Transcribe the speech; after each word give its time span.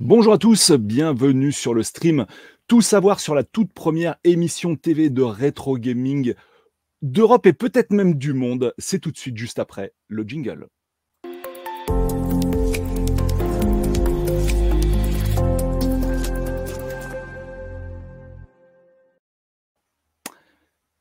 Bonjour 0.00 0.32
à 0.32 0.38
tous, 0.38 0.72
bienvenue 0.72 1.52
sur 1.52 1.72
le 1.72 1.84
stream. 1.84 2.26
Tout 2.66 2.80
savoir 2.80 3.20
sur 3.20 3.32
la 3.36 3.44
toute 3.44 3.72
première 3.72 4.16
émission 4.24 4.74
TV 4.74 5.08
de 5.08 5.22
rétro 5.22 5.78
gaming 5.78 6.34
d'Europe 7.00 7.46
et 7.46 7.52
peut-être 7.52 7.92
même 7.92 8.16
du 8.16 8.32
monde, 8.32 8.74
c'est 8.76 8.98
tout 8.98 9.12
de 9.12 9.16
suite 9.16 9.36
juste 9.36 9.60
après 9.60 9.92
le 10.08 10.24
jingle. 10.24 10.66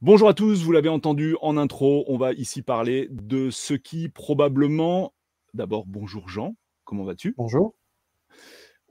Bonjour 0.01 0.29
à 0.29 0.35
tous, 0.35 0.63
vous 0.63 0.71
l'avez 0.71 0.89
entendu 0.89 1.35
en 1.41 1.57
intro, 1.57 2.05
on 2.07 2.17
va 2.17 2.33
ici 2.33 2.61
parler 2.61 3.07
de 3.09 3.49
ce 3.49 3.73
qui 3.73 4.07
probablement... 4.07 5.15
D'abord, 5.55 5.87
bonjour 5.87 6.29
Jean, 6.29 6.55
comment 6.83 7.05
vas-tu? 7.05 7.33
Bonjour. 7.39 7.73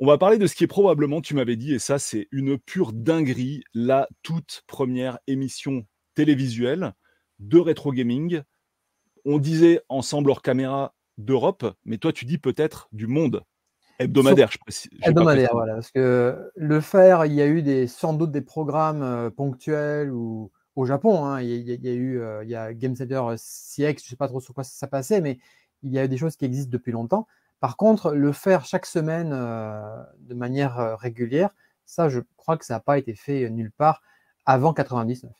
On 0.05 0.07
va 0.07 0.19
parler 0.19 0.37
de 0.37 0.49
ce 0.49 0.57
qui 0.57 0.65
est 0.65 0.67
probablement, 0.67 1.21
tu 1.21 1.33
m'avais 1.33 1.55
dit, 1.55 1.75
et 1.75 1.79
ça 1.79 2.01
c'est 2.01 2.27
une 2.33 2.59
pure 2.59 2.93
dinguerie, 2.93 3.63
la 3.73 4.09
toute 4.25 4.65
première 4.67 5.21
émission 5.29 5.87
télévisuelle 6.17 6.95
de 7.39 7.61
rétro 7.61 7.93
gaming. 7.93 8.43
On 9.25 9.39
disait 9.39 9.81
ensemble 9.89 10.31
hors 10.31 10.43
caméra 10.43 10.93
d'Europe, 11.19 11.77
mais 11.85 11.99
toi 11.99 12.13
tu 12.13 12.25
dis 12.25 12.39
peut-être 12.39 12.89
du 12.91 13.07
monde. 13.07 13.45
Hebdomadaire, 14.01 14.51
je 14.51 14.59
précise. 14.59 14.91
Hebdomadaire, 15.03 15.51
voilà. 15.53 15.75
Parce 15.75 15.93
que 15.93 16.51
le 16.57 16.81
faire, 16.81 17.25
il 17.25 17.35
y 17.35 17.41
a 17.41 17.47
eu 17.47 17.63
des, 17.63 17.87
sans 17.87 18.13
doute 18.13 18.33
des 18.33 18.43
programmes 18.43 19.05
euh, 19.05 19.31
ponctuels 19.31 20.11
ou 20.11 20.51
au 20.75 20.85
Japon. 20.85 21.25
Hein. 21.27 21.43
il, 21.43 21.71
y 21.71 21.89
a, 21.89 21.93
eu 21.93 22.21
euh, 22.21 22.43
il 22.43 22.51
y 22.51 22.57
a 22.57 22.75
Game 22.75 22.97
Center 22.97 23.23
CX, 23.37 23.77
je 23.77 23.87
ne 23.87 23.95
sais 23.99 24.17
pas 24.17 24.27
trop 24.27 24.41
sur 24.41 24.53
quoi 24.53 24.65
ça 24.65 24.89
passait, 24.89 25.21
mais 25.21 25.39
il 25.85 25.93
y 25.93 26.01
a 26.01 26.09
des 26.09 26.17
choses 26.17 26.35
qui 26.35 26.45
existent 26.45 26.73
depuis 26.73 26.91
longtemps. 26.91 27.29
Par 27.63 27.77
contre, 27.77 28.11
le 28.13 28.33
faire 28.33 28.65
chaque 28.65 28.87
semaine 28.87 29.31
euh, 29.33 30.03
de 30.19 30.35
manière 30.35 30.81
euh, 30.81 30.97
régulière, 30.97 31.51
ça, 31.85 32.09
je 32.09 32.19
crois 32.37 32.57
que 32.57 32.65
ça 32.65 32.75
n'a 32.75 32.81
pas 32.81 32.99
été 32.99 33.15
fait 33.15 33.49
nulle 33.51 33.71
part 33.71 34.03
avant 34.45 34.75
99. 34.75 35.31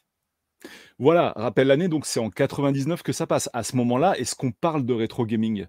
Voilà, 1.01 1.33
rappelle 1.35 1.67
l'année, 1.67 1.89
donc 1.89 2.07
c'est 2.07 2.21
en 2.21 2.31
99 2.31 3.03
que 3.03 3.13
ça 3.13 3.27
passe. 3.27 3.51
À 3.53 3.65
ce 3.65 3.75
moment-là, 3.75 4.17
est-ce 4.19 4.37
qu'on 4.37 4.53
parle 4.53 4.87
de 4.87 4.95
rétro 4.95 5.27
gaming? 5.27 5.67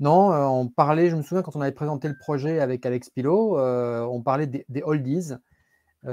Non, 0.00 0.30
euh, 0.32 0.44
on 0.44 0.68
parlait, 0.68 1.08
je 1.08 1.16
me 1.16 1.22
souviens 1.22 1.40
quand 1.40 1.56
on 1.56 1.62
avait 1.62 1.72
présenté 1.72 2.08
le 2.08 2.18
projet 2.18 2.60
avec 2.60 2.84
Alex 2.84 3.08
Pilot, 3.08 3.58
on 3.58 4.20
parlait 4.20 4.48
des, 4.48 4.82
oldies. 4.82 5.32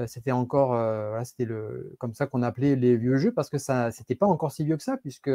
c'était 0.06 0.32
encore, 0.32 0.80
c'était 1.26 1.44
le, 1.44 1.94
comme 2.00 2.14
ça 2.14 2.26
qu'on 2.26 2.42
appelait 2.42 2.78
les 2.78 2.96
vieux 2.96 3.18
jeux 3.18 3.34
parce 3.34 3.50
que 3.50 3.58
ça, 3.58 3.92
c'était 3.92 4.16
pas 4.16 4.28
encore 4.28 4.54
si 4.54 4.64
vieux 4.64 4.78
que 4.78 4.84
ça 4.84 4.96
puisque 4.96 5.32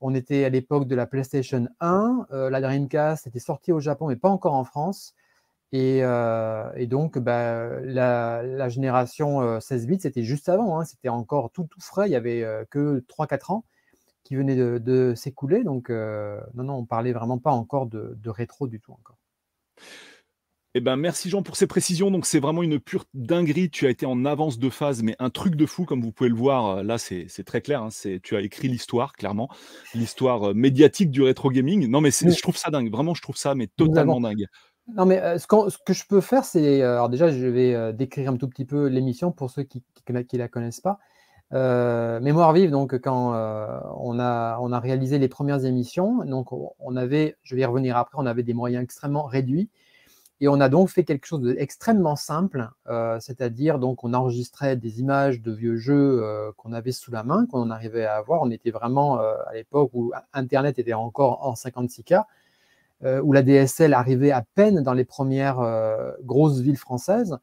on 0.00 0.14
était 0.14 0.44
à 0.44 0.48
l'époque 0.48 0.86
de 0.86 0.94
la 0.94 1.06
PlayStation 1.06 1.66
1. 1.80 2.26
Euh, 2.32 2.50
la 2.50 2.60
Dreamcast 2.60 3.26
était 3.26 3.38
sortie 3.38 3.72
au 3.72 3.80
Japon, 3.80 4.08
mais 4.08 4.16
pas 4.16 4.28
encore 4.28 4.54
en 4.54 4.64
France. 4.64 5.14
Et, 5.72 6.00
euh, 6.02 6.86
donc, 6.86 7.18
bah, 7.18 7.80
la, 7.80 8.68
génération 8.68 9.60
16 9.60 9.84
euh, 9.84 9.86
bits, 9.86 10.00
c'était 10.00 10.22
juste 10.22 10.48
avant. 10.48 10.78
Hein. 10.78 10.84
C'était 10.84 11.08
encore 11.08 11.50
tout, 11.50 11.68
frais. 11.80 12.06
Il 12.06 12.10
n'y 12.10 12.16
avait 12.16 12.44
que 12.70 13.00
3-4 13.08 13.52
ans 13.52 13.64
qui 14.24 14.36
venaient 14.36 14.56
de, 14.56 15.14
s'écouler. 15.16 15.64
Donc, 15.64 15.90
non, 15.90 16.64
non, 16.64 16.74
on 16.74 16.84
parlait 16.84 17.12
vraiment 17.12 17.38
pas 17.38 17.52
encore 17.52 17.86
de, 17.86 18.16
de 18.20 18.30
rétro 18.30 18.66
du 18.66 18.80
tout 18.80 18.92
encore. 18.92 19.18
Eh 20.78 20.80
ben, 20.80 20.96
merci 20.96 21.30
Jean 21.30 21.42
pour 21.42 21.56
ces 21.56 21.66
précisions. 21.66 22.10
Donc, 22.10 22.26
c'est 22.26 22.38
vraiment 22.38 22.62
une 22.62 22.78
pure 22.78 23.06
dinguerie. 23.14 23.70
Tu 23.70 23.86
as 23.86 23.88
été 23.88 24.04
en 24.04 24.26
avance 24.26 24.58
de 24.58 24.68
phase, 24.68 25.02
mais 25.02 25.16
un 25.18 25.30
truc 25.30 25.56
de 25.56 25.64
fou, 25.64 25.86
comme 25.86 26.02
vous 26.02 26.12
pouvez 26.12 26.28
le 26.28 26.36
voir. 26.36 26.66
Euh, 26.66 26.82
là, 26.82 26.98
c'est 26.98 27.44
très 27.46 27.62
clair. 27.62 27.82
Hein. 27.82 27.88
tu 28.22 28.36
as 28.36 28.42
écrit 28.42 28.68
l'histoire, 28.68 29.14
clairement. 29.14 29.48
L'histoire 29.94 30.50
euh, 30.50 30.52
médiatique 30.52 31.10
du 31.10 31.22
rétro 31.22 31.48
gaming. 31.48 31.88
Non, 31.88 32.02
mais 32.02 32.10
je 32.10 32.42
trouve 32.42 32.58
ça 32.58 32.70
dingue. 32.70 32.92
Vraiment, 32.92 33.14
je 33.14 33.22
trouve 33.22 33.38
ça, 33.38 33.54
mais 33.54 33.68
totalement 33.68 34.20
dingue. 34.20 34.48
Non, 34.94 35.06
mais 35.06 35.18
euh, 35.18 35.38
ce, 35.38 35.46
que 35.46 35.94
je 35.94 36.04
peux 36.06 36.20
faire, 36.20 36.44
c'est. 36.44 36.82
alors, 36.82 37.08
déjà, 37.08 37.30
je 37.30 37.46
vais 37.46 37.94
décrire 37.94 38.30
un 38.30 38.36
tout 38.36 38.46
petit 38.46 38.66
peu 38.66 38.88
l'émission 38.88 39.32
pour 39.32 39.48
ceux 39.48 39.62
qui 39.62 39.82
ne 40.10 40.38
la 40.38 40.48
connaissent 40.48 40.82
pas. 40.82 40.98
Mémoire 42.20 42.52
vive, 42.52 42.70
donc, 42.70 42.98
quand 42.98 43.30
on, 43.96 44.18
a, 44.20 44.58
on 44.60 44.72
a 44.72 44.78
réalisé 44.78 45.18
les 45.18 45.28
premières 45.28 45.64
émissions, 45.64 46.22
donc, 46.26 46.48
on 46.52 46.96
avait, 46.96 47.38
je 47.44 47.54
vais 47.54 47.62
y 47.62 47.64
revenir 47.64 47.96
après, 47.96 48.18
on 48.20 48.26
avait 48.26 48.42
des 48.42 48.52
moyens 48.52 48.84
extrêmement 48.84 49.24
réduits. 49.24 49.70
Et 50.40 50.48
on 50.48 50.60
a 50.60 50.68
donc 50.68 50.90
fait 50.90 51.04
quelque 51.04 51.26
chose 51.26 51.40
d'extrêmement 51.40 52.16
simple, 52.16 52.68
euh, 52.88 53.18
c'est-à-dire 53.20 53.78
donc 53.78 54.04
on 54.04 54.12
enregistrait 54.12 54.76
des 54.76 55.00
images 55.00 55.40
de 55.40 55.50
vieux 55.50 55.76
jeux 55.76 56.22
euh, 56.22 56.52
qu'on 56.58 56.74
avait 56.74 56.92
sous 56.92 57.10
la 57.10 57.22
main, 57.22 57.46
qu'on 57.46 57.70
arrivait 57.70 58.04
à 58.04 58.16
avoir. 58.16 58.42
On 58.42 58.50
était 58.50 58.70
vraiment 58.70 59.18
euh, 59.18 59.34
à 59.46 59.54
l'époque 59.54 59.90
où 59.94 60.12
Internet 60.34 60.78
était 60.78 60.92
encore 60.92 61.46
en 61.46 61.54
56K, 61.54 62.24
où 63.22 63.32
la 63.32 63.42
DSL 63.42 63.94
arrivait 63.94 64.30
à 64.30 64.42
peine 64.54 64.82
dans 64.82 64.94
les 64.94 65.04
premières 65.04 65.58
grosses 66.22 66.60
villes 66.60 66.78
françaises. 66.78 67.36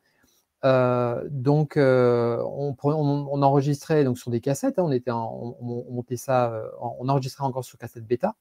donc 0.64 1.74
on, 1.78 3.42
enregistrait 3.44 4.04
donc 4.04 4.18
sur 4.18 4.32
des 4.32 4.42
cassettes, 4.42 4.80
hein. 4.80 4.84
on, 4.84 4.92
était 4.92 5.12
on, 5.12 5.56
montait 5.92 6.18
ça, 6.18 6.60
on 6.82 7.08
enregistrait 7.08 7.44
encore 7.44 7.64
sur 7.64 7.78
cassette 7.78 8.06
bêta. 8.06 8.36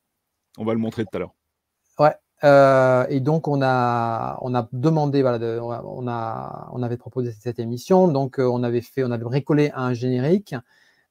On 0.57 0.65
va 0.65 0.73
le 0.73 0.79
montrer 0.79 1.05
tout 1.05 1.15
à 1.17 1.19
l'heure. 1.19 1.35
Ouais, 1.99 2.15
euh, 2.45 3.07
et 3.09 3.21
donc, 3.21 3.47
on 3.47 3.63
a, 3.63 4.39
on 4.43 4.55
a 4.55 4.69
demandé, 4.73 5.23
voilà, 5.23 5.39
on, 5.63 6.09
a, 6.09 6.69
on 6.73 6.83
avait 6.83 6.97
proposé 6.97 7.33
cette 7.33 7.59
émission. 7.59 8.09
Donc, 8.09 8.39
euh, 8.39 8.45
on 8.45 8.63
avait 8.63 8.81
fait, 8.81 9.05
on 9.05 9.11
avait 9.13 9.25
bricolé 9.25 9.71
un 9.75 9.93
générique, 9.95 10.55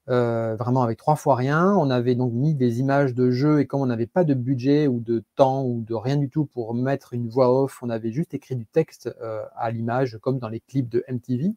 euh, 0.09 0.55
vraiment 0.57 0.83
avec 0.83 0.97
trois 0.97 1.15
fois 1.15 1.35
rien. 1.35 1.73
On 1.75 1.89
avait 1.89 2.15
donc 2.15 2.33
mis 2.33 2.53
des 2.53 2.79
images 2.79 3.13
de 3.13 3.31
jeu 3.31 3.61
et 3.61 3.67
comme 3.67 3.81
on 3.81 3.85
n'avait 3.85 4.07
pas 4.07 4.25
de 4.25 4.33
budget 4.33 4.87
ou 4.87 4.99
de 4.99 5.23
temps 5.35 5.63
ou 5.63 5.83
de 5.87 5.93
rien 5.93 6.17
du 6.17 6.29
tout 6.29 6.45
pour 6.45 6.73
mettre 6.73 7.13
une 7.13 7.29
voix 7.29 7.63
off, 7.63 7.81
on 7.81 7.89
avait 7.89 8.11
juste 8.11 8.33
écrit 8.33 8.55
du 8.55 8.65
texte 8.65 9.13
à 9.55 9.71
l'image, 9.71 10.17
comme 10.21 10.39
dans 10.39 10.49
les 10.49 10.59
clips 10.59 10.89
de 10.89 11.03
MTV. 11.07 11.53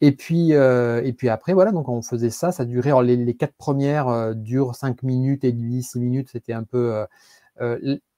Et 0.00 0.12
puis, 0.12 0.52
et 0.52 1.12
puis 1.16 1.28
après, 1.28 1.52
voilà, 1.54 1.72
donc 1.72 1.88
on 1.88 2.02
faisait 2.02 2.30
ça. 2.30 2.52
Ça 2.52 2.64
durait, 2.64 2.92
les, 3.02 3.16
les 3.16 3.34
quatre 3.34 3.54
premières 3.54 4.34
durent 4.36 4.74
cinq 4.76 5.02
minutes 5.02 5.44
et 5.44 5.52
demie, 5.52 5.82
six 5.82 5.98
minutes. 5.98 6.28
C'était 6.32 6.52
un 6.52 6.64
peu 6.64 7.06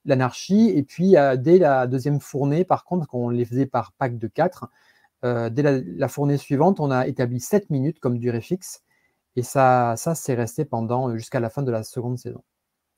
l'anarchie. 0.09 0.73
Et 0.75 0.83
puis, 0.83 1.15
dès 1.39 1.59
la 1.59 1.87
deuxième 1.87 2.21
fournée, 2.21 2.65
par 2.65 2.85
contre, 2.85 3.07
qu'on 3.07 3.29
les 3.29 3.45
faisait 3.45 3.67
par 3.67 3.93
pack 3.93 4.19
de 4.19 4.27
4, 4.27 4.69
euh, 5.25 5.51
dès 5.51 5.83
la, 5.83 6.09
fournée 6.09 6.37
suivante, 6.37 6.79
on 6.81 6.91
a 6.91 7.07
établi 7.07 7.41
7 7.41 7.71
minutes 7.71 8.01
comme 8.01 8.19
durée 8.19 8.41
fixe. 8.41 8.83
Et 9.35 9.43
ça, 9.43 9.95
ça 9.97 10.15
c'est 10.15 10.35
resté 10.35 10.65
pendant 10.65 11.11
euh, 11.11 11.17
jusqu'à 11.17 11.41
la 11.41 11.51
fin 11.51 11.63
de 11.63 11.71
la 11.71 11.83
seconde 11.83 12.19
saison. 12.19 12.43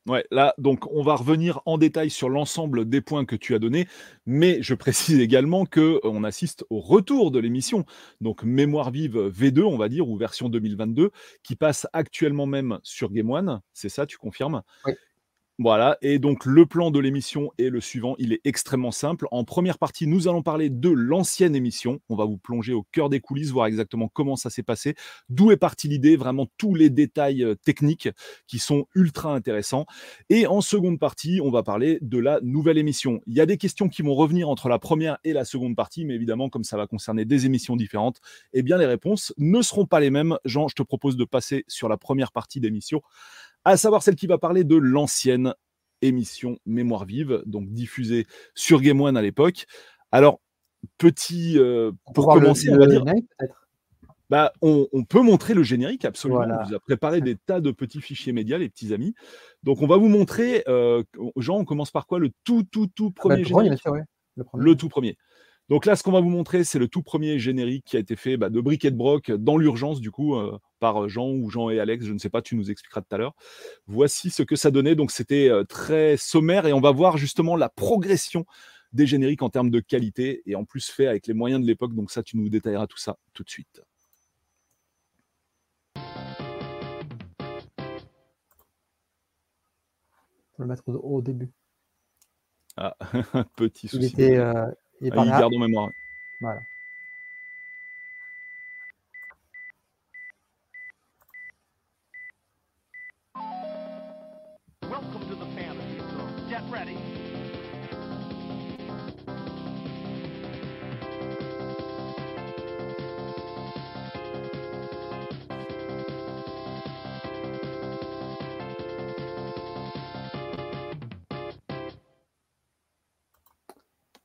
Ouais, 0.07 0.25
là, 0.31 0.55
donc 0.57 0.91
on 0.91 1.03
va 1.03 1.17
revenir 1.17 1.61
en 1.67 1.77
détail 1.77 2.09
sur 2.09 2.31
l'ensemble 2.31 2.89
des 2.89 3.03
points 3.03 3.27
que 3.27 3.37
tu 3.37 3.55
as 3.55 3.59
donnés, 3.59 3.87
mais 4.25 4.63
je 4.63 4.75
précise 4.75 5.21
également 5.21 5.67
que 5.67 5.81
euh, 5.81 6.01
on 6.05 6.25
assiste 6.25 6.65
au 6.71 6.81
retour 6.81 7.31
de 7.31 7.39
l'émission, 7.39 7.85
donc 8.21 8.43
Mémoire 8.43 8.91
vive 8.91 9.17
V2, 9.17 9.63
on 9.63 9.77
va 9.77 9.89
dire, 9.89 10.09
ou 10.09 10.17
version 10.17 10.49
2022, 10.49 11.11
qui 11.43 11.57
passe 11.57 11.87
actuellement 11.93 12.47
même 12.47 12.79
sur 12.83 13.11
Game 13.11 13.31
One. 13.31 13.61
C'est 13.75 13.91
ça, 13.91 14.07
tu 14.07 14.19
confirmes? 14.19 14.63
Oui. 14.87 14.95
Voilà, 15.61 15.99
et 16.03 16.21
donc 16.21 16.45
le 16.47 16.67
plan 16.67 16.93
de 16.93 17.01
l'émission 17.01 17.51
est 17.59 17.69
le 17.69 17.81
suivant, 17.81 18.15
il 18.21 18.33
est 18.33 18.41
extrêmement 18.45 18.93
simple. 18.93 19.27
En 19.33 19.43
première 19.43 19.77
partie, 19.77 20.07
nous 20.07 20.29
allons 20.29 20.41
parler 20.41 20.71
de 20.71 20.89
l'ancienne 20.89 21.57
émission. 21.57 21.99
On 22.09 22.15
va 22.15 22.27
vous 22.27 22.39
plonger 22.39 22.73
au 22.75 22.85
cœur 22.93 23.09
des 23.09 23.19
coulisses, 23.19 23.51
voir 23.51 23.67
exactement 23.67 24.07
comment 24.07 24.37
ça 24.37 24.51
s'est 24.51 24.63
passé, 24.63 24.95
d'où 25.29 25.51
est 25.51 25.57
partie 25.57 25.89
l'idée, 25.89 26.17
vraiment 26.17 26.47
tous 26.59 26.77
les 26.77 26.91
détails 26.91 27.43
euh, 27.43 27.57
techniques 27.57 28.09
qui 28.47 28.61
sont 28.61 28.87
ultra 28.95 29.35
intéressants. 29.35 29.87
Et 30.31 30.47
en 30.47 30.61
seconde 30.61 31.01
partie, 31.01 31.41
on 31.43 31.51
va 31.51 31.65
parler 31.65 31.99
de 32.03 32.19
la 32.19 32.39
nouvelle 32.41 32.79
émission. 32.79 33.21
Il 33.27 33.35
y 33.35 33.41
a 33.41 33.47
des 33.47 33.57
questions 33.57 33.89
qui 33.89 34.03
vont 34.03 34.15
revenir 34.15 34.49
entre 34.49 34.69
la 34.69 34.79
première 34.79 35.19
et 35.25 35.33
la 35.33 35.45
seconde 35.45 35.75
partie, 35.75 36.05
mais 36.05 36.15
évidemment, 36.15 36.51
comme 36.51 36.63
ça 36.63 36.77
va 36.77 36.87
concerner 36.87 37.25
des 37.25 37.47
émissions 37.47 37.75
différentes, 37.75 38.21
eh 38.53 38.63
bien 38.63 38.79
les 38.79 38.87
réponses 38.87 39.35
ne 39.39 39.61
seront 39.61 39.87
pas 39.87 39.99
les 39.99 40.11
mêmes. 40.11 40.39
Jean, 40.45 40.69
je 40.69 40.77
te 40.77 40.85
propose 40.85 41.17
de 41.17 41.25
passer 41.25 41.65
sur 41.67 41.89
la 41.89 41.97
première 41.97 42.31
partie 42.31 42.61
d'émission 42.61 43.03
à 43.73 43.77
savoir 43.77 44.03
celle 44.03 44.17
qui 44.17 44.27
va 44.27 44.39
parler 44.39 44.65
de 44.65 44.77
l'ancienne 44.77 45.55
émission 46.03 46.59
Mémoire 46.67 47.05
vive, 47.05 47.43
donc 47.47 47.69
diffusée 47.71 48.27
sur 48.55 48.81
Game 48.81 49.01
One 49.01 49.17
à 49.17 49.23
l'époque. 49.23 49.67
Alors, 50.13 50.41
petit, 50.97 51.59
euh, 51.59 51.93
pour 52.15 52.29
commencer, 52.29 52.71
on 52.71 52.79
va 52.79 52.87
dire. 52.87 53.05
Bah, 54.31 54.53
on, 54.61 54.87
peut 55.09 55.23
montrer 55.23 55.55
le 55.55 55.63
générique, 55.63 56.05
absolument. 56.05 56.41
On 56.41 56.67
vous 56.67 56.75
a 56.75 56.81
préparé 56.81 57.23
des 57.23 57.35
tas 57.35 57.61
de 57.61 57.71
petits 57.71 58.03
fichiers 58.03 58.33
médias, 58.33 58.59
les 58.59 58.69
petits 58.69 58.93
amis. 58.93 59.15
Donc, 59.63 59.81
on 59.81 59.87
va 59.87 59.97
vous 59.97 60.09
montrer. 60.09 60.65
Euh, 60.69 61.03
Jean, 61.37 61.57
on 61.57 61.65
commence 61.65 61.91
par 61.91 62.07
quoi? 62.07 62.19
Le 62.19 62.31
tout, 62.45 62.63
tout, 62.71 62.89
tout 62.95 63.13
ah 63.17 63.29
bah, 63.29 63.35
premier 63.35 63.45
générique 63.45 63.83
le 64.55 64.75
tout 64.75 64.89
premier. 64.89 65.17
Donc 65.69 65.85
là, 65.85 65.97
ce 65.97 66.03
qu'on 66.03 66.13
va 66.13 66.21
vous 66.21 66.31
montrer, 66.31 66.65
c'est 66.65 66.79
le 66.79 66.89
tout 66.89 67.03
premier 67.03 67.39
générique 67.39 67.85
qui 67.85 67.97
a 67.97 68.01
été 68.01 68.17
fait 68.17 68.39
bah, 68.39 68.49
de 68.49 68.61
briquet 68.61 68.91
de 68.91 68.97
broc 68.97 69.31
dans 69.31 69.59
l'urgence, 69.59 70.01
du 70.01 70.11
coup, 70.11 70.35
euh, 70.35 70.59
par 70.79 71.09
Jean 71.11 71.29
ou 71.31 71.51
Jean 71.51 71.69
et 71.69 71.79
Alex. 71.79 72.07
Je 72.07 72.13
ne 72.13 72.19
sais 72.19 72.31
pas, 72.31 72.41
tu 72.41 72.57
nous 72.57 72.71
expliqueras 72.71 73.03
tout 73.03 73.15
à 73.15 73.19
l'heure. 73.19 73.35
Voici 73.87 74.31
ce 74.31 74.43
que 74.43 74.57
ça 74.57 74.71
donnait. 74.71 74.95
Donc 74.95 75.11
c'était 75.11 75.51
euh, 75.51 75.65
très 75.65 76.17
sommaire 76.17 76.67
et 76.67 76.73
on 76.73 76.81
va 76.81 76.91
voir 76.91 77.19
justement 77.19 77.55
la 77.55 77.69
progression 77.69 78.47
des 78.95 79.07
génériques 79.07 79.43
en 79.43 79.51
termes 79.51 79.69
de 79.69 79.81
qualité 79.81 80.43
et 80.47 80.55
en 80.55 80.65
plus 80.65 80.89
fait 80.89 81.07
avec 81.07 81.27
les 81.27 81.35
moyens 81.35 81.61
de 81.61 81.67
l'époque. 81.67 81.95
Donc 81.95 82.11
ça, 82.11 82.23
tu 82.23 82.39
nous 82.39 82.49
détailleras 82.49 82.87
tout 82.87 82.97
ça 82.97 83.19
tout 83.35 83.45
de 83.45 83.51
suite. 83.51 83.83
On 90.59 90.63
le 90.63 90.67
mettre 90.67 90.83
au, 90.89 91.23
début. 91.23 91.53
Ah, 92.77 92.97
petit 93.57 93.87
souci. 93.87 94.03
Il 94.03 94.05
était, 94.07 94.37
euh, 94.39 94.67
Et 95.03 95.11
ah, 95.13 95.25
il 95.25 95.31
garde 95.31 95.55
en 95.55 95.59
mémoire. 95.59 95.91
Voilà. 96.41 96.63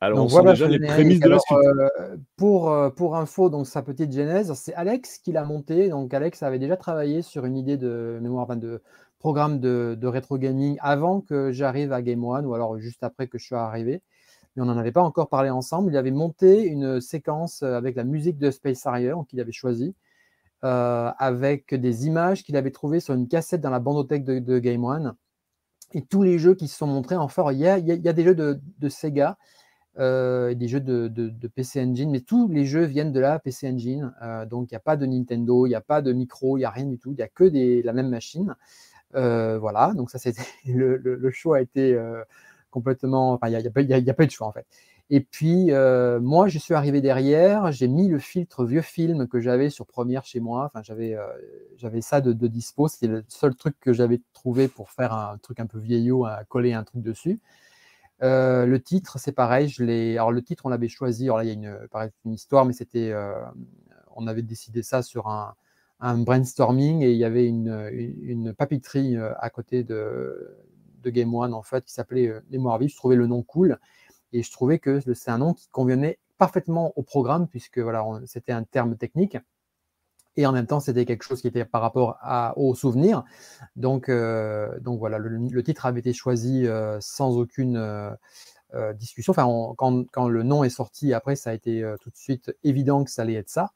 Alors, 0.03 0.27
voilà, 0.27 0.51
déjà 0.51 0.67
les 0.67 0.85
prémices 0.85 1.21
de 1.21 1.29
la 1.29 1.39
suite. 1.39 1.57
Euh, 1.57 2.17
pour, 2.35 2.69
euh, 2.69 2.89
pour 2.89 3.15
info, 3.15 3.49
donc 3.49 3.67
sa 3.67 3.81
petite 3.81 4.11
genèse, 4.11 4.51
c'est 4.53 4.73
Alex 4.73 5.17
qui 5.19 5.31
l'a 5.31 5.45
monté. 5.45 5.87
Donc, 5.87 6.13
Alex 6.13 6.43
avait 6.43 6.59
déjà 6.59 6.75
travaillé 6.75 7.21
sur 7.21 7.45
une 7.45 7.55
idée 7.55 7.77
de 7.77 8.19
mémoire, 8.21 8.53
de 8.57 8.81
programme 9.19 9.61
de, 9.61 9.97
de 9.97 10.07
rétro 10.07 10.37
gaming 10.37 10.75
avant 10.81 11.21
que 11.21 11.53
j'arrive 11.53 11.93
à 11.93 12.01
Game 12.01 12.21
One 12.21 12.45
ou 12.45 12.53
alors 12.53 12.77
juste 12.79 13.01
après 13.01 13.27
que 13.27 13.37
je 13.37 13.45
suis 13.45 13.55
arrivé. 13.55 14.01
Mais 14.55 14.61
on 14.61 14.65
n'en 14.65 14.77
avait 14.77 14.91
pas 14.91 15.01
encore 15.01 15.29
parlé 15.29 15.49
ensemble. 15.49 15.89
Il 15.93 15.95
avait 15.95 16.11
monté 16.11 16.65
une 16.65 16.99
séquence 16.99 17.63
avec 17.63 17.95
la 17.95 18.03
musique 18.03 18.37
de 18.37 18.51
Space 18.51 18.85
Harrier 18.85 19.13
qu'il 19.29 19.39
avait 19.39 19.53
choisi, 19.53 19.95
euh, 20.65 21.11
avec 21.17 21.73
des 21.73 22.07
images 22.07 22.43
qu'il 22.43 22.57
avait 22.57 22.71
trouvées 22.71 22.99
sur 22.99 23.13
une 23.13 23.29
cassette 23.29 23.61
dans 23.61 23.69
la 23.69 23.79
bandothèque 23.79 24.25
de, 24.25 24.39
de 24.39 24.59
Game 24.59 24.83
One. 24.83 25.13
Et 25.93 26.01
tous 26.01 26.23
les 26.23 26.39
jeux 26.39 26.55
qui 26.55 26.67
se 26.67 26.77
sont 26.77 26.87
montrés, 26.87 27.15
enfin, 27.15 27.53
il 27.53 27.59
y 27.59 27.67
a, 27.67 27.77
il 27.77 27.87
y 27.87 28.09
a 28.09 28.13
des 28.13 28.23
jeux 28.25 28.35
de, 28.35 28.59
de 28.79 28.89
Sega 28.89 29.37
euh, 29.99 30.55
des 30.55 30.67
jeux 30.67 30.79
de, 30.79 31.47
PC 31.53 31.79
Engine, 31.79 32.09
mais 32.09 32.21
tous 32.21 32.47
les 32.47 32.65
jeux 32.65 32.83
viennent 32.85 33.11
de 33.11 33.19
la 33.19 33.37
PC 33.37 33.69
Engine. 33.69 34.11
Euh, 34.23 34.45
donc, 34.45 34.71
il 34.71 34.73
n'y 34.73 34.77
a 34.77 34.79
pas 34.79 34.97
de 34.97 35.05
Nintendo, 35.05 35.67
il 35.67 35.69
n'y 35.69 35.75
a 35.75 35.81
pas 35.81 36.01
de 36.01 36.11
micro, 36.13 36.57
il 36.57 36.61
n'y 36.61 36.65
a 36.65 36.71
rien 36.71 36.85
du 36.85 36.97
tout. 36.97 37.11
Il 37.11 37.17
n'y 37.17 37.21
a 37.21 37.27
que 37.27 37.43
des, 37.43 37.83
la 37.83 37.93
même 37.93 38.09
machine. 38.09 38.55
Euh, 39.13 39.59
voilà, 39.59 39.93
donc 39.95 40.09
ça, 40.09 40.17
c'était 40.17 40.41
le, 40.65 41.29
choix 41.31 41.57
a 41.57 41.61
été 41.61 41.95
complètement. 42.71 43.33
Enfin, 43.33 43.49
il 43.49 43.57
n'y 43.57 43.67
a, 43.67 43.71
pas 43.71 43.81
eu 44.23 44.27
de 44.27 44.31
choix 44.31 44.47
en 44.47 44.51
fait. 44.51 44.65
Et 45.11 45.19
puis, 45.19 45.69
moi, 46.21 46.47
je 46.47 46.57
suis 46.57 46.73
arrivé 46.73 46.99
derrière, 46.99 47.71
j'ai 47.71 47.87
mis 47.87 48.07
le 48.07 48.17
filtre 48.17 48.65
vieux 48.65 48.81
film 48.81 49.27
que 49.27 49.39
j'avais 49.39 49.69
sur 49.69 49.85
Première 49.85 50.25
chez 50.25 50.39
moi. 50.39 50.65
Enfin, 50.65 50.81
j'avais 50.81 51.15
j'avais 51.77 52.01
ça 52.01 52.19
de, 52.19 52.33
de 52.33 52.47
dispo. 52.47 52.87
C'était 52.87 53.07
le 53.07 53.23
seul 53.27 53.53
truc 53.55 53.75
que 53.79 53.93
j'avais 53.93 54.21
trouvé 54.33 54.67
pour 54.67 54.89
faire 54.89 55.13
un 55.13 55.37
truc 55.37 55.59
un 55.59 55.67
peu 55.67 55.77
vieillot, 55.77 56.25
à 56.25 56.43
coller 56.45 56.73
un 56.73 56.83
truc 56.83 57.03
dessus. 57.03 57.39
Euh, 58.21 58.65
le 58.65 58.81
titre, 58.81 59.17
c'est 59.19 59.31
pareil. 59.31 59.73
Alors, 60.15 60.31
le 60.31 60.41
titre, 60.41 60.65
on 60.65 60.69
l'avait 60.69 60.87
choisi. 60.87 61.25
Là, 61.25 61.43
il 61.43 61.47
y 61.47 61.49
a 61.49 61.53
une, 61.53 61.87
une 62.25 62.33
histoire, 62.33 62.65
mais 62.65 62.73
c'était. 62.73 63.11
Euh, 63.11 63.41
on 64.15 64.27
avait 64.27 64.43
décidé 64.43 64.83
ça 64.83 65.01
sur 65.01 65.27
un, 65.27 65.55
brainstorming 65.99 67.01
et 67.01 67.11
il 67.11 67.17
y 67.17 67.25
avait 67.25 67.47
une, 67.47 68.53
papeterie 68.57 69.15
euh, 69.17 69.33
à 69.39 69.49
côté 69.49 69.83
de, 69.83 70.55
de, 71.01 71.09
Game 71.09 71.33
One, 71.33 71.53
en 71.53 71.63
fait, 71.63 71.85
qui 71.85 71.93
s'appelait 71.93 72.31
Mémoire 72.51 72.77
Vive. 72.77 72.89
Je 72.89 72.95
trouvais 72.97 73.15
le 73.15 73.27
nom 73.27 73.41
cool 73.41 73.79
et 74.31 74.43
je 74.43 74.51
trouvais 74.51 74.79
que 74.79 74.99
c'est 75.13 75.31
un 75.31 75.39
nom 75.39 75.53
qui 75.53 75.67
convenait 75.69 76.19
parfaitement 76.37 76.93
au 76.95 77.03
programme, 77.03 77.47
puisque 77.47 77.79
voilà, 77.79 78.05
c'était 78.25 78.51
un 78.51 78.63
terme 78.63 78.97
technique 78.97 79.37
et 80.35 80.45
en 80.45 80.51
même 80.51 80.67
temps 80.67 80.79
c'était 80.79 81.05
quelque 81.05 81.23
chose 81.23 81.41
qui 81.41 81.47
était 81.47 81.65
par 81.65 81.81
rapport 81.81 82.17
à, 82.21 82.57
au 82.57 82.75
souvenir. 82.75 83.23
Donc, 83.75 84.09
euh, 84.09 84.79
donc 84.79 84.99
voilà, 84.99 85.17
le, 85.17 85.63
titre 85.63 85.85
avait 85.85 85.99
été 85.99 86.13
choisi 86.13 86.67
euh, 86.67 86.97
sans 87.01 87.37
aucune 87.37 87.77
euh, 87.77 88.93
discussion. 88.93 89.31
Enfin, 89.31 89.47
quand, 89.77 90.05
quand, 90.11 90.27
le 90.27 90.43
nom 90.43 90.63
est 90.63 90.69
sorti, 90.69 91.13
après 91.13 91.35
ça 91.35 91.51
a 91.51 91.53
été 91.53 91.83
tout 92.01 92.09
de 92.09 92.17
suite 92.17 92.55
évident 92.63 93.03
que 93.03 93.11
ça 93.11 93.21
allait 93.21 93.35
être 93.35 93.49
ça. 93.49 93.71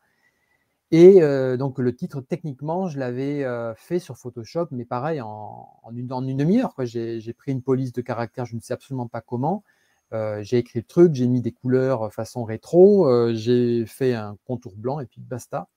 Et 0.90 1.20
donc 1.58 1.80
le 1.80 1.94
titre, 1.96 2.22
techniquement, 2.22 2.88
je 2.88 2.98
l'avais 2.98 3.46
fait 3.76 4.00
sur 4.00 4.18
Photoshop, 4.18 4.68
mais 4.72 4.86
pareil, 4.86 5.22
en, 5.22 5.68
une, 5.92 6.12
une 6.12 6.38
demi-heure. 6.38 6.74
J'ai 6.80 7.34
pris 7.34 7.52
une 7.52 7.62
police 7.62 7.92
de 7.92 8.02
caractère, 8.02 8.46
je 8.46 8.56
ne 8.56 8.62
sais 8.62 8.74
absolument 8.74 9.08
pas 9.08 9.22
comment. 9.22 9.64
j'ai 10.12 10.58
écrit 10.58 10.80
le 10.80 10.86
truc, 10.86 11.14
j'ai 11.14 11.28
mis 11.28 11.42
des 11.42 11.52
couleurs 11.52 12.12
façon 12.12 12.44
rétro, 12.44 13.08
j'ai 13.36 13.86
fait 13.86 14.16
un 14.16 14.36
contour 14.48 14.74
blanc 14.78 15.00
et 15.00 15.06
puis 15.06 15.22
basta 15.22 15.68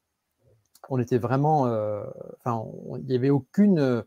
on 0.89 0.99
était 0.99 1.19
vraiment, 1.19 1.67
euh, 1.67 2.03
enfin, 2.39 2.65
il 2.99 3.07
n'y 3.07 3.15
avait 3.15 3.31
aucune, 3.31 4.05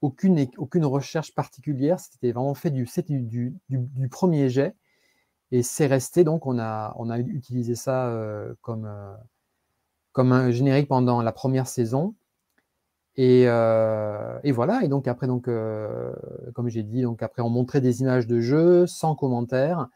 aucune, 0.00 0.46
aucune 0.56 0.84
recherche 0.84 1.34
particulière. 1.34 2.00
C'était 2.00 2.32
vraiment 2.32 2.54
fait 2.54 2.70
du, 2.70 2.86
du, 3.08 3.54
du, 3.68 4.08
premier 4.08 4.48
jet. 4.48 4.74
Et 5.50 5.62
c'est 5.62 5.86
resté, 5.86 6.24
donc 6.24 6.46
on 6.46 6.58
a, 6.58 6.94
on 6.98 7.08
a 7.08 7.18
utilisé 7.18 7.74
ça 7.74 8.08
euh, 8.08 8.54
comme, 8.60 8.84
euh, 8.86 9.14
comme 10.12 10.32
un 10.32 10.50
générique 10.50 10.88
pendant 10.88 11.22
la 11.22 11.32
première 11.32 11.66
saison. 11.66 12.14
Et, 13.16 13.42
et 13.42 14.52
voilà, 14.52 14.84
et 14.84 14.88
donc 14.88 15.08
après, 15.08 15.26
donc, 15.26 15.50
comme 16.54 16.68
j'ai 16.68 16.84
dit, 16.84 17.02
donc 17.02 17.20
après 17.20 17.42
on 17.42 17.50
montrait 17.50 17.80
des 17.80 18.00
images 18.00 18.28
de 18.28 18.38
jeu 18.40 18.86
sans 18.86 19.16
commentaire. 19.16 19.88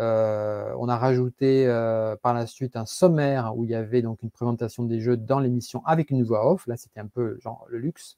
Euh, 0.00 0.72
on 0.78 0.88
a 0.88 0.96
rajouté 0.96 1.66
euh, 1.66 2.16
par 2.16 2.32
la 2.32 2.46
suite 2.46 2.74
un 2.74 2.86
sommaire 2.86 3.52
où 3.54 3.64
il 3.64 3.70
y 3.70 3.74
avait 3.74 4.00
donc 4.00 4.22
une 4.22 4.30
présentation 4.30 4.84
des 4.84 4.98
jeux 5.00 5.18
dans 5.18 5.40
l'émission 5.40 5.82
avec 5.84 6.10
une 6.10 6.24
voix 6.24 6.50
off. 6.50 6.66
Là, 6.66 6.76
c'était 6.78 7.00
un 7.00 7.06
peu 7.06 7.38
genre 7.40 7.66
le 7.68 7.78
luxe. 7.78 8.16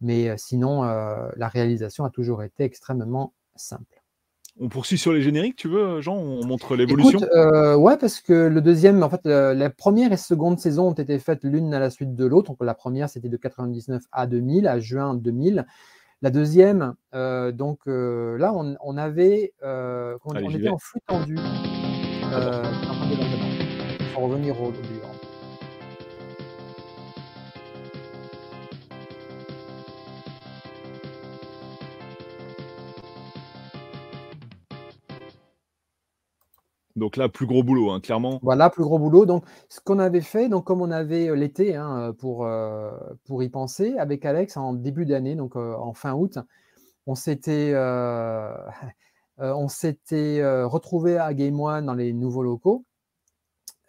Mais 0.00 0.30
euh, 0.30 0.36
sinon, 0.38 0.82
la 0.82 1.48
réalisation 1.48 2.04
a 2.04 2.10
toujours 2.10 2.42
été 2.42 2.64
extrêmement 2.64 3.34
simple. 3.54 4.02
On 4.58 4.68
poursuit 4.68 4.98
sur 4.98 5.12
les 5.12 5.22
génériques, 5.22 5.56
tu 5.56 5.68
veux, 5.68 6.00
Jean? 6.00 6.16
On 6.16 6.44
montre 6.46 6.74
l'évolution? 6.74 7.20
Ouais, 7.76 7.96
parce 7.98 8.20
que 8.20 8.32
le 8.32 8.60
deuxième, 8.62 9.02
en 9.02 9.10
fait, 9.10 9.24
la 9.26 9.70
première 9.70 10.12
et 10.12 10.16
seconde 10.16 10.58
saison 10.58 10.88
ont 10.88 10.94
été 10.94 11.18
faites 11.18 11.44
l'une 11.44 11.74
à 11.74 11.78
la 11.78 11.90
suite 11.90 12.14
de 12.14 12.24
l'autre. 12.24 12.48
Donc 12.48 12.58
la 12.62 12.74
première, 12.74 13.10
c'était 13.10 13.28
de 13.28 13.36
99 13.36 14.02
à 14.10 14.26
2000, 14.26 14.66
à 14.66 14.80
juin 14.80 15.14
2000. 15.14 15.66
La 16.22 16.28
deuxième, 16.28 16.92
euh, 17.14 17.50
donc 17.50 17.78
euh, 17.86 18.36
là, 18.36 18.52
on, 18.54 18.96
avait, 18.98 19.54
euh, 19.62 20.18
on, 20.26 20.34
était 20.50 20.68
en 20.68 20.76
flux 20.76 21.00
tendu. 21.06 21.38
Il 21.38 21.40
faut 24.12 24.20
revenir 24.20 24.60
au 24.60 24.70
début. 24.70 25.00
Donc 37.00 37.16
là, 37.16 37.30
plus 37.30 37.46
gros 37.46 37.64
boulot, 37.64 37.90
hein, 37.90 38.00
clairement. 38.00 38.38
Voilà, 38.42 38.68
plus 38.68 38.84
gros 38.84 38.98
boulot. 38.98 39.24
Donc, 39.24 39.44
ce 39.70 39.80
qu'on 39.80 39.98
avait 39.98 40.20
fait, 40.20 40.50
donc 40.50 40.64
comme 40.64 40.82
on 40.82 40.90
avait 40.90 41.28
euh, 41.28 41.34
l'été 41.34 41.74
hein, 41.74 41.98
euh, 41.98 42.12
pour, 42.12 42.44
euh, 42.44 42.90
pour 43.24 43.42
y 43.42 43.48
penser, 43.48 43.96
avec 43.98 44.24
Alex 44.26 44.58
en 44.58 44.74
début 44.74 45.06
d'année, 45.06 45.34
donc 45.34 45.56
en 45.56 45.94
fin 45.94 46.12
août, 46.12 46.38
on 47.06 47.14
s'était 47.14 47.74
on 49.38 49.68
s'était 49.68 50.44
retrouvé 50.64 51.16
à 51.16 51.32
Game 51.32 51.58
One 51.58 51.86
dans 51.86 51.94
les 51.94 52.12
nouveaux 52.12 52.42
locaux. 52.42 52.84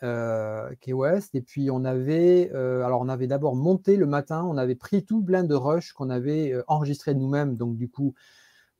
Key 0.01 0.94
West 0.94 1.36
et 1.36 1.41
puis 1.41 1.70
on 1.70 1.86
avait 1.86 2.50
alors 2.51 3.01
on 3.01 3.10
avait 3.10 3.27
d'abord 3.27 3.56
monté 3.56 3.98
le 3.98 4.08
matin 4.08 4.44
on 4.44 4.58
avait 4.58 4.74
pris 4.74 5.06
tout 5.06 5.22
plein 5.22 5.44
de 5.44 5.53
rush 5.53 5.94
qu'on 5.94 6.10
avait 6.10 6.56
enregistré 6.65 7.13
nous-mêmes 7.13 7.56
donc 7.56 7.77
du 7.77 7.88
coup 7.88 8.15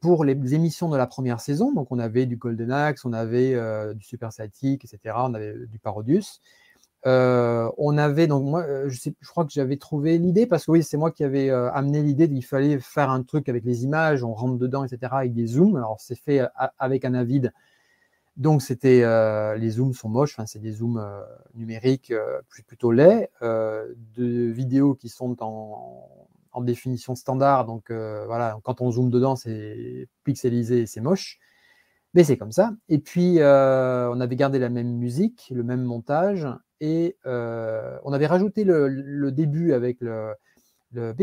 pour 0.02 0.26
les 0.26 0.56
émissions 0.56 0.90
de 0.90 0.98
la 0.98 1.08
première 1.08 1.40
saison. 1.40 1.72
Donc, 1.72 1.88
on 1.92 2.00
avait 2.00 2.26
du 2.26 2.36
Golden 2.36 2.72
Axe, 2.72 3.06
on 3.06 3.14
avait 3.14 3.54
euh, 3.54 3.94
du 3.94 4.04
Super 4.04 4.34
Static, 4.34 4.84
etc. 4.84 5.16
On 5.20 5.34
avait 5.36 5.54
du 5.68 5.80
Parodius. 5.80 6.42
Euh, 7.08 7.70
on 7.78 7.98
avait 7.98 8.28
donc 8.28 8.44
moi, 8.46 8.62
euh, 8.64 8.90
je, 8.90 9.10
crois 9.28 9.44
que 9.46 9.52
j'avais 9.52 9.78
trouvé 9.78 10.20
l'idée 10.20 10.46
parce 10.46 10.66
que 10.66 10.72
oui, 10.72 10.84
c'est 10.84 10.98
moi 10.98 11.12
qui 11.12 11.24
avais 11.24 11.50
amené 11.50 12.04
l'idée 12.04 12.28
qu'il 12.28 12.46
fallait 12.46 12.80
faire 12.80 13.10
un 13.10 13.24
truc 13.24 13.48
avec 13.50 13.64
les 13.64 13.84
images, 13.84 14.24
on 14.24 14.34
rentre 14.34 14.58
dedans, 14.58 14.84
etc. 14.84 15.12
avec 15.14 15.34
des 15.34 15.48
zooms. 15.48 15.76
Alors 15.76 16.00
c'est 16.00 16.16
fait 16.16 16.42
avec 16.78 17.04
un 17.06 17.16
avid, 17.16 17.54
donc 18.38 18.62
c'était 18.62 19.00
les 19.58 19.70
zooms 19.72 19.94
sont 19.94 20.10
moches, 20.10 20.34
enfin 20.34 20.46
c'est 20.46 20.60
des 20.60 20.74
zooms 20.74 21.04
numériques 21.56 22.14
plutôt 22.68 22.92
laids, 22.92 23.32
de 23.42 24.52
vidéos 24.52 24.94
qui 24.94 25.10
sont 25.10 25.38
en, 25.42 26.08
en 26.52 26.62
définition 26.62 27.16
standard. 27.16 27.66
Donc 27.66 27.92
euh, 27.92 28.26
voilà, 28.26 28.58
quand 28.64 28.82
on 28.82 28.92
zoome 28.92 29.10
dedans, 29.10 29.36
c'est 29.36 30.08
pixelisé, 30.24 30.86
c'est 30.86 31.02
moche. 31.02 31.40
Mais 32.14 32.24
c'est 32.24 32.38
comme 32.38 32.52
ça. 32.52 32.74
Et 32.90 33.00
puis, 33.00 33.40
euh, 33.40 34.10
on 34.12 34.20
avait 34.20 34.36
gardé 34.36 34.60
la 34.60 34.70
même 34.70 34.98
musique, 34.98 35.50
le 35.56 35.64
même 35.64 35.84
montage, 35.84 36.46
et 36.82 37.16
euh, 37.26 37.98
on 38.04 38.12
avait 38.12 38.28
rajouté 38.28 38.66
le, 38.66 39.32
début 39.32 39.72
avec 39.72 40.02
le, 40.02 40.34
le 40.92 41.16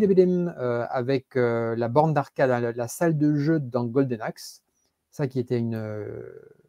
avec 0.90 1.34
la 1.34 1.88
borne 1.88 2.14
d'arcade, 2.14 2.74
la, 2.74 2.88
salle 2.88 3.18
de 3.18 3.36
jeu 3.36 3.60
dans 3.60 3.84
Golden 3.84 4.22
Axe. 4.22 4.62
Ça 5.10 5.26
qui 5.26 5.38
était 5.40 5.58
une, 5.58 5.78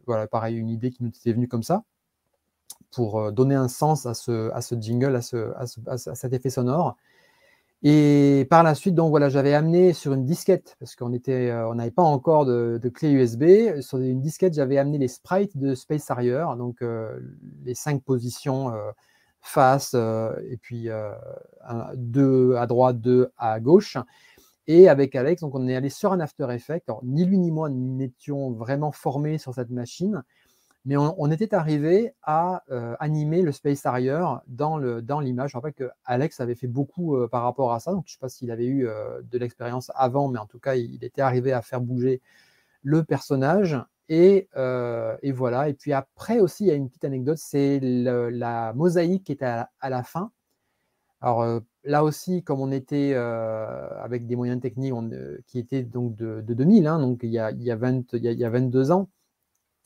voilà, 0.06 0.26
pareil, 0.26 0.56
une 0.56 0.68
idée 0.68 0.90
qui 0.90 1.02
nous 1.02 1.08
était 1.08 1.32
venue 1.32 1.48
comme 1.48 1.62
ça, 1.62 1.84
pour 2.92 3.32
donner 3.32 3.54
un 3.54 3.68
sens 3.68 4.04
à 4.04 4.12
ce, 4.12 4.50
à 4.50 4.60
ce 4.60 4.74
jingle, 4.74 5.16
à, 5.16 5.22
ce, 5.22 5.54
à 5.56 6.14
cet 6.14 6.34
effet 6.34 6.50
sonore. 6.50 6.96
Et 7.82 8.46
par 8.50 8.62
la 8.62 8.74
suite, 8.74 8.94
donc 8.94 9.08
voilà, 9.08 9.30
j'avais 9.30 9.54
amené 9.54 9.94
sur 9.94 10.12
une 10.12 10.26
disquette, 10.26 10.76
parce 10.78 10.94
qu'on 10.96 11.10
euh, 11.14 11.74
n'avait 11.74 11.90
pas 11.90 12.02
encore 12.02 12.44
de, 12.44 12.78
clé 12.92 13.10
USB. 13.10 13.80
Sur 13.80 13.98
une 13.98 14.20
disquette, 14.20 14.52
j'avais 14.52 14.76
amené 14.76 14.98
les 14.98 15.08
sprites 15.08 15.56
de 15.56 15.74
Space 15.74 16.10
Harrier, 16.10 16.44
donc 16.58 16.82
euh, 16.82 17.18
les 17.64 17.74
cinq 17.74 18.02
positions 18.02 18.74
euh, 18.74 18.90
face, 19.40 19.94
et 19.94 20.58
puis 20.58 20.88
deux 21.94 22.54
à 22.56 22.66
droite, 22.66 23.00
deux 23.00 23.30
à 23.38 23.58
gauche. 23.60 23.96
Et 24.66 24.88
avec 24.88 25.16
Alex, 25.16 25.40
donc 25.40 25.54
on 25.54 25.66
est 25.66 25.74
allé 25.74 25.88
sur 25.88 26.12
un 26.12 26.20
After 26.20 26.46
Effects. 26.50 26.90
Ni 27.02 27.24
lui 27.24 27.38
ni 27.38 27.50
moi 27.50 27.70
n'étions 27.70 28.50
vraiment 28.52 28.92
formés 28.92 29.38
sur 29.38 29.54
cette 29.54 29.70
machine 29.70 30.22
mais 30.86 30.96
on, 30.96 31.30
était 31.30 31.54
arrivé 31.54 32.14
à 32.22 32.62
euh, 32.70 32.96
animer 33.00 33.42
le 33.42 33.52
Space 33.52 33.84
Harrier 33.84 34.18
dans 34.46 34.78
l'image. 34.78 35.04
Dans 35.04 35.46
je 35.46 35.56
rappelle 35.56 35.74
que 35.74 35.90
Alex 36.06 36.40
avait 36.40 36.54
fait 36.54 36.68
beaucoup 36.68 37.16
euh, 37.16 37.28
par 37.28 37.42
rapport 37.42 37.74
à 37.74 37.80
ça, 37.80 37.92
donc 37.92 38.04
je 38.06 38.12
ne 38.12 38.14
sais 38.14 38.18
pas 38.18 38.30
s'il 38.30 38.50
avait 38.50 38.64
eu 38.64 38.88
euh, 38.88 39.20
de 39.22 39.38
l'expérience 39.38 39.92
avant, 39.94 40.28
mais 40.28 40.38
en 40.38 40.46
tout 40.46 40.58
cas, 40.58 40.76
il, 40.76 41.04
était 41.04 41.20
arrivé 41.20 41.52
à 41.52 41.60
faire 41.60 41.82
bouger 41.82 42.22
le 42.82 43.04
personnage. 43.04 43.76
Et, 44.08 44.48
voilà. 45.34 45.68
Et 45.68 45.74
puis 45.74 45.92
après 45.92 46.40
aussi, 46.40 46.64
il 46.64 46.68
y 46.68 46.70
a 46.70 46.74
une 46.74 46.88
petite 46.88 47.04
anecdote, 47.04 47.38
c'est 47.38 47.78
la 47.80 48.72
mosaïque 48.72 49.24
qui 49.24 49.32
était 49.32 49.44
à, 49.44 49.90
la 49.90 50.02
fin. 50.02 50.32
Alors 51.20 51.60
là 51.84 52.02
aussi, 52.04 52.42
comme 52.42 52.60
on 52.60 52.72
était 52.72 53.14
avec 53.14 54.26
des 54.26 54.34
moyens 54.34 54.60
techniques 54.60 54.94
qui 55.46 55.58
étaient 55.58 55.82
donc 55.82 56.16
de, 56.16 56.40
2000, 56.40 56.86
hein, 56.86 56.98
donc 57.00 57.20
il 57.22 57.30
y, 57.30 57.38
a, 57.38 57.52
il, 57.52 57.62
y 57.62 57.70
a 57.70 57.76
20, 57.76 58.14
il 58.14 58.24
y 58.24 58.44
a 58.44 58.50
22 58.50 58.90
ans, 58.90 59.08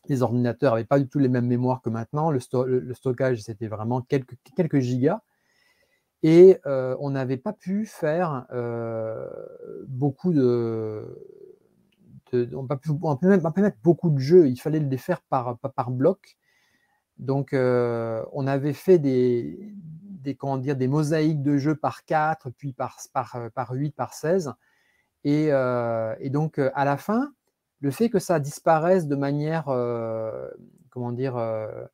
les 0.09 0.23
ordinateurs 0.23 0.73
n'avaient 0.73 0.85
pas 0.85 0.99
du 0.99 1.09
tout 1.09 1.19
les 1.19 1.29
mêmes 1.29 1.47
mémoires 1.47 1.81
que 1.83 1.91
maintenant. 1.91 2.31
Le, 2.31 2.41
stockage, 2.41 3.43
c'était 3.43 3.69
vraiment 3.69 4.03
quelques, 4.03 4.37
quelques, 4.57 4.81
gigas. 4.81 5.21
Et 6.23 6.59
euh, 6.67 6.97
on 7.01 7.11
n'avait 7.11 7.37
pas 7.37 7.53
pu 7.53 7.87
faire 7.87 8.47
euh, 8.53 9.29
beaucoup 9.87 10.33
de. 10.33 11.21
on 12.33 12.63
ne 12.63 12.67
peut, 12.67 12.79
pas 13.41 13.61
mettre 13.61 13.79
beaucoup 13.83 14.11
de 14.11 14.19
jeux. 14.19 14.49
Il 14.49 14.57
fallait 14.57 14.81
les 14.81 14.97
faire 14.97 15.21
par, 15.23 15.59
par 15.59 15.91
bloc. 15.91 16.37
Donc, 17.19 17.53
euh, 17.53 18.25
on 18.33 18.47
avait 18.47 18.73
fait 18.73 18.99
des, 18.99 19.73
des, 19.75 20.35
comment 20.35 20.59
dire, 20.59 20.77
des 20.77 20.89
mosaïques 20.89 21.43
de 21.43 21.59
jeux 21.59 21.77
par 21.77 22.05
4, 22.05 22.51
puis 22.51 22.73
par, 22.73 22.99
par, 23.13 23.39
par 23.55 23.73
8, 23.73 23.95
par 23.95 24.15
16. 24.15 24.53
Et, 25.25 25.47
et 25.47 26.31
donc, 26.31 26.59
à 26.59 26.85
la 26.85 26.97
fin, 26.97 27.33
le 27.85 27.91
fait 27.91 28.09
que 28.09 28.19
ça 28.19 28.41
disparaisse 28.41 29.07
de 29.07 29.15
manière, 29.15 29.69
euh, 29.69 30.49
comment 30.89 31.13
dire, 31.13 31.37
euh, 31.37 31.85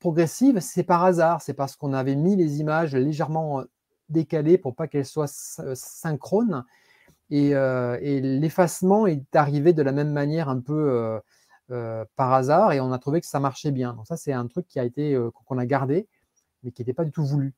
progressive, 0.00 0.58
c'est 0.58 0.82
par 0.82 1.04
hasard. 1.04 1.40
C'est 1.40 1.54
parce 1.54 1.76
qu'on 1.76 1.92
avait 1.92 2.16
mis 2.16 2.34
les 2.34 2.58
images 2.58 2.96
légèrement 2.96 3.60
euh, 3.60 3.64
décalées 4.08 4.58
pour 4.58 4.74
pas 4.74 4.88
qu'elles 4.88 5.06
soient 5.06 5.28
synchrones. 5.28 6.64
Et, 7.30 7.50
l'effacement 8.20 9.06
est 9.06 9.36
arrivé 9.36 9.72
de 9.72 9.82
la 9.82 9.92
même 9.92 10.10
manière 10.10 10.48
un 10.48 10.60
peu 10.60 11.20
par 12.16 12.32
hasard 12.32 12.72
et 12.72 12.80
on 12.80 12.92
a 12.92 12.98
trouvé 12.98 13.20
que 13.20 13.26
ça 13.26 13.40
marchait 13.40 13.70
bien. 13.70 13.94
Donc 13.94 14.06
ça, 14.08 14.16
c'est 14.16 14.32
un 14.32 14.48
truc 14.48 14.66
qui 14.66 14.80
a 14.80 14.84
été 14.84 15.16
qu'on 15.46 15.58
a 15.58 15.64
gardé, 15.64 16.08
mais 16.62 16.72
qui 16.72 16.82
n'était 16.82 16.92
pas 16.92 17.04
du 17.04 17.12
tout 17.12 17.24
voulu 17.24 17.54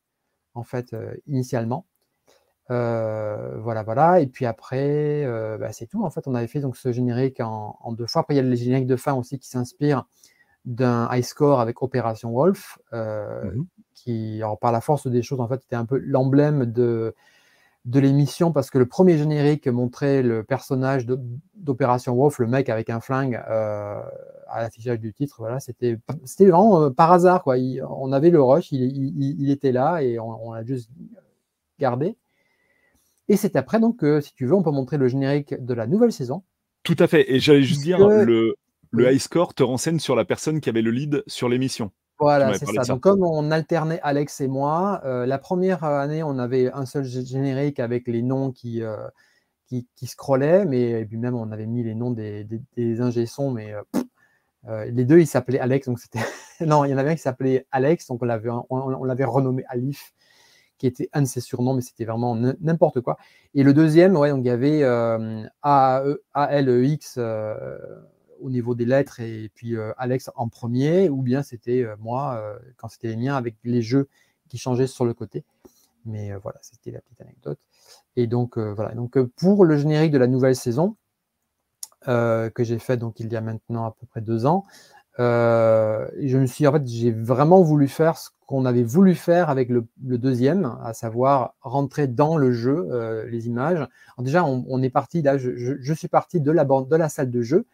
en 0.53 0.63
fait 0.63 0.95
initialement. 1.27 1.87
Euh, 2.71 3.57
voilà, 3.59 3.83
voilà. 3.83 4.19
Et 4.21 4.27
puis 4.27 4.45
après, 4.45 5.23
euh, 5.25 5.57
bah, 5.57 5.71
c'est 5.71 5.87
tout. 5.87 6.03
En 6.03 6.09
fait, 6.09 6.27
on 6.27 6.35
avait 6.35 6.47
fait 6.47 6.59
donc 6.59 6.77
ce 6.77 6.91
générique 6.91 7.39
en, 7.39 7.91
deux 7.91 8.07
fois. 8.07 8.21
Après, 8.21 8.33
il 8.33 8.37
y 8.37 8.39
a 8.39 8.43
les 8.43 8.55
génériques 8.55 8.87
de 8.87 8.95
fin 8.95 9.13
aussi 9.13 9.39
qui 9.39 9.47
s'inspirent 9.47 10.05
d'un 10.65 11.07
high 11.11 11.23
score 11.23 11.59
avec 11.59 11.81
Opération 11.83 12.31
Wolf, 12.31 12.79
euh, 12.93 13.43
mmh 13.51 13.65
qui, 13.93 14.41
alors, 14.43 14.59
par 14.59 14.73
la 14.73 14.81
force 14.81 15.07
des 15.07 15.21
choses, 15.21 15.39
en 15.39 15.47
fait, 15.47 15.63
était 15.63 15.77
un 15.77 15.85
peu 15.85 15.97
l'emblème 15.97 16.65
de, 16.65 17.15
de 17.85 17.99
l'émission 17.99 18.51
parce 18.51 18.69
que 18.69 18.77
le 18.77 18.85
premier 18.85 19.17
générique 19.17 19.67
montrait 19.69 20.21
le 20.21 20.43
personnage 20.43 21.05
d'Opération 21.55 22.13
Wolf, 22.13 22.39
le 22.39 22.47
mec 22.47 22.67
avec 22.67 22.89
un 22.89 22.99
flingue 22.99 23.35
à 23.35 24.61
l'affichage 24.61 24.99
du 24.99 25.13
titre. 25.13 25.37
Voilà, 25.39 25.61
c'était 25.61 25.97
vraiment 26.41 26.91
par 26.91 27.13
hasard. 27.13 27.41
Quoi. 27.41 27.55
on 27.89 28.11
avait 28.11 28.31
le 28.31 28.43
rush, 28.43 28.73
il, 28.73 28.83
il, 29.41 29.49
était 29.49 29.71
là 29.71 30.03
et 30.03 30.19
on, 30.19 30.49
on 30.49 30.51
l'a 30.51 30.65
juste 30.65 30.89
gardé. 31.79 32.17
Et 33.27 33.37
c'est 33.37 33.55
après, 33.55 33.79
donc, 33.79 34.05
si 34.21 34.33
tu 34.33 34.45
veux, 34.45 34.53
on 34.53 34.63
peut 34.63 34.71
montrer 34.71 34.97
le 34.97 35.07
générique 35.07 35.55
de 35.59 35.73
la 35.73 35.87
nouvelle 35.87 36.11
saison. 36.11 36.43
Tout 36.83 36.95
à 36.99 37.07
fait. 37.07 37.33
Et 37.33 37.39
j'allais 37.39 37.63
juste 37.63 37.81
dire, 37.81 38.07
le, 38.07 38.55
le 38.91 39.11
high 39.11 39.19
score 39.19 39.53
te 39.53 39.63
renseigne 39.63 39.99
sur 39.99 40.15
la 40.15 40.25
personne 40.25 40.61
qui 40.61 40.69
avait 40.69 40.81
le 40.81 40.91
lead 40.91 41.23
sur 41.27 41.49
l'émission. 41.49 41.91
Voilà, 42.19 42.53
c'est 42.53 42.65
ça. 42.65 42.83
Donc, 42.83 43.01
comme 43.01 43.23
on 43.23 43.51
alternait 43.51 43.99
Alex 44.01 44.39
et 44.39 44.47
moi, 44.47 45.01
euh, 45.03 45.25
la 45.25 45.37
première 45.37 45.83
année, 45.83 46.23
on 46.23 46.39
avait 46.39 46.71
un 46.71 46.85
seul 46.85 47.03
générique 47.03 47.79
avec 47.79 48.07
les 48.07 48.21
noms 48.21 48.51
qui, 48.51 48.81
euh, 48.81 48.95
qui, 49.67 49.85
scrollaient, 50.03 50.65
mais 50.65 51.01
et 51.01 51.05
puis 51.05 51.17
même 51.17 51.35
on 51.35 51.51
avait 51.51 51.65
mis 51.65 51.83
les 51.83 51.93
noms 51.93 52.11
des, 52.11 52.45
des, 52.45 52.61
mais 52.77 53.73
euh, 54.67 54.85
les 54.85 55.03
deux, 55.03 55.19
ils 55.19 55.27
s'appelaient 55.27 55.59
Alex. 55.59 55.87
Donc, 55.87 55.99
c'était. 55.99 56.23
non, 56.65 56.85
il 56.85 56.91
y 56.91 56.93
en 56.93 56.97
avait 56.97 57.09
un 57.09 57.15
qui 57.15 57.21
s'appelait 57.21 57.67
Alex, 57.71 58.07
donc 58.07 58.23
on 58.23 58.25
l'avait 58.25 58.49
on, 58.49 58.65
on 58.69 59.03
l'avait 59.03 59.25
renommé 59.25 59.65
Alif 59.67 60.13
qui 60.85 61.03
était 61.03 61.09
un 61.13 61.23
de 61.23 61.27
ses 61.27 61.41
surnoms, 61.41 61.73
mais 61.73 61.81
c'était 61.81 62.05
vraiment 62.05 62.35
n'importe 62.35 63.01
quoi. 63.01 63.17
Et 63.55 63.63
le 63.63 63.73
deuxième, 63.73 64.15
ouais, 64.15 64.29
donc 64.29 64.41
il 64.43 64.47
y 64.47 64.51
avait 64.51 64.83
euh, 64.83 65.43
A-L-E-X 65.63 67.15
euh, 67.17 67.77
au 68.39 68.51
niveau 68.51 68.75
des 68.75 68.85
lettres 68.85 69.19
et 69.19 69.49
puis 69.55 69.75
euh, 69.75 69.93
Alex 69.97 70.29
en 70.35 70.47
premier, 70.47 71.09
ou 71.09 71.23
bien 71.23 71.41
c'était 71.41 71.85
moi 71.99 72.59
quand 72.77 72.87
c'était 72.87 73.07
les 73.07 73.15
miens 73.15 73.35
avec 73.35 73.55
les 73.63 73.81
jeux 73.81 74.07
qui 74.47 74.59
changeaient 74.59 74.87
sur 74.87 75.05
le 75.05 75.15
côté. 75.15 75.43
Mais 76.05 76.35
voilà, 76.35 76.59
c'était 76.61 76.91
la 76.91 77.01
petite 77.01 77.21
anecdote. 77.21 77.59
Et 78.15 78.27
donc 78.27 78.59
voilà, 78.59 78.93
donc 78.93 79.17
pour 79.37 79.65
le 79.65 79.77
générique 79.77 80.11
de 80.11 80.19
la 80.19 80.27
nouvelle 80.27 80.55
saison 80.55 80.97
que 82.05 82.51
j'ai 82.59 82.77
fait 82.77 82.97
donc 82.97 83.19
il 83.19 83.33
y 83.33 83.35
a 83.35 83.41
maintenant 83.41 83.85
à 83.85 83.95
peu 83.99 84.05
près 84.05 84.21
deux 84.21 84.45
ans, 84.45 84.65
je 85.17 86.37
me 86.37 86.45
suis 86.45 86.67
en 86.67 86.73
fait 86.73 86.87
j'ai 86.87 87.11
vraiment 87.11 87.61
voulu 87.61 87.87
faire 87.87 88.17
ce 88.17 88.29
qu'on 88.45 88.65
avait 88.65 88.83
voulu 88.83 89.15
faire 89.15 89.49
avec 89.49 89.69
le, 89.69 89.87
deuxième, 89.97 90.77
à 90.83 90.93
savoir 90.93 91.55
rentrer 91.61 92.07
dans 92.07 92.37
le 92.37 92.51
jeu 92.51 92.87
euh, 92.91 93.27
les 93.27 93.47
images. 93.47 93.87
déjà, 94.19 94.45
on, 94.45 94.81
est 94.81 94.89
parti 94.89 95.21
là, 95.21 95.37
je, 95.37 95.93
suis 95.93 96.07
parti 96.07 96.41
de 96.41 96.51
la, 96.51 96.63
de 96.63 96.95
la 96.95 97.09
salle 97.09 97.31
de 97.31 97.41
jeu, 97.41 97.65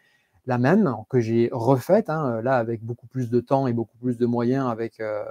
la 0.46 0.58
même 0.58 0.96
que 1.10 1.20
j'ai 1.20 1.50
refaite, 1.52 2.10
hein, 2.10 2.42
là 2.42 2.56
avec 2.56 2.84
beaucoup 2.84 3.08
plus 3.08 3.30
de 3.30 3.40
temps 3.42 3.68
et 3.68 3.74
beaucoup 3.74 3.98
plus 3.98 4.18
de 4.18 4.26
moyens 4.26 4.68
avec, 4.70 5.00
euh, 5.00 5.24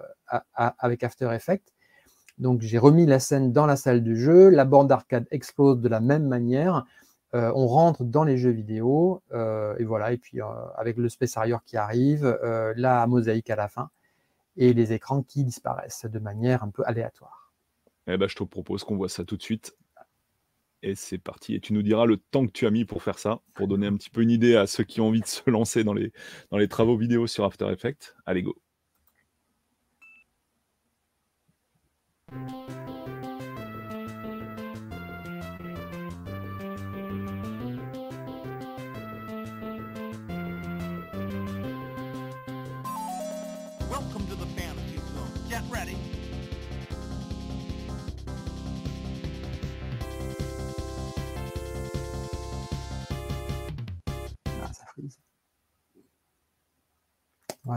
avec 0.55 1.03
After 1.03 1.31
Effects. 1.33 1.73
Donc 2.39 2.61
j'ai 2.61 2.79
remis 2.79 3.07
la 3.07 3.19
scène 3.19 3.53
dans 3.53 3.67
la 3.67 3.77
salle 3.77 4.03
de 4.03 4.15
jeu, 4.15 4.51
la 4.51 4.65
borne 4.65 4.89
d'arcade 4.89 5.27
explose 5.31 5.81
de 5.81 5.89
la 5.89 6.01
même 6.01 6.27
manière. 6.27 6.85
Euh, 7.35 7.53
on 7.55 7.67
rentre 7.67 8.05
dans 8.05 8.25
les 8.25 8.37
jeux 8.37 8.51
vidéo 8.51 9.23
et 9.33 9.85
voilà. 9.85 10.13
Et 10.13 10.19
puis 10.19 10.39
avec 10.77 10.97
le 10.97 11.09
Space 11.09 11.37
Harrier 11.37 11.57
qui 11.65 11.77
arrive, 11.77 12.39
la 12.77 13.07
mosaïque 13.07 13.51
à 13.51 13.57
la 13.57 13.69
fin 13.69 13.91
et 14.57 14.73
les 14.73 14.93
écrans 14.93 15.23
qui 15.23 15.45
disparaissent 15.45 16.07
de 16.07 16.19
manière 16.19 16.63
un 16.63 16.71
peu 16.71 16.83
aléatoire. 16.85 17.53
Eh 18.07 18.17
ben, 18.17 18.29
je 18.29 18.35
te 18.35 18.43
propose 18.43 18.85
qu'on 18.85 18.97
voit 18.97 19.09
ça 19.09 19.25
tout 19.25 19.37
de 19.37 19.43
suite. 19.43 19.77
Et 20.83 20.95
c'est 20.95 21.19
parti. 21.19 21.55
Et 21.55 21.61
tu 21.61 21.73
nous 21.75 21.83
diras 21.83 22.07
le 22.07 22.17
temps 22.17 22.47
que 22.47 22.53
tu 22.53 22.67
as 22.67 22.71
mis 22.71 22.85
pour 22.85 23.03
faire 23.03 23.19
ça, 23.19 23.41
pour 23.55 23.69
donner 23.69 23.87
un 23.87 23.97
petit 23.97 24.11
peu 24.11 24.23
une 24.23 24.31
idée 24.31 24.57
à 24.57 24.67
ceux 24.67 24.85
qui 24.85 25.01
ont 25.01 25.09
envie 25.09 25.21
de 25.21 25.27
se 25.27 25.49
lancer 25.51 25.85
dans 25.85 25.93
les, 25.93 26.13
dans 26.51 26.57
les 26.57 26.69
travaux 26.69 26.97
vidéo 26.97 27.27
sur 27.27 27.45
After 27.45 27.71
Effects. 27.71 28.15
Allez, 28.25 28.43
go. 28.43 28.57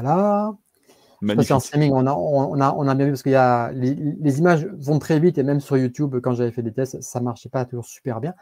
Voilà. 0.04 0.54
En 1.50 1.60
streaming, 1.60 1.94
on 1.94 2.06
a, 2.06 2.14
on, 2.14 2.60
a, 2.60 2.74
on 2.74 2.88
a 2.88 2.96
bien 2.96 3.06
vu 3.06 3.12
parce 3.14 3.24
que 3.24 3.30
y 3.30 3.36
a, 3.36 3.72
les, 3.72 4.40
images 4.40 4.68
vont 4.78 5.00
très 5.00 5.20
vite 5.20 5.38
et 5.38 5.44
même 5.44 5.62
sur 5.62 5.78
YouTube, 5.78 6.20
quand 6.22 6.34
j'avais 6.34 6.52
fait 6.52 6.62
des 6.62 6.74
tests, 6.74 7.02
ça 7.02 7.20
ne 7.20 7.26
marchait 7.26 7.50
pas 7.50 7.64
toujours 7.64 7.86
super 7.86 8.20
bien. 8.20 8.34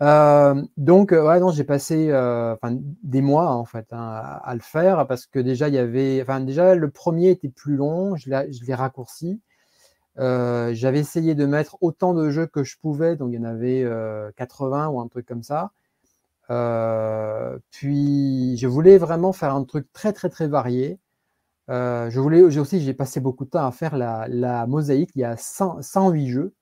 Euh, 0.00 0.62
donc, 0.78 1.12
euh, 1.12 1.26
ouais, 1.26 1.40
non, 1.40 1.50
j'ai 1.50 1.64
passé 1.64 2.08
euh, 2.10 2.56
des 3.02 3.20
mois 3.20 3.50
en 3.50 3.66
fait 3.66 3.86
hein, 3.92 4.40
à, 4.42 4.54
le 4.54 4.60
faire 4.60 5.06
parce 5.06 5.26
que 5.26 5.38
déjà, 5.38 5.68
il 5.68 5.74
y 5.74 5.78
avait, 5.78 6.22
enfin, 6.22 6.40
déjà, 6.40 6.74
le 6.74 6.90
premier 6.90 7.30
était 7.30 7.50
plus 7.50 7.76
long, 7.76 8.16
je 8.16 8.30
l'ai 8.30 8.74
raccourci. 8.74 9.40
j'avais 10.16 11.00
essayé 11.00 11.34
de 11.34 11.44
mettre 11.44 11.76
autant 11.82 12.14
de 12.14 12.30
jeux 12.30 12.46
que 12.46 12.64
je 12.64 12.78
pouvais, 12.80 13.16
donc 13.16 13.30
il 13.32 13.34
y 13.34 13.38
en 13.38 13.44
avait 13.44 13.86
80 14.36 14.88
ou 14.88 15.00
un 15.00 15.08
truc 15.08 15.26
comme 15.26 15.42
ça. 15.42 15.72
Euh, 16.52 17.58
puis 17.70 18.56
je 18.58 18.66
voulais 18.66 18.98
vraiment 18.98 19.32
faire 19.32 19.54
un 19.54 19.64
truc 19.64 19.90
très 19.92 20.12
très 20.12 20.28
très 20.28 20.48
varié. 20.48 20.98
Euh, 21.70 22.10
je 22.10 22.20
voulais, 22.20 22.50
j'ai 22.50 22.60
aussi 22.60 22.80
j'ai 22.80 22.94
passé 22.94 23.20
beaucoup 23.20 23.44
de 23.44 23.50
temps 23.50 23.66
à 23.66 23.72
faire 23.72 23.96
la, 23.96 24.66
mosaïque. 24.66 25.10
Il 25.14 25.20
y 25.20 25.24
a 25.24 25.36
108 25.36 26.28
jeux. 26.28 26.54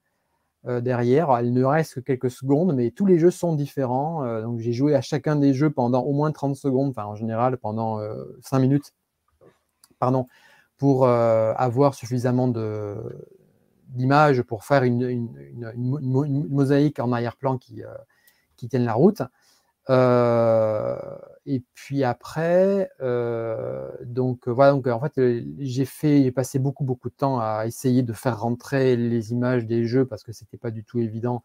derrière. 0.65 1.41
Il 1.41 1.53
ne 1.53 1.63
reste 1.63 1.95
que 1.95 1.99
quelques 2.01 2.31
secondes, 2.31 2.75
mais 2.75 2.91
tous 2.91 3.05
les 3.05 3.19
jeux 3.19 3.31
sont 3.31 3.55
différents. 3.55 4.41
donc 4.43 4.59
j'ai 4.59 4.73
joué 4.73 4.95
à 4.95 5.01
chacun 5.01 5.35
des 5.35 5.53
jeux 5.53 5.71
pendant 5.71 6.01
au 6.03 6.13
moins 6.13 6.31
30 6.31 6.55
secondes, 6.55 6.91
enfin 6.91 7.05
en 7.05 7.15
général 7.15 7.57
pendant 7.57 7.99
5 8.41 8.59
minutes, 8.59 8.93
pardon, 9.99 10.27
pour 10.77 11.07
avoir 11.07 11.95
suffisamment 11.95 12.47
d'images 13.89 14.43
pour 14.43 14.63
faire 14.65 14.83
une, 14.83 15.29
mosaïque 16.49 16.99
en 16.99 17.11
arrière-plan 17.11 17.57
qui 17.57 17.83
tienne 18.69 18.85
la 18.85 18.93
route. 18.93 19.23
Euh, 19.89 20.95
et 21.45 21.61
puis 21.73 22.03
après, 22.03 22.89
euh, 23.01 23.89
donc 24.05 24.47
voilà, 24.47 24.73
donc 24.73 24.87
en 24.87 24.99
fait, 24.99 25.19
j'ai 25.59 26.31
passé 26.31 26.59
beaucoup 26.59 26.83
beaucoup 26.83 27.09
de 27.09 27.15
temps 27.15 27.39
à 27.39 27.65
essayer 27.65 28.03
de 28.03 28.13
faire 28.13 28.39
rentrer 28.41 28.95
les 28.95 29.31
images 29.31 29.65
des 29.65 29.85
jeux 29.85 30.05
parce 30.05 30.23
que 30.23 30.31
c'était 30.33 30.57
pas 30.57 30.71
du 30.71 30.83
tout 30.83 30.99
évident 30.99 31.43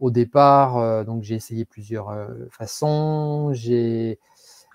au 0.00 0.10
départ. 0.10 0.78
Euh, 0.78 1.04
donc 1.04 1.22
j'ai 1.24 1.36
essayé 1.36 1.64
plusieurs 1.64 2.14
façons. 2.50 3.52
J'ai 3.54 4.18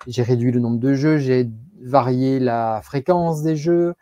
réduit 0.08 0.52
le 0.52 0.60
nombre 0.60 0.78
de 0.80 0.94
jeux, 0.94 1.18
j'ai 1.18 1.50
varié 1.82 2.40
la 2.40 2.80
fréquence 2.82 3.42
des 3.42 3.56
jeux. 3.56 3.94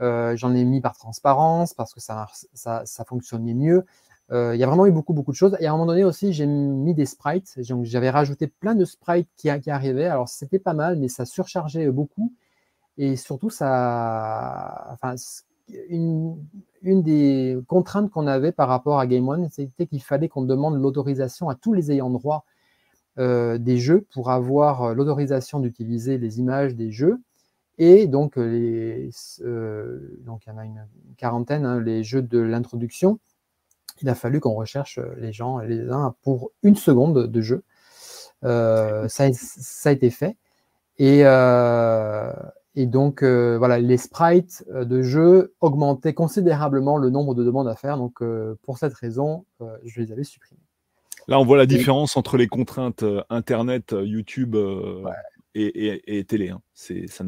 J'en 0.00 0.54
ai 0.54 0.64
mis 0.64 0.80
par 0.80 0.96
transparence 0.96 1.74
parce 1.74 1.94
que 1.94 2.00
ça, 2.00 2.26
ça 2.54 3.04
fonctionnait 3.06 3.54
mieux. 3.54 3.84
Euh, 4.32 4.56
il 4.56 4.58
y 4.58 4.64
a 4.64 4.66
vraiment 4.66 4.86
eu 4.86 4.92
beaucoup, 4.92 5.12
beaucoup 5.12 5.30
de 5.30 5.36
choses. 5.36 5.56
Et 5.60 5.66
à 5.66 5.70
un 5.70 5.72
moment 5.72 5.86
donné 5.86 6.04
aussi, 6.04 6.32
j'ai 6.32 6.46
mis 6.46 6.94
des 6.94 7.06
sprites. 7.06 7.54
J'avais 7.82 8.10
rajouté 8.10 8.46
plein 8.48 8.74
de 8.74 8.84
sprites 8.84 9.28
qui, 9.36 9.48
arrivaient. 9.50 10.06
Alors, 10.06 10.28
c'était 10.28 10.58
pas 10.58 10.74
mal, 10.74 10.96
mais 10.98 11.08
ça 11.08 11.24
surchargeait 11.24 11.90
beaucoup. 11.90 12.32
Et 12.98 13.16
surtout, 13.16 13.50
ça. 13.50 14.88
Enfin, 14.92 15.14
une, 15.88 16.36
des 16.82 17.58
contraintes 17.66 18.10
qu'on 18.10 18.26
avait 18.26 18.52
par 18.52 18.68
rapport 18.68 19.00
à 19.00 19.06
Game 19.06 19.28
One, 19.28 19.48
c'était 19.50 19.86
qu'il 19.86 20.02
fallait 20.02 20.28
qu'on 20.28 20.42
demande 20.42 20.80
l'autorisation 20.80 21.48
à 21.48 21.54
tous 21.54 21.72
les 21.72 21.90
ayants 21.92 22.10
droit 22.10 22.44
euh, 23.18 23.58
des 23.58 23.78
jeux 23.78 24.06
pour 24.12 24.30
avoir 24.30 24.94
l'autorisation 24.94 25.60
d'utiliser 25.60 26.18
les 26.18 26.38
images 26.40 26.74
des 26.74 26.90
jeux. 26.92 27.20
Et 27.78 28.06
donc, 28.06 28.36
les, 28.36 29.10
euh, 29.42 30.18
donc 30.24 30.46
il 30.46 30.50
y 30.50 30.52
en 30.52 30.58
a 30.58 30.64
une 30.64 30.86
quarantaine, 31.16 31.66
hein, 31.66 31.80
les 31.80 32.04
jeux 32.04 32.22
de 32.22 32.38
l'introduction 32.38 33.18
il 34.02 34.08
a 34.08 34.14
fallu 34.14 34.40
qu'on 34.40 34.54
recherche 34.54 34.98
euh, 34.98 35.14
les 35.18 35.32
gens 35.32 35.58
les 35.58 35.90
uns 35.90 36.14
pour 36.22 36.50
une 36.62 36.76
seconde 36.76 37.26
de 37.26 37.40
jeu. 37.40 37.62
Euh, 38.44 39.08
ça, 39.08 39.24
a 39.24 39.92
été 39.92 40.10
fait. 40.10 40.36
Et, 40.98 41.20
euh, 41.24 42.32
donc, 42.76 43.22
voilà, 43.22 43.78
les 43.78 43.96
sprites 43.96 44.64
de 44.68 45.02
jeu 45.02 45.54
augmentaient 45.60 46.12
considérablement 46.12 46.98
le 46.98 47.08
nombre 47.08 47.34
de 47.34 47.42
demandes 47.42 47.68
à 47.68 47.74
faire. 47.74 47.96
Donc, 47.96 48.22
pour 48.62 48.76
cette 48.76 48.92
raison, 48.92 49.46
je 49.84 50.00
les 50.02 50.12
avais 50.12 50.24
supprimés. 50.24 50.60
Là, 51.26 51.40
on 51.40 51.44
voit 51.44 51.56
la 51.56 51.66
différence 51.66 52.18
entre 52.18 52.36
les 52.36 52.48
contraintes 52.48 53.02
Internet, 53.30 53.94
YouTube 53.98 54.56
et, 55.54 56.24
télé. 56.28 56.50
Hein. 56.50 56.60
C'est, 56.74 57.06
ça 57.08 57.24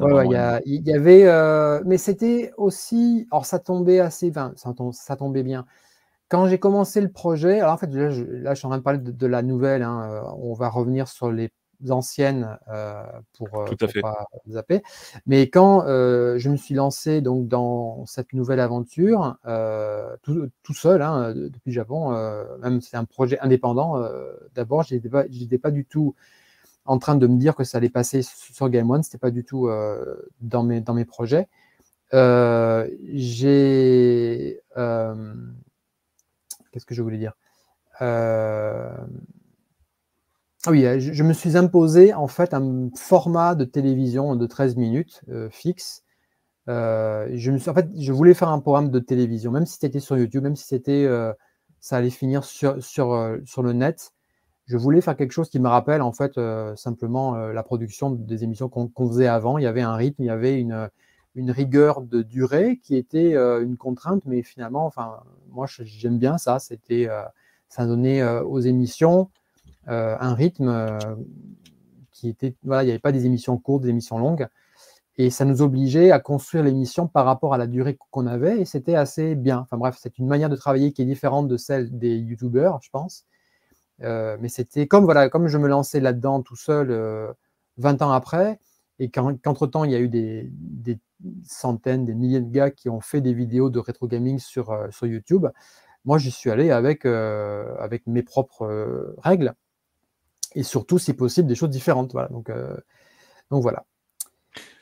il 0.67 0.83
y, 0.87 0.93
avait, 0.93 1.83
mais 1.87 1.97
c'était 1.97 2.53
aussi, 2.59 3.27
alors 3.31 3.47
ça 3.47 3.59
tombait 3.59 4.01
assez, 4.01 4.29
enfin, 4.29 4.53
ça 4.93 5.17
tombait 5.17 5.43
bien 5.43 5.65
quand 6.29 6.47
j'ai 6.47 6.59
commencé 6.59 7.01
le 7.01 7.11
projet, 7.11 7.61
alors 7.61 7.73
en 7.73 7.79
fait, 7.79 7.91
là, 7.93 8.11
je, 8.11 8.23
suis 8.55 8.67
en 8.67 8.71
train 8.71 8.79
de 8.79 8.83
parler 8.83 8.99
de, 8.99 9.27
la 9.27 9.43
nouvelle. 9.43 9.83
Hein, 9.83 10.09
euh, 10.11 10.21
on 10.37 10.53
va 10.53 10.69
revenir 10.69 11.09
sur 11.09 11.33
les 11.33 11.51
anciennes 11.89 12.59
euh, 12.69 13.03
pour, 13.37 13.49
ne 13.65 13.71
euh, 13.71 14.01
pas 14.03 14.27
zapper. 14.49 14.83
Mais 15.27 15.49
quand 15.49 15.85
je 15.87 16.49
me 16.49 16.57
suis 16.57 16.75
lancé 16.75 17.21
donc 17.23 17.49
dans 17.49 18.05
cette 18.07 18.33
nouvelle 18.35 18.61
aventure, 18.61 19.37
tout, 20.23 20.75
seul 20.75 21.03
hein, 21.03 21.33
depuis 21.35 21.71
le 21.71 21.75
Japon, 21.75 22.11
même 22.61 22.81
c'est 22.83 22.97
un 22.97 23.05
projet 23.05 23.39
indépendant. 23.41 24.03
D'abord, 24.55 24.83
je 24.83 24.97
n'étais 24.97 25.59
pas, 25.59 25.71
du 25.71 25.87
tout 25.87 26.15
en 26.85 26.99
train 26.99 27.17
de 27.17 27.27
me 27.27 27.39
dire 27.39 27.55
que 27.55 27.65
ça 27.65 27.79
allait 27.79 27.89
passer 27.89 28.21
sur 28.23 28.69
Game 28.69 28.91
One. 28.91 29.03
C'était 29.03 29.19
pas 29.19 29.31
du 29.31 29.45
tout 29.45 29.71
dans 30.43 30.63
mes 30.63 30.83
dans 30.83 30.95
mes 30.95 31.07
projets. 31.07 31.49
j'ai 33.15 34.61
Qu'est-ce 36.79 36.87
que 36.87 36.95
je 36.95 37.03
voulais 37.03 37.19
dire 37.19 37.33
euh, 38.03 38.97
Oui, 40.69 40.87
euh, 40.87 41.01
je, 41.01 41.25
me 41.25 41.33
suis 41.33 41.57
imposé 41.57 42.15
en 42.15 42.29
fait 42.29 42.55
un 42.55 42.89
format 42.95 43.57
de 43.57 43.65
télévision 43.65 44.37
de 44.37 44.47
13 44.47 44.77
minutes 44.77 45.23
euh, 45.29 45.51
fixe. 45.51 46.05
je 46.69 47.69
en 47.69 47.75
fait, 47.75 47.89
je 47.99 48.13
voulais 48.13 48.35
faire 48.35 48.51
un 48.51 48.61
programme 48.61 48.93
de 48.93 49.01
télévision, 49.01 49.51
même 49.51 49.67
si 49.67 49.77
c'était 49.81 49.99
sur 49.99 50.17
YouTube, 50.17 50.45
même 50.45 50.55
si 50.55 50.67
c'était, 50.67 51.09
ça 51.81 51.97
allait 51.97 52.11
finir 52.11 52.45
sur, 52.45 52.81
sur, 52.81 53.37
sur 53.45 53.65
le 53.65 53.73
net. 53.73 54.13
Je 54.67 54.77
voulais 54.77 55.01
faire 55.01 55.17
quelque 55.17 55.33
chose 55.33 55.51
qui 55.51 55.59
me 55.59 55.69
rappelle 55.69 56.01
en 56.01 56.13
fait 56.13 56.39
simplement 56.77 57.35
la 57.35 57.63
production 57.65 58.11
des 58.11 58.45
émissions 58.45 58.69
qu'on 58.69 59.09
faisait 59.09 59.27
avant. 59.27 59.59
Il 59.59 59.65
y 59.65 59.67
avait 59.67 59.83
un 59.83 59.97
rythme, 59.97 60.23
il 60.23 60.27
y 60.27 60.31
avait 60.31 60.61
une, 60.61 60.89
une 61.35 61.51
rigueur 61.51 62.03
de 62.03 62.23
durée 62.23 62.81
qui 62.83 62.97
était 62.97 63.35
euh, 63.35 63.63
une 63.63 63.77
contrainte, 63.77 64.23
mais 64.27 64.43
finalement, 64.43 64.87
enfin, 64.87 65.21
moi 65.51 65.67
j'aime 65.69 66.19
bien 66.19 66.39
ça. 66.39 66.59
C'était, 66.59 67.09
euh, 67.09 67.23
ça 67.69 67.87
donnait 67.87 68.21
euh, 68.21 68.43
aux 68.43 68.61
émissions 68.61 69.31
un 69.91 70.35
rythme 70.35 70.99
qui 72.13 72.29
était, 72.29 72.55
voilà, 72.63 72.83
il 72.83 72.87
n'y 72.87 72.93
avait 72.93 72.99
pas 72.99 73.13
des 73.13 73.25
émissions 73.25 73.57
courtes, 73.57 73.85
des 73.85 73.89
émissions 73.89 74.19
longues, 74.19 74.47
et 75.17 75.31
ça 75.31 75.47
nous 75.47 75.63
obligeait 75.63 76.11
à 76.11 76.21
construire 76.21 76.63
l'émission 76.63 77.09
par 77.09 77.25
rapport 77.25 77.55
à 77.55 77.59
la 77.59 77.67
durée 77.67 77.97
qu'on 78.11 78.27
avait, 78.27 78.61
et 78.61 78.67
c'était 78.67 78.97
assez 78.97 79.35
bien. 79.35 79.61
Enfin 79.61 79.79
bref, 79.79 79.97
c'est 79.99 80.19
une 80.19 80.27
manière 80.27 80.51
de 80.51 80.57
travailler 80.57 80.93
qui 80.93 81.01
est 81.01 81.07
différente 81.07 81.49
de 81.49 81.57
celle 81.57 81.97
des 81.97 82.19
youtubeurs, 82.19 82.81
je 82.83 82.91
pense. 82.91 83.25
mais 84.01 84.49
c'était 84.49 84.87
comme 84.87 85.05
voilà, 85.05 85.31
comme 85.31 85.49
je 85.49 85.57
me 85.57 85.69
lançais 85.69 86.01
là-dedans 86.01 86.43
tout 86.43 86.57
seul 86.57 87.35
20 87.79 88.03
ans 88.03 88.13
après, 88.13 88.59
et 88.99 89.11
qu'entre-temps, 89.11 89.85
il 89.85 89.93
y 89.93 89.95
a 89.95 90.01
eu 90.01 90.09
des, 90.09 90.51
centaines, 91.45 92.05
des 92.05 92.15
milliers 92.15 92.41
de 92.41 92.51
gars 92.51 92.71
qui 92.71 92.89
ont 92.89 93.01
fait 93.01 93.21
des 93.21 93.33
vidéos 93.33 93.71
de 93.71 93.79
rétro 93.79 94.09
gaming 94.09 94.39
sur, 94.39 94.71
euh, 94.71 94.89
sur 94.91 95.07
YouTube. 95.07 95.47
Moi, 96.05 96.19
j'y 96.19 96.31
suis 96.31 96.51
allé 96.51 96.71
avec, 96.71 97.05
euh, 97.05 97.75
avec 97.79 98.07
mes 98.07 98.23
propres 98.23 98.63
euh, 98.63 99.15
règles 99.19 99.55
et 100.55 100.63
surtout, 100.63 100.99
si 100.99 101.13
possible, 101.15 101.49
des 101.49 101.55
choses 101.55 101.71
différentes. 101.71 102.13
Voilà. 102.13 102.29
Donc, 102.29 102.51
donc 103.51 103.63
voilà. 103.63 103.85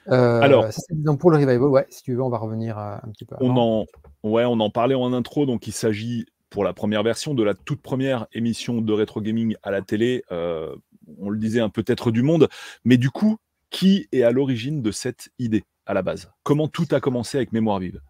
Alors, 0.06 0.66
donc 0.90 1.18
pour 1.18 1.32
le 1.32 1.38
revival, 1.38 1.62
ouais, 1.64 1.86
si 1.90 2.04
tu 2.04 2.14
veux, 2.14 2.22
on 2.22 2.28
va 2.28 2.38
revenir 2.38 2.78
un 2.78 3.08
petit 3.12 3.24
peu. 3.24 3.34
On 3.40 3.56
en, 3.56 3.86
ouais, 4.22 4.44
on 4.44 4.60
en 4.60 4.70
parlait 4.70 4.94
en 4.94 5.12
intro, 5.12 5.44
donc 5.44 5.66
il 5.66 5.72
s'agit 5.72 6.26
pour 6.50 6.62
la 6.62 6.72
première 6.72 7.02
version 7.02 7.34
de 7.34 7.42
la 7.42 7.54
toute 7.54 7.82
première 7.82 8.28
émission 8.32 8.80
de 8.80 8.92
rétro 8.92 9.20
gaming 9.20 9.56
à 9.64 9.72
la 9.72 9.82
télé. 9.82 10.22
on 10.30 11.28
le 11.28 11.38
disait, 11.38 11.60
un 11.60 11.68
peut-être 11.68 12.12
du 12.12 12.22
monde, 12.22 12.48
mais 12.84 12.96
du 12.96 13.10
coup, 13.10 13.38
qui 13.76 14.08
est 14.10 14.22
à 14.22 14.30
l'origine 14.30 14.80
de 14.80 14.90
cette 14.90 15.28
idée 15.38 15.64
à 15.84 15.92
la 15.92 16.00
base? 16.00 16.30
Comment 16.44 16.66
tout 16.66 16.86
a 16.92 17.00
commencé 17.00 17.36
avec 17.36 17.52
Mémoire 17.52 17.78
vive? 17.78 18.00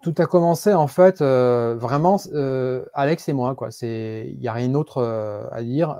Tout 0.00 0.14
a 0.18 0.26
commencé 0.26 0.72
en 0.74 0.86
fait 0.86 1.20
euh, 1.20 1.74
vraiment 1.74 2.20
euh, 2.32 2.84
Alex 2.94 3.28
et 3.28 3.32
moi 3.32 3.56
quoi. 3.56 3.72
C'est 3.72 4.30
il 4.32 4.38
n'y 4.38 4.46
a 4.46 4.52
rien 4.52 4.68
d'autre 4.68 4.98
euh, 4.98 5.42
à 5.50 5.64
dire. 5.64 5.98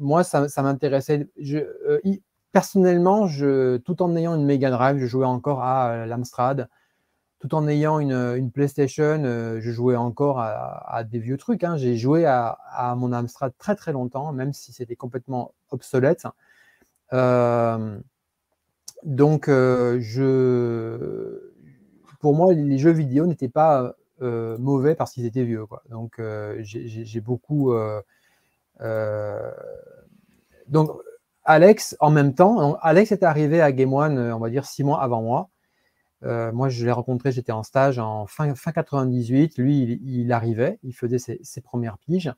moi 0.00 0.24
ça, 0.24 0.48
m'intéressait. 0.64 1.28
personnellement, 2.50 3.28
tout 3.84 4.02
en 4.02 4.16
ayant 4.16 4.34
une 4.34 4.44
Mega 4.44 4.70
Drive, 4.72 4.98
je 4.98 5.06
jouais 5.06 5.26
encore 5.26 5.62
à 5.62 6.04
l'Amstrad. 6.06 6.68
Tout 7.38 7.54
en 7.54 7.68
ayant 7.68 8.00
une, 8.00 8.50
PlayStation, 8.50 9.22
je 9.60 9.70
jouais 9.70 9.94
encore 9.94 10.40
à, 10.40 11.04
des 11.04 11.20
vieux 11.20 11.36
trucs. 11.36 11.62
Hein. 11.62 11.76
J'ai 11.76 11.96
joué 11.96 12.26
à, 12.26 12.58
à, 12.72 12.96
mon 12.96 13.12
Amstrad 13.12 13.52
très 13.58 13.76
très 13.76 13.92
longtemps, 13.92 14.32
même 14.32 14.52
si 14.52 14.72
c'était 14.72 14.96
complètement 14.96 15.54
obsolète. 15.70 16.26
Donc, 19.06 19.48
euh, 19.48 19.98
je, 20.00 21.52
pour 22.18 22.34
moi, 22.34 22.52
les 22.52 22.76
jeux 22.76 22.90
vidéo 22.90 23.26
n'étaient 23.26 23.48
pas 23.48 23.94
euh, 24.20 24.58
mauvais 24.58 24.96
parce 24.96 25.12
qu'ils 25.12 25.26
étaient 25.26 25.44
vieux. 25.44 25.64
Donc, 25.88 26.18
euh, 26.18 26.58
j'ai 26.62 27.20
beaucoup. 27.20 27.72
donc, 30.68 30.90
Alex, 31.44 31.96
en 32.00 32.10
même 32.10 32.34
temps, 32.34 32.74
Alex 32.82 33.12
est 33.12 33.22
arrivé 33.22 33.60
à 33.60 33.70
Game 33.70 33.94
One, 33.94 34.18
on 34.18 34.40
va 34.40 34.50
dire 34.50 34.66
six 34.66 34.82
mois 34.82 35.00
avant 35.00 35.22
moi. 35.22 35.50
moi, 36.52 36.68
je 36.68 36.84
l'ai 36.84 36.90
rencontré, 36.90 37.30
j'étais 37.30 37.52
en 37.52 37.62
stage 37.62 38.00
en 38.00 38.26
fin, 38.26 38.52
fin 38.56 38.72
98. 38.72 39.56
Lui, 39.58 40.00
il, 40.04 40.32
arrivait, 40.32 40.80
il 40.82 40.94
faisait 40.94 41.18
ses, 41.18 41.60
premières 41.60 41.98
piges. 41.98 42.32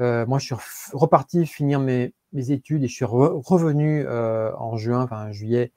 moi, 0.00 0.40
je 0.40 0.46
suis 0.46 0.56
reparti 0.92 1.46
finir 1.46 1.78
mes, 1.78 2.12
études 2.32 2.82
et 2.82 2.88
je 2.88 2.94
suis 2.94 3.04
revenu 3.04 4.08
en 4.08 4.76
juin, 4.76 5.02
enfin 5.04 5.30
juillet, 5.30 5.70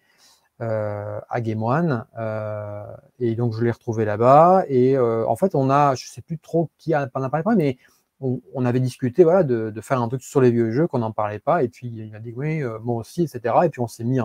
euh, 0.59 1.19
à 1.29 1.39
Game 1.39 1.61
One. 1.61 2.05
Euh, 2.17 2.83
et 3.19 3.35
donc, 3.35 3.53
je 3.53 3.63
l'ai 3.63 3.69
retrouvé 3.69 4.05
là-bas. 4.05 4.63
Et 4.67 4.97
euh, 4.97 5.23
en 5.27 5.35
fait, 5.35 5.53
on 5.53 5.69
a, 5.69 5.93
je 5.93 6.07
sais 6.07 6.21
plus 6.21 6.39
trop 6.39 6.71
qui 6.79 6.95
en 6.95 7.03
a 7.03 7.29
parlé, 7.29 7.43
mais 7.55 7.77
on, 8.19 8.65
avait 8.65 8.79
discuté 8.79 9.23
voilà, 9.23 9.43
de, 9.43 9.71
faire 9.81 10.01
un 10.01 10.07
truc 10.07 10.23
sur 10.23 10.41
les 10.41 10.49
vieux 10.49 10.71
jeux, 10.71 10.87
qu'on 10.87 10.97
n'en 10.97 11.11
parlait 11.11 11.37
pas. 11.37 11.61
Et 11.63 11.69
puis, 11.69 11.87
il 11.87 12.11
m'a 12.11 12.19
dit 12.19 12.33
oui, 12.35 12.63
moi 12.81 12.95
aussi, 12.95 13.21
etc. 13.21 13.53
Et 13.65 13.69
puis, 13.69 13.81
on 13.81 13.87
s'est 13.87 14.03
mis, 14.03 14.19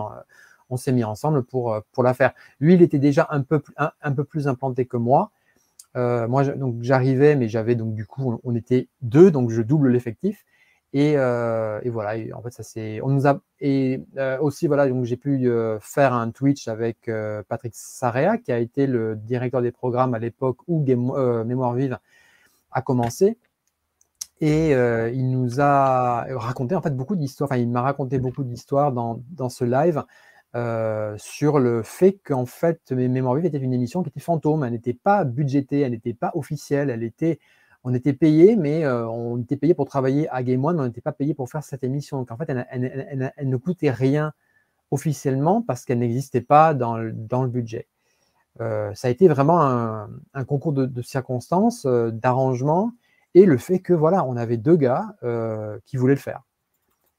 on 0.71 0.77
s'est 0.77 0.91
mis 0.91 1.03
ensemble 1.03 1.43
pour, 1.43 1.79
pour 1.91 2.01
la 2.01 2.15
faire. 2.15 2.33
Lui, 2.59 2.73
il 2.73 2.81
était 2.81 2.97
déjà 2.97 3.27
un 3.29 3.41
peu, 3.41 3.61
un, 3.77 4.11
peu 4.11 4.23
plus 4.23 4.47
implanté 4.47 4.87
que 4.87 4.97
moi. 4.97 5.29
moi, 5.93 6.43
donc 6.45 6.77
j'arrivais, 6.81 7.35
mais 7.35 7.47
j'avais 7.47 7.75
donc 7.75 7.93
du 7.93 8.07
coup, 8.07 8.39
on, 8.43 8.55
était 8.55 8.87
deux, 9.03 9.29
donc 9.29 9.51
je 9.51 9.61
double 9.61 9.89
l'effectif. 9.89 10.43
Et, 10.93 11.15
voilà, 11.89 12.13
en 12.35 12.41
fait, 12.43 12.51
ça 12.51 12.63
c'est. 12.63 13.01
On 13.01 13.09
nous 13.09 13.27
a 13.27 13.41
et 13.59 13.99
aussi 14.41 14.67
voilà, 14.67 14.87
donc 14.87 15.05
j'ai 15.05 15.17
pu 15.17 15.49
faire 15.81 16.13
un 16.13 16.29
Twitch 16.31 16.67
avec 16.67 17.09
Patrick 17.47 17.73
Sarea, 17.75 18.37
qui 18.37 18.51
a 18.51 18.59
été 18.59 18.85
le 18.85 19.15
directeur 19.15 19.61
des 19.61 19.71
programmes 19.71 20.13
à 20.13 20.19
l'époque 20.19 20.57
où 20.67 20.83
Mémoire 20.85 21.73
Vive 21.73 21.97
a 22.71 22.81
commencé. 22.81 23.37
Et 24.41 24.71
il 24.71 25.31
nous 25.31 25.61
a 25.61 26.25
raconté 26.37 26.75
en 26.75 26.81
fait 26.81 26.95
beaucoup 26.95 27.15
d'histoires. 27.15 27.49
Enfin, 27.51 27.59
il 27.59 27.69
m'a 27.69 27.81
raconté 27.81 28.19
beaucoup 28.19 28.43
d'histoires 28.43 28.91
dans, 28.91 29.21
dans, 29.31 29.49
ce 29.49 29.63
live 29.63 30.03
sur 31.17 31.57
le 31.57 31.81
fait 31.81 32.19
qu'en 32.23 32.45
fait, 32.45 32.91
Mémoire 32.91 33.33
Vive 33.35 33.45
était 33.45 33.57
une 33.57 33.73
émission 33.73 34.03
qui 34.03 34.09
était 34.09 34.19
fantôme. 34.19 34.63
Elle 34.63 34.73
n'était 34.73 34.93
pas 34.93 35.23
budgétée, 35.23 35.79
elle 35.79 35.93
n'était 35.93 36.13
pas 36.13 36.31
officielle. 36.35 36.91
Elle 36.91 37.03
était, 37.03 37.39
on 37.83 37.93
était 37.93 38.13
payé, 38.13 38.55
mais 38.55 38.87
on 38.87 39.39
était 39.39 39.57
payé 39.57 39.73
pour 39.73 39.85
travailler 39.85 40.29
à 40.29 40.41
Game 40.43 40.63
One, 40.63 40.77
mais 40.77 40.83
on 40.83 40.85
n'était 40.85 41.01
pas 41.01 41.11
payé 41.11 41.33
pour 41.33 41.49
faire 41.49 41.63
cette 41.63 41.83
émission. 41.83 42.19
Donc 42.19 42.31
en 42.31 42.37
fait, 42.37 42.49
elle, 42.49 43.33
ne 43.43 43.57
coûtait 43.57 43.91
rien 43.91 44.31
officiellement 44.91 45.61
parce 45.61 45.83
qu'elle 45.83 45.99
n'existait 45.99 46.41
pas 46.41 46.73
dans 46.73 46.97
le, 46.97 47.11
budget. 47.47 47.87
ça 48.59 49.07
a 49.07 49.09
été 49.09 49.27
vraiment 49.27 49.61
un, 49.61 50.45
concours 50.45 50.71
de, 50.73 51.01
circonstances, 51.01 51.85
d'arrangement 51.85 52.93
et 53.35 53.45
le 53.45 53.57
fait 53.57 53.79
que 53.79 53.93
voilà, 53.93 54.23
on 54.25 54.37
avait 54.37 54.57
deux 54.57 54.75
gars 54.75 55.15
euh, 55.23 55.79
qui 55.85 55.97
voulaient 55.97 56.13
le 56.13 56.19
faire, 56.19 56.43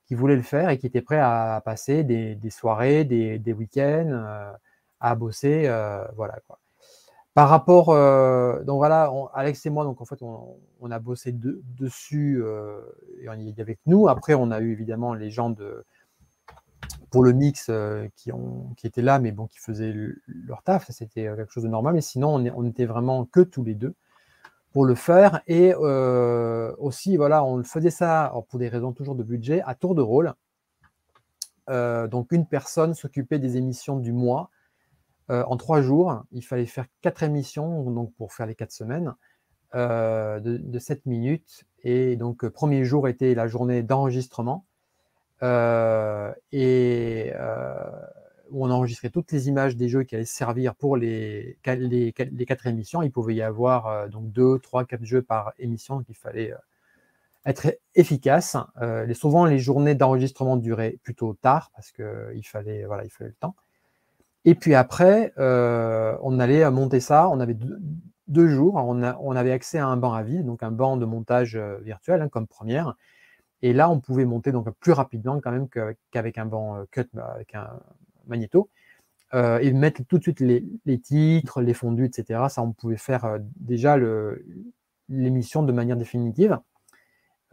qui 0.07 0.15
voulaient 0.15 0.37
le 0.37 0.43
faire 0.43 0.71
et 0.71 0.79
qui 0.79 0.87
étaient 0.87 1.03
prêts 1.03 1.19
à 1.19 1.61
passer 1.65 2.05
des, 2.05 2.51
soirées, 2.51 3.05
des, 3.05 3.53
week-ends, 3.53 4.11
euh, 4.11 4.53
à 5.01 5.15
bosser, 5.15 5.65
euh, 5.67 6.05
voilà 6.17 6.39
quoi. 6.47 6.59
Par 7.35 7.49
rapport, 7.49 7.87
donc 8.65 8.77
voilà, 8.77 9.13
Alex 9.35 9.67
et 9.67 9.71
moi, 9.71 9.83
donc 9.83 10.01
en 10.01 10.05
fait, 10.05 10.23
on, 10.23 10.91
a 10.91 10.99
bossé 11.01 11.33
dessus 11.33 12.41
et 13.21 13.29
on 13.29 13.35
y 13.35 13.49
est 13.49 13.59
avec 13.59 13.81
nous. 13.87 14.07
Après, 14.07 14.35
on 14.35 14.53
a 14.53 14.61
eu 14.61 14.71
évidemment 14.71 15.15
les 15.15 15.31
gens 15.31 15.53
pour 17.11 17.25
le 17.25 17.33
mix 17.33 17.73
qui, 18.15 18.31
ont, 18.31 18.73
qui 18.77 18.87
étaient 18.87 19.03
là, 19.03 19.19
mais 19.19 19.33
bon, 19.33 19.49
qui 19.49 19.59
faisaient 19.59 19.93
leur 20.29 20.63
taf, 20.63 20.89
c'était 20.93 21.25
quelque 21.25 21.51
chose 21.51 21.65
de 21.65 21.69
normal. 21.69 21.95
Mais 21.95 22.03
sinon, 22.03 22.37
on, 22.37 22.53
on 22.55 22.65
était 22.67 22.87
vraiment 22.87 23.25
que 23.25 23.41
tous 23.41 23.65
les 23.65 23.75
deux 23.75 23.97
pour 24.75 24.85
le 24.85 24.97
faire. 24.97 25.41
Et 25.47 25.73
euh, 25.73 26.75
aussi, 26.79 27.17
voilà, 27.17 27.43
on 27.45 27.63
faisait 27.63 27.91
ça 27.91 28.35
pour 28.51 28.59
des 28.59 28.69
raisons 28.69 28.93
toujours 28.93 29.15
de 29.15 29.23
budget 29.23 29.63
à 29.65 29.75
tour 29.75 29.95
de 29.95 30.03
rôle. 30.03 30.35
Euh, 31.71 32.09
donc, 32.09 32.33
une 32.33 32.45
personne 32.45 32.93
s'occupait 32.93 33.39
des 33.39 33.57
émissions 33.57 33.97
du 33.97 34.13
mois. 34.13 34.51
Euh, 35.31 35.45
en 35.47 35.57
trois 35.57 35.83
jours, 35.83 36.23
il 36.33 36.45
fallait 36.45 36.67
faire 36.67 36.87
quatre 37.01 37.23
émissions, 37.23 37.91
donc 37.91 38.15
pour 38.15 38.33
faire 38.33 38.47
les 38.47 38.55
quatre 38.55 38.73
semaines, 38.73 39.15
de, 39.75 40.39
de 40.39 40.79
7 40.79 41.05
minutes. 41.07 41.65
Et 41.83 42.17
donc, 42.17 42.47
premier 42.49 42.85
jour 42.85 43.09
était 43.09 43.35
la 43.35 43.49
journée 43.49 43.83
d'enregistrement. 43.83 44.65
et 45.43 47.33
où 48.51 48.65
on 48.65 48.71
enregistrait 48.71 49.11
toutes 49.11 49.33
les 49.33 49.49
images 49.49 49.77
des 49.77 49.89
jeux 49.89 50.05
qui 50.05 50.15
allaient 50.15 50.25
servir 50.25 50.75
pour 50.75 50.97
les, 50.97 51.59
quatre 51.63 52.67
émissions. 52.67 53.03
Il 53.03 53.11
pouvait 53.11 53.35
y 53.35 53.43
avoir 53.43 53.87
euh, 53.87 54.09
donc 54.09 54.31
deux, 54.31 54.59
trois, 54.59 54.85
quatre 54.85 55.05
jeux 55.05 55.23
par 55.23 55.53
émission, 55.59 55.97
donc 55.97 56.07
il 56.09 56.17
fallait 56.17 56.53
euh, 56.53 56.57
être 57.47 57.77
efficace. 57.95 58.57
Euh, 58.81 59.13
souvent, 59.15 59.45
les 59.45 59.59
journées 59.59 59.95
d'enregistrement 59.95 60.57
duraient 60.57 60.99
plutôt 61.03 61.35
tard 61.35 61.71
parce 61.75 61.91
qu'il 61.93 62.47
fallait, 62.47 62.85
voilà, 62.85 63.05
il 63.05 63.11
fallait 63.11 63.31
le 63.31 63.37
temps. 63.37 63.57
Et 64.45 64.55
puis 64.55 64.75
après, 64.75 65.33
on 65.39 66.39
allait 66.39 66.71
monter 66.71 67.01
ça. 67.01 67.29
On 67.29 67.41
avait 67.41 67.57
deux, 68.29 68.49
jours. 68.49 68.75
On, 68.77 69.37
avait 69.37 69.53
accès 69.53 69.79
à 69.79 69.87
un 69.87 69.97
banc 69.97 70.13
à 70.13 70.23
vide, 70.23 70.45
donc 70.45 70.63
un 70.63 70.71
banc 70.71 70.97
de 70.97 71.07
montage 71.07 71.57
virtuel 71.83 72.23
hein, 72.23 72.29
comme 72.29 72.47
première. 72.47 72.95
Et 73.63 73.73
là, 73.73 73.89
on 73.89 74.01
pouvait 74.01 74.27
monter 74.27 74.53
donc 74.53 74.71
plus 74.81 74.93
rapidement 74.93 75.41
quand 75.41 75.51
même 75.51 75.69
qu'avec 76.11 76.37
un 76.37 76.47
banc 76.47 76.85
cut, 76.91 77.09
bah, 77.15 77.33
avec 77.35 77.55
un, 77.55 77.81
magnéto, 78.27 78.71
euh, 79.35 79.59
et 79.59 79.73
mettre 79.73 80.03
tout 80.05 80.19
de 80.19 80.23
suite 80.23 80.41
les, 80.41 81.01
titres, 81.01 81.61
les 81.61 81.75
fondus, 81.75 82.05
etc. 82.05 82.45
Ça, 82.49 82.63
on 82.63 82.73
pouvait 82.73 82.97
faire 82.97 83.25
euh, 83.25 83.39
déjà 83.57 83.97
l'émission 85.09 85.63
de 85.63 85.73
manière 85.73 85.97
définitive. 85.97 86.59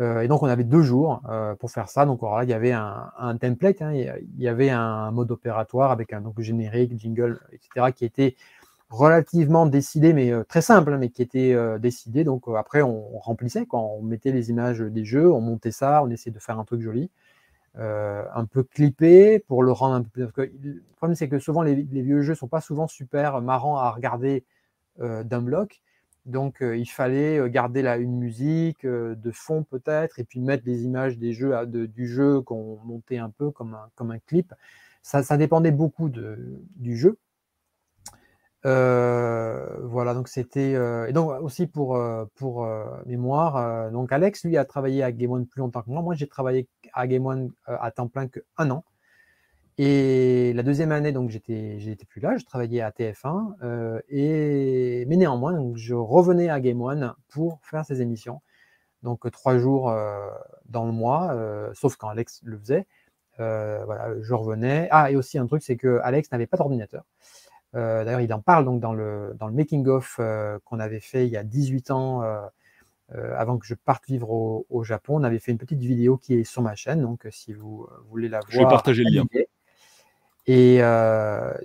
Euh, 0.02 0.22
et 0.22 0.28
donc, 0.28 0.44
on 0.44 0.48
avait 0.48 0.64
deux 0.64 0.82
jours 0.82 1.22
pour 1.60 1.72
faire 1.72 1.88
ça. 1.88 2.06
Donc, 2.06 2.20
il 2.44 2.50
y 2.50 2.54
avait 2.54 2.74
un, 2.74 3.38
template, 3.40 3.82
hein, 3.82 3.94
il 3.94 4.42
y 4.42 4.48
avait 4.48 4.70
un 4.70 5.12
mode 5.12 5.32
opératoire 5.32 5.92
avec 5.92 6.12
un 6.14 6.22
donc, 6.22 6.40
générique, 6.42 7.00
jingle, 7.00 7.40
etc., 7.54 7.92
qui 7.96 8.06
était 8.06 8.36
relativement 8.90 9.66
décidé, 9.66 10.12
mais 10.12 10.34
très 10.46 10.62
simple, 10.62 10.94
hein, 10.94 10.98
mais 10.98 11.10
qui 11.10 11.22
était 11.22 11.56
décidé. 11.80 12.24
Donc, 12.24 12.44
après, 12.58 12.82
on, 12.82 13.18
remplissait, 13.20 13.66
on 13.72 14.02
mettait 14.02 14.32
les 14.32 14.50
images 14.50 14.80
des 14.80 15.06
jeux, 15.06 15.32
on 15.32 15.42
montait 15.42 15.72
ça, 15.72 16.04
on 16.04 16.10
essayait 16.10 16.34
de 16.34 16.40
faire 16.40 16.60
un 16.60 16.66
truc 16.66 16.82
joli. 16.82 17.10
Euh, 17.78 18.26
un 18.36 18.44
peu 18.46 18.64
clippé 18.64 19.40
pour 19.40 19.64
le 19.64 19.72
rendre 19.72 19.96
un 19.96 20.04
peu 20.04 20.28
plus. 20.28 20.52
le 20.62 20.84
problème, 20.98 21.16
c'est 21.16 21.30
que 21.30 21.40
souvent, 21.40 21.62
les, 21.62 21.76
vieux 21.76 22.22
jeux 22.22 22.36
sont 22.36 22.50
pas 22.50 22.60
souvent 22.60 22.86
super 22.88 23.42
marrants 23.42 23.78
à 23.78 23.90
regarder 23.92 24.44
euh, 25.00 25.24
d'un 25.24 25.42
bloc. 25.42 25.82
Donc, 26.26 26.62
euh, 26.62 26.78
il 26.78 26.86
fallait 26.86 27.50
garder 27.50 27.82
là 27.82 27.98
une 27.98 28.18
musique 28.18 28.86
de 28.86 29.32
fond 29.32 29.64
peut-être, 29.64 30.20
et 30.20 30.24
puis 30.24 30.40
mettre 30.40 30.64
des 30.64 30.84
images 30.84 31.18
du 31.18 31.34
jeu 32.08 32.42
qu'on 32.42 32.80
montait 32.86 33.18
un 33.18 33.30
peu 33.30 33.52
comme 33.52 33.76
un, 33.76 34.20
clip. 34.20 34.54
Ça, 35.02 35.38
dépendait 35.38 35.72
beaucoup 35.72 36.10
du 36.10 36.98
jeu. 36.98 37.18
Euh, 38.66 39.80
voilà, 39.88 40.14
donc 40.14 40.28
c'était 40.28 40.76
euh, 40.76 41.08
et 41.08 41.14
donc 41.14 41.32
aussi 41.42 41.66
pour 41.66 41.96
euh, 41.96 42.26
pour 42.36 42.68
mémoire. 43.06 43.92
donc 43.92 44.12
Alex, 44.12 44.44
lui, 44.46 44.58
a 44.58 44.66
travaillé 44.66 45.04
à 45.04 45.12
Game 45.12 45.32
One 45.32 45.48
plus 45.48 45.60
longtemps 45.60 45.82
que 45.82 45.90
moi. 45.90 46.02
Moi, 46.02 46.16
j'ai 46.16 46.28
travaillé 46.28 46.68
à 46.94 47.08
Game 47.08 47.26
One 47.26 47.52
à 47.66 47.92
temps 47.92 48.08
plein 48.08 48.28
que 48.28 48.40
un 48.58 48.70
an. 48.70 48.84
Et 49.78 50.54
la 50.54 50.64
deuxième 50.64 50.92
année, 50.92 51.12
donc 51.12 51.30
j'étais 51.30 51.80
j'étais 51.80 52.06
plus 52.06 52.22
là, 52.22 52.38
je 52.38 52.46
travaillais 52.46 52.82
à 52.82 52.92
TF1 52.92 54.02
et 54.10 55.06
mais 55.08 55.16
néanmoins, 55.16 55.54
donc, 55.54 55.78
je 55.78 55.96
revenais 55.96 56.50
à 56.50 56.60
Game 56.60 56.82
One 56.82 57.14
pour 57.30 57.60
faire 57.64 57.86
ces 57.86 58.02
émissions. 58.02 58.42
Donc 59.04 59.30
trois 59.32 59.58
jours 59.58 59.94
dans 60.66 60.86
le 60.86 60.92
mois, 60.92 61.36
sauf 61.74 61.96
quand 61.96 62.10
Alex 62.10 62.42
le 62.44 62.60
faisait. 62.60 62.86
voilà, 63.38 64.10
je 64.22 64.34
revenais. 64.34 64.88
Ah, 64.92 65.10
et 65.12 65.16
aussi 65.16 65.38
un 65.38 65.48
truc, 65.48 65.64
c'est 65.64 65.78
que 65.78 66.00
Alex 66.04 66.32
n'avait 66.32 66.48
pas 66.48 66.58
d'ordinateur. 66.58 67.04
Euh, 67.76 68.04
d'ailleurs, 68.04 68.22
il 68.22 68.34
en 68.34 68.42
parle 68.42 68.66
donc 68.66 68.82
dans 68.82 68.94
le, 68.94 69.34
dans 69.40 69.48
le 69.48 69.54
making-of 69.54 70.18
euh, 70.20 70.60
qu'on 70.66 70.80
avait 70.80 71.00
fait 71.00 71.26
il 71.26 71.32
y 71.32 71.38
a 71.38 71.44
18 71.44 71.92
ans, 71.92 72.24
euh, 72.24 72.42
avant 73.38 73.58
que 73.58 73.66
je 73.66 73.76
parte 73.76 74.06
vivre 74.08 74.30
au, 74.30 74.84
Japon. 74.84 75.20
On 75.20 75.24
avait 75.24 75.40
fait 75.40 75.52
une 75.52 75.58
petite 75.58 75.80
vidéo 75.80 76.18
qui 76.18 76.36
est 76.36 76.44
sur 76.44 76.62
ma 76.62 76.76
chaîne, 76.76 77.02
donc 77.02 77.28
si 77.32 77.54
vous 77.54 77.88
voulez 78.10 78.30
la 78.30 78.40
voir. 78.40 78.52
Je 78.52 78.60
vais 78.60 78.66
partager 78.66 79.04
le 79.04 79.12
lien. 79.12 79.26
Et 80.48 80.82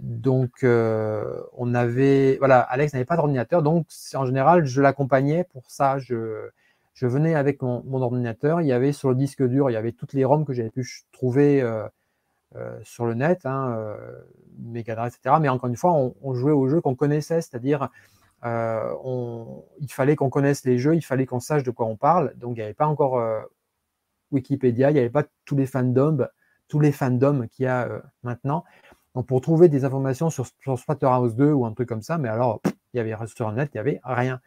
donc, 0.00 0.64
on 0.64 1.74
avait. 1.74 2.36
Voilà, 2.38 2.60
Alex 2.60 2.92
n'avait 2.92 3.04
pas 3.04 3.16
d'ordinateur, 3.16 3.62
donc 3.62 3.86
en 4.14 4.26
général, 4.26 4.66
je 4.66 4.82
l'accompagnais 4.82 5.44
pour 5.44 5.70
ça. 5.70 5.98
Je, 5.98 6.48
je 6.94 7.06
venais 7.06 7.34
avec 7.34 7.62
mon, 7.62 7.82
mon, 7.84 8.02
ordinateur. 8.02 8.60
Il 8.60 8.66
y 8.66 8.72
avait 8.72 8.92
sur 8.92 9.08
le 9.08 9.16
disque 9.16 9.42
dur, 9.42 9.70
il 9.70 9.74
y 9.74 9.76
avait 9.76 9.92
toutes 9.92 10.12
les 10.12 10.24
ROM 10.24 10.44
que 10.44 10.52
j'avais 10.52 10.70
pu 10.70 10.86
trouver 11.12 11.62
euh, 12.54 12.78
sur 12.84 13.06
le 13.06 13.14
net, 13.14 13.44
hein, 13.44 13.74
euh, 13.76 13.96
Mega 14.58 15.06
etc. 15.06 15.36
Mais 15.40 15.48
encore 15.48 15.68
une 15.68 15.76
fois, 15.76 15.92
on, 16.22 16.34
jouait 16.34 16.52
aux 16.52 16.68
jeux 16.68 16.80
qu'on 16.80 16.94
connaissait, 16.94 17.40
c'est-à-dire 17.40 17.90
euh, 18.44 18.94
il 19.80 19.92
fallait 19.92 20.16
qu'on 20.16 20.30
connaisse 20.30 20.64
les 20.64 20.78
jeux, 20.78 20.94
il 20.94 21.02
fallait 21.02 21.26
qu'on 21.26 21.40
sache 21.40 21.64
de 21.64 21.70
quoi 21.70 21.86
on 21.86 21.96
parle. 21.96 22.34
Donc 22.36 22.52
il 22.56 22.60
n'y 22.60 22.62
avait 22.62 22.72
pas 22.74 22.86
encore 22.86 23.20
Wikipédia, 24.30 24.90
il 24.90 24.94
n'y 24.94 25.00
avait 25.00 25.10
pas 25.10 25.24
tous 25.44 25.56
les 25.56 25.66
fandoms, 25.66 26.28
tous 26.68 26.81
les 26.81 26.92
fandoms 26.92 27.46
qu'il 27.48 27.64
y 27.64 27.68
a 27.68 27.88
maintenant. 28.22 28.64
Donc 29.14 29.26
pour 29.26 29.40
trouver 29.40 29.68
des 29.68 29.85
informations 29.85 30.31
sur, 30.31 30.46
sur 30.61 30.79
Splatterhouse 30.79 31.37
2 31.37 31.52
ou 31.52 31.64
un 31.64 31.72
truc 31.72 31.88
comme 31.88 32.02
ça, 32.02 32.18
mais 32.18 32.29
alors 32.29 32.61
il 32.92 32.98
y 32.98 33.00
avait 33.00 33.14
sur 33.26 33.50
il 33.50 33.68
n'y 33.74 33.81
avait 33.81 34.00
rien. 34.05 34.40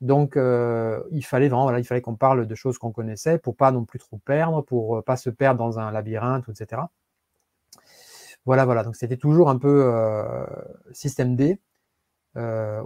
Donc 0.00 0.36
il 0.36 1.24
fallait 1.24 1.48
vraiment, 1.48 1.74
il 1.76 1.84
fallait 1.84 2.00
qu'on 2.00 2.16
parle 2.16 2.46
de 2.46 2.54
choses 2.54 2.78
qu'on 2.78 2.92
connaissait 2.92 3.38
pour 3.38 3.56
pas 3.56 3.70
non 3.72 3.84
plus 3.84 3.98
trop 3.98 4.18
perdre, 4.18 4.62
pour 4.62 5.02
pas 5.04 5.16
se 5.16 5.30
perdre 5.30 5.58
dans 5.58 5.78
un 5.78 5.90
labyrinthe, 5.90 6.48
etc. 6.48 6.82
Voilà, 8.46 8.64
voilà. 8.64 8.84
Donc 8.84 8.96
c'était 8.96 9.16
toujours 9.16 9.50
un 9.50 9.58
peu 9.58 9.82
euh, 9.84 10.46
système 10.92 11.36
D 11.36 11.60
euh, 12.36 12.82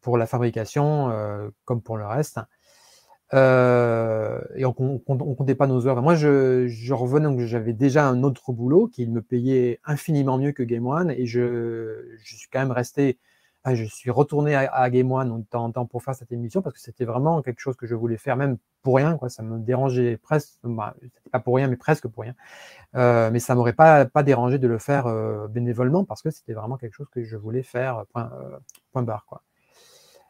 pour 0.00 0.16
la 0.16 0.26
fabrication 0.26 1.10
euh, 1.10 1.50
comme 1.64 1.82
pour 1.82 1.98
le 1.98 2.06
reste. 2.06 2.40
Et 3.32 4.64
on, 4.64 4.74
ne 4.78 5.34
comptait 5.34 5.54
pas 5.54 5.66
nos 5.66 5.86
heures. 5.86 6.02
moi, 6.02 6.14
je, 6.14 6.92
revenais, 6.92 7.46
j'avais 7.46 7.72
déjà 7.72 8.06
un 8.06 8.22
autre 8.22 8.52
boulot 8.52 8.88
qui 8.88 9.06
me 9.06 9.22
payait 9.22 9.80
infiniment 9.84 10.38
mieux 10.38 10.52
que 10.52 10.62
Game 10.62 10.86
One, 10.86 11.10
et 11.10 11.26
je, 11.26 12.16
suis 12.24 12.48
quand 12.52 12.60
même 12.60 12.72
resté 12.72 13.18
ah, 13.64 13.76
je 13.76 13.84
suis 13.84 14.10
retourné 14.10 14.56
à, 14.56 14.90
Game 14.90 15.12
One 15.12 15.40
de 15.40 15.46
temps 15.46 15.64
en 15.64 15.70
temps 15.70 15.86
pour 15.86 16.02
faire 16.02 16.16
cette 16.16 16.32
émission 16.32 16.62
parce 16.62 16.74
que 16.74 16.80
c'était 16.80 17.04
vraiment 17.04 17.42
quelque 17.42 17.60
chose 17.60 17.76
que 17.76 17.86
je 17.86 17.94
voulais 17.94 18.16
faire, 18.16 18.36
même 18.36 18.58
pour 18.82 18.96
rien. 18.96 19.16
Ça 19.28 19.44
me 19.44 19.58
dérangeait 19.60 20.16
presque, 20.16 20.54
bah, 20.64 20.96
pas 21.30 21.38
pour 21.38 21.54
rien, 21.54 21.68
mais 21.68 21.76
presque 21.76 22.08
pour 22.08 22.24
rien. 22.24 22.34
Euh, 22.96 23.30
mais 23.30 23.38
ça 23.38 23.54
m'aurait 23.54 23.72
pas, 23.72 24.04
dérangé 24.24 24.58
de 24.58 24.66
le 24.66 24.78
faire 24.78 25.06
euh, 25.06 25.46
bénévolement 25.46 26.04
parce 26.04 26.22
que 26.22 26.30
c'était 26.30 26.54
vraiment 26.54 26.76
quelque 26.76 26.94
chose 26.94 27.08
que 27.12 27.22
je 27.22 27.36
voulais 27.36 27.62
faire, 27.62 28.04
euh, 28.16 28.58
point 28.92 29.02
barre. 29.02 29.26
Quoi. 29.26 29.42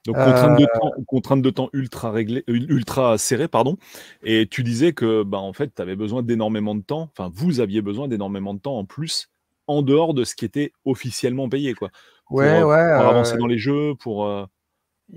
Donc 0.05 0.17
contrainte, 0.17 0.59
de 0.59 0.67
temps, 0.67 0.93
contrainte 1.07 1.43
de 1.43 1.51
temps 1.51 1.71
ultra 1.73 2.11
réglée, 2.11 2.43
ultra 2.49 3.19
serrée, 3.19 3.47
pardon. 3.47 3.77
Et 4.25 4.49
tu 4.49 4.65
disais 4.65 4.93
que 4.93 5.23
bah, 5.23 5.39
en 5.39 5.53
fait, 5.53 5.75
tu 5.75 5.81
avais 5.81 5.95
besoin 5.95 6.23
d'énormément 6.23 6.75
de 6.75 6.83
temps, 6.83 7.09
enfin 7.17 7.31
vous 7.33 7.61
aviez 7.61 7.83
besoin 7.83 8.09
d'énormément 8.09 8.53
de 8.53 8.59
temps 8.59 8.77
en 8.77 8.85
plus, 8.85 9.31
en 9.69 9.83
dehors 9.83 10.13
de 10.13 10.25
ce 10.25 10.35
qui 10.35 10.45
était 10.45 10.73
officiellement 10.85 11.49
payé. 11.49 11.75
Quoi, 11.75 11.91
pour, 12.27 12.39
ouais, 12.39 12.63
ouais, 12.63 12.97
pour 12.97 13.07
avancer 13.07 13.37
dans 13.37 13.47
les 13.47 13.59
jeux, 13.59 13.95
pour 13.95 14.29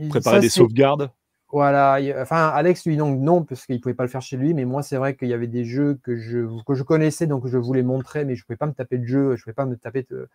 préparer 0.10 0.40
des 0.40 0.50
sauvegardes. 0.50 1.10
Voilà, 1.52 2.00
enfin 2.18 2.50
Alex 2.50 2.86
lui 2.86 2.98
donc 2.98 3.18
non 3.20 3.44
parce 3.44 3.66
qu'il 3.66 3.80
pouvait 3.80 3.94
pas 3.94 4.04
le 4.04 4.10
faire 4.10 4.22
chez 4.22 4.36
lui, 4.36 4.54
mais 4.54 4.66
moi 4.66 4.84
c'est 4.84 4.98
vrai 4.98 5.16
qu'il 5.16 5.30
y 5.30 5.34
avait 5.34 5.48
des 5.48 5.64
jeux 5.64 5.98
que 6.04 6.18
je 6.18 6.48
que 6.66 6.74
je 6.74 6.84
connaissais 6.84 7.28
donc 7.28 7.48
je 7.48 7.58
voulais 7.58 7.84
montrer, 7.84 8.26
mais 8.26 8.36
je 8.36 8.44
pouvais 8.44 8.58
pas 8.58 8.66
me 8.66 8.74
taper 8.74 8.98
de 8.98 9.06
jeu, 9.06 9.36
je 9.38 9.44
pouvais 9.44 9.54
pas 9.54 9.66
me 9.66 9.78
taper 9.78 10.06
de 10.10 10.28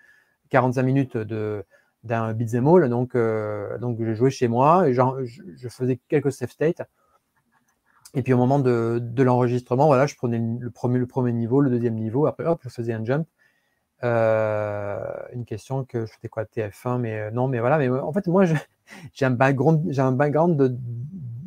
45 0.48 0.82
minutes 0.82 1.16
de 1.18 1.62
d'un 2.04 2.32
beat'em 2.32 2.66
all, 2.66 2.88
donc 2.88 3.14
euh, 3.14 3.78
donc 3.78 3.98
je 4.00 4.14
jouais 4.14 4.30
chez 4.30 4.48
moi 4.48 4.88
et 4.88 4.94
je, 4.94 5.68
faisais 5.68 6.00
quelques 6.08 6.32
save 6.32 6.50
states. 6.50 6.82
Et 8.14 8.22
puis 8.22 8.32
au 8.32 8.38
moment 8.38 8.58
de, 8.58 9.22
l'enregistrement, 9.22 9.86
voilà, 9.86 10.06
je 10.06 10.16
prenais 10.16 10.38
le 10.38 10.70
premier, 10.70 11.32
niveau, 11.32 11.60
le 11.60 11.70
deuxième 11.70 11.94
niveau, 11.94 12.26
après 12.26 12.44
hop, 12.44 12.60
je 12.62 12.68
faisais 12.68 12.92
un 12.92 13.04
jump. 13.04 13.26
Euh, 14.02 14.98
une 15.34 15.44
question 15.44 15.84
que 15.84 16.06
je 16.06 16.12
faisais 16.12 16.28
quoi 16.28 16.44
TF1, 16.44 16.98
mais 16.98 17.20
euh, 17.20 17.30
non, 17.30 17.48
mais 17.48 17.60
voilà, 17.60 17.76
mais 17.76 17.90
en 17.90 18.12
fait 18.12 18.26
moi 18.28 18.44
j'ai 19.12 19.26
un 19.26 19.30
background, 19.30 19.84
j'ai 19.90 20.00
un 20.00 20.12
background 20.12 20.56
de, 20.56 20.74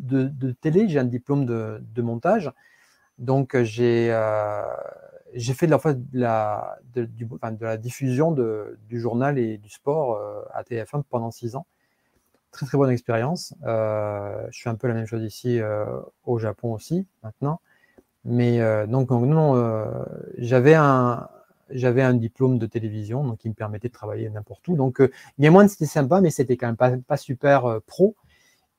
de, 0.03 0.51
télé, 0.51 0.87
j'ai 0.87 0.99
un 0.99 1.05
diplôme 1.05 1.45
de, 1.45 2.01
montage. 2.01 2.51
Donc, 3.17 3.57
j'ai 3.61 4.09
euh, 4.11 4.61
fait 5.53 5.67
de 5.67 6.19
la, 6.19 7.77
diffusion 7.77 8.31
du 8.31 8.99
journal 8.99 9.37
et 9.37 9.57
du 9.57 9.69
sport 9.69 10.15
euh, 10.15 10.41
à 10.53 10.63
TF1 10.63 11.03
pendant 11.09 11.31
six 11.31 11.55
ans. 11.55 11.65
Très, 12.51 12.65
très 12.65 12.77
bonne 12.77 12.91
expérience. 12.91 13.55
Euh, 13.65 14.45
je 14.51 14.61
fais 14.61 14.69
un 14.69 14.75
peu 14.75 14.87
la 14.87 14.93
même 14.93 15.07
chose 15.07 15.23
ici 15.23 15.59
au 16.25 16.37
Japon 16.39 16.73
aussi, 16.73 17.07
maintenant. 17.23 17.61
Mais 18.25 18.59
donc, 18.87 19.09
non, 19.09 19.91
j'avais 20.37 20.75
un, 20.75 21.27
diplôme 22.13 22.59
de 22.59 22.65
télévision, 22.67 23.23
donc 23.23 23.39
qui 23.39 23.49
me 23.49 23.55
permettait 23.55 23.87
de 23.87 23.93
travailler 23.93 24.29
n'importe 24.29 24.67
où. 24.67 24.75
Donc, 24.75 25.01
moins 25.39 25.67
c'était 25.67 25.87
sympa, 25.87 26.21
mais 26.21 26.29
c'était 26.29 26.57
quand 26.57 26.67
même 26.67 27.01
pas, 27.03 27.17
super 27.17 27.79
pro. 27.87 28.15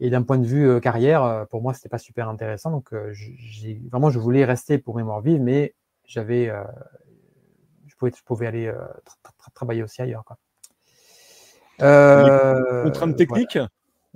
Et 0.01 0.11
d'un 0.11 0.23
point 0.23 0.38
de 0.38 0.47
vue 0.47 0.69
euh, 0.69 0.81
carrière, 0.81 1.23
euh, 1.23 1.45
pour 1.45 1.62
moi, 1.62 1.73
c'était 1.73 1.88
pas 1.88 1.99
super 1.99 2.29
intéressant. 2.29 2.71
Donc, 2.71 2.93
euh, 2.93 3.11
j'ai 3.12 3.81
vraiment, 3.90 4.11
je 4.11 4.19
voulais 4.19 4.45
rester 4.45 4.79
pour 4.79 4.97
Mémoire 4.97 5.21
vive, 5.21 5.40
mais 5.40 5.75
j'avais, 6.07 6.53
je 7.87 7.97
pouvais, 7.97 8.12
je 8.17 8.23
pouvais 8.25 8.47
aller 8.47 8.73
travailler 9.55 9.83
aussi 9.83 10.03
ailleurs. 10.03 10.25
Quoi. 10.25 10.37
contraintes 12.83 13.17
techniques 13.17 13.59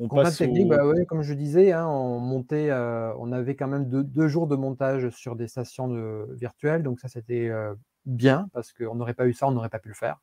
on 0.00 0.06
Contraintes 0.06 0.36
techniques, 0.36 0.68
bah 0.68 0.86
ouais, 0.86 1.04
comme 1.06 1.22
je 1.22 1.34
disais, 1.34 1.72
hein, 1.72 1.88
on 1.88 2.20
montait, 2.20 2.70
on 2.72 3.32
avait 3.32 3.56
quand 3.56 3.66
même 3.66 3.88
deux, 3.88 4.28
jours 4.28 4.46
de 4.46 4.54
montage 4.54 5.10
sur 5.10 5.34
des 5.34 5.48
stations 5.48 5.88
de, 5.88 6.28
virtuelles, 6.34 6.84
donc 6.84 7.00
ça 7.00 7.08
c'était 7.08 7.50
bien 8.06 8.48
parce 8.52 8.72
qu'on 8.72 8.94
n'aurait 8.94 9.14
pas 9.14 9.26
eu 9.26 9.32
ça, 9.32 9.46
on 9.46 9.52
n'aurait 9.52 9.68
pas 9.68 9.78
pu 9.78 9.88
le 9.88 9.94
faire. 9.94 10.18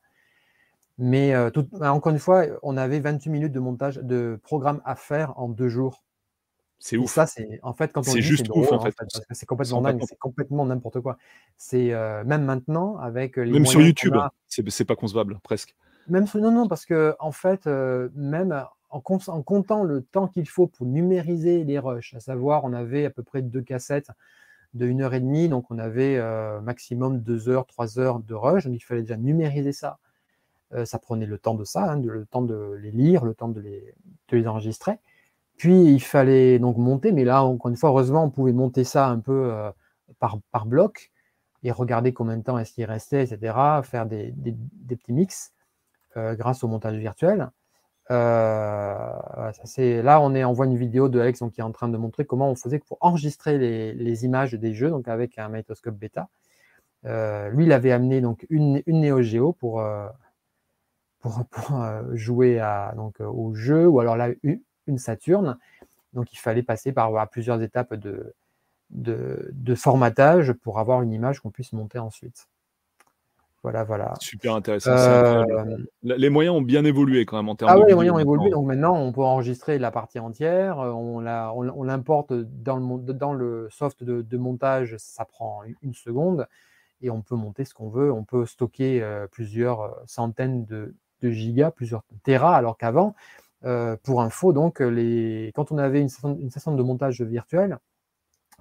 Mais 0.98 1.36
euh, 1.36 1.50
bah, 1.74 1.94
encore 1.94 2.12
une 2.14 2.20
fois, 2.20 2.46
on 2.64 2.78
avait 2.78 3.00
28 3.00 3.30
minutes 3.30 3.52
de 3.52 3.60
montage 3.60 3.98
de 3.98 4.40
programme 4.44 4.82
à 4.86 4.96
faire 4.96 5.38
en 5.40 5.50
deux 5.50 5.68
jours. 5.68 6.04
C'est 6.86 6.98
ouf. 6.98 7.12
ça, 7.12 7.26
c'est 7.26 7.60
en 7.64 7.74
fait 7.74 7.92
quand 7.92 8.02
on 8.02 8.12
c'est 8.12 8.22
juste 8.22 8.48
ouf 8.54 8.72
en 8.72 8.80
fait, 8.80 8.94
c'est 9.32 9.48
complètement 9.48 9.84
c'est 10.08 10.20
complètement 10.20 10.66
n'importe 10.68 11.02
quoi. 11.02 11.18
C'est 11.58 11.92
euh, 11.92 12.24
même 12.24 12.44
maintenant 12.44 12.98
avec 12.98 13.38
les 13.38 13.52
même 13.52 13.66
sur 13.66 13.82
YouTube, 13.82 14.14
c'est 14.48 14.86
pas 14.86 14.96
concevable 14.96 15.40
presque. 15.42 15.76
Même 16.08 16.28
non 16.36 16.52
non 16.52 16.68
parce 16.68 16.86
que 16.86 17.16
en 17.20 17.32
fait 17.32 17.66
euh, 17.66 18.10
même 18.14 18.52
en, 18.92 19.00
en, 19.00 19.42
comptant 19.42 19.84
le 19.84 20.04
temps 20.04 20.28
qu'il 20.28 20.48
faut 20.48 20.68
pour 20.68 20.86
numériser 20.86 21.64
les 21.64 21.80
rushs, 21.80 22.14
à 22.14 22.20
savoir 22.20 22.64
on 22.66 22.74
avait 22.74 23.06
à 23.06 23.10
peu 23.10 23.24
près 23.24 23.42
deux 23.42 23.64
cassettes 23.64 24.12
de 24.76 24.86
une 24.86 25.02
heure 25.02 25.16
et 25.16 25.22
demie, 25.22 25.50
donc 25.50 25.72
on 25.72 25.80
avait 25.80 26.22
maximum 26.62 27.20
deux 27.20 27.50
heures, 27.50 27.66
trois 27.66 27.98
heures 27.98 28.20
de 28.20 28.36
rush, 28.36 28.66
donc 28.66 28.76
il 28.76 28.84
fallait 28.84 29.02
déjà 29.02 29.18
numériser 29.18 29.72
ça 29.72 29.98
euh, 30.74 30.86
ça 30.86 31.00
prenait 31.00 31.26
le 31.26 31.38
temps 31.38 31.54
de 31.54 31.64
ça, 31.64 31.92
hein, 31.92 32.02
le 32.02 32.26
temps 32.26 32.42
de 32.42 32.78
les 32.82 32.92
lire, 32.92 33.24
le 33.24 33.34
temps 33.34 33.48
de 33.48 33.62
les, 33.62 33.94
les, 34.32 34.48
enregistrer. 34.48 35.00
Puis 35.58 35.86
il 35.86 36.00
fallait 36.02 36.60
donc 36.60 36.78
monter, 36.78 37.12
mais 37.12 37.24
là, 37.24 37.44
encore 37.44 37.70
une 37.70 37.78
fois, 37.78 37.90
heureusement, 37.90 38.26
on 38.26 38.30
pouvait 38.30 38.54
monter 38.54 38.84
ça 38.84 39.08
un 39.08 39.20
peu 39.20 39.52
euh, 39.52 39.72
par, 40.20 40.40
par, 40.52 40.66
bloc 40.66 41.12
et 41.64 41.72
regarder 41.72 42.14
combien 42.14 42.38
de 42.38 42.44
temps 42.44 42.58
est-ce 42.60 42.74
qu'il 42.74 42.86
restait, 42.86 43.24
etc., 43.24 43.56
faire 43.84 44.06
des, 44.06 44.32
des, 44.34 44.96
petits 44.96 45.14
mix 45.14 45.54
euh, 46.18 46.36
grâce 46.36 46.64
au 46.64 46.68
montage 46.68 46.98
virtuel. 46.98 47.50
c'est 49.64 50.02
là, 50.04 50.22
on 50.22 50.36
est 50.36 50.44
envoie 50.44 50.66
une 50.66 50.78
vidéo 50.78 51.10
de 51.10 51.20
Alex 51.20 51.42
qui 51.54 51.62
est 51.62 51.64
en 51.64 51.72
train 51.72 51.88
de 51.88 51.98
montrer 51.98 52.26
comment 52.26 52.50
on 52.50 52.56
faisait 52.56 52.80
pour 52.80 52.98
enregistrer 53.02 53.58
les, 53.58 53.94
les 53.94 54.26
images 54.26 54.54
des 54.54 54.74
jeux, 54.74 54.90
donc 54.90 55.08
avec 55.08 55.38
un 55.40 55.50
magnétoscope 55.50 55.96
bêta. 55.96 56.28
lui, 57.04 57.66
il 57.66 57.72
avait 57.72 57.92
amené 57.92 58.22
donc 58.22 58.46
une, 58.50 58.84
une 58.86 59.02
Neo 59.02 59.22
Geo 59.22 59.54
pour 59.54 59.82
pour, 61.52 61.82
euh, 61.82 62.16
jouer 62.16 62.60
à, 62.60 62.94
donc, 62.96 63.20
euh, 63.22 63.26
au 63.26 63.54
jeu, 63.56 63.88
ou 63.88 64.00
alors 64.00 64.16
là, 64.16 64.30
Saturne. 64.98 65.58
Donc 66.14 66.32
il 66.34 66.38
fallait 66.38 66.64
passer 66.64 66.92
par 66.92 67.30
plusieurs 67.30 67.62
étapes 67.62 67.94
de, 67.94 68.34
de, 68.90 69.76
formatage 69.76 70.54
pour 70.54 70.80
avoir 70.80 71.02
une 71.02 71.12
image 71.12 71.40
qu'on 71.40 71.52
puisse 71.52 71.74
monter 71.74 72.00
ensuite. 72.00 72.48
Voilà, 73.64 73.84
voilà. 73.84 74.14
Super 74.20 74.54
intéressant. 74.54 74.92
Euh, 74.92 75.44
les 76.04 76.30
moyens 76.30 76.56
ont 76.56 76.62
bien 76.62 76.86
évolué 76.86 77.26
quand 77.26 77.38
même 77.38 77.50
en 77.50 77.56
termes 77.56 77.72
ah 77.74 77.80
oui, 77.80 77.86
les 77.88 77.96
moyens 77.96 78.16
ont 78.16 78.20
évolué. 78.20 78.52
Donc 78.52 78.68
maintenant, 78.68 78.96
on 78.96 79.12
peut 79.12 79.24
enregistrer 79.24 79.80
la 79.80 79.90
partie 79.90 80.20
entière. 80.20 80.78
On 80.78 81.20
l'importe 81.20 82.32
on, 82.32 82.48
dans, 82.48 82.78
le, 82.78 83.14
dans 83.14 83.34
le 83.34 83.68
soft 83.72 84.04
de, 84.04 84.22
de, 84.22 84.38
montage, 84.38 84.96
ça 85.00 85.26
prend 85.26 85.64
une 85.82 85.96
seconde. 85.96 86.48
Et 87.02 87.10
on 87.10 87.24
peut 87.24 87.36
monter 87.36 87.66
ce 87.66 87.74
qu'on 87.74 87.90
veut. 87.90 88.12
On 88.12 88.24
peut 88.24 88.46
stocker 88.46 89.04
plusieurs 89.32 90.00
centaines 90.06 90.66
de, 90.66 90.94
de 91.24 91.32
gigas, 91.32 91.72
plusieurs 91.72 92.04
terras, 92.24 92.56
alors 92.56 92.78
qu'avant, 92.78 93.16
euh, 93.66 93.96
pour 94.04 94.22
info, 94.22 94.54
donc, 94.54 94.80
les... 94.80 95.52
quand 95.56 95.72
on 95.72 95.78
avait 95.78 96.00
une 96.02 96.10
station, 96.10 96.76
de 96.76 96.84
montage 96.84 97.22
virtuel, 97.22 97.80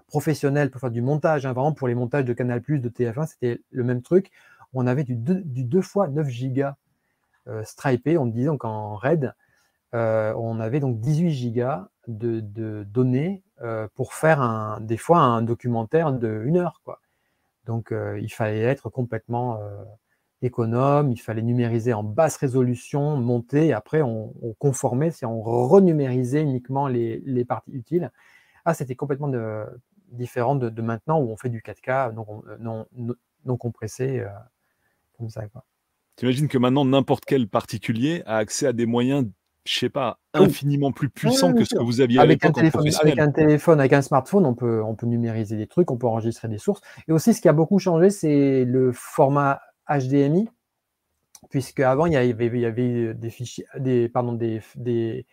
professionnel 0.07 0.71
pour 0.71 0.81
faire 0.81 0.90
du 0.90 1.03
montage, 1.03 1.45
hein, 1.45 1.53
vraiment 1.53 1.73
pour 1.73 1.88
les 1.88 1.95
montages 1.95 2.25
de 2.25 2.33
Canal+, 2.33 2.61
de 2.61 2.88
TF1, 2.88 3.27
c'était 3.27 3.61
le 3.71 3.85
même 3.85 4.01
truc. 4.03 4.31
On 4.73 4.87
avait 4.87 5.05
du 5.05 5.14
2, 5.14 5.43
du 5.43 5.64
2 5.64 5.83
fois 5.83 6.09
9 6.09 6.29
gigas 6.29 6.77
euh, 7.49 7.62
stripé, 7.64 8.17
on 8.17 8.27
disait 8.27 8.47
donc 8.47 8.64
en 8.64 8.97
RAID, 8.97 9.35
euh, 9.95 10.33
on 10.38 10.59
avait 10.59 10.81
donc 10.81 11.01
18 11.01 11.31
gigas 11.31 11.88
de, 12.09 12.40
données 12.85 13.43
pour 13.95 14.14
faire 14.14 14.40
un, 14.40 14.81
des 14.81 14.97
fois 14.97 15.19
un 15.19 15.43
documentaire 15.43 16.12
de 16.12 16.43
une 16.45 16.57
heure. 16.57 16.81
Quoi. 16.85 17.01
Donc 17.67 17.95
il 18.21 18.29
fallait 18.33 18.61
être 18.61 18.90
complètement 18.90 19.59
économe, 20.42 21.11
il 21.11 21.20
fallait 21.20 21.42
numériser 21.42 21.92
en 21.92 22.03
basse 22.03 22.37
résolution, 22.37 23.16
monter, 23.16 23.68
et 23.68 23.73
après 23.73 24.03
on, 24.03 24.33
conformait, 24.59 25.11
c'est 25.11 25.27
on 25.27 25.40
renumérisait 25.42 26.42
uniquement 26.42 26.88
les, 26.88 27.44
parties 27.44 27.73
utiles. 27.73 28.11
Ah, 28.64 28.75
c'était 28.75 28.94
complètement 28.94 29.31
différent 30.09 30.57
de, 30.57 30.83
maintenant 30.83 31.20
où 31.20 31.31
on 31.31 31.37
fait 31.37 31.51
du 31.51 31.61
4K 31.61 32.12
non, 32.12 32.87
non, 33.44 33.57
compressé, 33.57 34.20
euh, 34.20 34.29
comme 35.18 35.29
ça. 35.29 35.42
Tu 36.16 36.25
imagines 36.25 36.49
que 36.49 36.59
maintenant 36.59 36.85
n'importe 36.85 37.25
quel 37.25 37.49
particulier 37.49 38.23
a 38.27 38.37
accès 38.37 38.66
à 38.66 38.73
des 38.73 38.87
moyens 38.87 39.27
je 39.64 39.79
sais 39.79 39.88
pas, 39.88 40.18
infiniment 40.35 40.92
plus 40.92 41.09
puissants 41.09 41.55
que 41.55 41.64
ce 41.64 41.75
que 41.75 41.83
vous 41.83 42.03
aviez 42.03 42.20
avec 42.20 42.44
un 42.44 42.53
téléphone, 42.53 42.87
Avec 43.01 43.18
un 43.18 43.31
téléphone, 43.31 43.81
avec 43.81 43.94
un 43.94 44.03
smartphone, 44.03 44.44
on 44.44 44.55
peut, 44.55 44.83
on 44.83 44.94
peut 44.94 45.07
numériser 45.07 45.57
des 45.57 45.66
trucs, 45.66 45.90
on 45.90 45.97
peut 45.97 46.07
enregistrer 46.07 46.49
des 46.49 46.59
sources. 46.59 46.83
Et 47.09 47.12
aussi, 47.12 47.33
ce 47.33 47.40
qui 47.40 47.49
a 47.49 47.55
beaucoup 47.55 47.79
changé, 47.79 48.11
c'est 48.11 48.64
le 48.66 48.92
format 48.92 49.61
HDMI, 49.88 50.49
puisque 51.51 51.81
avant 51.81 52.07
il 52.07 52.12
y 52.12 52.16
avait, 52.16 52.35
des 54.77 55.27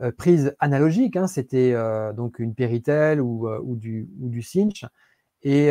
euh, 0.00 0.12
prises 0.12 0.54
analogiques. 0.60 1.16
Hein, 1.16 1.26
C'était 1.26 1.72
euh, 1.74 2.12
donc 2.12 2.38
une 2.38 2.54
Péritel 2.54 3.20
ou, 3.20 3.48
euh, 3.48 3.60
du, 3.64 4.42
Cinch. 4.42 4.84
Et 5.42 5.70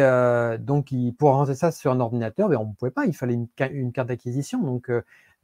donc, 0.59 0.93
pour 1.17 1.31
rentrer 1.31 1.55
ça 1.55 1.71
sur 1.71 1.91
un 1.91 1.99
ordinateur, 1.99 2.47
ben, 2.47 2.57
on 2.57 2.67
ne 2.67 2.73
pouvait 2.73 2.91
pas, 2.91 3.05
il 3.05 3.13
fallait 3.13 3.33
une, 3.33 3.91
carte 3.91 4.07
d'acquisition. 4.07 4.61
Donc, 4.61 4.89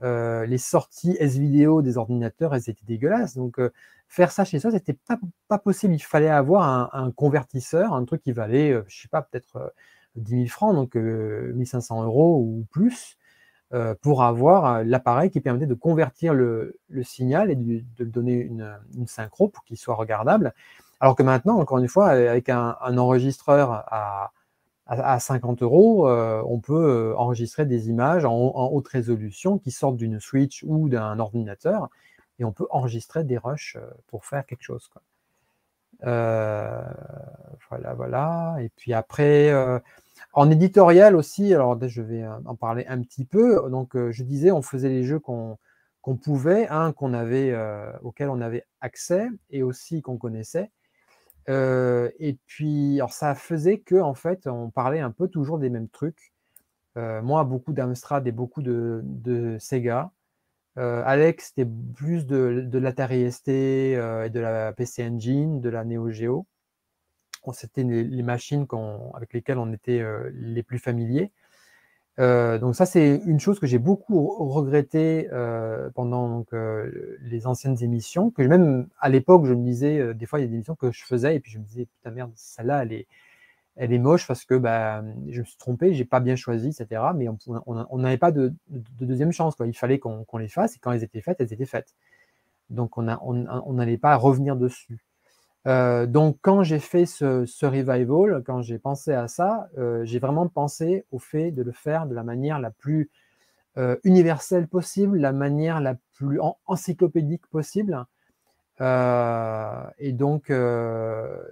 les 0.01 0.57
sorties 0.57 1.17
S-Vidéo 1.19 1.81
des 1.81 1.97
ordinateurs, 1.97 2.55
elles 2.55 2.69
étaient 2.69 2.85
dégueulasses. 2.85 3.35
Donc, 3.35 3.59
faire 4.07 4.31
ça 4.31 4.45
chez 4.45 4.59
soi, 4.59 4.71
c'était 4.71 4.93
pas, 4.93 5.19
pas 5.49 5.57
possible. 5.57 5.93
Il 5.93 5.99
fallait 5.99 6.29
avoir 6.29 6.95
un, 6.95 7.11
convertisseur, 7.11 7.93
un 7.93 8.05
truc 8.05 8.21
qui 8.21 8.31
valait, 8.31 8.81
je 8.87 9.01
sais 9.01 9.09
pas, 9.09 9.21
peut-être 9.21 9.73
10 10.15 10.35
000 10.35 10.47
francs, 10.47 10.75
donc 10.75 10.95
1500 10.95 12.01
euh, 12.01 12.05
euros 12.05 12.37
ou 12.39 12.65
plus, 12.71 13.17
euh, 13.73 13.95
pour 14.01 14.23
avoir 14.23 14.65
euh, 14.65 14.83
l'appareil 14.83 15.29
qui 15.31 15.41
permettait 15.41 15.65
de 15.65 15.73
convertir 15.73 16.33
le, 16.33 16.77
signal 17.03 17.49
et 17.49 17.55
de, 17.55 18.03
donner 18.03 18.33
une, 18.33 18.77
synchro 19.07 19.47
pour 19.47 19.63
qu'il 19.63 19.77
soit 19.77 19.95
regardable. 19.95 20.53
Alors 20.99 21.15
que 21.15 21.23
maintenant, 21.23 21.57
encore 21.59 21.79
une 21.79 21.87
fois, 21.87 22.09
avec 22.09 22.49
un, 22.49 22.75
enregistreur 22.81 23.71
à, 23.71 24.31
à, 24.85 25.19
50 25.19 25.63
euros, 25.63 26.07
on 26.07 26.59
peut 26.59 27.13
enregistrer 27.17 27.65
des 27.65 27.89
images 27.89 28.23
en, 28.23 28.69
haute 28.71 28.87
résolution 28.87 29.57
qui 29.57 29.71
sortent 29.71 29.97
d'une 29.97 30.21
Switch 30.21 30.63
ou 30.65 30.87
d'un 30.87 31.19
ordinateur 31.19 31.89
et 32.39 32.45
on 32.45 32.53
peut 32.53 32.67
enregistrer 32.69 33.25
des 33.25 33.37
rushs 33.37 33.77
pour 34.07 34.25
faire 34.25 34.45
quelque 34.45 34.63
chose. 34.63 34.89
Voilà, 35.99 37.93
voilà. 37.95 38.55
Et 38.61 38.69
puis 38.69 38.93
après, 38.93 39.51
en 40.33 40.49
éditorial 40.49 41.15
aussi, 41.15 41.53
alors 41.53 41.79
je 41.87 42.01
vais 42.01 42.25
en 42.45 42.55
parler 42.55 42.85
un 42.87 43.01
petit 43.01 43.25
peu. 43.25 43.69
Donc, 43.69 43.95
je 43.95 44.23
disais, 44.23 44.51
on 44.51 44.61
faisait 44.61 44.89
les 44.89 45.03
jeux 45.03 45.19
qu'on 45.19 45.57
pouvait, 46.21 46.67
hein, 46.69 46.91
qu'on 46.93 47.13
avait, 47.13 47.55
auxquels 48.01 48.29
on 48.29 48.41
avait 48.41 48.65
accès 48.81 49.27
et 49.51 49.63
aussi 49.63 50.01
qu'on 50.01 50.17
connaissait. 50.17 50.71
et 51.47 52.37
puis, 52.47 52.99
ça 53.09 53.35
faisait 53.35 53.79
que 53.79 53.95
en 53.95 54.15
fait, 54.15 54.47
on 54.47 54.69
parlait 54.71 54.99
un 55.01 55.11
peu 55.11 55.27
toujours 55.27 55.59
des 55.59 55.69
mêmes 55.69 55.89
trucs. 55.89 56.33
moi, 56.95 57.43
beaucoup 57.43 57.73
d'Amstrad 57.73 58.27
et 58.27 58.31
beaucoup 58.31 58.63
de, 58.63 59.57
Sega. 59.59 60.11
Alex, 60.75 61.49
c'était 61.49 61.69
plus 61.95 62.25
de, 62.25 62.65
de 62.67 62.79
l'Atari 62.79 63.31
ST 63.31 63.49
et 63.49 64.29
de 64.31 64.39
la 64.39 64.73
PC 64.73 65.07
Engine, 65.07 65.61
de 65.61 65.69
la 65.69 65.85
Neo 65.85 66.09
Geo. 66.09 66.47
C'était 67.51 67.83
les, 67.83 68.23
machines 68.23 68.65
avec 69.13 69.33
lesquelles 69.33 69.57
on 69.57 69.73
était 69.73 70.03
les 70.33 70.63
plus 70.63 70.79
familiers. 70.79 71.31
Euh, 72.19 72.59
donc 72.59 72.75
ça, 72.75 72.85
c'est 72.85 73.21
une 73.25 73.39
chose 73.39 73.59
que 73.59 73.65
j'ai 73.65 73.79
beaucoup 73.79 74.27
regretté 74.51 75.29
euh, 75.31 75.89
pendant 75.95 76.45
euh, 76.53 77.17
les 77.21 77.47
anciennes 77.47 77.81
émissions, 77.81 78.29
que 78.29 78.43
même 78.43 78.87
à 78.99 79.09
l'époque, 79.09 79.45
je 79.45 79.53
me 79.53 79.63
disais, 79.63 80.13
des 80.13 80.25
fois, 80.25 80.39
il 80.39 80.43
y 80.43 80.45
a 80.45 80.47
des 80.47 80.55
émissions 80.55 80.75
que 80.75 80.91
je 80.91 81.03
faisais, 81.03 81.35
et 81.35 81.39
puis 81.39 81.51
je 81.51 81.59
me 81.59 81.63
disais, 81.63 81.85
putain 81.85 82.11
merde, 82.11 82.31
celle-là, 82.35 82.83
elle 82.83 82.93
est, 82.93 83.07
elle 83.77 83.93
est 83.93 83.99
moche 83.99 84.27
parce 84.27 84.45
que 84.45 84.55
bah, 84.55 85.03
je 85.29 85.39
me 85.41 85.45
suis 85.45 85.57
trompé, 85.57 85.93
j'ai 85.93 86.05
pas 86.05 86.19
bien 86.19 86.35
choisi, 86.35 86.69
etc. 86.69 87.01
Mais 87.15 87.27
on 87.65 87.97
n'avait 87.97 88.17
pas 88.17 88.31
de, 88.31 88.53
deuxième 88.69 89.31
chance. 89.31 89.55
Quoi. 89.55 89.67
Il 89.67 89.73
fallait 89.77 89.99
qu'on 89.99 90.37
les 90.37 90.47
fasse, 90.49 90.75
et 90.75 90.79
quand 90.79 90.91
elles 90.91 91.03
étaient 91.03 91.21
faites, 91.21 91.41
elles 91.41 91.53
étaient 91.53 91.65
faites. 91.65 91.95
Donc 92.69 92.97
on 92.97 93.73
n'allait 93.73 93.97
pas 93.97 94.15
revenir 94.15 94.55
dessus. 94.55 94.99
Euh, 95.65 96.05
donc, 96.05 96.37
quand 96.41 96.63
j'ai 96.63 96.79
fait 96.79 97.05
ce, 97.05 97.65
revival, 97.65 98.43
quand 98.45 98.61
j'ai 98.61 98.79
pensé 98.79 99.13
à 99.13 99.27
ça, 99.27 99.69
euh, 99.77 100.03
j'ai 100.03 100.19
vraiment 100.19 100.47
pensé 100.47 101.05
au 101.11 101.19
fait 101.19 101.51
de 101.51 101.63
le 101.63 101.71
faire 101.71 102.05
de 102.05 102.13
la 102.13 102.23
manière 102.23 102.59
la 102.59 102.71
plus 102.71 103.09
euh, 103.77 103.95
universelle 104.03 104.67
possible, 104.67 105.17
la 105.17 105.31
manière 105.31 105.79
la 105.79 105.95
plus 106.15 106.39
encyclopédique 106.65 107.47
possible. 107.47 108.05
et 108.79 110.11
donc, 110.11 110.51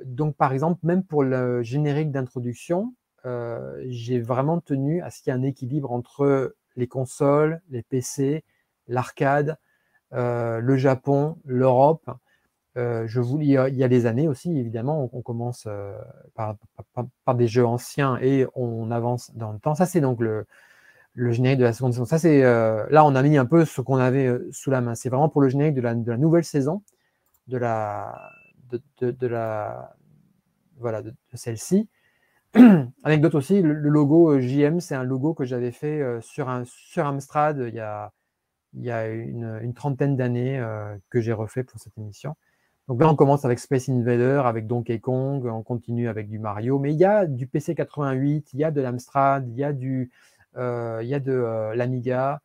donc, 0.06 0.36
par 0.36 0.52
exemple, 0.54 0.80
même 0.84 1.04
pour 1.04 1.24
le 1.24 1.64
générique 1.64 2.12
d'introduction, 2.12 2.94
j'ai 3.24 4.20
vraiment 4.20 4.60
tenu 4.60 5.02
à 5.02 5.10
ce 5.10 5.22
qu'il 5.22 5.32
y 5.32 5.36
ait 5.36 5.40
un 5.40 5.44
équilibre 5.44 5.92
entre 5.92 6.56
les 6.76 6.88
consoles, 6.88 7.62
les 7.70 7.84
PC, 7.84 8.44
l'arcade, 8.88 9.58
le 10.12 10.76
Japon, 10.76 11.38
l'Europe. 11.46 12.10
Euh, 12.78 13.06
je 13.08 13.20
vous, 13.20 13.40
il, 13.42 13.50
y 13.50 13.58
a, 13.58 13.70
des 13.70 14.06
années 14.06 14.28
aussi, 14.28 14.58
évidemment, 14.58 15.10
on, 15.12 15.22
commence 15.22 15.66
euh, 15.68 15.94
par, 16.36 17.36
des 17.36 17.48
jeux 17.48 17.66
anciens 17.66 18.18
et 18.22 18.46
on 18.56 18.92
avance 18.92 19.32
dans 19.36 19.52
le 19.52 19.60
temps. 19.60 19.76
Ça, 19.76 19.86
c'est 19.86 20.00
donc 20.00 20.22
le, 20.22 20.46
générique 21.16 21.60
de 21.60 21.66
la 21.66 21.74
seconde 21.74 21.94
saison. 21.94 22.06
Ça, 22.06 22.18
c'est, 22.18 22.44
euh, 22.44 22.86
là, 22.90 23.04
on 23.06 23.16
a 23.16 23.22
mis 23.24 23.38
un 23.38 23.46
peu 23.46 23.66
ce 23.66 23.82
qu'on 23.82 23.98
avait 23.98 24.40
sous 24.52 24.72
la 24.72 24.80
main. 24.82 24.96
C'est 24.96 25.10
vraiment 25.10 25.30
pour 25.30 25.42
le 25.42 25.50
générique 25.50 25.76
de 25.76 25.82
la, 25.82 25.96
nouvelle 26.18 26.46
saison, 26.46 26.82
de 27.48 27.58
la, 27.58 28.32
de, 29.02 29.28
la, 29.28 29.96
voilà, 30.78 31.02
de, 31.02 31.14
celle-ci. 31.34 31.90
Anecdote 33.04 33.36
aussi, 33.36 33.62
le, 33.62 33.74
logo 33.74 34.40
JM, 34.40 34.80
c'est 34.80 34.96
un 34.96 35.04
logo 35.04 35.34
que 35.34 35.44
j'avais 35.44 35.72
fait 35.72 36.02
sur, 36.22 36.50
un, 36.50 36.64
sur 36.66 37.06
Amstrad 37.06 37.66
il 37.68 37.74
y 37.74 37.80
a, 37.80 38.12
il 38.74 38.84
y 38.84 38.92
a 38.92 39.08
une, 39.08 39.60
une 39.62 39.74
trentaine 39.74 40.16
d'années 40.16 40.62
que 41.10 41.20
j'ai 41.20 41.34
refait 41.34 41.64
pour 41.64 41.80
cette 41.80 41.98
émission. 41.98 42.36
Donc 42.92 43.00
là, 43.00 43.10
on 43.10 43.16
commence 43.16 43.46
avec 43.46 43.60
Space 43.60 43.88
Invader, 43.88 44.42
avec 44.44 44.68
Donkey 44.68 45.00
Kong, 45.00 45.46
on 45.46 45.64
continue 45.64 46.10
avec 46.10 46.28
du 46.28 46.40
Mario, 46.40 46.78
mais 46.78 46.92
il 46.92 47.00
y 47.00 47.06
a 47.06 47.26
du 47.26 47.48
PC 47.48 47.74
88, 47.74 48.50
il 48.52 48.60
y 48.60 48.66
a 48.66 48.72
de 48.72 48.82
l'Amstrad, 48.82 49.48
il 49.48 49.56
y 49.56 49.64
a 49.64 49.72
du, 49.72 50.12
euh, 50.58 51.00
il 51.02 51.08
y 51.08 51.14
a 51.14 51.22
de 51.22 51.32
euh, 51.32 51.74
l'Amiga, 51.74 52.42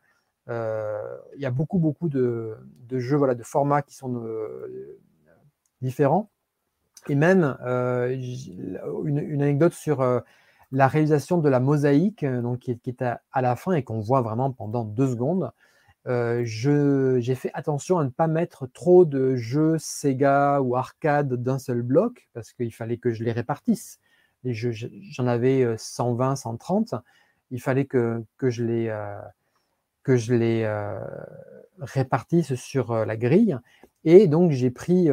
euh, 0.47 1.17
il 1.35 1.41
y 1.41 1.45
a 1.45 1.51
beaucoup 1.51 1.79
beaucoup 1.79 2.07
de, 2.07 2.55
jeux, 2.89 3.17
voilà, 3.17 3.35
de 3.35 3.43
formats 3.43 3.81
qui 3.81 3.93
sont 3.93 4.23
différents. 5.81 6.29
Et 7.09 7.15
même 7.15 7.57
une, 7.65 9.41
anecdote 9.41 9.73
sur 9.73 10.01
la 10.71 10.87
réalisation 10.87 11.39
de 11.39 11.49
la 11.49 11.59
mosaïque, 11.59 12.23
donc 12.23 12.59
qui 12.59 12.71
est, 12.71 13.01
à, 13.01 13.19
à, 13.33 13.41
la 13.41 13.57
fin 13.57 13.73
et 13.73 13.83
qu'on 13.83 13.99
voit 13.99 14.21
vraiment 14.21 14.53
pendant 14.53 14.85
deux 14.85 15.09
secondes. 15.09 15.51
Euh, 16.07 16.43
j'ai 16.45 17.35
fait 17.35 17.51
attention 17.53 17.97
à 17.99 18.03
ne 18.05 18.09
pas 18.09 18.27
mettre 18.27 18.65
trop 18.67 19.03
de 19.03 19.35
jeux 19.35 19.77
Sega 19.77 20.61
ou 20.61 20.75
arcade 20.75 21.33
d'un 21.33 21.59
seul 21.59 21.81
bloc 21.81 22.29
parce 22.33 22.53
qu'il 22.53 22.73
fallait 22.73 22.97
que 22.97 23.11
je 23.11 23.23
les 23.23 23.33
répartisse. 23.33 23.99
Les 24.43 24.53
j'en 24.53 25.27
avais 25.27 25.65
120, 25.77 26.31
euh, 26.31 26.35
130. 26.35 26.95
Il 27.51 27.61
fallait 27.61 27.85
que, 27.85 28.23
que 28.37 28.49
je 28.49 28.63
les, 28.63 28.87
euh, 28.87 29.19
que 30.03 30.15
je 30.15 30.33
les 30.33 30.65
répartisse 31.79 32.55
sur 32.55 33.05
la 33.05 33.17
grille. 33.17 33.57
Et 34.05 34.27
donc, 34.27 34.51
j'ai 34.51 34.71
pris 34.71 35.09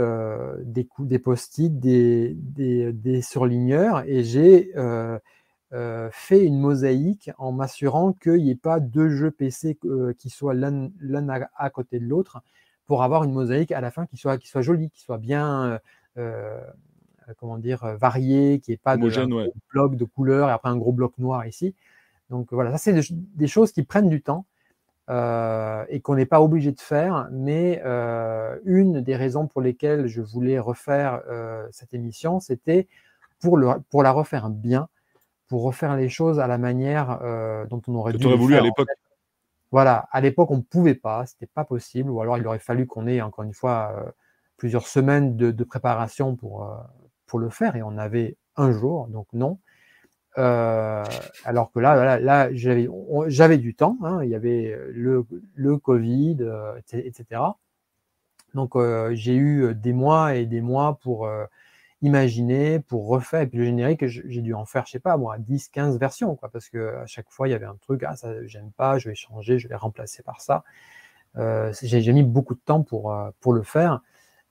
des, 0.63 0.89
des 1.01 1.19
post-it, 1.19 1.81
des, 1.81 2.35
des, 2.37 2.93
des, 2.93 3.23
surligneurs 3.23 4.05
et 4.07 4.23
j'ai 4.23 4.73
euh, 5.75 6.09
fait 6.13 6.45
une 6.45 6.61
mosaïque 6.61 7.33
en 7.37 7.51
m'assurant 7.51 8.13
qu'il 8.13 8.45
n'y 8.45 8.51
ait 8.51 8.55
pas 8.55 8.79
deux 8.79 9.09
jeux 9.09 9.33
PC 9.33 9.77
euh, 9.85 10.13
qui 10.17 10.31
soient 10.31 10.55
l'un 10.55 10.91
à, 11.57 11.71
côté 11.71 11.99
de 11.99 12.07
l'autre 12.07 12.43
pour 12.87 13.03
avoir 13.03 13.25
une 13.25 13.33
mosaïque 13.33 13.73
à 13.73 13.81
la 13.81 13.91
fin 13.91 14.07
qui 14.07 14.17
soit, 14.17 14.39
qui 14.39 14.47
soit 14.47 14.63
jolie, 14.63 14.91
qui 14.91 15.01
soit 15.01 15.19
bien 15.19 15.81
euh, 16.17 16.61
comment 17.39 17.59
dire, 17.59 17.97
variée, 17.97 18.61
qui 18.61 18.71
n'ait 18.71 18.77
pas 18.77 18.97
de 18.97 19.53
bloc 19.73 19.97
de 19.97 20.05
couleurs 20.05 20.49
et 20.49 20.53
après 20.53 20.69
un 20.69 20.77
gros 20.77 20.93
bloc 20.93 21.19
noir 21.19 21.45
ici. 21.45 21.75
Donc 22.31 22.53
voilà, 22.53 22.71
ça 22.71 22.79
c'est 22.79 23.13
des, 23.35 23.47
choses 23.49 23.73
qui 23.73 23.83
prennent 23.83 24.09
du 24.09 24.23
temps 24.23 24.47
et 25.09 26.01
qu'on 26.03 26.15
n'est 26.15 26.27
pas 26.27 26.41
obligé 26.41 26.71
de 26.71 26.81
faire. 26.81 27.29
Mais 27.33 27.83
une 28.65 29.01
des 29.01 29.17
raisons 29.17 29.49
pour 29.49 29.61
lesquelles 29.61 30.07
je 30.07 30.21
voulais 30.21 30.61
refaire 30.61 31.21
cette 31.73 31.95
émission, 31.95 32.39
c'était 32.39 32.87
pour, 33.41 33.59
pour 33.91 34.03
la 34.05 34.13
refaire 34.13 34.51
bien 34.51 34.89
pour 35.55 35.63
refaire 35.63 35.95
les 35.95 36.09
choses 36.09 36.41
à 36.41 36.49
la 36.49 36.59
manière 36.59 37.21
euh, 37.23 37.65
dont 37.67 37.81
on 37.87 37.95
aurait 37.95 38.13
dû. 38.13 38.27
voulu 38.27 38.57
à 38.57 38.61
l'époque. 38.61 38.89
Voilà, 39.71 40.09
à 40.11 40.21
l'époque 40.21 40.51
on 40.51 40.57
ne 40.57 40.63
pouvait 40.63 40.97
pas, 40.97 41.27
c'était 41.27 41.47
pas 41.47 41.65
possible, 41.65 42.11
ou 42.11 42.21
alors 42.21 42.39
il 42.39 42.47
aurait 42.49 42.59
fallu 42.59 42.89
qu'on 42.89 43.07
ait 43.07 43.21
encore 43.21 43.45
une 43.45 43.55
fois 43.55 43.95
euh, 43.97 44.11
plusieurs 44.57 44.89
semaines 44.89 45.37
de, 45.37 45.63
préparation 45.63 46.35
pour, 46.35 46.65
euh, 46.65 46.75
pour 47.27 47.39
le 47.39 47.51
faire, 47.51 47.77
et 47.77 47.85
on 47.85 47.97
avait 47.99 48.37
un 48.57 48.73
jour, 48.73 49.07
donc 49.07 49.29
non. 49.33 49.61
alors 50.35 51.71
que 51.71 51.79
là, 51.79 52.19
là, 52.19 52.49
j'avais 52.53 53.59
du 53.59 53.77
temps, 53.77 53.97
hein, 54.03 54.25
il 54.25 54.31
y 54.31 54.35
avait 54.35 54.77
le, 54.91 55.25
le 55.55 55.79
Covid, 55.79 56.39
etc. 56.93 57.43
Donc 58.55 58.75
j'ai 59.13 59.37
eu 59.37 59.73
des 59.73 59.93
mois 59.93 60.35
et 60.35 60.47
des 60.47 60.63
mois 60.63 60.99
pour 61.01 61.29
imaginer, 62.05 62.81
pour 62.81 63.09
refaire. 63.09 63.41
Et 63.41 63.47
puis 63.47 63.59
le 63.59 63.65
générique, 63.65 64.07
j'ai 64.07 64.43
dû 64.43 64.55
en 64.55 64.67
faire, 64.67 64.87
je 64.87 64.93
sais 64.93 65.01
pas, 65.01 65.17
moi, 65.17 65.39
10, 65.39 65.69
15 65.69 65.99
versions, 65.99 66.37
quoi, 66.37 66.51
parce 66.51 66.69
que 66.69 66.97
à 66.97 67.07
chaque 67.07 67.31
fois, 67.31 67.49
il 67.49 67.53
y 67.53 67.55
avait 67.55 67.67
un 67.67 67.77
truc, 67.77 68.03
ah, 68.07 68.15
ça, 68.15 68.47
j'aime 68.47 68.71
pas, 68.77 68.99
je 68.99 69.09
vais 69.09 69.15
changer, 69.15 69.59
je 69.59 69.69
vais 69.69 69.75
remplacer 69.75 70.23
par 70.23 70.41
ça. 70.41 70.65
Euh, 71.37 71.73
j'ai 71.83 72.13
mis 72.13 72.23
beaucoup 72.23 72.55
de 72.55 72.61
temps 72.65 72.83
pour, 72.83 73.13
euh, 73.13 73.31
pour 73.41 73.53
le 73.53 73.63
faire. 73.63 74.01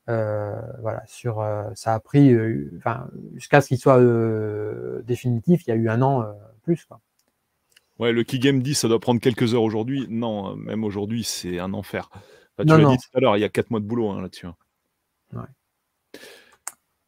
Euh, 0.09 0.59
voilà, 0.81 1.03
sur, 1.07 1.45
ça 1.75 1.93
a 1.93 1.99
pris, 1.99 2.35
enfin, 2.77 3.07
jusqu'à 3.35 3.61
ce 3.61 3.69
qu'il 3.69 3.77
soit 3.77 4.01
définitif, 5.03 5.65
il 5.65 5.69
y 5.69 5.73
a 5.73 5.75
eu 5.75 5.89
un 5.89 6.01
an 6.01 6.25
plus, 6.63 6.85
quoi. 6.85 6.99
Ouais, 7.99 8.11
le 8.11 8.23
Keygame 8.23 8.63
10, 8.63 8.73
ça 8.73 8.87
doit 8.87 8.99
prendre 8.99 9.21
quelques 9.21 9.53
heures 9.53 9.61
aujourd'hui. 9.61 10.07
Non, 10.09 10.55
même 10.55 10.83
aujourd'hui, 10.83 11.23
c'est 11.23 11.59
un 11.59 11.73
enfer. 11.73 12.09
tu 12.59 12.65
l'as 12.65 12.77
dit 12.77 12.97
tout 12.97 13.17
à 13.17 13.19
l'heure, 13.19 13.37
il 13.37 13.41
y 13.41 13.45
a 13.45 13.49
4 13.49 13.69
mois 13.69 13.79
de 13.79 13.85
boulot 13.85 14.09
hein, 14.09 14.21
là-dessus. 14.21 14.47
Hein. 14.47 14.55
Ouais. 15.33 16.19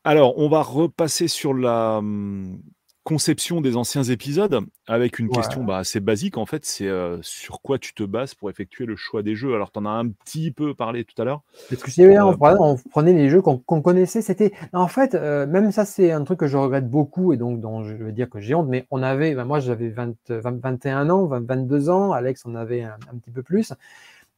Alors, 0.08 0.38
on 0.38 0.48
va 0.50 0.62
repasser 0.62 1.28
sur 1.28 1.56
la 1.56 1.98
hum, 1.98 2.60
conception 3.04 3.60
des 3.60 3.76
anciens 3.76 4.04
épisodes 4.04 4.60
avec 4.88 5.18
une 5.18 5.30
question 5.30 5.64
bah, 5.64 5.78
assez 5.78 6.00
basique 6.00 6.38
en 6.38 6.46
fait, 6.46 6.64
c'est 6.64 6.88
euh, 6.88 7.18
sur 7.24 7.62
quoi 7.64 7.80
tu 7.80 7.96
te 7.96 8.04
bases 8.04 8.36
pour 8.36 8.52
effectuer 8.52 8.86
le 8.86 8.96
choix 8.96 9.24
des 9.24 9.36
jeux. 9.36 9.56
Alors, 9.56 9.72
tu 9.72 9.80
en 9.80 9.86
as 9.86 9.90
un 9.90 10.10
petit 10.10 10.52
peu 10.52 10.76
parlé 10.76 11.06
tout 11.06 11.20
à 11.20 11.26
l'heure. 11.26 11.42
Parce 11.70 11.82
que 11.82 12.02
euh, 12.02 12.34
on, 12.60 12.78
prenait 12.92 13.14
les 13.14 13.30
jeux 13.30 13.42
qu'on 13.42 13.58
connaissait, 13.58 14.22
c'était 14.22 14.54
en 14.74 14.88
fait, 14.88 15.16
euh, 15.16 15.48
même 15.48 15.72
ça 15.72 15.86
c'est 15.86 16.12
un 16.12 16.24
truc 16.24 16.40
que 16.40 16.48
je 16.48 16.58
regrette 16.58 16.88
beaucoup 16.88 17.34
et 17.34 17.38
donc 17.38 17.60
dont 17.60 17.84
je 17.84 17.96
veux 17.96 18.12
dire 18.12 18.30
que 18.30 18.40
j'ai 18.40 18.54
honte, 18.54 18.68
mais 18.70 18.86
on 18.92 19.02
avait, 19.02 19.34
ben, 19.34 19.46
moi 19.46 19.60
j'avais 19.60 19.90
21 19.90 21.10
ans, 21.10 21.26
22 21.26 21.90
ans, 21.90 22.12
Alex 22.12 22.46
en 22.46 22.54
avait 22.54 22.84
un 22.84 23.18
petit 23.20 23.32
peu 23.32 23.42
plus. 23.42 23.74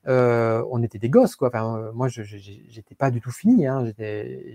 Euh, 0.08 0.64
on 0.72 0.82
était 0.84 1.00
des 1.00 1.10
gosses, 1.10 1.36
quoi. 1.36 1.50
Enfin, 1.50 1.78
euh, 1.78 1.92
moi, 1.94 2.08
je 2.08 2.22
n'étais 2.22 2.96
pas 2.96 3.12
du 3.12 3.22
tout 3.22 3.32
fini. 3.32 3.68
Hein. 3.68 3.86
J'avais 3.98 4.48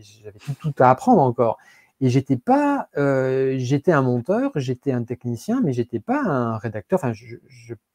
tout, 0.61 0.75
à 0.79 0.91
apprendre 0.91 1.21
encore. 1.21 1.59
Et 2.01 2.09
j'étais 2.11 2.37
pas, 2.37 2.89
euh, 2.97 3.55
j'étais 3.59 3.93
un 3.93 4.03
monteur, 4.03 4.51
j'étais 4.57 4.91
un 4.91 5.05
technicien, 5.05 5.61
mais 5.63 5.73
j'étais 5.73 6.01
pas 6.01 6.21
un 6.21 6.57
rédacteur. 6.59 6.99
Enfin, 6.99 7.13
je, 7.13 7.37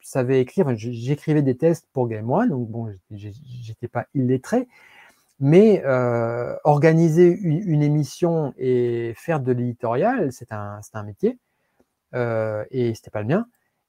savais 0.00 0.40
écrire, 0.40 0.74
j'écrivais 0.76 1.42
des 1.42 1.56
tests 1.56 1.86
pour 1.92 2.08
Game 2.08 2.30
One, 2.30 2.48
donc 2.48 2.68
bon, 2.70 2.90
j'étais 3.10 3.88
pas 3.88 4.06
illettré. 4.14 4.66
Mais 5.40 5.84
organiser 6.64 7.28
une, 7.28 7.82
émission 7.82 8.54
et 8.56 9.12
faire 9.16 9.40
de 9.40 9.52
l'éditorial, 9.52 10.32
c'est 10.32 10.52
un, 10.52 10.80
un 10.94 11.02
métier, 11.02 11.38
euh, 12.14 12.64
et 12.70 12.94
c'était 12.94 13.10
pas 13.10 13.20
le 13.22 13.28
mien. 13.28 13.46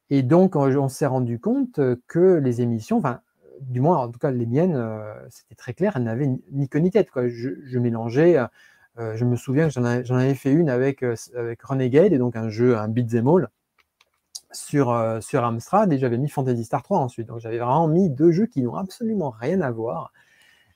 Et 0.10 0.24
donc, 0.24 0.56
on, 0.56 0.90
s'est 0.90 1.06
rendu 1.06 1.40
compte 1.40 1.80
que 2.08 2.40
les 2.40 2.62
émissions, 2.62 2.98
enfin, 2.98 3.22
du 3.62 3.82
moins, 3.82 3.98
en 3.98 4.10
tout 4.10 4.20
cas, 4.20 4.32
les 4.32 4.46
miennes, 4.46 4.76
euh, 4.76 5.14
c'était 5.30 5.56
très 5.56 5.74
clair, 5.74 5.94
elles 5.96 6.04
n'avaient 6.04 6.30
ni 6.52 6.70
queue 6.70 6.80
ni 6.80 6.92
tête. 6.92 7.10
Je, 7.28 7.80
mélangeais 7.80 8.38
euh, 9.00 9.16
je 9.16 9.24
me 9.24 9.36
souviens 9.36 9.68
que 9.70 9.74
j'en 9.74 9.86
avais, 9.86 10.36
fait 10.36 10.52
une 10.52 10.70
avec, 10.70 11.04
euh, 11.04 11.16
avec 11.36 11.62
Renegade, 11.64 12.12
et 12.12 12.18
donc 12.18 12.36
un 12.36 12.50
jeu, 12.50 12.78
un 12.78 12.88
beat'em 12.90 13.28
all, 13.28 13.50
sur, 14.52 14.92
euh, 14.92 15.22
sur 15.22 15.44
Amstrad, 15.44 15.94
et 15.94 16.00
j'avais 16.00 16.18
mis 16.18 16.30
Fantasy 16.30 16.66
Star 16.66 16.84
3 16.84 17.00
ensuite. 17.00 17.28
Donc 17.28 17.40
j'avais 17.40 17.60
vraiment 17.60 17.88
mis 17.88 18.10
deux 18.10 18.32
jeux 18.32 18.48
qui 18.48 18.62
n'ont 18.62 18.76
absolument 18.76 19.30
rien 19.30 19.62
à 19.62 19.72
voir. 19.72 20.12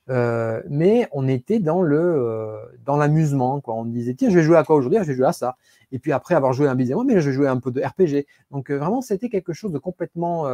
Mais 0.08 1.08
on 1.12 1.28
était 1.28 1.60
dans 1.60 1.82
le 1.82 2.58
dans 2.86 2.98
l'amusement 2.98 3.62
quoi. 3.62 3.76
On 3.76 3.86
disait 3.86 4.14
tiens 4.16 4.30
je 4.30 4.36
vais 4.36 4.44
jouer 4.44 4.58
à 4.58 4.64
quoi 4.64 4.76
aujourd'hui? 4.76 5.00
Ah, 5.00 5.04
Je 5.04 5.10
vais 5.10 5.16
jouer 5.16 5.28
à 5.28 5.34
ça. 5.34 5.58
Et 5.92 6.00
puis 6.00 6.12
après 6.12 6.36
avoir 6.36 6.54
joué 6.54 6.68
un 6.68 6.76
beat'em 6.76 7.00
all, 7.00 7.06
mais 7.06 7.22
je 7.22 7.30
vais 7.30 7.36
jouer 7.36 7.48
un 7.48 7.58
peu 7.60 7.72
de 7.72 7.82
RPG. 7.82 8.26
Donc 8.52 8.72
vraiment 8.72 9.02
c'était 9.02 9.30
quelque 9.30 9.54
chose 9.54 9.72
de 9.72 9.80
complètement 9.80 10.46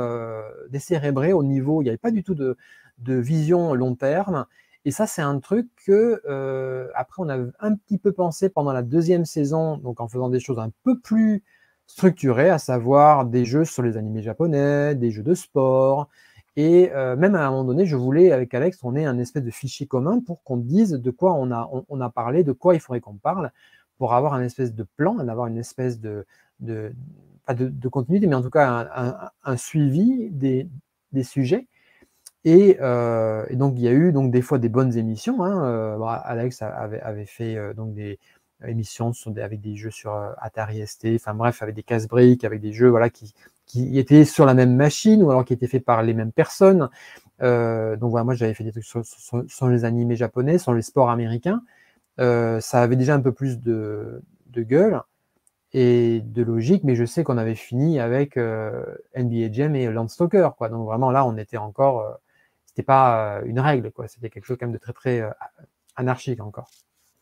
décérébré 0.69 1.33
au 1.33 1.43
niveau. 1.43 1.81
Il 1.81 1.85
n'y 1.85 1.89
avait 1.89 1.97
pas 1.97 2.11
du 2.11 2.23
tout 2.23 2.35
de, 2.35 2.57
de 2.99 3.15
vision 3.15 3.73
long 3.73 3.95
terme. 3.95 4.45
Et 4.85 4.91
ça, 4.91 5.07
c'est 5.07 5.21
un 5.21 5.39
truc 5.39 5.67
que, 5.85 6.21
euh, 6.27 6.87
après, 6.95 7.21
on 7.23 7.29
a 7.29 7.37
un 7.59 7.75
petit 7.75 7.97
peu 7.97 8.11
pensé 8.13 8.49
pendant 8.49 8.71
la 8.71 8.81
deuxième 8.81 9.25
saison, 9.25 9.77
donc 9.77 9.99
en 9.99 10.07
faisant 10.07 10.29
des 10.29 10.39
choses 10.39 10.59
un 10.59 10.71
peu 10.83 10.97
plus 10.99 11.43
structurées, 11.87 12.49
à 12.49 12.59
savoir 12.59 13.25
des 13.25 13.45
jeux 13.45 13.65
sur 13.65 13.83
les 13.83 13.97
animés 13.97 14.21
japonais, 14.21 14.95
des 14.95 15.11
jeux 15.11 15.23
de 15.23 15.33
sport. 15.33 16.07
Et 16.55 16.91
euh, 16.93 17.15
même 17.15 17.35
à 17.35 17.45
un 17.45 17.51
moment 17.51 17.63
donné, 17.63 17.85
je 17.85 17.95
voulais, 17.95 18.31
avec 18.31 18.53
Alex, 18.53 18.77
qu'on 18.77 18.95
ait 18.95 19.05
un 19.05 19.17
espèce 19.19 19.43
de 19.43 19.51
fichier 19.51 19.87
commun 19.87 20.19
pour 20.19 20.43
qu'on 20.43 20.57
dise 20.57 20.91
de 20.91 21.11
quoi 21.11 21.33
on 21.33 21.51
a, 21.51 21.69
on, 21.87 22.01
a 22.01 22.09
parlé, 22.09 22.43
de 22.43 22.51
quoi 22.51 22.75
il 22.75 22.79
faudrait 22.79 22.99
qu'on 23.01 23.15
parle, 23.15 23.51
pour 23.97 24.13
avoir 24.13 24.33
un 24.33 24.41
espèce 24.41 24.73
de 24.73 24.85
plan, 24.97 25.17
avoir 25.19 25.47
une 25.47 25.57
espèce 25.57 25.99
de, 25.99 26.25
de, 26.59 26.91
pas 27.45 27.53
de, 27.53 27.89
continuité, 27.89 28.27
mais 28.27 28.35
en 28.35 28.41
tout 28.41 28.49
cas 28.49 29.31
un, 29.43 29.57
suivi 29.57 30.29
des, 30.31 30.67
des 31.11 31.23
sujets. 31.23 31.67
Euh, 32.47 33.45
et, 33.49 33.55
donc, 33.55 33.73
il 33.77 33.81
y 33.81 33.87
a 33.87 33.91
eu 33.91 34.11
donc 34.11 34.31
des 34.31 34.41
fois 34.41 34.59
des 34.59 34.69
bonnes 34.69 34.97
émissions. 34.97 35.43
Hein, 35.43 35.63
euh, 35.65 35.97
bah, 35.97 36.13
Alex 36.13 36.61
avait, 36.61 37.25
fait 37.25 37.55
euh, 37.55 37.73
donc 37.73 37.93
des 37.93 38.19
émissions 38.65 39.11
avec 39.37 39.61
des 39.61 39.75
jeux 39.75 39.91
sur 39.91 40.13
Atari 40.39 40.85
ST, 40.85 41.07
enfin 41.15 41.33
bref, 41.33 41.61
avec 41.61 41.75
des 41.75 41.83
casse-briques, 41.83 42.43
avec 42.43 42.61
des 42.61 42.73
jeux 42.73 42.89
voilà, 42.89 43.09
qui, 43.09 43.33
qui, 43.69 43.97
étaient 43.97 44.25
sur 44.25 44.45
la 44.45 44.53
même 44.53 44.75
machine 44.75 45.23
ou 45.23 45.31
alors 45.31 45.45
qui 45.45 45.53
étaient 45.53 45.67
faits 45.67 45.85
par 45.85 46.03
les 46.03 46.13
mêmes 46.13 46.33
personnes. 46.33 46.89
donc 47.39 48.09
voilà, 48.11 48.23
moi 48.25 48.33
j'avais 48.33 48.53
fait 48.53 48.65
des 48.65 48.71
trucs 48.71 48.85
sur, 48.85 49.67
les 49.69 49.85
animés 49.85 50.17
japonais, 50.17 50.57
sur 50.57 50.73
les 50.73 50.81
sports 50.81 51.09
américains. 51.09 51.61
ça 52.17 52.81
avait 52.81 52.97
déjà 52.97 53.15
un 53.15 53.21
peu 53.21 53.31
plus 53.31 53.59
de, 53.59 54.21
gueule 54.57 55.01
et 55.73 56.21
de 56.25 56.43
logique, 56.43 56.83
mais 56.83 56.95
je 56.95 57.05
sais 57.05 57.23
qu'on 57.23 57.37
avait 57.37 57.55
fini 57.55 57.99
avec 57.99 58.37
NBA 58.37 59.51
Jam 59.51 59.75
et 59.75 59.85
Landstalker. 59.87 60.49
Quoi. 60.57 60.69
Donc 60.69 60.85
vraiment 60.85 61.11
là, 61.11 61.25
on 61.25 61.37
était 61.37 61.57
encore 61.57 62.19
c'était 62.69 62.85
pas 62.85 63.39
euh, 63.39 63.41
une 63.45 63.59
règle, 63.59 63.91
quoi. 63.91 64.07
C'était 64.07 64.29
quelque 64.29 64.45
chose 64.45 64.57
quand 64.59 64.67
même 64.67 64.73
de 64.73 64.77
très 64.77 64.93
très 64.93 65.21
euh, 65.21 65.31
anarchique 65.95 66.39
encore. 66.39 66.69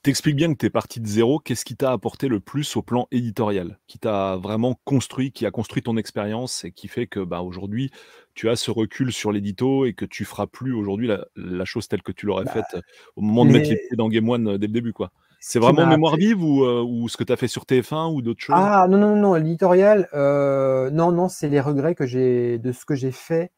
T'expliques 0.07 0.37
bien 0.37 0.53
que 0.53 0.57
tu 0.57 0.65
es 0.67 0.69
parti 0.69 1.01
de 1.01 1.05
zéro. 1.05 1.37
Qu'est-ce 1.37 1.65
qui 1.65 1.75
t'a 1.75 1.91
apporté 1.91 2.29
le 2.29 2.39
plus 2.39 2.77
au 2.77 2.81
plan 2.81 3.09
éditorial 3.11 3.77
Qui 3.87 3.99
t'a 3.99 4.37
vraiment 4.37 4.79
construit, 4.85 5.33
qui 5.33 5.45
a 5.45 5.51
construit 5.51 5.83
ton 5.83 5.97
expérience 5.97 6.63
et 6.63 6.71
qui 6.71 6.87
fait 6.87 7.07
que 7.07 7.19
bah, 7.19 7.41
aujourd'hui, 7.41 7.91
tu 8.33 8.47
as 8.47 8.55
ce 8.55 8.71
recul 8.71 9.11
sur 9.11 9.33
l'édito 9.33 9.83
et 9.83 9.91
que 9.91 10.05
tu 10.05 10.23
feras 10.23 10.47
plus 10.47 10.73
aujourd'hui 10.73 11.09
la, 11.35 11.65
chose 11.65 11.89
telle 11.89 12.03
que 12.03 12.13
tu 12.13 12.25
l'aurais 12.25 12.45
bah, 12.45 12.53
faite 12.53 12.75
euh, 12.75 12.81
au 13.17 13.21
moment 13.21 13.43
de 13.43 13.51
mettre 13.51 13.69
les 13.69 13.75
pieds 13.75 13.97
dans 13.97 14.07
Game 14.07 14.29
One 14.29 14.55
dès 14.57 14.67
le 14.67 14.71
début. 14.71 14.93
quoi. 14.93 15.11
C'est 15.41 15.59
vraiment 15.59 15.85
mémoire 15.85 16.15
vive 16.15 16.41
ou, 16.41 17.09
ce 17.09 17.17
que 17.17 17.25
tu 17.25 17.33
as 17.33 17.35
fait 17.35 17.49
sur 17.49 17.63
TF1 17.63 18.13
ou 18.13 18.21
d'autres 18.21 18.39
choses? 18.39 18.55
Ah 18.57 18.87
non, 18.89 18.97
non, 18.97 19.17
non, 19.17 19.33
l'éditorial, 19.33 20.07
non, 20.13 21.11
non, 21.11 21.27
c'est 21.27 21.49
les 21.49 21.59
regrets 21.59 21.95
que 21.95 22.05
j'ai 22.05 22.59
de 22.59 22.71
ce 22.71 22.85
que 22.85 22.95
j'ai 22.95 23.11
fait 23.11 23.51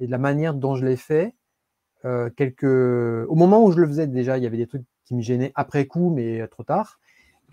et 0.00 0.06
de 0.06 0.10
la 0.10 0.18
manière 0.18 0.54
dont 0.54 0.74
je 0.74 0.84
l'ai 0.84 0.96
fait. 0.96 1.36
Euh. 2.06 3.26
Au 3.28 3.34
moment 3.34 3.64
où 3.64 3.72
je 3.72 3.80
le 3.80 3.86
faisais, 3.86 4.06
déjà, 4.06 4.38
il 4.38 4.44
y 4.44 4.46
avait 4.46 4.56
des 4.56 4.66
trucs 4.66 4.84
qui 5.04 5.14
me 5.14 5.22
gênaient 5.22 5.52
après 5.54 5.86
coup, 5.86 6.10
mais 6.10 6.46
trop 6.48 6.62
tard. 6.62 6.98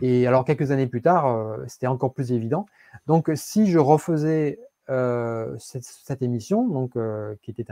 Et 0.02 0.28
alors, 0.28 0.46
quelques 0.46 0.72
années 0.72 0.88
plus 0.88 1.02
tard, 1.02 1.28
euh, 1.28 1.58
c'était 1.68 1.88
encore 1.88 2.14
plus 2.14 2.32
évident. 2.32 2.66
Donc, 3.08 3.32
si 3.36 3.68
je 3.70 3.80
refaisais 3.80 4.60
euh, 4.90 5.56
cette, 5.60 6.22
émission, 6.22 6.68
donc, 6.68 6.94
qui 7.42 7.52
était 7.52 7.66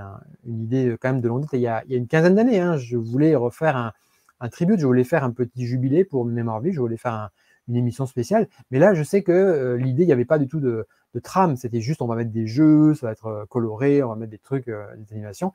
une 0.45 0.63
idée 0.63 0.95
quand 0.99 1.09
même 1.09 1.21
de 1.21 1.27
longue 1.27 1.41
date, 1.41 1.53
il 1.53 1.61
y 1.61 1.67
a, 1.67 1.83
une 1.89 2.07
quinzaine 2.07 2.35
d'années, 2.35 2.59
hein, 2.59 2.77
je 2.77 2.97
voulais 2.97 3.35
refaire 3.35 3.77
un, 3.77 3.93
un 4.39 4.49
tribute, 4.49 4.79
je 4.79 4.85
voulais 4.85 5.03
faire 5.03 5.23
un 5.23 5.31
petit 5.31 5.65
jubilé 5.65 6.03
pour 6.03 6.25
Mémoire 6.25 6.61
Vie, 6.61 6.73
je 6.73 6.79
voulais 6.79 6.97
faire 6.97 7.29
une 7.67 7.75
émission 7.75 8.05
spéciale. 8.05 8.47
Mais 8.71 8.79
là, 8.79 8.93
je 8.93 9.03
sais 9.03 9.23
que 9.23 9.75
l'idée, 9.75 10.03
il 10.03 10.07
n'y 10.07 10.13
avait 10.13 10.25
pas 10.25 10.39
du 10.39 10.47
tout 10.47 10.59
de, 10.59 10.87
de 11.13 11.19
trame. 11.19 11.55
C'était 11.55 11.81
juste, 11.81 12.01
on 12.01 12.07
va 12.07 12.15
mettre 12.15 12.31
des 12.31 12.47
jeux, 12.47 12.93
ça 12.93 13.07
va 13.07 13.11
être 13.11 13.27
euh, 13.27 13.45
coloré, 13.45 14.03
on 14.03 14.09
va 14.09 14.15
mettre 14.15 14.31
des 14.31 14.37
trucs, 14.37 14.67
euh, 14.67 14.85
des 14.97 15.13
animations. 15.13 15.53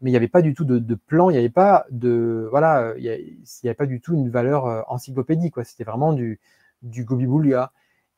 Mais 0.00 0.10
il 0.10 0.12
n'y 0.12 0.16
avait 0.16 0.28
pas 0.28 0.42
du 0.42 0.54
tout 0.54 0.64
de, 0.64 0.94
plan, 0.94 1.30
il 1.30 1.34
n'y 1.34 1.38
avait 1.38 1.48
pas 1.48 1.86
de, 1.90 2.46
voilà, 2.50 2.94
il 2.98 3.02
n'y 3.02 3.68
avait, 3.68 3.74
pas 3.74 3.86
du 3.86 4.00
tout 4.00 4.14
une 4.14 4.28
valeur 4.28 4.66
euh, 4.66 4.82
encyclopédique, 4.88 5.54
quoi. 5.54 5.64
C'était 5.64 5.84
vraiment 5.84 6.12
du, 6.12 6.40
du. 6.82 7.06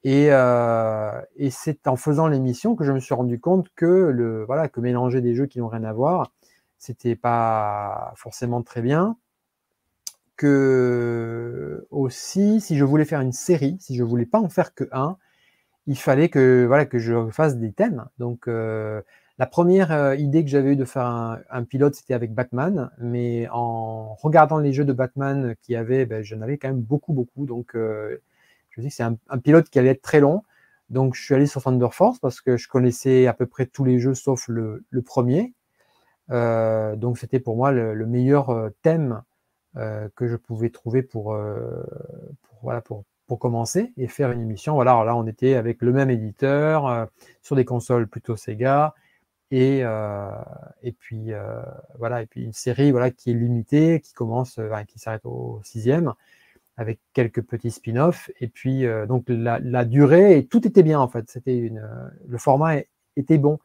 Et, 0.04 0.26
et 0.28 1.50
c'est 1.50 1.86
en 1.88 1.96
faisant 1.96 2.28
l'émission 2.28 2.76
que 2.76 2.84
je 2.84 2.92
me 2.92 3.00
suis 3.00 3.14
rendu 3.14 3.40
compte 3.40 3.68
que 3.74 3.86
le, 3.86 4.44
voilà, 4.44 4.68
que 4.68 4.80
mélanger 4.80 5.20
des 5.20 5.34
jeux 5.34 5.46
qui 5.46 5.58
n'ont 5.58 5.68
rien 5.68 5.84
à 5.84 5.92
voir, 5.92 6.32
c'était 6.78 7.16
pas 7.16 8.12
forcément 8.16 8.62
très 8.62 8.82
bien. 8.82 9.16
Que 10.36 11.86
aussi, 11.90 12.60
si 12.60 12.76
je 12.76 12.84
voulais 12.84 13.04
faire 13.04 13.20
une 13.20 13.32
série, 13.32 13.76
si 13.80 13.96
je 13.96 14.04
voulais 14.04 14.26
pas 14.26 14.38
en 14.40 14.48
faire 14.48 14.72
que 14.72 14.84
un, 14.92 15.16
il 15.88 15.98
fallait 15.98 16.28
que, 16.28 16.64
voilà, 16.66 16.86
que 16.86 16.98
je 16.98 17.30
fasse 17.30 17.56
des 17.56 17.72
thèmes. 17.72 18.06
Donc, 18.18 18.46
euh, 18.46 19.02
la 19.38 19.46
première 19.46 19.92
euh, 19.92 20.16
idée 20.16 20.44
que 20.44 20.50
j'avais 20.50 20.72
eue 20.72 20.76
de 20.76 20.84
faire 20.84 21.06
un, 21.06 21.64
pilote, 21.64 21.94
c'était 21.94 22.14
avec 22.14 22.34
Batman. 22.34 22.90
Mais 22.98 23.48
en 23.50 24.14
regardant 24.14 24.58
les 24.58 24.72
jeux 24.72 24.84
de 24.84 24.92
Batman 24.92 25.54
qu'il 25.62 25.74
y 25.74 25.76
avait, 25.76 26.06
ben, 26.06 26.22
j'en 26.22 26.40
avais 26.40 26.58
quand 26.58 26.68
même 26.68 26.80
beaucoup, 26.80 27.12
beaucoup. 27.12 27.46
Donc, 27.46 27.74
euh, 27.74 28.18
je 28.70 28.80
me 28.80 28.84
dis 28.84 28.90
que 28.90 28.94
c'est 28.94 29.04
un, 29.04 29.38
pilote 29.38 29.68
qui 29.70 29.78
allait 29.78 29.90
être 29.90 30.02
très 30.02 30.20
long. 30.20 30.42
Donc, 30.90 31.14
je 31.14 31.22
suis 31.22 31.34
allé 31.34 31.46
sur 31.46 31.62
Thunder 31.62 31.88
Force 31.92 32.18
parce 32.18 32.40
que 32.40 32.56
je 32.56 32.68
connaissais 32.68 33.26
à 33.26 33.34
peu 33.34 33.46
près 33.46 33.66
tous 33.66 33.84
les 33.84 34.00
jeux 34.00 34.14
sauf 34.14 34.48
le, 34.48 34.84
premier. 35.04 35.54
donc, 36.30 37.18
c'était 37.18 37.40
pour 37.40 37.56
moi 37.56 37.72
le, 37.72 38.06
meilleur 38.06 38.70
thème 38.82 39.22
que 39.74 40.26
je 40.26 40.36
pouvais 40.36 40.70
trouver 40.70 41.02
pour, 41.02 41.36
pour, 42.42 42.58
voilà, 42.62 42.80
pour, 42.80 43.04
pour 43.28 43.38
commencer 43.38 43.92
et 43.96 44.08
faire 44.08 44.32
une 44.32 44.40
émission. 44.40 44.74
Voilà, 44.74 44.92
alors 44.92 45.04
là, 45.04 45.14
on 45.14 45.26
était 45.26 45.54
avec 45.54 45.82
le 45.82 45.92
même 45.92 46.10
éditeur 46.10 46.86
euh, 46.86 47.06
sur 47.42 47.54
des 47.54 47.64
consoles 47.64 48.08
plutôt 48.08 48.36
Sega 48.36 48.94
et, 49.50 49.80
euh, 49.82 50.30
et 50.82 50.92
puis 50.92 51.32
euh, 51.32 51.62
voilà, 51.98 52.22
et 52.22 52.26
puis 52.26 52.44
une 52.44 52.52
série 52.52 52.90
voilà 52.90 53.10
qui 53.10 53.30
est 53.30 53.34
limitée, 53.34 54.00
qui 54.00 54.12
commence, 54.12 54.60
qui 54.88 54.98
s'arrête 54.98 55.24
au 55.24 55.60
sixième 55.64 56.14
avec 56.76 57.00
quelques 57.12 57.42
petits 57.42 57.72
spin-offs 57.72 58.30
et 58.40 58.48
puis 58.48 58.84
donc 59.08 59.24
la, 59.28 59.58
la, 59.58 59.84
durée 59.84 60.38
et 60.38 60.46
tout 60.46 60.66
était 60.66 60.84
bien 60.84 61.00
en 61.00 61.08
fait. 61.08 61.28
C'était 61.28 61.56
une, 61.56 61.82
le 62.26 62.38
format 62.38 62.76
était 63.16 63.38
bon 63.38 63.58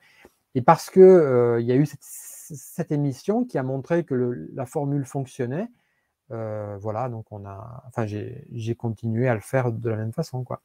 et 0.56 0.62
parce 0.62 0.90
que 0.90 1.58
il 1.60 1.66
y 1.66 1.72
a 1.72 1.76
eu 1.76 1.86
cette, 1.86 2.00
cette, 2.02 2.92
émission 2.92 3.46
qui 3.46 3.58
a 3.58 3.64
montré 3.64 4.04
que 4.04 4.48
la 4.54 4.66
formule 4.66 5.06
fonctionnait 5.06 5.68
euh, 6.32 6.78
voilà, 6.80 7.10
donc 7.10 7.26
on 7.32 7.46
a, 7.46 7.84
enfin, 7.88 8.06
j'ai 8.06 8.76
continué 8.76 9.28
à 9.28 9.36
le 9.36 9.42
faire 9.42 9.72
de 9.72 9.90
la 9.90 9.96
même 9.96 10.14
façon, 10.14 10.44
quoi. 10.44 10.62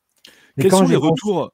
quels 0.59 0.71
sont 0.71 0.87
les 0.87 0.97
retours 0.97 1.53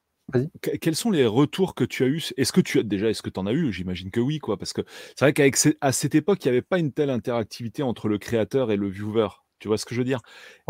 Quels 0.81 0.97
sont 0.97 1.11
les 1.11 1.27
retours 1.27 1.75
que 1.75 1.85
tu 1.85 2.03
as 2.03 2.07
eu 2.07 2.23
Est-ce 2.37 2.53
que 2.53 2.61
tu 2.61 2.79
as 2.79 2.83
déjà, 2.83 3.11
est-ce 3.11 3.23
que 3.23 3.31
tu 3.31 3.39
en 3.39 3.47
as 3.47 3.53
eu? 3.53 3.73
J'imagine 3.73 4.11
que 4.11 4.21
oui, 4.21 4.39
quoi, 4.39 4.57
parce 4.57 4.73
que 4.73 4.83
c'est 5.17 5.21
vrai 5.21 5.33
qu'à 5.33 5.93
cette 5.93 6.15
époque, 6.15 6.45
il 6.45 6.49
n'y 6.49 6.53
avait 6.53 6.63
pas 6.63 6.79
une 6.79 6.93
telle 6.93 7.11
interactivité 7.11 7.83
entre 7.83 8.09
le 8.09 8.19
créateur 8.19 8.71
et 8.71 8.77
le 8.77 8.89
viewer. 8.89 9.29
Tu 9.59 9.69
vois 9.69 9.79
ce 9.79 9.85
que 9.85 9.95
je 9.95 10.01
veux 10.01 10.05
dire? 10.05 10.21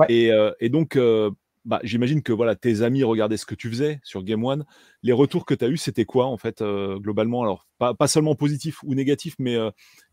Et, 0.09 0.33
euh, 0.33 0.53
et, 0.61 0.69
donc, 0.69 0.97
euh, 0.97 1.31
bah, 1.65 1.81
j'imagine 1.85 2.23
que 2.23 2.33
voilà, 2.33 2.57
tes 2.57 2.83
amis 2.83 3.05
regardaient 3.05 3.37
ce 3.37 3.47
que 3.47 3.55
tu 3.55 3.71
faisais 3.71 4.01
sur 4.03 4.23
Game 4.23 4.45
One. 4.45 4.65
Les 5.03 5.13
retours 5.13 5.47
que 5.47 5.55
tu 5.55 5.65
as 5.65 5.69
eu, 5.69 5.77
c'était 5.77 6.05
quoi 6.05 6.27
en 6.27 6.37
fait 6.37 6.63
globalement? 6.63 7.43
Alors, 7.43 7.67
pas, 7.79 8.07
seulement 8.07 8.35
positifs 8.35 8.83
ou 8.85 8.95
négatifs, 8.95 9.35
mais 9.39 9.57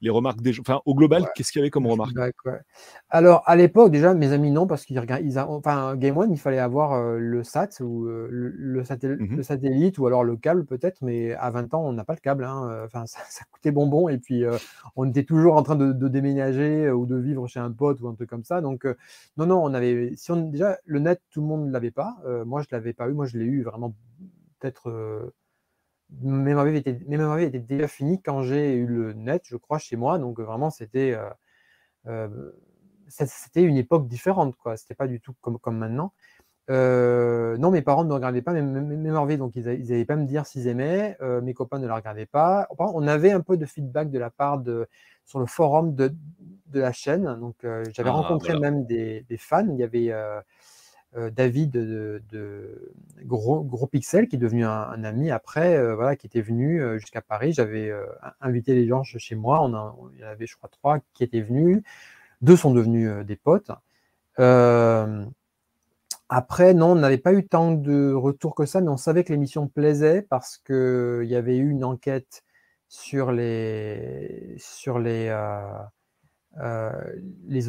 les 0.02 0.10
remarques 0.10 0.42
des 0.42 0.54
gens. 0.54 0.62
Enfin, 0.62 0.82
au 0.86 0.96
global, 0.96 1.28
qu'est-ce 1.36 1.52
qu'il 1.52 1.60
y 1.60 1.64
avait 1.64 1.70
comme 1.70 1.88
remarques? 1.88 2.16
Alors, 3.10 3.44
à 3.46 3.56
l'époque, 3.56 3.92
déjà, 3.92 4.14
mes 4.14 4.32
amis, 4.32 4.52
non, 4.52 4.68
parce 4.68 4.86
qu'ils 4.86 5.02
ils 5.24 5.40
enfin, 5.40 5.96
Game 5.96 6.18
One, 6.18 6.32
il 6.32 6.40
fallait 6.40 6.60
avoir 6.60 7.18
le 7.18 7.44
SAT 7.44 7.82
ou 7.82 8.06
le, 8.06 8.82
mmh 8.82 9.36
le, 9.36 9.44
satellite 9.44 9.98
ou 9.98 10.08
alors 10.08 10.24
le 10.24 10.36
câble 10.36 10.66
peut-être, 10.66 11.02
mais 11.02 11.34
à 11.34 11.50
20 11.50 11.74
ans, 11.74 11.84
on 11.86 11.94
n'a 11.94 12.04
pas 12.04 12.14
le 12.14 12.20
câble. 12.20 12.44
Hein, 12.44 12.84
enfin, 12.86 13.06
ça, 13.06 13.22
coûtait 13.52 13.72
bonbon 13.72 14.10
et 14.10 14.18
puis 14.18 14.44
on 14.96 15.10
était 15.10 15.24
toujours 15.24 15.56
en 15.56 15.64
train 15.64 15.76
de, 15.76 16.08
déménager 16.08 16.90
ou 16.90 17.06
de 17.06 17.16
vivre 17.16 17.48
chez 17.48 17.60
un 17.60 17.72
pote 17.72 18.02
ou 18.02 18.08
un 18.08 18.16
truc 18.16 18.30
comme 18.30 18.44
ça. 18.44 18.62
Donc, 18.62 18.86
non, 19.38 19.46
non, 19.46 19.64
on 19.64 19.74
avait. 19.74 20.14
Si 20.16 20.32
on, 20.32 20.50
déjà, 20.50 20.78
le 20.86 21.00
net, 21.00 21.22
tout 21.32 21.42
le 21.42 21.48
monde 21.48 21.68
ne 21.68 21.72
l'avait 21.72 21.92
pas. 21.92 22.18
moi, 22.46 22.62
je 22.62 22.68
ne 22.72 22.78
l'avais 22.78 22.94
pas 22.94 23.08
eu. 23.10 23.14
Moi, 23.14 23.26
je 23.26 23.38
l'ai 23.38 23.46
eu 23.46 23.64
vraiment 23.64 23.94
peut-être 24.60 25.32
mes 26.20 26.54
ma 26.54 26.70
était, 26.70 26.92
était 26.92 27.60
déjà 27.60 27.88
fini 27.88 28.22
quand 28.22 28.44
j'ai 28.44 28.74
eu 28.74 28.86
le 28.86 29.14
net, 29.14 29.44
je 29.46 29.56
crois, 29.56 29.78
chez 29.78 29.96
moi. 29.96 30.20
Donc 30.20 30.40
vraiment, 30.40 30.70
c'était 30.70 31.14
euh, 31.14 31.30
euh, 32.08 32.52
c'était 33.08 33.64
une 33.64 33.78
époque 33.78 34.08
différente, 34.08 34.56
quoi. 34.56 34.78
C'était 34.78 34.96
pas 34.96 35.08
du 35.08 35.20
tout 35.20 35.34
comme, 35.42 35.60
comme 35.60 35.78
maintenant. 35.78 36.14
Euh, 36.70 37.58
non, 37.58 37.72
mes 37.72 37.82
parents 37.82 38.04
ne 38.06 38.14
regardaient 38.14 38.42
pas 38.42 38.54
mes 38.54 39.38
donc 39.38 39.56
ils 39.56 39.66
n'avaient 39.66 40.06
pas 40.06 40.16
me 40.16 40.26
dire 40.26 40.46
s'ils 40.46 40.68
aimaient. 40.68 41.18
mes 41.42 41.54
copains 41.54 41.80
ne 41.80 41.88
la 41.88 41.96
regardaient 41.96 42.26
pas. 42.26 42.68
On 42.78 43.08
avait 43.08 43.32
un 43.32 43.42
peu 43.42 43.58
de 43.58 43.66
feedback 43.66 44.10
de 44.10 44.20
la 44.20 44.30
part 44.30 44.60
de 44.60 44.88
sur 45.26 45.40
le 45.40 45.46
forum 45.46 45.96
de, 45.96 46.14
de 46.68 46.80
la 46.80 46.92
chaîne. 46.92 47.24
Donc 47.40 47.56
j'avais 47.62 48.10
ah, 48.10 48.14
rencontré 48.14 48.58
même 48.58 48.86
des, 48.86 49.26
des, 49.28 49.38
fans. 49.38 49.68
Il 49.68 49.78
y 49.78 49.84
avait 49.84 50.14
David 51.16 51.72
de, 51.72 52.94
Gros, 53.24 53.64
Gros, 53.64 53.88
Pixel, 53.88 54.28
qui 54.28 54.38
est 54.38 54.40
devenu 54.40 54.66
un, 54.66 55.04
ami 55.04 55.30
après, 55.30 55.76
euh, 55.76 55.96
voilà, 55.96 56.16
qui 56.16 56.28
était 56.28 56.42
venu 56.42 56.82
euh, 56.82 56.98
jusqu'à 57.00 57.22
Paris. 57.22 57.54
J'avais 57.54 57.92
invité 58.40 58.74
les 58.76 58.88
gens 58.88 59.04
chez 59.04 59.36
moi. 59.36 59.62
On 59.62 60.10
il 60.14 60.20
y 60.22 60.24
en 60.24 60.28
avait, 60.28 60.48
je 60.48 60.56
crois, 60.56 60.70
trois 60.70 61.00
qui 61.14 61.24
étaient 61.24 61.42
venus. 61.42 61.84
Deux 62.42 62.56
sont 62.56 62.74
devenus 62.74 63.26
des 63.26 63.36
potes. 63.36 63.72
après, 66.30 66.74
non, 66.74 66.92
on 66.92 66.96
n'avait 66.96 67.18
pas 67.18 67.34
eu 67.34 67.46
tant 67.46 67.72
de 67.72 68.14
retours 68.14 68.56
que 68.56 68.66
ça, 68.66 68.82
mais 68.82 68.90
on 68.90 68.98
savait 68.98 69.24
que 69.24 69.34
l'émission 69.34 69.68
plaisait 69.68 70.22
parce 70.22 70.58
qu'il 70.58 71.28
y 71.28 71.36
avait 71.36 71.58
eu 71.58 71.70
une 71.70 71.84
enquête 71.84 72.44
sur 72.88 73.32
les, 73.32 74.56
sur 74.58 75.00
les, 75.00 75.30
euh, 76.60 76.92
les, 77.48 77.62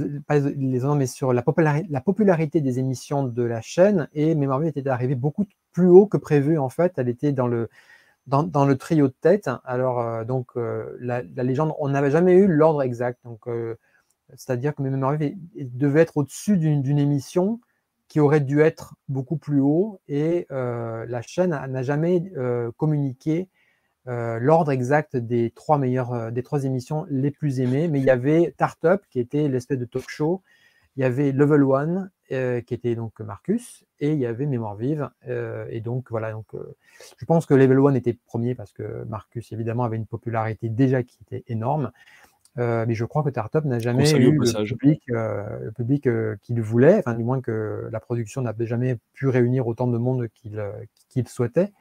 les, 0.57 0.81
mais 0.97 1.07
sur 1.07 1.33
la 1.33 1.43
popularité, 1.43 1.87
la 1.91 2.01
popularité, 2.01 2.61
des 2.61 2.79
émissions 2.79 3.23
de 3.23 3.43
la 3.43 3.61
chaîne 3.61 4.09
et 4.13 4.35
Mémoire 4.35 4.65
était 4.65 4.89
arrivée 4.89 5.15
beaucoup 5.15 5.47
plus 5.73 5.89
haut 5.89 6.07
que 6.07 6.17
prévu 6.17 6.59
en 6.59 6.69
fait. 6.69 6.95
Elle 6.97 7.09
était 7.09 7.33
dans 7.33 7.47
le, 7.47 7.69
dans, 8.27 8.43
dans 8.43 8.65
le 8.65 8.77
trio 8.77 9.09
de 9.09 9.15
tête. 9.21 9.49
Alors 9.65 10.01
euh, 10.01 10.25
donc 10.25 10.49
euh, 10.57 10.97
la, 11.01 11.23
légende, 11.23 11.73
on 11.79 11.91
n'avait 11.91 12.11
jamais 12.11 12.35
eu 12.35 12.47
l'ordre 12.49 12.83
exact. 12.83 13.21
Donc 13.25 13.47
c'est-à-dire 14.35 14.75
que 14.75 14.83
Mémoire 14.83 15.17
devait 15.57 16.01
être 16.01 16.17
au-dessus 16.17 16.57
d'une 16.57 16.99
émission 16.99 17.61
qui 18.09 18.21
aurait 18.21 18.41
dû 18.41 18.61
être 18.61 18.95
beaucoup 19.09 19.37
plus 19.37 19.61
haut 19.61 20.01
et 20.09 20.47
la 20.51 21.23
chaîne 21.23 21.51
n'a 21.51 21.83
jamais 21.83 22.33
communiqué 22.77 23.49
euh, 24.09 24.41
l'ordre 24.41 24.73
exact 24.73 25.17
des 25.17 25.51
trois 25.51 25.79
meilleures, 25.79 26.13
euh, 26.13 26.31
des 26.33 26.43
trois 26.43 26.65
émissions 26.65 27.07
les 27.09 27.31
plus 27.31 27.61
aimées, 27.61 27.87
mais 27.87 28.01
il 28.01 28.05
y 28.05 28.11
avait 28.11 28.51
Startup 28.55 29.01
qui 29.11 29.21
était 29.21 29.47
l'espèce 29.47 29.79
de 29.79 29.85
talk 29.85 30.09
show, 30.09 30.43
il 30.97 31.03
y 31.03 31.05
avait 31.05 31.31
Level 31.31 31.63
One 31.63 32.11
euh, 32.33 32.61
qui 32.61 32.75
était 32.75 32.97
donc 32.97 33.21
Marcus. 33.21 33.85
Et 34.01 34.13
il 34.13 34.19
y 34.19 34.27
avait 34.27 34.47
Mémoire 34.47 34.75
Vive. 34.75 35.09
Et 35.71 35.81
donc 35.81 36.11
voilà 36.11 36.33
donc 36.33 36.47
je 37.17 37.25
pense 37.25 37.47
que 37.47 37.55
Level 37.55 37.79
One 37.79 37.95
était 37.95 38.19
premier 38.27 38.57
parce 38.57 38.73
que 38.73 39.05
Marcus 39.05 39.53
évidemment 39.53 39.85
avait 39.85 39.97
une 39.97 40.07
popularité 40.07 40.69
déjà 40.69 41.05
qui 41.05 41.19
était 41.23 41.45
énorme. 41.47 41.93
mais 42.57 42.95
je 42.95 43.05
crois 43.05 43.23
que 43.23 43.31
Startup 43.31 43.65
n'a 43.65 43.79
jamais 43.79 44.11
eu 44.11 44.33
le 44.33 44.65
public, 44.65 45.05
le 45.07 45.71
public 45.71 46.09
qu'il 46.43 46.61
voulait, 46.61 46.99
enfin 46.99 47.15
du 47.15 47.23
moins 47.23 47.41
que 47.41 47.89
la 47.93 48.01
production 48.01 48.43
n'avait 48.43 48.67
jamais 48.67 48.99
pu 49.13 49.29
réunir 49.29 49.69
autant 49.69 49.87
de 49.87 49.99
monde 49.99 50.27
qu'il 50.35 51.29
souhaitait. 51.29 51.73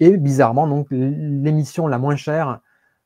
Et 0.00 0.16
bizarrement, 0.16 0.68
donc 0.68 0.88
l'émission 0.90 1.86
la 1.88 1.98
moins 1.98 2.16
chère 2.16 2.60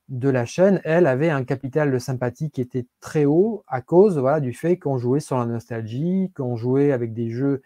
de 0.09 0.29
la 0.29 0.45
chaîne, 0.45 0.81
elle 0.85 1.07
avait 1.07 1.31
un 1.31 1.43
capital 1.45 1.91
de 1.91 1.99
sympathie 1.99 2.51
qui 2.51 2.61
était 2.61 2.87
très 3.01 3.25
haut 3.25 3.65
à 3.67 3.81
cause 3.81 4.19
voilà, 4.19 4.41
du 4.41 4.53
fait 4.53 4.77
qu'on 4.77 4.99
jouait 4.99 5.21
sur 5.21 5.39
la 5.39 5.47
nostalgie, 5.47 6.31
qu'on 6.37 6.57
jouait 6.57 6.93
avec 6.93 7.15
des 7.15 7.31
jeux 7.31 7.63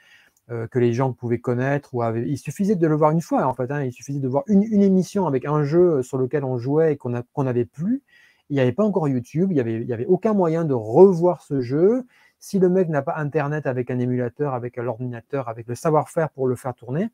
euh, 0.51 0.68
que 0.68 0.79
les 0.79 0.93
gens 0.93 1.12
pouvaient 1.12 1.41
connaître. 1.41 1.93
Ou 1.93 2.05
Il 2.24 2.39
suffisait 2.39 2.77
de 2.77 2.87
le 2.87 2.95
voir 2.95 3.11
une 3.11 3.20
fois, 3.20 3.47
en 3.47 3.55
fait. 3.55 3.68
Hein. 3.72 3.83
il 3.83 3.93
suffisait 3.93 4.20
de 4.20 4.29
voir 4.29 4.45
une, 4.47 4.62
émission 4.62 5.27
avec 5.27 5.45
un 5.45 5.64
jeu 5.64 6.03
sur 6.03 6.18
lequel 6.18 6.45
on 6.45 6.57
jouait 6.57 6.93
et 6.93 6.97
qu'on 6.97 7.43
n'avait 7.43 7.64
plus. 7.64 8.03
Il 8.49 8.55
n'y 8.55 8.61
avait 8.61 8.72
pas 8.72 8.85
encore 8.85 9.09
YouTube, 9.09 9.51
il 9.51 9.55
n'y 9.55 9.61
avait, 9.61 9.93
avait 9.93 10.07
aucun 10.07 10.35
moyen 10.35 10.64
de 10.64 10.74
revoir 10.74 11.43
ce 11.43 11.61
jeu. 11.61 12.07
Si 12.39 12.61
le 12.61 12.68
mec 12.68 12.89
n'a 12.89 13.03
pas 13.03 13.16
Internet 13.16 13.66
avec 13.66 13.91
un 13.91 13.99
émulateur, 13.99 14.55
avec 14.55 14.77
l'ordinateur, 14.77 15.49
avec 15.49 15.66
le 15.66 15.74
savoir-faire 15.74 16.31
pour 16.31 16.47
le 16.47 16.55
faire 16.55 16.74
tourner, 16.74 17.09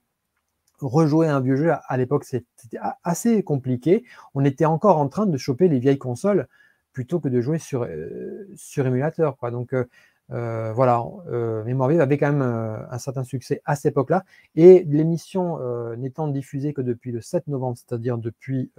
rejouer 0.83 1.29
un 1.29 1.41
vieux 1.41 1.57
jeu, 1.57 1.73
à, 1.73 1.97
l'époque, 1.97 2.25
c'était 2.25 2.79
assez 3.05 3.43
compliqué. 3.43 4.05
On 4.35 4.45
était 4.45 4.65
encore 4.65 4.99
en 4.99 5.09
train 5.09 5.27
de 5.27 5.37
choper 5.37 5.69
les 5.69 5.79
vieilles 5.79 5.99
consoles 5.99 6.49
plutôt 6.93 7.21
que 7.21 7.29
de 7.29 7.41
jouer 7.41 7.59
sur, 7.59 7.83
euh, 7.85 8.47
émulateur. 8.77 9.37
Quoi. 9.37 9.51
Donc 9.51 9.73
euh, 9.73 9.85
euh, 10.31 10.73
voilà, 10.73 11.05
Mémoire 11.65 11.89
Vive 11.89 12.01
avait 12.01 12.19
quand 12.19 12.33
même 12.33 12.43
un 12.43 12.99
certain 12.99 13.25
succès 13.25 13.61
à 13.65 13.77
cette 13.77 13.93
époque-là. 13.93 14.25
Et 14.55 14.85
l'émission 14.89 15.59
n'étant 15.97 16.29
diffusée 16.29 16.73
que 16.73 16.81
depuis 16.81 17.13
le 17.13 17.21
7 17.21 17.49
novembre, 17.49 17.77
c'est-à-dire 17.77 18.19
depuis 18.19 18.71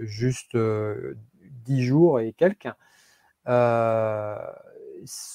juste 0.00 0.56
10 0.56 1.82
jours 1.82 2.20
et 2.20 2.32
quelques, 2.34 2.68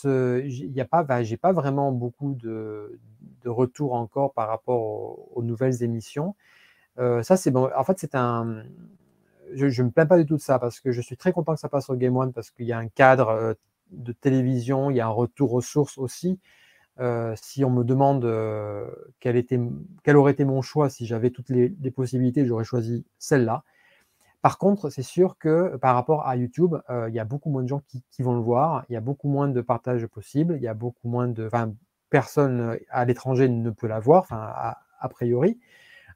il 0.04 0.72
n'y 0.72 0.82
a 0.82 0.86
pas, 0.86 1.24
j'ai 1.24 1.38
pas 1.38 1.52
vraiment 1.52 1.92
beaucoup 1.92 2.34
de, 2.34 3.00
de 3.44 3.50
retour 3.50 3.94
encore 3.94 4.34
par 4.34 4.48
rapport 4.48 5.38
aux, 5.38 5.44
nouvelles 5.44 5.84
émissions. 5.84 6.36
Euh, 7.00 7.24
ça, 7.24 7.38
c'est 7.38 7.52
bon. 7.52 7.70
En 7.76 7.84
fait, 7.84 8.00
c'est 8.00 8.16
un. 8.16 8.64
Je 9.54 9.66
ne 9.66 9.88
me 9.88 9.92
plains 9.92 10.06
pas 10.06 10.18
du 10.18 10.26
tout 10.26 10.38
de 10.38 10.42
ça 10.42 10.58
parce 10.58 10.80
que 10.80 10.92
je 10.92 11.02
suis 11.02 11.18
très 11.18 11.32
content 11.32 11.54
que 11.54 11.60
ça 11.60 11.70
passe 11.70 11.86
sur 11.86 11.96
Game 11.96 12.16
One 12.18 12.34
parce 12.34 12.50
qu'il 12.50 12.66
y 12.66 12.72
a 12.72 12.78
un 12.78 12.88
cadre 12.88 13.30
euh, 13.30 13.54
de 13.92 14.12
télévision, 14.12 14.90
il 14.90 14.98
y 14.98 15.02
a 15.02 15.06
un 15.06 15.10
retour 15.10 15.54
aux 15.54 15.62
sources 15.62 15.98
aussi. 15.98 16.40
Euh, 17.00 17.34
si 17.36 17.66
on 17.66 17.70
me 17.72 17.84
demande 17.84 18.24
quel, 19.20 19.36
était, 19.36 19.60
quel 20.04 20.18
aurait 20.18 20.34
été 20.34 20.46
mon 20.46 20.62
choix 20.62 20.90
si 20.90 21.06
j'avais 21.06 21.32
toutes 21.32 21.50
les, 21.50 21.70
possibilités, 21.92 22.46
j'aurais 22.46 22.64
choisi 22.64 23.06
celle-là. 23.20 23.64
Par 24.44 24.60
contre, 24.60 24.92
c'est 24.92 25.02
sûr 25.02 25.40
que 25.40 25.78
par 25.78 25.96
rapport 25.96 26.28
à 26.28 26.36
YouTube, 26.36 26.76
il 26.90 27.14
y 27.14 27.20
a 27.20 27.26
beaucoup 27.26 27.50
moins 27.50 27.64
de 27.64 27.68
gens 27.70 27.82
qui, 27.88 28.04
qui, 28.12 28.22
vont 28.22 28.36
le 28.36 28.42
voir, 28.42 28.86
il 28.90 28.94
y 28.94 28.96
a 28.96 29.02
beaucoup 29.02 29.28
moins 29.28 29.48
de 29.48 29.62
partages 29.62 30.06
possibles, 30.06 30.58
il 30.58 30.62
y 30.62 30.68
a 30.68 30.76
beaucoup 30.76 31.08
moins 31.08 31.28
de, 31.28 31.48
enfin, 31.48 31.74
personne 32.14 32.60
euh, 32.62 32.78
à 32.92 33.06
l'étranger 33.06 33.50
ne 33.50 33.72
peut 33.72 33.88
la 33.88 34.00
voir, 34.00 34.22
enfin, 34.22 34.38
a, 34.38 35.10
priori, 35.10 35.60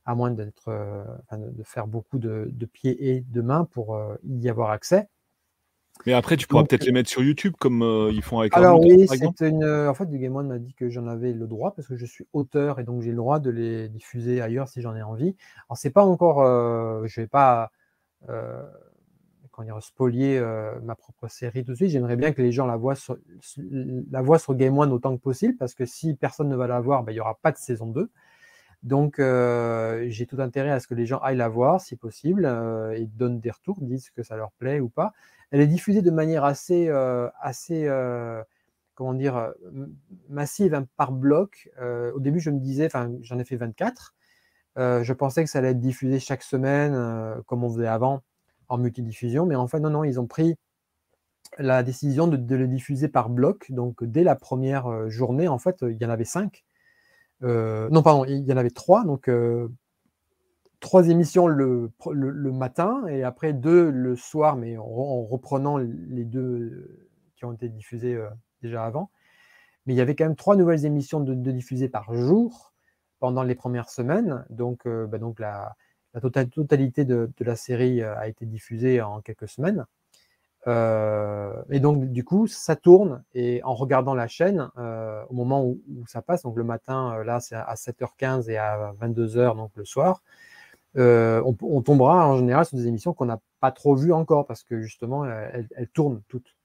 à 0.06 0.14
moins 0.14 0.30
d'être, 0.30 0.68
euh, 0.68 1.04
de 1.34 1.64
faire 1.64 1.88
beaucoup 1.88 2.20
de, 2.20 2.48
pieds 2.72 3.10
et 3.10 3.22
de 3.22 3.42
mains 3.42 3.66
pour 3.66 3.96
euh, 3.96 4.16
y 4.24 4.48
avoir 4.48 4.70
accès. 4.70 5.10
Mais 6.06 6.14
après, 6.14 6.38
tu 6.38 6.46
pourras 6.46 6.64
peut-être 6.66 6.86
les 6.86 6.92
mettre 6.92 7.10
sur 7.10 7.24
YouTube 7.24 7.56
comme 7.60 7.82
ils 8.14 8.22
font 8.22 8.38
avec 8.38 8.56
Alors 8.56 8.80
oui, 8.80 9.08
c'est 9.08 9.48
une. 9.48 9.66
En 9.66 9.96
fait, 9.96 10.08
Game 10.12 10.36
One 10.36 10.48
m'a 10.48 10.60
dit 10.60 10.76
que 10.76 10.90
j'en 10.90 11.08
avais 11.08 11.34
le 11.34 11.48
droit 11.48 11.74
parce 11.74 11.88
que 11.88 11.98
je 11.98 12.06
suis 12.06 12.28
auteur 12.34 12.80
et 12.80 12.84
donc 12.84 13.02
j'ai 13.02 13.10
le 13.10 13.18
droit 13.18 13.40
de 13.40 13.50
les 13.50 13.90
diffuser 13.90 14.40
ailleurs 14.40 14.70
si 14.70 14.84
j'en 14.84 14.96
ai 14.96 15.02
envie. 15.02 15.36
Alors 15.68 15.78
c'est 15.78 15.90
pas 15.90 16.06
encore. 16.06 16.44
je 17.08 17.20
vais 17.20 17.26
pas 17.26 17.72
dire, 19.64 19.82
spolier 19.82 20.38
euh, 20.38 20.80
ma 20.82 20.96
propre 20.96 21.28
série 21.28 21.64
tout 21.64 21.72
de 21.72 21.76
suite. 21.76 21.90
J'aimerais 21.90 22.16
bien 22.16 22.32
que 22.32 22.42
les 22.42 22.52
gens 22.52 22.66
la 22.66 22.76
voient, 22.76 22.96
sur, 22.96 23.18
la 24.12 24.22
voient 24.22 24.40
sur 24.40 24.56
Game 24.56 24.78
One 24.78 24.92
autant 24.92 25.16
que 25.16 25.22
possible, 25.22 25.56
parce 25.58 25.74
que 25.74 25.86
si 25.86 26.16
personne 26.16 26.50
ne 26.50 26.56
va 26.56 26.68
la 26.68 26.80
voir, 26.80 27.04
ben, 27.04 27.12
il 27.12 27.16
n'y 27.16 27.22
aura 27.22 27.36
pas 27.42 27.52
de 27.52 27.58
saison 27.58 27.88
2. 27.88 28.10
Donc, 28.84 29.20
euh, 29.20 30.06
j'ai 30.10 30.28
tout 30.28 30.40
intérêt 30.40 30.70
à 30.70 30.80
ce 30.80 30.88
que 30.88 30.94
les 30.94 31.06
gens 31.06 31.18
aillent 31.20 31.38
la 31.38 31.50
voir, 31.50 31.82
si 31.82 31.96
possible, 31.96 32.46
euh, 32.46 32.92
et 32.92 33.06
donnent 33.08 33.40
des 33.40 33.52
retours, 33.52 33.78
disent 33.82 34.12
que 34.12 34.24
ça 34.24 34.36
leur 34.36 34.52
plaît 34.52 34.80
ou 34.80 34.90
pas. 34.90 35.14
Elle 35.50 35.62
est 35.62 35.68
diffusée 35.68 36.02
de 36.02 36.12
manière 36.12 36.44
assez, 36.44 36.90
assez 37.40 37.90
comment 38.96 39.14
dire, 39.14 39.54
massive 40.30 40.74
hein, 40.74 40.86
par 40.98 41.14
bloc. 41.14 41.70
au 41.80 42.20
début, 42.20 42.42
je 42.42 42.50
me 42.50 42.60
disais, 42.60 42.86
enfin, 42.88 43.12
j'en 43.22 43.40
ai 43.40 43.46
fait 43.46 43.56
24. 43.56 44.14
Je 44.78 45.14
pensais 45.14 45.44
que 45.44 45.50
ça 45.50 45.60
allait 45.60 45.72
être 45.72 45.80
diffusé 45.80 46.20
chaque 46.20 46.44
semaine, 46.44 46.94
comme 47.48 47.64
on 47.64 47.70
faisait 47.70 47.88
avant 47.88 48.22
en 48.70 48.78
multidiffusion, 48.78 49.46
mais 49.46 49.56
en 49.56 49.68
fait, 49.68 49.80
non, 49.80 49.90
non, 49.90 50.04
ils 50.04 50.20
ont 50.20 50.28
pris 50.28 50.56
la 51.58 51.84
décision 51.84 52.28
de, 52.28 52.56
le 52.56 52.68
diffuser 52.68 53.08
par 53.08 53.30
bloc. 53.30 53.72
Donc, 53.72 54.04
dès 54.04 54.24
la 54.24 54.36
première 54.36 54.88
euh, 54.88 55.10
journée, 55.10 55.48
en 55.48 55.58
fait, 55.58 55.78
il 55.82 55.98
y 55.98 56.06
en 56.06 56.10
avait 56.10 56.26
cinq. 56.26 56.66
Euh, 57.44 57.88
non, 57.90 58.04
pardon, 58.04 58.26
il 58.26 58.46
y 58.46 58.54
en 58.54 58.58
avait 58.58 58.70
trois. 58.70 59.04
Donc, 59.04 59.30
euh, 59.30 59.70
trois 60.80 61.08
émissions 61.10 61.48
le, 61.48 61.92
le, 62.12 62.52
matin 62.52 63.06
et 63.08 63.24
après 63.24 63.54
deux 63.54 63.90
le 63.90 64.16
soir, 64.16 64.56
mais 64.56 64.78
en, 64.78 65.24
reprenant 65.24 65.78
les 65.78 66.26
deux 66.26 67.10
qui 67.36 67.46
ont 67.46 67.54
été 67.54 67.70
diffusées 67.70 68.20
déjà 68.62 68.86
avant. 68.86 69.10
Mais 69.86 69.94
il 69.94 69.98
y 69.98 70.02
avait 70.02 70.16
quand 70.16 70.26
même 70.26 70.36
trois 70.36 70.56
nouvelles 70.56 70.86
émissions 70.86 71.20
de, 71.20 71.34
de 71.34 71.88
par 71.88 72.14
jour 72.14 72.74
pendant 73.20 73.44
les 73.44 73.56
premières 73.56 73.90
semaines. 73.90 74.46
Donc, 74.50 74.88
bah, 74.88 75.18
donc 75.18 75.40
la, 75.40 75.76
tota-, 76.22 76.46
totalité 76.46 77.06
de, 77.06 77.30
la 77.40 77.56
série 77.56 78.02
a 78.04 78.28
été 78.28 78.46
diffusée 78.46 79.02
en 79.02 79.22
quelques 79.22 79.50
semaines. 79.50 79.86
et 80.66 81.80
donc, 81.80 82.06
du 82.06 82.24
coup, 82.24 82.48
ça 82.48 82.76
tourne. 82.76 83.24
Et 83.34 83.62
en 83.64 83.74
regardant 83.74 84.16
la 84.16 84.28
chaîne, 84.28 84.70
au 84.78 85.34
moment 85.34 85.64
où, 85.66 85.80
ça 86.08 86.22
passe, 86.22 86.44
donc 86.44 86.58
le 86.58 86.64
matin, 86.64 87.24
là, 87.24 87.40
c'est 87.40 87.56
à 87.56 87.76
7h15 87.76 88.50
et 88.50 88.58
à 88.58 88.94
22h, 89.00 89.56
donc 89.56 89.72
le 89.76 89.86
soir, 89.86 90.22
on, 90.96 91.82
tombera 91.82 92.28
en 92.28 92.38
général 92.38 92.66
sur 92.66 92.78
des 92.78 92.88
émissions 92.88 93.14
qu'on 93.14 93.26
n'a 93.26 93.40
pas 93.60 93.72
trop 93.72 93.96
vues 93.96 94.14
encore 94.14 94.46
parce 94.46 94.64
que 94.64 94.82
justement, 94.82 95.26
elles, 95.26 95.90
tournent 95.94 96.22
toutes. 96.28 96.56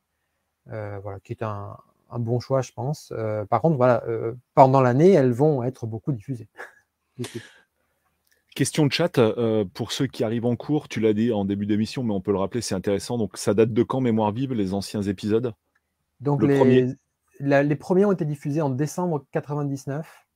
voilà, 0.67 1.21
qui 1.21 1.33
est 1.33 1.43
un, 1.43 1.77
un 2.13 2.19
bon 2.19 2.41
choix, 2.41 2.61
je 2.63 2.73
pense. 2.73 3.13
Euh, 3.17 3.45
par 3.47 3.61
contre, 3.61 3.77
voilà, 3.77 4.05
euh, 4.07 4.35
pendant 4.55 4.81
l'année, 4.81 5.11
elles 5.11 5.33
vont 5.33 5.63
être 5.63 5.87
beaucoup 5.87 6.13
diffusées. 6.13 6.49
Question 8.55 8.87
de 8.87 8.93
chat, 8.93 9.17
euh, 9.19 9.65
pour 9.73 9.93
ceux 9.93 10.07
qui 10.07 10.25
arrivent 10.25 10.45
en 10.45 10.57
cours, 10.57 10.89
tu 10.89 11.01
l'as 11.01 11.15
dit 11.15 11.33
en 11.33 11.47
début 11.47 11.65
d'émission, 11.65 12.03
mais 12.03 12.13
on 12.13 12.21
peut 12.21 12.33
le 12.33 12.39
rappeler, 12.39 12.61
c'est 12.61 12.75
intéressant. 12.75 13.17
Donc, 13.17 13.39
ça 13.39 13.55
date 13.55 13.73
de 13.73 13.83
quand, 13.83 14.03
Mémoire 14.03 14.31
vive, 14.31 14.53
les 14.53 14.75
anciens 14.75 15.01
épisodes? 15.01 15.55
Donc, 16.21 16.43
les, 16.43 16.95
les 17.41 17.77
premiers 17.77 18.05
ont 18.05 18.13
été 18.13 18.27
diffusés 18.27 18.61
en 18.61 18.69
décembre 18.69 19.25
99 19.33 20.27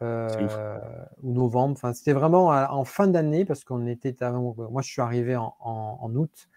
ou 0.00 1.32
novembre. 1.32 1.72
Enfin, 1.72 1.92
c'était 1.92 2.12
vraiment 2.12 2.48
en 2.48 2.84
fin 2.84 3.06
d'année 3.08 3.44
parce 3.44 3.62
qu'on 3.64 3.86
était. 3.86 4.16
Moi, 4.20 4.82
je 4.82 4.88
suis 4.88 5.02
arrivé 5.02 5.36
en 5.36 6.14
août 6.14 6.48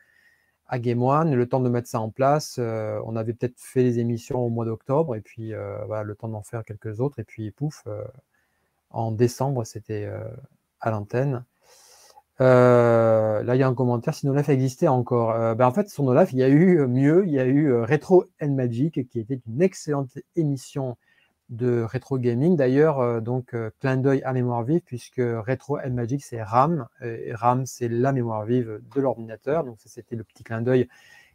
à 0.68 0.80
Game 0.80 1.01
One, 1.03 1.34
le 1.36 1.47
temps 1.47 1.59
de 1.59 1.70
mettre 1.70 1.88
ça 1.88 1.99
en 1.99 2.09
place. 2.09 2.57
Euh, 2.59 2.99
on 3.05 3.16
avait 3.16 3.34
peut-être 3.34 3.59
fait 3.59 3.84
les 3.84 3.99
émissions 3.99 4.39
au 4.39 4.49
mois 4.49 4.66
d'octobre, 4.66 5.16
et 5.16 5.22
puis 5.22 5.53
euh, 5.53 6.03
le 6.03 6.16
temps 6.16 6.28
d'en 6.28 6.43
faire 6.43 6.63
quelques 6.63 6.99
autres, 6.99 7.20
et 7.20 7.24
puis 7.24 7.51
pouf, 7.51 7.84
euh, 7.88 8.03
en 8.89 9.11
décembre, 9.11 9.66
c'était 9.66 10.09
à 10.80 10.91
l'antenne. 10.91 11.43
là, 12.39 13.41
il 13.53 13.57
y 13.57 13.63
a 13.63 13.68
un 13.68 13.74
commentaire 13.76 14.13
si 14.13 14.26
Nolaf 14.26 14.49
existait 14.49 14.88
encore. 14.88 15.55
Ben, 15.55 15.68
en 15.68 15.72
fait, 15.72 15.89
sur 15.89 16.03
Nolaf, 16.03 16.32
il 16.34 16.39
y 16.39 16.43
a 16.43 16.49
eu 16.49 16.88
mieux, 16.88 17.26
il 17.28 17.34
y 17.34 17.39
a 17.39 17.45
eu 17.45 17.74
Retro 17.84 18.26
and 18.41 18.51
Magic, 18.51 19.07
qui 19.09 19.20
était 19.20 19.41
une 19.47 19.61
excellente 19.61 20.18
émission 20.36 20.97
de 21.49 21.81
rétro 21.81 22.17
gaming. 22.17 22.55
D'ailleurs, 22.55 22.99
euh, 22.99 23.21
donc 23.21 23.53
euh, 23.53 23.69
clin 23.79 23.97
d'œil 23.97 24.21
à 24.23 24.33
mémoire 24.33 24.63
vive, 24.63 24.81
puisque 24.81 25.17
Retro 25.21 25.79
and 25.79 25.91
Magic, 25.91 26.23
c'est 26.23 26.41
RAM. 26.41 26.87
Et 27.01 27.33
RAM, 27.33 27.65
c'est 27.65 27.87
la 27.87 28.11
mémoire 28.11 28.45
vive 28.45 28.81
de 28.95 29.01
l'ordinateur. 29.01 29.63
Donc, 29.63 29.77
c'était 29.85 30.15
le 30.15 30.23
petit 30.23 30.43
clin 30.43 30.61
d'œil 30.61 30.87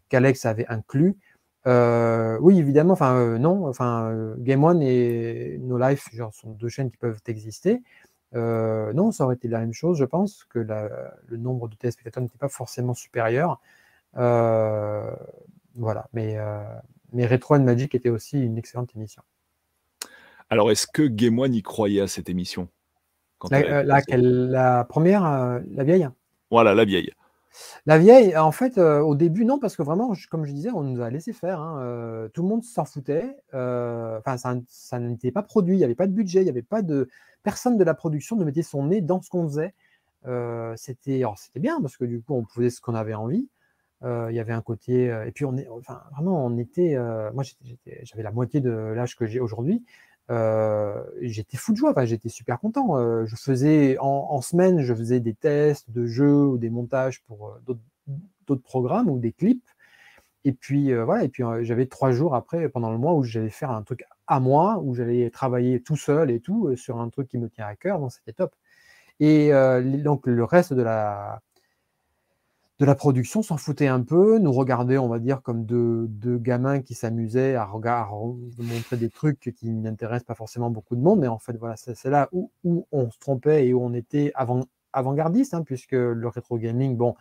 qu'Alex 0.08 0.44
avait 0.46 0.66
inclus. 0.68 1.16
Euh, 1.66 2.38
oui, 2.40 2.58
évidemment, 2.58 2.94
enfin, 2.94 3.38
non, 3.38 3.66
enfin, 3.66 4.34
Game 4.38 4.64
One 4.64 4.82
et 4.82 5.58
No 5.60 5.78
Life 5.78 6.08
sont 6.32 6.50
deux 6.52 6.68
chaînes 6.68 6.90
qui 6.90 6.96
peuvent 6.96 7.20
exister. 7.26 7.82
non, 8.34 9.12
ça 9.12 9.24
aurait 9.24 9.36
été 9.36 9.48
la 9.48 9.60
même 9.60 9.72
chose, 9.74 9.98
je 9.98 10.04
pense, 10.04 10.44
que 10.44 10.58
le 10.58 11.36
nombre 11.36 11.68
de 11.68 11.76
téléspectateurs 11.76 12.22
n'était 12.22 12.38
pas 12.38 12.48
forcément 12.48 12.94
supérieur. 12.94 13.60
voilà, 14.14 16.08
mais, 16.12 16.38
mais 17.12 17.26
Retro 17.26 17.56
and 17.56 17.64
Magic 17.64 17.94
était 17.94 18.10
aussi 18.10 18.40
une 18.42 18.58
excellente 18.58 18.94
émission. 18.96 19.22
Alors, 20.50 20.72
est-ce 20.72 20.88
que 20.88 21.02
Game 21.02 21.38
One 21.38 21.54
y 21.54 21.62
croyait 21.62 22.00
à 22.00 22.08
cette 22.08 22.28
émission 22.28 22.68
la, 23.50 23.84
la, 23.84 24.84
première, 24.84 25.24
euh, 25.24 25.60
la 25.70 25.84
vieille? 25.84 26.08
Voilà, 26.50 26.74
la 26.74 26.84
vieille. 26.84 27.12
La 27.86 27.98
vieille, 27.98 28.36
en 28.36 28.50
fait, 28.50 28.76
euh, 28.76 29.00
au 29.00 29.14
début, 29.14 29.44
non, 29.44 29.60
parce 29.60 29.76
que 29.76 29.82
vraiment, 29.82 30.12
comme 30.28 30.44
je 30.44 30.52
disais, 30.52 30.70
on 30.72 30.82
nous 30.82 31.00
a 31.00 31.08
laissé 31.08 31.32
faire. 31.32 31.60
Hein, 31.60 31.80
euh, 31.82 32.28
tout 32.28 32.42
le 32.42 32.48
monde 32.48 32.64
s'en 32.64 32.84
foutait. 32.84 33.36
Enfin, 33.52 34.36
ça, 34.36 34.98
n'était 34.98 35.30
pas 35.30 35.42
produit, 35.42 35.76
il 35.76 35.78
n'y 35.78 35.84
avait 35.84 35.94
pas 35.94 36.08
de 36.08 36.12
budget, 36.12 36.40
il 36.40 36.44
n'y 36.44 36.50
avait 36.50 36.62
pas 36.62 36.82
de. 36.82 37.08
Personne 37.44 37.78
de 37.78 37.84
la 37.84 37.94
production 37.94 38.36
ne 38.36 38.44
mettait 38.44 38.62
son 38.62 38.86
nez 38.86 39.00
dans 39.00 39.22
ce 39.22 39.30
qu'on 39.30 39.48
faisait. 39.48 39.72
c'était, 40.76 41.22
c'était 41.36 41.60
bien 41.60 41.80
parce 41.80 41.96
que 41.96 42.04
du 42.04 42.20
coup, 42.20 42.34
on 42.34 42.44
faisait 42.44 42.70
ce 42.70 42.80
qu'on 42.80 42.94
avait 42.94 43.14
envie. 43.14 43.48
Il 44.02 44.34
y 44.34 44.40
avait 44.40 44.52
un 44.52 44.62
côté. 44.62 45.04
et 45.26 45.30
puis, 45.32 45.44
on 45.44 45.56
est, 45.56 45.68
enfin, 45.68 46.02
vraiment, 46.12 46.44
on 46.44 46.58
était. 46.58 46.96
moi, 47.32 47.44
j'avais 48.02 48.24
la 48.24 48.32
moitié 48.32 48.60
de 48.60 48.70
l'âge 48.70 49.16
que 49.16 49.26
j'ai 49.26 49.40
aujourd'hui. 49.40 49.84
Euh, 50.30 51.02
j'étais 51.20 51.56
fou 51.56 51.72
de 51.72 51.76
joie, 51.78 51.92
j'étais 52.04 52.28
super 52.28 52.60
content. 52.60 52.96
Euh, 52.96 53.26
je 53.26 53.36
faisais 53.36 53.96
en, 54.00 54.40
semaine, 54.42 54.80
je 54.80 54.94
faisais 54.94 55.20
des 55.20 55.34
tests 55.34 55.90
de 55.90 56.06
jeux 56.06 56.46
ou 56.46 56.58
des 56.58 56.70
montages 56.70 57.22
pour 57.24 57.48
euh, 57.48 57.76
d'autres 58.46 58.62
programmes 58.62 59.10
ou 59.10 59.18
des 59.18 59.32
clips. 59.32 59.68
Et 60.44 60.52
puis 60.52 60.94
voilà, 60.94 61.24
et 61.24 61.28
puis 61.28 61.42
j'avais 61.62 61.84
trois 61.84 62.12
jours 62.12 62.34
après, 62.34 62.70
pendant 62.70 62.90
le 62.90 62.96
mois, 62.96 63.12
où 63.12 63.22
j'allais 63.22 63.50
faire 63.50 63.70
un 63.70 63.82
truc 63.82 64.04
à 64.26 64.40
moi, 64.40 64.80
où 64.82 64.94
j'allais 64.94 65.28
travailler 65.28 65.82
tout 65.82 65.96
seul 65.96 66.30
et 66.30 66.40
tout 66.40 66.74
sur 66.76 66.98
un 66.98 67.10
truc 67.10 67.28
qui 67.28 67.36
me 67.36 67.50
tient 67.50 67.66
à 67.66 67.76
cœur. 67.76 67.98
Donc 67.98 68.12
c'était 68.12 68.32
top. 68.32 68.54
Et 69.20 69.50
donc 70.02 70.26
le 70.26 70.44
reste 70.44 70.72
de 70.72 70.80
la 70.80 71.42
de 72.80 72.86
la 72.86 72.94
production 72.94 73.42
s'en 73.42 73.58
foutait 73.58 73.88
un 73.88 74.00
peu, 74.00 74.38
nous 74.38 74.52
regardait, 74.52 74.96
on 74.96 75.06
va 75.06 75.18
dire, 75.18 75.42
comme 75.42 75.66
deux, 75.66 76.38
gamins 76.38 76.80
qui 76.80 76.94
s'amusaient 76.94 77.54
à, 77.54 77.68
montrer 78.58 78.96
des 78.96 79.10
trucs 79.10 79.52
qui 79.54 79.68
n'intéressent 79.68 80.26
pas 80.26 80.34
forcément 80.34 80.70
beaucoup 80.70 80.96
de 80.96 81.02
monde. 81.02 81.20
Mais 81.20 81.28
en 81.28 81.38
fait, 81.38 81.54
voilà, 81.58 81.76
c'est 81.76 82.08
là 82.08 82.30
où, 82.32 82.50
on 82.64 83.10
se 83.10 83.18
trompait 83.18 83.66
et 83.66 83.74
où 83.74 83.84
on 83.84 83.92
était 83.92 84.32
avant, 84.34 84.64
avant-gardiste, 84.94 85.52
hein, 85.52 85.62
puisque 85.62 85.92
le 85.92 86.26
rétro 86.28 86.56
gaming, 86.56 86.96
bon, 86.96 87.16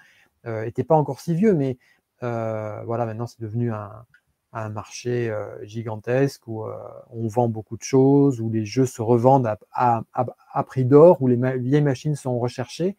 n'était 0.45 0.83
euh, 0.83 0.85
pas 0.85 0.95
encore 0.95 1.19
si 1.19 1.35
vieux, 1.35 1.53
mais 1.53 1.77
euh, 2.23 2.81
voilà, 2.85 3.05
maintenant 3.05 3.27
c'est 3.27 3.41
devenu 3.41 3.73
un, 3.73 4.05
marché 4.53 5.29
euh, 5.29 5.63
gigantesque 5.65 6.47
où 6.47 6.63
on 7.11 7.27
vend 7.27 7.49
beaucoup 7.49 7.75
de 7.75 7.83
choses, 7.83 8.39
où 8.39 8.49
les 8.49 8.63
jeux 8.63 8.85
se 8.85 9.01
revendent 9.01 9.53
à 9.73 10.63
prix 10.65 10.85
d'or, 10.85 11.21
où 11.21 11.27
les 11.27 11.35
vieilles 11.57 11.81
machines 11.81 12.15
sont 12.15 12.39
recherchées 12.39 12.95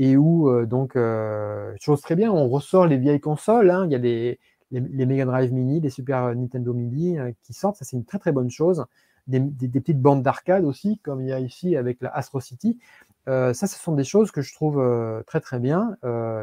et 0.00 0.16
où, 0.16 0.48
euh, 0.48 0.64
donc, 0.64 0.96
euh, 0.96 1.74
chose 1.78 2.00
très 2.00 2.16
bien, 2.16 2.32
on 2.32 2.48
ressort 2.48 2.86
les 2.86 2.96
vieilles 2.96 3.20
consoles. 3.20 3.70
Hein. 3.70 3.84
il 3.84 3.92
y 3.92 3.94
a 3.94 3.98
des, 3.98 4.40
les, 4.70 5.04
Mega 5.04 5.26
Drive 5.26 5.52
Mini, 5.52 5.78
les 5.78 5.90
Super 5.90 6.34
Nintendo 6.34 6.72
Mini 6.72 7.18
euh, 7.18 7.32
qui 7.42 7.52
sortent. 7.52 7.76
Ça, 7.76 7.84
c'est 7.84 7.98
une 7.98 8.06
très 8.06 8.18
très 8.18 8.32
bonne 8.32 8.50
chose. 8.50 8.86
Des, 9.26 9.40
petites 9.68 10.00
bandes 10.00 10.22
d'arcade 10.22 10.64
aussi, 10.64 10.98
comme 11.04 11.20
il 11.20 11.28
y 11.28 11.32
a 11.32 11.38
ici 11.38 11.76
avec 11.76 12.00
la 12.00 12.08
Astro 12.16 12.40
City. 12.40 12.78
ça, 13.26 13.52
ce 13.52 13.78
sont 13.78 13.92
des 13.92 14.02
choses 14.02 14.32
que 14.32 14.40
je 14.40 14.52
trouve 14.52 14.82
très 15.24 15.40
très 15.40 15.60
bien, 15.60 15.96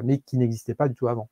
mais 0.05 0.19
qui 0.19 0.37
n'existaient 0.37 0.75
pas 0.75 0.87
du 0.87 0.95
tout 0.95 1.09
avant. 1.09 1.27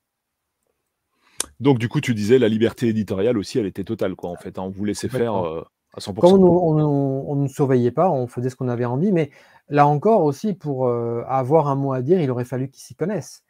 Donc, 1.62 1.80
du 1.80 1.88
coup, 1.88 2.02
tu 2.02 2.14
disais 2.14 2.40
la 2.40 2.50
liberté 2.50 2.90
éditoriale 2.90 3.38
aussi, 3.38 3.58
elle 3.58 3.68
était 3.68 3.86
totale, 3.86 4.16
quoi, 4.16 4.32
en 4.32 4.36
fait. 4.36 4.60
Hein. 4.60 4.64
on 4.64 4.70
vous 4.70 4.84
laissait 4.84 5.08
faire 5.08 5.66
à 5.96 6.00
100%. 6.00 6.20
Comme 6.20 6.44
on 6.44 7.36
ne 7.36 7.48
surveillait 7.48 7.92
pas, 7.92 8.10
on 8.10 8.28
faisait 8.28 8.50
ce 8.50 8.56
qu'on 8.56 8.68
avait 8.68 8.86
envie, 8.86 9.12
mais 9.12 9.32
Là 9.70 9.88
encore 9.88 10.24
aussi, 10.24 10.54
pour 10.54 10.88
euh, 10.88 11.24
avoir 11.28 11.68
un 11.68 11.76
mot 11.76 11.94
à 11.94 12.02
dire, 12.02 12.22
il 12.22 12.30
aurait 12.30 12.46
fallu 12.46 12.70
qu'ils 12.70 12.84
s'y 12.84 12.96
connaissent. 12.96 13.44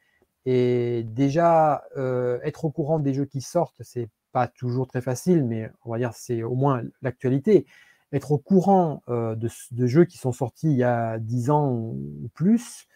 Et 0.45 1.03
déjà, 1.03 1.83
euh, 1.97 2.39
être 2.43 2.65
au 2.65 2.71
courant 2.71 2.99
des 2.99 3.13
jeux 3.13 3.25
qui 3.25 3.41
sortent, 3.41 3.81
c'est 3.81 4.09
pas 4.31 4.47
toujours 4.47 4.87
très 4.87 5.01
facile, 5.01 5.43
mais 5.43 5.69
on 5.83 5.91
va 5.91 5.97
dire 5.97 6.13
c'est 6.13 6.43
au 6.43 6.55
moins 6.55 6.83
l'actualité. 7.01 7.65
Être 8.13 8.31
au 8.31 8.37
courant 8.37 9.03
euh, 9.09 9.35
de, 9.35 9.87
jeux 9.87 10.05
qui 10.05 10.17
sont 10.17 10.31
sortis 10.31 10.71
il 10.71 10.77
y 10.77 10.83
a 10.83 11.19
10 11.19 11.49
ans 11.49 11.71
ou 11.71 12.29
plus, 12.33 12.87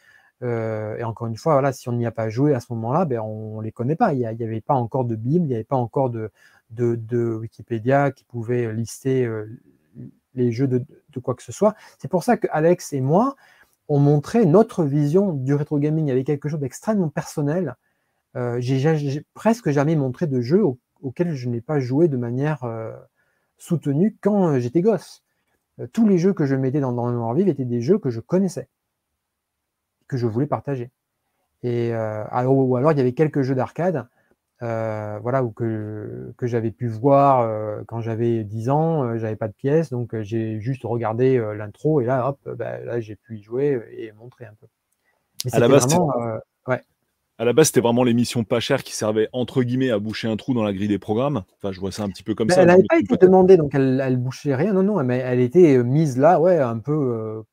et 0.41 1.03
encore 1.03 1.27
une 1.27 1.35
fois, 1.35 1.53
voilà, 1.53 1.73
si 1.73 1.89
on 1.89 1.91
n'y 1.91 2.05
a 2.05 2.11
pas 2.11 2.29
joué 2.29 2.53
à 2.53 2.61
ce 2.61 2.71
moment-là, 2.71 3.03
ben, 3.03 3.19
on 3.19 3.57
ne 3.57 3.63
les 3.63 3.73
connaît 3.73 3.97
pas. 3.97 4.13
Il 4.13 4.19
n'y 4.19 4.25
avait 4.25 4.61
pas 4.61 4.75
encore 4.75 5.03
de 5.03 5.17
Bible, 5.17 5.43
il 5.45 5.49
n'y 5.49 5.55
avait 5.55 5.65
pas 5.65 5.75
encore 5.75 6.09
de, 6.09 6.31
de, 6.70 7.36
Wikipédia 7.36 8.11
qui 8.11 8.24
pouvait 8.24 8.74
lister 8.74 9.28
les 10.36 10.51
jeux 10.51 10.67
de, 10.67 10.86
quoi 11.22 11.36
que 11.36 11.43
ce 11.43 11.51
soit. 11.51 11.76
C'est 11.97 12.07
pour 12.07 12.24
ça 12.24 12.38
que 12.38 12.47
Alex 12.51 12.93
et 12.93 13.01
moi, 13.01 13.36
on 13.88 13.99
montrait 13.99 14.45
notre 14.45 14.84
vision 14.84 15.34
du 15.34 15.53
rétro 15.53 15.80
gaming 15.80 16.11
avec 16.11 16.28
quelque 16.28 16.47
chose 16.47 16.59
d'extrêmement 16.59 17.09
personnel. 17.09 17.76
Euh, 18.36 18.59
j'ai 18.59 19.26
presque 19.34 19.72
jamais 19.72 19.95
montré 19.95 20.28
de 20.28 20.41
jeux 20.41 20.63
auxquels 21.01 21.34
je 21.34 21.49
n'ai 21.49 21.61
pas 21.61 21.80
joué 21.80 22.07
de 22.07 22.17
manière 22.17 22.63
euh, 22.63 22.93
soutenue 23.57 24.15
quand 24.22 24.49
euh, 24.49 24.59
j'étais 24.59 24.82
gosse. 24.82 25.24
tous 25.91 26.07
les 26.07 26.20
jeux 26.20 26.34
que 26.34 26.45
je 26.45 26.55
mettais 26.55 26.80
dans, 26.80 26.91
dans 26.91 27.07
le 27.07 27.13
mémoire 27.13 27.34
vive 27.34 27.47
étaient 27.47 27.65
des 27.65 27.82
jeux 27.82 27.97
que 27.97 28.11
je 28.11 28.20
connaissais, 28.20 28.67
que 30.07 30.17
je 30.17 30.28
voulais 30.28 30.45
partager. 30.45 30.91
Et 31.63 31.91
ou 31.91 32.76
alors 32.78 32.93
il 32.93 32.97
y 32.97 33.01
avait 33.01 33.13
quelques 33.13 33.41
jeux 33.41 33.55
d'arcade 33.55 34.07
euh, 34.62 35.20
voilà, 35.22 35.43
ou 35.43 35.51
que, 35.51 36.34
que 36.38 36.45
j'avais 36.45 36.72
pu 36.72 36.88
voir 36.88 37.41
euh, 37.41 37.82
quand 37.88 38.01
j'avais 38.01 38.43
10 38.43 38.70
ans, 38.70 39.03
euh, 39.03 39.18
j'avais 39.18 39.38
pas 39.38 39.47
de 39.47 39.53
pièces, 39.53 39.89
donc 39.89 40.20
j'ai 40.22 40.60
juste 40.60 40.84
regardé 40.84 41.41
l'intro 41.55 42.01
et 42.01 42.05
là, 42.05 42.28
hop, 42.28 42.39
bah, 42.57 42.80
là 42.80 42.99
j'ai 42.99 43.16
pu 43.16 43.38
y 43.38 43.41
jouer 43.41 43.82
et 43.97 44.12
montrer 44.12 44.45
un 44.45 44.53
peu. 44.60 44.68
à, 45.53 45.60
la 45.60 45.70
base, 45.70 45.88
ouais. 46.68 46.82
à 47.38 47.45
la 47.45 47.53
base, 47.53 47.68
c'était 47.68 47.80
vraiment 47.80 48.03
l'émission 48.03 48.43
pas 48.43 48.60
chère 48.60 48.84
qui 48.84 48.93
servait 48.93 49.30
entre 49.32 49.64
guillemets 49.64 49.91
à 49.91 49.99
boucher 49.99 50.28
un 50.28 50.36
trou 50.36 50.53
dans 50.53 50.64
la 50.64 50.74
grille 50.74 50.89
des 50.89 50.99
programmes. 50.99 51.43
Enfin, 51.55 51.72
je 51.72 51.80
vois 51.80 51.93
ça 51.93 52.03
un 52.03 52.10
petit 52.10 52.24
peu 52.24 52.36
comme 52.36 52.49
ça. 52.49 52.62
Elle 52.62 52.68
n'avait 52.68 52.84
pas 52.84 52.99
été 52.99 53.16
demandée, 53.16 53.55
donc 53.55 53.74
elle, 53.74 54.01
elle 54.03 54.18
bouchait 54.18 54.55
rien. 54.55 54.74
Non, 54.74 54.84
non, 54.84 55.01
mais 55.05 55.20
elle 55.20 55.39
était 55.39 55.82
mise 55.86 56.18
là, 56.18 56.41
ouais, 56.41 56.60
un 56.60 56.80
peu 56.80 57.45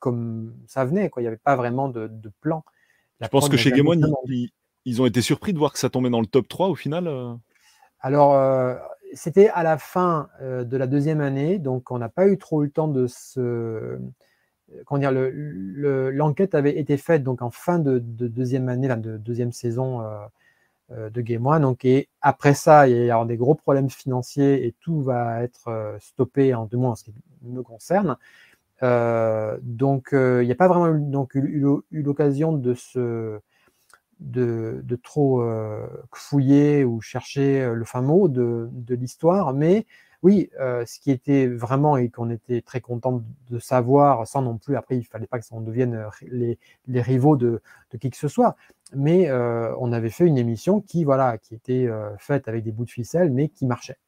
comme 0.00 0.52
ça 0.66 0.84
venait. 0.84 1.08
Quoi. 1.08 1.22
Il 1.22 1.24
n'y 1.24 1.28
avait 1.28 1.38
pas 1.38 1.56
vraiment 1.56 1.88
de, 1.88 2.08
de 2.08 2.30
plan. 2.42 2.62
je 3.22 3.28
pense 3.28 3.48
que 3.48 3.56
chez 3.56 3.70
Game 3.70 3.88
One, 3.88 4.06
ils 4.26 4.50
ont 5.00 5.06
été 5.06 5.22
surpris 5.22 5.52
de 5.52 5.58
voir 5.58 5.72
que 5.72 5.78
ça 5.78 5.90
tombait 5.90 6.10
dans 6.10 6.20
le 6.20 6.26
top 6.26 6.48
3 6.48 6.68
au 6.68 6.74
final 6.74 7.06
euh 7.06 7.34
Alors, 8.00 8.34
euh, 8.34 8.74
c'était 9.14 9.48
à 9.48 9.62
la 9.62 9.78
fin 9.78 10.28
euh, 10.40 10.64
de 10.64 10.76
la 10.76 10.86
deuxième 10.86 11.20
année, 11.20 11.58
donc 11.58 11.90
on 11.90 11.98
n'a 11.98 12.08
pas 12.08 12.26
eu 12.28 12.38
trop 12.38 12.62
le 12.62 12.70
temps 12.70 12.88
de 12.88 13.06
se, 13.06 13.98
dire, 14.92 15.12
l'enquête 15.12 16.54
avait 16.54 16.78
été 16.78 16.96
faite 16.96 17.22
donc 17.22 17.42
en 17.42 17.50
fin 17.50 17.78
de, 17.78 17.98
deuxième 17.98 18.68
année, 18.68 18.88
de 18.88 19.16
deuxième 19.18 19.52
saison 19.52 20.02
de 20.90 21.20
Game 21.20 21.46
One. 21.46 21.62
Donc, 21.62 21.84
et 21.84 22.08
après 22.20 22.54
ça, 22.54 22.88
il 22.88 23.04
y 23.06 23.10
a 23.10 23.24
des 23.24 23.36
gros 23.36 23.54
problèmes 23.54 23.90
financiers 23.90 24.66
et 24.66 24.74
tout 24.80 25.02
va 25.02 25.42
être 25.42 25.96
stoppé 26.00 26.54
en 26.54 26.64
deux 26.66 26.78
mois 26.78 26.90
en 26.90 26.96
ce 26.96 27.04
qui 27.04 27.14
me 27.42 27.62
concerne. 27.62 28.16
donc, 28.80 30.08
il 30.12 30.46
n'y 30.46 30.52
a 30.52 30.56
pas 30.56 30.68
vraiment 30.68 30.92
donc, 30.98 31.34
eu 31.34 31.62
l'occasion 31.92 32.52
de 32.52 32.74
se 32.74 33.38
de, 34.22 34.98
trop 35.02 35.42
euh, 35.42 35.86
fouiller 36.12 36.84
ou 36.84 37.00
chercher 37.00 37.62
euh, 37.62 37.74
le 37.74 37.84
fin 37.84 38.02
mot 38.02 38.28
de, 38.28 38.70
l'histoire, 38.88 39.52
mais 39.52 39.86
oui, 40.22 40.50
euh, 40.60 40.84
ce 40.86 41.00
qui 41.00 41.10
était 41.10 41.48
vraiment 41.48 41.96
et 41.96 42.08
qu'on 42.08 42.30
était 42.30 42.62
très 42.62 42.80
content 42.80 43.22
de 43.50 43.58
savoir, 43.58 44.26
sans 44.26 44.42
non 44.42 44.56
plus, 44.56 44.76
après, 44.76 44.96
il 44.96 45.04
fallait 45.04 45.26
pas 45.26 45.38
que 45.38 45.44
ça 45.44 45.56
devienne 45.58 46.06
les, 46.22 46.58
rivaux 47.00 47.36
de, 47.36 47.60
qui 48.00 48.10
que 48.10 48.16
ce 48.16 48.28
soit, 48.28 48.56
mais 48.94 49.32
on 49.32 49.92
avait 49.92 50.10
fait 50.10 50.26
une 50.26 50.38
émission 50.38 50.80
qui, 50.80 51.04
voilà, 51.04 51.38
qui 51.38 51.54
était 51.54 51.88
faite 52.18 52.46
avec 52.46 52.62
des 52.62 52.70
bouts 52.70 52.84
de 52.84 52.90
ficelle, 52.90 53.32
mais 53.32 53.48
qui 53.48 53.66
marchait. 53.66 53.98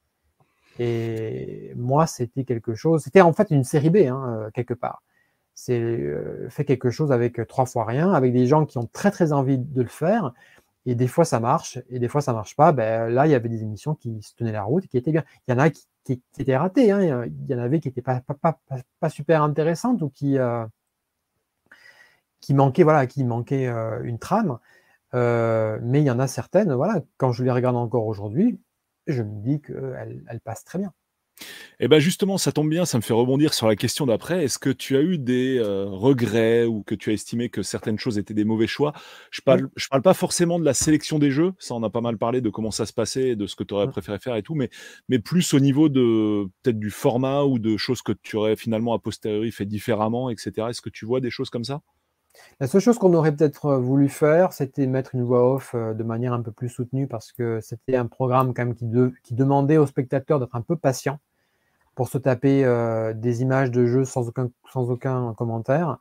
Et 0.78 1.72
moi, 1.76 2.06
c'était 2.06 2.44
quelque 2.44 2.74
chose, 2.74 3.02
c'était 3.02 3.20
en 3.20 3.32
fait 3.32 3.50
une 3.50 3.64
série 3.64 3.90
B, 3.90 3.96
hein, 4.08 4.50
quelque 4.54 4.74
part 4.74 5.02
c'est 5.54 5.80
euh, 5.80 6.48
fait 6.50 6.64
quelque 6.64 6.90
chose 6.90 7.12
avec 7.12 7.38
euh, 7.38 7.44
trois 7.46 7.66
fois 7.66 7.84
rien, 7.84 8.12
avec 8.12 8.32
des 8.32 8.46
gens 8.46 8.66
qui 8.66 8.78
ont 8.78 8.86
très 8.92 9.10
très 9.10 9.32
envie 9.32 9.58
de 9.58 9.82
le 9.82 9.88
faire. 9.88 10.32
Et 10.86 10.94
des 10.94 11.08
fois 11.08 11.24
ça 11.24 11.40
marche, 11.40 11.78
et 11.88 11.98
des 11.98 12.08
fois 12.08 12.20
ça 12.20 12.32
marche 12.32 12.56
pas. 12.56 12.72
Ben, 12.72 13.08
là, 13.10 13.26
il 13.26 13.30
y 13.30 13.34
avait 13.34 13.48
des 13.48 13.62
émissions 13.62 13.94
qui 13.94 14.22
se 14.22 14.34
tenaient 14.34 14.52
la 14.52 14.64
route, 14.64 14.86
qui 14.86 14.98
étaient 14.98 15.12
bien. 15.12 15.24
Il 15.48 15.52
y 15.52 15.54
en 15.54 15.58
a 15.58 15.70
qui, 15.70 15.86
étaient 16.38 16.56
ratées, 16.56 16.90
hein. 16.90 17.24
il 17.26 17.50
y 17.50 17.54
en 17.54 17.58
avait 17.58 17.80
qui 17.80 17.88
n'étaient 17.88 18.02
pas, 18.02 18.22
super 19.08 19.42
intéressantes 19.42 20.02
ou 20.02 20.10
qui, 20.10 20.38
euh, 20.38 20.66
manquaient, 22.50 22.82
voilà, 22.82 23.06
qui 23.06 23.24
manquaient 23.24 23.68
une 24.02 24.18
trame. 24.18 24.58
mais 25.14 26.00
il 26.00 26.04
y 26.04 26.10
en 26.10 26.18
a 26.18 26.26
certaines, 26.26 26.74
voilà, 26.74 27.02
quand 27.16 27.32
je 27.32 27.44
les 27.44 27.50
regarde 27.50 27.76
encore 27.76 28.06
aujourd'hui, 28.06 28.60
je 29.06 29.22
me 29.22 29.40
dis 29.42 29.60
qu'elles 29.62 30.22
elles 30.28 30.40
passent 30.40 30.64
très 30.64 30.78
bien. 30.78 30.92
Et 31.80 31.88
ben 31.88 31.98
justement, 31.98 32.38
ça 32.38 32.52
tombe 32.52 32.70
bien, 32.70 32.84
ça 32.84 32.98
me 32.98 33.02
fait 33.02 33.12
rebondir 33.12 33.54
sur 33.54 33.66
la 33.66 33.76
question 33.76 34.06
d'après. 34.06 34.44
Est-ce 34.44 34.58
que 34.58 34.70
tu 34.70 34.96
as 34.96 35.02
eu 35.02 35.18
des 35.18 35.58
euh, 35.58 35.86
regrets 35.86 36.64
ou 36.64 36.82
que 36.82 36.94
tu 36.94 37.10
as 37.10 37.12
estimé 37.12 37.48
que 37.48 37.62
certaines 37.62 37.98
choses 37.98 38.18
étaient 38.18 38.34
des 38.34 38.44
mauvais 38.44 38.66
choix? 38.66 38.92
Je 39.30 39.40
parle, 39.40 39.68
je 39.76 39.88
parle 39.88 40.02
pas 40.02 40.14
forcément 40.14 40.58
de 40.58 40.64
la 40.64 40.74
sélection 40.74 41.18
des 41.18 41.30
jeux, 41.30 41.52
ça 41.58 41.74
on 41.74 41.82
a 41.82 41.90
pas 41.90 42.00
mal 42.00 42.16
parlé 42.16 42.40
de 42.40 42.48
comment 42.50 42.70
ça 42.70 42.86
se 42.86 42.92
passait, 42.92 43.36
de 43.36 43.46
ce 43.46 43.56
que 43.56 43.64
tu 43.64 43.74
aurais 43.74 43.88
préféré 43.88 44.18
faire 44.18 44.36
et 44.36 44.42
tout, 44.42 44.54
mais, 44.54 44.70
mais 45.08 45.18
plus 45.18 45.52
au 45.54 45.60
niveau 45.60 45.88
de 45.88 46.46
peut-être 46.62 46.78
du 46.78 46.90
format 46.90 47.42
ou 47.42 47.58
de 47.58 47.76
choses 47.76 48.02
que 48.02 48.12
tu 48.12 48.36
aurais 48.36 48.56
finalement 48.56 48.94
a 48.94 48.98
posteriori 48.98 49.50
fait 49.50 49.66
différemment, 49.66 50.30
etc. 50.30 50.68
Est-ce 50.70 50.82
que 50.82 50.90
tu 50.90 51.04
vois 51.04 51.20
des 51.20 51.30
choses 51.30 51.50
comme 51.50 51.64
ça? 51.64 51.82
La 52.60 52.66
seule 52.66 52.80
chose 52.80 52.98
qu'on 52.98 53.14
aurait 53.14 53.34
peut-être 53.34 53.66
euh, 53.66 53.78
voulu 53.78 54.08
faire, 54.08 54.52
c'était 54.52 54.86
mettre 54.86 55.14
une 55.14 55.22
voix 55.22 55.54
off 55.54 55.72
euh, 55.74 55.94
de 55.94 56.02
manière 56.02 56.32
un 56.32 56.42
peu 56.42 56.52
plus 56.52 56.68
soutenue 56.68 57.06
parce 57.06 57.32
que 57.32 57.60
c'était 57.60 57.96
un 57.96 58.06
programme 58.06 58.54
quand 58.54 58.64
même 58.64 58.74
qui, 58.74 59.34
demandait 59.34 59.76
aux 59.76 59.86
spectateurs 59.86 60.40
d'être 60.40 60.54
un 60.54 60.60
peu 60.60 60.76
patient 60.76 61.18
pour 61.94 62.08
se 62.08 62.18
taper 62.18 62.64
euh, 62.64 63.12
des 63.12 63.42
images 63.42 63.70
de 63.70 63.86
jeux 63.86 64.04
sans 64.04 64.28
aucun, 64.28 64.50
sans 64.72 64.90
aucun 64.90 65.34
commentaire. 65.34 65.98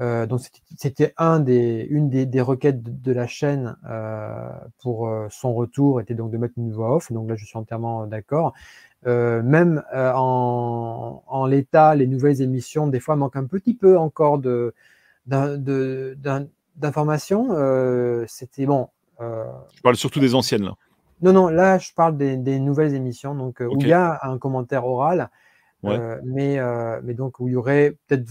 Donc 0.00 0.40
c'était 0.76 1.14
un 1.18 1.38
des, 1.38 1.86
une 1.88 2.10
des, 2.10 2.26
des 2.26 2.40
requêtes 2.40 2.82
de, 2.82 3.12
la 3.12 3.28
chaîne 3.28 3.76
pour 4.82 5.08
son 5.30 5.54
retour 5.54 6.00
était 6.00 6.14
donc 6.14 6.32
de 6.32 6.36
mettre 6.36 6.54
une 6.56 6.72
voix 6.72 6.96
off. 6.96 7.12
Donc 7.12 7.28
là, 7.28 7.36
je 7.36 7.44
suis 7.44 7.56
entièrement 7.56 8.08
d'accord. 8.08 8.54
même 9.04 9.84
en, 9.94 11.22
en 11.24 11.46
l'état, 11.46 11.94
les 11.94 12.08
nouvelles 12.08 12.42
émissions 12.42 12.88
des 12.88 12.98
fois 12.98 13.14
manquent 13.14 13.36
un 13.36 13.44
petit 13.44 13.74
peu 13.74 13.96
encore 13.96 14.38
de 14.38 14.74
d'informations. 15.26 17.48
c'était 18.26 18.66
bon. 18.66 18.88
je 19.20 19.82
parle 19.82 19.96
surtout 19.96 20.20
des 20.20 20.34
anciennes 20.34 20.64
là. 20.64 20.74
Non, 21.24 21.32
non, 21.32 21.48
là, 21.48 21.78
je 21.78 21.90
parle 21.94 22.18
des, 22.18 22.58
nouvelles 22.58 22.94
émissions, 22.94 23.34
donc 23.34 23.62
euh, 23.62 23.66
où 23.66 23.80
il 23.80 23.88
y 23.88 23.92
a 23.92 24.20
un 24.24 24.36
commentaire 24.36 24.86
oral, 24.86 25.30
euh, 25.84 26.20
mais, 26.22 26.58
euh, 26.58 27.00
mais 27.02 27.14
donc 27.14 27.40
où 27.40 27.48
il 27.48 27.52
y 27.52 27.56
aurait 27.56 27.96
peut-être 28.06 28.28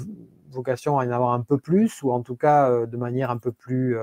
vocation 0.51 0.99
à 0.99 1.05
en 1.05 1.11
avoir 1.11 1.33
un 1.33 1.41
peu 1.41 1.57
plus, 1.57 2.03
ou 2.03 2.11
en 2.11 2.21
tout 2.21 2.35
cas 2.35 2.85
de 2.85 2.97
manière 2.97 3.31
un 3.31 3.37
peu 3.37 3.51
plus 3.51 3.97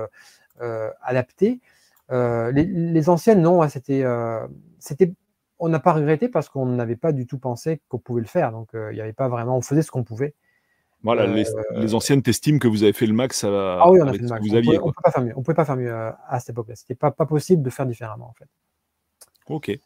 adaptée. 1.01 1.61
Les, 2.09 3.09
anciennes, 3.09 3.41
non, 3.41 3.67
c'était, 3.69 4.03
c'était, 4.79 5.13
on 5.59 5.69
n'a 5.69 5.79
pas 5.79 5.93
regretté 5.93 6.27
parce 6.27 6.49
qu'on 6.49 6.65
n'avait 6.65 6.97
pas 6.97 7.13
du 7.13 7.25
tout 7.25 7.37
pensé 7.37 7.81
qu'on 7.87 7.99
pouvait 7.99 8.21
le 8.21 8.27
faire, 8.27 8.51
donc 8.51 8.71
il 8.73 8.93
n'y 8.93 9.01
avait 9.01 9.13
pas 9.13 9.29
vraiment, 9.29 9.55
on 9.55 9.61
faisait 9.61 9.83
ce 9.83 9.91
qu'on 9.91 10.03
pouvait. 10.03 10.35
Voilà, 11.03 11.25
les, 11.25 11.95
anciennes, 11.95 12.21
t'estimes 12.21 12.59
que 12.59 12.67
vous 12.67 12.83
avez 12.83 12.93
fait 12.93 13.07
le 13.07 13.13
max 13.13 13.43
à, 13.43 13.81
ah 13.81 13.89
oui, 13.89 13.99
on 14.01 14.07
a 14.07 14.11
fait 14.11 14.19
le 14.19 14.27
max. 14.27 14.47
Vous 14.47 14.55
aviez, 14.55 14.79
on 14.79 14.87
ne 14.87 14.91
pouvait 14.91 15.03
pas 15.03 15.11
faire 15.11 15.23
mieux. 15.23 15.33
On 15.35 15.41
pouvait 15.41 15.55
pas 15.55 15.65
faire 15.65 15.77
mieux 15.77 15.93
à, 15.93 16.39
cette 16.39 16.51
époque-là. 16.51 16.75
C'était 16.75 16.95
pas, 16.95 17.11
pas 17.11 17.25
possible 17.25 17.63
de 17.63 17.69
faire 17.69 17.87
différemment, 17.87 18.27
en 18.27 18.33
fait. 18.33 18.47
Ok. 19.47 19.79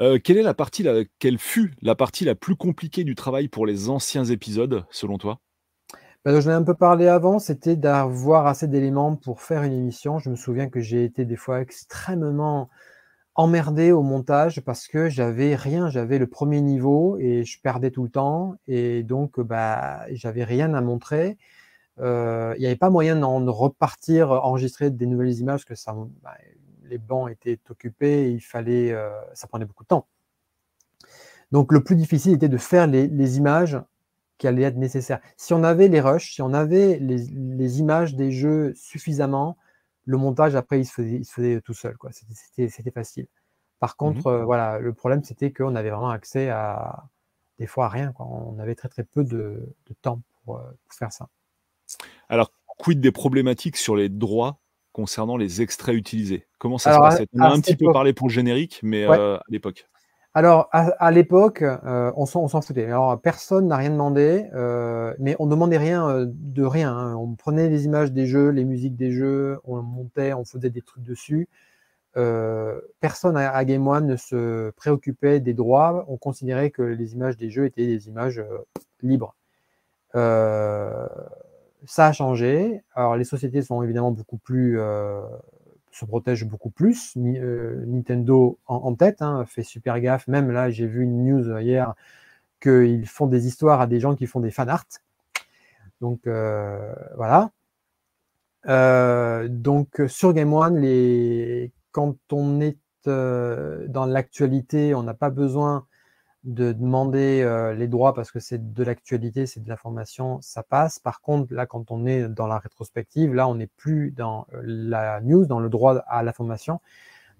Euh, 0.00 0.18
quelle 0.18 0.38
est 0.38 0.42
la 0.42 0.54
partie, 0.54 0.84
quelle 1.18 1.38
fut 1.38 1.74
la 1.82 1.94
partie 1.94 2.24
la 2.24 2.34
plus 2.34 2.56
compliquée 2.56 3.04
du 3.04 3.14
travail 3.14 3.48
pour 3.48 3.66
les 3.66 3.88
anciens 3.88 4.24
épisodes, 4.24 4.84
selon 4.90 5.18
toi? 5.18 5.38
Ben, 6.24 6.40
Je 6.40 6.48
l'ai 6.48 6.54
un 6.54 6.62
peu 6.62 6.74
parlé 6.74 7.06
avant, 7.06 7.38
c'était 7.38 7.76
d'avoir 7.76 8.46
assez 8.46 8.66
d'éléments 8.66 9.16
pour 9.16 9.42
faire 9.42 9.62
une 9.62 9.72
émission. 9.72 10.18
Je 10.18 10.30
me 10.30 10.36
souviens 10.36 10.68
que 10.68 10.80
j'ai 10.80 11.04
été 11.04 11.24
des 11.24 11.36
fois 11.36 11.60
extrêmement 11.60 12.70
emmerdé 13.34 13.92
au 13.92 14.02
montage 14.02 14.60
parce 14.60 14.88
que 14.88 15.08
j'avais 15.08 15.54
rien, 15.54 15.88
j'avais 15.88 16.18
le 16.18 16.26
premier 16.26 16.60
niveau 16.60 17.16
et 17.18 17.44
je 17.44 17.60
perdais 17.60 17.90
tout 17.90 18.02
le 18.04 18.10
temps 18.10 18.56
et 18.68 19.02
donc 19.02 19.40
bah 19.40 20.04
j'avais 20.10 20.44
rien 20.44 20.74
à 20.74 20.80
montrer. 20.80 21.38
Euh, 22.00 22.54
il 22.56 22.60
n'y 22.60 22.66
avait 22.66 22.76
pas 22.76 22.90
moyen 22.90 23.16
de 23.16 23.50
repartir 23.50 24.30
enregistrer 24.30 24.90
des 24.90 25.06
nouvelles 25.06 25.38
images 25.38 25.64
que 25.64 25.74
ça, 25.74 25.94
bah, 26.22 26.36
les 26.84 26.98
bancs 26.98 27.30
étaient 27.30 27.58
occupés, 27.70 28.30
il 28.32 28.40
fallait, 28.40 28.92
euh, 28.92 29.10
ça 29.34 29.46
prenait 29.46 29.64
beaucoup 29.64 29.84
de 29.84 29.88
temps. 29.88 30.06
Donc 31.52 31.72
le 31.72 31.82
plus 31.82 31.96
difficile 31.96 32.32
était 32.32 32.48
de 32.48 32.56
faire 32.56 32.86
les, 32.86 33.36
images 33.36 33.78
qui 34.38 34.46
allaient 34.46 34.62
être 34.62 34.76
nécessaires. 34.76 35.20
Si 35.36 35.52
on 35.52 35.64
avait 35.64 35.88
les 35.88 36.00
rushs, 36.00 36.34
si 36.34 36.42
on 36.42 36.54
avait 36.54 36.98
les, 36.98 37.78
images 37.78 38.14
des 38.14 38.30
jeux 38.30 38.72
suffisamment, 38.74 39.56
le 40.04 40.16
montage 40.16 40.54
après 40.54 40.80
il 40.80 40.86
se 40.86 41.22
faisait, 41.24 41.60
tout 41.60 41.74
seul, 41.74 41.96
quoi. 41.96 42.10
C'était 42.12 42.90
facile. 42.90 43.26
Par 43.80 43.96
contre, 43.96 44.30
mhm. 44.30 44.40
euh, 44.40 44.44
voilà, 44.44 44.78
le 44.78 44.92
problème 44.92 45.24
c'était 45.24 45.52
qu'on 45.52 45.74
avait 45.74 45.90
vraiment 45.90 46.10
accès 46.10 46.48
à 46.48 47.04
des 47.58 47.66
fois 47.66 47.86
à 47.86 47.88
rien. 47.88 48.12
On 48.18 48.58
avait 48.58 48.74
très 48.74 48.88
très 48.88 49.04
peu 49.04 49.24
de, 49.24 49.74
temps 50.02 50.22
pour, 50.44 50.58
euh, 50.58 50.62
pour 50.62 50.94
faire 50.96 51.12
ça. 51.12 51.28
Alors, 52.28 52.50
quid 52.78 53.00
des 53.00 53.12
problématiques 53.12 53.76
sur 53.76 53.96
les 53.96 54.08
droits 54.08 54.60
concernant 54.92 55.36
les 55.36 55.62
extraits 55.62 55.94
utilisés? 55.94 56.46
Comment 56.58 56.78
ça 56.78 56.94
se 56.94 56.98
passe? 56.98 57.22
On 57.34 57.40
a 57.40 57.48
un 57.48 57.60
petit 57.60 57.76
peu 57.76 57.92
parlé 57.92 58.12
pour 58.12 58.28
le 58.28 58.32
générique, 58.32 58.80
mais 58.82 59.04
euh, 59.04 59.36
à 59.36 59.42
l'époque. 59.48 59.88
Alors, 60.34 60.68
à, 60.72 61.10
l'époque, 61.10 61.60
euh, 61.62 62.10
on 62.16 62.24
s'en 62.24 62.60
foutait. 62.62 62.86
Alors, 62.86 63.20
personne 63.20 63.68
n'a 63.68 63.76
rien 63.76 63.90
demandé, 63.90 64.48
euh, 64.54 65.14
mais 65.18 65.36
on 65.38 65.44
ne 65.44 65.50
demandait 65.50 65.76
rien 65.76 66.24
de 66.26 66.62
rien. 66.64 66.90
Hein. 66.96 67.14
On 67.16 67.34
prenait 67.34 67.68
les 67.68 67.84
images 67.84 68.12
des 68.12 68.26
jeux, 68.26 68.48
les 68.48 68.64
musiques 68.64 68.96
des 68.96 69.12
jeux, 69.12 69.60
on 69.64 69.82
montait, 69.82 70.32
on 70.32 70.44
faisait 70.46 70.70
des 70.70 70.80
trucs 70.80 71.04
dessus. 71.04 71.48
personne 73.00 73.36
à, 73.36 73.64
Game 73.64 73.86
One 73.86 74.06
ne 74.06 74.16
se 74.16 74.70
préoccupait 74.70 75.40
des 75.40 75.54
droits. 75.54 76.04
On 76.08 76.16
considérait 76.16 76.70
que 76.70 76.82
les 76.82 77.12
images 77.12 77.36
des 77.36 77.50
jeux 77.50 77.66
étaient 77.66 77.86
des 77.86 78.08
images 78.08 78.42
libres 79.02 79.34
ça 81.86 82.06
a 82.08 82.12
changé. 82.12 82.82
Alors, 82.94 83.16
les 83.16 83.24
sociétés 83.24 83.62
sont 83.62 83.82
évidemment 83.82 84.12
beaucoup 84.12 84.38
plus, 84.38 84.78
euh, 84.80 85.22
se 85.92 86.04
protègent 86.04 86.46
beaucoup 86.46 86.70
plus. 86.70 87.14
Euh, 87.16 87.84
Nintendo 87.86 88.58
en, 88.66 88.94
tête 88.94 89.22
hein, 89.22 89.44
fait 89.46 89.62
super 89.62 90.00
gaffe. 90.00 90.26
Même 90.26 90.50
là, 90.50 90.70
j'ai 90.70 90.86
vu 90.86 91.04
une 91.04 91.24
news 91.24 91.58
hier 91.58 91.94
qu'ils 92.60 93.06
font 93.06 93.26
des 93.26 93.46
histoires 93.46 93.80
à 93.80 93.86
des 93.86 94.00
gens 94.00 94.16
qui 94.16 94.26
font 94.26 94.40
des 94.40 94.50
fan 94.50 94.68
art. 94.68 94.86
Donc 96.00 96.26
euh, 96.26 96.94
voilà. 97.16 97.50
donc 99.48 100.02
sur 100.08 100.32
Game 100.32 100.52
One, 100.52 100.78
les... 100.78 101.72
quand 101.92 102.16
on 102.32 102.60
est 102.60 102.78
dans 103.04 104.06
l'actualité, 104.06 104.94
on 104.94 105.02
n'a 105.02 105.14
pas 105.14 105.30
besoin 105.30 105.86
de 106.44 106.72
demander 106.72 107.42
euh, 107.42 107.72
les 107.72 107.86
droits 107.86 108.14
parce 108.14 108.32
que 108.32 108.40
c'est 108.40 108.72
de 108.72 108.82
l'actualité, 108.82 109.46
c'est 109.46 109.62
de 109.62 109.68
l'information, 109.68 110.40
ça 110.40 110.62
passe. 110.62 110.98
Par 110.98 111.20
contre, 111.20 111.52
là, 111.54 111.66
quand 111.66 111.90
on 111.90 112.04
est 112.04 112.28
dans 112.28 112.46
la 112.48 112.58
rétrospective, 112.58 113.32
là, 113.32 113.48
on 113.48 113.54
n'est 113.54 113.68
plus 113.68 114.10
dans 114.10 114.46
euh, 114.54 114.62
la 114.64 115.20
news, 115.20 115.46
dans 115.46 115.60
le 115.60 115.68
droit 115.68 115.98
à 116.08 116.22
l'information. 116.22 116.80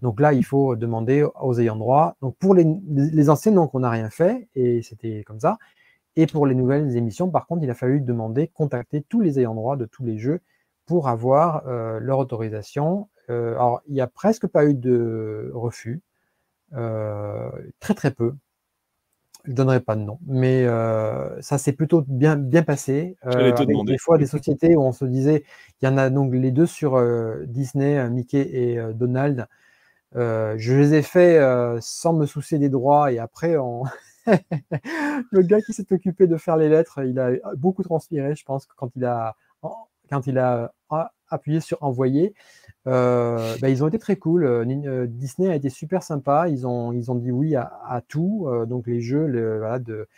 Donc 0.03 0.21
là, 0.21 0.33
il 0.33 0.45
faut 0.45 0.77
demander 0.77 1.27
aux 1.41 1.59
ayants 1.61 1.77
droit. 1.77 2.17
Donc 2.23 2.37
pour 2.39 2.55
les, 2.55 2.67
les 2.89 3.31
anciennes, 3.31 3.57
donc 3.57 3.75
on 3.75 3.81
n'a 3.81 3.91
rien 3.91 4.11
fait 4.11 4.49
et 4.55 4.83
c'était 4.83 5.25
comme 5.25 5.41
ça. 5.41 5.59
Et 6.17 6.27
pour 6.27 6.47
les 6.47 6.55
nouvelles 6.55 6.97
émissions, 6.97 7.31
par 7.31 7.47
contre, 7.47 7.65
il 7.65 7.71
a 7.71 7.75
fallu 7.75 8.01
demander, 8.01 8.49
contacter 8.49 9.03
tous 9.03 9.21
les 9.21 9.41
ayants 9.41 9.55
droit 9.55 9.77
de 9.77 9.87
tous 9.87 10.05
les 10.05 10.19
jeux 10.19 10.41
pour 10.87 11.09
avoir 11.09 11.67
euh, 11.69 12.01
leur 12.01 12.19
autorisation. 12.19 13.09
alors, 13.29 13.83
il 13.87 13.95
n'y 13.95 14.01
a 14.01 14.07
presque 14.09 14.47
pas 14.47 14.67
eu 14.67 14.75
de 14.75 15.51
refus, 15.55 16.03
très 16.73 17.95
très 17.95 18.11
peu. 18.11 18.35
Je 19.45 19.51
ne 19.51 19.57
donnerai 19.57 19.81
pas 19.81 19.97
de 19.97 20.03
nom, 20.03 20.19
mais 20.27 20.65
euh, 20.65 21.41
ça 21.41 21.59
s'est 21.59 21.73
plutôt 21.73 22.05
bien, 22.07 22.37
bien 22.37 22.63
passé. 22.63 23.17
Euh, 23.27 23.53
avec 23.53 23.85
des 23.85 23.99
fois 23.99 24.17
des 24.17 24.27
sociétés 24.27 24.77
où 24.77 24.83
on 24.83 24.93
se 24.93 25.05
disait, 25.05 25.45
il 25.81 25.87
y 25.87 25.89
en 25.89 25.97
a 25.97 26.11
donc 26.11 26.33
les 26.33 26.53
deux 26.53 26.67
sur 26.67 26.97
euh, 26.97 27.45
Disney, 27.47 28.09
Mickey 28.09 28.39
et 28.41 28.79
Donald. 28.95 29.49
je 30.15 30.75
les 30.75 30.95
ai 30.95 31.03
fait 31.03 31.41
sans 31.81 32.13
me 32.13 32.27
soucier 32.27 32.59
des 32.59 32.69
droits 32.69 33.13
et 33.13 33.19
après, 33.19 33.57
on... 33.57 33.83
le 34.27 35.43
gars 35.43 35.61
qui 35.61 35.73
s'est 35.73 35.93
occupé 35.93 36.29
de 36.29 36.37
faire 36.37 36.57
les 36.57 36.69
lettres, 36.69 37.05
il 37.05 37.19
a 37.19 37.33
beaucoup 37.57 37.83
transpiré, 37.83 38.37
je 38.37 38.45
pense, 38.45 38.67
quand 38.77 38.91
il 38.95 39.05
a, 39.05 39.35
quand 40.09 40.27
il 40.29 40.39
a 40.39 40.73
appuyé 41.29 41.61
sur 41.61 41.83
envoyer. 41.83 42.35
Euh, 42.89 43.57
bah, 43.61 43.69
ils 43.69 43.85
ont 43.85 43.89
été 43.89 43.99
très 43.99 44.17
cool. 44.17 44.45
Euh, 44.45 44.65
euh, 44.87 45.07
Disney 45.07 45.49
a 45.49 45.55
été 45.55 45.71
super 45.71 46.03
sympa. 46.03 46.49
Ils 46.49 46.67
ont, 46.67 46.93
ils 46.93 47.11
ont 47.11 47.15
dit 47.15 47.31
oui 47.31 47.55
à, 47.57 48.03
tout. 48.09 48.49
donc 48.67 48.87
les 48.87 49.01
jeux 49.01 49.29
de 49.29 50.09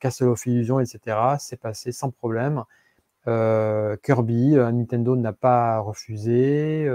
Castle 0.00 0.28
of 0.28 0.44
Illusion, 0.46 0.80
etc. 0.80 1.36
C'est 1.38 1.60
passé 1.60 1.92
sans 1.92 2.10
problème. 2.10 2.64
Kirby, 3.26 4.54
Nintendo 4.54 5.16
n'a 5.16 5.32
pas 5.32 5.80
refusé. 5.80 6.88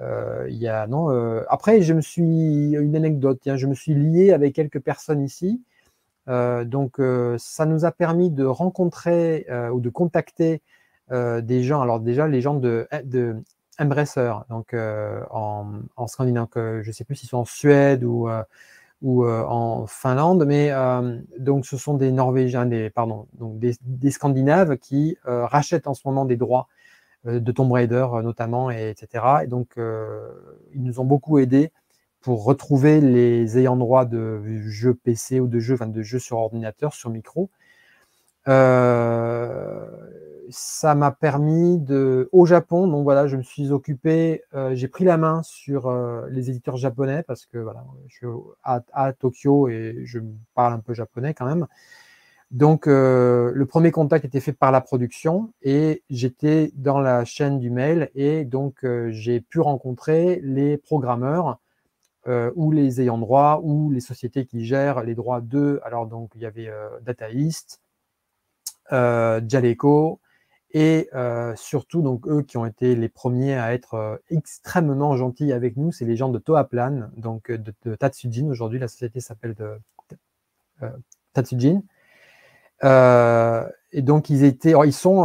il 0.00 0.56
y 0.56 0.68
a, 0.68 0.86
non, 0.86 1.08
après, 1.48 1.82
je 1.82 1.94
me 1.94 2.00
suis 2.00 2.72
une 2.74 2.96
anecdote. 2.96 3.40
je 3.44 3.66
me 3.66 3.74
suis 3.74 3.94
lié 3.94 4.32
avec 4.32 4.54
quelques 4.54 4.80
personnes 4.80 5.22
ici. 5.22 5.62
donc, 6.26 7.00
ça 7.38 7.66
nous 7.66 7.84
a 7.84 7.92
permis 7.92 8.30
de 8.30 8.44
rencontrer 8.44 9.46
ou 9.72 9.80
de 9.80 9.90
contacter 9.90 10.60
des 11.10 11.62
gens. 11.62 11.80
Alors 11.80 12.00
déjà, 12.00 12.28
les 12.28 12.40
gens 12.40 12.54
de 12.54 12.86
Embracer, 13.78 14.32
donc 14.50 14.74
euh, 14.74 15.22
en, 15.30 16.06
Scandinave, 16.06 16.48
je 16.54 16.86
ne 16.86 16.92
sais 16.92 17.04
plus 17.04 17.16
s'ils 17.16 17.28
sont 17.28 17.38
en 17.38 17.44
Suède 17.44 18.04
ou, 18.04 18.28
euh, 18.28 18.42
euh, 19.04 19.44
en 19.44 19.86
Finlande, 19.86 20.44
mais 20.46 20.70
donc 21.38 21.66
ce 21.66 21.76
sont 21.76 21.94
des 21.94 22.12
Norvégiens, 22.12 22.68
pardon, 22.94 23.26
donc 23.34 23.58
des, 23.58 24.10
Scandinaves 24.10 24.78
qui 24.78 25.16
rachètent 25.24 25.86
en 25.86 25.94
ce 25.94 26.02
moment 26.04 26.24
des 26.24 26.36
droits 26.36 26.68
de 27.24 27.52
Tomb 27.52 27.72
Raider 27.72 28.06
notamment, 28.22 28.70
et, 28.70 28.90
etc. 28.90 29.24
Et 29.44 29.46
donc 29.46 29.74
ils 29.76 30.82
nous 30.82 31.00
ont 31.00 31.04
beaucoup 31.04 31.38
aidés 31.38 31.72
pour 32.20 32.44
retrouver 32.44 33.00
les 33.00 33.58
ayants 33.58 33.76
droit 33.76 34.04
de 34.06 34.40
jeux 34.66 34.94
PC 34.94 35.40
ou 35.40 35.48
de 35.48 35.58
jeux, 35.58 35.74
enfin 35.74 35.86
de 35.86 36.02
jeux 36.02 36.18
sur 36.18 36.38
ordinateur, 36.38 36.94
sur 36.94 37.10
micro. 37.10 37.50
Ça 40.50 40.94
m'a 40.94 41.10
permis 41.10 41.78
de, 41.78 42.28
au 42.32 42.46
Japon, 42.46 42.86
donc 42.86 43.04
voilà, 43.04 43.26
je 43.26 43.36
me 43.36 43.42
suis 43.42 43.70
occupé, 43.70 44.42
euh, 44.54 44.74
j'ai 44.74 44.88
pris 44.88 45.04
la 45.04 45.16
main 45.16 45.42
sur 45.42 45.86
euh, 45.86 46.26
les 46.30 46.50
éditeurs 46.50 46.76
japonais 46.76 47.22
parce 47.22 47.46
que 47.46 47.58
voilà, 47.58 47.84
je 48.08 48.16
suis 48.16 48.26
à, 48.62 49.12
Tokyo 49.12 49.68
et 49.68 50.02
je 50.04 50.20
parle 50.54 50.74
un 50.74 50.80
peu 50.80 50.94
japonais 50.94 51.34
quand 51.34 51.46
même. 51.46 51.66
Donc, 52.50 52.86
euh, 52.86 53.50
le 53.54 53.66
premier 53.66 53.90
contact 53.90 54.24
était 54.24 54.40
fait 54.40 54.52
par 54.52 54.70
la 54.70 54.80
production 54.80 55.52
et 55.62 56.02
j'étais 56.10 56.70
dans 56.74 57.00
la 57.00 57.24
chaîne 57.24 57.58
du 57.58 57.70
mail 57.70 58.10
et 58.14 58.44
donc 58.44 58.86
j'ai 59.08 59.40
pu 59.40 59.60
rencontrer 59.60 60.40
les 60.42 60.76
programmeurs 60.76 61.58
ou 62.54 62.72
les 62.72 63.02
ayants 63.02 63.18
droit 63.18 63.60
ou 63.62 63.90
les 63.90 64.00
sociétés 64.00 64.46
qui 64.46 64.64
gèrent 64.64 65.02
les 65.02 65.14
droits 65.14 65.40
de. 65.40 65.80
Alors, 65.84 66.06
donc, 66.06 66.30
il 66.36 66.42
y 66.42 66.46
avait 66.46 66.70
Data 67.02 67.30
East, 67.30 67.80
Jaleco, 68.90 70.20
et 70.76 71.08
euh, 71.14 71.54
surtout, 71.54 72.02
donc, 72.02 72.26
eux 72.26 72.42
qui 72.42 72.56
ont 72.56 72.66
été 72.66 72.96
les 72.96 73.08
premiers 73.08 73.54
à 73.54 73.72
être 73.72 73.94
euh, 73.94 74.16
extrêmement 74.28 75.16
gentils 75.16 75.52
avec 75.52 75.76
nous, 75.76 75.92
c'est 75.92 76.04
les 76.04 76.16
gens 76.16 76.28
de 76.28 76.38
Toaplan, 76.40 77.10
donc 77.16 77.52
de, 77.52 77.72
de 77.84 77.94
Tatsujin. 77.94 78.48
Aujourd'hui, 78.48 78.80
la 78.80 78.88
société 78.88 79.20
s'appelle 79.20 79.54
de, 79.54 79.78
euh, 80.82 80.90
Tatsujin. 81.32 81.82
et 83.92 84.02
donc, 84.02 84.30
ils 84.30 84.42
étaient, 84.42 84.74
ils 84.84 84.92
sont 84.92 85.22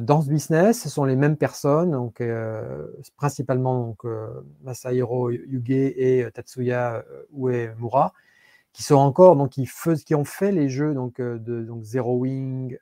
dans 0.00 0.22
ce 0.22 0.28
business, 0.28 0.82
ce 0.82 0.88
sont 0.88 1.04
les 1.04 1.16
mêmes 1.16 1.36
personnes, 1.36 1.90
donc 1.90 2.22
principalement 3.16 3.86
donc, 3.88 4.04
Masahiro 4.62 5.30
Yuge 5.30 5.70
et 5.70 6.28
Tatsuya 6.32 7.04
Uemura, 7.36 8.12
qui 8.72 8.84
sont 8.84 8.96
encore 8.96 9.34
donc 9.34 9.50
qui, 9.50 9.68
qui 10.06 10.14
ont 10.14 10.24
fait 10.24 10.52
les 10.52 10.68
jeux 10.68 10.94
donc 10.94 11.20
de 11.20 11.62
donc 11.62 11.82
Zero 11.82 12.16
Wing, 12.18 12.78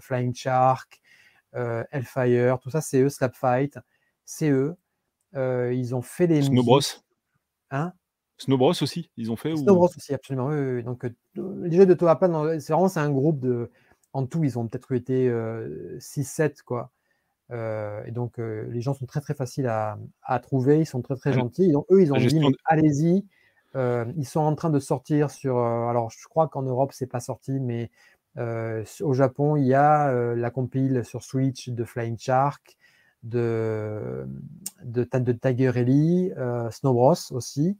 Flying 0.00 0.34
Shark, 0.34 1.02
euh, 1.54 1.84
Hellfire, 1.90 2.58
tout 2.60 2.70
ça, 2.70 2.80
c'est 2.80 3.00
eux, 3.00 3.08
Slapfight, 3.08 3.78
c'est 4.24 4.50
eux. 4.50 4.76
Euh, 5.36 5.72
ils 5.72 5.94
ont 5.94 6.02
fait 6.02 6.26
des. 6.26 6.42
Snowbros 6.42 6.80
Hein? 7.70 7.92
Snowbros 8.38 8.82
aussi, 8.82 9.10
ils 9.16 9.30
ont 9.30 9.36
fait 9.36 9.54
Snowbros 9.54 9.90
aussi, 9.96 10.14
absolument. 10.14 10.46
Oui, 10.46 10.82
Donc, 10.82 11.04
euh, 11.04 11.14
les 11.64 11.76
jeux 11.76 11.86
de 11.86 11.94
Toaplan, 11.94 12.58
c'est 12.60 12.72
vraiment 12.72 12.96
un 12.96 13.10
groupe 13.10 13.40
de. 13.40 13.70
En 14.12 14.26
tout, 14.26 14.44
ils 14.44 14.58
ont 14.58 14.68
peut-être 14.68 14.92
été 14.92 15.28
6-7, 15.98 16.62
quoi. 16.62 16.92
et 17.50 18.12
donc, 18.12 18.38
les 18.38 18.80
gens 18.80 18.94
sont 18.94 19.06
très 19.06 19.20
très 19.20 19.34
faciles 19.34 19.66
à, 19.66 20.38
trouver, 20.40 20.80
ils 20.80 20.86
sont 20.86 21.02
très 21.02 21.16
très 21.16 21.32
gentils. 21.32 21.72
Donc, 21.72 21.86
eux, 21.90 22.00
ils 22.00 22.12
ont 22.12 22.16
dit 22.16 22.40
allez-y. 22.64 23.24
ils 23.74 24.24
sont 24.24 24.40
en 24.40 24.54
train 24.54 24.70
de 24.70 24.78
sortir 24.78 25.32
sur. 25.32 25.58
alors, 25.58 26.10
je 26.10 26.28
crois 26.28 26.46
qu'en 26.46 26.62
Europe, 26.62 26.92
c'est 26.92 27.08
pas 27.08 27.18
sorti, 27.18 27.58
mais 27.58 27.84
euh, 27.84 27.88
au 28.36 29.12
Japon, 29.12 29.56
il 29.56 29.64
y 29.66 29.74
a 29.74 30.08
euh, 30.08 30.34
la 30.34 30.50
compile 30.50 31.04
sur 31.04 31.22
Switch 31.22 31.68
de 31.68 31.84
Flying 31.84 32.18
Shark, 32.18 32.76
de, 33.22 34.26
de, 34.82 35.04
de 35.04 35.32
Tiger 35.32 35.72
Ellie, 35.76 36.32
euh, 36.36 36.70
Snow 36.70 36.92
Bros 36.92 37.14
aussi. 37.30 37.78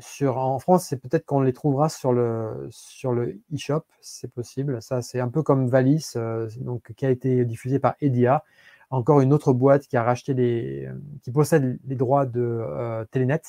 Sur, 0.00 0.38
en 0.38 0.58
France, 0.58 0.86
c'est 0.86 0.96
peut-être 0.96 1.24
qu'on 1.24 1.40
les 1.40 1.52
trouvera 1.52 1.88
sur 1.88 2.12
le 2.12 2.66
sur 2.70 3.12
le 3.12 3.40
eShop, 3.52 3.84
c'est 4.00 4.30
possible. 4.30 4.82
Ça, 4.82 5.02
c'est 5.02 5.20
un 5.20 5.28
peu 5.28 5.42
comme 5.42 5.68
Valis, 5.68 6.14
donc 6.60 6.92
qui 6.96 7.06
a 7.06 7.10
été 7.10 7.44
diffusé 7.44 7.78
par 7.78 7.94
Edia, 8.00 8.44
encore 8.90 9.20
une 9.20 9.32
autre 9.32 9.52
boîte 9.52 9.86
qui 9.86 9.96
a 9.96 10.02
racheté 10.02 10.34
les, 10.34 10.88
qui 11.22 11.30
possède 11.30 11.78
les 11.86 11.94
droits 11.94 12.26
de 12.26 13.06
Telenet 13.12 13.40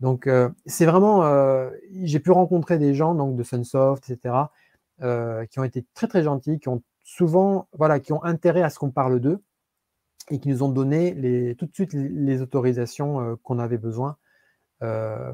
donc, 0.00 0.26
euh, 0.26 0.50
c'est 0.66 0.86
vraiment, 0.86 1.24
euh, 1.24 1.70
j'ai 2.02 2.20
pu 2.20 2.30
rencontrer 2.30 2.78
des 2.78 2.94
gens 2.94 3.14
donc 3.14 3.36
de 3.36 3.42
Sunsoft, 3.42 4.10
etc., 4.10 4.34
euh, 5.02 5.46
qui 5.46 5.58
ont 5.60 5.64
été 5.64 5.84
très 5.94 6.08
très 6.08 6.22
gentils, 6.22 6.58
qui 6.58 6.68
ont 6.68 6.82
souvent, 7.02 7.68
voilà, 7.72 8.00
qui 8.00 8.12
ont 8.12 8.22
intérêt 8.24 8.62
à 8.62 8.70
ce 8.70 8.78
qu'on 8.78 8.90
parle 8.90 9.20
d'eux 9.20 9.42
et 10.30 10.38
qui 10.38 10.48
nous 10.48 10.62
ont 10.62 10.68
donné 10.68 11.14
les, 11.14 11.54
tout 11.56 11.66
de 11.66 11.74
suite 11.74 11.92
les, 11.92 12.42
autorisations 12.42 13.36
qu'on 13.42 13.58
avait 13.58 13.78
besoin 13.78 14.16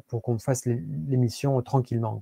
pour 0.09 0.23
qu'on 0.23 0.39
fasse 0.39 0.67
l'émission 0.67 1.61
tranquillement. 1.63 2.21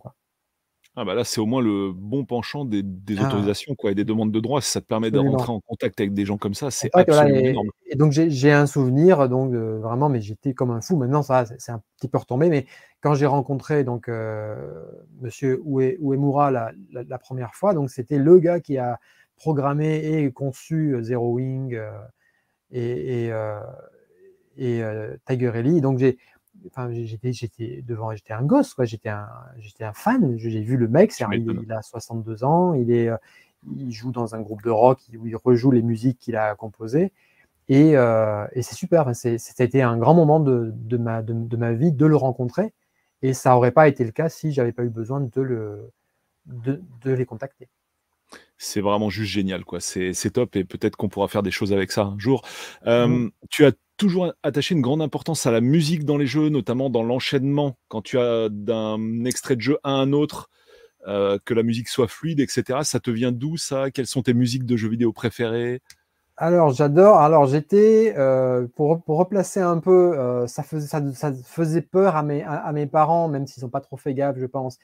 Ah 0.99 1.05
bah 1.05 1.15
là, 1.15 1.23
c'est 1.23 1.41
au 1.41 1.47
moins 1.47 1.63
le 1.63 1.93
bon 1.93 2.25
penchant 2.25 2.65
des, 2.65 2.83
ah. 3.19 3.27
autorisations 3.27 3.75
quoi, 3.77 3.93
et 3.93 3.95
des 3.95 4.05
demandes 4.05 4.33
de 4.33 4.41
droit. 4.41 4.61
Si 4.61 4.71
ça 4.71 4.81
te 4.81 4.87
permet 4.87 5.11
de 5.11 5.19
rentrer 5.19 5.53
en 5.53 5.61
contact 5.61 6.01
avec 6.01 6.13
des 6.13 6.25
gens 6.25 6.39
comme 6.39 6.55
ça, 6.55 6.71
c'est 6.71 6.91
absolument 6.93 7.39
et, 7.39 7.51
énorme. 7.51 7.69
Et 7.87 7.97
donc 7.97 8.13
j'ai 8.13 8.53
un 8.53 8.67
souvenir, 8.67 9.29
donc 9.29 9.53
vraiment, 9.53 10.09
mais 10.09 10.21
j'étais 10.21 10.55
comme 10.55 10.71
un 10.71 10.81
fou. 10.81 10.97
Maintenant, 10.97 11.23
ça, 11.23 11.45
c'est 11.59 11.73
un 11.73 11.81
petit 11.97 12.09
peu 12.09 12.19
retombé, 12.19 12.49
mais 12.49 12.67
quand 13.01 13.15
j'ai 13.15 13.27
rencontré 13.27 13.85
donc 13.85 14.09
euh, 14.09 14.57
Monsieur 15.21 15.63
Uemura 15.65 16.51
la, 16.51 16.73
la, 16.93 17.19
première 17.19 17.55
fois, 17.55 17.75
donc 17.75 17.91
c'était 17.91 18.19
le 18.19 18.39
gars 18.39 18.59
qui 18.59 18.77
a 18.77 18.99
programmé 19.39 20.05
et 20.05 20.33
conçu 20.33 20.95
euh, 20.95 21.03
Zero 21.03 21.33
Wing 21.33 21.75
euh, 21.75 21.91
et, 22.71 23.25
et, 23.25 23.33
euh, 23.33 23.61
et 24.57 24.83
Tiger 25.27 25.53
Ellie. 25.55 25.81
Donc 25.81 25.99
j'ai 25.99 26.19
enfin, 26.67 26.91
j'étais, 26.93 27.33
j'étais 27.33 27.83
devant, 27.87 28.15
j'étais 28.15 28.33
un 28.33 28.43
gosse, 28.43 28.75
quoi. 28.75 28.85
J'étais 28.85 29.09
un, 29.09 29.29
j'étais 29.59 29.85
un 29.85 29.93
fan. 29.93 30.37
J'ai 30.39 30.61
vu 30.61 30.77
le 30.77 30.89
mec, 30.89 31.13
il, 31.19 31.73
a 31.73 31.83
62 31.83 32.45
ans, 32.45 32.75
il 32.75 32.91
est, 32.91 33.09
euh, 33.09 33.17
il 33.77 33.93
joue 33.93 34.13
dans 34.13 34.35
un 34.35 34.41
groupe 34.41 34.63
de 34.63 34.71
rock 34.71 35.01
où 35.19 35.27
il 35.27 35.37
rejoue 35.37 35.71
les 35.71 35.83
musiques 35.83 36.19
qu'il 36.19 36.37
a 36.37 36.55
composées. 36.55 37.13
Et, 37.69 37.97
euh, 37.97 38.47
et 38.53 38.63
c'est 38.63 38.75
super. 38.75 39.15
C'est, 39.15 39.39
c'était 39.39 39.83
un 39.83 39.99
grand 39.99 40.15
moment 40.15 40.41
de, 40.41 40.73
de 40.75 40.97
ma, 40.97 41.23
de, 41.23 41.57
ma 41.57 41.73
vie 41.73 41.93
de 41.93 42.07
le 42.07 42.17
rencontrer. 42.17 42.73
Et 43.23 43.35
ça 43.35 43.51
n'aurait 43.51 43.73
pas 43.73 43.89
été 43.89 44.05
le 44.05 44.13
cas 44.13 44.29
si 44.29 44.53
j'avais 44.53 44.73
pas 44.73 44.85
eu 44.85 44.91
besoin 44.91 45.21
de, 45.21 45.41
le, 45.41 45.91
de, 46.47 46.83
de 47.03 47.13
les 47.13 47.27
contacter 47.27 47.69
c'est 48.59 48.81
vraiment 48.81 49.09
juste 49.09 49.31
génial, 49.31 49.65
quoi. 49.65 49.81
C'est, 49.81 50.13
c'est 50.13 50.31
top 50.31 50.57
et 50.57 50.65
peut-être 50.65 50.97
qu'on 50.97 51.09
pourra 51.09 51.29
faire 51.29 51.43
des 51.43 51.53
choses 51.53 51.73
avec 51.73 51.93
ça 51.93 52.03
un 52.03 52.19
jour. 52.19 52.43
Euh, 52.87 53.07
mmh. 53.07 53.31
Tu 53.51 53.65
as 53.65 53.73
toujours 53.99 54.33
attaché 54.43 54.75
une 54.75 54.81
grande 54.81 55.03
importance 55.03 55.45
à 55.45 55.51
la 55.51 55.61
musique 55.61 56.05
dans 56.07 56.17
les 56.17 56.27
jeux, 56.27 56.49
notamment 56.49 56.89
dans 56.89 57.03
l'enchaînement, 57.03 57.77
quand 57.89 58.01
tu 58.01 58.19
as 58.19 58.49
d'un 58.49 59.25
extrait 59.27 59.57
de 59.57 59.61
jeu 59.61 59.79
à 59.83 59.91
un 59.91 60.13
autre, 60.15 60.49
euh, 61.07 61.39
que 61.45 61.53
la 61.53 61.63
musique 61.63 61.89
soit 61.89 62.09
fluide, 62.09 62.41
etc. 62.41 62.81
Ça 62.83 63.01
te 63.01 63.11
vient 63.11 63.33
d'où 63.33 63.57
ça? 63.57 63.91
Quelles 63.91 64.07
sont 64.07 64.23
tes 64.23 64.35
musiques 64.35 64.65
de 64.65 64.77
jeux 64.77 64.89
vidéo 64.89 65.13
préférées? 65.13 65.83
Alors 66.37 66.71
j'adore. 66.71 67.19
Alors 67.19 67.47
j'étais 67.47 68.15
pour, 68.77 69.03
pour, 69.03 69.19
replacer 69.19 69.61
un 69.61 69.79
peu, 69.79 70.19
euh, 70.19 70.47
ça, 70.47 70.63
faisait, 70.63 70.87
ça, 70.87 71.33
faisait 71.45 71.83
peur 71.83 72.17
à 72.17 72.23
mes, 72.23 72.43
à, 72.45 72.73
mes 72.73 72.87
parents, 72.87 73.29
même 73.29 73.47
s'ils 73.47 73.65
n'ont 73.65 73.71
pas 73.71 73.81
trop 73.81 73.97
fait 73.97 74.15
gaffe, 74.15 74.39
je 74.39 74.47
pense. 74.47 74.79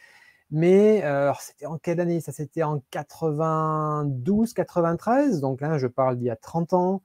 Mais 0.51 1.03
euh, 1.05 1.33
c'était 1.41 1.67
en 1.67 1.79
quelle 1.79 2.01
année? 2.01 2.21
Ça 2.21 2.33
c'était 2.33 2.62
en 2.62 2.83
92, 2.91 4.53
93. 4.55 5.41
Donc 5.41 5.61
là, 5.61 5.79
je 5.79 5.87
parle 5.87 6.17
d'il 6.17 6.27
y 6.27 6.31
a 6.31 6.37
30 6.37 6.73
ans. 6.75 7.03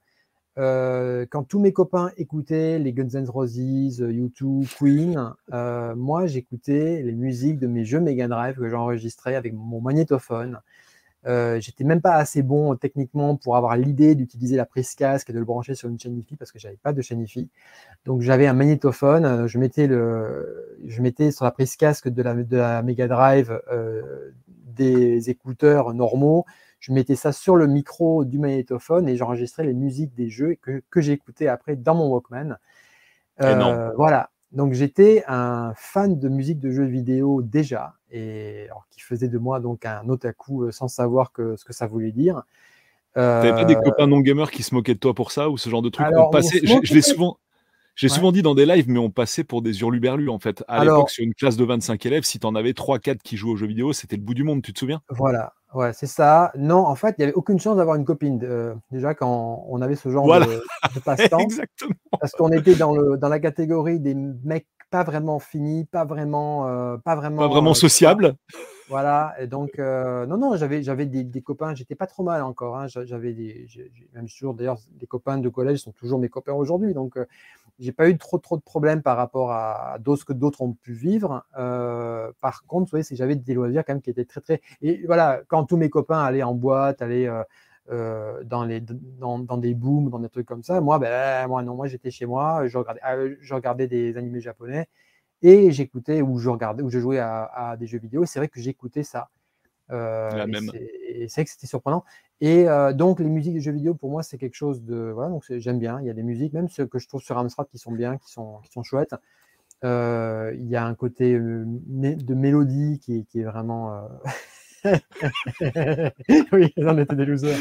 Quand 0.56 1.44
tous 1.48 1.58
mes 1.58 1.72
copains 1.72 2.10
écoutaient 2.16 2.78
les 2.78 2.92
Guns 2.92 3.14
N' 3.14 3.28
Roses, 3.28 3.98
YouTube, 3.98 4.64
Queen, 4.78 5.32
moi 5.96 6.26
j'écoutais 6.26 7.02
les 7.02 7.14
musiques 7.14 7.58
de 7.58 7.66
mes 7.66 7.84
jeux 7.84 8.00
Mega 8.00 8.28
Drive 8.28 8.56
que 8.56 8.68
j'enregistrais 8.68 9.36
avec 9.36 9.54
mon 9.54 9.80
magnétophone. 9.80 10.60
Euh, 11.26 11.60
j'étais 11.60 11.84
même 11.84 12.00
pas 12.00 12.14
assez 12.14 12.42
bon 12.42 12.74
techniquement 12.76 13.36
pour 13.36 13.56
avoir 13.56 13.76
l'idée 13.76 14.14
d'utiliser 14.14 14.56
la 14.56 14.64
prise 14.64 14.94
casque 14.94 15.28
et 15.28 15.32
de 15.34 15.38
le 15.38 15.44
brancher 15.44 15.74
sur 15.74 15.88
une 15.88 15.98
chaîne 15.98 16.18
IFI 16.18 16.36
parce 16.36 16.50
que 16.50 16.58
j'avais 16.58 16.78
pas 16.82 16.92
de 16.92 17.02
chaîne 17.02 17.20
IFI. 17.20 17.48
Donc 18.06 18.22
j'avais 18.22 18.46
un 18.46 18.54
magnétophone, 18.54 19.24
euh, 19.24 19.46
je 19.46 19.58
mettais 19.58 19.86
le, 19.86 20.78
je 20.86 21.02
mettais 21.02 21.30
sur 21.30 21.44
la 21.44 21.50
prise 21.50 21.76
casque 21.76 22.08
de 22.08 22.22
la, 22.22 22.34
de 22.34 22.56
la 22.56 22.82
Mega 22.82 23.06
Drive 23.06 23.60
euh, 23.70 24.32
des 24.48 25.28
écouteurs 25.30 25.92
normaux. 25.92 26.46
Je 26.80 26.92
mettais 26.92 27.14
ça 27.14 27.32
sur 27.32 27.56
le 27.56 27.66
micro 27.66 28.24
du 28.24 28.38
magnétophone 28.38 29.08
et 29.08 29.16
j'enregistrais 29.16 29.64
les 29.64 29.74
musiques 29.74 30.14
des 30.14 30.30
jeux 30.30 30.56
que, 30.60 30.82
que 30.90 31.00
j'écoutais 31.00 31.46
après 31.46 31.76
dans 31.76 31.94
mon 31.94 32.08
Walkman. 32.08 32.56
Euh, 33.42 33.90
voilà. 33.96 34.30
Donc 34.52 34.72
j'étais 34.72 35.22
un 35.28 35.72
fan 35.76 36.18
de 36.18 36.28
musique 36.28 36.58
de 36.58 36.70
jeux 36.70 36.86
vidéo 36.86 37.40
déjà, 37.40 37.94
et 38.10 38.64
alors, 38.64 38.86
qui 38.90 39.00
faisait 39.00 39.28
de 39.28 39.38
moi 39.38 39.60
donc 39.60 39.86
un 39.86 40.08
otaku 40.08 40.64
euh, 40.64 40.72
sans 40.72 40.88
savoir 40.88 41.30
que, 41.32 41.54
ce 41.54 41.64
que 41.64 41.72
ça 41.72 41.86
voulait 41.86 42.10
dire. 42.10 42.42
Euh... 43.16 43.42
T'avais 43.42 43.54
pas 43.54 43.64
des 43.64 43.76
copains 43.76 44.08
non 44.08 44.20
gamers 44.20 44.50
qui 44.50 44.64
se 44.64 44.74
moquaient 44.74 44.94
de 44.94 44.98
toi 44.98 45.14
pour 45.14 45.30
ça 45.30 45.50
ou 45.50 45.56
ce 45.56 45.70
genre 45.70 45.82
de 45.82 45.88
truc? 45.88 46.06
on 46.16 46.30
passait, 46.30 46.60
Je, 46.64 46.94
l'ai 46.94 47.02
souvent. 47.02 47.38
J'ai 47.94 48.08
souvent 48.08 48.32
dit 48.32 48.42
dans 48.42 48.54
des 48.54 48.66
lives, 48.66 48.88
mais 48.88 48.98
on 48.98 49.10
passait 49.10 49.44
pour 49.44 49.62
des 49.62 49.80
hurluberlus 49.80 50.30
en 50.30 50.38
fait. 50.38 50.64
À 50.66 50.84
l'époque, 50.84 51.10
sur 51.10 51.22
une 51.22 51.34
classe 51.34 51.56
de 51.56 51.64
25 51.64 52.04
élèves, 52.06 52.24
si 52.24 52.40
tu 52.40 52.46
en 52.46 52.54
avais 52.54 52.72
3-4 52.72 53.18
qui 53.18 53.36
jouaient 53.36 53.52
aux 53.52 53.56
jeux 53.56 53.66
vidéo, 53.66 53.92
c'était 53.92 54.16
le 54.16 54.22
bout 54.22 54.34
du 54.34 54.42
monde, 54.42 54.62
tu 54.62 54.72
te 54.72 54.78
souviens? 54.78 55.02
Voilà, 55.10 55.52
ouais, 55.74 55.92
c'est 55.92 56.06
ça. 56.06 56.52
Non, 56.56 56.86
en 56.86 56.94
fait, 56.94 57.14
il 57.18 57.20
n'y 57.20 57.24
avait 57.24 57.34
aucune 57.34 57.58
chance 57.58 57.76
d'avoir 57.76 57.96
une 57.96 58.04
copine. 58.04 58.40
Euh, 58.42 58.74
déjà, 58.90 59.14
quand 59.14 59.64
on 59.68 59.80
avait 59.80 59.96
ce 59.96 60.08
genre 60.10 60.26
de, 60.26 60.44
de 60.94 61.00
passe-temps. 61.04 61.38
Exactement. 61.38 61.94
Parce 62.20 62.32
qu'on 62.32 62.50
était 62.52 62.74
dans, 62.74 62.94
le, 62.94 63.16
dans 63.16 63.28
la 63.28 63.40
catégorie 63.40 64.00
des 64.00 64.14
mecs 64.14 64.66
pas 64.90 65.04
vraiment 65.04 65.38
finis, 65.38 65.84
pas 65.84 66.04
vraiment. 66.04 66.68
Euh, 66.68 66.96
pas 66.98 67.14
vraiment, 67.14 67.42
pas 67.42 67.48
vraiment 67.48 67.70
euh, 67.70 67.74
sociable. 67.74 68.34
Voilà, 68.90 69.36
et 69.38 69.46
donc, 69.46 69.78
euh, 69.78 70.26
non, 70.26 70.36
non, 70.36 70.56
j'avais, 70.56 71.06
des, 71.06 71.42
copains, 71.42 71.76
j'étais 71.76 71.94
pas 71.94 72.08
trop 72.08 72.24
mal 72.24 72.42
encore. 72.42 72.76
Hein, 72.76 72.88
j'avais 72.88 73.32
des, 73.32 73.68
même 74.14 74.28
toujours, 74.28 74.52
d'ailleurs, 74.52 74.78
des 74.98 75.06
copains 75.06 75.38
de 75.38 75.48
collège 75.48 75.78
sont 75.78 75.92
toujours 75.92 76.18
mes 76.18 76.28
copains 76.28 76.54
aujourd'hui. 76.54 76.92
Donc, 76.92 77.16
j'ai 77.78 77.92
pas 77.92 78.08
eu 78.08 78.18
trop, 78.18 78.38
trop 78.38 78.56
de 78.56 78.62
problèmes 78.62 79.00
par 79.00 79.16
rapport 79.16 79.52
à, 79.52 79.98
d'autres 80.00 80.24
que 80.24 80.32
d'autres 80.32 80.62
ont 80.62 80.72
pu 80.72 80.92
vivre. 80.92 81.44
par 82.40 82.64
contre, 82.66 82.86
vous 82.86 82.98
voyez, 82.98 83.06
j'avais 83.12 83.36
des 83.36 83.54
loisirs 83.54 83.84
quand 83.86 83.94
même 83.94 84.02
qui 84.02 84.10
étaient 84.10 84.24
très, 84.24 84.40
très. 84.40 84.60
Et 84.82 85.06
voilà, 85.06 85.40
quand 85.46 85.64
tous 85.66 85.76
mes 85.76 85.88
copains 85.88 86.22
allaient 86.24 86.42
en 86.42 86.54
boîte, 86.54 87.00
allaient. 87.00 87.30
dans, 87.88 88.64
les, 88.64 88.80
dans, 88.80 89.38
dans, 89.38 89.56
des 89.56 89.74
booms, 89.74 90.10
dans 90.10 90.18
des 90.18 90.28
trucs 90.28 90.46
comme 90.46 90.64
ça. 90.64 90.80
Moi, 90.80 90.98
ben, 90.98 91.46
moi 91.46 91.62
non, 91.62 91.76
moi 91.76 91.86
j'étais 91.86 92.10
chez 92.10 92.26
moi, 92.26 92.66
je 92.66 92.76
regardais, 92.76 93.36
je 93.40 93.54
regardais 93.54 93.86
des 93.86 94.16
animés 94.16 94.40
japonais 94.40 94.88
et 95.42 95.70
j'écoutais 95.70 96.22
ou 96.22 96.38
je 96.38 96.48
regardais 96.48 96.82
ou 96.82 96.90
je 96.90 96.98
jouais 96.98 97.18
à, 97.18 97.76
des 97.78 97.86
jeux 97.86 97.98
vidéo. 97.98 98.24
C'est 98.26 98.38
vrai 98.38 98.48
que 98.48 98.60
j'écoutais 98.60 99.02
ça. 99.02 99.28
Euh, 99.90 100.46
et 100.62 101.26
c'est 101.28 101.40
vrai 101.40 101.44
que 101.44 101.50
c'était 101.50 101.66
surprenant. 101.66 102.04
Et 102.40 102.68
euh, 102.68 102.92
donc 102.92 103.18
les 103.18 103.28
musiques 103.28 103.54
de 103.54 103.60
jeux 103.60 103.72
vidéo 103.72 103.94
pour 103.94 104.10
moi 104.10 104.22
c'est 104.22 104.38
quelque 104.38 104.54
chose 104.54 104.82
de 104.82 105.10
voilà 105.12 105.30
donc 105.30 105.44
j'aime 105.48 105.78
bien. 105.78 106.00
Il 106.00 106.06
y 106.06 106.10
a 106.10 106.14
des 106.14 106.22
musiques 106.22 106.52
même 106.52 106.68
ceux 106.68 106.86
que 106.86 106.98
je 106.98 107.08
trouve 107.08 107.22
sur 107.22 107.36
Amstrad 107.38 107.66
qui 107.68 107.78
sont 107.78 107.92
bien, 107.92 108.16
qui 108.18 108.30
sont 108.30 108.58
qui 108.62 108.70
sont 108.70 108.82
chouettes. 108.82 109.14
Euh, 109.82 110.52
il 110.56 110.68
y 110.68 110.76
a 110.76 110.84
un 110.84 110.94
côté 110.94 111.38
de 111.38 112.34
mélodie 112.34 113.00
qui, 113.00 113.24
qui 113.24 113.40
est 113.40 113.44
vraiment 113.44 114.08
oui, 116.52 116.72
on 116.76 116.98
était 116.98 117.16
des 117.16 117.24
losers. 117.24 117.56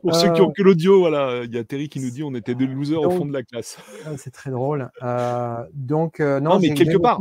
Pour 0.00 0.14
ceux 0.14 0.32
qui 0.32 0.40
ont 0.40 0.50
que 0.50 0.62
l'audio, 0.62 1.00
voilà, 1.00 1.42
il 1.44 1.54
y 1.54 1.58
a 1.58 1.64
Terry 1.64 1.88
qui 1.88 2.00
nous 2.00 2.10
dit 2.10 2.22
on 2.22 2.34
était 2.34 2.54
des 2.54 2.66
losers 2.66 3.00
au 3.00 3.10
fond 3.10 3.26
de 3.26 3.32
la 3.32 3.42
classe. 3.42 3.78
Ah, 4.06 4.16
c'est 4.16 4.30
très 4.30 4.50
drôle. 4.50 4.90
Euh, 5.02 5.64
donc, 5.74 6.20
euh, 6.20 6.40
non, 6.40 6.58
mais 6.58 6.74
quelque 6.74 6.98
part, 6.98 7.20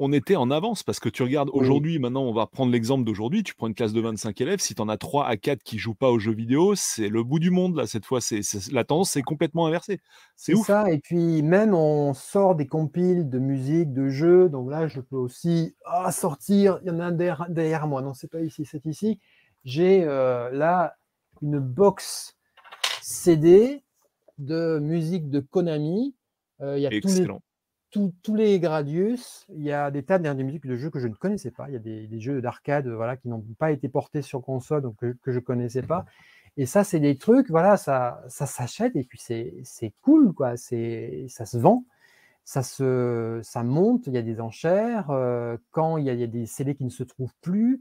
on 0.00 0.12
était 0.12 0.34
en 0.34 0.50
avance 0.50 0.82
parce 0.82 0.98
que 0.98 1.10
tu 1.10 1.22
regardes 1.22 1.50
aujourd'hui, 1.52 1.98
maintenant 1.98 2.22
on 2.22 2.32
va 2.32 2.46
prendre 2.46 2.72
l'exemple 2.72 3.04
d'aujourd'hui, 3.04 3.42
tu 3.42 3.54
prends 3.54 3.66
une 3.66 3.74
classe 3.74 3.92
de 3.92 4.00
25 4.00 4.40
élèves, 4.40 4.58
si 4.60 4.74
tu 4.74 4.80
en 4.80 4.88
as 4.88 4.96
3 4.96 5.26
à 5.26 5.36
4 5.36 5.62
qui 5.62 5.78
jouent 5.78 5.94
pas 5.94 6.10
aux 6.10 6.18
jeux 6.18 6.32
vidéo, 6.32 6.74
c'est 6.74 7.10
le 7.10 7.22
bout 7.22 7.38
du 7.38 7.50
monde 7.50 7.76
là 7.76 7.86
cette 7.86 8.06
fois, 8.06 8.22
c'est 8.22 8.40
la 8.72 8.84
tendance 8.84 9.10
c'est 9.10 9.22
complètement 9.22 9.66
inversée. 9.66 10.00
C'est 10.36 10.56
ça 10.56 10.90
et 10.90 10.98
puis 10.98 11.42
même 11.42 11.74
on 11.74 12.14
sort 12.14 12.54
des 12.54 12.66
compiles 12.66 13.28
de 13.28 13.38
musique, 13.38 13.92
de 13.92 14.08
jeux, 14.08 14.48
donc 14.48 14.70
là 14.70 14.88
je 14.88 15.00
peux 15.00 15.16
aussi 15.16 15.76
ah, 15.84 16.10
sortir, 16.12 16.80
il 16.82 16.88
y 16.88 16.90
en 16.90 16.98
a 16.98 17.04
un 17.04 17.12
derrière, 17.12 17.86
moi, 17.86 18.00
non 18.00 18.14
c'est 18.14 18.30
pas 18.30 18.40
ici, 18.40 18.64
c'est 18.64 18.86
ici. 18.86 19.20
J'ai 19.64 20.02
euh, 20.04 20.50
là 20.50 20.94
une 21.42 21.58
box 21.58 22.38
CD 23.02 23.82
de 24.38 24.78
musique 24.78 25.28
de 25.28 25.40
Konami. 25.40 26.14
Euh, 26.62 26.78
il 26.78 26.82
y 26.82 26.86
a 26.86 26.90
Tous 27.90 28.34
les 28.36 28.60
Gradius, 28.60 29.46
il 29.52 29.62
y 29.62 29.72
a 29.72 29.90
des 29.90 30.04
tas 30.04 30.18
de 30.18 30.42
musiques 30.42 30.66
de 30.66 30.76
jeux 30.76 30.90
que 30.90 31.00
je 31.00 31.08
ne 31.08 31.14
connaissais 31.14 31.50
pas. 31.50 31.66
Il 31.68 31.72
y 31.72 31.76
a 31.76 31.80
des, 31.80 32.20
jeux 32.20 32.40
d'arcade 32.40 32.86
voilà, 32.86 33.16
qui 33.16 33.28
n'ont 33.28 33.44
pas 33.58 33.72
été 33.72 33.88
portés 33.88 34.22
sur 34.22 34.42
console, 34.42 34.82
donc 34.82 34.96
que, 34.98 35.14
je 35.26 35.38
ne 35.38 35.40
connaissais 35.40 35.82
pas. 35.82 36.04
Et 36.56 36.66
ça, 36.66 36.84
c'est 36.84 37.00
des 37.00 37.16
trucs, 37.16 37.50
voilà, 37.50 37.76
ça, 37.76 38.22
ça 38.28 38.46
s'achète 38.46 38.94
et 38.94 39.04
puis 39.04 39.18
c'est 39.18 39.92
cool, 40.02 40.32
quoi. 40.32 40.56
Ça 40.56 41.46
se 41.46 41.58
vend, 41.58 41.84
ça, 42.44 42.62
se, 42.62 43.40
ça 43.42 43.62
monte, 43.62 44.06
il 44.06 44.14
y 44.14 44.18
a 44.18 44.22
des 44.22 44.40
enchères. 44.40 45.10
Euh, 45.10 45.56
quand 45.70 45.96
il 45.96 46.04
y, 46.04 46.10
a, 46.10 46.14
il 46.14 46.20
y, 46.20 46.24
a, 46.24 46.28
des 46.28 46.46
CD 46.46 46.74
qui 46.74 46.84
ne 46.84 46.90
se 46.90 47.02
trouvent 47.02 47.34
plus. 47.40 47.80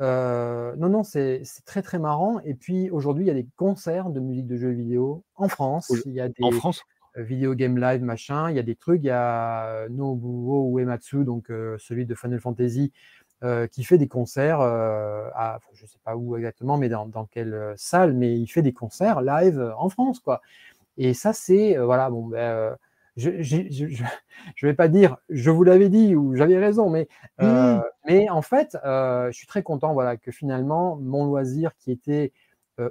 Euh, 0.00 0.76
non, 0.76 0.88
non, 0.88 1.02
c'est 1.02 1.42
très 1.64 1.82
très 1.82 1.98
marrant. 1.98 2.40
Et 2.44 2.54
puis 2.54 2.90
aujourd'hui, 2.90 3.24
il 3.24 3.28
y 3.28 3.30
a 3.30 3.34
des 3.34 3.48
concerts 3.56 4.10
de 4.10 4.20
musique 4.20 4.46
de 4.46 4.56
jeux 4.56 4.70
vidéo 4.70 5.24
en 5.34 5.48
France. 5.48 5.92
Il 6.06 6.12
y 6.12 6.20
a 6.20 6.28
des, 6.28 6.34
en 6.42 6.50
France? 6.52 6.82
Euh, 7.18 7.22
Video 7.22 7.54
Game 7.54 7.78
Live, 7.78 8.02
machin. 8.02 8.50
Il 8.50 8.56
y 8.56 8.58
a 8.58 8.62
des 8.62 8.76
trucs. 8.76 9.02
Il 9.02 9.06
y 9.06 9.10
a 9.10 9.66
euh, 9.66 9.88
Nobuo 9.88 10.78
Uematsu, 10.78 11.24
donc 11.24 11.50
euh, 11.50 11.76
celui 11.78 12.06
de 12.06 12.14
Final 12.14 12.40
Fantasy, 12.40 12.92
qui 13.70 13.84
fait 13.84 13.98
des 13.98 14.08
concerts 14.08 14.60
à, 14.60 15.60
je 15.72 15.86
sais 15.86 15.98
pas 16.02 16.16
où 16.16 16.36
exactement, 16.36 16.76
mais 16.76 16.88
dans, 16.88 17.28
quelle 17.30 17.72
salle, 17.76 18.12
mais 18.12 18.36
il 18.36 18.48
fait 18.48 18.62
des 18.62 18.72
concerts 18.72 19.20
live 19.20 19.74
en 19.78 19.88
France, 19.88 20.18
quoi. 20.18 20.40
Et 20.96 21.14
ça, 21.14 21.32
c'est, 21.32 21.76
voilà, 21.76 22.10
bon, 22.10 22.26
ben, 22.26 22.76
je 23.16 23.30
ne 23.30 24.66
vais 24.66 24.74
pas 24.74 24.88
dire 24.88 25.18
je 25.28 25.52
vous 25.52 25.62
l'avais 25.62 25.88
dit 25.88 26.16
ou 26.16 26.34
j'avais 26.34 26.58
raison, 26.58 26.90
mais, 26.90 27.06
mmh. 27.38 27.78
mais 28.08 28.28
en 28.28 28.42
fait, 28.42 28.76
je 28.82 29.30
suis 29.30 29.46
très 29.46 29.62
content 29.62 29.92
voilà, 29.92 30.16
que 30.16 30.32
finalement, 30.32 30.96
mon 30.96 31.24
loisir 31.24 31.76
qui 31.76 31.92
était 31.92 32.32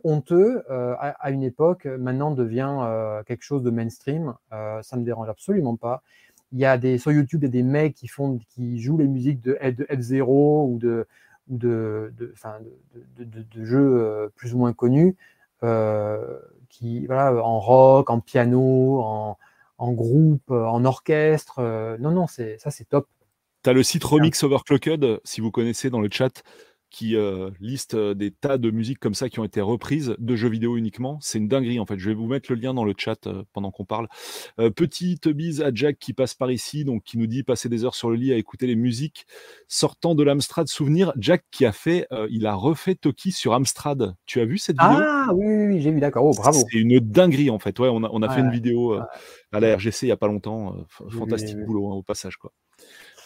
honteux 0.03 0.63
euh, 0.69 0.95
à, 0.99 1.31
une 1.31 1.43
époque, 1.43 1.85
maintenant 1.85 2.31
devient 2.31 2.75
euh, 2.81 3.23
quelque 3.23 3.43
chose 3.43 3.63
de 3.63 3.69
mainstream. 3.69 4.33
ça 4.51 4.97
me 4.97 5.03
dérange 5.03 5.29
absolument 5.29 5.75
pas. 5.75 6.03
Il 6.51 6.59
y 6.59 6.65
a 6.65 6.77
des 6.77 6.97
sur 6.97 7.11
YouTube, 7.11 7.43
il 7.43 7.45
y 7.45 7.49
a 7.49 7.51
des 7.51 7.63
mecs 7.63 7.93
qui 7.93 8.07
font, 8.07 8.39
qui 8.49 8.79
jouent 8.79 8.97
les 8.97 9.07
musiques 9.07 9.41
de, 9.41 9.53
de 9.53 9.83
F0 9.85 10.71
ou 10.71 10.77
de 10.77 11.07
ou 11.49 11.57
de, 11.57 12.13
de, 12.17 12.33
de, 13.17 13.43
de, 13.53 13.65
jeux 13.65 14.29
plus 14.35 14.53
ou 14.53 14.57
moins 14.57 14.73
connus, 14.73 15.15
qui 16.69 17.05
voilà, 17.05 17.33
en 17.43 17.59
rock, 17.59 18.09
en 18.09 18.19
piano, 18.19 19.01
en, 19.01 19.37
en 19.77 19.91
groupe, 19.93 20.51
en 20.51 20.83
orchestre. 20.83 21.61
non, 21.99 22.11
non, 22.11 22.27
c'est 22.27 22.57
ça, 22.59 22.71
c'est 22.71 22.85
top. 22.89 23.07
Tu 23.63 23.69
as 23.69 23.73
le 23.73 23.83
site 23.83 24.03
Remix 24.03 24.43
Overclocked, 24.43 25.19
si 25.23 25.41
vous 25.41 25.51
connaissez 25.51 25.89
dans 25.89 26.01
le 26.01 26.09
chat, 26.11 26.43
qui 26.89 27.15
euh, 27.15 27.51
liste 27.59 27.95
euh, 27.95 28.13
des 28.13 28.31
tas 28.31 28.57
de 28.57 28.71
musiques 28.71 28.99
comme 28.99 29.13
ça 29.13 29.29
qui 29.29 29.39
ont 29.39 29.43
été 29.43 29.61
reprises 29.61 30.15
de 30.17 30.35
jeux 30.35 30.49
vidéo 30.49 30.77
uniquement. 30.77 31.17
C'est 31.21 31.37
une 31.37 31.47
dinguerie 31.47 31.79
en 31.79 31.85
fait. 31.85 31.97
Je 31.97 32.09
vais 32.09 32.15
vous 32.15 32.27
mettre 32.27 32.51
le 32.51 32.59
lien 32.59 32.73
dans 32.73 32.85
le 32.85 32.93
chat 32.97 33.27
euh, 33.27 33.43
pendant 33.53 33.71
qu'on 33.71 33.85
parle. 33.85 34.07
petite 34.75 35.27
bise 35.27 35.61
à 35.61 35.71
Jack 35.73 35.99
qui 35.99 36.13
passe 36.13 36.33
par 36.33 36.51
ici, 36.51 36.85
donc 36.85 37.03
qui 37.03 37.17
nous 37.17 37.27
dit 37.27 37.43
passer 37.43 37.69
des 37.69 37.83
heures 37.83 37.95
sur 37.95 38.09
le 38.09 38.15
lit 38.15 38.33
à 38.33 38.37
écouter 38.37 38.67
les 38.67 38.75
musiques 38.75 39.25
sortant 39.67 40.15
de 40.15 40.23
l'Amstrad 40.23 40.67
Souvenir. 40.67 41.13
Jack 41.17 41.43
qui 41.51 41.65
a 41.65 41.71
fait, 41.71 42.07
il 42.29 42.45
a 42.45 42.53
refait 42.53 42.95
Toki 42.95 43.31
sur 43.31 43.53
Amstrad. 43.53 44.15
Tu 44.25 44.39
as 44.39 44.45
vu 44.45 44.57
cette 44.57 44.77
vidéo? 44.79 44.97
Ah 44.99 45.31
oui, 45.33 45.45
oui, 45.45 45.81
j'ai 45.81 45.91
vu, 45.91 45.99
d'accord. 45.99 46.25
Oh, 46.25 46.33
bravo. 46.35 46.59
C'est 46.71 46.77
une 46.77 46.99
dinguerie 46.99 47.49
en 47.49 47.59
fait. 47.59 47.77
Ouais, 47.79 47.89
on 47.91 48.03
a, 48.03 48.09
on 48.11 48.21
a 48.21 48.29
fait 48.29 48.41
une 48.41 48.51
vidéo 48.51 48.93
à 49.51 49.59
la 49.59 49.75
RGC 49.75 50.07
il 50.07 50.09
y 50.09 50.11
a 50.11 50.17
pas 50.17 50.27
longtemps. 50.27 50.75
fantastique 51.09 51.57
boulot 51.65 51.91
hein, 51.91 51.95
au 51.95 52.03
passage 52.03 52.37
quoi. 52.37 52.51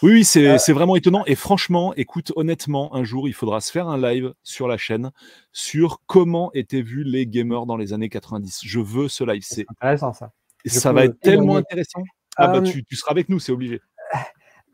Oui, 0.03 0.13
oui 0.13 0.41
euh, 0.43 0.57
c'est 0.57 0.73
vraiment 0.73 0.95
étonnant. 0.95 1.23
Et 1.27 1.35
franchement, 1.35 1.93
écoute, 1.95 2.31
honnêtement, 2.35 2.93
un 2.95 3.03
jour, 3.03 3.27
il 3.27 3.33
faudra 3.33 3.61
se 3.61 3.71
faire 3.71 3.87
un 3.87 4.01
live 4.01 4.33
sur 4.41 4.67
la 4.67 4.77
chaîne 4.77 5.11
sur 5.51 6.01
comment 6.07 6.51
étaient 6.53 6.81
vus 6.81 7.03
les 7.03 7.27
gamers 7.27 7.65
dans 7.65 7.77
les 7.77 7.93
années 7.93 8.09
90. 8.09 8.61
Je 8.63 8.79
veux 8.79 9.07
ce 9.07 9.23
live. 9.23 9.43
C'est 9.45 9.65
intéressant, 9.69 10.13
ça. 10.13 10.31
ça 10.65 10.91
va 10.91 11.05
être 11.05 11.19
tellement 11.19 11.57
intéressant. 11.57 12.01
Ah, 12.35 12.47
bah, 12.47 12.57
euh, 12.57 12.61
tu, 12.61 12.83
tu, 12.83 12.95
seras 12.95 13.11
avec 13.11 13.29
nous, 13.29 13.39
c'est 13.39 13.51
obligé. 13.51 13.79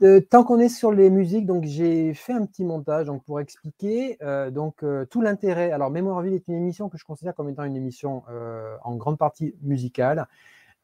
Euh, 0.03 0.21
tant 0.21 0.43
qu'on 0.43 0.59
est 0.59 0.69
sur 0.69 0.91
les 0.91 1.09
musiques, 1.09 1.47
donc 1.47 1.63
j'ai 1.65 2.13
fait 2.13 2.33
un 2.33 2.45
petit 2.45 2.63
montage 2.63 3.07
donc 3.07 3.23
pour 3.25 3.39
expliquer 3.39 4.17
donc 4.51 4.85
tout 5.09 5.21
l'intérêt. 5.21 5.71
Alors 5.71 5.89
Mémoire 5.89 6.21
Ville 6.21 6.35
est 6.35 6.47
une 6.47 6.53
émission 6.53 6.87
que 6.87 6.99
je 6.99 7.03
considère 7.03 7.33
comme 7.33 7.49
étant 7.49 7.63
une 7.63 7.75
émission 7.75 8.23
en 8.83 8.95
grande 8.95 9.17
partie 9.17 9.55
musicale. 9.63 10.27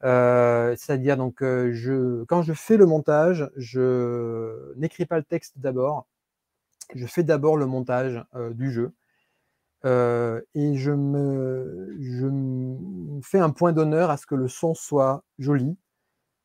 Euh, 0.04 0.76
c'est-à-dire, 0.78 1.18
donc, 1.18 1.42
euh, 1.42 2.26
quand 2.28 2.42
je 2.42 2.54
fais 2.54 2.78
le 2.78 2.86
montage, 2.86 3.50
je 3.56 4.74
n'écris 4.78 5.06
pas 5.06 5.18
le 5.18 5.24
texte 5.24 5.54
d'abord. 5.58 6.08
Je 6.96 7.06
fais 7.06 7.24
d'abord 7.24 7.58
le 7.58 7.66
montage 7.66 8.24
euh, 8.36 8.54
du 8.54 8.72
jeu. 8.72 8.94
et 9.86 10.76
je 10.76 10.92
me, 10.92 12.00
fais 13.24 13.40
un 13.40 13.50
point 13.52 13.74
d'honneur 13.74 14.10
à 14.10 14.18
ce 14.18 14.26
que 14.26 14.36
le 14.36 14.48
son 14.48 14.74
soit 14.74 15.24
joli. 15.40 15.78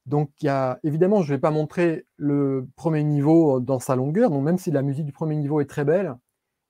Donc, 0.06 0.30
évidemment, 0.84 1.22
je 1.22 1.32
ne 1.32 1.36
vais 1.36 1.40
pas 1.40 1.50
montrer 1.50 2.06
le 2.16 2.66
premier 2.76 3.04
niveau 3.04 3.60
dans 3.60 3.78
sa 3.80 3.96
longueur. 3.96 4.30
Donc, 4.30 4.44
même 4.44 4.58
si 4.58 4.70
la 4.70 4.82
musique 4.82 5.06
du 5.06 5.12
premier 5.12 5.36
niveau 5.36 5.60
est 5.60 5.66
très 5.66 5.84
belle, 5.84 6.16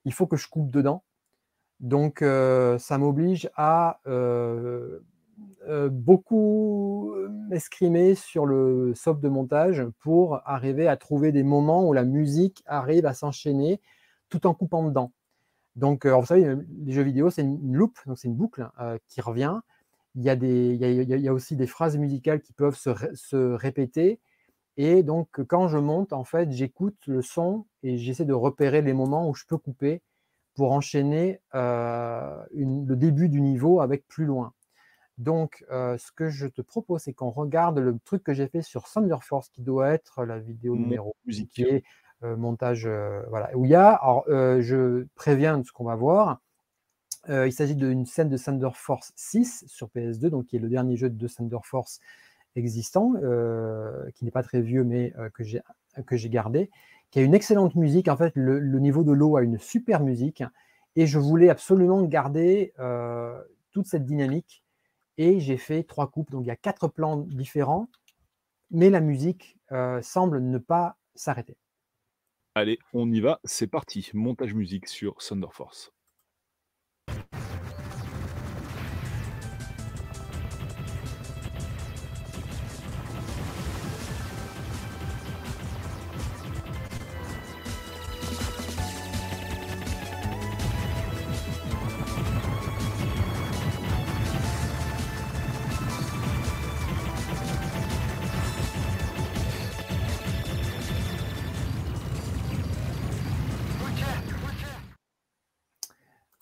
il 0.04 0.12
faut 0.12 0.26
que 0.26 0.36
je 0.36 0.48
coupe 0.48 0.70
dedans. 0.70 1.04
Donc, 1.80 2.20
ça 2.20 2.98
m'oblige 2.98 3.50
à 3.56 4.00
beaucoup 5.90 7.14
m'escrimer 7.48 8.14
sur 8.14 8.46
le 8.46 8.94
soft 8.94 9.20
de 9.20 9.28
montage 9.28 9.84
pour 10.00 10.40
arriver 10.46 10.88
à 10.88 10.96
trouver 10.96 11.30
des 11.30 11.42
moments 11.42 11.86
où 11.86 11.92
la 11.92 12.04
musique 12.04 12.62
arrive 12.66 13.04
à 13.06 13.12
s'enchaîner 13.12 13.80
tout 14.30 14.46
en 14.46 14.54
coupant 14.54 14.82
dedans. 14.82 15.12
Donc, 15.76 16.06
vous 16.06 16.26
savez, 16.26 16.56
les 16.84 16.92
jeux 16.92 17.02
vidéo, 17.02 17.30
c'est 17.30 17.42
une, 17.42 17.74
loupe, 17.74 17.98
donc 18.06 18.18
c'est 18.18 18.28
une 18.28 18.34
boucle 18.34 18.68
qui 19.06 19.20
revient. 19.20 19.60
Il 20.16 20.24
y, 20.24 21.28
a 21.28 21.32
aussi 21.32 21.54
des 21.54 21.68
phrases 21.68 21.96
musicales 21.96 22.40
qui 22.40 22.52
peuvent 22.52 22.76
se, 22.76 23.54
répéter. 23.54 24.18
Et 24.76 25.02
donc, 25.04 25.28
quand 25.44 25.68
je 25.68 25.78
monte, 25.78 26.12
en 26.12 26.24
fait, 26.24 26.50
j'écoute 26.50 26.96
le 27.06 27.22
son 27.22 27.66
et 27.82 27.98
j'essaie 27.98 28.24
de 28.24 28.32
repérer 28.32 28.82
les 28.82 28.92
moments 28.92 29.28
où 29.28 29.34
je 29.34 29.44
peux 29.46 29.58
couper 29.58 30.02
pour 30.54 30.72
enchaîner 30.72 31.40
le 31.52 32.94
début 32.94 33.28
du 33.28 33.40
niveau 33.40 33.80
avec 33.80 34.06
plus 34.08 34.24
loin. 34.24 34.52
Donc, 35.18 35.64
ce 35.70 36.12
que 36.12 36.30
je 36.30 36.46
te 36.46 36.62
propose, 36.62 37.02
c'est 37.02 37.12
qu'on 37.12 37.30
regarde 37.30 37.78
le 37.78 37.98
truc 38.04 38.22
que 38.22 38.32
j'ai 38.32 38.48
fait 38.48 38.62
sur 38.62 38.84
Thunder 38.88 39.16
Force, 39.20 39.48
qui 39.48 39.62
doit 39.62 39.90
être 39.90 40.24
la 40.24 40.38
vidéo 40.38 40.76
numéro 40.76 41.14
musique 41.26 41.62
montage, 42.22 42.88
voilà, 43.28 43.50
où 43.56 43.64
il 43.64 43.70
y 43.70 43.74
a, 43.74 43.90
alors, 43.90 44.24
je 44.28 45.06
préviens 45.14 45.58
de 45.58 45.64
ce 45.64 45.72
qu'on 45.72 45.84
va 45.84 45.96
voir. 45.96 46.40
il 47.28 47.52
s'agit 47.52 47.74
d'une 47.74 48.06
scène 48.06 48.28
de 48.28 48.38
Thunder 48.38 48.70
Force 48.74 49.12
6 49.16 49.64
sur 49.66 49.88
PS2, 49.88 50.28
donc 50.28 50.46
qui 50.46 50.56
est 50.56 50.60
le 50.60 50.68
dernier 50.68 50.96
jeu 50.96 51.10
de 51.10 51.28
Thunder 51.28 51.58
Force 51.64 52.00
existant, 52.54 53.14
qui 54.14 54.24
n'est 54.24 54.30
pas 54.30 54.44
très 54.44 54.62
vieux, 54.62 54.84
mais 54.84 55.12
que 55.34 56.16
j'ai 56.16 56.30
gardé 56.30 56.70
qui 57.10 57.18
a 57.18 57.22
une 57.22 57.34
excellente 57.34 57.74
musique. 57.74 58.08
En 58.08 58.16
fait, 58.16 58.32
le, 58.34 58.60
niveau 58.78 59.04
de 59.04 59.12
l'eau 59.12 59.36
a 59.36 59.42
une 59.42 59.58
super 59.58 60.02
musique. 60.02 60.42
Et 60.96 61.06
je 61.06 61.18
voulais 61.18 61.48
absolument 61.48 62.02
garder 62.02 62.72
euh, 62.78 63.40
toute 63.70 63.86
cette 63.86 64.04
dynamique. 64.04 64.64
Et 65.18 65.40
j'ai 65.40 65.58
fait 65.58 65.82
trois 65.82 66.10
coupes. 66.10 66.30
Donc 66.30 66.44
il 66.44 66.48
y 66.48 66.52
a 66.52 66.56
quatre 66.56 66.88
plans 66.88 67.18
différents. 67.18 67.90
Mais 68.70 68.90
la 68.90 69.00
musique 69.00 69.58
euh, 69.72 70.00
semble 70.02 70.40
ne 70.40 70.58
pas 70.58 70.96
s'arrêter. 71.14 71.58
Allez, 72.54 72.78
on 72.92 73.10
y 73.12 73.20
va. 73.20 73.40
C'est 73.44 73.66
parti. 73.66 74.10
Montage 74.14 74.54
musique 74.54 74.88
sur 74.88 75.16
Thunder 75.16 75.48
Force. 75.50 75.92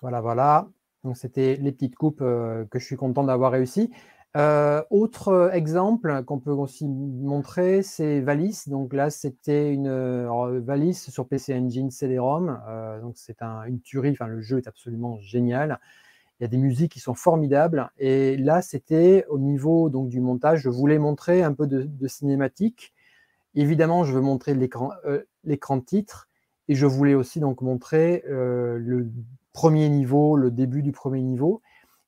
Voilà, 0.06 0.20
voilà. 0.20 0.68
Donc, 1.02 1.16
c'était 1.16 1.56
les 1.56 1.72
petites 1.72 1.96
coupes 1.96 2.20
euh, 2.22 2.64
que 2.66 2.78
je 2.78 2.84
suis 2.84 2.94
content 2.94 3.24
d'avoir 3.24 3.50
réussi. 3.50 3.90
Euh, 4.36 4.80
autre 4.88 5.50
exemple 5.52 6.22
qu'on 6.22 6.38
peut 6.38 6.52
aussi 6.52 6.86
montrer, 6.86 7.82
c'est 7.82 8.20
Valis. 8.20 8.68
Donc 8.68 8.92
là, 8.92 9.10
c'était 9.10 9.72
une 9.72 9.90
Valis 10.60 10.94
sur 10.94 11.26
PC 11.26 11.58
Engine 11.58 11.90
CD-ROM. 11.90 12.56
Euh, 12.68 13.00
donc 13.00 13.14
c'est 13.16 13.42
une 13.42 13.80
tuerie. 13.80 14.12
Enfin, 14.12 14.28
le 14.28 14.40
jeu 14.40 14.58
est 14.58 14.68
absolument 14.68 15.18
génial. 15.18 15.80
Il 16.38 16.44
y 16.44 16.46
a 16.46 16.48
des 16.48 16.56
musiques 16.56 16.92
qui 16.92 17.00
sont 17.00 17.14
formidables. 17.14 17.90
Et 17.98 18.36
là, 18.36 18.62
c'était 18.62 19.26
au 19.28 19.40
niveau 19.40 19.90
donc 19.90 20.08
du 20.08 20.20
montage. 20.20 20.60
Je 20.60 20.68
voulais 20.68 21.00
montrer 21.00 21.42
un 21.42 21.52
peu 21.52 21.66
de, 21.66 22.06
cinématique. 22.06 22.94
Évidemment, 23.56 24.04
je 24.04 24.12
veux 24.12 24.20
montrer 24.20 24.54
l'écran 24.54 24.92
l'écran 25.42 25.78
de 25.78 25.84
titre. 25.84 26.28
Et 26.68 26.76
je 26.76 26.86
voulais 26.86 27.14
aussi 27.14 27.40
donc 27.40 27.60
montrer 27.60 28.22
le 28.28 29.10
premier 29.56 29.88
niveau, 29.88 30.36
le 30.36 30.50
début 30.50 30.82
du 30.82 30.92
premier 30.92 31.22
niveau. 31.22 31.62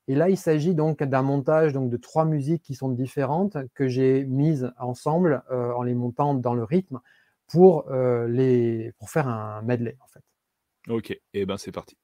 Et 0.07 0.13
là, 0.13 0.29
il 0.29 0.37
s'agit 0.37 0.75
donc 0.75 1.01
d'un 1.01 1.23
montage 1.23 1.73
donc, 1.73 1.89
de 1.89 1.97
trois 1.97 2.23
musiques 2.23 2.61
qui 2.61 2.75
sont 2.75 2.89
différentes 2.89 3.57
que 3.73 3.87
j'ai 3.87 4.23
mises 4.25 4.71
ensemble 4.77 5.41
euh, 5.49 5.73
en 5.73 5.81
les 5.81 5.95
montant 5.95 6.35
dans 6.35 6.53
le 6.53 6.63
rythme 6.63 6.99
pour, 7.47 7.89
euh, 7.89 8.27
les, 8.27 8.93
pour 8.99 9.09
faire 9.09 9.27
un 9.27 9.63
medley 9.63 9.97
en 9.99 10.07
fait. 10.07 10.93
Ok, 10.93 11.09
et 11.09 11.21
eh 11.33 11.45
ben 11.47 11.57
c'est 11.57 11.71
parti. 11.71 11.97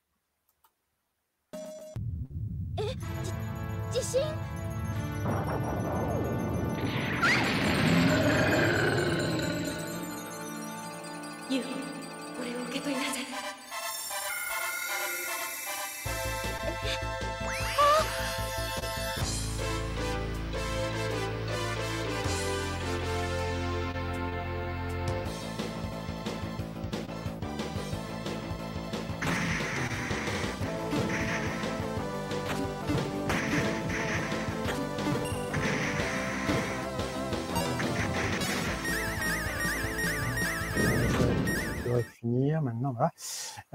Finir 42.01 42.61
maintenant. 42.61 42.93
Voilà. 42.93 43.11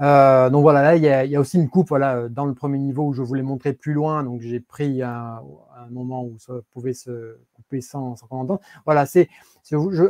Euh, 0.01 0.49
donc 0.49 0.61
voilà, 0.61 0.81
là, 0.81 0.95
il 0.95 1.03
y, 1.03 1.35
a, 1.35 1.39
aussi 1.39 1.57
une 1.57 1.69
coupe 1.69 1.89
voilà, 1.89 2.29
dans 2.29 2.45
le 2.45 2.53
premier 2.53 2.77
niveau 2.77 3.03
où 3.03 3.13
je 3.13 3.21
voulais 3.21 3.43
montrer 3.43 3.73
plus 3.73 3.93
loin. 3.93 4.23
Donc 4.23 4.41
j'ai 4.41 4.59
pris 4.59 5.01
un, 5.01 5.41
moment 5.89 6.23
où 6.23 6.37
ça 6.39 6.53
pouvait 6.71 6.93
se 6.93 7.37
couper 7.53 7.81
sans, 7.81 8.15
sans 8.15 8.27
commentaire. 8.27 8.59
Voilà, 8.85 9.05
c'est. 9.05 9.29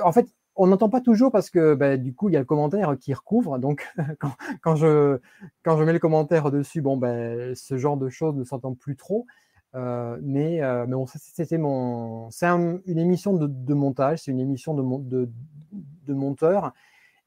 En 0.04 0.12
fait, 0.12 0.28
on 0.56 0.68
n'entend 0.68 0.90
pas 0.90 1.02
toujours 1.02 1.32
parce 1.32 1.50
que 1.50 1.74
bah, 1.74 1.98
du 1.98 2.14
coup, 2.14 2.30
il 2.30 2.34
y 2.34 2.36
a 2.36 2.40
le 2.40 2.46
commentaire 2.46 2.96
qui 3.00 3.14
recouvre. 3.14 3.58
Donc, 3.60 3.88
quand, 4.62 4.76
je, 4.76 5.20
quand 5.64 5.78
je 5.78 5.84
mets 5.84 5.94
le 5.94 6.00
commentaire 6.00 6.52
dessus, 6.52 6.82
bon, 6.82 6.98
ben, 6.98 7.56
ce 7.56 7.78
genre 7.78 7.98
de 7.98 8.10
choses 8.10 8.36
ne 8.36 8.44
s'entend 8.44 8.74
plus 8.74 8.96
trop. 8.96 9.26
Euh, 9.74 10.18
mais, 10.22 10.62
euh, 10.62 10.86
mais 10.86 10.94
bon, 10.94 11.06
c'était 11.08 11.58
mon. 11.58 12.30
C'est 12.30 12.46
une 12.48 12.82
émission 12.98 13.34
de, 13.34 13.74
montage, 13.74 14.20
c'est 14.24 14.32
une 14.32 14.40
émission 14.40 14.74
de, 14.74 15.30
de 16.06 16.14
monteur. 16.14 16.74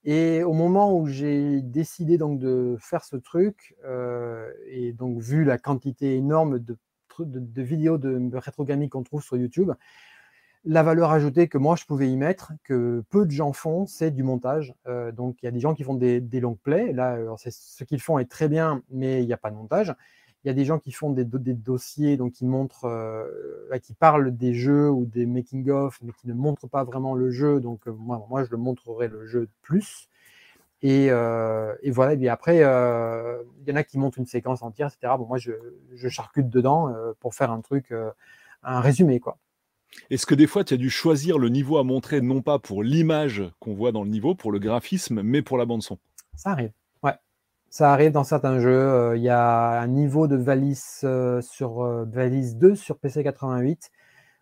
Et 0.04 0.42
au 0.42 0.52
moment 0.52 0.94
où 0.96 1.06
j'ai 1.06 1.62
décidé 1.62 2.18
donc 2.18 2.38
de 2.38 2.76
faire 2.78 3.04
ce 3.04 3.16
truc, 3.16 3.74
euh, 3.84 4.50
et 4.68 4.92
donc 4.92 5.20
vu 5.20 5.44
la 5.44 5.58
quantité 5.58 6.16
énorme 6.16 6.58
de, 6.58 6.76
vidéos 7.62 7.96
de 7.96 8.36
rétrogamie 8.36 8.88
qu'on 8.88 9.02
trouve 9.02 9.22
sur 9.22 9.36
YouTube, 9.36 9.72
la 10.66 10.82
valeur 10.82 11.10
ajoutée 11.10 11.48
que 11.48 11.58
moi 11.58 11.76
je 11.76 11.84
pouvais 11.84 12.10
y 12.10 12.16
mettre, 12.16 12.52
que 12.62 13.04
peu 13.10 13.26
de 13.26 13.30
gens 13.30 13.52
font, 13.52 13.86
c'est 13.86 14.10
du 14.10 14.22
montage. 14.22 14.74
Euh, 14.86 15.12
donc 15.12 15.42
il 15.42 15.46
y 15.46 15.48
a 15.48 15.52
des 15.52 15.60
gens 15.60 15.74
qui 15.74 15.84
font 15.84 15.94
des, 15.94 16.20
des 16.20 16.40
long 16.40 16.54
plays. 16.54 16.92
Là, 16.92 17.18
ce 17.36 17.84
qu'ils 17.84 18.00
font 18.00 18.18
est 18.18 18.30
très 18.30 18.48
bien, 18.48 18.82
mais 18.90 19.22
il 19.22 19.26
n'y 19.26 19.32
a 19.32 19.36
pas 19.36 19.50
de 19.50 19.56
montage. 19.56 19.94
Il 20.44 20.48
y 20.48 20.50
a 20.50 20.54
des 20.54 20.66
gens 20.66 20.78
qui 20.78 20.92
font 20.92 21.10
des, 21.10 21.24
dossiers, 21.24 22.18
donc 22.18 22.32
qui 22.32 22.44
montrent, 22.44 22.84
euh, 22.84 23.78
qui 23.82 23.94
parlent 23.94 24.36
des 24.36 24.52
jeux 24.52 24.90
ou 24.90 25.06
des 25.06 25.24
making-of, 25.24 25.98
mais 26.02 26.12
qui 26.12 26.28
ne 26.28 26.34
montrent 26.34 26.68
pas 26.68 26.84
vraiment 26.84 27.14
le 27.14 27.30
jeu. 27.30 27.60
Donc, 27.60 27.80
euh, 27.86 27.92
moi, 27.92 28.26
moi, 28.28 28.44
je 28.44 28.50
le 28.50 28.58
montrerai 28.58 29.08
le 29.08 29.26
jeu 29.26 29.48
plus. 29.62 30.10
Et, 30.82 31.06
euh, 31.10 31.74
voilà, 31.86 32.12
et 32.12 32.28
après, 32.28 32.56
il 32.56 33.68
y 33.68 33.72
en 33.72 33.76
a 33.76 33.84
qui 33.84 33.96
montrent 33.96 34.18
une 34.18 34.26
séquence 34.26 34.60
entière, 34.60 34.88
etc. 34.88 35.14
Bon, 35.18 35.26
moi, 35.26 35.38
je, 35.38 35.52
je 35.94 36.08
charcute 36.10 36.50
dedans 36.50 36.94
pour 37.20 37.34
faire 37.34 37.50
un 37.50 37.62
truc, 37.62 37.94
un 38.62 38.80
résumé, 38.80 39.20
quoi. 39.20 39.38
Est-ce 40.10 40.26
que 40.26 40.34
des 40.34 40.46
fois, 40.46 40.64
tu 40.64 40.74
as 40.74 40.76
dû 40.76 40.90
choisir 40.90 41.38
le 41.38 41.48
niveau 41.48 41.78
à 41.78 41.84
montrer, 41.84 42.20
non 42.20 42.42
pas 42.42 42.58
pour 42.58 42.82
l'image 42.82 43.44
qu'on 43.60 43.72
voit 43.72 43.92
dans 43.92 44.02
le 44.02 44.10
niveau, 44.10 44.34
pour 44.34 44.52
le 44.52 44.58
graphisme, 44.58 45.22
mais 45.22 45.40
pour 45.40 45.56
la 45.56 45.64
bande-son? 45.64 45.98
Ça 46.36 46.50
arrive. 46.50 46.72
Ça 47.74 47.92
arrive 47.92 48.12
dans 48.12 48.22
certains 48.22 48.60
jeux. 48.60 48.70
Euh, 48.70 49.16
il 49.16 49.22
y 49.24 49.28
a 49.28 49.80
un 49.80 49.88
niveau 49.88 50.28
de 50.28 50.36
valise 50.36 51.00
euh, 51.02 51.40
sur 51.40 51.82
euh, 51.82 52.04
valise 52.04 52.56
2 52.56 52.76
sur 52.76 52.98
PC 52.98 53.24
88 53.24 53.90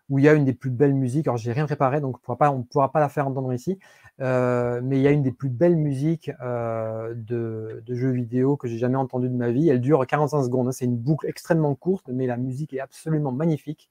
où 0.09 0.19
il 0.19 0.25
y 0.25 0.29
a 0.29 0.33
une 0.33 0.45
des 0.45 0.53
plus 0.53 0.69
belles 0.69 0.93
musiques. 0.93 1.27
Alors, 1.27 1.37
j'ai 1.37 1.51
rien 1.51 1.65
préparé, 1.65 1.99
donc 1.99 2.17
on 2.27 2.57
ne 2.59 2.63
pourra 2.63 2.91
pas 2.91 2.99
la 2.99 3.09
faire 3.09 3.27
entendre 3.27 3.51
ici. 3.51 3.79
Mais 4.19 4.97
il 4.97 4.99
y 4.99 5.07
a 5.07 5.11
une 5.11 5.23
des 5.23 5.31
plus 5.31 5.49
belles 5.49 5.77
musiques 5.77 6.29
de, 6.29 7.83
jeux 7.87 8.11
vidéo 8.11 8.55
que 8.55 8.67
j'ai 8.67 8.77
jamais 8.77 8.97
entendues 8.97 9.29
de 9.29 9.35
ma 9.35 9.49
vie. 9.49 9.67
Elle 9.67 9.81
dure 9.81 10.05
45 10.05 10.43
secondes. 10.43 10.67
Hein. 10.67 10.71
C'est 10.71 10.85
une 10.85 10.97
boucle 10.97 11.25
extrêmement 11.27 11.73
courte, 11.73 12.09
mais 12.13 12.27
la 12.27 12.37
musique 12.37 12.73
est 12.73 12.81
absolument 12.81 13.31
magnifique. 13.31 13.89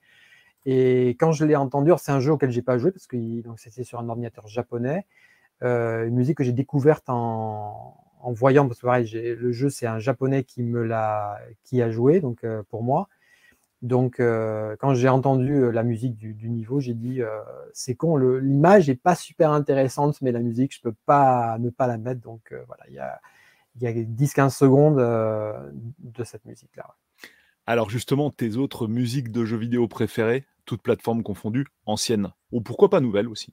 Et 0.67 1.17
quand 1.19 1.33
je 1.33 1.45
l'ai 1.45 1.57
entendue, 1.57 1.91
c'est 1.99 2.13
un 2.13 2.21
jeu 2.21 2.33
auquel 2.33 2.53
j'ai 2.53 2.63
pas 2.63 2.79
joué 2.79 2.93
parce 2.93 3.09
que 3.09 3.17
c'était 3.57 3.83
sur 3.83 3.99
un 3.99 4.09
ordinateur 4.09 4.47
japonais. 4.47 5.05
Une 5.63 6.15
musique 6.15 6.37
que 6.37 6.45
j'ai 6.45 6.53
découverte 6.53 7.09
en, 7.09 7.97
voyant, 8.31 8.69
parce 8.69 8.81
que 8.81 8.87
pareil, 8.87 9.11
le 9.13 9.51
jeu 9.53 9.69
c'est 9.69 9.87
un 9.87 9.99
japonais 9.99 10.45
qui 10.45 10.63
me 10.63 10.85
l'a, 10.85 11.41
qui 11.65 11.83
a 11.83 11.91
joué, 11.91 12.21
donc 12.21 12.47
pour 12.71 12.85
moi. 12.85 13.09
Donc, 13.83 14.21
euh, 14.21 14.77
quand 14.79 14.95
j'ai 14.95 15.09
entendu 15.09 15.55
euh, 15.55 15.71
la 15.73 15.83
musique 15.83 16.17
du, 16.17 16.49
niveau, 16.49 16.79
j'ai 16.79 16.95
dit 16.95 17.21
euh, 17.21 17.41
c'est 17.73 17.97
con, 17.97 18.17
l'image 18.17 18.89
n'est 18.89 18.95
pas 18.95 19.17
super 19.17 19.51
intéressante, 19.51 20.23
mais 20.23 20.31
la 20.31 20.39
musique, 20.39 20.73
je 20.73 20.79
ne 20.79 20.91
peux 20.91 20.97
pas 21.05 21.59
ne 21.59 21.69
pas 21.69 21.89
la 21.89 21.99
mettre. 21.99 22.21
Donc, 22.21 22.55
voilà, 22.69 22.85
il 22.89 22.95
y 22.95 23.01
a, 23.01 23.21
y 23.81 23.87
a 23.87 23.93
10-15 23.93 24.51
secondes 24.57 24.99
de 24.99 26.25
cette 26.25 26.45
musique-là. 26.45 26.95
Alors, 27.67 27.91
justement, 27.91 28.31
tes 28.31 28.57
autres 28.57 28.87
musiques 28.87 29.33
de 29.33 29.45
jeux 29.45 29.57
vidéo 29.57 29.89
préférées, 29.89 30.47
toutes 30.65 30.83
plateformes 30.83 31.25
confondues, 31.25 31.67
anciennes, 31.85 32.33
ou 32.53 32.61
pourquoi 32.61 32.89
pas 32.89 33.01
nouvelles 33.01 33.29
aussi? 33.29 33.53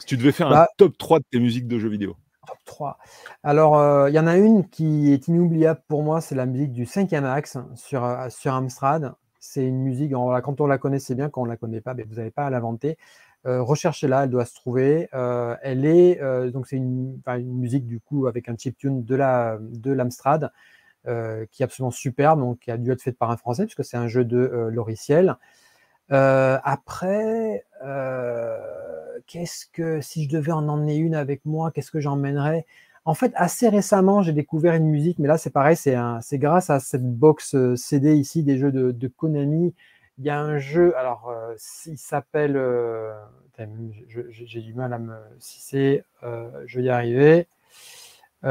Si 0.00 0.06
tu 0.06 0.16
devais 0.18 0.32
faire 0.32 0.48
un 0.48 0.50
bah 0.50 0.68
top 0.76 0.98
3 0.98 1.20
de 1.20 1.24
tes 1.30 1.40
musiques 1.40 1.66
de 1.66 1.78
jeux 1.78 1.88
vidéo. 1.88 2.16
3. 2.64 2.98
Alors, 3.42 3.78
euh, 3.78 4.10
il 4.10 4.14
y 4.14 4.18
en 4.18 4.26
a 4.26 4.36
une 4.36 4.68
qui 4.68 5.12
est 5.12 5.28
inoubliable 5.28 5.80
pour 5.88 6.02
moi, 6.02 6.20
c'est 6.20 6.34
la 6.34 6.46
musique 6.46 6.72
du 6.72 6.86
cinquième 6.86 7.24
axe 7.24 7.58
sur, 7.74 8.04
euh, 8.04 8.28
sur 8.28 8.54
Amstrad. 8.54 9.14
C'est 9.40 9.66
une 9.66 9.82
musique, 9.82 10.12
quand 10.12 10.60
on 10.60 10.66
la 10.66 10.78
connaît, 10.78 10.98
c'est 10.98 11.14
bien, 11.14 11.28
quand 11.28 11.42
on 11.42 11.44
ne 11.44 11.50
la 11.50 11.56
connaît 11.56 11.80
pas, 11.80 11.94
vous 11.94 12.16
n'avez 12.16 12.30
pas 12.30 12.46
à 12.46 12.50
l'inventer. 12.50 12.98
Euh, 13.46 13.62
recherchez-la, 13.62 14.24
elle 14.24 14.30
doit 14.30 14.44
se 14.44 14.54
trouver. 14.54 15.08
elle 15.12 15.84
est, 15.84 16.20
donc 16.50 16.66
c'est 16.66 16.76
une, 16.76 17.20
musique 17.44 17.86
du 17.86 18.00
coup 18.00 18.26
avec 18.26 18.48
un 18.48 18.56
chiptune 18.56 19.04
de 19.04 19.16
de 19.60 19.92
l'Amstrad 19.92 20.50
qui 21.04 21.62
est 21.62 21.64
absolument 21.64 21.92
superbe, 21.92 22.40
donc 22.40 22.58
qui 22.58 22.70
a 22.70 22.76
dû 22.76 22.90
être 22.92 23.00
faite 23.00 23.16
par 23.16 23.30
un 23.30 23.36
Français 23.36 23.64
puisque 23.64 23.84
c'est 23.84 23.96
un 23.96 24.08
jeu 24.08 24.24
de 24.24 24.68
logiciel. 24.70 25.36
Après, 26.10 27.64
qu'est-ce 29.26 29.66
que 29.72 30.00
si 30.00 30.24
je 30.24 30.28
devais 30.30 30.52
en 30.52 30.68
emmener 30.68 30.96
une 30.96 31.14
avec 31.14 31.44
moi, 31.44 31.70
qu'est-ce 31.70 31.90
que 31.90 32.00
j'emmènerais? 32.00 32.66
En 33.08 33.14
fait, 33.14 33.32
assez 33.36 33.70
récemment, 33.70 34.20
j'ai 34.20 34.34
découvert 34.34 34.74
une 34.74 34.90
musique, 34.90 35.18
mais 35.18 35.28
là 35.28 35.38
c'est 35.38 35.48
pareil, 35.48 35.76
c'est 35.76 36.38
grâce 36.38 36.68
à 36.68 36.78
cette 36.78 37.10
box 37.10 37.54
euh, 37.54 37.74
CD 37.74 38.14
ici 38.14 38.42
des 38.42 38.58
jeux 38.58 38.70
de, 38.70 39.08
Konami. 39.08 39.74
Il 40.18 40.24
y 40.26 40.30
a 40.30 40.38
un 40.38 40.58
jeu, 40.58 40.94
alors 40.94 41.30
euh, 41.30 41.54
il 41.86 41.96
s'appelle, 41.96 42.54
euh, 42.58 43.14
j'ai 43.58 44.60
du 44.60 44.74
mal 44.74 44.92
à 44.92 44.98
me, 44.98 45.14
si 45.38 45.62
c'est, 45.62 46.04
je 46.22 46.78
vais 46.78 46.84
y 46.84 46.90
arriver. 46.90 47.46
et 48.44 48.48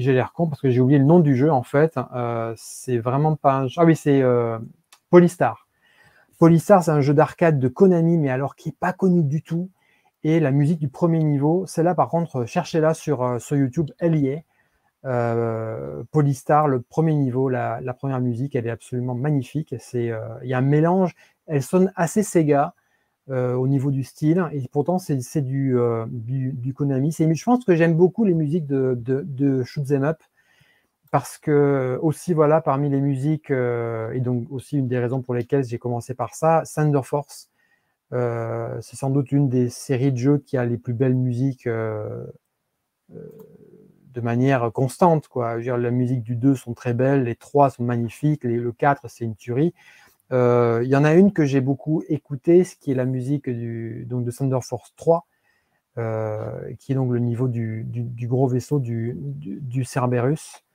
j'ai 0.00 0.12
l'air 0.12 0.32
con 0.32 0.46
parce 0.46 0.60
que 0.60 0.70
j'ai 0.70 0.80
oublié 0.80 1.00
le 1.00 1.04
nom 1.04 1.18
du 1.18 1.34
jeu 1.34 1.50
en 1.50 1.64
fait. 1.64 1.98
c'est 2.56 2.98
vraiment 2.98 3.34
pas 3.34 3.54
un. 3.54 3.66
Ah 3.76 3.84
oui, 3.84 3.96
c'est 3.96 4.22
Polystar. 5.16 5.66
Polystar, 6.38 6.84
c'est 6.84 6.90
un 6.90 7.00
jeu 7.00 7.14
d'arcade 7.14 7.58
de 7.58 7.68
Konami, 7.68 8.18
mais 8.18 8.28
alors 8.28 8.54
qui 8.54 8.68
n'est 8.68 8.76
pas 8.78 8.92
connu 8.92 9.24
du 9.24 9.40
tout. 9.40 9.70
Et 10.24 10.40
la 10.40 10.50
musique 10.50 10.78
du 10.78 10.88
premier 10.88 11.24
niveau, 11.24 11.64
celle-là, 11.64 11.94
par 11.94 12.10
contre, 12.10 12.44
cherchez-la 12.44 12.92
sur, 12.92 13.22
euh, 13.22 13.38
sur 13.38 13.56
YouTube, 13.56 13.92
elle 13.98 14.14
y 14.14 14.26
est. 14.26 14.44
Euh, 15.06 16.02
Polystar, 16.10 16.68
le 16.68 16.82
premier 16.82 17.14
niveau, 17.14 17.48
la, 17.48 17.80
première 17.98 18.20
musique, 18.20 18.54
elle 18.56 18.66
est 18.66 18.70
absolument 18.70 19.14
magnifique. 19.14 19.74
Euh, 19.94 20.38
il 20.42 20.50
y 20.50 20.52
a 20.52 20.58
un 20.58 20.60
mélange, 20.60 21.14
elle 21.46 21.62
sonne 21.62 21.94
assez 21.96 22.22
Sega 22.22 22.74
au 23.30 23.66
niveau 23.66 23.90
du 23.90 24.04
style, 24.04 24.44
et 24.52 24.68
pourtant 24.70 24.98
c'est, 24.98 25.16
du, 25.40 25.78
du, 26.10 26.74
Konami. 26.74 27.10
je 27.10 27.44
pense 27.44 27.64
que 27.64 27.74
j'aime 27.74 27.94
beaucoup 27.94 28.26
les 28.26 28.34
musiques 28.34 28.66
de, 28.66 28.94
de, 29.00 29.22
de 29.26 29.64
Shoot 29.64 29.90
Up 29.92 30.18
parce 31.10 31.38
que 31.38 31.98
aussi 32.02 32.34
voilà 32.34 32.60
parmi 32.60 32.88
les 32.88 33.00
musiques 33.00 33.50
euh, 33.50 34.12
et 34.12 34.20
donc 34.20 34.46
aussi 34.50 34.78
une 34.78 34.88
des 34.88 34.98
raisons 34.98 35.22
pour 35.22 35.34
lesquelles 35.34 35.64
j'ai 35.64 35.78
commencé 35.78 36.14
par 36.14 36.34
ça, 36.34 36.62
Thunder 36.74 37.02
Force, 37.04 37.50
euh, 38.12 38.78
c'est 38.80 38.96
sans 38.96 39.10
doute 39.10 39.32
une 39.32 39.48
des 39.48 39.68
séries 39.68 40.12
de 40.12 40.18
jeux 40.18 40.38
qui 40.38 40.56
a 40.56 40.64
les 40.64 40.78
plus 40.78 40.94
belles 40.94 41.14
musiques 41.14 41.66
euh, 41.66 42.24
de 43.10 44.20
manière 44.20 44.72
constante 44.72 45.28
quoi. 45.28 45.58
Dire, 45.60 45.76
la 45.76 45.90
musique 45.90 46.22
du 46.22 46.36
2 46.36 46.54
sont 46.54 46.74
très 46.74 46.94
belles, 46.94 47.24
les 47.24 47.36
3 47.36 47.70
sont 47.70 47.84
magnifiques, 47.84 48.44
le 48.44 48.72
4 48.72 49.08
c'est 49.08 49.24
une 49.24 49.36
tuerie. 49.36 49.74
Il 50.32 50.88
y 50.88 50.96
en 50.96 51.04
a 51.04 51.14
une 51.14 51.32
que 51.32 51.44
j'ai 51.44 51.60
beaucoup 51.60 52.02
écoutée, 52.08 52.64
ce 52.64 52.76
qui 52.76 52.90
est 52.90 52.94
la 52.94 53.04
musique 53.04 53.48
du, 53.48 54.06
donc 54.08 54.24
de 54.24 54.30
Thunder 54.32 54.58
Force 54.62 54.92
3. 54.96 55.26
qui 56.78 56.92
est 56.92 56.94
donc 56.94 57.12
le 57.12 57.20
niveau 57.20 57.48
du, 57.48 57.86
gros 58.28 58.48
vaisseau 58.48 58.80
du, 58.80 59.14
du 59.16 59.84
Cerberus. 59.84 60.65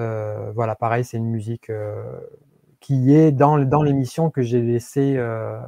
Euh, 0.00 0.50
voilà, 0.52 0.74
pareil, 0.74 1.04
c'est 1.04 1.16
une 1.16 1.30
musique 1.30 1.70
euh, 1.70 2.20
qui 2.80 3.14
est 3.14 3.32
dans, 3.32 3.58
dans 3.58 3.82
l'émission 3.82 4.30
que 4.30 4.42
j'ai 4.42 4.60
laissé 4.60 5.14
euh, 5.16 5.60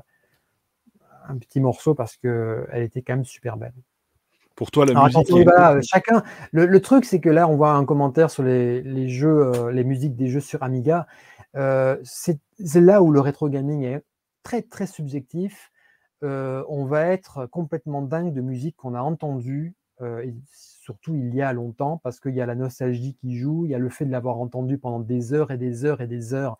un 1.28 1.38
petit 1.38 1.60
morceau 1.60 1.94
parce 1.94 2.16
qu'elle 2.16 2.82
était 2.82 3.02
quand 3.02 3.14
même 3.14 3.24
super 3.24 3.56
belle. 3.56 3.74
Pour 4.54 4.70
toi, 4.70 4.86
la 4.86 5.04
musique. 5.04 5.28
chacun. 5.82 6.22
Le, 6.50 6.80
truc, 6.80 7.04
c'est 7.04 7.20
que 7.20 7.28
là, 7.28 7.46
on 7.46 7.56
voit 7.56 7.72
un 7.72 7.84
commentaire 7.84 8.30
sur 8.30 8.42
les, 8.42 9.08
jeux, 9.08 9.68
les 9.70 9.84
musiques 9.84 10.16
des 10.16 10.28
jeux 10.28 10.40
sur 10.40 10.62
Amiga. 10.62 11.06
c'est 12.02 12.40
là 12.74 13.02
où 13.02 13.12
le 13.12 13.20
rétro 13.20 13.50
gaming 13.50 13.82
est 13.82 14.02
très 14.42 14.62
très 14.62 14.86
subjectif. 14.86 15.70
on 16.22 16.86
va 16.86 17.06
être 17.08 17.44
complètement 17.44 18.00
dingue 18.00 18.32
de 18.32 18.40
musique 18.40 18.76
qu'on 18.76 18.94
a 18.94 19.02
entendue 19.02 19.74
surtout 20.86 21.16
il 21.16 21.34
y 21.34 21.42
a 21.42 21.52
longtemps, 21.52 22.00
parce 22.04 22.20
qu'il 22.20 22.34
y 22.34 22.40
a 22.40 22.46
la 22.46 22.54
nostalgie 22.54 23.14
qui 23.14 23.36
joue, 23.36 23.64
il 23.64 23.72
y 23.72 23.74
a 23.74 23.78
le 23.78 23.88
fait 23.88 24.04
de 24.04 24.12
l'avoir 24.12 24.38
entendu 24.38 24.78
pendant 24.78 25.00
des 25.00 25.34
heures 25.34 25.50
et 25.50 25.58
des 25.58 25.84
heures 25.84 26.00
et 26.00 26.06
des 26.06 26.32
heures, 26.32 26.58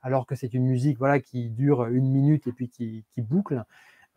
alors 0.00 0.26
que 0.26 0.34
c'est 0.34 0.54
une 0.54 0.64
musique 0.64 0.96
voilà, 0.98 1.20
qui 1.20 1.50
dure 1.50 1.84
une 1.84 2.10
minute 2.10 2.46
et 2.46 2.52
puis 2.52 2.70
qui, 2.70 3.04
boucle. 3.18 3.64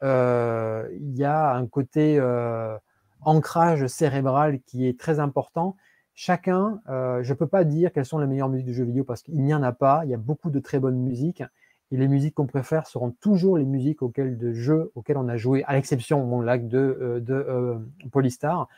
Euh, 0.02 0.88
il 0.94 1.14
y 1.14 1.26
a 1.26 1.54
un 1.54 1.68
côté 1.68 2.18
euh, 2.20 2.78
ancrage 3.20 3.86
cérébral 3.88 4.62
qui 4.62 4.88
est 4.88 4.98
très 4.98 5.20
important. 5.20 5.76
Chacun, 6.16 6.80
euh, 6.88 7.22
je 7.22 7.34
ne 7.34 7.38
peux 7.38 7.48
pas 7.48 7.66
dire 7.66 7.92
quelles 7.92 8.06
sont 8.06 8.20
les 8.20 8.28
meilleures 8.28 8.48
musiques 8.48 8.68
de 8.68 8.74
jeux 8.74 8.86
vidéo 8.86 9.04
parce 9.04 9.24
qu'il 9.24 9.44
n'y 9.44 9.54
en 9.54 9.62
a 9.62 9.74
pas. 9.74 10.04
Il 10.06 10.12
y 10.12 10.14
a 10.14 10.18
beaucoup 10.18 10.52
de 10.52 10.60
très 10.60 10.80
bonnes 10.80 11.00
musiques. 11.00 11.44
Et 11.92 11.98
les 11.98 12.08
musiques 12.08 12.36
qu'on 12.36 12.46
préfère 12.46 12.88
seront 12.88 13.12
toujours 13.20 13.58
les 13.58 13.66
musiques 13.66 14.04
auxquelles 14.04 14.38
de 14.38 14.54
jeux 14.54 14.92
auxquels 14.96 15.18
on 15.18 15.28
a 15.28 15.38
joué, 15.38 15.64
à 15.66 15.74
l'exception 15.74 16.24
mon 16.24 16.40
lac 16.40 16.68
de, 16.68 17.22
de 17.26 17.80
Polystar. 18.12 18.70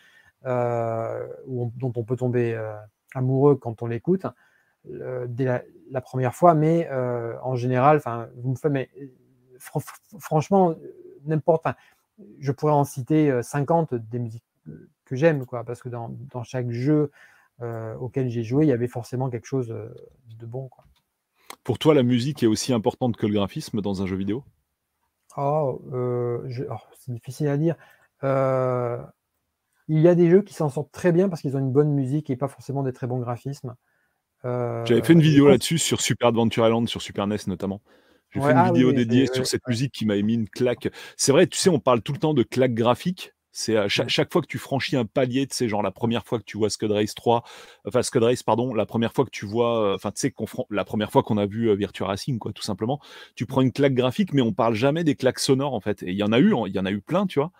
Euh, 0.45 1.27
dont 1.45 1.93
on 1.95 2.03
peut 2.03 2.15
tomber 2.15 2.55
euh, 2.55 2.73
amoureux 3.13 3.55
quand 3.55 3.83
on 3.83 3.85
l'écoute 3.85 4.25
dès 4.83 5.45
la, 5.91 6.01
première 6.01 6.33
fois, 6.33 6.55
mais 6.55 6.87
euh, 6.89 7.35
en 7.43 7.55
général, 7.55 7.97
enfin, 7.97 8.29
vous 8.37 8.49
me 8.49 8.55
faites, 8.55 8.71
mais 8.71 8.89
franchement, 9.59 10.73
n'importe, 11.25 11.67
je 12.39 12.51
pourrais 12.51 12.73
en 12.73 12.83
citer 12.83 13.43
50 13.43 13.93
des 13.93 14.17
musiques 14.17 14.43
que 15.05 15.15
j'aime, 15.15 15.45
quoi, 15.45 15.63
parce 15.63 15.83
que 15.83 15.89
dans, 15.89 16.09
chaque 16.43 16.71
jeu 16.71 17.11
auquel 17.99 18.29
j'ai 18.29 18.43
joué, 18.43 18.65
il 18.65 18.69
y 18.69 18.73
avait 18.73 18.87
forcément 18.87 19.29
quelque 19.29 19.45
chose 19.45 19.67
de 19.67 20.45
bon. 20.47 20.67
Quoi. 20.67 20.83
Pour 21.63 21.77
toi, 21.77 21.93
la 21.93 22.01
musique 22.01 22.41
est 22.41 22.47
aussi 22.47 22.73
importante 22.73 23.15
que 23.15 23.27
le 23.27 23.33
graphisme 23.33 23.81
dans 23.81 24.01
un 24.01 24.07
jeu 24.07 24.15
vidéo? 24.15 24.43
Oh, 25.37 25.79
oh, 25.93 26.39
c'est 26.97 27.11
difficile 27.11 27.49
à 27.49 27.57
dire. 27.57 27.75
Il 29.87 29.99
y 29.99 30.07
a 30.07 30.15
des 30.15 30.29
jeux 30.29 30.41
qui 30.41 30.53
s'en 30.53 30.69
sortent 30.69 30.91
très 30.91 31.11
bien 31.11 31.29
parce 31.29 31.41
qu'ils 31.41 31.55
ont 31.55 31.59
une 31.59 31.71
bonne 31.71 31.91
musique 31.91 32.29
et 32.29 32.35
pas 32.35 32.47
forcément 32.47 32.83
des 32.83 32.93
très 32.93 33.07
bons 33.07 33.19
graphismes. 33.19 33.75
Euh, 34.45 34.85
J'avais 34.85 35.03
fait 35.03 35.13
une 35.13 35.21
vidéo 35.21 35.47
là-dessus 35.47 35.77
sur 35.77 36.01
Super 36.01 36.29
Adventure 36.29 36.65
Island, 36.65 36.87
sur 36.87 37.01
Super 37.01 37.27
NES 37.27 37.37
notamment. 37.47 37.81
J'ai 38.33 38.39
fait 38.39 38.51
une 38.51 38.57
ah 38.57 38.71
vidéo 38.71 38.93
dédiée 38.93 39.27
sur 39.27 39.45
cette 39.45 39.67
musique 39.67 39.91
qui 39.91 40.05
m'a 40.05 40.15
émis 40.15 40.35
une 40.35 40.47
claque. 40.47 40.89
C'est 41.17 41.33
vrai, 41.33 41.47
tu 41.47 41.57
sais, 41.57 41.69
on 41.69 41.79
parle 41.79 42.01
tout 42.01 42.13
le 42.13 42.17
temps 42.17 42.33
de 42.33 42.43
claque 42.43 42.73
graphique. 42.73 43.33
C'est 43.53 43.75
à 43.75 43.89
chaque, 43.89 44.31
fois 44.31 44.41
que 44.41 44.47
tu 44.47 44.57
franchis 44.57 44.95
un 44.95 45.03
palier, 45.03 45.45
tu 45.45 45.53
sais, 45.53 45.67
genre 45.67 45.83
la 45.83 45.91
première 45.91 46.25
fois 46.25 46.39
que 46.39 46.45
tu 46.45 46.57
vois 46.57 46.69
Scud 46.69 46.89
Race 46.89 47.13
3, 47.13 47.43
enfin 47.85 48.01
Scud 48.01 48.23
Race, 48.23 48.43
pardon, 48.43 48.73
la 48.73 48.85
première 48.85 49.11
fois 49.11 49.25
que 49.25 49.29
tu 49.29 49.45
vois, 49.45 49.83
euh, 49.83 49.95
enfin, 49.95 50.11
tu 50.11 50.21
sais, 50.21 50.33
la 50.69 50.85
première 50.85 51.11
fois 51.11 51.21
qu'on 51.21 51.37
a 51.37 51.45
vu 51.45 51.69
euh, 51.69 51.75
Virtua 51.75 52.07
Racing, 52.07 52.39
quoi, 52.39 52.53
tout 52.53 52.63
simplement, 52.63 53.01
tu 53.35 53.45
prends 53.45 53.59
une 53.59 53.73
claque 53.73 53.93
graphique, 53.93 54.33
mais 54.33 54.41
on 54.41 54.53
parle 54.53 54.75
jamais 54.75 55.03
des 55.03 55.15
claques 55.15 55.39
sonores, 55.39 55.73
en 55.73 55.81
fait. 55.81 56.01
Et 56.03 56.11
il 56.11 56.15
y 56.15 56.23
en 56.23 56.31
a 56.31 56.39
eu, 56.39 56.53
il 56.67 56.73
y 56.73 56.79
en 56.79 56.85
a 56.85 56.91
eu 56.91 57.01
plein, 57.01 57.27
tu 57.27 57.39
vois 57.39 57.51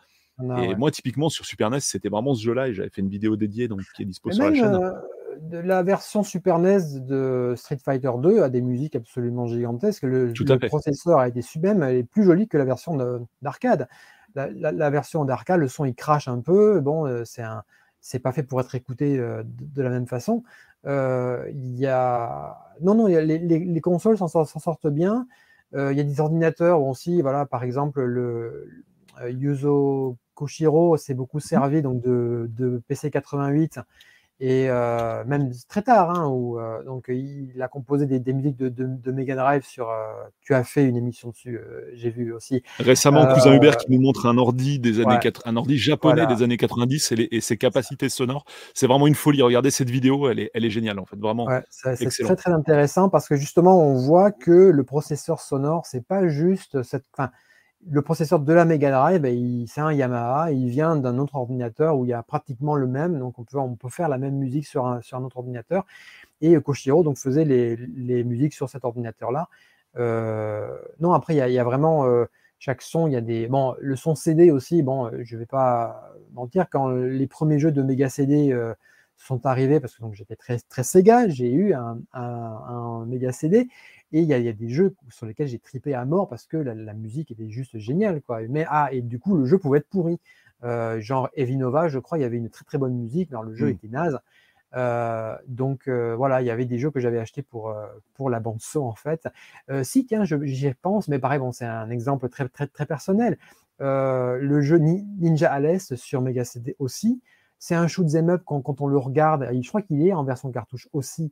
et 0.61 0.75
moi, 0.75 0.91
typiquement, 0.91 1.29
sur 1.29 1.45
Super 1.45 1.69
NES, 1.69 1.79
c'était 1.79 2.09
vraiment 2.09 2.33
ce 2.33 2.43
jeu-là 2.43 2.67
et 2.67 2.73
j'avais 2.73 2.89
fait 2.89 3.01
une 3.01 3.09
vidéo 3.09 3.35
dédiée 3.35 3.67
donc, 3.67 3.81
qui 3.95 4.03
est 4.03 4.05
dispo 4.05 4.31
sur 4.31 4.43
la 4.43 4.53
chaîne. 4.53 4.75
Euh, 4.75 4.91
de 5.39 5.57
la 5.57 5.81
version 5.81 6.23
Super 6.23 6.59
NES 6.59 6.99
de 6.99 7.53
Street 7.57 7.79
Fighter 7.83 8.11
2 8.17 8.43
a 8.43 8.49
des 8.49 8.61
musiques 8.61 8.95
absolument 8.95 9.47
gigantesques. 9.47 10.03
Le, 10.03 10.33
processeur 10.67 11.19
a 11.19 11.27
été 11.27 11.41
sublime, 11.41 11.83
elle 11.83 11.97
est 11.97 12.03
plus 12.03 12.23
jolie 12.23 12.47
que 12.47 12.57
la 12.57 12.65
version 12.65 12.97
d'arcade. 13.41 13.87
La, 14.35 14.89
version 14.89 15.25
d'arcade, 15.25 15.59
le 15.59 15.67
son 15.67 15.85
il 15.85 15.95
crache 15.95 16.27
un 16.27 16.39
peu. 16.39 16.79
Bon, 16.79 17.05
euh, 17.05 17.23
c'est 17.25 17.41
un, 17.41 17.63
c'est 17.99 18.19
pas 18.19 18.31
fait 18.31 18.43
pour 18.43 18.61
être 18.61 18.75
écouté 18.75 19.17
euh, 19.17 19.43
de, 19.45 19.81
la 19.81 19.89
même 19.89 20.07
façon. 20.07 20.43
Il 20.85 21.75
y 21.75 21.87
a, 21.87 22.57
non, 22.81 22.95
non, 22.95 23.07
les, 23.07 23.37
les, 23.37 23.81
consoles 23.81 24.17
s'en 24.17 24.27
sortent 24.27 24.87
bien. 24.87 25.27
il 25.73 25.93
y 25.93 25.99
a 25.99 26.03
des 26.03 26.19
ordinateurs 26.19 26.81
aussi, 26.81 27.21
voilà, 27.21 27.45
par 27.45 27.63
exemple, 27.63 28.01
le 28.03 28.83
Yuzo 29.27 30.17
Koshiro 30.41 30.97
s'est 30.97 31.13
beaucoup 31.13 31.37
mmh 31.37 31.41
servi 31.41 31.81
donc 31.83 32.01
de, 32.01 32.49
de 32.57 32.81
PC88 32.89 33.83
et 34.43 34.71
euh, 34.71 35.23
même 35.25 35.51
très 35.69 35.83
tard, 35.83 36.09
hein, 36.09 36.27
où, 36.27 36.59
euh, 36.59 36.81
donc 36.83 37.05
il 37.09 37.61
a 37.61 37.67
composé 37.67 38.07
des, 38.07 38.33
musiques 38.33 38.57
de, 38.57 38.69
de, 38.69 39.11
Mega 39.11 39.35
Drive 39.35 39.63
sur. 39.63 39.91
Euh, 39.91 39.93
tu 40.41 40.55
as 40.55 40.63
fait 40.63 40.83
une 40.83 40.97
émission 40.97 41.29
dessus, 41.29 41.59
j'ai 41.93 42.09
vu 42.09 42.33
aussi. 42.33 42.63
Récemment, 42.79 43.31
cousin 43.35 43.53
Hubert 43.53 43.77
qui 43.77 43.91
nous 43.91 44.01
montre 44.01 44.25
un 44.25 44.39
ordi 44.39 44.79
des 44.79 44.99
années 44.99 45.19
un 45.45 45.57
ordi 45.57 45.77
japonais 45.77 46.25
des 46.25 46.41
années 46.41 46.57
90 46.57 47.13
et, 47.31 47.39
ses 47.39 47.57
capacités 47.57 48.09
sonores. 48.09 48.45
C'est 48.73 48.87
vraiment 48.87 49.05
une 49.05 49.13
folie. 49.13 49.43
Regardez 49.43 49.69
cette 49.69 49.91
vidéo, 49.91 50.27
elle 50.27 50.39
est, 50.39 50.49
elle 50.55 50.65
est 50.65 50.71
géniale 50.71 50.97
en 50.97 51.05
fait, 51.05 51.17
vraiment. 51.17 51.47
c'est 51.69 52.09
très 52.09 52.35
très 52.35 52.51
intéressant 52.51 53.09
parce 53.09 53.27
que 53.27 53.35
justement, 53.35 53.79
on 53.79 53.93
voit 53.93 54.31
que 54.31 54.71
le 54.71 54.83
processeur 54.83 55.39
sonore, 55.39 55.85
c'est 55.85 56.03
pas 56.03 56.27
juste 56.27 56.81
cette 56.81 57.05
le 57.89 58.01
processeur 58.01 58.39
de 58.39 58.53
la 58.53 58.65
Mega 58.65 58.91
Drive, 58.91 59.21
ben, 59.21 59.65
c'est 59.67 59.81
un 59.81 59.91
Yamaha, 59.91 60.51
il 60.51 60.69
vient 60.69 60.95
d'un 60.95 61.17
autre 61.17 61.35
ordinateur 61.35 61.97
où 61.97 62.05
il 62.05 62.09
y 62.09 62.13
a 62.13 62.21
pratiquement 62.23 62.75
le 62.75 62.87
même, 62.87 63.17
donc 63.19 63.39
on 63.39 63.75
peut, 63.75 63.89
faire 63.89 64.09
la 64.09 64.17
même 64.17 64.35
musique 64.35 64.67
sur 64.67 64.85
un, 64.85 65.01
autre 65.23 65.37
ordinateur. 65.37 65.85
Et 66.41 66.59
Koshiro 66.59 67.03
donc, 67.03 67.17
faisait 67.17 67.45
les, 67.45 68.23
musiques 68.23 68.53
sur 68.53 68.69
cet 68.69 68.85
ordinateur-là. 68.85 69.49
Euh, 69.97 70.77
non, 70.99 71.13
après, 71.13 71.33
il 71.33 71.37
y 71.37 71.41
a, 71.41 71.49
il 71.49 71.53
y 71.53 71.59
a 71.59 71.63
vraiment 71.63 72.05
euh, 72.05 72.25
chaque 72.59 72.81
son, 72.81 73.07
il 73.07 73.13
y 73.13 73.15
a 73.15 73.21
des. 73.21 73.47
Bon, 73.47 73.75
le 73.79 73.95
son 73.95 74.15
CD 74.15 74.51
aussi, 74.51 74.83
bon, 74.83 75.07
euh, 75.07 75.21
je 75.23 75.35
ne 75.35 75.39
vais 75.39 75.45
pas 75.45 76.13
mentir, 76.33 76.67
quand 76.69 76.89
les 76.89 77.27
premiers 77.27 77.59
jeux 77.59 77.71
de 77.71 77.81
Mega 77.81 78.09
CD 78.09 78.55
sont 79.17 79.45
arrivés, 79.45 79.79
parce 79.79 79.95
que 79.95 80.03
j'étais 80.13 80.35
très, 80.35 80.59
très 80.59 80.83
Sega, 80.83 81.27
j'ai 81.27 81.51
eu 81.51 81.73
un, 81.73 81.99
un 82.13 83.05
Mega 83.05 83.31
CD, 83.31 83.67
et 84.13 84.19
il 84.19 84.27
y, 84.27 84.33
a 84.33 84.53
des 84.53 84.69
jeux 84.69 84.93
sur 85.09 85.25
lesquels 85.25 85.47
j'ai 85.47 85.59
tripé 85.59 85.93
à 85.93 86.03
mort 86.03 86.27
parce 86.27 86.45
que 86.45 86.57
la, 86.57 86.93
musique 86.93 87.31
était 87.31 87.49
juste 87.49 87.77
géniale. 87.77 88.21
Quoi. 88.21 88.41
Mais, 88.49 88.65
ah, 88.69 88.89
et 88.91 89.01
du 89.01 89.19
coup, 89.19 89.37
le 89.37 89.45
jeu 89.45 89.57
pouvait 89.57 89.79
être 89.79 89.89
pourri. 89.89 90.19
Euh, 90.63 90.99
genre 90.99 91.29
Evinova, 91.33 91.87
je 91.87 91.97
crois, 91.97 92.17
il 92.17 92.21
y 92.21 92.25
avait 92.25 92.37
une 92.37 92.49
très 92.49 92.65
très 92.65 92.77
bonne 92.77 92.93
musique, 92.93 93.29
mais 93.31 93.37
le 93.43 93.55
jeu 93.55 93.67
mmh. 93.67 93.69
était 93.69 93.87
naze. 93.87 94.19
Euh, 94.73 95.35
donc 95.47 95.87
euh, 95.87 96.15
voilà, 96.15 96.41
il 96.41 96.47
y 96.47 96.49
avait 96.49 96.65
des 96.65 96.77
jeux 96.77 96.91
que 96.91 96.99
j'avais 96.99 97.19
achetés 97.19 97.41
pour, 97.41 97.75
pour 98.13 98.29
la 98.29 98.39
bande 98.39 98.61
son 98.61 98.81
en 98.81 98.95
fait. 98.95 99.27
si, 99.83 100.05
tiens, 100.05 100.23
j'y 100.25 100.73
pense, 100.73 101.07
mais 101.07 101.19
pareil, 101.19 101.39
bon, 101.39 101.51
c'est 101.51 101.65
un 101.65 101.89
exemple 101.89 102.27
très 102.29 102.47
très 102.49 102.67
très 102.67 102.85
personnel. 102.85 103.37
le 103.79 104.61
jeu 104.61 104.77
Ninja 104.77 105.51
Alice 105.51 105.95
sur 105.95 106.21
Mega 106.21 106.43
CD 106.43 106.75
aussi, 106.79 107.21
c'est 107.59 107.75
un 107.75 107.87
shoot 107.87 108.07
'em 108.15 108.29
up 108.29 108.41
quand, 108.45 108.61
quand, 108.61 108.81
on 108.81 108.87
le 108.87 108.97
regarde. 108.97 109.47
Je 109.61 109.67
crois 109.69 109.81
qu'il 109.81 110.05
est 110.05 110.13
en 110.13 110.23
version 110.23 110.51
cartouche 110.51 110.89
aussi. 110.93 111.31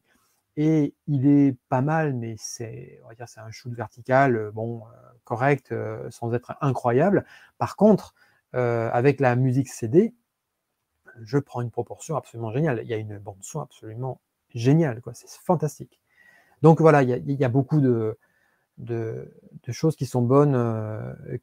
Et 0.61 0.93
il 1.07 1.25
est 1.25 1.55
pas 1.69 1.79
mal, 1.81 2.13
mais 2.13 2.35
c'est, 2.37 2.99
c'est 3.27 3.39
un 3.39 3.49
shoot 3.49 3.73
vertical, 3.73 4.35
euh, 4.35 4.51
bon, 4.51 4.81
euh, 4.81 4.91
correct, 5.23 5.71
euh, 5.71 6.11
sans 6.11 6.33
être 6.33 6.57
incroyable. 6.59 7.25
Par 7.57 7.77
contre, 7.77 8.13
avec 8.51 9.21
la 9.21 9.37
musique 9.37 9.69
CD, 9.69 10.13
je 11.21 11.37
prends 11.37 11.61
une 11.61 11.71
proportion 11.71 12.17
absolument 12.17 12.51
géniale. 12.51 12.81
Il 12.83 12.89
y 12.89 12.93
a 12.93 12.97
une 12.97 13.17
bande 13.19 13.37
son 13.41 13.61
absolument 13.61 14.19
géniale, 14.53 15.01
quoi. 15.01 15.13
C'est 15.13 15.29
fantastique. 15.29 16.01
Donc 16.61 16.81
voilà, 16.81 17.03
il 17.03 17.31
y 17.31 17.45
a, 17.45 17.49
beaucoup 17.49 17.79
de, 17.79 18.17
choses 19.71 19.95
qui 19.95 20.07
sont 20.07 20.23
bonnes 20.23 20.53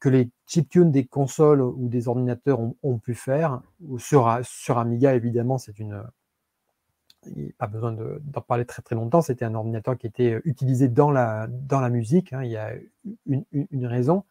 que 0.00 0.08
les 0.08 0.30
chiptunes 0.46 0.90
des 0.90 1.06
consoles 1.06 1.62
ou 1.62 1.88
des 1.88 2.08
ordinateurs 2.08 2.60
ont, 2.82 2.98
pu 2.98 3.14
faire. 3.14 3.62
Sur 3.98 4.78
Amiga, 4.78 5.14
évidemment, 5.14 5.58
c'est 5.58 5.78
une, 5.78 6.02
pas 7.58 7.66
besoin 7.66 7.92
d'en 7.92 8.40
parler 8.40 8.64
très 8.64 8.82
très 8.82 8.94
longtemps, 8.94 9.20
c'était 9.20 9.44
un 9.44 9.54
ordinateur 9.54 9.96
qui 9.96 10.06
était 10.06 10.34
euh, 10.34 10.40
utilisé 10.44 10.88
dans 10.88 11.10
la, 11.10 11.46
dans 11.48 11.80
la 11.80 11.90
musique, 11.90 12.32
hein. 12.32 12.42
il 12.42 12.50
y 12.50 12.56
a 12.56 12.72
une, 13.26 13.86
raison. 13.86 14.24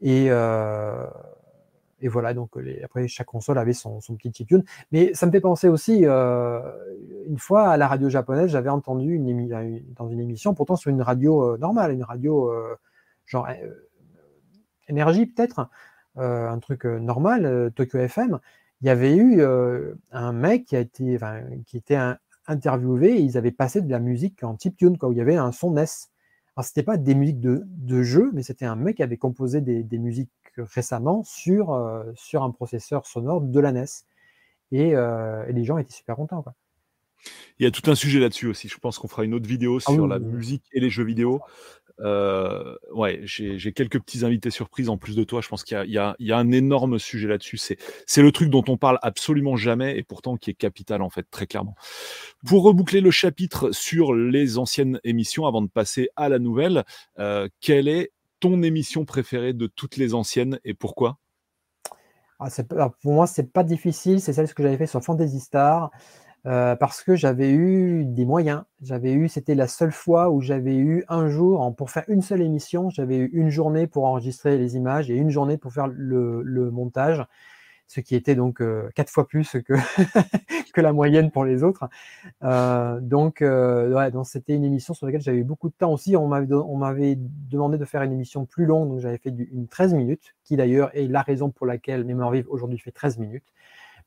Et, 0.00 0.26
euh, 0.30 1.06
et, 2.00 2.08
voilà, 2.08 2.34
donc 2.34 2.50
après 2.84 3.08
chaque 3.08 3.26
console 3.26 3.58
avait 3.58 3.72
son, 3.72 4.00
son 4.00 4.16
petit 4.16 4.32
chiptune. 4.32 4.64
Mais 4.92 5.12
ça 5.14 5.26
me 5.26 5.32
fait 5.32 5.40
penser 5.40 5.68
aussi, 5.68 6.02
euh, 6.04 6.60
une 7.26 7.38
fois 7.38 7.68
à 7.68 7.76
la 7.76 7.88
radio 7.88 8.08
japonaise, 8.08 8.50
j'avais 8.50 8.70
entendu 8.70 9.14
une 9.14 9.48
dans 9.96 10.08
une 10.08 10.20
émission, 10.20 10.54
pourtant 10.54 10.76
sur 10.76 10.90
une 10.90 11.02
radio 11.02 11.56
normale, 11.56 11.92
une 11.92 12.04
radio 12.04 12.52
genre 13.26 13.48
énergie 14.88 15.26
peut-être, 15.26 15.68
un 16.16 16.58
truc 16.60 16.84
normal, 16.84 17.72
Tokyo 17.74 17.98
FM, 17.98 18.38
il 18.80 18.86
y 18.86 18.90
avait 18.90 19.16
eu 19.16 19.42
un 20.12 20.32
mec 20.32 20.66
qui, 20.66 20.76
a 20.76 20.80
été, 20.80 21.18
qui 21.66 21.76
était 21.76 21.98
interviewé 22.46 23.18
et 23.18 23.20
ils 23.20 23.36
avaient 23.36 23.52
passé 23.52 23.82
de 23.82 23.90
la 23.90 23.98
musique 23.98 24.42
en 24.44 24.56
chiptune, 24.56 24.98
quoi, 24.98 25.08
où 25.08 25.12
il 25.12 25.18
y 25.18 25.20
avait 25.20 25.36
un 25.36 25.52
son 25.52 25.72
NES. 25.72 25.84
Alors, 26.56 26.64
c'était 26.64 26.82
pas 26.82 26.96
des 26.96 27.14
musiques 27.14 27.40
de, 27.40 27.62
de 27.66 28.02
jeu, 28.02 28.30
mais 28.32 28.42
c'était 28.42 28.66
un 28.66 28.76
mec 28.76 28.96
qui 28.96 29.02
avait 29.02 29.16
composé 29.16 29.60
des, 29.60 29.82
des 29.82 29.98
musiques 29.98 30.30
récemment 30.56 31.24
sur, 31.24 32.04
sur 32.14 32.42
un 32.42 32.50
processeur 32.50 33.06
sonore 33.06 33.40
de 33.40 33.60
la 33.60 33.72
NES. 33.72 33.84
Et, 34.70 34.90
et 34.90 35.52
les 35.52 35.64
gens 35.64 35.78
étaient 35.78 35.92
super 35.92 36.16
contents. 36.16 36.42
Quoi. 36.42 36.54
Il 37.58 37.64
y 37.64 37.66
a 37.66 37.70
tout 37.70 37.90
un 37.90 37.94
sujet 37.94 38.20
là-dessus 38.20 38.46
aussi. 38.46 38.68
Je 38.68 38.78
pense 38.78 38.98
qu'on 38.98 39.08
fera 39.08 39.24
une 39.24 39.34
autre 39.34 39.48
vidéo 39.48 39.78
ah 39.86 39.92
sur 39.92 40.06
la 40.06 40.18
musique 40.18 40.64
et 40.72 40.80
les 40.80 40.90
jeux 40.90 41.04
vidéo. 41.04 41.40
Euh, 42.00 42.76
ouais, 42.92 43.20
j'ai 43.24 43.72
quelques 43.72 44.00
petits 44.00 44.24
invités 44.24 44.50
surprises 44.50 44.88
en 44.88 44.96
plus 44.96 45.16
de 45.16 45.24
toi. 45.24 45.40
Je 45.40 45.48
pense 45.48 45.64
qu'il 45.64 45.78
y, 45.86 45.98
a 45.98 46.16
un 46.18 46.50
énorme 46.50 46.98
sujet 46.98 47.28
là-dessus. 47.28 47.58
C'est 47.58 48.22
le 48.22 48.32
truc 48.32 48.50
dont 48.50 48.64
on 48.68 48.76
parle 48.76 48.98
absolument 49.02 49.56
jamais 49.56 49.98
et 49.98 50.02
pourtant 50.02 50.36
qui 50.36 50.50
est 50.50 50.54
capital 50.54 51.02
en 51.02 51.10
fait, 51.10 51.26
très 51.30 51.46
clairement. 51.46 51.74
Pour 52.46 52.62
reboucler 52.62 53.00
le 53.00 53.10
chapitre 53.10 53.70
sur 53.72 54.14
les 54.14 54.58
anciennes 54.58 55.00
émissions, 55.04 55.46
avant 55.46 55.62
de 55.62 55.68
passer 55.68 56.08
à 56.16 56.28
la 56.28 56.38
nouvelle, 56.38 56.84
euh, 57.18 57.48
quelle 57.60 57.88
est 57.88 58.12
ton 58.40 58.62
émission 58.62 59.04
préférée 59.04 59.52
de 59.52 59.66
toutes 59.66 59.96
les 59.96 60.14
anciennes 60.14 60.60
et 60.64 60.74
pourquoi? 60.74 61.18
Ah, 62.40 62.48
Pour 63.02 63.14
moi, 63.14 63.26
c'est 63.26 63.52
pas 63.52 63.64
difficile. 63.64 64.20
C'est 64.20 64.32
celle 64.32 64.52
que 64.52 64.62
j'avais 64.62 64.76
fait 64.76 64.86
sur 64.86 65.02
Fantasy 65.02 65.40
Star. 65.40 65.90
Euh, 66.48 66.76
parce 66.76 67.02
que 67.02 67.14
j'avais 67.14 67.50
eu 67.50 68.04
des 68.06 68.24
moyens. 68.24 68.62
J'avais 68.80 69.12
eu, 69.12 69.28
c'était 69.28 69.54
la 69.54 69.66
seule 69.66 69.92
fois 69.92 70.30
où 70.30 70.40
j'avais 70.40 70.76
eu 70.76 71.04
un 71.08 71.28
jour, 71.28 71.74
pour 71.76 71.90
faire 71.90 72.04
une 72.08 72.22
seule 72.22 72.40
émission, 72.40 72.88
j'avais 72.88 73.18
eu 73.18 73.30
une 73.34 73.50
journée 73.50 73.86
pour 73.86 74.06
enregistrer 74.06 74.56
les 74.56 74.74
images 74.74 75.10
et 75.10 75.16
une 75.16 75.30
journée 75.30 75.58
pour 75.58 75.74
faire 75.74 75.88
le, 75.88 76.70
montage, 76.70 77.22
ce 77.86 78.00
qui 78.00 78.14
était 78.14 78.34
donc 78.34 78.62
euh, 78.62 78.88
quatre 78.94 79.10
fois 79.10 79.26
plus 79.26 79.56
que, 79.66 79.74
la 80.80 80.92
moyenne 80.92 81.30
pour 81.30 81.44
les 81.44 81.64
autres. 81.64 81.88
Euh, 82.44 83.00
donc, 83.00 83.44
c'était 84.24 84.54
une 84.54 84.64
émission 84.64 84.94
sur 84.94 85.04
laquelle 85.06 85.20
j'avais 85.20 85.38
eu 85.38 85.44
beaucoup 85.44 85.68
de 85.68 85.74
temps 85.74 85.92
aussi. 85.92 86.16
On 86.16 86.28
m'avait, 86.28 86.54
on 86.54 86.76
m'avait 86.76 87.18
demandé 87.18 87.76
de 87.76 87.84
faire 87.84 88.02
une 88.02 88.12
émission 88.12 88.46
plus 88.46 88.64
longue, 88.64 88.88
donc 88.88 89.00
j'avais 89.00 89.18
fait 89.18 89.34
une 89.52 89.66
13 89.68 89.92
minutes, 89.92 90.34
qui 90.44 90.56
d'ailleurs 90.56 90.96
est 90.96 91.08
la 91.08 91.20
raison 91.20 91.50
pour 91.50 91.66
laquelle 91.66 92.04
Mémoire 92.04 92.30
Vive 92.30 92.46
aujourd'hui 92.48 92.78
fait 92.78 92.92
13 92.92 93.18
minutes 93.18 93.44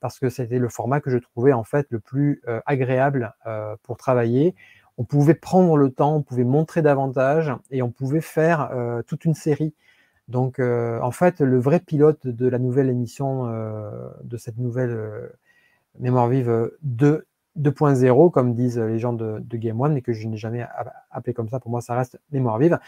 parce 0.01 0.19
que 0.19 0.29
c'était 0.29 0.59
le 0.59 0.67
format 0.67 0.99
que 0.99 1.09
je 1.09 1.17
trouvais 1.19 1.53
en 1.53 1.63
fait 1.63 1.87
le 1.91 1.99
plus 1.99 2.41
euh, 2.47 2.59
agréable 2.65 3.33
euh, 3.45 3.75
pour 3.83 3.95
travailler. 3.95 4.55
On 4.97 5.05
pouvait 5.05 5.35
prendre 5.35 5.77
le 5.77 5.91
temps, 5.91 6.17
on 6.17 6.21
pouvait 6.23 6.43
montrer 6.43 6.81
davantage 6.81 7.53
et 7.69 7.81
on 7.81 7.91
pouvait 7.91 8.19
faire 8.19 8.71
euh, 8.73 9.03
toute 9.03 9.23
une 9.23 9.35
série. 9.35 9.73
Donc 10.27 10.59
en 10.59 11.11
fait, 11.11 11.41
le 11.41 11.59
vrai 11.59 11.81
pilote 11.81 12.25
de 12.25 12.47
la 12.47 12.57
nouvelle 12.57 12.89
émission, 12.89 13.47
de 14.23 14.37
cette 14.37 14.57
nouvelle 14.57 15.29
Mémoire 15.99 16.29
vive 16.29 16.71
2.0, 16.87 18.31
comme 18.31 18.53
disent 18.55 18.79
les 18.79 18.97
gens 18.97 19.11
de, 19.11 19.43
Game 19.57 19.81
One, 19.81 19.97
et 19.97 20.01
que 20.01 20.13
je 20.13 20.25
n'ai 20.29 20.37
jamais 20.37 20.65
appelé 21.09 21.33
comme 21.33 21.49
ça, 21.49 21.59
pour 21.59 21.69
moi 21.69 21.81
ça 21.81 21.95
reste 21.95 22.17
Mémoire 22.31 22.59
vive, 22.59 22.79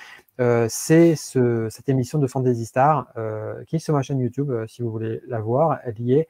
c'est 0.69 1.17
ce, 1.17 1.67
cette 1.69 1.89
émission 1.89 2.17
de 2.17 2.27
Fantasy 2.27 2.63
Star 2.63 3.11
qui 3.67 3.75
est 3.75 3.79
sur 3.79 3.93
ma 3.93 4.03
chaîne 4.03 4.19
YouTube, 4.19 4.53
si 4.67 4.81
vous 4.81 4.89
voulez 4.89 5.19
la 5.27 5.41
voir, 5.41 5.79
elle 5.83 5.99
y 5.99 6.13
est. 6.13 6.29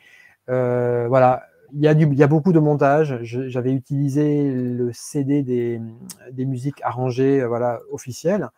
Euh, 0.50 1.08
voilà, 1.08 1.48
il 1.74 1.82
y, 1.82 1.88
a 2.24 2.28
beaucoup 2.28 2.54
de 2.54 2.60
montage. 2.60 3.20
J'avais 3.24 3.74
utilisé 3.74 4.52
le 4.52 4.92
CD 4.94 5.42
des, 5.42 6.46
musiques 6.46 6.82
arrangées 6.84 7.42
euh, 7.42 7.48
voilà, 7.48 7.80
officielles. 7.92 8.50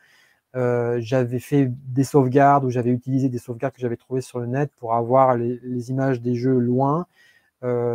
Euh, 0.56 1.00
j'avais 1.02 1.40
fait 1.40 1.70
des 1.70 2.04
sauvegardes 2.04 2.64
ou 2.66 2.70
j'avais 2.70 2.92
utilisé 2.92 3.30
des 3.30 3.38
sauvegardes 3.38 3.74
que 3.74 3.82
j'avais 3.82 3.98
trouvées 3.98 4.22
sur 4.22 4.40
le 4.40 4.48
net 4.48 4.72
pour 4.78 4.94
avoir 4.94 5.36
les, 5.36 5.90
images 5.92 6.22
des 6.22 6.36
jeux 6.36 6.58
loin. 6.58 7.08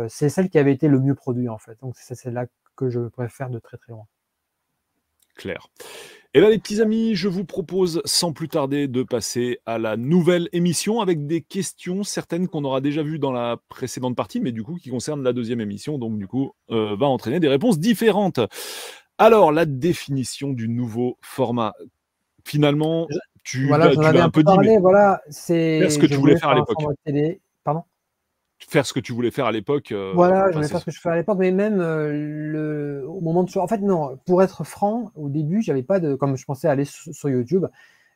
C'est 0.09 0.29
celle 0.29 0.49
qui 0.49 0.59
avait 0.59 0.73
été 0.73 0.89
le 0.89 0.99
mieux 0.99 1.15
produit 1.15 1.47
en 1.47 1.57
fait. 1.57 1.79
Donc 1.81 1.95
c'est 1.97 2.15
celle-là 2.15 2.45
que 2.75 2.89
je 2.89 2.99
préfère 2.99 3.49
de 3.49 3.59
très 3.59 3.77
très 3.77 3.93
loin. 3.93 4.05
Claire. 5.35 5.69
Et 6.33 6.39
là, 6.39 6.49
les 6.49 6.59
petits 6.59 6.81
amis, 6.81 7.13
je 7.13 7.27
vous 7.27 7.43
propose 7.43 8.01
sans 8.05 8.31
plus 8.31 8.47
tarder 8.47 8.87
de 8.87 9.03
passer 9.03 9.59
à 9.65 9.77
la 9.77 9.97
nouvelle 9.97 10.47
émission 10.53 11.01
avec 11.01 11.27
des 11.27 11.41
questions, 11.41 12.03
certaines 12.03 12.47
qu'on 12.47 12.63
aura 12.63 12.79
déjà 12.79 13.03
vues 13.03 13.19
dans 13.19 13.33
la 13.33 13.57
précédente 13.67 14.15
partie, 14.15 14.39
mais 14.39 14.53
du 14.53 14.63
coup 14.63 14.75
qui 14.75 14.89
concernent 14.89 15.23
la 15.23 15.33
deuxième 15.33 15.59
émission, 15.59 15.97
donc 15.97 16.17
du 16.17 16.27
coup 16.27 16.53
euh, 16.69 16.95
va 16.95 17.07
entraîner 17.07 17.41
des 17.41 17.49
réponses 17.49 17.79
différentes. 17.79 18.39
Alors, 19.17 19.51
la 19.51 19.65
définition 19.65 20.53
du 20.53 20.69
nouveau 20.69 21.17
format. 21.21 21.73
Finalement, 22.45 23.07
tu, 23.43 23.67
voilà, 23.67 23.93
l'as 23.93 24.23
un 24.23 24.29
peu 24.29 24.41
dit, 24.41 24.77
voilà, 24.79 25.21
c'est 25.29 25.89
ce 25.89 25.99
que 25.99 26.05
tu 26.05 26.15
voulais 26.15 26.37
faire 26.37 26.49
à 26.49 26.55
l'époque. 26.55 26.77
Faire 28.69 28.85
ce 28.85 28.93
que 28.93 28.99
tu 28.99 29.11
voulais 29.11 29.31
faire 29.31 29.45
à 29.45 29.51
l'époque. 29.51 29.93
voilà, 30.13 30.49
je 30.49 30.55
voulais 30.55 30.67
faire 30.67 30.79
ce 30.79 30.85
que 30.85 30.91
je 30.91 30.99
faisais 30.99 31.13
à 31.13 31.15
l'époque, 31.17 31.37
mais 31.39 31.51
même 31.51 31.77
le, 31.77 33.03
au 33.07 33.19
moment 33.19 33.43
de. 33.43 33.57
En 33.57 33.67
fait, 33.67 33.79
non, 33.79 34.17
pour 34.25 34.43
être 34.43 34.63
franc, 34.63 35.11
au 35.15 35.29
début, 35.29 35.61
j'avais 35.61 35.83
pas 35.83 35.99
de. 35.99 36.15
Comme 36.15 36.37
je 36.37 36.45
pensais 36.45 36.67
aller 36.67 36.85
sur, 36.85 37.29
YouTube, 37.29 37.65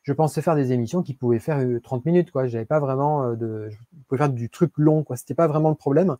je 0.02 0.12
pensais 0.12 0.42
faire 0.42 0.54
des 0.54 0.72
émissions 0.72 1.02
qui 1.02 1.14
pouvaient 1.14 1.40
faire 1.40 1.62
30 1.82 2.04
minutes, 2.06 2.30
quoi. 2.30 2.46
J'avais 2.46 2.64
pas 2.64 2.80
vraiment 2.80 3.32
de. 3.34 3.68
Je 3.70 3.76
pouvais 4.08 4.18
faire 4.18 4.30
du 4.30 4.48
truc 4.48 4.72
long, 4.76 5.02
quoi. 5.02 5.16
C'était 5.16 5.34
pas 5.34 5.48
vraiment 5.48 5.68
le 5.68 5.74
problème. 5.74 6.16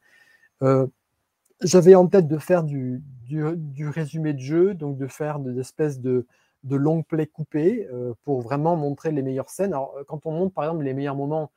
j'avais 1.62 1.94
en 1.94 2.07
tête 2.07 2.28
de 2.28 2.39
faire 2.39 2.65
du, 2.65 3.03
du, 3.28 3.89
résumé 3.89 4.32
de 4.32 4.40
jeu, 4.40 4.74
donc 4.74 4.98
de 4.98 5.07
faire 5.07 5.39
des 5.39 5.61
espèces 5.61 6.01
de, 6.01 6.27
de 6.65 6.77
long 6.77 7.03
play 7.03 7.27
coupés 7.27 7.89
pour 8.24 8.43
vraiment 8.43 8.77
montrer 8.77 9.12
les 9.12 9.23
meilleures 9.23 9.51
scènes. 9.51 9.73
Alors, 9.73 9.94
quand 10.09 10.27
on 10.27 10.32
montre 10.32 10.53
par 10.53 10.65
exemple 10.65 10.85
les 10.85 10.94
meilleurs 10.94 11.16
moments 11.16 11.51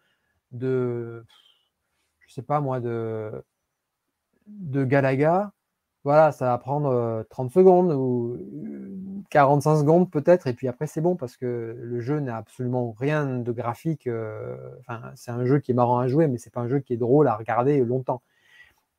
de, 0.52 1.26
je 2.30 2.36
sais 2.36 2.42
pas 2.42 2.62
moi, 2.62 2.80
de, 2.80 3.32
de 4.48 4.86
Galaga, 4.86 5.52
voilà, 6.06 6.32
ça 6.32 6.46
va 6.46 6.58
prendre 6.58 7.26
30 7.30 7.52
secondes 7.52 7.92
ou 7.92 8.38
45 9.32 9.78
secondes 9.80 10.10
peut-être, 10.10 10.48
et 10.48 10.54
puis 10.54 10.68
après 10.68 10.88
c'est 10.88 11.02
bon 11.02 11.16
parce 11.18 11.36
que 11.38 11.76
le 11.78 12.00
jeu 12.00 12.20
n'a 12.22 12.38
absolument 12.38 12.96
rien 12.98 13.26
de 13.40 13.52
graphique. 13.52 14.08
Enfin, 14.80 15.12
c'est 15.16 15.32
un 15.32 15.46
jeu 15.46 15.60
qui 15.60 15.72
est 15.72 15.76
marrant 15.76 16.00
à 16.00 16.08
jouer, 16.08 16.28
mais 16.28 16.38
c'est 16.38 16.54
pas 16.54 16.62
un 16.62 16.70
jeu 16.70 16.80
qui 16.80 16.94
est 16.94 16.98
drôle 16.98 17.28
à 17.28 17.36
regarder 17.36 17.84
longtemps. 17.84 18.22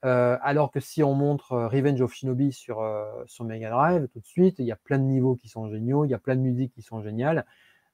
Euh, 0.05 0.39
alors 0.43 0.71
que 0.71 0.81
si 0.81 1.03
on 1.03 1.15
montre 1.15 1.53
euh, 1.53 1.69
Revenge 1.69 2.01
of 2.01 2.13
Shinobi 2.15 2.53
sur, 2.53 2.81
euh, 2.81 3.05
sur 3.27 3.45
Mega 3.45 3.69
Drive, 3.69 4.09
tout 4.09 4.21
de 4.21 4.27
suite, 4.27 4.59
il 4.59 4.65
y 4.65 4.73
a 4.73 4.77
plein 4.77 4.99
de 4.99 5.05
niveaux 5.05 5.37
qui 5.37 5.49
sont 5.49 5.69
géniaux, 5.69 6.07
il 6.07 6.11
y 6.11 6.15
a 6.15 6.19
plein 6.19 6.37
de 6.37 6.41
musiques 6.41 6.73
qui 6.73 6.83
sont 6.83 7.03
géniales. 7.03 7.45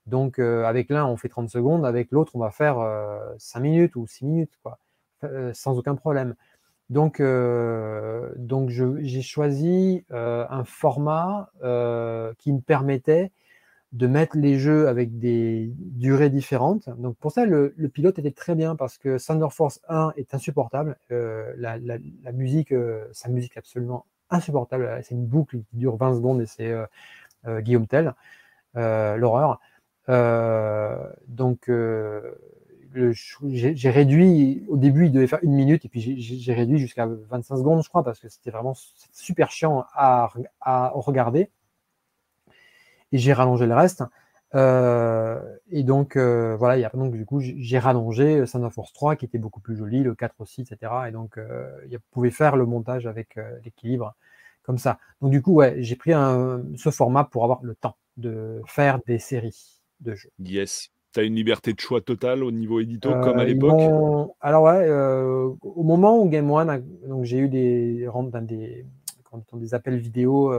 Donc, 0.07 0.39
avec 0.39 0.89
l'un, 0.89 1.05
on 1.05 1.17
fait 1.17 1.29
30 1.29 1.51
secondes, 1.51 1.85
avec 1.85 2.13
l'autre, 2.13 2.37
on 2.37 2.39
va 2.39 2.53
faire 2.53 2.77
5 3.39 3.59
minutes 3.59 3.97
ou 3.97 4.07
6 4.07 4.25
minutes, 4.25 4.57
quoi, 4.63 4.79
sans 5.53 5.79
aucun 5.79 5.95
problème. 5.95 6.35
Donc, 6.91 7.21
donc 7.21 8.71
j'ai 8.71 9.23
choisi 9.23 10.05
un 10.11 10.65
format 10.65 11.51
qui 12.39 12.53
me 12.53 12.61
permettait 12.61 13.33
de 13.93 14.07
mettre 14.07 14.37
les 14.37 14.59
jeux 14.59 14.89
avec 14.89 15.19
des 15.19 15.73
durées 15.77 16.29
différentes. 16.29 16.89
Donc 16.99 17.17
pour 17.17 17.33
ça, 17.33 17.47
le, 17.47 17.75
pilote 17.93 18.19
était 18.19 18.31
très 18.31 18.55
bien 18.55 18.77
parce 18.77 18.99
que 18.99 19.17
Thunder 19.25 19.49
Force 19.51 19.81
1 19.89 20.13
est 20.17 20.35
insupportable. 20.35 20.97
Euh, 21.13 21.53
la, 21.57 21.99
musique, 22.33 22.73
euh, 22.73 23.07
sa 23.13 23.29
musique 23.31 23.57
est 23.57 23.61
absolument 23.61 24.05
insupportable. 24.29 25.01
C'est 25.03 25.15
une 25.15 25.27
boucle 25.27 25.59
qui 25.71 25.77
dure 25.77 25.97
20 25.97 26.17
secondes 26.17 26.43
et 26.43 26.47
c'est 26.47 26.71
euh, 27.47 27.61
Guillaume 27.61 27.87
Tell, 27.87 28.15
l'horreur. 28.75 29.61
donc 31.29 31.71
j'ai 32.97 33.91
réduit, 33.91 34.65
au 34.69 34.77
début 34.77 35.07
il 35.07 35.13
devait 35.13 35.27
faire 35.27 35.41
une 35.43 35.53
minute 35.53 35.85
et 35.85 35.89
puis 35.89 36.01
j'ai 36.01 36.55
réduit 36.55 36.79
jusqu'à 36.79 37.07
25 37.07 37.57
secondes 37.57 37.83
je 37.83 37.89
crois 37.89 38.03
parce 38.03 38.19
que 38.19 38.29
c'était 38.29 38.51
vraiment 38.51 38.75
super 39.13 39.51
chiant 39.51 39.85
à, 39.95 40.33
regarder 40.95 41.51
et 43.13 43.19
j'ai 43.19 43.33
rallongé 43.33 43.67
le 43.67 43.75
reste. 43.75 44.03
Euh, 44.55 45.41
et 45.71 45.83
donc, 45.83 46.17
euh, 46.17 46.57
voilà, 46.57 46.79
il 46.79 46.81
y 46.81 46.85
a, 46.85 46.91
donc, 46.91 47.13
du 47.13 47.27
coup, 47.27 47.41
j'ai 47.41 47.79
rallongé 47.79 48.47
Son 48.47 48.63
of 48.63 48.73
Force 48.73 48.93
3 48.93 49.17
qui 49.17 49.25
était 49.25 49.39
beaucoup 49.39 49.61
plus 49.61 49.77
joli, 49.77 50.03
le 50.03 50.15
4 50.15 50.35
aussi, 50.39 50.63
etc. 50.63 50.93
Et 51.09 51.11
donc, 51.11 51.37
euh, 51.37 51.71
il 51.91 51.99
pouvait 52.11 52.31
faire 52.31 52.57
le 52.57 52.65
montage 52.65 53.07
avec 53.07 53.39
l'équilibre 53.65 54.15
comme 54.63 54.79
ça. 54.79 54.99
Donc, 55.21 55.31
du 55.31 55.43
coup, 55.43 55.55
ouais, 55.55 55.77
j'ai 55.79 55.97
pris 55.97 56.13
un, 56.13 56.63
ce 56.77 56.91
format 56.91 57.25
pour 57.25 57.45
avoir 57.45 57.63
le 57.63 57.75
temps 57.75 57.97
de 58.17 58.63
faire 58.67 59.01
des 59.07 59.19
séries 59.19 59.81
de 60.01 60.15
jeux. 60.15 60.31
Yes. 60.39 60.91
Tu 61.17 61.21
as 61.21 61.25
une 61.25 61.35
liberté 61.35 61.73
de 61.73 61.81
choix 61.81 62.03
totale 62.03 62.45
au 62.45 62.51
niveau 62.51 62.79
édito, 62.79 63.11
comme 63.23 63.39
à 63.39 63.45
l'époque? 63.45 63.81
Alors, 64.41 64.65
ouais, 64.65 64.87
au 65.63 65.83
moment 65.83 66.21
où 66.21 66.29
Game 66.29 66.51
One, 66.51 66.85
donc 67.09 67.25
j'ai 67.25 67.39
eu 67.39 67.49
des, 67.49 68.07
des, 68.43 68.85
des 69.55 69.75
appels 69.75 69.97
vidéo 69.97 70.53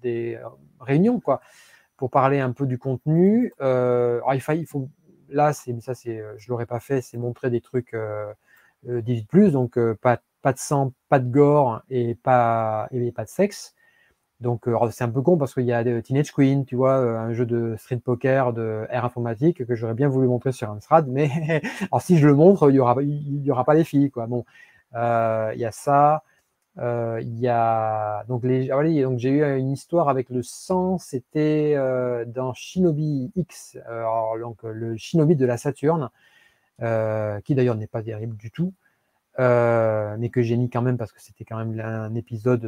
des 0.00 0.36
euh, 0.36 0.48
réunions, 0.80 1.20
quoi, 1.20 1.40
pour 1.96 2.10
parler 2.10 2.40
un 2.40 2.52
peu 2.52 2.66
du 2.66 2.78
contenu. 2.78 3.52
Euh, 3.60 4.20
alors, 4.26 4.34
il, 4.34 4.60
il 4.60 4.66
faut, 4.66 4.88
là, 5.28 5.52
c'est, 5.52 5.78
ça, 5.80 5.94
c'est, 5.94 6.18
euh, 6.18 6.34
je 6.38 6.48
l'aurais 6.48 6.66
pas 6.66 6.80
fait, 6.80 7.00
c'est 7.00 7.18
montrer 7.18 7.50
des 7.50 7.60
trucs 7.60 7.94
euh, 7.94 8.32
18 8.84 9.28
plus, 9.28 9.52
donc 9.52 9.78
pas, 10.00 10.20
pas 10.42 10.52
de 10.52 10.58
sang, 10.58 10.92
pas 11.08 11.18
de 11.18 11.28
gore 11.28 11.82
et 11.90 12.14
pas, 12.14 12.88
et 12.92 13.12
pas 13.12 13.24
de 13.24 13.30
sexe. 13.30 13.74
Donc 14.40 14.68
c'est 14.92 15.04
un 15.04 15.08
peu 15.08 15.20
con 15.20 15.36
parce 15.36 15.54
qu'il 15.54 15.64
y 15.64 15.72
a 15.72 15.82
Teenage 16.02 16.32
Queen, 16.32 16.64
tu 16.64 16.76
vois, 16.76 16.94
un 16.96 17.32
jeu 17.32 17.44
de 17.44 17.74
street 17.76 17.98
poker, 17.98 18.52
de 18.52 18.86
air 18.90 19.04
informatique 19.04 19.66
que 19.66 19.74
j'aurais 19.74 19.94
bien 19.94 20.08
voulu 20.08 20.28
montrer 20.28 20.52
sur 20.52 20.70
Amstrad, 20.70 21.08
mais 21.08 21.62
alors 21.90 22.02
si 22.02 22.18
je 22.18 22.26
le 22.28 22.34
montre, 22.34 22.70
il 22.70 22.76
y 22.76 22.80
aura, 22.80 23.64
pas 23.64 23.74
les 23.74 23.84
filles, 23.84 24.10
quoi. 24.10 24.26
Bon, 24.26 24.44
il 24.94 25.58
y 25.58 25.64
a 25.64 25.72
ça. 25.72 26.22
Euh, 26.78 27.18
il 27.22 27.38
y 27.40 27.48
a 27.48 28.24
donc 28.28 28.44
les 28.44 28.70
ah, 28.70 28.82
donc 29.02 29.18
j'ai 29.18 29.30
eu 29.30 29.58
une 29.58 29.72
histoire 29.72 30.08
avec 30.08 30.30
le 30.30 30.42
sang, 30.42 30.96
c'était 30.98 31.74
euh, 31.76 32.24
dans 32.24 32.54
Shinobi 32.54 33.32
X, 33.34 33.76
alors, 33.86 34.38
donc 34.38 34.62
le 34.62 34.96
Shinobi 34.96 35.34
de 35.34 35.44
la 35.44 35.56
Saturne, 35.56 36.08
euh, 36.82 37.40
qui 37.40 37.56
d'ailleurs 37.56 37.74
n'est 37.74 37.88
pas 37.88 38.02
terrible 38.02 38.36
du 38.36 38.52
tout, 38.52 38.72
mais 39.38 40.30
que 40.32 40.42
j'ai 40.42 40.56
mis 40.56 40.70
quand 40.70 40.82
même 40.82 40.98
parce 40.98 41.12
que 41.12 41.20
c'était 41.20 41.44
quand 41.44 41.58
même 41.64 41.80
un 41.80 42.14
épisode, 42.14 42.64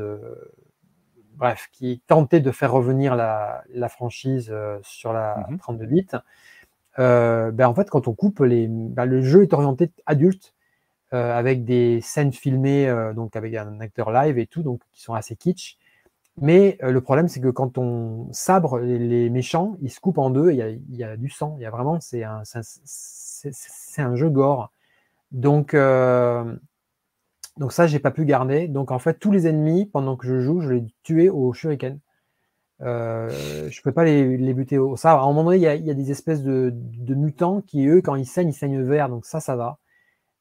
bref, 1.41 1.69
qui 1.73 2.01
tentait 2.07 2.41
de 2.41 2.53
faire 2.53 2.71
revenir 2.71 3.17
la, 3.17 3.65
la 3.75 3.89
franchise 3.89 4.55
sur 4.83 5.13
la 5.13 5.49
32 5.59 5.85
mmh 5.85 5.89
bits. 5.89 6.07
ben 6.97 7.67
en 7.67 7.75
fait, 7.75 7.91
quand 7.91 8.07
on 8.07 8.15
coupe 8.15 8.39
les, 8.41 8.69
ben, 8.69 9.07
le 9.07 9.23
jeu 9.23 9.43
est 9.43 9.53
orienté 9.53 9.91
adulte. 10.07 10.55
Euh, 11.13 11.37
avec 11.37 11.65
des 11.65 12.01
scènes 12.03 12.33
filmées, 12.33 12.89
euh, 12.89 13.13
donc 13.13 13.35
avec 13.35 13.53
un 13.57 13.81
acteur 13.81 14.13
live 14.13 14.39
et 14.39 14.47
tout, 14.47 14.63
donc 14.63 14.81
qui 14.93 15.03
sont 15.03 15.15
assez 15.15 15.35
kitsch. 15.35 15.77
Mais 16.41 16.79
euh, 16.85 16.93
le 16.93 17.01
problème, 17.01 17.27
c'est 17.27 17.41
que 17.41 17.49
quand 17.49 17.79
on 17.79 18.29
sabre 18.33 18.79
les, 18.79 19.29
méchants, 19.29 19.77
ils 19.83 19.91
se 19.91 19.99
coupent 19.99 20.19
en 20.19 20.31
deux, 20.31 20.53
il 20.53 20.57
y 20.59 20.63
a, 20.63 20.69
il 20.69 20.97
y 20.97 21.03
a 21.03 21.17
du 21.17 21.29
sang, 21.29 21.57
il 21.59 21.63
y 21.63 21.67
a 21.67 21.71
vraiment, 21.71 21.99
c'est 22.01 22.23
un, 22.23 22.43
c'est 22.45 24.03
un 24.03 24.15
jeu 24.15 24.31
gore. 24.31 24.71
Donc, 25.33 25.75
donc 27.59 27.73
ça, 27.73 27.87
j'ai 27.87 27.99
pas 27.99 28.11
pu 28.11 28.25
garder. 28.25 28.69
Donc 28.69 28.91
en 28.91 28.99
fait, 28.99 29.15
tous 29.19 29.31
les 29.31 29.47
ennemis, 29.47 29.87
pendant 29.87 30.17
que 30.17 30.27
je 30.27 30.41
joue, 30.41 30.61
je 30.61 30.71
les 30.71 30.85
tuais 31.03 31.29
au 31.29 31.53
shuriken. 31.53 31.99
Euh, 32.83 33.69
je 33.71 33.83
peux 33.83 33.93
pas 33.93 34.05
les, 34.05 34.55
buter 34.55 34.79
au 34.79 34.97
ça. 34.97 35.13
À 35.13 35.23
un 35.23 35.27
moment 35.27 35.45
donné, 35.45 35.57
il 35.59 35.63
y 35.63 35.91
a, 35.91 35.95
des 35.95 36.11
espèces 36.11 36.43
de, 36.43 36.73
de, 36.75 37.15
mutants 37.15 37.61
qui, 37.63 37.87
eux, 37.87 38.01
quand 38.03 38.15
ils 38.15 38.27
saignent, 38.27 38.49
ils 38.51 38.55
saignent 38.55 38.83
vert. 38.83 39.09
Donc 39.09 39.27
ça, 39.27 39.41
ça 39.41 39.57
va 39.57 39.79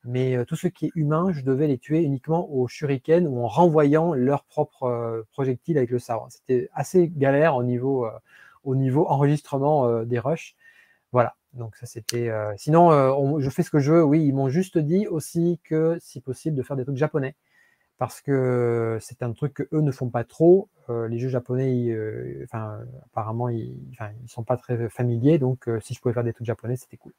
mais 0.06 0.36
euh, 0.36 0.45
tout 0.45 0.56
ce 0.56 0.68
qui 0.68 0.88
est 0.88 0.91
humain, 0.95 1.31
je 1.31 1.41
devais 1.41 1.68
les 1.68 1.77
tuer 1.77 2.02
uniquement 2.02 2.49
au 2.52 2.68
shuriken 2.68 3.27
ou 3.27 3.44
en 3.44 3.48
renvoyant 3.48 4.14
leur 4.14 4.44
propre 4.45 4.84
euh, 4.84 5.23
projectile 5.31 5.77
avec 5.77 5.90
le 5.90 5.99
sabre. 5.99 6.27
C'était 6.30 6.69
assez 6.73 7.10
galère 7.10 7.56
au 7.56 7.64
niveau, 7.64 8.06
euh, 8.06 8.11
au 8.64 8.76
niveau 8.76 9.07
enregistrement 9.07 10.03
des 10.03 10.19
rushs. 10.19 10.56
Voilà, 11.11 11.36
donc 11.53 11.76
ça 11.76 11.85
c'était. 11.85 12.31
sinon, 12.57 13.39
je 13.39 13.49
fais 13.49 13.63
ce 13.63 13.69
que 13.69 13.80
je 13.80 13.93
veux. 13.93 14.03
Oui, 14.03 14.26
ils 14.26 14.34
m'ont 14.34 14.49
juste 14.49 14.77
dit 14.77 15.07
aussi 15.07 15.59
que 15.63 15.97
si 16.01 16.21
possible 16.21 16.55
de 16.55 16.63
faire 16.63 16.76
des 16.76 16.84
trucs 16.84 16.97
japonais 16.97 17.35
parce 17.97 18.21
que 18.21 18.97
c'est 19.01 19.23
un 19.23 19.34
truc 19.34 19.53
que 19.53 19.63
eux 19.73 19.81
ne 19.81 19.91
font 19.91 20.09
pas 20.09 20.23
trop. 20.23 20.69
les 20.88 21.19
jeux 21.19 21.30
japonais, 21.30 21.93
enfin, 22.43 22.80
apparemment, 23.05 23.49
ils, 23.49 23.77
ne 23.99 24.27
sont 24.27 24.43
pas 24.43 24.57
très 24.57 24.89
familiers. 24.89 25.38
Donc, 25.38 25.69
si 25.81 25.93
je 25.93 25.99
pouvais 25.99 26.13
faire 26.13 26.23
des 26.23 26.34
trucs 26.34 26.47
japonais, 26.47 26.77
c'était 26.77 26.97
cool. 26.97 27.13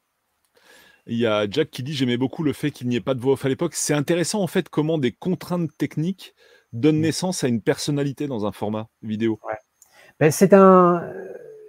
Il 1.07 1.17
y 1.17 1.25
a 1.25 1.49
Jack 1.49 1.71
qui 1.71 1.83
dit 1.83 1.93
j'aimais 1.93 2.17
beaucoup 2.17 2.43
le 2.43 2.53
fait 2.53 2.71
qu'il 2.71 2.87
n'y 2.87 2.95
ait 2.95 3.01
pas 3.01 3.13
de 3.13 3.19
voix 3.19 3.33
off 3.33 3.45
à 3.45 3.49
l'époque. 3.49 3.73
C'est 3.75 3.93
intéressant 3.93 4.41
en 4.41 4.47
fait 4.47 4.69
comment 4.69 4.97
des 4.97 5.11
contraintes 5.11 5.75
techniques 5.77 6.35
donnent 6.73 6.97
mmh. 6.97 7.01
naissance 7.01 7.43
à 7.43 7.47
une 7.47 7.61
personnalité 7.61 8.27
dans 8.27 8.45
un 8.45 8.51
format 8.51 8.87
vidéo. 9.01 9.39
Ben, 10.19 10.31
c'est 10.31 10.53
un, 10.53 11.11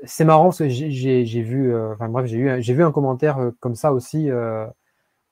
c'est 0.05 0.25
marrant 0.25 0.45
parce 0.45 0.59
que 0.59 0.69
j'ai 0.69 1.43
vu, 1.43 1.73
euh, 1.73 1.93
enfin 1.93 2.09
bref, 2.09 2.27
j'ai 2.27 2.39
eu, 2.39 2.63
j'ai 2.63 2.75
vu 2.75 2.85
un 2.85 2.93
commentaire 2.93 3.39
euh, 3.39 3.51
comme 3.61 3.75
ça 3.75 3.93
aussi 3.93 4.31
euh, 4.31 4.67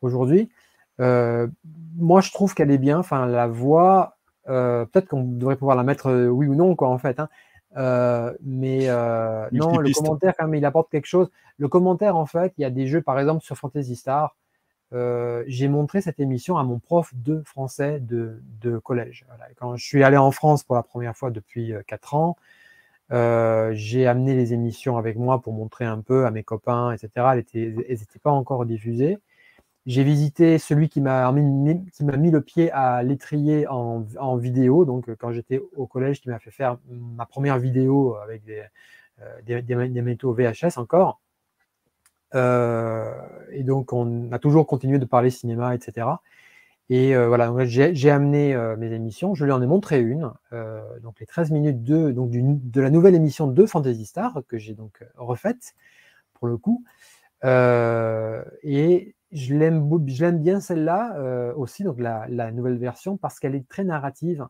aujourd'hui. 0.03 0.51
moi, 0.99 2.21
je 2.21 2.31
trouve 2.31 2.55
qu'elle 2.55 2.71
est 2.71 2.79
bien. 2.79 2.99
Enfin, 2.99 3.27
la 3.27 3.47
voix, 3.47 4.17
peut-être 4.47 5.09
qu'on 5.09 5.25
devrait 5.25 5.57
pouvoir 5.57 5.77
la 5.77 5.83
mettre 5.83 6.13
oui 6.29 6.47
ou 6.47 6.55
non, 6.55 6.75
quoi, 6.75 6.89
en 6.89 6.99
fait. 6.99 7.21
Hein. 7.21 7.29
Mais 8.43 8.87
non, 9.53 9.79
le 9.79 9.93
commentaire, 9.95 10.35
quand 10.39 10.47
même, 10.47 10.57
il 10.57 10.65
apporte 10.65 10.91
quelque 10.91 11.07
chose. 11.07 11.31
Le 11.59 11.69
commentaire, 11.69 12.17
en 12.17 12.27
fait, 12.27 12.53
il 12.59 12.63
y 12.63 12.65
a 12.65 12.71
des 12.71 12.87
jeux, 12.87 13.03
par 13.03 13.19
exemple, 13.19 13.43
sur 13.45 13.57
Fantasy 13.57 13.97
Star. 13.97 14.37
J'ai 14.93 15.69
montré 15.69 16.01
cette 16.01 16.21
émission 16.21 16.59
à 16.59 16.65
mon 16.65 16.79
prof 16.79 17.13
de 17.15 17.43
français 17.45 18.01
de, 18.01 18.43
de 18.61 18.79
collège. 18.79 19.27
Quand 19.57 19.77
je 19.77 19.85
suis 19.85 20.03
allé 20.03 20.17
en 20.17 20.31
France 20.31 20.63
pour 20.63 20.77
la 20.77 20.83
première 20.83 21.17
fois 21.17 21.31
depuis 21.31 21.73
4 21.87 22.15
ans, 22.15 22.37
j'ai 23.11 24.07
amené 24.07 24.35
les 24.35 24.53
émissions 24.53 24.97
avec 24.97 25.17
moi 25.17 25.41
pour 25.41 25.53
montrer 25.53 25.85
un 25.85 26.01
peu 26.01 26.27
à 26.27 26.31
mes 26.31 26.45
copains, 26.45 26.93
etc. 26.93 27.43
Elles 27.55 27.75
n'étaient 27.89 28.19
pas 28.23 28.31
encore 28.31 28.67
diffusées. 28.67 29.19
J'ai 29.87 30.05
visité 30.05 30.59
celui 30.59 30.89
qui 30.89 31.01
m'a 31.01 31.31
mis, 31.33 31.43
mis 32.01 32.31
le 32.31 32.41
pied 32.43 32.71
à 32.71 33.03
l'étrier 33.03 33.67
en, 33.67 34.37
vidéo. 34.37 34.85
Donc, 34.85 35.09
euh, 35.09 35.17
quand 35.19 35.33
j'étais 35.33 35.61
au 35.75 35.87
collège, 35.87 36.21
qui 36.21 36.29
m'a 36.29 36.39
fait 36.39 36.51
faire 36.51 36.79
ma 36.89 37.25
première 37.27 37.59
vidéo 37.59 38.15
avec 38.17 38.45
des, 38.45 38.63
euh, 39.21 40.03
métaux 40.03 40.35
VHS 40.35 40.77
encore. 40.77 41.21
Euh, 42.35 43.13
et 43.51 43.63
donc, 43.63 43.93
on 43.93 44.31
a 44.33 44.39
toujours 44.39 44.67
continué 44.67 44.99
de 44.99 45.07
parler 45.07 45.31
cinéma, 45.31 45.75
etc. 45.75 46.07
Et 46.93 47.17
voilà, 47.17 47.55
j'ai 47.67 48.11
amené 48.11 48.57
mes 48.77 48.93
émissions, 48.93 49.37
je 49.37 49.45
lui 49.45 49.53
en 49.53 49.63
ai 49.63 49.67
montré 49.67 50.01
une, 50.01 50.33
donc 51.03 51.21
les 51.21 51.27
13 51.27 51.53
minutes 51.53 51.85
de, 51.85 52.11
donc 52.11 52.31
de 52.33 52.81
la 52.81 52.91
nouvelle 52.91 53.15
émission 53.15 53.47
de 53.47 53.65
Fantasy 53.65 54.07
Star, 54.07 54.43
que 54.49 54.59
j'ai 54.59 54.75
donc 54.75 55.05
refaite 55.17 55.77
pour 56.35 56.49
le 56.49 56.57
coup. 56.57 56.85
et 57.45 59.15
je 59.31 59.55
l'aime 59.55 59.89
bien 60.41 60.59
celle-là 60.59 61.55
aussi, 61.55 61.85
donc 61.85 62.01
la, 62.01 62.51
nouvelle 62.51 62.77
version, 62.77 63.17
parce 63.17 63.39
qu'elle 63.39 63.55
est 63.55 63.69
très 63.69 63.85
narrative 63.85 64.49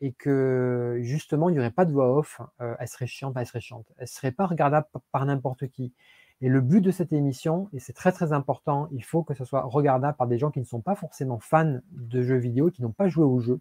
et 0.00 0.10
que 0.12 0.98
justement, 1.02 1.48
il 1.48 1.52
n'y 1.52 1.60
aurait 1.60 1.70
pas 1.70 1.84
de 1.84 1.92
voix 1.92 2.12
off, 2.18 2.40
elle 2.58 2.88
serait 2.88 3.06
chiante, 3.06 3.36
elle 3.38 3.46
serait 3.46 3.60
chiante. 3.60 3.86
Elle 3.98 4.08
serait 4.08 4.32
pas 4.32 4.46
regardable 4.46 4.88
par 5.12 5.24
n'importe 5.24 5.68
qui. 5.68 5.92
Et 6.40 6.48
le 6.48 6.60
but 6.60 6.80
de 6.80 6.90
cette 6.90 7.12
émission, 7.12 7.68
et 7.72 7.80
c'est 7.80 7.92
très 7.92 8.12
très 8.12 8.32
important, 8.32 8.88
il 8.92 9.04
faut 9.04 9.22
que 9.22 9.34
ce 9.34 9.44
soit 9.44 9.62
regardable 9.62 10.16
par 10.16 10.28
des 10.28 10.38
gens 10.38 10.50
qui 10.50 10.60
ne 10.60 10.64
sont 10.64 10.80
pas 10.80 10.94
forcément 10.94 11.40
fans 11.40 11.78
de 11.90 12.22
jeux 12.22 12.36
vidéo, 12.36 12.70
qui 12.70 12.82
n'ont 12.82 12.92
pas 12.92 13.08
joué 13.08 13.24
au 13.24 13.40
jeu. 13.40 13.60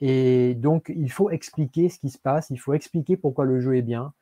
Et 0.00 0.54
donc, 0.54 0.90
il 0.94 1.10
faut 1.12 1.30
expliquer 1.30 1.88
ce 1.88 1.98
qui 1.98 2.10
se 2.10 2.18
passe, 2.18 2.50
il 2.50 2.58
faut 2.58 2.74
expliquer 2.74 3.16
pourquoi 3.16 3.44
le 3.44 3.60
jeu 3.60 3.76
est 3.76 3.82
bien. 3.82 4.12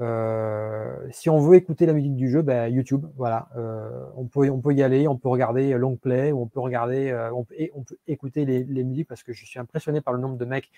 Euh, 0.00 1.06
si 1.10 1.30
on 1.30 1.38
veut 1.38 1.56
écouter 1.56 1.86
la 1.86 1.92
musique 1.92 2.16
du 2.16 2.28
jeu, 2.28 2.42
ben, 2.42 2.68
YouTube, 2.68 3.06
voilà, 3.16 3.48
euh, 3.56 4.04
on, 4.16 4.24
peut, 4.24 4.50
on 4.50 4.60
peut 4.60 4.74
y 4.74 4.82
aller, 4.82 5.06
on 5.06 5.16
peut 5.16 5.28
regarder 5.28 5.72
long 5.78 5.96
play, 5.96 6.32
on 6.32 6.46
peut 6.46 6.60
regarder, 6.60 7.10
euh, 7.10 7.30
on, 7.32 7.44
peut, 7.44 7.54
écouter 8.08 8.44
les, 8.44 8.84
musiques 8.84 9.08
parce 9.08 9.22
que 9.22 9.32
je 9.32 9.46
suis 9.46 9.60
impressionné 9.60 10.00
par 10.00 10.12
le 10.12 10.20
nombre 10.20 10.36
de 10.36 10.44
mecs 10.44 10.70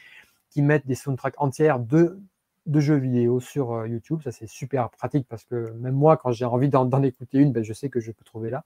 qui 0.51 0.63
mettent 0.63 0.87
des 0.87 0.95
soundtracks 0.95 1.41
entières 1.41 1.79
de, 1.81 2.21
de 2.67 2.81
jeux 2.81 2.97
vidéo 2.97 3.41
sur 3.41 3.73
euh, 3.73 3.89
YouTube. 3.89 4.21
Ça, 4.23 4.33
c'est 4.33 4.47
super 4.47 4.91
pratique 4.91 5.27
parce 5.29 5.45
que 5.45 5.73
même 5.73 5.95
moi, 5.95 6.17
quand 6.17 6.33
j'ai 6.33 6.45
envie 6.45 6.69
d'en 6.69 7.03
écouter 7.03 7.39
une, 7.39 7.53
ben, 7.53 7.63
je 7.63 7.73
sais 7.73 7.89
que 7.89 8.01
je 8.01 8.13
peux 8.13 8.25
trouver 8.25 8.51
là. 8.51 8.65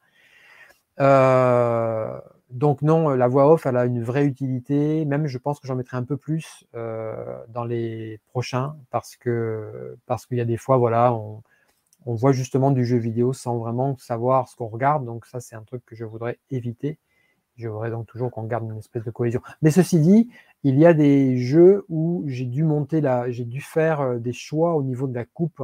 Euh, 1.01 2.21
donc 2.51 2.83
non, 2.83 3.11
la 3.11 3.29
voix 3.29 3.53
off, 3.53 3.67
elle 3.67 3.77
a 3.77 3.85
une 3.85 4.03
vraie 4.03 4.25
utilité. 4.25 5.05
Même, 5.05 5.27
je 5.27 5.39
pense 5.39 5.61
que 5.61 5.67
j'en 5.69 5.77
mettrai 5.77 5.97
un 5.97 6.05
peu 6.05 6.17
plus 6.17 6.65
euh, 6.75 7.39
dans 7.49 7.65
les 7.65 8.21
prochains 8.29 8.77
parce 8.91 9.17
que 9.17 9.97
parce 10.07 10.27
qu'il 10.27 10.39
y 10.39 10.41
a 10.41 10.45
des 10.45 10.57
fois, 10.57 10.77
voilà, 10.79 11.13
on, 11.15 11.43
voit 12.07 12.33
justement 12.33 12.71
du 12.71 12.87
jeu 12.87 12.97
vidéo 12.97 13.33
sans 13.35 13.59
vraiment 13.59 13.97
savoir 13.99 14.49
ce 14.49 14.57
qu'on 14.57 14.69
regarde. 14.69 15.05
Donc 15.05 15.27
ça, 15.27 15.41
c'est 15.41 15.57
un 15.57 15.63
truc 15.63 15.85
que 15.85 15.95
je 15.95 16.05
voudrais 16.05 16.39
éviter. 16.51 16.99
Je 17.59 17.69
voudrais 17.69 17.91
donc 17.91 18.07
toujours 18.07 18.31
qu'on 18.31 18.45
garde 18.45 18.71
une 18.71 18.79
espèce 18.79 19.05
de 19.05 19.11
cohésion. 19.11 19.43
Mais 19.63 19.73
ceci 19.73 19.99
dit, 19.99 20.31
il 20.63 20.79
y 20.79 20.87
a 20.87 20.95
des 20.95 21.37
jeux 21.39 21.85
où 21.89 22.23
j'ai 22.27 22.45
dû 22.45 22.63
monter 22.63 23.01
là, 23.01 23.31
j'ai 23.31 23.45
dû 23.45 23.61
faire 23.61 24.01
euh, 24.01 24.19
des 24.19 24.33
choix 24.33 24.77
au 24.77 24.83
niveau 24.85 25.09
de 25.09 25.15
la 25.15 25.25
coupe 25.25 25.63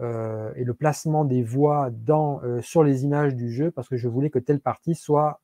euh, 0.00 0.52
et 0.54 0.62
le 0.62 0.74
placement 0.74 1.24
des 1.24 1.42
voix 1.42 1.90
dans, 1.90 2.40
euh, 2.44 2.62
sur 2.62 2.84
les 2.84 3.02
images 3.02 3.34
du 3.34 3.52
jeu 3.52 3.72
parce 3.72 3.88
que 3.88 3.96
je 3.96 4.06
voulais 4.06 4.30
que 4.30 4.38
telle 4.38 4.60
partie 4.60 4.94
soit 4.94 5.40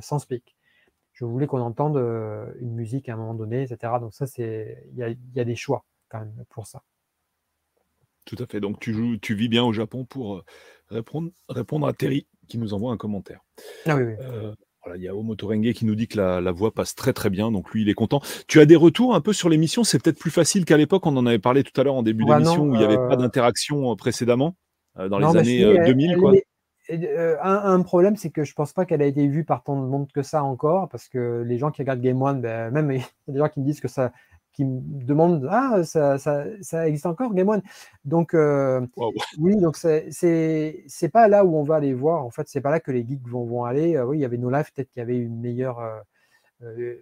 sans 0.00 0.18
speak. 0.18 0.54
Je 1.14 1.24
voulais 1.24 1.46
qu'on 1.46 1.62
entende 1.62 1.96
une 2.60 2.74
musique 2.74 3.08
à 3.08 3.14
un 3.14 3.16
moment 3.16 3.32
donné, 3.32 3.62
etc. 3.62 3.94
Donc 3.98 4.12
ça, 4.12 4.26
c'est 4.26 4.86
il 4.92 4.98
y, 4.98 5.36
y 5.38 5.40
a, 5.40 5.44
des 5.44 5.54
choix 5.54 5.86
quand 6.10 6.18
même 6.18 6.44
pour 6.50 6.66
ça. 6.66 6.82
Tout 8.26 8.36
à 8.38 8.44
fait. 8.46 8.60
Donc 8.60 8.80
tu, 8.80 8.92
joues, 8.92 9.16
tu 9.16 9.34
vis 9.34 9.48
bien 9.48 9.64
au 9.64 9.72
Japon 9.72 10.04
pour 10.04 10.44
répondre, 10.90 11.30
répondre 11.48 11.86
à 11.86 11.94
Terry 11.94 12.26
qui 12.48 12.58
nous 12.58 12.74
envoie 12.74 12.92
un 12.92 12.98
commentaire. 12.98 13.40
Ah 13.86 13.96
oui, 13.96 14.02
oui 14.02 14.52
il 14.96 15.02
y 15.02 15.08
a 15.08 15.14
Omotorenge 15.14 15.72
qui 15.72 15.84
nous 15.84 15.94
dit 15.94 16.08
que 16.08 16.18
la, 16.18 16.52
voix 16.52 16.72
passe 16.72 16.94
très 16.94 17.12
très 17.12 17.30
bien, 17.30 17.50
donc 17.50 17.70
lui 17.70 17.82
il 17.82 17.88
est 17.88 17.94
content. 17.94 18.20
Tu 18.48 18.60
as 18.60 18.66
des 18.66 18.76
retours 18.76 19.14
un 19.14 19.20
peu 19.20 19.32
sur 19.32 19.48
l'émission? 19.48 19.84
C'est 19.84 20.02
peut-être 20.02 20.18
plus 20.18 20.30
facile 20.30 20.64
qu'à 20.64 20.76
l'époque, 20.76 21.06
on 21.06 21.16
en 21.16 21.26
avait 21.26 21.38
parlé 21.38 21.62
tout 21.62 21.78
à 21.80 21.84
l'heure 21.84 21.94
en 21.94 22.02
début 22.02 22.24
bah 22.24 22.38
d'émission 22.38 22.64
où 22.64 22.74
il 22.74 22.78
n'y 22.78 22.84
avait 22.84 22.96
pas 22.96 23.12
euh, 23.12 23.16
d'interaction 23.16 23.92
euh, 23.92 23.96
précédemment, 23.96 24.56
euh, 24.98 25.08
dans 25.08 25.18
les 25.18 25.24
bah 25.24 25.40
années 25.40 25.84
2000. 25.86 26.16
quoi. 26.16 26.32
un, 27.42 27.82
problème, 27.82 28.16
c'est 28.16 28.30
que 28.30 28.44
je 28.44 28.54
pense 28.54 28.72
pas 28.72 28.84
qu'elle 28.84 29.02
a 29.02 29.06
été 29.06 29.26
vue 29.28 29.44
par 29.44 29.62
tant 29.62 29.80
de 29.80 29.86
monde 29.86 30.10
que 30.12 30.22
ça 30.22 30.42
encore, 30.42 30.88
parce 30.88 31.08
que 31.08 31.42
les 31.46 31.58
gens 31.58 31.70
qui 31.70 31.82
regardent 31.82 32.00
Game 32.00 32.20
One, 32.20 32.40
ben, 32.40 32.70
même 32.70 32.90
il 32.90 32.98
y 32.98 33.02
a 33.02 33.32
des 33.32 33.38
gens 33.38 33.48
qui 33.48 33.60
me 33.60 33.64
disent 33.64 33.80
que 33.80 33.88
ça, 33.88 34.12
qui 34.52 34.64
me 34.64 35.04
demandent 35.04 35.46
Ah, 35.50 35.82
ça, 35.84 36.18
ça, 36.18 36.44
ça 36.60 36.88
existe 36.88 37.06
encore, 37.06 37.34
Game 37.34 37.48
One? 37.48 37.62
Donc, 38.04 38.34
euh, 38.34 38.86
oui, 39.38 39.56
donc 39.56 39.76
c'est 39.76 41.10
pas 41.12 41.28
là 41.28 41.44
où 41.44 41.56
on 41.56 41.62
va 41.62 41.76
aller 41.76 41.94
voir. 41.94 42.24
En 42.24 42.30
fait, 42.30 42.48
c'est 42.48 42.60
pas 42.60 42.70
là 42.70 42.80
que 42.80 42.90
les 42.90 43.06
geeks 43.06 43.26
vont, 43.28 43.44
vont 43.46 43.64
aller. 43.64 43.96
Euh, 43.96 44.04
oui, 44.06 44.18
il 44.18 44.20
y 44.20 44.24
avait 44.24 44.38
No 44.38 44.50
Life, 44.50 44.72
peut-être 44.74 44.90
qu'il 44.90 45.00
y 45.00 45.02
avait 45.02 45.18
une 45.18 45.40
meilleure 45.40 45.80
euh, 46.62 46.94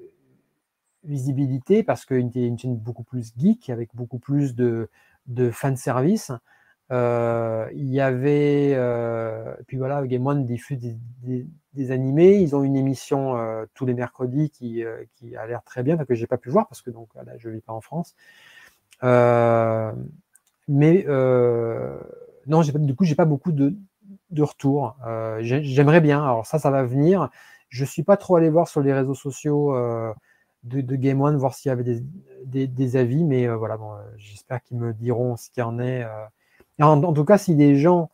visibilité 1.05 1.83
parce 1.83 2.05
qu'une 2.05 2.31
une 2.35 2.59
chaîne 2.59 2.77
beaucoup 2.77 3.05
plus 3.05 3.33
geek, 3.37 3.71
avec 3.71 3.95
beaucoup 3.95 4.19
plus 4.19 4.55
de, 4.55 4.89
de 5.27 5.51
fanservice. 5.51 6.31
Euh, 6.31 6.37
il 6.91 7.89
y 7.89 8.01
avait, 8.01 8.73
euh, 8.75 9.55
puis 9.67 9.77
voilà, 9.77 10.05
Game 10.07 10.27
One 10.27 10.47
diffuse 10.47 10.79
des, 11.23 11.91
animés. 11.93 12.37
Ils 12.39 12.57
ont 12.57 12.63
une 12.63 12.77
émission 12.77 13.37
euh, 13.37 13.65
tous 13.75 13.87
les 13.87 13.95
mercredis 13.95 14.51
qui, 14.51 14.83
qui 15.15 15.37
a 15.37 15.47
l'air 15.47 15.63
très 15.63 15.83
bien, 15.83 15.97
que 15.97 16.15
j'ai 16.15 16.27
pas 16.27 16.37
pu 16.37 16.51
voir 16.51 16.69
parce 16.69 16.83
que 16.83 16.91
donc 16.91 17.09
là, 17.15 17.23
je 17.39 17.49
vis 17.49 17.61
pas 17.61 17.73
en 17.73 17.81
France. 17.81 18.15
mais 20.69 21.05
non, 22.47 22.63
du 22.63 22.95
coup, 22.95 23.05
j'ai 23.05 23.15
pas 23.15 23.25
beaucoup 23.25 23.53
de, 23.53 23.77
de 24.31 24.43
retours. 24.43 24.97
J'aimerais 25.41 26.01
bien. 26.01 26.23
Alors 26.23 26.47
ça, 26.47 26.59
ça 26.59 26.71
va 26.71 26.83
venir. 26.83 27.31
Je 27.69 27.85
suis 27.85 28.03
pas 28.03 28.17
trop 28.17 28.37
allé 28.37 28.51
voir 28.51 28.69
sur 28.69 28.81
les 28.81 28.93
réseaux 28.93 29.15
sociaux. 29.15 29.75
De, 30.63 30.97
Game 30.97 31.23
One, 31.23 31.39
voir 31.39 31.55
s'il 31.55 31.71
y 31.71 31.73
avait 31.73 32.03
des, 32.45 32.67
des, 32.67 32.97
avis, 32.97 33.25
mais 33.25 33.49
voilà, 33.49 33.79
j'espère 34.19 34.63
qu'ils 34.63 34.77
me 34.77 34.93
diront 34.93 35.37
ce 35.37 35.49
qu'il 35.49 35.63
en 35.63 35.79
est 35.79 36.05
en, 36.87 37.13
tout 37.13 37.25
cas, 37.25 37.39
si 37.39 37.55
des 37.55 37.77
gens 37.77 38.11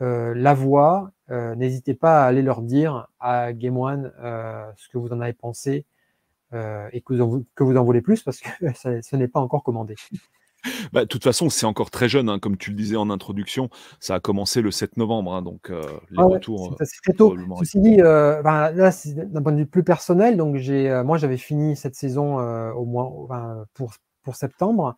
euh, 0.00 0.34
la 0.36 0.54
voient, 0.54 1.12
euh, 1.30 1.54
n'hésitez 1.54 1.94
pas 1.94 2.24
à 2.24 2.26
aller 2.26 2.42
leur 2.42 2.62
dire 2.62 3.08
à 3.20 3.52
Game 3.52 3.76
One 3.76 4.12
euh, 4.22 4.64
ce 4.76 4.88
que 4.88 4.98
vous 4.98 5.12
en 5.12 5.20
avez 5.20 5.32
pensé 5.32 5.84
et 6.92 7.00
que 7.00 7.14
vous, 7.14 7.20
en, 7.20 7.42
que 7.56 7.64
vous 7.64 7.76
en 7.76 7.82
voulez 7.82 8.00
plus 8.00 8.22
parce 8.22 8.38
que 8.38 8.48
ce 9.02 9.16
n'est 9.16 9.28
pas 9.28 9.40
encore 9.40 9.62
commandé. 9.62 9.96
Bah, 10.94 11.02
de 11.02 11.08
toute 11.08 11.22
façon, 11.22 11.50
c'est 11.50 11.66
encore 11.66 11.90
très 11.90 12.08
jeune, 12.08 12.30
hein, 12.30 12.38
comme 12.38 12.56
tu 12.56 12.70
le 12.70 12.76
disais 12.76 12.96
en 12.96 13.10
introduction. 13.10 13.68
Ça 14.00 14.14
a 14.14 14.20
commencé 14.20 14.62
le 14.62 14.70
7 14.70 14.96
novembre, 14.96 15.34
hein, 15.34 15.42
donc 15.42 15.68
les 15.68 16.16
ah 16.16 16.24
retours. 16.24 16.74
C'est 16.80 17.02
très 17.02 17.12
tôt. 17.12 17.36
Ceci 17.58 17.80
dit, 17.80 17.98
ben, 17.98 18.70
là, 18.70 18.90
d'un 19.26 19.42
point 19.42 19.52
de 19.52 19.58
vue 19.58 19.66
plus 19.66 19.84
personnel, 19.84 20.38
donc 20.38 20.56
j'ai, 20.56 21.02
moi, 21.04 21.18
j'avais 21.18 21.36
fini 21.36 21.76
cette 21.76 21.96
saison 21.96 22.38
au 22.72 22.86
moins 22.86 23.66
pour, 23.74 23.92
pour 24.22 24.36
septembre. 24.36 24.96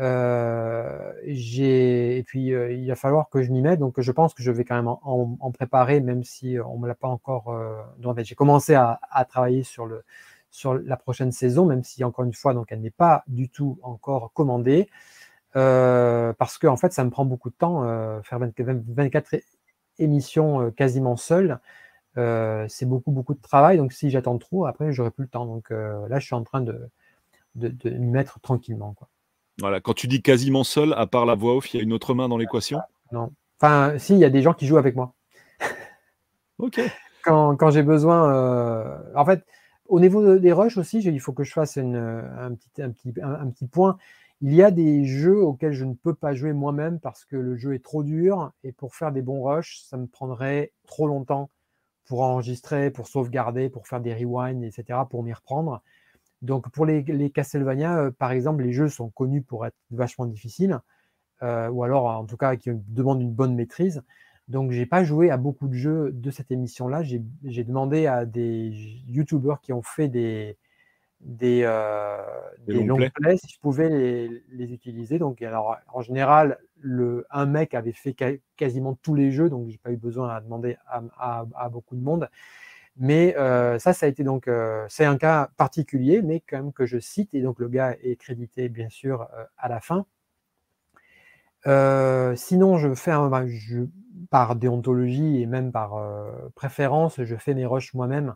Euh, 0.00 1.12
et 1.24 2.22
puis 2.26 2.54
euh, 2.54 2.72
il 2.72 2.88
va 2.88 2.96
falloir 2.96 3.28
que 3.28 3.42
je 3.42 3.50
m'y 3.50 3.60
mette, 3.60 3.80
donc 3.80 4.00
je 4.00 4.12
pense 4.12 4.32
que 4.34 4.42
je 4.42 4.50
vais 4.50 4.64
quand 4.64 4.76
même 4.76 4.88
en, 4.88 5.50
préparer, 5.52 6.00
même 6.00 6.24
si 6.24 6.56
on 6.64 6.78
me 6.78 6.88
l'a 6.88 6.94
pas 6.94 7.08
encore. 7.08 7.50
Euh, 7.50 7.82
j'ai 8.22 8.34
commencé 8.34 8.74
à, 8.74 8.98
travailler 9.28 9.62
sur 9.62 9.86
la 10.74 10.96
prochaine 10.96 11.32
saison, 11.32 11.66
même 11.66 11.84
si 11.84 12.02
encore 12.04 12.24
une 12.24 12.32
fois, 12.32 12.54
donc 12.54 12.72
elle 12.72 12.80
n'est 12.80 12.90
pas 12.90 13.24
du 13.26 13.48
tout 13.50 13.78
encore 13.82 14.32
commandée, 14.32 14.88
parce 15.52 16.58
que 16.58 16.74
fait, 16.76 16.92
ça 16.92 17.04
me 17.04 17.10
prend 17.10 17.24
beaucoup 17.24 17.50
de 17.50 17.54
temps 17.54 17.82
faire 18.22 18.38
24, 18.38 19.36
émissions 19.98 20.70
quasiment 20.72 21.16
seul. 21.16 21.60
c'est 22.16 22.86
beaucoup 22.86 23.12
beaucoup 23.12 23.34
de 23.34 23.40
travail, 23.40 23.76
donc 23.78 23.92
si 23.92 24.10
j'attends 24.10 24.38
trop, 24.38 24.66
après 24.66 24.92
j'aurai 24.92 25.10
plus 25.10 25.24
le 25.24 25.30
temps. 25.30 25.46
Donc 25.46 25.70
là, 25.70 26.18
je 26.18 26.26
suis 26.26 26.34
en 26.34 26.44
train 26.44 26.62
de 26.62 26.90
m'y 27.56 28.10
mettre 28.10 28.40
tranquillement. 28.40 28.94
Voilà, 29.60 29.80
quand 29.80 29.92
tu 29.92 30.08
dis 30.08 30.22
quasiment 30.22 30.64
seul, 30.64 30.94
à 30.94 31.06
part 31.06 31.26
la 31.26 31.34
voix 31.34 31.56
off, 31.56 31.72
il 31.72 31.76
y 31.76 31.80
a 31.80 31.82
une 31.82 31.92
autre 31.92 32.14
main 32.14 32.28
dans 32.28 32.38
l'équation? 32.38 32.80
Non. 33.12 33.30
Enfin, 33.60 33.98
si, 33.98 34.14
il 34.14 34.18
y 34.18 34.24
a 34.24 34.30
des 34.30 34.40
gens 34.42 34.54
qui 34.54 34.66
jouent 34.66 34.78
avec 34.78 34.96
moi. 34.96 35.14
ok. 36.58 36.80
Quand, 37.22 37.70
j'ai 37.70 37.82
besoin. 37.82 38.32
Euh, 38.32 38.98
en 39.14 39.24
fait, 39.26 39.44
au 39.86 40.00
niveau 40.00 40.38
des 40.38 40.52
rushs 40.52 40.78
aussi, 40.78 41.00
il 41.00 41.20
faut 41.20 41.32
que 41.32 41.44
je 41.44 41.52
fasse 41.52 41.76
un, 41.76 42.54
petit, 42.54 42.82
un, 42.82 42.90
petit, 42.90 43.12
un, 43.22 43.50
petit 43.50 43.66
point. 43.66 43.98
Il 44.40 44.54
y 44.54 44.62
a 44.62 44.70
des 44.70 45.04
jeux 45.04 45.42
auxquels 45.42 45.74
je 45.74 45.84
ne 45.84 45.92
peux 45.92 46.14
pas 46.14 46.34
jouer 46.34 46.54
moi-même 46.54 46.98
parce 46.98 47.26
que 47.26 47.36
le 47.36 47.56
jeu 47.56 47.74
est 47.74 47.84
trop 47.84 48.02
dur 48.02 48.52
et 48.64 48.72
pour 48.72 48.94
faire 48.94 49.12
des 49.12 49.20
bons 49.20 49.42
rushs, 49.42 49.82
ça 49.82 49.98
me 49.98 50.06
prendrait 50.06 50.72
trop 50.86 51.06
longtemps 51.06 51.50
pour 52.06 52.22
enregistrer, 52.22 52.90
pour 52.90 53.06
sauvegarder, 53.06 53.68
pour 53.68 53.86
faire 53.86 54.00
des 54.00 54.14
rewinds, 54.14 54.64
etc., 54.64 55.00
pour 55.10 55.22
m'y 55.22 55.34
reprendre. 55.34 55.82
Donc 56.42 56.70
pour 56.70 56.86
les, 56.86 57.02
les 57.02 57.30
Castlevania, 57.30 57.98
euh, 57.98 58.10
par 58.10 58.32
exemple, 58.32 58.62
les 58.62 58.72
jeux 58.72 58.88
sont 58.88 59.10
connus 59.10 59.42
pour 59.42 59.66
être 59.66 59.76
vachement 59.90 60.26
difficiles, 60.26 60.80
euh, 61.42 61.68
ou 61.68 61.84
alors 61.84 62.06
en 62.06 62.24
tout 62.24 62.36
cas 62.36 62.56
qui 62.56 62.70
demandent 62.88 63.20
une 63.20 63.32
bonne 63.32 63.54
maîtrise. 63.54 64.02
Donc 64.48 64.72
j'ai 64.72 64.86
pas 64.86 65.04
joué 65.04 65.30
à 65.30 65.36
beaucoup 65.36 65.68
de 65.68 65.74
jeux 65.74 66.10
de 66.12 66.30
cette 66.30 66.50
émission-là. 66.50 67.02
J'ai 67.02 67.64
demandé 67.64 68.06
à 68.06 68.24
des 68.24 68.70
YouTubeurs 69.06 69.60
qui 69.60 69.72
ont 69.72 69.82
fait 69.82 70.08
des, 70.08 70.56
des, 71.20 71.62
euh, 71.64 72.18
des, 72.66 72.82
longs 72.82 72.96
plays. 73.14 73.36
si 73.36 73.52
je 73.54 73.60
pouvais 73.60 73.88
les, 73.88 74.42
les, 74.50 74.72
utiliser. 74.72 75.18
Donc 75.18 75.40
alors 75.42 75.76
en 75.92 76.00
général, 76.00 76.58
le, 76.80 77.26
un 77.30 77.46
mec 77.46 77.74
avait 77.74 77.92
fait 77.92 78.16
quasiment 78.56 78.98
tous 79.02 79.14
les 79.14 79.30
jeux, 79.30 79.50
donc 79.50 79.68
j'ai 79.68 79.78
pas 79.78 79.92
eu 79.92 79.96
besoin 79.96 80.34
à 80.34 80.40
demander 80.40 80.76
à, 80.86 81.02
à, 81.16 81.46
à 81.54 81.68
beaucoup 81.68 81.94
de 81.94 82.02
monde. 82.02 82.28
Mais 82.96 83.36
euh, 83.36 83.78
ça, 83.78 83.92
ça 83.92 84.06
a 84.06 84.08
été 84.08 84.24
donc, 84.24 84.48
euh, 84.48 84.84
c'est 84.88 85.04
un 85.04 85.16
cas 85.16 85.50
particulier, 85.56 86.22
mais 86.22 86.40
quand 86.40 86.58
même 86.58 86.72
que 86.72 86.86
je 86.86 86.98
cite, 86.98 87.34
et 87.34 87.42
donc 87.42 87.58
le 87.58 87.68
gars 87.68 87.96
est 88.02 88.16
crédité 88.16 88.68
bien 88.68 88.88
sûr 88.88 89.22
euh, 89.22 89.44
à 89.56 89.68
la 89.68 89.80
fin. 89.80 90.06
sinon, 92.36 92.78
je 92.78 92.94
fais 92.94 93.10
un, 93.10 93.28
bah, 93.28 93.44
par 94.30 94.56
déontologie 94.56 95.40
et 95.42 95.46
même 95.46 95.72
par 95.72 95.92
préférence, 96.54 97.22
je 97.22 97.36
fais 97.36 97.54
mes 97.54 97.66
rushs 97.66 97.94
moi-même. 97.94 98.34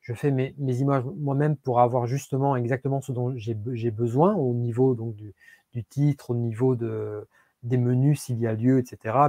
je 0.00 0.14
fais 0.14 0.30
mes, 0.30 0.54
images 0.58 1.04
moi-même 1.16 1.56
pour 1.56 1.80
avoir 1.80 2.06
justement 2.06 2.56
exactement 2.56 3.00
ce 3.00 3.12
dont 3.12 3.34
j'ai 3.36 3.90
besoin 3.90 4.34
au 4.34 4.54
niveau 4.54 4.94
donc, 4.94 5.16
du, 5.16 5.84
titre, 5.84 6.30
au 6.30 6.34
niveau 6.36 6.76
de, 6.76 7.28
des 7.62 7.78
menus 7.78 8.22
s'il 8.22 8.38
y 8.38 8.46
a 8.46 8.54
lieu, 8.54 8.78
etc. 8.78 9.28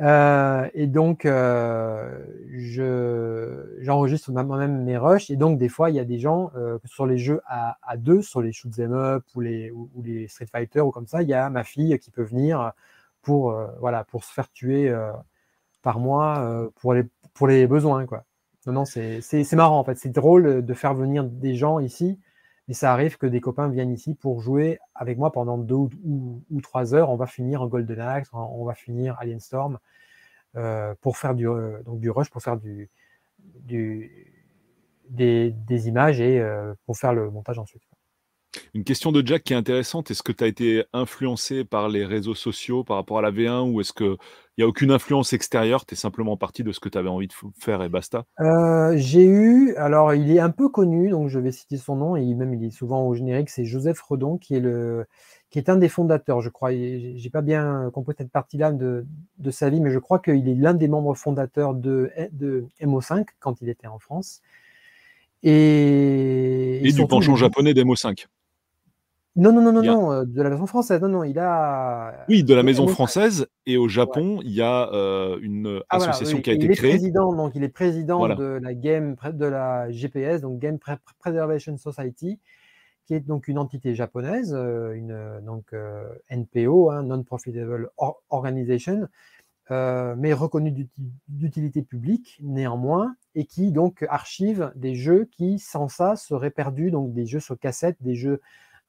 Euh, 0.00 0.68
et 0.72 0.86
donc, 0.86 1.26
euh, 1.26 2.24
j'enregistre 3.80 4.32
moi-même 4.32 4.84
mes 4.84 4.96
rushs. 4.96 5.30
Et 5.30 5.36
donc, 5.36 5.58
des 5.58 5.68
fois, 5.68 5.90
il 5.90 5.96
y 5.96 6.00
a 6.00 6.04
des 6.04 6.18
gens, 6.18 6.50
euh, 6.56 6.78
sur 6.84 7.06
les 7.06 7.18
jeux 7.18 7.40
à, 7.46 7.76
deux, 7.96 8.22
sur 8.22 8.40
les 8.40 8.52
shoot 8.52 8.72
them 8.74 8.92
up 8.92 9.24
ou 9.34 9.40
les, 9.40 9.70
ou, 9.70 9.88
les 10.02 10.28
Street 10.28 10.46
Fighter 10.50 10.80
ou 10.80 10.90
comme 10.90 11.06
ça, 11.06 11.22
il 11.22 11.28
y 11.28 11.34
a 11.34 11.50
ma 11.50 11.64
fille 11.64 11.98
qui 11.98 12.10
peut 12.10 12.22
venir 12.22 12.72
pour, 13.22 13.54
voilà, 13.80 14.04
pour 14.04 14.24
se 14.24 14.32
faire 14.32 14.50
tuer 14.50 14.94
par 15.82 15.98
mois 15.98 16.70
pour, 16.80 16.94
les, 16.94 17.04
pour 17.34 17.46
les 17.46 17.66
besoins. 17.66 18.06
Quoi. 18.06 18.24
Non, 18.66 18.72
non, 18.72 18.84
c'est 18.86 19.52
marrant 19.52 19.78
en 19.78 19.84
fait. 19.84 19.96
C'est 19.96 20.10
drôle 20.10 20.64
de 20.64 20.74
faire 20.74 20.94
venir 20.94 21.24
des 21.24 21.54
gens 21.54 21.78
ici. 21.78 22.18
Et 22.70 22.72
ça 22.72 22.92
arrive 22.92 23.18
que 23.18 23.26
des 23.26 23.40
copains 23.40 23.68
viennent 23.68 23.90
ici 23.90 24.14
pour 24.14 24.40
jouer 24.40 24.78
avec 24.94 25.18
moi 25.18 25.32
pendant 25.32 25.58
deux 25.58 25.74
ou, 25.74 26.40
trois 26.62 26.94
heures. 26.94 27.10
On 27.10 27.16
va 27.16 27.26
finir 27.26 27.62
en 27.62 27.66
Golden 27.66 27.98
Axe, 27.98 28.30
on 28.32 28.64
va 28.64 28.74
finir 28.74 29.16
Alien 29.18 29.40
Storm 29.40 29.80
euh, 30.54 30.94
pour 31.00 31.16
faire 31.16 31.34
du, 31.34 31.48
euh, 31.48 31.82
donc 31.82 32.00
rush, 32.06 32.30
pour 32.30 32.40
faire 32.40 32.58
des, 32.58 32.88
images 35.88 36.20
et 36.20 36.38
euh, 36.38 36.72
pour 36.86 36.96
faire 36.96 37.12
le 37.12 37.28
montage 37.28 37.58
ensuite. 37.58 37.82
Une 38.74 38.84
question 38.84 39.12
de 39.12 39.24
Jack 39.26 39.44
qui 39.44 39.52
est 39.52 39.56
intéressante. 39.56 40.10
Est-ce 40.10 40.22
que 40.22 40.32
tu 40.32 40.44
as 40.44 40.46
été 40.46 40.84
influencé 40.92 41.64
par 41.64 41.88
les 41.88 42.04
réseaux 42.04 42.34
sociaux 42.34 42.84
par 42.84 42.96
rapport 42.96 43.18
à 43.18 43.22
la 43.22 43.30
V1 43.30 43.70
ou 43.70 43.80
est-ce 43.80 43.92
qu'il 43.92 44.16
n'y 44.58 44.64
a 44.64 44.68
aucune 44.68 44.90
influence 44.90 45.32
extérieure? 45.32 45.86
Tu 45.86 45.94
es 45.94 45.96
simplement 45.96 46.36
parti 46.36 46.64
de 46.64 46.72
ce 46.72 46.80
que 46.80 46.88
tu 46.88 46.98
avais 46.98 47.08
envie 47.08 47.28
de 47.28 47.34
faire 47.58 47.82
et 47.82 47.88
basta 47.88 48.24
euh, 48.40 48.94
J'ai 48.96 49.24
eu, 49.24 49.74
alors 49.76 50.14
il 50.14 50.30
est 50.30 50.40
un 50.40 50.50
peu 50.50 50.68
connu, 50.68 51.10
donc 51.10 51.28
je 51.28 51.38
vais 51.38 51.52
citer 51.52 51.76
son 51.76 51.96
nom, 51.96 52.16
et 52.16 52.24
même 52.34 52.54
il 52.54 52.64
est 52.64 52.70
souvent 52.70 53.06
au 53.06 53.14
générique, 53.14 53.50
c'est 53.50 53.64
Joseph 53.64 54.00
Redon 54.00 54.36
qui 54.36 54.54
est, 54.54 54.60
le, 54.60 55.06
qui 55.50 55.58
est 55.58 55.68
un 55.68 55.76
des 55.76 55.88
fondateurs, 55.88 56.40
je 56.40 56.48
crois. 56.48 56.70
J'ai 56.72 57.30
pas 57.30 57.42
bien 57.42 57.90
compris 57.92 58.14
cette 58.18 58.32
partie-là 58.32 58.72
de, 58.72 59.06
de, 59.38 59.50
sa 59.50 59.70
vie, 59.70 59.80
mais 59.80 59.90
je 59.90 59.98
crois 59.98 60.18
qu'il 60.18 60.48
est 60.48 60.54
l'un 60.54 60.74
des 60.74 60.88
membres 60.88 61.14
fondateurs 61.14 61.74
de, 61.74 62.10
de 62.32 62.66
MO5 62.82 63.26
quand 63.38 63.60
il 63.62 63.68
était 63.68 63.86
en 63.86 63.98
France. 63.98 64.42
Et, 65.42 66.86
et, 66.86 66.92
du 66.92 67.06
penchant 67.06 67.34
japonais 67.34 67.72
d'MO5. 67.72 68.26
Non, 69.36 69.52
non, 69.52 69.62
non, 69.62 69.72
non, 69.72 69.82
non, 69.82 70.12
euh, 70.12 70.24
de 70.24 70.42
la 70.42 70.48
version 70.48 70.66
française. 70.66 71.00
Non, 71.00 71.08
non, 71.08 71.24
il 71.24 71.38
a. 71.38 72.26
Oui, 72.28 72.42
de 72.42 72.52
la 72.52 72.64
maison 72.64 72.88
française. 72.88 73.46
Et 73.64 73.76
au 73.76 73.88
Japon, 73.88 74.40
il 74.42 74.50
y 74.50 74.60
a 74.60 74.92
euh, 74.92 75.38
une 75.40 75.80
ah, 75.88 75.96
association 75.96 76.40
qui 76.40 76.50
a 76.50 76.54
été 76.54 76.66
il 76.66 76.76
créée. 76.76 76.90
Président, 76.90 77.32
donc, 77.32 77.52
il 77.54 77.62
est 77.62 77.68
président 77.68 78.26
de 78.28 78.58
la 78.60 78.74
Game, 78.74 79.14
de 79.32 79.46
la 79.46 79.90
GPS, 79.90 80.40
donc 80.40 80.58
Game 80.58 80.78
Preservation 81.20 81.76
Society, 81.76 82.40
qui 83.06 83.14
est 83.14 83.20
donc 83.20 83.46
une 83.46 83.58
entité 83.58 83.94
japonaise, 83.94 84.52
euh, 84.52 84.94
une 84.94 85.40
donc 85.46 85.72
NPO, 86.30 86.90
hein, 86.90 87.04
Non-Profitable 87.04 87.90
Organization, 88.30 89.06
mais 89.70 90.32
reconnue 90.32 90.88
d'utilité 91.28 91.82
publique 91.82 92.40
néanmoins, 92.42 93.14
et 93.36 93.44
qui 93.44 93.70
donc 93.70 94.04
archive 94.08 94.72
des 94.74 94.96
jeux 94.96 95.28
qui, 95.30 95.60
sans 95.60 95.86
ça, 95.86 96.16
seraient 96.16 96.50
perdus, 96.50 96.90
donc 96.90 97.12
des 97.12 97.26
jeux 97.26 97.38
sur 97.38 97.56
cassette, 97.56 97.96
des 98.00 98.16
jeux 98.16 98.40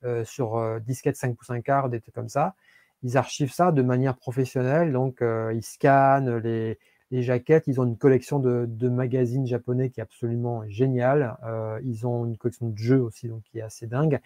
euh, 0.03 0.25
sur 0.25 0.57
euh, 0.57 0.79
disquette 0.79 1.15
5 1.15 1.35
pouces 1.35 1.51
1 1.51 1.61
quart, 1.61 1.89
des 1.89 1.99
trucs 1.99 2.15
comme 2.15 2.29
ça. 2.29 2.55
Ils 3.03 3.17
archivent 3.17 3.53
ça 3.53 3.71
de 3.71 3.81
manière 3.81 4.15
professionnelle, 4.15 4.91
donc 4.91 5.21
euh, 5.21 5.53
ils 5.53 5.63
scannent 5.63 6.37
les, 6.37 6.79
les, 7.11 7.21
jaquettes, 7.21 7.65
ils 7.67 7.79
ont 7.79 7.83
une 7.83 7.97
collection 7.97 8.39
de, 8.39 8.65
de, 8.67 8.89
magazines 8.89 9.45
japonais 9.45 9.89
qui 9.89 9.99
est 9.99 10.03
absolument 10.03 10.63
géniale. 10.67 11.35
ils 11.83 12.05
ont 12.07 12.25
une 12.25 12.37
collection 12.37 12.69
de 12.69 12.77
jeux 12.77 13.01
aussi, 13.01 13.27
donc 13.27 13.41
qui 13.51 13.59
est 13.59 13.63
assez 13.63 13.87
dingue. 13.87 14.19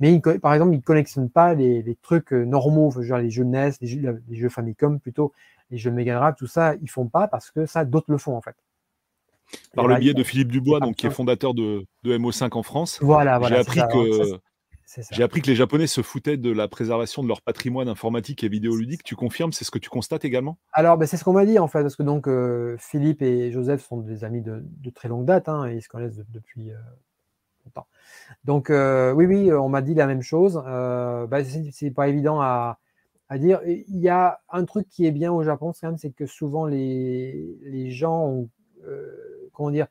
Mais 0.00 0.20
par 0.42 0.54
exemple, 0.54 0.74
ils 0.74 0.78
ne 0.78 0.82
collectionnent 0.82 1.30
pas 1.30 1.54
les, 1.54 1.82
les 1.82 1.94
trucs 1.96 2.32
normaux, 2.32 2.92
genre 3.00 3.18
les 3.18 3.30
jeux 3.30 3.44
NES, 3.44 3.72
les 3.80 3.86
jeux, 3.86 4.22
les 4.28 4.36
jeux 4.36 4.48
Famicom 4.48 5.00
plutôt, 5.00 5.32
les 5.70 5.78
jeux 5.78 5.90
Mega 5.90 6.16
Drive, 6.16 6.34
tout 6.36 6.46
ça, 6.46 6.74
ils 6.82 6.90
font 6.90 7.06
pas 7.06 7.28
parce 7.28 7.50
que 7.50 7.66
ça, 7.66 7.84
d'autres 7.84 8.10
le 8.10 8.18
font 8.18 8.36
en 8.36 8.42
fait. 8.42 8.56
Par 9.74 9.86
le 9.86 9.96
biais 9.96 10.14
de 10.14 10.22
Philippe 10.22 10.50
Dubois, 10.50 10.80
donc, 10.80 10.96
qui 10.96 11.06
est 11.06 11.10
fondateur 11.10 11.54
de, 11.54 11.86
de 12.02 12.18
MO5 12.18 12.52
en 12.52 12.62
France. 12.62 12.98
Voilà, 13.00 13.38
voilà. 13.38 13.56
J'ai 13.56 13.60
appris 13.62 13.80
que 13.92 14.40
j'ai 15.10 15.22
appris 15.22 15.42
que 15.42 15.48
les 15.48 15.56
Japonais 15.56 15.88
se 15.88 16.00
foutaient 16.00 16.36
de 16.36 16.50
la 16.50 16.68
préservation 16.68 17.22
de 17.22 17.28
leur 17.28 17.42
patrimoine 17.42 17.88
informatique 17.88 18.44
et 18.44 18.48
vidéoludique. 18.48 19.02
Tu 19.02 19.16
confirmes 19.16 19.52
C'est 19.52 19.64
ce 19.64 19.70
que 19.70 19.78
tu 19.78 19.90
constates 19.90 20.24
également? 20.24 20.58
Alors, 20.72 20.96
ben, 20.96 21.06
c'est 21.06 21.16
ce 21.16 21.24
qu'on 21.24 21.32
m'a 21.32 21.44
dit 21.44 21.58
en 21.58 21.66
fait, 21.66 21.82
parce 21.82 21.96
que 21.96 22.04
donc 22.04 22.28
euh, 22.28 22.76
Philippe 22.78 23.20
et 23.20 23.50
Joseph 23.50 23.84
sont 23.84 23.98
des 23.98 24.22
amis 24.22 24.42
de, 24.42 24.62
très 24.94 25.08
longue 25.08 25.24
date, 25.24 25.48
hein, 25.48 25.66
et 25.66 25.74
ils 25.74 25.82
se 25.82 25.88
connaissent 25.88 26.20
depuis 26.28 26.70
euh, 26.70 26.76
longtemps. 27.64 27.88
Donc, 28.44 28.70
euh, 28.70 29.12
oui, 29.12 29.26
oui, 29.26 29.52
on 29.52 29.68
m'a 29.68 29.82
dit 29.82 29.94
la 29.94 30.06
même 30.06 30.22
chose. 30.22 30.62
Ben, 30.64 31.44
c'est 31.72 31.90
pas 31.90 32.06
évident 32.06 32.40
à, 32.40 32.78
dire. 33.32 33.60
Il 33.66 33.98
y 33.98 34.08
a 34.08 34.40
un 34.50 34.64
truc 34.64 34.88
qui 34.88 35.04
est 35.04 35.12
bien 35.12 35.32
au 35.32 35.42
Japon, 35.42 35.72
c'est 35.72 36.14
que 36.14 36.26
souvent 36.26 36.64
les, 36.64 37.58
les 37.62 37.90
gens 37.90 38.24
ont, 38.24 38.50
comment 39.52 39.72
dire, 39.72 39.88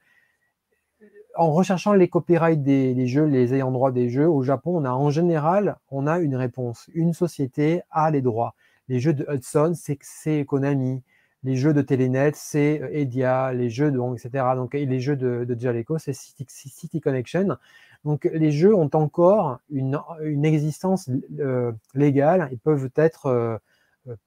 en 1.37 1.51
recherchant 1.51 1.93
les 1.93 2.07
copyrights 2.07 2.63
des, 2.63 3.07
jeux, 3.07 3.25
les 3.25 3.53
ayants 3.53 3.71
droit 3.71 3.91
des 3.91 4.09
jeux, 4.09 4.27
au 4.27 4.43
Japon, 4.43 4.77
on 4.77 4.85
a 4.85 4.91
en 4.91 5.09
général, 5.09 5.77
on 5.91 6.07
a 6.07 6.19
une 6.19 6.35
réponse. 6.35 6.89
Une 6.93 7.13
société 7.13 7.81
a 7.91 8.11
les 8.11 8.21
droits. 8.21 8.55
Les 8.87 8.99
jeux 8.99 9.13
de 9.13 9.25
Hudson, 9.29 9.73
c'est 9.75 10.45
Konami. 10.45 11.03
Les 11.43 11.55
jeux 11.55 11.73
de 11.73 11.81
Telenet, 11.81 12.31
c'est 12.33 12.81
euh, 12.81 12.89
Edia. 12.91 13.53
Les 13.53 13.69
jeux 13.69 13.91
de, 13.91 13.99
etc. 14.13 14.45
Donc, 14.55 14.73
les 14.73 14.99
jeux 14.99 15.15
de, 15.15 15.55
Jaleco, 15.59 15.97
c'est 15.97 16.13
City, 16.13 17.01
Connection. 17.01 17.57
Donc, 18.03 18.29
les 18.33 18.51
jeux 18.51 18.75
ont 18.75 18.89
encore 18.93 19.59
une, 19.69 19.99
existence 20.43 21.09
euh, 21.39 21.71
légale. 21.93 22.49
Ils 22.51 22.59
peuvent 22.59 22.89
être 22.95 23.27
euh, 23.27 23.57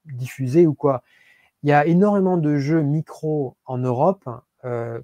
diffusés 0.06 0.66
ou 0.66 0.74
quoi. 0.74 1.02
Il 1.62 1.70
y 1.70 1.72
a 1.72 1.86
énormément 1.86 2.36
de 2.36 2.56
jeux 2.56 2.82
micro 2.82 3.56
en 3.66 3.78
Europe 3.78 4.28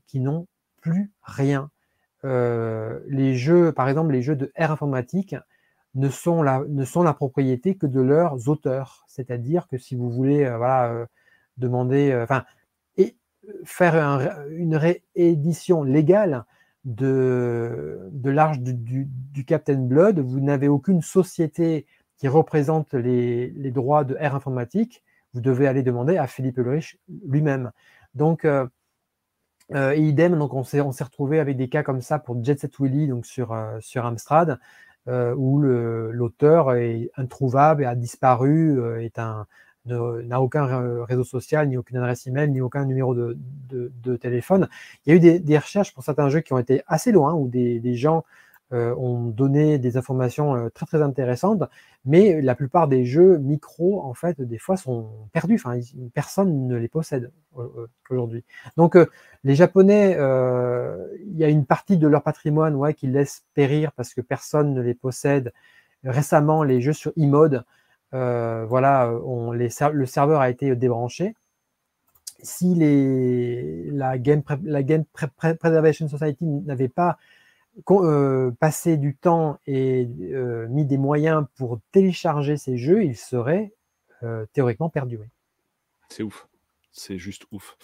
qui 0.06 0.20
n'ont 0.20 0.46
plus 0.80 1.10
rien. 1.22 1.70
Euh, 2.24 3.00
les 3.06 3.34
jeux, 3.36 3.72
par 3.72 3.88
exemple, 3.88 4.12
les 4.12 4.22
jeux 4.22 4.36
de 4.36 4.50
R 4.58 4.70
informatique 4.70 5.36
ne 5.94 6.08
sont 6.08 6.42
la, 6.42 7.14
propriété 7.14 7.76
que 7.76 7.86
de 7.86 8.00
leurs 8.00 8.48
auteurs. 8.48 9.04
C'est-à-dire 9.06 9.68
que 9.68 9.78
si 9.78 9.94
vous 9.94 10.10
voulez, 10.10 10.44
euh, 10.44 10.58
euh, 10.60 11.06
demander, 11.56 12.18
enfin, 12.22 12.44
et 12.96 13.16
faire 13.64 13.94
une 14.50 14.76
réédition 14.76 15.84
légale 15.84 16.44
de, 16.84 18.08
de 18.10 18.30
l'arche 18.30 18.58
du, 18.58 19.08
Captain 19.46 19.78
Blood, 19.78 20.18
vous 20.18 20.40
n'avez 20.40 20.68
aucune 20.68 21.02
société 21.02 21.86
qui 22.16 22.26
représente 22.26 22.94
les, 22.94 23.70
droits 23.70 24.04
de 24.04 24.16
R 24.16 24.34
informatique. 24.34 25.04
Vous 25.32 25.40
devez 25.40 25.68
aller 25.68 25.82
demander 25.82 26.16
à 26.16 26.26
Philippe 26.26 26.58
Ulrich 26.58 26.98
lui-même. 27.28 27.70
Donc, 28.14 28.46
et 29.72 30.00
idem, 30.00 30.38
donc 30.38 30.52
on 30.52 30.62
s'est 30.62 30.80
retrouvé 30.80 31.40
avec 31.40 31.56
des 31.56 31.68
cas 31.68 31.82
comme 31.82 32.02
ça 32.02 32.18
pour 32.18 32.42
Jet 32.44 32.60
Set 32.60 32.78
Willy 32.78 33.08
donc 33.08 33.24
sur 33.26 33.52
euh, 33.52 33.78
sur 33.80 34.04
Amstrad 34.04 34.58
euh, 35.08 35.34
où 35.34 35.60
l'auteur 35.60 36.74
est 36.74 37.10
introuvable 37.16 37.82
et 37.82 37.86
a 37.86 37.94
disparu, 37.94 39.02
est 39.02 39.18
un 39.18 39.46
n'a 39.86 40.40
aucun 40.40 41.04
réseau 41.04 41.24
social, 41.24 41.68
ni 41.68 41.76
aucune 41.76 41.98
adresse 41.98 42.26
email, 42.26 42.50
ni 42.50 42.62
aucun 42.62 42.86
numéro 42.86 43.14
de, 43.14 43.36
de, 43.68 44.16
téléphone. 44.16 44.66
Il 45.04 45.10
y 45.10 45.12
a 45.12 45.16
eu 45.16 45.20
des, 45.20 45.38
des, 45.38 45.58
recherches 45.58 45.92
pour 45.92 46.02
certains 46.02 46.30
jeux 46.30 46.40
qui 46.40 46.54
ont 46.54 46.58
été 46.58 46.82
assez 46.86 47.12
loin, 47.12 47.34
où 47.34 47.48
des, 47.48 47.80
des 47.80 47.94
gens 47.94 48.18
euh, 48.18 48.20
ont 48.96 49.24
donné 49.24 49.78
des 49.78 49.96
informations 49.96 50.56
euh, 50.56 50.68
très 50.68 50.86
très 50.86 51.02
intéressantes, 51.02 51.62
mais 52.04 52.40
la 52.40 52.54
plupart 52.54 52.88
des 52.88 53.04
jeux 53.04 53.38
micro, 53.38 54.02
en 54.02 54.14
fait, 54.14 54.40
des 54.40 54.58
fois 54.58 54.76
sont 54.76 55.10
perdus. 55.32 55.54
Enfin, 55.54 55.78
personne 56.12 56.66
ne 56.66 56.76
les 56.76 56.88
possède 56.88 57.30
euh, 57.58 57.86
aujourd'hui. 58.10 58.44
Donc, 58.76 58.96
les 59.44 59.54
Japonais, 59.54 60.12
il 60.12 61.36
y 61.36 61.44
a 61.44 61.48
une 61.48 61.66
partie 61.66 61.96
de 61.96 62.08
leur 62.08 62.22
patrimoine 62.22 62.74
ouais, 62.74 62.94
qu'ils 62.94 63.12
laissent 63.12 63.44
périr 63.54 63.92
parce 63.92 64.14
que 64.14 64.20
personne 64.20 64.74
ne 64.74 64.82
les 64.82 64.94
possède. 64.94 65.52
Récemment, 66.04 66.64
les 66.64 66.80
jeux 66.80 66.92
sur 66.92 67.12
e-mode, 67.18 67.64
voilà, 68.12 69.10
on, 69.24 69.52
le 69.52 70.06
serveur 70.06 70.40
a 70.40 70.50
été 70.50 70.74
débranché 70.76 71.34
si 72.42 72.74
la 73.90 74.18
Game 74.18 74.42
Preservation 75.58 76.08
Society 76.08 76.44
n'avait 76.44 76.88
pas 76.88 77.18
euh, 77.90 78.52
passé 78.60 78.96
du 78.96 79.16
temps 79.16 79.58
et 79.66 80.08
euh, 80.32 80.68
mis 80.68 80.84
des 80.84 80.96
moyens 80.96 81.44
pour 81.56 81.80
télécharger 81.90 82.56
ces 82.56 82.76
jeux, 82.76 83.04
ils 83.04 83.16
seraient 83.16 83.72
euh, 84.22 84.46
théoriquement 84.52 84.88
perdus. 84.88 85.18
C'est 86.08 86.22
ouf. 86.22 86.46
C'est 86.92 87.18
juste 87.18 87.46
ouf. 87.50 87.76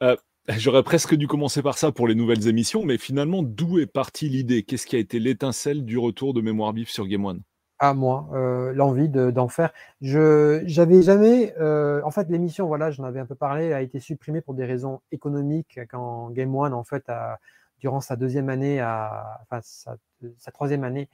J'aurais 0.48 0.82
presque 0.82 1.14
dû 1.14 1.26
commencer 1.26 1.62
par 1.62 1.76
ça 1.76 1.92
pour 1.92 2.08
les 2.08 2.14
nouvelles 2.14 2.48
émissions, 2.48 2.84
mais 2.84 2.98
finalement, 2.98 3.42
d'où 3.42 3.78
est 3.78 3.86
partie 3.86 4.28
l'idée? 4.28 4.62
Qu'est-ce 4.62 4.86
qui 4.86 4.96
a 4.96 4.98
été 4.98 5.18
l'étincelle 5.18 5.84
du 5.84 5.98
retour 5.98 6.32
de 6.32 6.40
Mémoire 6.40 6.72
Vive 6.72 6.88
sur 6.88 7.06
Game 7.06 7.24
One? 7.24 7.42
À 7.78 7.94
moi, 7.94 8.28
l'envie 8.74 9.08
d'en 9.08 9.48
faire. 9.48 9.72
Je 10.00 10.62
j'avais 10.64 11.02
jamais, 11.02 11.54
en 11.60 12.10
fait, 12.10 12.28
l'émission, 12.30 12.66
voilà, 12.66 12.90
j'en 12.90 13.04
avais 13.04 13.20
un 13.20 13.26
peu 13.26 13.34
parlé, 13.34 13.72
a 13.72 13.82
été 13.82 14.00
supprimée 14.00 14.40
pour 14.40 14.54
des 14.54 14.64
raisons 14.64 15.02
économiques 15.12 15.78
quand 15.90 16.30
Game 16.30 16.54
One, 16.54 16.72
en 16.72 16.84
fait, 16.84 17.08
a, 17.08 17.38
durant 17.80 18.00
sa 18.00 18.16
deuxième 18.16 18.48
année, 18.48 18.80
à, 18.80 19.40
enfin, 19.42 19.60
sa, 19.62 20.52
troisième 20.52 20.84
année, 20.84 21.08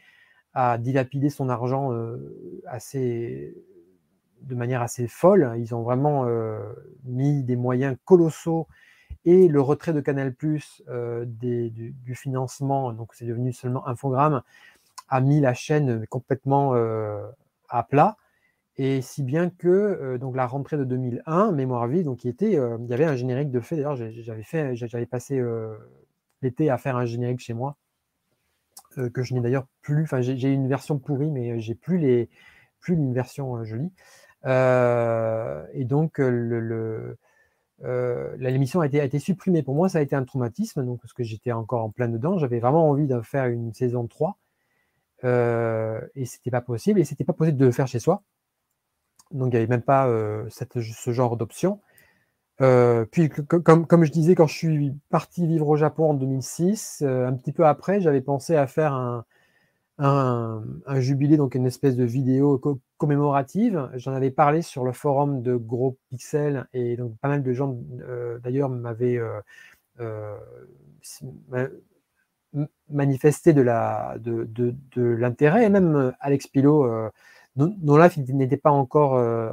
a 0.54 0.78
dilapidé 0.78 1.30
son 1.30 1.48
argent 1.48 1.92
assez, 2.66 3.54
de 4.40 4.54
manière 4.54 4.82
assez 4.82 5.06
folle. 5.06 5.54
Ils 5.58 5.74
ont 5.74 5.82
vraiment 5.82 6.26
mis 7.04 7.42
des 7.42 7.56
moyens 7.56 7.96
colossaux 8.04 8.66
et 9.24 9.48
le 9.48 9.60
retrait 9.60 9.92
de 9.92 10.00
Canal 10.00 10.34
Plus 10.34 10.82
du, 11.26 11.70
du, 11.70 12.14
financement, 12.14 12.92
donc 12.92 13.14
c'est 13.14 13.26
devenu 13.26 13.52
seulement 13.52 13.86
Infogrames, 13.86 14.42
a 15.08 15.20
mis 15.20 15.40
la 15.40 15.54
chaîne 15.54 16.06
complètement 16.08 16.74
euh, 16.74 17.26
à 17.68 17.82
plat. 17.82 18.16
Et 18.78 19.00
si 19.00 19.22
bien 19.22 19.48
que 19.48 19.68
euh, 19.68 20.18
donc 20.18 20.36
la 20.36 20.46
rentrée 20.46 20.76
de 20.76 20.84
2001, 20.84 21.52
Mémoire 21.52 21.86
vie, 21.86 22.04
donc 22.04 22.26
euh, 22.26 22.32
il 22.40 22.86
y 22.88 22.92
avait 22.92 23.04
un 23.04 23.16
générique 23.16 23.50
de 23.50 23.60
fait. 23.60 23.76
D'ailleurs, 23.76 23.96
j'avais 23.96 24.76
j'avais 24.76 25.06
passé 25.06 25.42
l'été 26.42 26.70
à 26.70 26.78
faire 26.78 26.96
un 26.96 27.04
générique 27.04 27.40
chez 27.40 27.54
moi 27.54 27.76
que 29.12 29.22
je 29.22 29.34
n'ai 29.34 29.40
d'ailleurs 29.40 29.66
plus. 29.82 30.04
Enfin, 30.04 30.22
j'ai 30.22 30.50
une 30.50 30.68
version 30.68 30.98
pourrie, 30.98 31.30
mais 31.30 31.60
j'ai 31.60 31.74
plus 31.74 31.98
les, 31.98 32.30
plus 32.80 32.94
une 32.94 33.12
version 33.12 33.62
jolie. 33.62 33.92
et 34.44 35.84
donc 35.84 36.18
le, 36.18 37.18
l'émission 38.38 38.80
a 38.80 38.86
été, 38.86 39.18
supprimée. 39.18 39.62
Pour 39.62 39.74
moi, 39.74 39.88
ça 39.88 39.98
a 39.98 40.00
été 40.00 40.16
un 40.16 40.24
traumatisme, 40.24 40.84
donc, 40.84 41.00
parce 41.00 41.12
que 41.12 41.22
j'étais 41.22 41.52
encore 41.52 41.84
en 41.84 41.90
plein 41.90 42.08
dedans. 42.08 42.38
J'avais 42.38 42.58
vraiment 42.58 42.88
envie 42.88 43.06
de 43.06 43.20
faire 43.20 43.46
une 43.46 43.74
saison 43.74 44.06
3. 44.06 44.38
Euh, 45.24 46.00
et 46.14 46.26
c'était 46.26 46.50
pas 46.50 46.60
possible, 46.60 47.00
et 47.00 47.04
c'était 47.04 47.24
pas 47.24 47.32
possible 47.32 47.58
de 47.58 47.66
le 47.66 47.72
faire 47.72 47.86
chez 47.86 47.98
soi. 47.98 48.22
Donc 49.32 49.48
il 49.48 49.50
n'y 49.50 49.56
avait 49.56 49.66
même 49.66 49.82
pas 49.82 50.06
euh, 50.06 50.48
ce 50.50 51.10
genre 51.10 51.36
d'option. 51.36 51.80
Euh, 52.62 53.04
puis 53.04 53.28
comme, 53.28 53.86
comme 53.86 54.04
je 54.04 54.12
disais, 54.12 54.34
quand 54.34 54.46
je 54.46 54.54
suis 54.54 54.94
parti 55.10 55.46
vivre 55.46 55.68
au 55.68 55.76
Japon 55.76 56.10
en 56.10 56.14
2006, 56.14 57.02
un 57.06 57.34
petit 57.34 57.52
peu 57.52 57.66
après, 57.66 58.00
j'avais 58.00 58.22
pensé 58.22 58.56
à 58.56 58.66
faire 58.66 58.94
un, 58.94 59.24
un, 59.98 61.00
jubilé, 61.00 61.36
donc 61.36 61.54
une 61.54 61.66
espèce 61.66 61.96
de 61.96 62.04
vidéo 62.04 62.60
commémorative. 62.98 63.90
J'en 63.94 64.12
avais 64.14 64.30
parlé 64.30 64.62
sur 64.62 64.84
le 64.84 64.92
forum 64.92 65.42
de 65.42 65.56
Gros 65.56 65.98
Pixel 66.10 66.66
et 66.72 66.96
donc 66.96 67.16
pas 67.18 67.28
mal 67.28 67.42
de 67.42 67.52
gens 67.52 67.76
d'ailleurs 68.42 68.70
m'avaient 68.70 69.20
manifester 72.90 73.52
de 73.52 73.62
la 73.62 74.16
de, 74.18 74.44
de, 74.44 74.74
de 74.94 75.02
l'intérêt 75.02 75.64
et 75.64 75.68
même 75.68 75.96
euh, 75.96 76.12
Alex 76.20 76.46
Pilot 76.46 76.84
euh, 76.84 77.10
dont, 77.56 77.96
là 77.96 78.08
n'était 78.16 78.56
pas 78.56 78.70
encore 78.70 79.16
euh, 79.16 79.50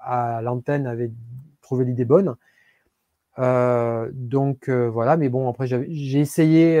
à 0.00 0.42
l'antenne 0.42 0.86
avait 0.86 1.10
trouvé 1.64 1.84
l'idée 1.84 2.04
bonne 2.04 2.36
donc 3.36 4.70
voilà 4.70 5.16
mais 5.16 5.28
bon 5.28 5.48
après 5.48 5.66
j'ai 5.66 6.20
essayé 6.20 6.80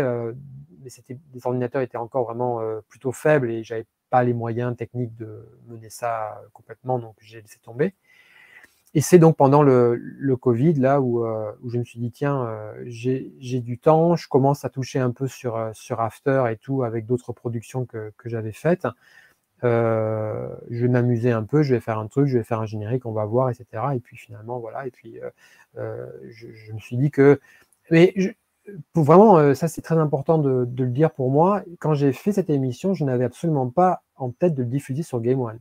mais 0.82 0.90
c'était 0.90 1.18
les 1.34 1.46
ordinateurs 1.46 1.82
étaient 1.82 1.96
encore 1.96 2.24
vraiment 2.24 2.60
plutôt 2.88 3.10
faibles 3.10 3.50
et 3.50 3.64
j'avais 3.64 3.86
pas 4.10 4.22
les 4.22 4.34
moyens 4.34 4.76
techniques 4.76 5.16
de 5.16 5.48
mener 5.66 5.90
ça 5.90 6.40
complètement 6.52 7.00
donc 7.00 7.16
j'ai 7.20 7.40
laissé 7.40 7.58
tomber 7.60 7.94
et 8.96 9.00
c'est 9.00 9.18
donc 9.18 9.36
pendant 9.36 9.64
le, 9.64 9.96
le, 9.96 10.36
Covid, 10.36 10.74
là, 10.74 11.00
où, 11.00 11.26
euh, 11.26 11.50
où, 11.62 11.70
je 11.70 11.78
me 11.78 11.84
suis 11.84 11.98
dit, 11.98 12.12
tiens, 12.12 12.46
euh, 12.46 12.84
j'ai 12.86 13.60
du 13.60 13.76
temps, 13.76 14.14
je 14.14 14.28
commence 14.28 14.64
à 14.64 14.68
toucher 14.68 15.00
un 15.00 15.10
peu 15.10 15.26
sur, 15.26 15.56
euh, 15.56 15.70
sur 15.74 16.00
After 16.00 16.44
et 16.48 16.56
tout, 16.56 16.84
avec 16.84 17.04
d'autres 17.04 17.32
productions 17.32 17.86
que, 17.86 18.12
que 18.16 18.28
j'avais 18.28 18.52
faites. 18.52 18.86
Euh, 19.64 20.48
je 20.70 20.82
vais 20.82 20.88
m'amuser 20.88 21.32
un 21.32 21.42
peu, 21.44 21.62
je 21.62 21.74
vais 21.74 21.80
faire 21.80 21.98
un 21.98 22.06
truc, 22.06 22.26
je 22.26 22.38
vais 22.38 22.44
faire 22.44 22.60
un 22.60 22.66
générique, 22.66 23.06
on 23.06 23.12
va 23.12 23.24
voir, 23.24 23.50
etc. 23.50 23.66
Et 23.94 24.00
puis 24.00 24.16
finalement, 24.16 24.58
voilà. 24.58 24.86
Et 24.86 24.90
puis, 24.90 25.18
je, 25.76 26.46
je, 26.52 26.72
me 26.72 26.78
suis 26.78 26.96
dit 26.96 27.10
que. 27.10 27.40
Mais 27.90 28.14
vraiment, 28.94 29.54
ça 29.54 29.68
c'est 29.68 29.82
très 29.82 29.96
important 29.98 30.38
de, 30.38 30.66
le 30.78 30.90
dire 30.90 31.10
pour 31.12 31.30
moi. 31.30 31.62
Quand 31.80 31.94
j'ai 31.94 32.12
fait 32.12 32.32
cette 32.32 32.50
émission, 32.50 32.94
je 32.94 33.04
n'avais 33.04 33.24
absolument 33.24 33.68
pas 33.70 34.02
en 34.16 34.30
tête 34.30 34.54
de 34.54 34.62
le 34.62 34.68
diffuser 34.68 35.02
sur 35.02 35.20
Game 35.20 35.40
One. 35.40 35.58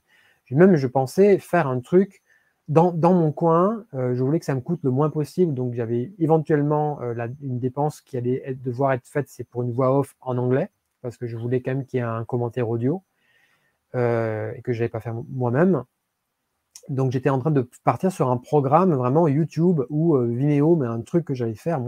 Même, 0.51 0.75
je 0.75 0.87
pensais 0.87 1.39
faire 1.39 1.67
un 1.67 1.79
truc 1.79 2.21
dans, 2.69 2.93
mon 3.13 3.31
coin, 3.31 3.85
euh, 3.93 4.15
je 4.15 4.23
voulais 4.23 4.39
que 4.39 4.45
ça 4.45 4.55
me 4.55 4.61
coûte 4.61 4.79
le 4.83 4.91
moins 4.91 5.09
possible, 5.09 5.53
donc 5.53 5.73
j'avais 5.73 6.13
éventuellement 6.19 7.01
euh, 7.01 7.27
une 7.41 7.59
dépense 7.59 7.99
qui 8.01 8.17
allait 8.17 8.57
devoir 8.63 8.93
être 8.93 9.05
faite, 9.05 9.27
c'est 9.27 9.43
pour 9.43 9.63
une 9.63 9.71
voix 9.71 9.97
off 9.97 10.15
en 10.21 10.37
anglais, 10.37 10.69
parce 11.01 11.17
que 11.17 11.27
je 11.27 11.35
voulais 11.37 11.61
quand 11.61 11.71
même 11.71 11.85
qu'il 11.85 11.97
y 11.97 12.01
ait 12.01 12.05
un 12.05 12.23
commentaire 12.23 12.69
audio 12.69 12.95
euh, 12.95 12.99
et 13.93 14.61
que 14.63 14.73
je 14.73 14.79
n'allais 14.79 14.89
pas 14.89 14.99
faire 14.99 15.15
moi-même. 15.29 15.83
Donc 16.89 17.11
j'étais 17.11 17.29
en 17.29 17.39
train 17.39 17.51
de 17.51 17.69
partir 17.83 18.11
sur 18.11 18.29
un 18.29 18.37
programme 18.37 18.93
vraiment 18.93 19.27
YouTube 19.27 19.81
ou 19.89 20.17
Vimeo, 20.17 20.75
mais 20.75 20.87
un 20.87 21.01
truc 21.01 21.25
que 21.25 21.33
j'allais 21.33 21.55
faire 21.55 21.79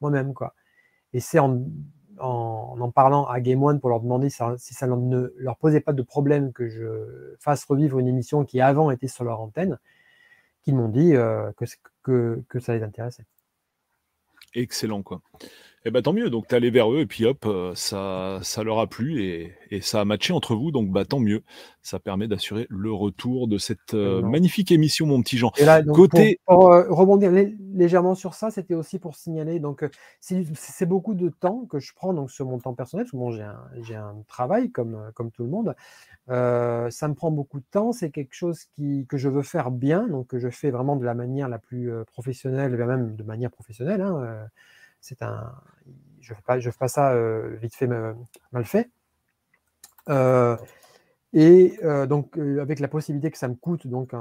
moi-même. 0.00 0.34
quoi. 0.34 0.54
Et 1.12 1.20
c'est 1.20 1.38
en, 1.38 1.64
en, 2.20 2.90
parlant 2.90 3.26
à 3.26 3.40
Game 3.40 3.62
One 3.62 3.80
pour 3.80 3.90
leur 3.90 4.00
demander 4.00 4.30
si 4.30 4.36
ça, 4.74 4.86
ne 4.86 5.32
leur 5.36 5.56
posait 5.56 5.80
pas 5.80 5.92
de 5.92 6.02
problème 6.02 6.52
que 6.52 6.68
je 6.68 7.34
fasse 7.38 7.64
revivre 7.64 7.98
une 7.98 8.08
émission 8.08 8.44
qui 8.44 8.60
avant 8.60 8.90
était 8.90 9.08
sur 9.08 9.24
leur 9.24 9.40
antenne, 9.40 9.78
qu'ils 10.62 10.74
m'ont 10.74 10.88
dit 10.88 11.14
euh, 11.14 11.50
que, 11.56 11.64
que, 12.02 12.42
que 12.48 12.60
ça 12.60 12.74
les 12.74 12.82
intéressait. 12.82 13.24
Excellent, 14.54 15.02
quoi. 15.02 15.20
Eh 15.84 15.92
ben 15.92 16.02
tant 16.02 16.12
mieux, 16.12 16.28
donc 16.28 16.48
tu 16.48 16.54
es 16.54 16.56
allé 16.56 16.70
vers 16.70 16.92
eux 16.92 16.98
et 16.98 17.06
puis 17.06 17.24
hop, 17.24 17.46
euh, 17.46 17.72
ça, 17.76 18.40
ça 18.42 18.64
leur 18.64 18.80
a 18.80 18.88
plu 18.88 19.22
et, 19.22 19.54
et, 19.70 19.80
ça 19.80 20.00
a 20.00 20.04
matché 20.04 20.32
entre 20.32 20.56
vous, 20.56 20.72
donc 20.72 20.90
bah 20.90 21.04
tant 21.04 21.20
mieux. 21.20 21.42
Ça 21.82 22.00
permet 22.00 22.26
d'assurer 22.26 22.66
le 22.68 22.92
retour 22.92 23.46
de 23.46 23.58
cette 23.58 23.94
euh, 23.94 24.20
magnifique 24.20 24.72
émission, 24.72 25.06
mon 25.06 25.22
petit 25.22 25.38
Jean. 25.38 25.52
Et 25.56 25.64
là, 25.64 25.82
Côté... 25.82 26.40
pour, 26.46 26.72
euh, 26.72 26.84
rebondir 26.90 27.30
légèrement 27.30 28.16
sur 28.16 28.34
ça, 28.34 28.50
c'était 28.50 28.74
aussi 28.74 28.98
pour 28.98 29.14
signaler, 29.14 29.60
donc 29.60 29.88
c'est 30.20 30.86
beaucoup 30.86 31.14
de 31.14 31.28
temps 31.28 31.64
que 31.70 31.78
je 31.78 31.92
prends 31.94 32.12
donc 32.12 32.32
sur 32.32 32.46
mon 32.46 32.58
temps 32.58 32.74
personnel, 32.74 33.04
parce 33.04 33.12
que 33.12 33.16
bon, 33.16 33.30
j'ai 33.30 33.94
un, 33.94 34.02
un, 34.02 34.22
travail 34.26 34.72
comme, 34.72 35.12
comme 35.14 35.30
tout 35.30 35.44
le 35.44 35.50
monde. 35.50 35.76
ça 36.26 37.08
me 37.08 37.14
prend 37.14 37.30
beaucoup 37.30 37.60
de 37.60 37.66
temps, 37.70 37.92
c'est 37.92 38.10
quelque 38.10 38.34
chose 38.34 38.64
qui, 38.74 39.06
que 39.08 39.16
je 39.16 39.28
veux 39.28 39.42
faire 39.42 39.70
bien, 39.70 40.08
donc 40.08 40.26
que 40.26 40.40
je 40.40 40.48
fais 40.48 40.72
vraiment 40.72 40.96
de 40.96 41.04
la 41.04 41.14
manière 41.14 41.48
la 41.48 41.58
plus 41.58 41.90
professionnelle, 42.04 42.76
même 42.76 43.14
de 43.14 43.22
manière 43.22 43.52
professionnelle. 43.52 44.00
Hein, 44.00 44.48
c'est 45.00 45.22
un, 45.22 45.52
je 46.20 46.34
fais 46.34 46.42
pas, 46.42 46.58
je 46.58 46.70
fais 46.70 46.78
pas 46.78 46.88
ça 46.88 47.12
euh, 47.12 47.56
vite 47.60 47.74
fait 47.74 47.86
mal 47.86 48.64
fait. 48.64 48.90
Euh, 50.08 50.56
et 51.34 51.78
euh, 51.84 52.06
donc 52.06 52.38
avec 52.38 52.80
la 52.80 52.88
possibilité 52.88 53.30
que 53.30 53.36
ça 53.36 53.48
me 53.48 53.54
coûte 53.54 53.86
donc 53.86 54.12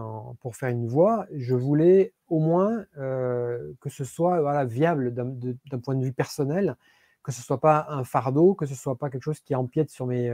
pour 0.41 0.55
faire 0.55 0.69
une 0.69 0.87
voix, 0.87 1.25
je 1.35 1.55
voulais 1.55 2.13
au 2.27 2.39
moins 2.39 2.85
que 2.95 3.89
ce 3.89 4.03
soit 4.03 4.41
voilà, 4.41 4.65
viable 4.65 5.13
d'un 5.13 5.79
point 5.79 5.95
de 5.95 6.03
vue 6.03 6.13
personnel, 6.13 6.75
que 7.23 7.31
ce 7.31 7.41
soit 7.41 7.59
pas 7.59 7.87
un 7.89 8.03
fardeau, 8.03 8.53
que 8.53 8.65
ce 8.65 8.75
soit 8.75 8.97
pas 8.97 9.09
quelque 9.09 9.23
chose 9.23 9.39
qui 9.39 9.55
empiète 9.55 9.89
sur 9.89 10.05
mes 10.05 10.29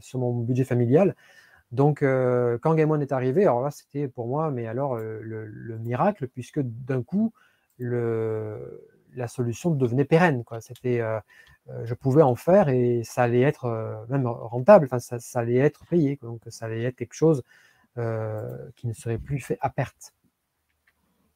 sur 0.00 0.18
mon 0.18 0.34
budget 0.34 0.64
familial. 0.64 1.14
Donc, 1.72 2.00
quand 2.00 2.74
Game 2.74 2.90
One 2.90 3.02
est 3.02 3.12
arrivé, 3.12 3.42
alors 3.42 3.62
là, 3.62 3.70
c'était 3.70 4.08
pour 4.08 4.26
moi, 4.26 4.50
mais 4.50 4.66
alors 4.66 4.98
le 4.98 5.78
miracle, 5.78 6.28
puisque 6.28 6.60
d'un 6.60 7.02
coup, 7.02 7.32
le, 7.78 8.82
la 9.14 9.28
solution 9.28 9.70
devenait 9.70 10.04
pérenne. 10.04 10.44
Quoi. 10.44 10.60
C'était, 10.60 11.00
euh, 11.00 11.18
euh, 11.70 11.84
je 11.84 11.94
pouvais 11.94 12.22
en 12.22 12.34
faire 12.34 12.68
et 12.68 13.02
ça 13.04 13.22
allait 13.22 13.40
être 13.40 13.66
euh, 13.66 13.94
même 14.08 14.26
rentable, 14.26 14.86
enfin, 14.86 14.98
ça, 14.98 15.18
ça, 15.18 15.40
allait 15.40 15.56
être 15.56 15.84
payé. 15.86 16.18
Donc 16.22 16.42
ça 16.48 16.66
allait 16.66 16.84
être 16.84 16.96
quelque 16.96 17.14
chose 17.14 17.42
qui 18.76 18.86
ne 18.86 18.92
serait 18.92 19.18
plus 19.18 19.40
fait 19.40 19.58
à 19.60 19.70
perte. 19.70 20.14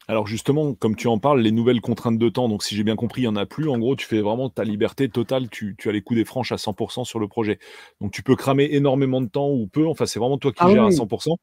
Alors 0.07 0.29
justement, 0.29 0.75
comme 0.75 0.95
tu 0.95 1.09
en 1.09 1.19
parles, 1.19 1.41
les 1.41 1.51
nouvelles 1.51 1.81
contraintes 1.81 2.19
de 2.19 2.29
temps, 2.29 2.49
donc 2.49 2.63
si 2.63 2.77
j'ai 2.77 2.85
bien 2.85 2.95
compris, 2.95 3.23
il 3.23 3.25
n'y 3.25 3.29
en 3.29 3.35
a 3.35 3.47
plus. 3.47 3.69
En 3.69 3.79
gros, 3.81 3.97
tu 3.97 4.07
fais 4.07 4.21
vraiment 4.21 4.49
ta 4.49 4.63
liberté 4.63 5.09
totale, 5.09 5.49
tu, 5.51 5.77
as 5.87 5.91
les 5.91 6.03
coups 6.03 6.19
des 6.19 6.25
franches 6.25 6.53
à 6.53 6.57
100% 6.57 7.05
sur 7.05 7.19
le 7.19 7.27
projet. 7.27 7.59
Donc 8.01 8.13
tu 8.13 8.23
peux 8.23 8.37
cramer 8.37 8.69
énormément 8.71 9.21
de 9.21 9.27
temps 9.27 9.51
ou 9.51 9.67
peu, 9.67 9.89
enfin 9.89 10.07
c'est 10.07 10.21
vraiment 10.21 10.39
toi 10.39 10.53
qui 10.53 10.63
ah 10.63 10.71
gères 10.71 10.85
à 10.85 10.91
100%. 10.91 11.37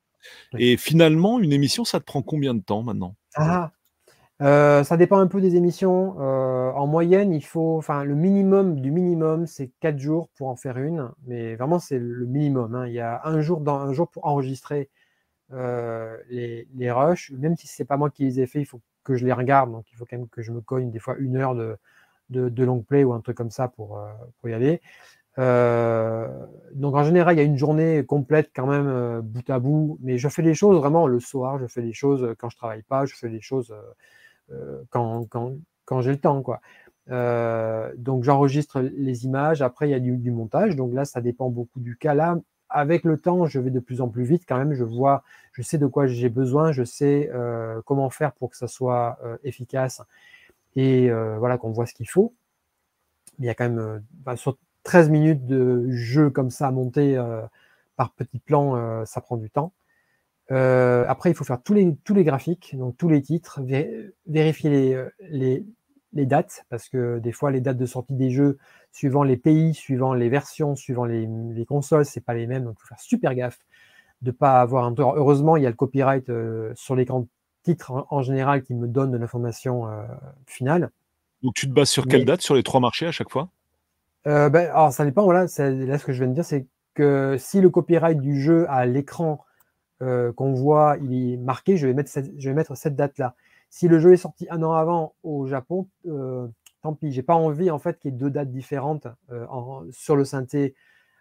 Et 0.57 0.77
finalement, 0.77 1.39
une 1.39 1.51
émission, 1.51 1.83
ça 1.83 1.99
te 1.99 2.05
prend 2.05 2.21
combien 2.21 2.53
de 2.53 2.61
temps 2.61 2.83
maintenant? 2.83 3.15
Ah, 3.35 3.71
euh, 4.41 4.83
ça 4.85 4.95
dépend 4.95 5.19
un 5.19 5.27
peu 5.27 5.41
des 5.41 5.55
émissions. 5.55 6.15
Euh, 6.19 6.71
en 6.71 6.87
moyenne, 6.87 7.33
il 7.33 7.43
faut, 7.43 7.77
enfin, 7.77 8.03
le 8.05 8.15
minimum 8.15 8.79
du 8.79 8.91
minimum, 8.91 9.47
c'est 9.47 9.69
4 9.81 9.97
jours 9.99 10.29
pour 10.35 10.47
en 10.47 10.55
faire 10.55 10.77
une, 10.77 11.11
mais 11.27 11.55
vraiment, 11.55 11.79
c'est 11.79 11.99
le 11.99 12.25
minimum. 12.25 12.73
Hein. 12.75 12.87
Il 12.87 12.93
y 12.93 13.01
a 13.01 13.21
un 13.25 13.41
jour, 13.41 13.59
dans, 13.59 13.79
un 13.79 13.91
jour 13.91 14.07
pour 14.09 14.25
enregistrer 14.25 14.89
euh, 15.53 16.17
les, 16.29 16.91
rushs, 16.91 17.31
même 17.31 17.57
si 17.57 17.67
c'est 17.67 17.85
pas 17.85 17.97
moi 17.97 18.09
qui 18.09 18.23
les 18.25 18.39
ai 18.41 18.47
fait, 18.47 18.61
il 18.61 18.65
faut 18.65 18.81
que 19.03 19.15
je 19.15 19.25
les 19.25 19.33
regarde, 19.33 19.71
donc 19.71 19.85
il 19.91 19.95
faut 19.95 20.05
quand 20.05 20.17
même 20.17 20.29
que 20.29 20.41
je 20.41 20.51
me 20.51 20.61
cogne 20.61 20.91
des 20.91 20.99
fois 20.99 21.15
une 21.19 21.35
heure 21.37 21.55
de, 21.55 22.63
long 22.63 22.81
play 22.81 23.03
ou 23.03 23.13
un 23.13 23.21
truc 23.21 23.37
comme 23.37 23.51
ça 23.51 23.67
pour, 23.69 23.99
y 24.45 24.53
aller. 24.53 24.81
donc 25.37 26.95
en 26.95 27.03
général, 27.03 27.35
il 27.35 27.37
y 27.39 27.41
a 27.41 27.43
une 27.43 27.57
journée 27.57 28.05
complète 28.05 28.51
quand 28.55 28.67
même 28.67 29.21
bout 29.21 29.49
à 29.49 29.59
bout, 29.59 29.97
mais 30.01 30.17
je 30.17 30.29
fais 30.29 30.43
les 30.43 30.53
choses 30.53 30.77
vraiment 30.77 31.07
le 31.07 31.19
soir, 31.19 31.59
je 31.59 31.67
fais 31.67 31.81
les 31.81 31.93
choses 31.93 32.35
quand 32.37 32.49
je 32.49 32.57
travaille 32.57 32.83
pas, 32.83 33.05
je 33.05 33.15
fais 33.15 33.29
les 33.29 33.41
choses 33.41 33.73
quand, 34.89 35.25
quand, 35.85 36.01
j'ai 36.01 36.11
le 36.11 36.19
temps. 36.19 36.41
Quoi. 36.41 36.61
Euh, 37.11 37.91
donc 37.97 38.23
j'enregistre 38.23 38.81
les 38.81 39.25
images, 39.25 39.61
après 39.61 39.87
il 39.87 39.91
y 39.91 39.95
a 39.95 39.99
du, 39.99 40.31
montage, 40.31 40.75
donc 40.75 40.93
là 40.93 41.05
ça 41.05 41.21
dépend 41.21 41.49
beaucoup 41.49 41.79
du 41.79 41.97
cas. 41.97 42.13
Là, 42.13 42.37
avec 42.69 43.03
le 43.03 43.17
temps, 43.17 43.47
je 43.47 43.59
vais 43.59 43.71
de 43.71 43.79
plus 43.79 44.01
en 44.01 44.09
plus 44.09 44.23
vite 44.23 44.43
quand 44.47 44.57
même. 44.57 44.73
Je 44.73 44.83
vois, 44.83 45.23
je 45.53 45.61
sais 45.63 45.79
de 45.79 45.87
quoi 45.87 46.05
j'ai 46.05 46.29
besoin, 46.29 46.71
je 46.71 46.83
sais 46.83 47.29
euh, 47.33 47.81
comment 47.85 48.09
faire 48.09 48.33
pour 48.33 48.51
que 48.51 48.57
ça 48.57 48.67
soit 48.67 49.17
euh, 49.23 49.37
efficace 49.43 50.01
et 50.75 51.09
voilà 51.39 51.57
qu'on 51.57 51.71
voit 51.71 51.87
ce 51.87 51.93
qu'il 51.93 52.07
faut. 52.07 52.33
il 53.39 53.45
y 53.45 53.49
a 53.49 53.55
quand 53.55 53.67
même 53.69 54.03
bah, 54.23 54.37
sur 54.37 54.57
13 54.83 55.09
minutes 55.09 55.45
de 55.47 55.89
jeu 55.89 56.29
comme 56.29 56.51
ça 56.51 56.67
à 56.67 56.71
monter 56.71 57.21
par 57.97 58.11
petits 58.11 58.39
plans, 58.39 59.03
ça 59.05 59.19
prend 59.19 59.35
du 59.35 59.49
temps. 59.49 59.73
Après, 60.49 61.29
il 61.31 61.35
faut 61.35 61.43
faire 61.43 61.61
tous 61.61 61.73
les, 61.73 61.95
tous 62.03 62.13
les 62.13 62.23
graphiques, 62.23 62.75
donc 62.77 62.97
tous 62.97 63.09
les 63.09 63.21
titres, 63.21 63.61
vérifier 64.27 64.69
les, 64.69 65.05
les, 65.29 65.65
les 66.13 66.25
dates, 66.25 66.65
parce 66.69 66.89
que 66.89 67.19
des 67.19 67.31
fois, 67.31 67.51
les 67.51 67.61
dates 67.61 67.77
de 67.77 67.85
sortie 67.85 68.15
des 68.15 68.31
jeux, 68.31 68.57
suivant 68.91 69.23
les 69.23 69.37
pays, 69.37 69.73
suivant 69.73 70.13
les 70.13 70.29
versions, 70.29 70.75
suivant 70.75 71.05
les, 71.05 71.27
les 71.53 71.65
consoles, 71.65 72.05
c'est 72.05 72.23
pas 72.23 72.33
les 72.33 72.47
mêmes, 72.47 72.63
donc 72.63 72.75
il 72.77 72.81
faut 72.81 72.87
faire 72.87 72.99
super 72.99 73.35
gaffe 73.35 73.59
de 74.21 74.31
pas 74.31 74.61
avoir 74.61 74.85
un 74.85 74.93
Heureusement, 74.97 75.57
il 75.57 75.63
y 75.63 75.65
a 75.65 75.69
le 75.69 75.75
copyright 75.75 76.29
euh, 76.29 76.71
sur 76.75 76.95
l'écran 76.95 77.27
titre 77.63 78.05
en, 78.09 78.21
général 78.21 78.63
qui 78.63 78.73
me 78.73 78.87
donne 78.87 79.11
de 79.11 79.17
l'information 79.17 79.87
euh, 79.87 80.03
finale. 80.47 80.91
Donc 81.43 81.53
tu 81.55 81.67
te 81.67 81.73
bases 81.73 81.89
sur 81.89 82.07
quelle 82.07 82.25
date? 82.25 82.41
Sur 82.41 82.55
les 82.55 82.63
trois 82.63 82.79
marchés 82.79 83.05
à 83.05 83.11
chaque 83.11 83.29
fois? 83.29 83.49
Euh, 84.27 84.49
ben, 84.49 84.69
Alors 84.71 84.91
ça 84.91 85.05
dépend, 85.05 85.23
voilà, 85.23 85.41
là 85.41 85.47
ce 85.47 86.05
que 86.05 86.13
je 86.13 86.19
viens 86.19 86.27
de 86.27 86.33
dire, 86.33 86.45
c'est 86.45 86.67
que 86.95 87.37
si 87.37 87.61
le 87.61 87.69
copyright 87.69 88.19
du 88.19 88.41
jeu 88.41 88.65
à 88.69 88.85
l'écran 88.85 89.45
qu'on 89.99 90.53
voit, 90.53 90.97
il 91.01 91.33
est 91.33 91.37
marqué, 91.37 91.77
je 91.77 91.87
vais 91.87 91.93
mettre 91.93 92.75
cette 92.75 92.95
date-là. 92.95 93.35
Si 93.69 93.87
le 93.87 93.99
jeu 93.99 94.13
est 94.13 94.17
sorti 94.17 94.47
un 94.49 94.63
an 94.63 94.73
avant 94.73 95.13
au 95.23 95.45
Japon, 95.45 95.87
euh, 96.07 96.47
tant 96.81 96.93
pis. 96.93 97.11
J'ai 97.11 97.23
pas 97.23 97.35
envie 97.35 97.69
en 97.69 97.79
fait 97.79 97.99
qu'il 97.99 98.11
y 98.11 98.15
ait 98.15 98.17
deux 98.17 98.31
dates 98.31 98.51
différentes 98.51 99.07
euh, 99.31 99.45
sur 99.91 100.15
le 100.15 100.25
synthé 100.25 100.75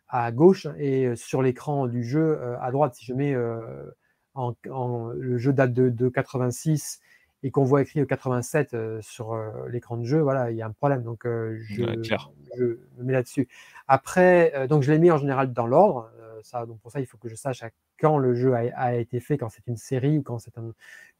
à 0.09 0.33
gauche 0.33 0.67
et 0.79 1.15
sur 1.17 1.43
l'écran 1.43 1.87
du 1.87 2.03
jeu 2.03 2.39
euh, 2.41 2.59
à 2.61 2.73
droite. 2.73 2.95
Si 2.95 3.05
je 3.05 3.13
mets 3.13 3.35
le 3.35 5.39
jeu 5.39 5.53
date 5.53 5.75
de, 5.75 6.09
86 6.09 7.01
et 7.43 7.51
qu'on 7.51 7.65
voit 7.65 7.83
écrit 7.83 8.05
87 8.07 8.77
sur 9.01 9.37
l'écran 9.69 9.97
de 9.97 10.05
jeu, 10.05 10.21
voilà, 10.21 10.51
il 10.51 10.57
y 10.57 10.63
a 10.63 10.67
un 10.67 10.73
problème. 10.73 11.03
Donc 11.03 11.21
je, 11.25 11.59
je, 12.57 12.65
me 12.65 13.05
mets 13.05 13.13
là-dessus. 13.13 13.49
Après, 13.87 14.67
donc 14.69 14.83
je 14.83 14.93
l'ai 14.93 14.99
mis 14.99 15.11
en 15.11 15.19
général 15.19 15.53
dans 15.53 15.67
l'ordre. 15.67 16.11
ça, 16.43 16.67
donc 16.67 16.81
pour 16.81 16.91
ça, 16.91 17.01
il 17.01 17.07
faut 17.07 17.19
que 17.19 17.29
je 17.29 17.37
sache 17.37 17.63
à 17.63 17.71
quand 17.99 18.19
le 18.19 18.35
jeu 18.35 18.55
a, 18.55 18.95
été 18.95 19.21
fait, 19.21 19.39
quand 19.39 19.49
c'est 19.49 19.67
une 19.67 19.77
série 19.77 20.19
ou 20.19 20.23
quand 20.23 20.39
c'est 20.39 20.55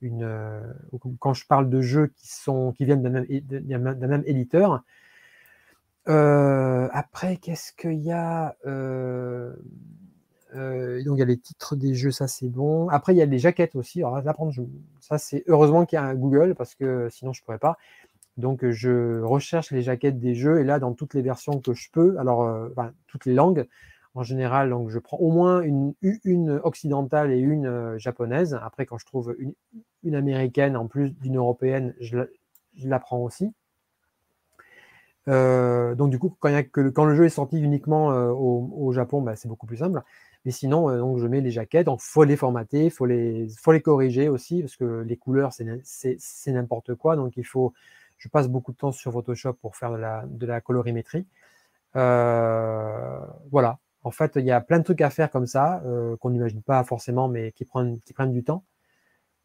une, 0.01 0.23
euh, 0.23 0.63
quand 1.19 1.35
je 1.35 1.47
parle 1.47 1.69
de 1.69 1.81
jeux 1.81 2.13
qui 2.17 2.29
sont 2.29 2.73
qui 2.73 2.85
viennent 2.85 3.03
d'un 3.03 4.09
même, 4.09 4.23
éditeur. 4.27 4.83
Euh, 6.09 6.89
après, 6.93 7.37
qu'est-ce 7.37 7.73
qu'il 7.73 8.01
y 8.01 8.13
a 8.13 8.57
euh, 10.55 11.03
Donc 11.05 11.17
il 11.17 11.21
y 11.21 11.23
a 11.23 11.27
les 11.27 11.39
titres 11.39 11.77
des 11.77 11.95
jeux, 11.95 12.11
ça 12.11 12.27
c'est 12.29 12.49
bon. 12.49 12.89
Après, 12.89 13.15
il 13.15 13.19
y 13.19 13.23
a 13.23 13.27
les 13.27 13.39
jaquettes 13.39 13.77
aussi. 13.77 14.01
Alors 14.01 14.21
là, 14.21 14.33
prendre, 14.33 14.53
ça 15.01 15.19
c'est 15.19 15.45
heureusement 15.47 15.87
qu'il 15.87 15.97
y 15.97 16.01
a 16.01 16.05
un 16.05 16.15
Google 16.15 16.55
parce 16.55 16.75
que 16.75 17.09
sinon 17.11 17.33
je 17.33 17.43
pourrais 17.43 17.59
pas. 17.59 17.77
Donc 18.37 18.69
je 18.69 19.21
recherche 19.23 19.73
les 19.73 19.83
jaquettes 19.83 20.21
des 20.21 20.35
jeux 20.35 20.61
et 20.61 20.65
là 20.65 20.79
dans 20.79 20.95
toutes 20.95 21.15
les 21.15 21.23
versions 21.23 21.61
que 21.61 21.75
je 21.75 21.91
peux, 21.91 22.19
alors 22.19 22.49
toutes 23.09 23.27
les 23.27 23.35
langues, 23.35 23.67
en 24.19 24.25
général, 24.25 24.71
donc 24.71 24.91
je 24.91 24.99
prends 24.99 25.19
au 25.19 25.31
moins 25.31 25.63
une, 25.63 25.95
occidentale 26.65 27.31
et 27.31 27.39
une 27.39 27.67
euh, 27.67 27.99
japonaise. 27.99 28.59
Après, 28.63 28.85
quand 28.85 28.99
je 28.99 29.07
trouve 29.07 29.37
une, 30.03 30.15
américaine 30.15 30.77
en 30.77 30.89
plus 30.89 31.11
d'une 31.11 31.37
européenne, 31.37 31.95
je 32.01 32.19
la, 32.85 32.99
prends 32.99 33.19
aussi. 33.19 33.53
Euh, 35.29 35.95
donc 35.95 36.11
du 36.11 36.19
coup, 36.19 36.35
quand, 36.41 36.51
le 37.05 37.15
jeu 37.15 37.27
est 37.27 37.29
sorti 37.29 37.61
uniquement 37.61 38.11
euh, 38.11 38.31
au, 38.31 38.91
Japon, 38.93 39.23
bah, 39.23 39.37
c'est 39.37 39.49
beaucoup 39.49 39.67
plus 39.67 39.77
simple. 39.77 40.03
Mais 40.45 40.53
sinon, 40.53 40.97
donc, 40.97 41.19
je 41.19 41.27
mets 41.27 41.41
les 41.41 41.51
jaquettes, 41.51 41.89
il 41.91 41.97
faut 41.99 42.25
les 42.25 42.37
formater, 42.37 42.87
il 42.87 42.91
faut 42.91 43.07
les, 43.07 43.49
faut 43.61 43.73
les 43.73 43.83
corriger 43.83 44.29
aussi, 44.29 44.61
parce 44.61 44.77
que 44.77 45.03
les 45.03 45.17
couleurs, 45.17 45.53
c'est 45.53 46.53
n'importe 46.53 46.95
quoi. 46.95 47.17
Donc 47.17 47.37
il 47.37 47.45
faut, 47.45 47.75
je 48.19 48.29
passe 48.29 48.49
beaucoup 48.49 48.73
de 48.73 48.77
temps 48.79 48.93
sur 48.93 49.13
Photoshop 49.13 49.55
pour 49.55 49.77
faire 49.77 49.93
de 49.93 49.97
la, 49.99 50.25
de 50.27 50.47
la 50.47 50.61
colorimétrie. 50.61 51.27
voilà, 51.95 53.79
en 54.05 54.11
fait, 54.11 54.33
il 54.37 54.45
y 54.45 54.51
a 54.51 54.61
plein 54.61 54.79
de 54.79 54.85
trucs 54.85 55.01
à 55.01 55.11
faire 55.11 55.31
comme 55.31 55.47
ça, 55.47 55.83
euh, 55.85 56.17
qu'on 56.17 56.31
n'imagine 56.31 56.63
pas 56.63 56.83
forcément, 56.85 57.29
mais 57.29 57.53
qui 57.53 57.65
prennent, 57.65 58.01
qui 58.01 58.13
prennent 58.13 58.33
du 58.33 58.45
temps. 58.45 58.65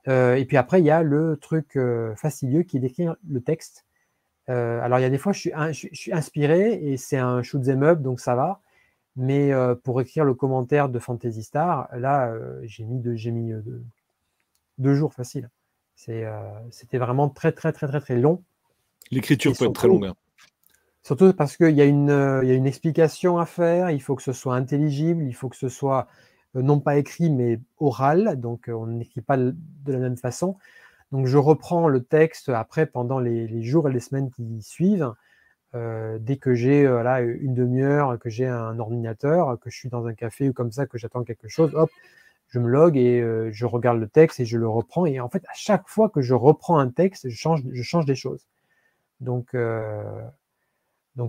Euh, 0.08 0.36
et 0.36 0.46
puis 0.46 0.58
après, 0.58 0.80
il 0.82 0.86
y 0.86 0.92
a 0.92 1.04
le 1.04 1.38
truc 1.38 1.76
euh, 1.78 2.16
fastidieux 2.16 2.64
qui 2.64 2.78
est 2.78 2.80
d'écrire 2.80 3.16
le 3.30 3.42
texte. 3.42 3.86
alors, 4.48 5.00
il 5.00 5.04
y 5.04 5.06
a 5.06 5.10
des 5.10 5.18
fois, 5.18 5.34
je 5.34 5.40
suis, 5.40 5.52
je, 5.72 5.88
suis 5.94 6.14
inspiré 6.14 6.74
et 6.74 6.98
c'est 6.98 7.18
un 7.18 7.42
shoot 7.44 7.64
them 7.64 7.84
up, 7.84 8.02
donc 8.02 8.20
ça 8.20 8.36
va. 8.36 8.62
Mais 9.16 9.52
pour 9.84 10.02
écrire 10.02 10.26
le 10.26 10.34
commentaire 10.34 10.90
de 10.90 10.98
Fantasy 10.98 11.44
Star, 11.44 11.88
là, 11.96 12.34
j'ai 12.64 12.84
mis, 12.84 13.00
deux, 13.00 13.14
mis 13.30 13.54
deux, 14.80 14.96
jours 14.96 15.14
facile. 15.14 15.50
C'était 15.96 16.98
vraiment 16.98 17.30
très, 17.30 17.52
très, 17.52 17.72
très, 17.72 17.88
très, 17.88 18.00
très 18.00 18.18
long. 18.18 18.44
L'écriture 19.12 19.54
peut 19.56 19.66
être 19.66 19.74
très 19.74 19.88
longue. 19.88 20.06
Hein. 20.06 20.16
Surtout 21.04 21.34
parce 21.34 21.58
qu'il 21.58 21.72
y, 21.72 21.82
a 21.82 21.86
une, 21.86 22.10
euh, 22.10 22.46
y 22.46 22.52
a 22.52 22.54
une 22.54 22.66
explication 22.66 23.38
à 23.38 23.46
faire, 23.46 23.90
il 23.90 24.02
faut 24.02 24.16
que 24.16 24.24
ce 24.24 24.32
soit 24.32 24.56
intelligible, 24.56 25.24
il 25.24 25.34
faut 25.34 25.50
que 25.50 25.58
ce 25.58 25.68
soit 25.68 26.08
euh, 26.56 26.62
non 26.62 26.80
pas 26.80 26.96
écrit 26.96 27.30
mais 27.30 27.60
oral, 27.78 28.40
donc 28.40 28.70
euh, 28.70 28.74
on 28.74 28.88
n'écrit 28.88 29.20
pas 29.20 29.36
de 29.36 29.54
la 29.86 29.98
même 29.98 30.16
façon. 30.16 30.58
Donc 31.12 31.28
je 31.28 31.38
reprends 31.38 31.90
le 31.90 32.04
texte 32.04 32.48
après 32.48 32.86
pendant 32.86 33.20
les, 33.20 33.64
jours 33.64 33.90
et 33.90 33.94
les 33.94 34.00
semaines 34.00 34.32
qui 34.32 34.62
suivent. 34.62 35.14
Dès 35.74 36.38
que 36.38 36.54
j'ai 36.54 36.84
là 36.84 37.22
une 37.22 37.54
demi-heure, 37.54 38.20
que 38.20 38.30
j'ai 38.30 38.48
un 38.48 38.78
ordinateur, 38.80 39.60
que 39.60 39.70
je 39.70 39.78
suis 39.78 39.90
dans 39.90 40.06
un 40.06 40.14
café 40.14 40.50
ou 40.50 40.54
comme 40.54 40.72
ça, 40.72 40.86
que 40.86 40.98
j'attends 40.98 41.24
quelque 41.24 41.48
chose, 41.48 41.74
hop, 41.76 41.90
je 42.50 42.60
me 42.60 42.68
log 42.68 42.98
et 42.98 43.22
je 43.52 43.66
regarde 43.66 44.00
le 44.00 44.08
texte 44.08 44.40
et 44.40 44.46
je 44.46 44.58
le 44.58 44.68
reprends. 44.68 45.06
Et 45.06 45.20
en 45.20 45.30
fait, 45.30 45.44
à 45.46 45.54
chaque 45.56 45.88
fois 45.88 46.10
que 46.10 46.22
je 46.22 46.34
reprends 46.34 46.78
un 46.78 46.90
texte, 46.90 47.30
je 47.30 47.36
change, 47.36 48.06
des 48.06 48.16
choses. 48.16 48.48
Donc, 49.20 49.56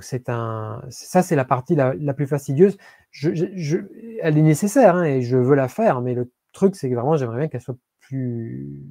c'est 0.00 0.28
un, 0.28 0.82
ça 0.90 1.22
c'est 1.22 1.36
la 1.36 1.44
partie 1.44 1.74
la, 1.74 2.14
plus 2.14 2.26
fastidieuse. 2.26 2.76
Elle 3.22 4.38
est 4.38 4.42
nécessaire 4.42 4.96
hein, 4.96 5.04
et 5.04 5.22
je 5.22 5.36
veux 5.36 5.54
la 5.54 5.68
faire, 5.68 6.00
mais 6.00 6.14
le 6.14 6.30
truc 6.52 6.76
c'est 6.76 6.88
que 6.88 6.94
vraiment 6.94 7.16
j'aimerais 7.16 7.38
bien 7.38 7.48
qu'elle 7.48 7.60
soit 7.60 7.76
plus, 8.00 8.82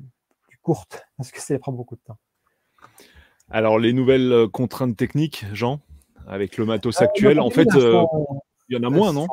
courte 0.62 1.06
parce 1.18 1.32
que 1.32 1.42
ça 1.42 1.58
prend 1.60 1.72
beaucoup 1.72 1.96
de 1.96 2.02
temps. 2.02 2.18
Alors 3.54 3.80
les 3.80 3.94
nouvelles 3.94 4.32
euh, 4.32 4.48
contraintes 4.48 4.98
techniques, 4.98 5.46
Jean, 5.54 5.80
avec 6.28 6.58
le 6.58 6.66
matos 6.66 7.00
euh, 7.00 7.06
actuel, 7.06 7.40
en 7.40 7.52
fait, 7.52 7.68
euh, 7.76 8.04
il 8.68 8.76
y 8.76 8.80
en 8.80 8.84
a 8.84 8.90
moins, 8.90 9.14
non? 9.14 9.28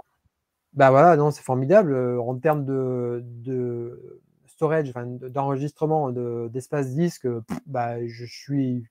Bah 0.75 0.91
voilà, 0.91 1.17
non, 1.17 1.33
c'est 1.33 1.43
formidable 1.43 1.97
en 2.21 2.37
termes 2.37 2.65
de, 2.65 3.25
de 3.25 4.21
storage, 4.47 4.93
d'enregistrement, 4.95 6.13
d'espace 6.13 6.95
disque. 6.95 7.27
bah 7.67 8.07
je 8.07 8.25
suis 8.25 8.85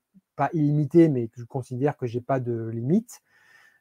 illimité, 0.52 1.08
mais 1.08 1.28
je 1.36 1.44
considère 1.44 1.96
que 1.96 2.06
j'ai 2.06 2.20
pas 2.20 2.40
de 2.40 2.68
limite. 2.68 3.20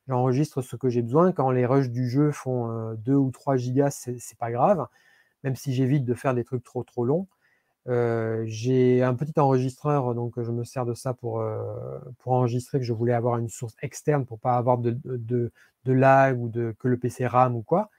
J'enregistre 0.08 0.62
ce 0.62 0.76
que 0.76 0.90
j'ai 0.90 1.02
besoin. 1.02 1.32
Quand 1.32 1.52
les 1.52 1.66
rushs 1.66 1.90
du 1.90 2.10
jeu 2.10 2.32
font 2.32 2.94
2 2.94 3.14
euh, 3.14 3.16
ou 3.16 3.32
3 3.32 3.58
gigas, 3.58 3.92
c'est 3.92 4.38
pas 4.38 4.52
grave, 4.52 4.88
même 5.44 5.56
si 5.56 5.74
j'évite 5.74 6.06
de 6.06 6.14
faire 6.14 6.34
des 6.34 6.44
trucs 6.44 6.64
trop 6.64 6.84
trop 6.84 7.06
longs. 7.06 7.28
Euh, 7.90 8.44
j'ai 8.46 9.02
un 9.02 9.16
petit 9.16 9.40
enregistreur, 9.40 10.14
donc 10.14 10.40
je 10.42 10.52
me 10.52 10.64
sers 10.64 10.86
de 10.86 10.94
ça 10.94 11.14
pour, 11.14 11.42
euh, 11.42 12.00
pour 12.20 12.34
enregistrer 12.34 12.78
que 12.80 12.86
je 12.86 12.94
voulais 12.94 13.14
avoir 13.14 13.38
une 13.40 13.50
source 13.50 13.76
externe 13.82 14.26
pour 14.26 14.40
pas 14.40 14.58
avoir 14.58 14.78
de, 14.78 14.96
de, 15.04 15.52
de 15.86 15.94
lag 15.94 16.40
ou 16.40 16.50
de, 16.50 16.76
que 16.80 16.88
le 16.88 16.98
PC 16.98 17.26
RAM 17.26 17.56
ou 17.56 17.64
quoi. 17.64 17.90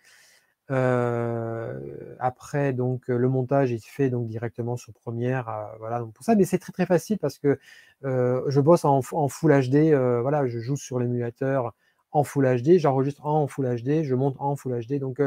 Euh, 0.71 2.15
après, 2.21 2.73
donc, 2.73 3.09
le 3.09 3.29
montage 3.29 3.73
est 3.73 3.85
fait 3.85 4.11
donc 4.11 4.29
directement 4.29 4.77
sur 4.77 4.93
Premiere. 4.93 5.49
Euh, 5.49 5.65
voilà, 5.81 5.99
donc 5.99 6.13
pour 6.15 6.25
ça, 6.25 6.37
mais 6.37 6.45
c'est 6.45 6.59
très 6.59 6.73
très 6.73 6.87
facile 6.87 7.19
parce 7.19 7.39
que 7.39 7.59
je 8.05 8.61
bosse 8.61 8.85
en, 8.85 9.03
Full 9.03 9.53
HD. 9.71 9.93
voilà, 10.23 10.47
je 10.47 10.61
joue 10.61 10.77
sur 10.77 11.01
l'émulateur 11.01 11.75
en 12.13 12.25
Full 12.25 12.63
HD, 12.63 12.79
j'enregistre 12.79 13.25
en 13.27 13.47
Full 13.47 13.83
HD, 13.83 14.05
je 14.05 14.15
monte 14.15 14.37
en 14.39 14.57
Full 14.57 14.81
HD. 14.87 15.01
Donc, 15.01 15.21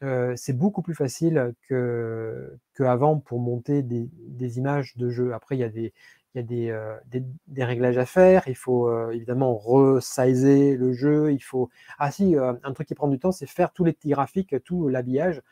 c'est 0.00 0.56
beaucoup 0.56 0.82
plus 0.82 0.94
facile 0.94 1.54
qu'avant 2.74 3.18
pour 3.18 3.40
monter 3.40 3.82
des, 3.82 4.58
images 4.58 4.96
de 4.96 5.08
jeu. 5.08 5.32
Après, 5.34 5.56
il 5.56 5.60
y 5.60 5.64
a 5.64 5.68
des, 5.68 5.92
y 6.34 6.38
a 6.38 6.42
des, 6.42 7.22
des, 7.46 7.64
réglages 7.64 7.98
à 7.98 8.06
faire, 8.06 8.44
il 8.46 8.56
faut 8.56 9.10
évidemment 9.10 9.56
resizer 9.56 10.76
le 10.76 10.92
jeu, 10.92 11.32
il 11.32 11.42
faut... 11.42 11.70
Ah 11.98 12.10
si, 12.10 12.36
un 12.36 12.72
truc 12.72 12.88
qui 12.88 12.94
prend 12.94 13.08
du 13.08 13.18
temps, 13.18 13.32
c'est 13.32 13.46
faire 13.46 13.72
tous 13.72 13.84
les 13.84 13.92
petits 13.92 14.10
graphiques, 14.10 14.54
tout 14.64 14.88
l'habillage, 14.88 15.42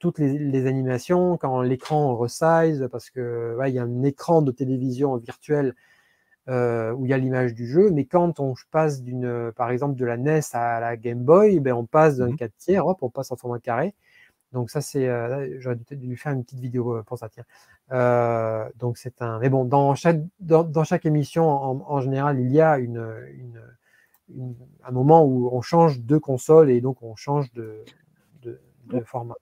toutes 0.00 0.18
les, 0.18 0.66
animations, 0.66 1.36
quand 1.36 1.60
l'écran 1.62 2.16
resize, 2.16 2.88
parce 2.90 3.10
que 3.10 3.58
il 3.66 3.74
y 3.74 3.78
a 3.78 3.82
un 3.82 4.02
écran 4.02 4.42
de 4.42 4.52
télévision 4.52 5.20
virtuel 6.46 6.94
où 6.94 7.06
il 7.06 7.08
y 7.08 7.12
a 7.12 7.18
l'image 7.18 7.54
du 7.54 7.66
jeu, 7.66 7.90
mais 7.90 8.04
quand 8.04 8.40
on 8.40 8.54
passe 8.70 9.02
d'une, 9.02 9.52
par 9.56 9.70
exemple, 9.70 9.96
de 9.96 10.04
la 10.04 10.16
NES 10.16 10.40
à 10.52 10.80
la 10.80 10.96
Game 10.96 11.20
Boy, 11.20 11.60
ben, 11.60 11.72
on 11.72 11.86
passe 11.86 12.18
d'un 12.18 12.34
4 12.36 12.50
mmh 12.50 12.54
tiers, 12.58 12.86
hop, 12.86 12.98
on 13.02 13.10
passe 13.10 13.32
en 13.32 13.36
format 13.36 13.58
carré. 13.58 13.94
Donc 14.54 14.70
ça, 14.70 14.80
c'est, 14.80 15.08
euh, 15.08 15.58
j'aurais 15.58 15.76
dû 15.76 16.06
lui 16.06 16.16
faire 16.16 16.32
une 16.32 16.44
petite 16.44 16.60
vidéo 16.60 16.96
euh, 16.96 17.02
pour 17.02 17.18
ça. 17.18 17.28
Tiens. 17.28 17.44
Euh, 17.90 18.68
donc 18.76 18.98
c'est 18.98 19.20
un. 19.20 19.40
Mais 19.40 19.50
bon, 19.50 19.64
dans 19.64 19.96
chaque 19.96 20.20
dans, 20.38 20.84
chaque 20.84 21.04
émission, 21.06 21.44
en, 21.44 22.00
général, 22.00 22.38
il 22.38 22.52
y 22.52 22.60
a 22.60 22.78
une, 22.78 23.04
un 24.84 24.90
moment 24.92 25.24
où 25.24 25.50
on 25.52 25.60
change 25.60 26.00
de 26.00 26.18
console 26.18 26.70
et 26.70 26.80
donc 26.80 27.02
on 27.02 27.16
change 27.16 27.52
de, 27.52 27.84
de 28.42 29.00
format. 29.00 29.34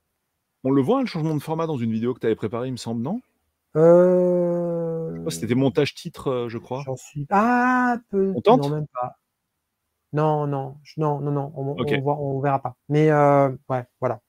On 0.65 0.70
le 0.70 0.81
voit, 0.81 1.01
le 1.01 1.07
changement 1.07 1.35
de 1.35 1.43
format 1.43 1.66
dans 1.66 1.77
une 1.77 1.93
vidéo 1.93 2.15
que 2.15 2.20
tu 2.20 2.27
avais 2.27 2.37
préparée, 2.37 2.69
il 2.69 2.73
me 2.73 2.77
semble, 2.77 3.03
non? 3.03 3.20
Euh... 5.12 5.30
C'était 5.30 5.55
montage 5.55 5.94
titre, 5.94 6.30
euh, 6.30 6.48
je 6.48 6.59
crois. 6.59 6.82
J'en 6.84 6.97
suis. 6.97 7.26
Ah, 7.30 7.98
peu. 8.10 8.32
On 8.34 8.40
tente 8.40 8.62
Non, 8.62 8.70
même 8.70 8.86
pas. 8.93 9.16
Non, 10.12 10.47
non, 10.47 10.76
non, 10.98 11.20
non, 11.20 11.30
non, 11.30 11.52
on, 11.56 11.76
on, 11.78 12.01
voit- 12.02 12.18
on 12.18 12.40
verra 12.40 12.60
pas. 12.60 12.76
Mais 12.89 13.10
euh, 13.10 13.48
ouais, 13.70 13.84
voilà. 14.01 14.20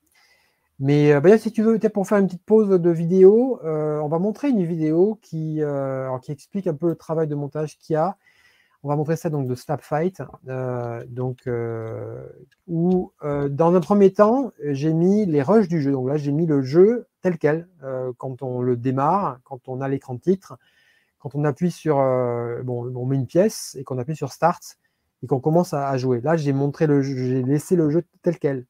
Mais 0.79 1.13
euh, 1.13 1.19
bah, 1.19 1.37
si 1.37 1.51
tu 1.51 1.61
veux, 1.61 1.77
peut-être 1.77 1.93
pour 1.93 2.07
faire 2.07 2.17
une 2.17 2.27
petite 2.27 2.45
pause 2.45 2.69
de 2.69 2.89
vidéo, 2.89 3.59
euh, 3.63 3.99
on 3.99 4.07
va 4.07 4.17
montrer 4.17 4.49
une 4.49 4.63
vidéo 4.63 5.19
qui, 5.21 5.61
euh, 5.61 6.05
alors, 6.05 6.21
qui 6.21 6.31
explique 6.31 6.67
un 6.67 6.73
peu 6.73 6.89
le 6.89 6.95
travail 6.95 7.27
de 7.27 7.35
montage 7.35 7.77
qu'il 7.77 7.93
y 7.93 7.97
a. 7.97 8.17
On 8.85 8.89
va 8.89 8.97
montrer 8.97 9.15
ça 9.15 9.29
donc 9.29 9.47
de 9.47 9.55
Snap 9.55 9.81
Fight, 9.81 10.21
donc 11.07 11.49
où 12.67 13.13
dans 13.21 13.75
un 13.75 13.79
premier 13.79 14.11
temps 14.11 14.51
j'ai 14.61 14.91
mis 14.91 15.25
les 15.25 15.41
rushs 15.41 15.69
du 15.69 15.81
jeu. 15.81 15.93
Donc 15.93 16.09
là 16.09 16.17
j'ai 16.17 16.33
mis 16.33 16.45
le 16.45 16.61
jeu 16.61 17.07
tel 17.21 17.37
quel 17.37 17.69
quand 18.17 18.43
on 18.43 18.61
le 18.61 18.75
démarre, 18.75 19.39
quand 19.45 19.69
on 19.69 19.79
a 19.79 19.87
l'écran 19.87 20.15
de 20.15 20.19
titre, 20.19 20.57
quand 21.23 21.35
on 21.35 21.45
appuie 21.45 21.71
sur 21.71 21.99
euh, 21.99 22.61
bon, 22.63 22.93
on 22.97 23.05
met 23.05 23.15
une 23.15 23.27
pièce 23.27 23.77
et 23.79 23.85
qu'on 23.85 23.97
appuie 23.97 24.15
sur 24.15 24.33
Start 24.33 24.77
et 25.23 25.27
qu'on 25.27 25.39
commence 25.39 25.73
à, 25.73 25.97
jouer. 25.97 26.19
Là 26.19 26.35
j'ai 26.35 26.51
montré 26.51 26.85
le 26.85 27.01
jeu, 27.01 27.15
j'ai 27.15 27.41
laissé 27.43 27.77
le 27.77 27.89
jeu 27.89 28.03
tel 28.21 28.37
quel. 28.37 28.65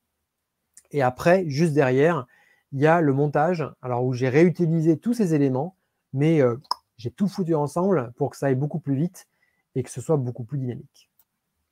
Et 0.92 1.02
après 1.02 1.50
juste 1.50 1.74
derrière 1.74 2.28
il 2.72 2.80
y 2.80 2.86
a 2.86 3.02
le 3.02 3.12
montage, 3.12 3.66
alors 3.82 4.06
où 4.06 4.14
j'ai 4.14 4.30
réutilisé 4.30 5.00
tous 5.00 5.16
ces 5.16 5.34
éléments, 5.34 5.76
mais 6.14 6.42
euh, 6.42 6.58
j'ai 6.98 7.10
tout 7.10 7.28
foutu 7.28 7.56
ensemble 7.56 8.14
pour 8.18 8.30
que 8.30 8.38
ça 8.38 8.46
aille 8.48 8.56
beaucoup 8.56 8.80
plus 8.80 8.96
vite 8.96 9.28
et 9.74 9.82
que 9.82 9.90
ce 9.90 10.00
soit 10.00 10.18
beaucoup 10.18 10.44
plus 10.44 10.60
dynamique. 10.60 11.10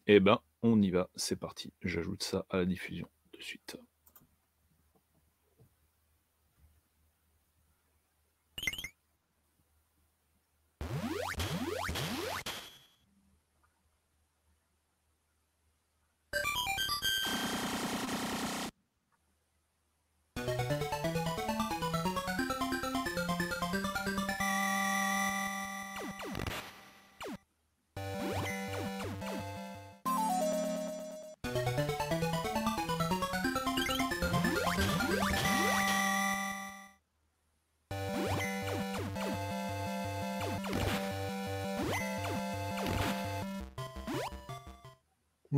Eh 0.07 0.19
ben, 0.19 0.39
on 0.63 0.81
y 0.81 0.89
va, 0.89 1.09
c'est 1.15 1.35
parti. 1.35 1.73
J'ajoute 1.83 2.23
ça 2.23 2.45
à 2.49 2.57
la 2.57 2.65
diffusion 2.65 3.07
de 3.37 3.41
suite. 3.43 3.77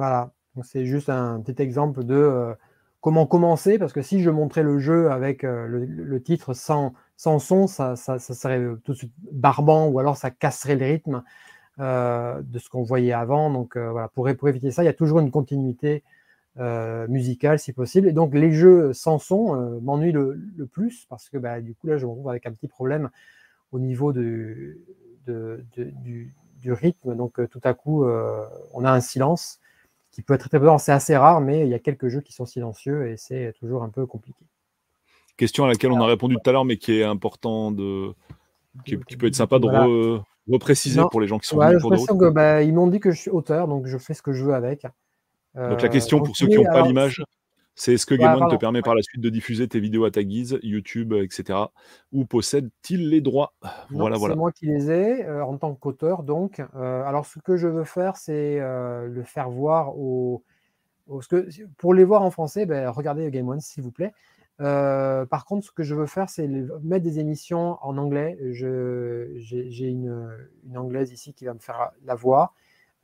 Voilà, 0.03 0.33
c'est 0.63 0.85
juste 0.85 1.07
un 1.07 1.39
petit 1.39 1.61
exemple 1.61 2.03
de 2.03 2.13
euh, 2.13 2.53
comment 2.99 3.25
commencer, 3.25 3.79
parce 3.79 3.93
que 3.93 4.01
si 4.01 4.21
je 4.21 4.29
montrais 4.29 4.61
le 4.61 4.77
jeu 4.77 5.09
avec 5.09 5.45
euh, 5.45 5.65
le, 5.87 6.21
titre 6.21 6.53
sans, 6.53 6.93
son, 7.15 7.67
ça, 7.67 7.95
serait 7.95 8.61
tout 8.83 8.91
de 8.91 8.97
suite 8.97 9.13
barbant, 9.31 9.87
ou 9.87 9.99
alors 9.99 10.17
ça 10.17 10.29
casserait 10.29 10.75
le 10.75 10.85
rythme 10.85 11.23
euh, 11.79 12.41
de 12.41 12.59
ce 12.59 12.67
qu'on 12.69 12.83
voyait 12.83 13.13
avant. 13.13 13.49
Donc 13.49 13.77
euh, 13.77 13.91
voilà, 13.91 14.09
pour, 14.09 14.27
éviter 14.27 14.71
ça, 14.71 14.83
il 14.83 14.87
y 14.87 14.89
a 14.89 14.93
toujours 14.93 15.21
une 15.21 15.31
continuité 15.31 16.03
euh, 16.59 17.07
musicale 17.07 17.59
si 17.59 17.71
possible. 17.71 18.09
Et 18.09 18.11
donc 18.11 18.33
les 18.33 18.51
jeux 18.51 18.91
sans 18.91 19.19
son 19.19 19.55
euh, 19.55 19.79
m'ennuient 19.79 20.11
le, 20.11 20.67
plus, 20.69 21.05
parce 21.09 21.29
que 21.29 21.37
bah, 21.37 21.61
du 21.61 21.75
coup 21.75 21.87
là, 21.87 21.97
je 21.97 22.05
me 22.05 22.11
retrouve 22.11 22.29
avec 22.29 22.45
un 22.45 22.51
petit 22.51 22.67
problème 22.67 23.09
au 23.71 23.79
niveau 23.79 24.11
du, 24.11 24.81
rythme. 26.65 27.15
Donc 27.15 27.39
euh, 27.39 27.47
tout 27.47 27.61
à 27.63 27.73
coup, 27.73 28.03
euh, 28.03 28.45
on 28.73 28.83
a 28.83 28.91
un 28.91 28.99
silence 28.99 29.61
qui 30.13 30.21
peut 30.21 30.35
être 30.35 30.47
très 30.47 30.59
présent. 30.59 30.77
C'est 30.77 30.93
assez 30.93 31.17
rare, 31.17 31.41
mais 31.41 31.61
il 31.63 31.67
y 31.69 31.73
a 31.73 31.79
quelques 31.79 32.07
jeux 32.07 32.21
qui 32.21 32.31
sont 32.31 32.45
silencieux 32.45 33.09
et 33.09 33.17
c'est 33.17 33.53
toujours 33.59 33.83
un 33.83 33.89
peu 33.89 34.05
compliqué. 34.05 34.45
Question 35.35 35.65
à 35.65 35.67
laquelle 35.67 35.91
on 35.91 35.99
a 36.01 36.05
répondu 36.05 36.35
tout 36.41 36.49
à 36.49 36.53
l'heure, 36.53 36.63
mais 36.65 36.77
qui 36.77 36.99
est 36.99 37.03
important 37.03 37.71
de. 37.71 38.13
qui, 38.85 38.97
qui 39.07 39.17
peut 39.17 39.27
être 39.27 39.35
sympa 39.35 39.57
de 39.59 39.65
Voilà. 39.67 39.85
re- 39.85 40.21
repréciser 40.49 41.01
Non. 41.01 41.09
pour 41.09 41.19
les 41.19 41.27
gens 41.27 41.39
qui 41.39 41.47
sont 41.47 41.57
Ouais, 41.57 41.67
venus 41.75 41.81
pour 41.81 42.17
que 42.17 42.29
bah, 42.29 42.61
ils 42.61 42.73
m'ont 42.73 42.87
dit 42.87 42.99
que 42.99 43.11
je 43.11 43.19
suis 43.19 43.31
auteur, 43.31 43.67
donc 43.67 43.87
je 43.87 43.97
fais 43.97 44.13
ce 44.13 44.21
que 44.21 44.31
je 44.33 44.45
veux 44.45 44.53
avec. 44.53 44.83
Donc 45.55 45.81
la 45.81 45.85
Euh, 45.85 45.89
question 45.89 46.17
donc, 46.17 46.27
pour 46.27 46.37
ceux 46.37 46.47
qui 46.47 46.55
n'ont 46.55 46.63
pas 46.63 46.81
l'image, 46.81 47.23
c'est 47.75 47.93
est-ce 47.93 48.05
que 48.05 48.13
Ouais, 48.13 48.19
Game 48.19 48.41
One 48.41 48.49
te 48.51 48.55
permet 48.55 48.81
par 48.81 48.95
la 48.95 49.01
suite 49.01 49.21
de 49.21 49.29
diffuser 49.29 49.67
tes 49.67 49.79
vidéos 49.79 50.05
à 50.05 50.11
ta 50.11 50.23
guise, 50.23 50.59
YouTube, 50.63 51.13
etc. 51.13 51.71
Ou 52.11 52.25
possède-t-il 52.25 53.09
les 53.09 53.21
droits? 53.21 53.53
Non, 53.89 53.99
Voilà, 53.99 54.15
c'est 54.15 54.19
voilà. 54.19 54.35
moi 54.35 54.51
qui 54.51 54.65
les 54.67 54.91
ai 54.91 55.25
euh, 55.25 55.43
en 55.43 55.57
tant 55.57 55.73
qu'auteur. 55.75 56.23
Donc, 56.23 56.59
Euh, 56.75 57.03
alors 57.03 57.25
ce 57.25 57.39
que 57.39 57.57
je 57.57 57.67
veux 57.67 57.83
faire, 57.83 58.17
c'est 58.17 58.59
euh, 58.59 59.07
le 59.07 59.23
faire 59.23 59.49
voir 59.49 59.97
aux. 59.97 60.43
que 61.29 61.47
pour 61.77 61.93
les 61.93 62.03
voir 62.03 62.21
en 62.21 62.31
français, 62.31 62.65
ben, 62.65 62.89
regardez 62.89 63.29
Game 63.31 63.47
One, 63.49 63.59
s'il 63.59 63.83
vous 63.83 63.91
plaît. 63.91 64.13
Par 64.59 65.45
contre, 65.45 65.65
ce 65.65 65.71
que 65.71 65.83
je 65.83 65.95
veux 65.95 66.05
faire, 66.05 66.29
c'est 66.29 66.47
mettre 66.47 67.03
des 67.03 67.19
émissions 67.19 67.77
en 67.81 67.97
anglais. 67.97 68.37
J'ai 68.51 69.87
une, 69.87 70.29
une 70.65 70.77
anglaise 70.77 71.11
ici 71.11 71.33
qui 71.33 71.45
va 71.45 71.53
me 71.53 71.59
faire 71.59 71.91
la 72.05 72.15
voix. 72.15 72.53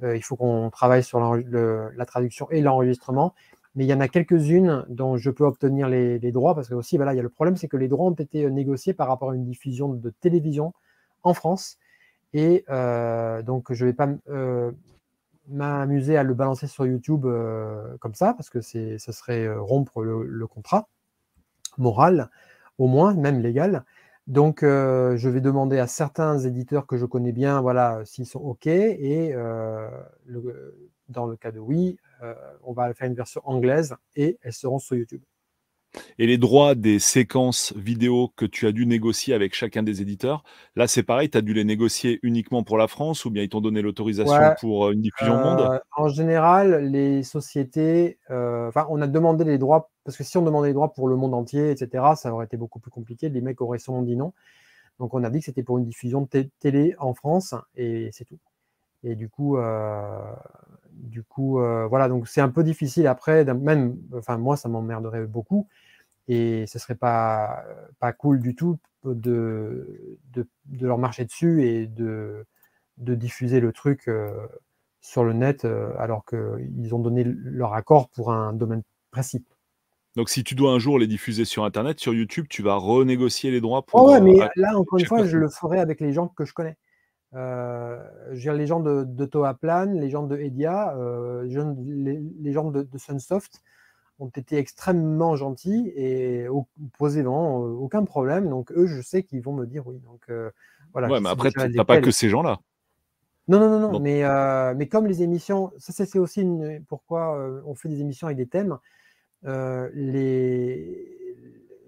Il 0.02 0.24
faut 0.24 0.38
qu'on 0.38 0.70
travaille 0.70 1.04
sur 1.04 1.20
le- 1.36 1.92
la 1.96 2.06
traduction 2.06 2.50
et 2.52 2.62
l'enregistrement. 2.62 3.34
Mais 3.80 3.86
il 3.86 3.88
y 3.88 3.94
en 3.94 4.02
a 4.02 4.10
quelques-unes 4.10 4.86
dont 4.90 5.16
je 5.16 5.32
peux 5.32 5.46
obtenir 5.46 5.88
les, 5.88 6.20
droits 6.34 6.54
parce 6.54 6.68
que 6.68 6.74
aussi, 6.74 6.98
voilà, 6.98 7.14
il 7.14 7.16
y 7.16 7.20
a 7.22 7.24
le 7.24 7.30
problème, 7.30 7.56
c'est 7.56 7.70
que 7.70 7.78
les 7.78 7.88
droits 7.88 8.08
ont 8.08 8.14
été 8.14 8.44
euh, 8.44 8.50
négociés 8.50 8.94
par 8.94 9.08
rapport 9.08 9.32
à 9.32 9.36
une 9.36 9.46
diffusion 9.46 9.88
de 9.88 10.10
télévision 10.10 10.74
en 11.24 11.34
France. 11.34 11.78
Et 12.34 12.66
euh, 12.68 13.42
donc, 13.42 13.72
je 13.72 13.86
ne 13.86 13.90
vais 13.90 13.96
pas 13.96 14.10
euh, 14.28 14.74
m'amuser 15.48 16.18
à 16.18 16.24
le 16.24 16.34
balancer 16.34 16.68
sur 16.68 16.86
YouTube 16.86 17.26
comme 18.02 18.16
ça 18.16 18.34
parce 18.34 18.50
que 18.50 18.60
ce 18.60 18.98
serait 18.98 19.50
rompre 19.56 20.04
le, 20.04 20.46
contrat 20.46 20.90
moral, 21.78 22.30
au 22.80 22.88
moins, 22.88 23.14
même 23.14 23.40
légal. 23.40 23.86
Donc, 24.28 24.60
je 24.62 25.30
vais 25.30 25.40
demander 25.40 25.80
à 25.80 25.88
certains 25.88 26.38
éditeurs 26.38 26.86
que 26.86 26.98
je 26.98 27.06
connais 27.06 27.32
bien, 27.32 27.62
voilà, 27.62 28.02
s'ils 28.04 28.26
sont 28.26 28.42
OK. 28.42 28.68
Et 28.68 29.34
dans 31.08 31.28
le 31.28 31.38
cas 31.38 31.54
de 31.54 31.60
oui, 31.60 31.98
on 32.64 32.74
va 32.74 32.94
faire 32.94 33.08
une 33.08 33.16
version 33.16 33.42
anglaise 33.46 33.96
et 34.16 34.38
elles 34.42 34.54
seront 34.54 34.80
sur 34.80 34.96
YouTube. 34.96 35.22
Et 36.20 36.28
les 36.28 36.38
droits 36.38 36.76
des 36.76 37.00
séquences 37.00 37.74
vidéo 37.76 38.32
que 38.36 38.46
tu 38.46 38.68
as 38.68 38.72
dû 38.72 38.86
négocier 38.86 39.34
avec 39.34 39.56
chacun 39.56 39.82
des 39.82 40.04
éditeurs, 40.04 40.44
là 40.76 40.88
c'est 40.88 41.02
pareil, 41.02 41.32
tu 41.32 41.38
as 41.38 41.42
dû 41.42 41.54
les 41.56 41.64
négocier 41.64 42.20
uniquement 42.22 42.62
pour 42.64 42.78
la 42.78 42.88
France 42.88 43.26
ou 43.26 43.32
bien 43.32 43.42
ils 43.42 43.50
t'ont 43.50 43.60
donné 43.60 43.82
l'autorisation 43.82 44.34
Ouais. 44.34 44.56
pour 44.60 44.86
euh, 44.86 44.92
une 44.92 45.02
diffusion 45.02 45.34
au 45.34 45.44
monde? 45.44 45.62
Euh, 45.62 45.80
en 45.98 46.08
général, 46.08 46.92
les 46.92 47.24
sociétés, 47.24 48.20
euh, 48.30 48.68
enfin, 48.68 48.86
on 48.90 49.02
a 49.02 49.08
demandé 49.08 49.44
les 49.46 49.58
droits, 49.58 49.90
parce 50.04 50.16
que 50.16 50.24
si 50.24 50.38
on 50.38 50.44
demandait 50.44 50.68
les 50.68 50.74
droits 50.76 50.94
pour 50.94 51.08
le 51.08 51.16
monde 51.16 51.34
entier, 51.34 51.72
etc., 51.72 52.16
ça 52.16 52.32
aurait 52.34 52.46
été 52.46 52.56
beaucoup 52.58 52.80
plus 52.80 52.92
compliqué. 52.92 53.30
Les 53.30 53.42
mecs 53.42 53.60
auraient 53.60 53.80
sûrement 53.80 54.04
dit 54.04 54.16
non. 54.16 54.34
Donc, 55.00 55.16
on 55.16 55.24
a 55.24 55.30
dit 55.32 55.40
que 55.40 55.46
c'était 55.46 55.64
pour 55.64 55.80
une 55.80 55.86
diffusion 55.86 56.22
de 56.22 56.28
té- 56.28 56.52
télé 56.60 56.96
en 57.00 57.16
France, 57.16 57.56
et 57.76 58.10
c'est 58.12 58.26
tout. 58.26 58.38
Et 59.04 59.16
du 59.16 59.28
coup, 59.30 59.58
euh, 59.58 60.20
du 61.00 61.24
coup, 61.24 61.60
euh, 61.60 61.88
voilà, 61.88 62.08
donc 62.10 62.28
c'est 62.28 62.42
un 62.42 62.50
peu 62.50 62.64
difficile 62.64 63.08
après, 63.08 63.46
même, 63.46 63.98
enfin, 64.16 64.38
moi, 64.38 64.58
ça 64.58 64.70
m'emmerderait 64.70 65.26
beaucoup, 65.26 65.68
et 66.28 66.66
ce 66.68 66.78
serait 66.80 66.96
pas, 66.96 67.64
pas 68.00 68.14
cool 68.14 68.40
du 68.40 68.56
tout 68.56 68.78
de, 69.04 70.20
de, 70.34 70.48
de 70.66 70.88
leur 70.88 70.98
marcher 70.98 71.26
dessus 71.26 71.64
et 71.64 71.88
de, 71.88 72.46
de 72.98 73.16
diffuser 73.16 73.60
le 73.60 73.72
truc 73.72 74.08
euh, 74.08 74.30
sur 75.02 75.24
le 75.24 75.34
net 75.34 75.66
euh, 75.66 75.92
alors 75.98 76.26
qu'ils 76.26 76.94
ont 76.94 77.00
donné 77.00 77.24
leur 77.26 77.74
accord 77.74 78.10
pour 78.10 78.32
un 78.32 78.54
domaine 78.54 78.84
précis. 79.12 79.44
Donc 80.16 80.30
si 80.30 80.44
tu 80.44 80.56
dois 80.56 80.74
un 80.74 80.80
jour 80.80 81.00
les 81.00 81.08
diffuser 81.08 81.46
sur 81.46 81.64
Internet, 81.64 82.00
sur 82.00 82.14
YouTube, 82.14 82.48
tu 82.50 82.62
vas 82.62 82.76
renégocier 82.76 83.52
les 83.52 83.62
droits 83.62 83.80
Oh 83.80 83.90
pour... 83.90 84.06
ouais, 84.06 84.18
euh, 84.18 84.22
mais 84.22 84.38
là, 84.56 84.78
encore 84.78 85.00
une 85.00 85.06
fois, 85.06 85.24
je 85.26 85.38
le 85.38 85.50
ferai 85.50 85.80
avec 85.80 86.02
les 86.02 86.14
gens 86.14 86.28
que 86.28 86.46
je 86.46 86.54
connais. 86.54 86.78
Euh, 87.36 88.34
dire, 88.34 88.54
les 88.54 88.66
gens 88.66 88.80
de, 88.80 89.04
de 89.04 89.26
Toaplan, 89.26 89.92
les 89.94 90.10
gens 90.10 90.24
de 90.24 90.36
Edia, 90.38 90.96
euh, 90.98 91.44
les 91.44 91.52
gens, 91.52 91.76
les, 91.86 92.20
les 92.40 92.52
gens 92.54 92.72
de, 92.72 92.82
de 92.82 92.98
Sunsoft 92.98 93.62
ont 94.18 94.30
été 94.30 94.58
extrêmement 94.58 95.36
gentils 95.36 95.94
et 95.96 96.48
posé 96.98 97.22
vraiment 97.22 97.64
euh, 97.64 97.70
aucun 97.70 98.04
problème. 98.04 98.50
Donc 98.50 98.72
eux, 98.72 98.88
je 98.88 99.02
sais 99.02 99.24
qu'ils 99.24 99.42
vont 99.42 99.54
me 99.54 99.66
dire 99.68 99.86
oui. 99.86 100.00
Donc 100.00 100.22
euh, 100.30 100.50
voilà. 100.92 101.08
ouais, 101.08 101.20
mais 101.22 101.30
après, 101.30 101.50
déjà 101.52 101.70
t'as 101.72 101.86
pas 101.86 102.02
que 102.02 102.12
ces 102.12 102.30
gens-là. 102.30 102.60
Non, 103.48 103.60
non, 103.60 103.80
non, 103.80 103.92
non. 103.92 104.00
Mais, 104.00 104.24
euh, 104.24 104.74
mais 104.76 104.88
comme 104.88 105.06
les 105.06 105.22
émissions, 105.22 105.72
ça 105.78 106.06
c'est 106.06 106.20
aussi 106.20 106.42
une, 106.42 106.84
pourquoi 106.88 107.38
euh, 107.38 107.62
on 107.66 107.76
fait 107.76 107.90
des 107.90 108.02
émissions 108.02 108.28
avec 108.28 108.38
des 108.38 108.48
thèmes. 108.48 108.78
les, 109.44 111.08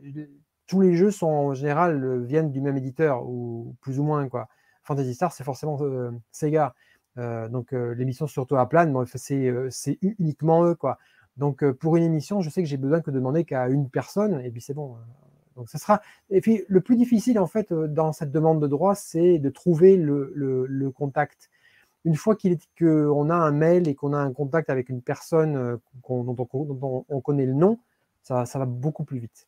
les- 0.03 0.29
tous 0.67 0.79
les 0.81 0.95
jeux 0.95 1.11
sont 1.11 1.27
en 1.27 1.53
général 1.53 2.23
viennent 2.23 2.51
du 2.51 2.61
même 2.61 2.77
éditeur 2.77 3.27
ou 3.27 3.75
plus 3.81 3.99
ou 3.99 4.03
moins 4.03 4.29
quoi. 4.29 4.47
Fantasy 4.83 5.13
Star, 5.13 5.31
c'est 5.31 5.43
forcément 5.43 5.77
euh, 5.81 6.11
Sega. 6.31 6.73
Euh, 7.17 7.49
donc 7.49 7.73
euh, 7.73 7.93
l'émission 7.93 8.27
sur 8.27 8.47
Toaplan, 8.47 8.87
bon, 8.87 9.05
c'est 9.05 9.99
uniquement 10.01 10.65
eux 10.65 10.75
quoi. 10.75 10.97
Donc, 11.37 11.65
pour 11.71 11.95
une 11.95 12.03
émission, 12.03 12.41
je 12.41 12.49
sais 12.49 12.61
que 12.61 12.67
j'ai 12.67 12.77
besoin 12.77 12.99
que 12.99 13.09
de 13.09 13.15
demander 13.15 13.45
qu'à 13.45 13.69
une 13.69 13.89
personne, 13.89 14.41
et 14.41 14.51
puis 14.51 14.59
c'est 14.59 14.73
bon. 14.73 14.97
Donc, 15.55 15.69
ça 15.69 15.77
sera. 15.77 16.01
Et 16.29 16.41
puis, 16.41 16.65
le 16.67 16.81
plus 16.81 16.97
difficile, 16.97 17.39
en 17.39 17.47
fait, 17.47 17.71
dans 17.71 18.11
cette 18.11 18.31
demande 18.31 18.61
de 18.61 18.67
droit, 18.67 18.95
c'est 18.95 19.39
de 19.39 19.49
trouver 19.49 19.95
le, 19.95 20.91
contact. 20.93 21.49
Une 22.03 22.15
fois 22.15 22.35
qu'on 22.77 23.29
a 23.29 23.35
un 23.35 23.51
mail 23.51 23.87
et 23.87 23.95
qu'on 23.95 24.11
a 24.11 24.17
un 24.17 24.33
contact 24.33 24.69
avec 24.69 24.89
une 24.89 25.01
personne 25.01 25.79
dont, 26.07 27.05
on 27.07 27.21
connaît 27.21 27.45
le 27.45 27.53
nom, 27.53 27.79
ça 28.23 28.43
va 28.43 28.65
beaucoup 28.65 29.05
plus 29.05 29.19
vite. 29.19 29.47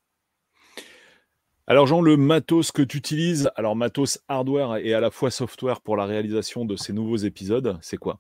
Alors 1.66 1.88
Jean, 1.88 2.02
le 2.02 2.18
matos 2.18 2.74
que 2.74 2.82
tu 2.82 2.98
utilises, 2.98 3.50
alors 3.56 3.78
matos 3.78 4.20
hardware 4.28 4.78
et 4.78 4.94
à 4.94 5.00
la 5.00 5.12
fois 5.12 5.32
software 5.32 5.80
pour 5.80 5.96
la 5.96 6.06
réalisation 6.06 6.66
de 6.66 6.76
ces 6.76 6.92
nouveaux 6.92 7.16
épisodes, 7.16 7.78
c'est 7.82 7.96
quoi? 7.96 8.20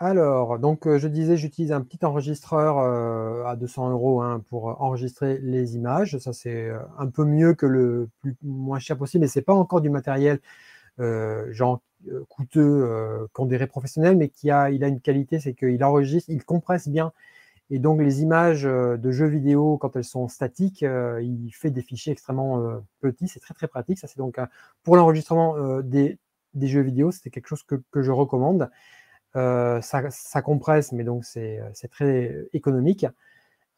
Alors, 0.00 0.58
donc 0.58 0.86
euh, 0.86 0.96
je 0.96 1.06
disais, 1.06 1.36
j'utilise 1.36 1.72
un 1.72 1.82
petit 1.82 2.02
enregistreur 2.04 2.78
euh, 2.78 3.44
à 3.44 3.56
200 3.56 3.90
euros 3.90 4.22
hein, 4.22 4.42
pour 4.48 4.80
enregistrer 4.80 5.38
les 5.42 5.74
images. 5.76 6.16
Ça, 6.18 6.32
c'est 6.32 6.68
euh, 6.68 6.78
un 6.98 7.08
peu 7.08 7.24
mieux 7.24 7.52
que 7.52 7.66
le 7.66 8.08
plus 8.20 8.36
moins 8.42 8.78
cher 8.78 8.96
possible, 8.96 9.22
mais 9.22 9.28
c'est 9.28 9.42
pas 9.42 9.54
encore 9.54 9.80
du 9.80 9.90
matériel 9.90 10.40
genre 11.50 11.80
coûteux 12.28 13.28
qu'on 13.32 13.46
dirait 13.46 13.68
professionnel, 13.68 14.16
mais 14.16 14.28
qui 14.28 14.50
a, 14.50 14.70
il 14.70 14.82
a 14.82 14.88
une 14.88 15.00
qualité, 15.00 15.38
c'est 15.38 15.54
qu'il 15.54 15.82
enregistre, 15.84 16.28
il 16.30 16.44
compresse 16.44 16.88
bien 16.88 17.12
et 17.70 17.78
donc, 17.78 18.00
les 18.00 18.22
images 18.22 18.64
euh, 18.64 18.96
de 18.96 19.10
jeux 19.10 19.26
vidéo, 19.26 19.76
quand 19.76 19.94
elles 19.96 20.04
sont 20.04 20.28
statiques, 20.28 20.82
euh, 20.82 21.20
il 21.22 21.50
fait 21.50 21.70
des 21.70 21.82
fichiers 21.82 22.12
extrêmement 22.12 22.60
euh, 22.60 22.78
petits. 23.00 23.28
C'est 23.28 23.40
très, 23.40 23.54
très 23.54 23.68
pratique. 23.68 23.98
Ça, 23.98 24.06
c'est 24.06 24.18
donc 24.18 24.38
pour 24.84 24.96
l'enregistrement 24.96 25.80
des, 25.82 26.18
jeux 26.60 26.80
vidéo, 26.80 27.10
c'était 27.10 27.30
quelque 27.30 27.48
chose 27.48 27.62
que, 27.62 28.02
je 28.02 28.10
recommande. 28.10 28.70
Ça, 29.34 30.42
compresse, 30.42 30.92
mais 30.92 31.04
donc 31.04 31.24
c'est 31.24 31.60
très 31.90 32.34
économique. 32.52 33.06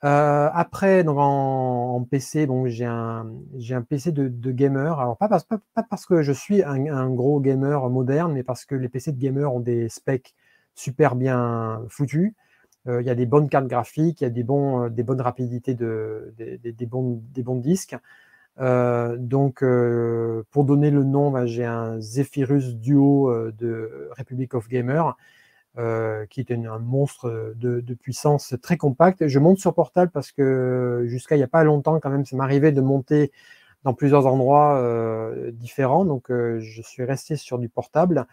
après, 0.03 1.05
donc 1.05 1.17
en, 1.19 2.07
PC, 2.11 2.47
donc 2.47 2.69
j'ai 2.69 2.87
un, 2.87 3.27
un 3.71 3.83
PC 3.83 4.13
de, 4.13 4.53
gamer. 4.53 5.01
Alors, 5.01 5.17
pas 5.17 5.29
parce, 5.29 5.45
pas, 5.45 5.59
parce 5.83 6.07
que 6.07 6.23
je 6.23 6.33
suis 6.33 6.63
un, 6.63 7.11
gros 7.11 7.41
gamer 7.41 7.91
moderne, 7.91 8.33
mais 8.35 8.45
parce 8.45 8.65
que 8.65 8.75
les 8.77 8.89
PC 8.89 9.13
de 9.13 9.19
gamer 9.19 9.53
ont 9.53 9.61
des 9.61 9.89
specs 9.89 10.35
super 10.75 11.17
bien 11.17 11.83
foutus. 11.89 12.35
Euh, 12.89 13.03
il 13.03 13.07
y 13.07 13.11
a 13.11 13.15
des 13.15 13.27
bonnes 13.27 13.49
cartes 13.49 13.67
graphiques, 13.67 14.21
il 14.21 14.25
y 14.25 14.27
a 14.27 14.31
des, 14.31 14.45
euh, 14.49 14.89
bonnes 15.05 15.21
rapidités, 15.21 15.75
de, 15.75 16.35
des, 16.39 16.87
bons, 16.87 17.21
disques. 17.57 17.97
Euh, 18.61 19.17
donc, 19.19 19.65
pour 20.51 20.65
donner 20.65 20.91
le 20.91 21.05
nom, 21.05 21.31
ben, 21.31 21.47
j'ai 21.47 21.65
un 21.65 22.01
Zephyrus 22.01 22.77
Duo 22.77 23.33
de 23.53 24.11
Republic 24.17 24.55
of 24.55 24.69
Gamer, 24.69 25.17
qui 26.31 26.41
est 26.41 26.53
un 26.53 26.79
monstre 26.79 27.55
de, 27.57 27.95
puissance 27.95 28.55
très 28.63 28.77
compact. 28.77 29.27
Je 29.29 29.39
monte 29.39 29.59
sur 29.59 29.75
portable 29.75 30.11
parce 30.13 30.33
que 30.33 31.05
jusqu'à 31.07 31.37
il 31.37 31.39
n'y 31.39 31.45
a 31.45 31.49
pas 31.49 31.65
longtemps, 31.65 32.01
quand 32.01 32.11
même, 32.11 32.25
ça 32.25 32.37
m'arrivait 32.37 32.73
de 32.73 32.81
monter 32.81 33.33
dans 33.85 33.95
plusieurs 33.95 34.27
endroits 34.27 34.83
différents. 35.53 36.05
Donc, 36.05 36.27
je 36.29 36.83
suis 36.83 37.05
resté 37.05 37.37
sur 37.37 37.59
du 37.59 37.69
portable 37.69 38.27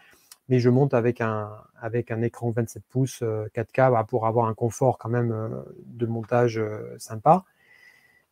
mais 0.48 0.58
je 0.58 0.70
monte 0.70 0.94
avec 0.94 1.20
un, 1.20 1.50
avec 1.80 2.10
un 2.10 2.22
écran 2.22 2.50
27 2.50 2.82
pouces 2.88 3.22
4K 3.22 3.88
euh, 3.88 3.90
bah, 3.90 4.04
pour 4.08 4.26
avoir 4.26 4.46
un 4.46 4.54
confort 4.54 4.98
quand 4.98 5.08
même 5.08 5.32
euh, 5.32 5.48
de 5.86 6.06
montage 6.06 6.58
euh, 6.58 6.96
sympa. 6.98 7.44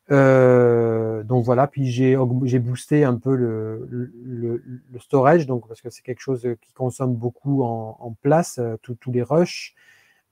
donc 0.09 1.43
voilà, 1.43 1.67
puis 1.67 1.91
j'ai 1.91 2.59
boosté 2.59 3.03
un 3.03 3.15
peu 3.15 3.35
le, 3.35 3.87
le, 3.89 4.99
storage, 4.99 5.45
donc 5.45 5.67
parce 5.67 5.81
que 5.81 5.89
c'est 5.89 6.01
quelque 6.01 6.21
chose 6.21 6.47
qui 6.61 6.73
consomme 6.73 7.13
beaucoup 7.15 7.63
en, 7.63 8.15
place, 8.21 8.59
tous 8.81 9.11
les 9.11 9.21
rushs. 9.21 9.75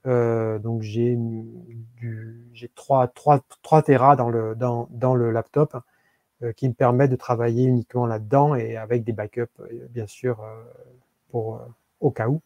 donc 0.04 0.80
j'ai 0.82 1.18
3, 2.74 3.08
3, 3.08 3.40
3 3.62 3.82
Tera 3.82 4.16
dans 4.16 4.30
le, 4.30 4.54
dans, 4.54 4.88
dans 4.90 5.14
le 5.14 5.30
laptop 5.30 5.76
qui 6.56 6.68
me 6.68 6.74
permet 6.74 7.08
de 7.08 7.16
travailler 7.16 7.64
uniquement 7.64 8.06
là-dedans 8.06 8.54
et 8.54 8.76
avec 8.76 9.04
des 9.04 9.12
backups, 9.12 9.60
bien 9.90 10.06
sûr, 10.06 10.42
pour, 11.30 11.60
au 12.00 12.10
cas 12.10 12.28
où. 12.28 12.40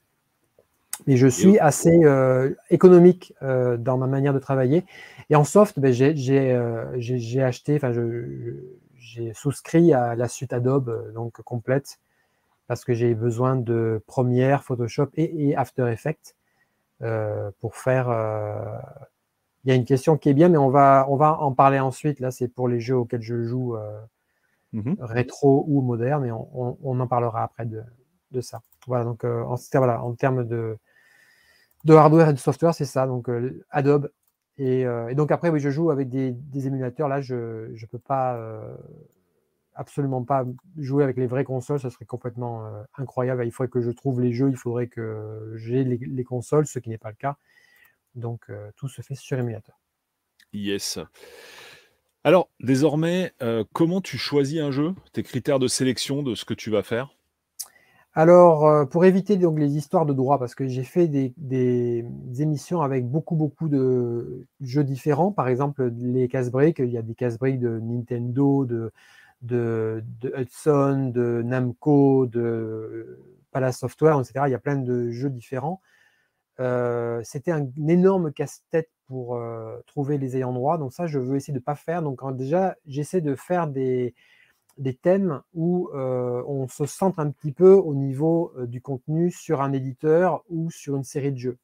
Mais 1.07 1.16
je 1.16 1.27
suis 1.27 1.59
assez 1.59 2.05
euh, 2.05 2.55
économique 2.70 3.35
euh, 3.43 3.77
dans 3.77 3.97
ma 3.97 4.07
manière 4.07 4.35
de 4.35 4.39
travailler. 4.39 4.85
Et 5.28 5.36
en 5.36 5.44
soft, 5.44 5.78
ben, 5.78 5.94
euh, 6.01 6.93
j'ai 6.97 7.43
acheté, 7.43 7.77
enfin, 7.77 7.93
j'ai 8.97 9.32
souscrit 9.35 9.93
à 9.93 10.15
la 10.15 10.28
suite 10.28 10.52
Adobe 10.52 11.12
donc 11.15 11.40
complète 11.43 11.98
parce 12.66 12.85
que 12.85 12.94
j'ai 12.94 13.15
besoin 13.15 13.57
de 13.57 14.02
Premiere, 14.07 14.62
Photoshop 14.62 15.09
et, 15.16 15.57
After 15.57 15.90
Effects 15.90 16.36
pour 17.61 17.77
faire. 17.77 18.09
Il 19.65 19.69
y 19.69 19.73
a 19.73 19.74
une 19.74 19.85
question 19.85 20.16
qui 20.16 20.28
est 20.28 20.35
bien, 20.35 20.48
mais 20.48 20.59
on 20.59 20.70
va, 20.70 21.07
on 21.09 21.16
va 21.16 21.40
en 21.40 21.52
parler 21.52 21.81
ensuite. 21.81 22.20
Là, 22.20 22.31
c'est 22.31 22.48
pour 22.48 22.69
les 22.69 22.78
jeux 22.78 22.97
auxquels 22.97 23.23
je 23.23 23.43
joue 23.43 23.77
mm-hmm. 24.73 24.97
rétro 25.01 25.65
ou 25.66 25.81
moderne, 25.81 26.27
et 26.27 26.32
on, 26.32 26.78
on, 26.82 27.01
en 27.01 27.07
parlera 27.09 27.43
après 27.43 27.66
de, 27.66 27.82
de 28.31 28.40
ça. 28.40 28.62
Voilà, 28.91 29.05
donc 29.05 29.23
euh, 29.23 29.45
en, 29.45 30.15
termes 30.15 30.45
de, 30.45 30.77
de 31.85 31.95
hardware 31.95 32.31
et 32.31 32.33
de 32.33 32.41
software, 32.41 32.75
c'est 32.75 32.85
ça. 32.85 33.07
Donc 33.07 33.29
euh, 33.29 33.65
Adobe. 33.71 34.11
Euh, 34.59 35.07
et, 35.07 35.15
donc 35.15 35.31
après, 35.31 35.49
oui, 35.49 35.61
je 35.61 35.71
joue 35.71 35.93
avec 35.93 36.09
des, 36.09 36.35
émulateurs. 36.67 37.07
Là, 37.07 37.21
je 37.21 37.71
ne 37.71 37.87
peux 37.87 38.01
pas, 38.01 38.37
absolument 39.77 40.25
pas 40.25 40.45
jouer 40.77 41.05
avec 41.05 41.19
les 41.19 41.29
vraies 41.29 41.45
consoles. 41.45 41.79
Ça 41.79 41.89
serait 41.89 42.05
complètement 42.05 42.69
incroyable. 42.99 43.47
Il 43.47 43.53
faudrait 43.53 43.71
que 43.71 43.81
je 43.81 43.93
trouve 43.93 44.21
les 44.21 44.33
jeux, 44.33 44.51
il 44.51 44.57
faudrait 44.57 44.89
que 44.89 45.53
j'ai 45.55 45.85
les, 45.85 46.25
consoles, 46.25 46.67
ce 46.67 46.81
qui 46.81 46.89
n'est 46.89 46.99
pas 46.99 47.11
le 47.11 47.15
cas. 47.15 47.37
Donc 48.17 48.51
tout 48.75 48.89
se 48.89 49.03
fait 49.03 49.15
sur 49.15 49.39
émulateur. 49.39 49.79
Yes. 50.53 50.99
Alors, 52.25 52.51
désormais, 52.59 53.33
comment 53.73 54.01
tu 54.01 54.19
choisis 54.19 54.59
un 54.59 54.73
jeu? 54.73 54.95
Tes 55.12 55.23
critères 55.23 55.61
de 55.61 55.69
sélection 55.69 56.25
de 56.25 56.35
ce 56.35 56.45
que 56.45 56.55
tu 56.55 56.73
vas 56.73 56.83
faire? 56.83 57.15
Alors, 58.15 58.66
euh, 58.66 58.85
pour 58.87 59.05
éviter 59.05 59.37
donc 59.37 59.59
les 59.59 59.77
histoires 59.77 60.05
de 60.05 60.12
droit, 60.12 60.39
parce 60.39 60.57
que 60.57 60.66
j'ai 60.66 60.82
fait 60.82 61.07
des, 61.07 62.05
émissions 62.41 62.82
avec 62.82 63.07
beaucoup, 63.09 63.37
beaucoup 63.37 63.69
de 63.69 64.47
jeux 64.61 64.82
différents. 64.82 65.31
Par 65.31 65.47
exemple, 65.49 65.93
les 65.97 66.27
casse-breaks, 66.28 66.81
il 66.81 66.91
y 66.91 66.99
a 66.99 67.03
des 67.03 67.15
casse-breaks 67.15 67.61
de 67.61 67.78
Nintendo, 67.78 68.65
de, 68.65 68.93
de, 69.43 70.03
Hudson, 70.37 71.12
de 71.15 71.43
Namco, 71.43 72.27
de 72.27 73.20
Palace 73.53 73.78
Software, 73.78 74.19
etc. 74.19 74.45
Il 74.49 74.51
y 74.51 74.55
a 74.55 74.59
plein 74.59 74.77
de 74.77 75.11
jeux 75.11 75.31
différents. 75.31 75.81
Euh, 76.59 77.20
c'était 77.24 77.53
un, 77.53 77.69
énorme 77.89 78.32
casse-tête 78.32 78.91
pour 79.07 79.37
euh, 79.37 79.81
trouver 79.87 80.19
les 80.19 80.37
ayants 80.37 80.53
droit. 80.53 80.78
Donc 80.78 80.93
ça, 80.93 81.07
je 81.07 81.19
veux 81.20 81.37
essayer 81.37 81.55
de 81.55 81.59
ne 81.59 81.65
pas 81.65 81.77
faire. 81.77 82.03
Donc 82.03 82.20
déjà, 82.37 82.77
j'essaie 82.87 83.20
de 83.20 83.37
faire 83.37 83.69
des, 83.69 84.15
des 84.81 84.94
thèmes 84.94 85.43
où 85.55 85.90
euh, 85.94 86.43
on 86.47 86.66
se 86.69 86.86
centre 86.86 87.20
un 87.20 87.31
petit 87.31 87.52
peu 87.52 87.73
au 87.74 87.94
niveau 87.94 88.52
euh, 88.57 88.66
du 88.66 88.81
contenu 88.81 89.31
sur 89.31 89.61
un 89.61 89.73
éditeur 89.73 90.43
ou 90.48 90.70
sur 90.70 90.97
une 90.97 91.05
série 91.05 91.32
de 91.32 91.39
jeux. 91.39 91.59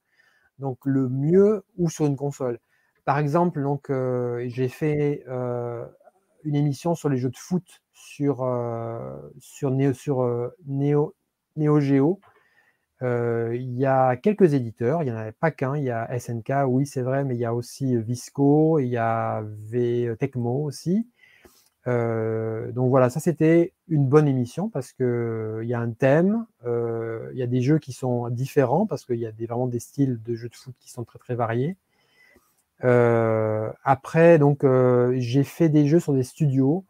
Donc 0.58 0.78
le 0.84 1.08
mieux 1.08 1.64
ou 1.78 1.90
sur 1.90 2.06
une 2.06 2.16
console. 2.16 2.60
Par 3.04 3.18
exemple, 3.18 3.62
donc 3.62 3.90
euh, 3.90 4.44
j'ai 4.48 4.68
fait 4.68 5.24
une 6.44 6.54
émission 6.54 6.94
sur 6.94 7.08
les 7.08 7.18
jeux 7.18 7.30
de 7.30 7.36
foot 7.36 7.82
sur 7.94 8.38
sur 9.38 9.70
Neo 9.70 9.92
sur 9.92 10.52
Neo, 10.66 11.14
Neo 11.56 11.80
Geo. 11.80 12.20
il 13.02 13.72
y 13.78 13.86
a 13.86 14.16
quelques 14.16 14.54
éditeurs, 14.54 15.02
il 15.02 15.06
n'y 15.06 15.12
en 15.12 15.16
avait 15.16 15.32
pas 15.32 15.50
qu'un, 15.50 15.76
il 15.76 15.84
y 15.84 15.90
a 15.90 16.18
SNK, 16.18 16.52
oui 16.68 16.86
c'est 16.86 17.02
vrai, 17.02 17.24
mais 17.24 17.34
il 17.36 17.40
y 17.40 17.44
a 17.44 17.54
aussi 17.54 17.96
Visco, 17.96 18.78
il 18.80 18.88
y 18.88 18.96
a 18.96 19.42
Tecmo 20.18 20.64
aussi. 20.64 21.06
Euh, 21.86 22.72
donc 22.72 22.90
voilà, 22.90 23.10
ça 23.10 23.20
c'était 23.20 23.72
une 23.88 24.08
bonne 24.08 24.26
émission 24.26 24.68
parce 24.68 24.92
qu'il 24.92 25.64
y 25.64 25.74
a 25.74 25.80
un 25.80 25.90
thème, 25.90 26.46
euh, 26.64 27.30
il 27.32 27.38
y 27.38 27.42
a 27.42 27.46
des 27.46 27.60
jeux 27.60 27.78
qui 27.78 27.92
sont 27.92 28.28
différents 28.28 28.86
parce 28.86 29.04
qu'il 29.04 29.20
y 29.20 29.26
a 29.26 29.30
vraiment 29.46 29.68
des 29.68 29.78
styles 29.78 30.20
de 30.22 30.34
jeux 30.34 30.48
de 30.48 30.56
foot 30.56 30.74
qui 30.80 30.90
sont 30.90 31.04
très 31.04 31.18
très 31.18 31.34
variés. 31.34 31.76
Euh, 32.84 33.70
après, 33.84 34.38
donc 34.38 34.64
j'ai 35.16 35.44
fait 35.44 35.68
des 35.68 35.86
jeux 35.86 36.00
sur 36.00 36.12
des 36.12 36.24
studios 36.24 36.84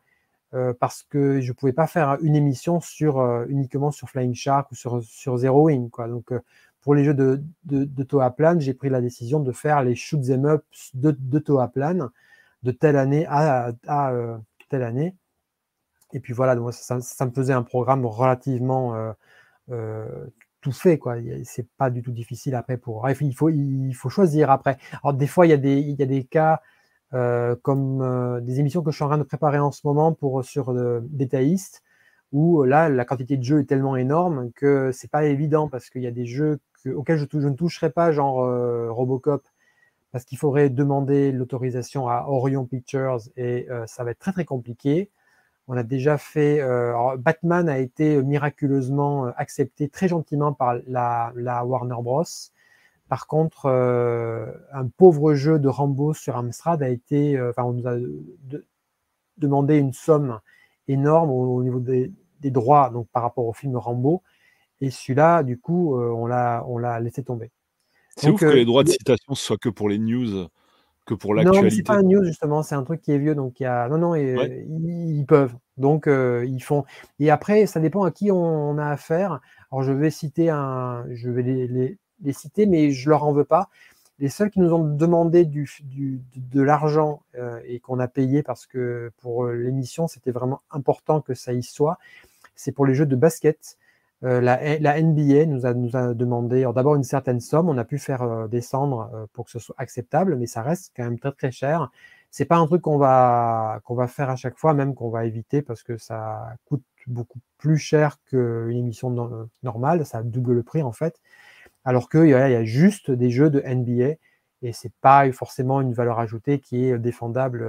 parce 0.81 1.03
que 1.03 1.41
je 1.43 1.49
ne 1.49 1.53
pouvais 1.53 1.75
pas 1.75 1.87
faire 1.87 2.17
une 2.23 2.35
émission 2.35 2.81
uniquement 3.49 3.91
sur 3.91 4.09
Flying 4.09 4.35
Shark 4.35 4.73
ou 4.73 4.75
sur, 4.75 5.03
sur 5.03 5.37
Zero 5.37 5.67
Wing. 5.67 5.91
Donc 5.91 6.33
pour 6.81 6.95
les 6.95 7.05
jeux 7.05 7.13
de, 7.13 7.43
de, 7.65 7.85
de 7.85 8.03
Toaplan, 8.03 8.59
j'ai 8.61 8.73
pris 8.73 8.89
la 8.89 9.03
décision 9.03 9.41
de 9.41 9.53
faire 9.53 9.83
les 9.83 9.95
shoot 9.95 10.23
them 10.23 10.47
up 10.47 10.65
de, 10.95 11.11
de 11.11 11.39
Toaplan 11.39 12.09
de 12.63 12.71
telle 12.71 12.97
année 12.97 13.27
à 13.29 13.75
telle 14.69 14.83
année. 14.83 15.15
Et 16.13 16.21
puis 16.21 16.33
voilà, 16.33 16.55
donc 16.55 16.73
ça, 16.73 16.97
me 16.97 17.31
faisait 17.31 17.53
un 17.53 17.63
programme 17.63 18.07
relativement 18.07 18.95
euh, 18.95 19.13
euh, 19.71 20.27
tout 20.61 20.73
fait. 20.73 20.99
quoi. 20.99 21.17
C'est 21.45 21.69
pas 21.77 21.91
du 21.91 22.03
tout 22.03 22.13
difficile 22.13 22.55
après 22.55 22.77
pour. 22.77 23.09
Il 23.21 23.35
faut, 23.35 23.51
il 23.51 23.93
faut 23.93 24.09
choisir 24.09 24.51
après. 24.51 24.79
Alors 25.03 25.15
des 25.15 25.27
fois, 25.27 25.47
il 25.47 25.51
y 25.51 25.53
a 25.53 25.59
des, 25.59 25.79
il 25.79 25.97
y 25.99 26.03
a 26.03 26.07
des 26.07 26.25
cas 26.25 26.63
euh, 27.15 27.57
comme 27.63 28.41
des 28.43 28.61
émissions 28.61 28.83
que 28.83 28.91
je 28.91 28.97
suis 28.97 29.05
en 29.05 29.09
train 29.09 29.19
de 29.19 29.23
préparer 29.25 29.59
en 29.59 29.73
ce 29.73 29.83
moment 29.85 30.13
pour 30.13 30.45
sur 30.45 30.75
détailliste 31.03 31.83
où 32.33 32.65
là 32.65 32.89
la 32.89 33.05
quantité 33.05 33.37
de 33.37 33.45
jeux 33.45 33.61
est 33.61 33.67
tellement 33.67 33.97
énorme 33.97 34.51
que 34.53 34.91
c'est 34.93 35.11
pas 35.11 35.25
évident 35.25 35.69
parce 35.69 35.89
qu'il 35.91 36.03
y 36.03 36.09
a 36.09 36.11
des 36.11 36.27
jeux 36.27 36.59
auxquels 36.87 37.19
je, 37.19 37.27
je, 37.33 37.49
ne 37.49 37.55
toucherai 37.55 37.91
pas, 37.91 38.11
genre 38.13 38.37
Robocop, 38.91 39.47
parce 40.17 40.25
qu'il 40.25 40.39
faudrait 40.39 40.71
demander 40.71 41.31
l'autorisation 41.31 42.09
à 42.09 42.25
Orion 42.27 42.65
Pictures 42.65 43.19
et 43.37 43.69
ça 43.85 44.03
va 44.03 44.13
être 44.13 44.19
très 44.19 44.33
très 44.33 44.47
compliqué. 44.47 45.11
On 45.69 45.77
a 45.77 45.83
déjà 45.83 46.17
fait. 46.17 46.59
Batman 47.19 47.69
a 47.69 47.77
été 47.77 48.23
miraculeusement 48.23 49.27
accepté 49.37 49.91
très 49.91 50.09
gentiment 50.09 50.55
par 50.55 50.77
la, 50.87 51.35
Warner 51.67 51.97
Bros. 52.01 52.25
Par 53.11 53.27
contre, 53.27 53.67
un 53.67 54.89
pauvre 54.97 55.35
jeu 55.35 55.59
de 55.59 55.69
Rambo 55.69 56.15
sur 56.15 56.35
Amstrad 56.39 56.83
a 56.83 56.89
été. 56.89 57.39
Enfin, 57.39 57.65
on 57.65 57.75
nous 57.75 57.87
a 57.87 57.99
demandé 59.37 59.77
une 59.77 59.93
somme 59.93 60.41
énorme 60.89 61.31
au, 61.31 61.63
niveau 61.63 61.79
des, 61.79 62.11
droits 62.45 62.89
donc 62.89 63.07
par 63.09 63.23
rapport 63.23 63.45
au 63.45 63.53
film 63.53 63.77
Rambo. 63.77 64.23
Et 64.81 64.89
celui-là, 64.89 65.43
du 65.43 65.59
coup, 65.59 65.95
on 65.95 66.27
l'a 66.27 67.01
laissé 67.01 67.23
tomber. 67.23 67.51
C'est 68.17 68.31
ouf 68.31 68.41
que 68.41 68.47
les 68.47 68.65
droits 68.65 68.85
de 68.85 68.89
citation 68.89 69.35
soient 69.35 69.59
que 69.59 69.69
pour 69.69 69.89
les 69.89 69.99
news 69.99 70.49
que 71.07 71.15
pour 71.15 71.35
l'actualité. 71.35 71.63
Non, 71.63 71.71
c'est 71.71 71.83
pas 71.83 71.99
un 71.99 72.03
news 72.03 72.25
justement, 72.25 72.63
c'est 72.63 72.75
un 72.75 72.83
truc 72.83 73.01
qui 73.01 73.13
est 73.13 73.19
vieux, 73.19 73.35
donc 73.35 73.61
il 73.61 73.63
y 73.63 73.67
a 73.67 73.89
non 73.89 73.99
non, 73.99 74.15
ils, 74.15 75.25
peuvent, 75.27 75.55
donc 75.77 76.07
ils 76.09 76.63
font. 76.63 76.85
Et 77.21 77.31
après, 77.31 77.67
ça 77.67 77.81
dépend 77.81 78.05
à 78.05 78.11
qui 78.11 78.31
on, 78.31 78.77
a 78.77 78.89
affaire. 78.89 79.41
Alors 79.71 79.83
je 79.85 79.93
vais 79.93 80.11
citer 80.11 80.51
un, 80.51 81.07
je 81.13 81.31
vais 81.31 81.43
les, 81.43 81.97
les, 82.23 82.33
citer, 82.33 82.67
mais 82.67 82.91
je 82.91 83.09
leur 83.09 83.25
en 83.25 83.33
veux 83.33 83.45
pas. 83.45 83.71
Les 84.19 84.29
seuls 84.29 84.51
qui 84.51 84.61
nous 84.61 84.73
ont 84.73 84.83
demandé 84.83 85.45
du, 85.45 85.69
du 85.85 86.21
de, 86.35 86.63
l'argent 86.63 87.23
euh, 87.37 87.61
et 87.67 87.81
qu'on 87.81 88.01
a 88.01 88.09
payé 88.09 88.43
parce 88.43 88.67
que 88.67 89.13
pour 89.19 89.47
l'émission 89.47 90.09
c'était 90.09 90.31
vraiment 90.31 90.63
important 90.71 91.21
que 91.21 91.35
ça 91.35 91.53
y 91.53 91.63
soit, 91.63 91.99
c'est 92.55 92.73
pour 92.73 92.87
les 92.87 92.95
jeux 92.95 93.07
de 93.07 93.17
basket. 93.17 93.79
Euh, 94.25 94.41
la, 94.41 95.03
NBA 95.03 95.45
nous 95.47 95.67
a, 95.67 95.75
demandé 96.15 96.63
d'abord 96.75 96.97
une 96.97 97.05
certaine 97.05 97.41
somme, 97.41 97.69
on 97.69 97.77
a 97.77 97.85
pu 97.85 97.99
faire 97.99 98.23
euh, 98.23 98.49
descendre 98.49 99.11
euh, 99.15 99.27
pour 99.35 99.45
que 99.45 99.51
ce 99.51 99.59
soit 99.59 99.75
acceptable, 99.79 100.37
mais 100.37 100.47
ça 100.47 100.63
reste 100.63 100.93
quand 100.97 101.05
même 101.05 101.19
très 101.19 101.33
très 101.33 101.51
cher. 101.51 101.91
C'est 102.31 102.47
pas 102.47 102.57
un 102.57 102.67
truc 102.67 102.83
qu'on 102.83 102.99
va 102.99 103.81
qu'on 103.85 103.95
va 103.95 104.09
faire 104.09 104.31
à 104.31 104.37
chaque 104.37 104.59
fois, 104.59 104.75
même 104.75 104.95
qu'on 104.95 105.11
va 105.11 105.27
éviter 105.27 105.63
parce 105.63 105.83
que 105.83 105.99
ça 105.99 106.55
coûte 106.67 106.83
beaucoup 107.07 107.41
plus 107.59 107.79
cher 107.79 108.19
qu'une 108.27 108.77
émission 108.77 109.49
normale, 109.63 110.05
ça 110.07 110.23
double 110.23 110.55
le 110.55 110.63
prix 110.63 110.83
en 110.83 110.93
fait. 110.93 111.21
Alors 111.85 112.09
qu'il 112.11 112.29
y, 112.29 112.35
a 112.35 112.65
juste 112.65 113.11
des 113.11 113.31
jeux 113.31 113.51
de 113.51 113.61
NBA 113.61 114.17
et 114.63 114.73
c'est 114.73 114.93
pas 115.01 115.31
forcément 115.33 115.81
une 115.81 115.93
valeur 115.93 116.19
ajoutée 116.19 116.59
qui 116.61 116.87
est 116.87 116.99
défendable 116.99 117.67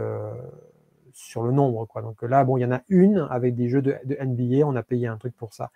sur 1.13 1.43
le 1.43 1.51
nombre. 1.51 1.87
Donc 2.01 2.21
là, 2.23 2.43
bon, 2.43 2.57
il 2.57 2.61
y 2.61 2.65
en 2.65 2.71
a 2.71 2.81
une 2.89 3.27
avec 3.29 3.55
des 3.55 3.69
jeux 3.69 3.81
de 3.81 3.97
NBA, 4.05 4.65
on 4.65 4.75
a 4.75 4.83
payé 4.83 5.07
un 5.07 5.17
truc 5.17 5.35
pour 5.37 5.53
ça. 5.53 5.71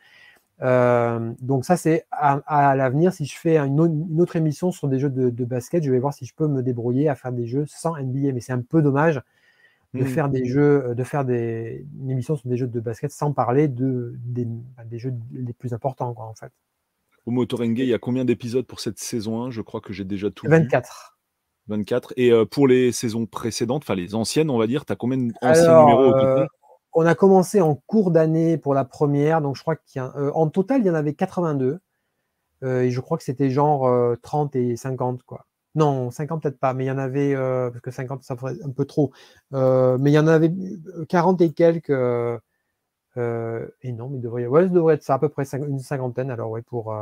Euh, 0.62 1.34
donc 1.42 1.66
ça, 1.66 1.78
c'est 1.78 2.06
à, 2.12 2.76
l'avenir. 2.76 3.14
Si 3.14 3.26
je 3.26 3.38
fais 3.38 3.58
une, 3.58 3.80
autre 4.20 4.36
émission 4.36 4.72
sur 4.72 4.88
des 4.88 5.00
jeux 5.00 5.10
de, 5.10 5.46
basket, 5.46 5.84
je 5.84 5.92
vais 5.92 6.00
voir 6.00 6.14
si 6.14 6.26
je 6.26 6.34
peux 6.36 6.48
me 6.48 6.62
débrouiller 6.62 7.10
à 7.10 7.16
faire 7.16 7.32
des 7.32 7.48
jeux 7.48 7.66
sans 7.68 7.98
NBA. 7.98 8.32
Mais 8.34 8.42
c'est 8.42 8.54
un 8.54 8.62
peu 8.62 8.82
dommage 8.82 9.22
de 9.94 10.04
hmm. 10.04 10.08
faire 10.08 10.30
des 10.30 10.46
jeux, 10.46 10.86
euh, 10.86 10.94
de 10.94 11.04
faire 11.04 11.26
des, 11.26 11.86
une 12.00 12.12
émission 12.12 12.36
sur 12.36 12.48
des 12.48 12.56
jeux 12.56 12.68
de 12.68 12.80
basket 12.80 13.12
sans 13.12 13.34
parler 13.34 13.68
de, 13.68 14.16
des, 14.24 14.46
bah, 14.46 14.84
jeux 14.92 15.14
les 15.34 15.54
plus 15.54 15.74
importants, 15.74 16.14
quoi, 16.14 16.26
en 16.26 16.34
fait. 16.34 16.52
Au 17.26 17.32
Motorenge, 17.32 17.78
il 17.78 17.86
y 17.86 17.94
a 17.94 18.00
combien 18.00 18.26
d'épisodes 18.26 18.66
pour 18.66 18.80
cette 18.80 18.98
saison 19.00 19.44
1 19.44 19.52
Je 19.52 19.62
crois 19.62 19.82
que 19.82 19.94
j'ai 19.94 20.06
déjà 20.06 20.32
tout 20.32 20.48
24. 20.48 21.18
24. 21.68 22.14
Et 22.18 22.32
euh, 22.32 22.46
pour 22.46 22.68
les 22.68 22.92
saisons 22.92 23.26
précédentes, 23.26 23.84
enfin 23.84 23.96
les 23.96 24.16
anciennes, 24.16 24.50
on 24.50 24.58
va 24.58 24.66
dire, 24.66 24.86
tu 24.86 24.94
as 24.94 24.96
combien 24.96 25.18
d'anciens 25.18 25.80
numéros 25.82 26.10
au 26.10 26.14
on 26.94 27.06
a 27.06 27.16
commencé 27.16 27.62
en 27.62 27.76
cours 27.76 28.12
d'année 28.12 28.58
pour 28.58 28.74
la 28.74 28.86
première, 28.86 29.42
donc 29.42 29.56
je 29.56 29.62
crois 29.62 29.76
qu'en 29.76 30.12
euh, 30.16 30.50
total, 30.50 30.82
il 30.82 30.88
y 30.88 30.90
en 30.90 30.96
avait 30.96 31.14
82. 31.14 31.80
Euh, 32.64 32.82
et 32.82 32.92
je 32.92 33.00
crois 33.02 33.18
que 33.18 33.24
c'était 33.24 33.50
genre 33.50 33.90
30 34.22 34.56
euh, 34.56 34.60
et 34.60 34.76
50, 34.76 35.24
quoi. 35.24 35.48
Non, 35.76 36.12
50 36.12 36.44
peut-être 36.44 36.60
pas, 36.60 36.74
mais 36.74 36.86
il 36.86 36.88
y 36.88 36.92
en 36.92 36.98
avait, 36.98 37.34
parce 37.36 37.82
que 37.82 37.92
50, 37.92 38.24
ça 38.24 38.36
ferait 38.36 38.56
un 38.64 38.72
peu 38.72 38.86
trop. 38.86 39.12
mais 39.52 40.12
il 40.12 40.14
y 40.14 40.20
en 40.20 40.28
avait 40.28 40.54
40 41.10 41.42
et 41.42 41.54
quelques. 41.54 41.90
et 41.90 43.92
non, 43.94 44.10
mais 44.10 44.18
il 44.18 44.22
devrait, 44.22 44.48
ouais, 44.48 44.64
ça 44.64 44.70
devrait 44.70 44.96
être 44.96 45.04
ça, 45.04 45.16
à 45.16 45.20
peu 45.20 45.30
près 45.30 45.46
une 45.56 45.80
cinquantaine, 45.80 46.32
alors, 46.32 46.52
ouais, 46.52 46.62
pour, 46.62 46.94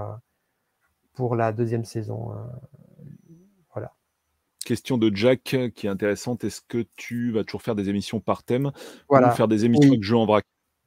pour 1.14 1.36
la 1.36 1.52
deuxième 1.52 1.86
saison 1.86 2.32
question 4.70 5.00
de 5.00 5.12
Jack 5.16 5.58
qui 5.74 5.88
est 5.88 5.90
intéressante. 5.90 6.44
Est-ce 6.44 6.62
que 6.62 6.86
tu 6.96 7.32
vas 7.32 7.44
toujours 7.44 7.64
faire 7.64 7.74
des 7.74 7.90
émissions 7.90 8.20
par 8.20 8.44
thème 8.44 8.72
voilà. 9.10 9.30
ou 9.30 9.32
faire 9.32 9.48
des 9.48 9.66
émissions 9.66 9.96
de 9.96 10.04
jeux 10.04 10.16
en 10.16 10.28
vrac? 10.28 10.44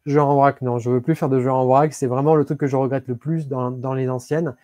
Jeux 0.06 0.22
en 0.22 0.36
vrac, 0.36 0.62
non, 0.62 0.78
je 0.78 0.88
veux 0.88 1.00
plus 1.00 1.16
faire 1.16 1.28
de 1.28 1.40
jeux 1.40 1.50
en 1.50 1.66
vrac. 1.66 1.92
C'est 1.92 2.06
vraiment 2.06 2.36
le 2.36 2.44
truc 2.44 2.58
que 2.58 2.68
je 2.68 2.76
regrette 2.76 3.08
le 3.08 3.16
plus 3.16 3.48
dans, 3.48 3.94
les 3.94 4.08
anciennes. 4.08 4.54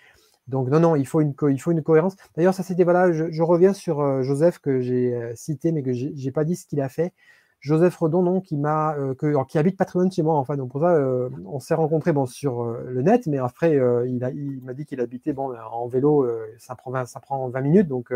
Donc 0.47 0.71
non, 0.71 0.79
non, 0.79 0.95
il 0.95 1.07
faut 1.07 1.21
une, 1.21 1.35
il 1.51 1.61
faut 1.61 1.73
une 1.73 1.83
cohérence. 1.83 2.15
D'ailleurs, 2.37 2.55
ça 2.55 2.63
c'était 2.63 2.85
voilà, 2.85 3.13
je, 3.13 3.43
reviens 3.43 3.73
sur 3.73 4.01
euh, 4.01 4.23
Joseph 4.23 4.61
que 4.61 4.81
j'ai 4.81 5.15
euh, 5.15 5.33
cité, 5.35 5.73
mais 5.73 5.83
que 5.83 5.93
j'ai 5.93 6.31
pas 6.31 6.45
dit 6.45 6.55
ce 6.55 6.65
qu'il 6.65 6.81
a 6.81 6.89
fait. 6.89 7.13
Joseph 7.61 7.97
Redon, 7.97 8.23
non, 8.23 8.41
qui 8.41 8.57
m'a, 8.57 8.95
euh, 8.95 9.15
qui 9.49 9.59
habite 9.59 9.77
patrimoine 9.77 10.13
chez 10.13 10.23
moi, 10.23 10.35
en 10.37 10.45
fait. 10.45 10.57
Donc 10.57 10.71
pour 10.71 10.81
ça, 10.81 10.95
euh, 10.95 11.29
on 11.45 11.59
s'est 11.59 11.75
rencontrés 11.75 12.13
bon, 12.13 12.27
sur 12.27 12.63
euh, 12.63 12.85
le 12.89 13.03
net, 13.03 13.27
mais 13.27 13.39
après, 13.39 13.75
il, 14.07 14.25
a, 14.25 14.31
il 14.31 14.61
m'a 14.63 14.75
dit 14.75 14.85
qu'il 14.87 15.01
habitait 15.01 15.33
bon, 15.33 15.55
en 15.57 15.89
vélo, 15.89 16.29
ça, 16.59 16.75
prend 16.77 16.91
20, 16.91 17.07
ça 17.07 17.21
prend 17.21 17.49
20 17.49 17.61
minutes, 17.61 17.89
donc 17.89 18.13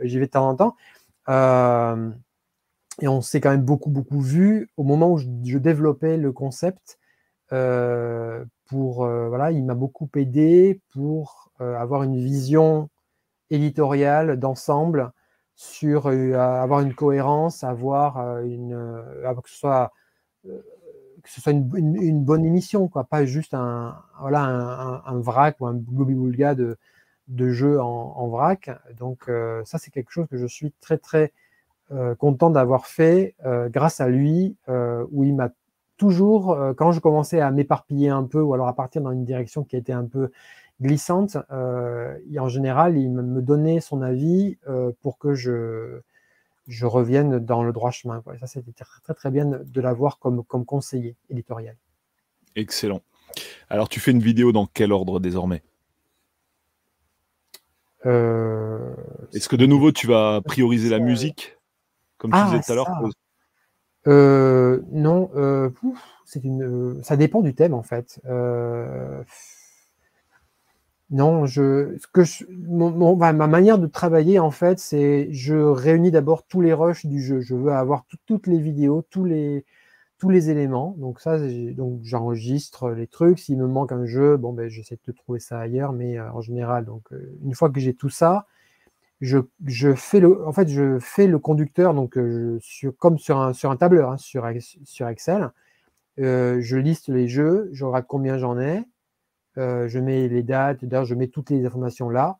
j'y 0.00 0.18
vais 0.18 0.26
de 0.26 0.30
temps 0.30 0.48
en 0.48 0.56
temps. 0.56 0.76
et 3.00 3.08
on 3.08 3.20
s'est 3.20 3.40
quand 3.40 3.50
même 3.50 3.64
beaucoup, 3.64 3.90
beaucoup 3.90 4.20
vu 4.20 4.70
au 4.76 4.82
moment 4.82 5.12
où 5.12 5.18
je, 5.18 5.58
développais 5.58 6.16
le 6.16 6.32
concept. 6.32 6.98
pour, 7.48 9.06
voilà, 9.06 9.52
il 9.52 9.64
m'a 9.64 9.74
beaucoup 9.74 10.08
aidé 10.16 10.80
pour 10.92 11.52
avoir 11.60 12.02
une 12.02 12.16
vision 12.16 12.88
éditoriale 13.50 14.38
d'ensemble 14.38 15.12
sur 15.62 16.06
euh, 16.06 16.34
avoir 16.34 16.80
une 16.80 16.92
cohérence, 16.92 17.62
avoir 17.62 18.18
euh, 18.18 18.42
une, 18.42 18.72
euh, 18.74 19.34
que 19.42 19.48
ce 19.48 19.56
soit, 19.56 19.92
que 20.44 21.30
ce 21.30 21.40
soit 21.40 21.52
une, 21.52 22.24
bonne 22.24 22.44
émission, 22.44 22.88
quoi, 22.88 23.04
pas 23.04 23.24
juste 23.24 23.54
un, 23.54 23.96
voilà, 24.20 24.42
un, 24.42 25.20
vrac 25.20 25.56
ou 25.60 25.66
un 25.66 25.74
gobi-boulga 25.74 26.56
de, 26.56 26.78
de 27.28 27.50
jeu 27.50 27.80
en, 27.80 28.26
vrac. 28.28 28.70
Donc 28.98 29.30
ça, 29.64 29.78
c'est 29.78 29.92
quelque 29.92 30.10
chose 30.10 30.26
que 30.28 30.36
je 30.36 30.46
suis 30.46 30.72
très 30.80 30.98
très 30.98 31.32
content 32.18 32.50
d'avoir 32.50 32.86
fait 32.86 33.36
grâce 33.68 34.00
à 34.00 34.08
lui, 34.08 34.56
où 34.66 35.22
il 35.22 35.36
m'a 35.36 35.50
toujours, 35.96 36.58
quand 36.76 36.90
je 36.90 36.98
commençais 36.98 37.40
à 37.40 37.52
m'éparpiller 37.52 38.08
un 38.08 38.24
peu, 38.24 38.40
ou 38.40 38.52
alors 38.52 38.66
à 38.66 38.74
partir 38.74 39.00
dans 39.00 39.12
une 39.12 39.24
direction 39.24 39.62
qui 39.62 39.76
était 39.76 39.92
un 39.92 40.06
peu 40.06 40.32
glissante, 40.82 41.36
euh, 41.50 42.18
en 42.38 42.48
général, 42.48 42.98
il 42.98 43.10
me 43.10 43.40
donnait 43.40 43.80
son 43.80 44.02
avis 44.02 44.58
euh, 44.68 44.92
pour 45.00 45.16
que 45.16 45.32
je, 45.32 46.00
je 46.66 46.86
revienne 46.86 47.38
dans 47.38 47.62
le 47.62 47.72
droit 47.72 47.90
chemin. 47.90 48.22
Ça, 48.40 48.46
c'était 48.46 48.72
très, 48.72 49.14
très 49.14 49.30
bien 49.30 49.46
de 49.46 49.80
l'avoir 49.80 50.18
comme, 50.18 50.44
comme 50.44 50.64
conseiller 50.64 51.16
éditorial. 51.30 51.76
Excellent. 52.56 53.00
Alors, 53.70 53.88
tu 53.88 54.00
fais 54.00 54.10
une 54.10 54.20
vidéo 54.20 54.52
dans 54.52 54.66
quel 54.66 54.92
ordre 54.92 55.20
désormais? 55.20 55.62
Euh, 58.04 58.94
Est-ce 59.32 59.48
que 59.48 59.56
de 59.56 59.66
nouveau, 59.66 59.92
tu 59.92 60.06
vas 60.06 60.40
prioriser 60.44 60.90
la 60.90 60.98
musique, 60.98 61.56
comme 62.18 62.32
tu 62.32 62.36
ah, 62.38 62.44
disais 62.50 62.60
tout 62.60 62.72
à 62.72 62.74
l'heure? 62.74 62.90
Non, 64.92 65.30
c'est 66.26 66.42
une, 66.44 67.02
ça 67.04 67.16
dépend 67.16 67.40
du 67.40 67.54
thème 67.54 67.74
en 67.74 67.84
fait. 67.84 68.20
Non, 71.12 71.44
je, 71.44 71.94
ce 71.98 72.06
que 72.06 72.24
je, 72.24 72.44
ma 72.48 73.32
manière 73.46 73.78
de 73.78 73.86
travailler, 73.86 74.38
en 74.38 74.50
fait, 74.50 74.78
c'est 74.78 75.28
je 75.30 75.54
réunis 75.54 76.10
d'abord 76.10 76.44
tous 76.46 76.62
les 76.62 76.72
rushs 76.72 77.04
du 77.04 77.20
jeu. 77.20 77.40
Je 77.42 77.54
veux 77.54 77.72
avoir 77.72 78.06
toutes 78.26 78.46
les 78.46 78.58
vidéos, 78.58 79.02
tous 79.10 79.24
les, 79.26 79.66
tous 80.18 80.30
les 80.30 80.50
éléments. 80.50 80.94
Donc 80.98 81.20
ça, 81.20 81.36
j'enregistre 82.02 82.92
les 82.92 83.06
trucs. 83.08 83.40
S'il 83.40 83.58
me 83.58 83.66
manque 83.66 83.92
un 83.92 84.06
jeu, 84.06 84.38
bon 84.38 84.54
ben 84.54 84.68
j'essaie 84.70 84.98
de 85.06 85.12
trouver 85.12 85.40
ça 85.40 85.58
ailleurs, 85.60 85.92
mais 85.92 86.18
euh, 86.18 86.32
en 86.32 86.40
général, 86.40 86.86
donc 86.86 87.02
euh, 87.12 87.36
une 87.44 87.54
fois 87.54 87.70
que 87.70 87.80
j'ai 87.80 87.94
tout 87.94 88.08
ça, 88.08 88.46
je, 89.20 89.38
je, 89.66 89.94
fais 89.94 90.20
le, 90.20 90.46
en 90.46 90.52
fait, 90.52 90.68
je 90.68 90.98
fais 91.00 91.26
le 91.26 91.38
conducteur, 91.38 91.94
donc 91.94 92.16
euh, 92.18 92.58
comme 92.98 93.18
sur 93.18 93.38
un, 93.38 93.52
sur 93.52 93.70
un 93.70 93.76
tableur, 93.76 94.12
hein, 94.12 94.16
sur, 94.18 94.48
sur 94.84 95.08
Excel. 95.08 95.50
je 96.18 96.76
liste 96.76 97.08
les 97.08 97.28
jeux, 97.28 97.68
je 97.72 97.84
regarde 97.84 98.06
combien 98.08 98.38
j'en 98.38 98.58
ai. 98.58 98.84
Euh, 99.58 99.88
je 99.88 99.98
mets 99.98 100.28
les 100.28 100.42
dates, 100.42 100.80
je 101.04 101.14
mets 101.14 101.28
toutes 101.28 101.50
les 101.50 101.64
informations 101.66 102.08
là. 102.08 102.38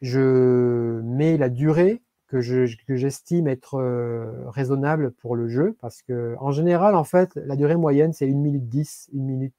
Je 0.00 1.00
mets 1.02 1.36
la 1.36 1.48
durée 1.48 2.02
que 2.28 2.40
j'estime 2.40 3.48
être 3.48 3.74
euh, 3.74 4.48
raisonnable 4.50 5.10
pour 5.10 5.34
le 5.34 5.48
jeu, 5.48 5.76
parce 5.80 6.00
que 6.02 6.36
en 6.38 6.52
général, 6.52 6.94
en 6.94 7.02
fait, 7.02 7.34
la 7.34 7.56
durée 7.56 7.74
moyenne, 7.74 8.12
c'est 8.12 8.28
1 8.28 8.34
minute 8.34 8.68
10, 8.68 9.10
1 9.12 9.18
minute 9.18 9.54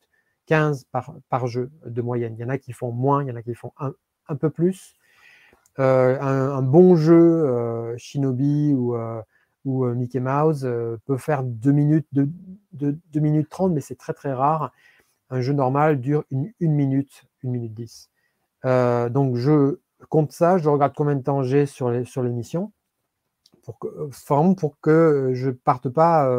15 0.45 0.85
par, 1.29 1.47
jeu 1.47 1.69
de 1.85 2.01
moyenne. 2.01 2.35
Il 2.37 2.41
y 2.41 2.45
en 2.45 2.49
a 2.49 2.57
qui 2.57 2.71
font 2.71 2.91
moins, 2.91 3.23
il 3.23 3.27
y 3.27 3.31
en 3.31 3.35
a 3.35 3.41
qui 3.41 3.53
font 3.53 3.73
un, 3.77 4.35
peu 4.35 4.49
plus. 4.49 4.95
Euh, 5.79 6.19
un, 6.21 6.61
bon 6.61 6.95
jeu, 6.95 7.93
Shinobi 7.97 8.73
ou, 8.73 8.95
Mickey 9.65 10.21
Mouse, 10.21 10.65
peut 11.05 11.17
faire 11.17 11.43
2 11.43 11.71
minutes, 11.71 12.07
2, 12.13 12.29
2 12.73 13.19
minutes 13.19 13.49
30, 13.49 13.73
mais 13.73 13.81
c'est 13.81 13.95
très 13.95 14.13
très 14.13 14.33
rare 14.33 14.71
un 15.31 15.41
jeu 15.41 15.53
normal 15.53 15.99
dure 15.99 16.23
une, 16.29 16.53
minute, 16.59 17.23
une 17.43 17.51
minute 17.51 17.73
dix. 17.73 18.09
Euh, 18.65 19.09
donc 19.09 19.35
je 19.37 19.79
compte 20.09 20.31
ça, 20.31 20.57
je 20.57 20.69
regarde 20.69 20.93
combien 20.95 21.15
de 21.15 21.23
temps 21.23 21.41
j'ai 21.41 21.65
sur 21.65 21.89
l'émission, 21.89 22.71
pour 23.63 23.79
que, 23.79 23.87
vraiment 24.27 24.53
pour 24.53 24.79
que 24.79 25.31
je 25.33 25.49
parte 25.49 25.89
pas 25.89 26.29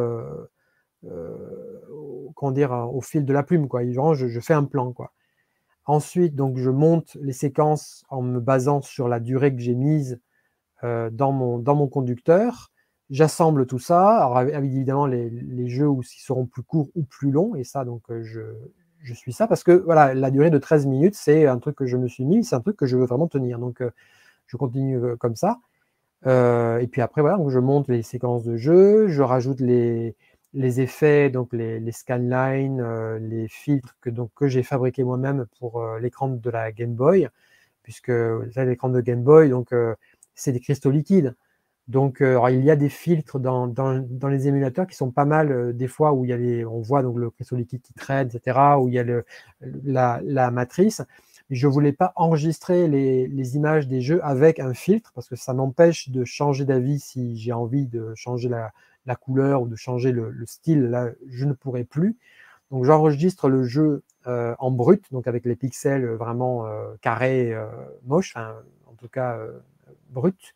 comment 2.35 2.53
dire, 2.53 2.73
au 2.73 3.01
fil 3.01 3.25
de 3.25 3.33
la 3.33 3.43
plume. 3.43 3.69
Quoi. 3.69 3.83
Je, 4.15 4.41
fais 4.41 4.55
un 4.55 4.65
plan. 4.65 4.93
Quoi. 4.93 5.13
Ensuite, 5.87 6.35
donc, 6.35 6.57
je 6.57 6.71
monte 6.71 7.17
les 7.21 7.33
séquences 7.33 8.05
en 8.09 8.23
me 8.23 8.41
basant 8.41 8.83
sur 8.83 9.09
la 9.09 9.21
durée 9.21 9.55
que 9.55 9.61
j'ai 9.61 9.75
mise 9.75 10.21
dans, 10.83 11.33
mon, 11.33 11.59
dans 11.59 11.75
mon 11.75 11.89
conducteur. 11.89 12.71
J'assemble 13.11 13.67
tout 13.67 13.79
ça, 13.79 14.25
alors 14.25 14.39
avec, 14.39 14.55
évidemment 14.55 15.07
les, 15.07 15.69
jeux 15.69 15.89
où 15.89 16.03
seront 16.03 16.47
plus 16.47 16.63
courts 16.63 16.89
ou 16.95 17.05
plus 17.05 17.31
longs, 17.31 17.55
et 17.55 17.63
ça, 17.63 17.85
donc 17.85 18.03
je, 18.23 18.41
je 19.03 19.15
suis 19.15 19.33
ça 19.33 19.47
parce 19.47 19.65
que 19.65 19.73
voilà, 19.73 20.15
la 20.15 20.31
durée 20.31 20.51
de 20.51 20.59
13 20.59 20.87
minutes, 20.87 21.15
c'est 21.15 21.47
un 21.47 21.59
truc 21.59 21.77
que 21.77 21.87
je 21.87 21.97
me 21.97 22.09
suis 22.09 22.25
mis, 22.25 22.45
c'est 22.45 22.55
un 22.55 22.61
truc 22.61 22.77
que 22.77 22.87
je 22.87 22.97
veux 22.97 23.07
vraiment 23.07 23.29
tenir. 23.29 23.59
Donc, 23.59 23.83
je 24.47 24.57
continue 24.57 25.01
comme 25.19 25.37
ça. 25.37 25.59
et 26.27 26.87
puis 26.91 27.01
après, 27.01 27.21
voilà, 27.23 27.37
donc 27.37 27.51
je 27.51 27.59
monte 27.59 27.89
les 27.89 28.03
séquences 28.03 28.45
de 28.45 28.57
jeu, 28.57 29.09
je 29.09 29.23
rajoute 29.23 29.61
les, 29.61 30.15
effets, 30.55 31.31
donc 31.31 31.53
les, 31.53 31.93
scanlines, 31.93 32.81
euh, 32.81 33.19
les 33.19 33.49
filtres 33.49 33.97
que, 34.01 34.49
j'ai 34.49 34.63
fabriqués 34.63 35.05
moi-même 35.05 35.47
pour 35.59 35.81
euh, 35.83 35.99
l'écran 35.99 36.29
de 36.29 36.51
la 36.51 36.73
Game 36.73 36.95
Boy, 36.95 37.29
puisque 37.83 38.13
l'écran 38.57 38.89
de 38.91 39.01
Game 39.01 39.23
Boy, 39.23 39.51
donc 39.51 39.73
euh, 39.73 39.95
c'est 40.35 40.53
des 40.53 40.61
cristaux 40.61 40.91
liquides. 40.91 41.35
Donc 41.89 42.19
il 42.21 42.65
y 42.65 42.71
a 42.71 42.77
des 42.77 42.89
filtres 42.89 43.41
dans, 43.41 43.67
dans, 43.67 44.29
les 44.29 44.49
émulateurs 44.49 44.87
qui 44.87 44.95
sont 44.97 45.11
pas 45.11 45.25
mal 45.25 45.77
des 45.77 45.89
fois 45.89 46.13
où 46.13 46.25
il 46.25 46.29
y 46.29 46.33
a 46.33 46.37
les, 46.37 46.65
on 46.65 46.81
voit 46.81 47.03
donc 47.03 47.19
le 47.19 47.29
cristaux 47.31 47.57
liquide 47.57 47.83
qui 47.83 47.93
traîne, 47.93 48.29
etc., 48.29 48.59
où 48.79 48.89
il 48.89 48.95
y 48.95 48.99
a 48.99 49.03
le, 49.03 49.25
la, 49.85 50.21
la 50.25 50.51
matrice. 50.51 51.03
Je 51.51 51.67
ne 51.67 51.73
voulais 51.73 51.93
pas 51.93 52.13
enregistrer 52.17 52.89
les, 52.89 53.27
les, 53.27 53.57
images 53.57 53.89
des 53.89 54.01
jeux 54.01 54.25
avec 54.25 54.61
un 54.61 54.75
filtre 54.75 55.13
parce 55.15 55.29
que 55.29 55.37
ça 55.37 55.53
m'empêche 55.53 56.09
de 56.09 56.25
changer 56.25 56.65
d'avis 56.65 57.01
si 57.01 57.37
j'ai 57.37 57.53
envie 57.53 57.87
de 57.87 58.15
changer 58.15 58.49
la, 58.49 58.73
la 59.07 59.17
couleur 59.17 59.63
ou 59.63 59.69
de 59.69 59.77
changer 59.77 60.13
le, 60.13 60.35
style, 60.47 60.83
là, 60.85 61.11
je 61.29 61.45
ne 61.45 61.53
pourrais 61.53 61.85
plus. 61.85 62.17
Donc 62.71 62.85
j'enregistre 62.85 63.49
le 63.49 63.65
jeu 63.65 64.03
euh, 64.27 64.55
en 64.59 64.71
brut, 64.71 65.05
donc 65.13 65.27
avec 65.27 65.45
les 65.45 65.57
pixels 65.57 66.07
vraiment 66.07 66.67
euh, 66.67 66.95
carrés, 67.01 67.53
euh, 67.53 67.67
moches, 68.05 68.35
en 68.37 68.95
tout 68.99 69.09
cas 69.09 69.39
brut. 70.11 70.55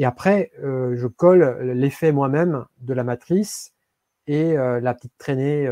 Et 0.00 0.04
après, 0.04 0.50
je 0.56 1.06
colle 1.06 1.72
l'effet 1.74 2.10
moi-même 2.10 2.64
de 2.80 2.94
la 2.94 3.04
matrice 3.04 3.74
et 4.26 4.54
la 4.54 4.94
petite 4.94 5.12
traînée 5.18 5.68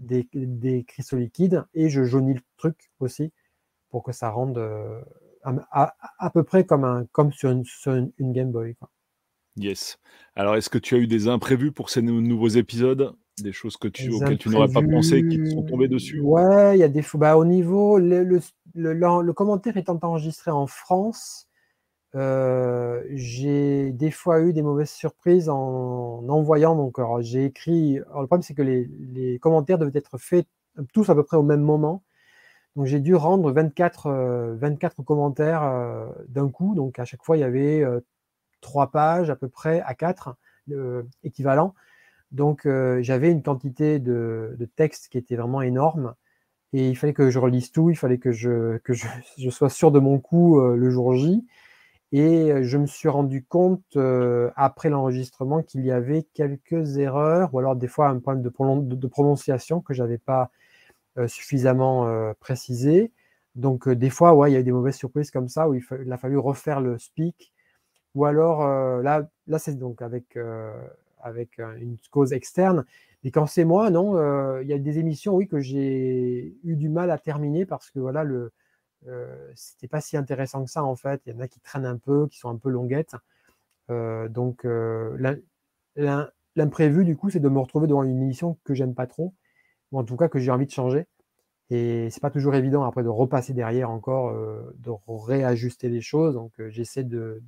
des, 0.00 0.84
cristaux 0.88 1.18
liquides, 1.18 1.64
et 1.74 1.90
je 1.90 2.04
jaunis 2.04 2.34
le 2.34 2.40
truc 2.56 2.90
aussi 3.00 3.30
pour 3.90 4.02
que 4.02 4.12
ça 4.12 4.30
rende 4.30 4.58
à, 5.44 6.30
peu 6.32 6.42
près 6.42 6.64
comme, 6.64 6.84
un, 6.84 7.06
comme 7.12 7.30
sur 7.32 7.50
une, 7.50 7.64
une 8.18 8.32
Game 8.32 8.50
Boy. 8.50 8.74
Quoi. 8.76 8.88
Yes. 9.58 9.98
Alors, 10.36 10.56
est-ce 10.56 10.70
que 10.70 10.78
tu 10.78 10.94
as 10.94 10.98
eu 10.98 11.06
des 11.06 11.28
imprévus 11.28 11.72
pour 11.72 11.90
ces 11.90 12.02
nouveaux 12.02 12.48
épisodes? 12.48 13.14
Des 13.42 13.52
choses 13.52 13.76
que 13.76 13.88
tu, 13.88 14.10
auxquelles 14.10 14.38
tu 14.38 14.48
n'aurais 14.48 14.72
pas 14.72 14.82
pensé 14.82 15.26
qui 15.26 15.38
te 15.38 15.50
sont 15.50 15.62
tombées 15.62 15.88
dessus? 15.88 16.20
Ouais, 16.20 16.76
il 16.76 16.80
y 16.80 16.84
a 16.84 16.88
des 16.88 17.02
fous. 17.02 17.18
Bah, 17.18 17.36
au 17.36 17.44
niveau, 17.44 17.98
le, 17.98 18.24
le, 18.24 18.40
le, 18.74 19.32
commentaire 19.32 19.76
étant 19.76 19.98
enregistré 20.02 20.50
en 20.50 20.66
France, 20.66 21.47
euh, 22.14 23.02
j'ai 23.10 23.92
des 23.92 24.10
fois 24.10 24.40
eu 24.40 24.52
des 24.52 24.62
mauvaises 24.62 24.90
surprises 24.90 25.48
en 25.48 26.26
envoyant. 26.28 26.76
Donc, 26.76 26.98
j'ai 27.20 27.44
écrit. 27.46 27.96
le 27.96 28.04
problème, 28.04 28.42
c'est 28.42 28.54
que 28.54 28.62
les, 28.62 29.38
commentaires 29.40 29.78
devaient 29.78 29.98
être 29.98 30.18
faits 30.18 30.46
tous 30.92 31.08
à 31.10 31.14
peu 31.14 31.24
près 31.24 31.36
au 31.36 31.42
même 31.42 31.62
moment. 31.62 32.02
Donc, 32.76 32.86
j'ai 32.86 33.00
dû 33.00 33.14
rendre 33.14 33.50
24, 33.52 34.56
24 34.58 35.00
euh, 35.00 35.04
commentaires 35.04 35.62
euh, 35.62 36.06
d'un 36.28 36.48
coup. 36.48 36.74
Donc, 36.74 36.98
à 36.98 37.04
chaque 37.04 37.24
fois, 37.24 37.36
il 37.36 37.40
y 37.40 37.44
avait 37.44 37.84
trois 38.60 38.90
pages 38.90 39.30
à 39.30 39.36
peu 39.36 39.48
près 39.48 39.80
à 39.82 39.94
quatre 39.94 40.36
euh, 40.72 41.02
équivalents. 41.24 41.74
Donc 42.30 42.66
euh, 42.66 43.02
j'avais 43.02 43.30
une 43.30 43.42
quantité 43.42 43.98
de, 43.98 44.54
de, 44.58 44.64
texte 44.66 45.08
qui 45.08 45.16
était 45.16 45.36
vraiment 45.36 45.62
énorme 45.62 46.14
et 46.74 46.90
il 46.90 46.96
fallait 46.96 47.14
que 47.14 47.30
je 47.30 47.38
relise 47.38 47.72
tout, 47.72 47.88
il 47.88 47.96
fallait 47.96 48.18
que 48.18 48.32
je, 48.32 48.78
sois 49.50 49.70
sûr 49.70 49.90
de 49.90 49.98
mon 49.98 50.18
coup 50.18 50.60
euh, 50.60 50.76
le 50.76 50.90
jour 50.90 51.14
J. 51.14 51.46
Et 52.12 52.62
je 52.62 52.78
me 52.78 52.86
suis 52.86 53.08
rendu 53.08 53.44
compte 53.44 53.96
après 54.56 54.88
l'enregistrement 54.90 55.62
qu'il 55.62 55.84
y 55.84 55.90
avait 55.90 56.24
quelques 56.34 56.96
erreurs 56.98 57.52
ou 57.54 57.58
alors 57.58 57.76
des 57.76 57.88
fois 57.88 58.08
un 58.08 58.18
problème 58.18 58.42
de, 58.42 59.06
prononciation 59.08 59.80
que 59.80 59.92
j'avais 59.94 60.18
pas 60.18 60.50
suffisamment 61.26 62.32
précisé. 62.40 63.12
Donc 63.56 63.88
des 63.88 64.10
fois, 64.10 64.34
ouais, 64.34 64.50
il 64.50 64.54
y 64.54 64.56
a 64.56 64.60
eu 64.60 64.64
des 64.64 64.72
mauvaises 64.72 64.96
surprises 64.96 65.30
comme 65.30 65.48
ça 65.48 65.68
où 65.68 65.74
il, 65.74 65.82
il 66.04 66.12
a 66.12 66.16
fallu 66.18 66.38
refaire 66.38 66.80
le 66.80 66.98
speak 66.98 67.52
ou 68.14 68.24
alors, 68.24 68.62
euh, 68.62 69.02
là, 69.02 69.28
là 69.46 69.58
c'est 69.58 69.74
donc 69.78 70.02
avec, 70.02 70.36
euh, 70.36 70.72
avec 71.20 71.58
une 71.58 71.96
cause 72.10 72.32
externe. 72.32 72.84
Et 73.24 73.30
quand 73.30 73.46
c'est 73.46 73.64
moi, 73.64 73.90
non, 73.90 74.16
euh, 74.16 74.62
il 74.62 74.68
y 74.68 74.72
a 74.72 74.78
des 74.78 74.98
émissions, 74.98 75.34
oui, 75.36 75.48
que 75.48 75.60
j'ai 75.60 76.56
eu 76.64 76.76
du 76.76 76.88
mal 76.88 77.10
à 77.10 77.18
terminer 77.18 77.66
parce 77.66 77.90
que 77.90 78.00
voilà, 78.00 78.24
le, 78.24 78.52
c'était 79.54 79.88
pas 79.88 80.00
si 80.00 80.16
intéressant 80.16 80.64
que 80.64 80.70
ça 80.70 80.84
en 80.84 80.96
fait. 80.96 81.22
Il 81.26 81.32
y 81.32 81.36
en 81.36 81.40
a 81.40 81.48
qui 81.48 81.60
traînent 81.60 81.86
un 81.86 81.98
peu, 81.98 82.28
qui 82.28 82.38
sont 82.38 82.50
un 82.50 82.56
peu 82.56 82.70
longuettes. 82.70 83.14
donc, 83.88 84.66
l'imprévu, 86.56 87.04
du 87.04 87.16
coup, 87.16 87.30
c'est 87.30 87.40
de 87.40 87.48
me 87.48 87.58
retrouver 87.58 87.86
devant 87.86 88.02
une 88.02 88.22
émission 88.22 88.58
que 88.64 88.74
j'aime 88.74 88.94
pas 88.94 89.06
trop, 89.06 89.34
ou 89.92 89.98
en 89.98 90.04
tout 90.04 90.16
cas 90.16 90.28
que 90.28 90.38
j'ai 90.38 90.50
envie 90.50 90.66
de 90.66 90.72
changer. 90.72 91.06
Et 91.70 92.08
c'est 92.10 92.20
pas 92.20 92.30
toujours 92.30 92.54
évident 92.54 92.82
après 92.84 93.02
de 93.02 93.08
repasser 93.08 93.52
derrière 93.52 93.90
encore, 93.90 94.30
euh, 94.30 94.74
de 94.78 94.90
réajuster 95.06 95.88
les 95.90 96.00
choses. 96.00 96.34
Donc 96.34 96.52
euh, 96.60 96.70
j'essaie 96.70 97.04
de, 97.04 97.42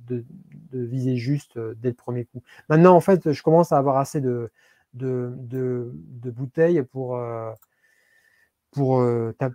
viser 0.71 1.15
juste 1.17 1.57
euh, 1.57 1.73
dès 1.77 1.89
le 1.89 1.95
premier 1.95 2.25
coup. 2.25 2.43
Maintenant, 2.69 2.95
en 2.95 3.01
fait, 3.01 3.31
je 3.31 3.43
commence 3.43 3.71
à 3.71 3.77
avoir 3.77 3.97
assez 3.97 4.21
de, 4.21 4.51
bouteilles 4.93 6.83
pour, 6.83 7.19
pour, 8.71 9.03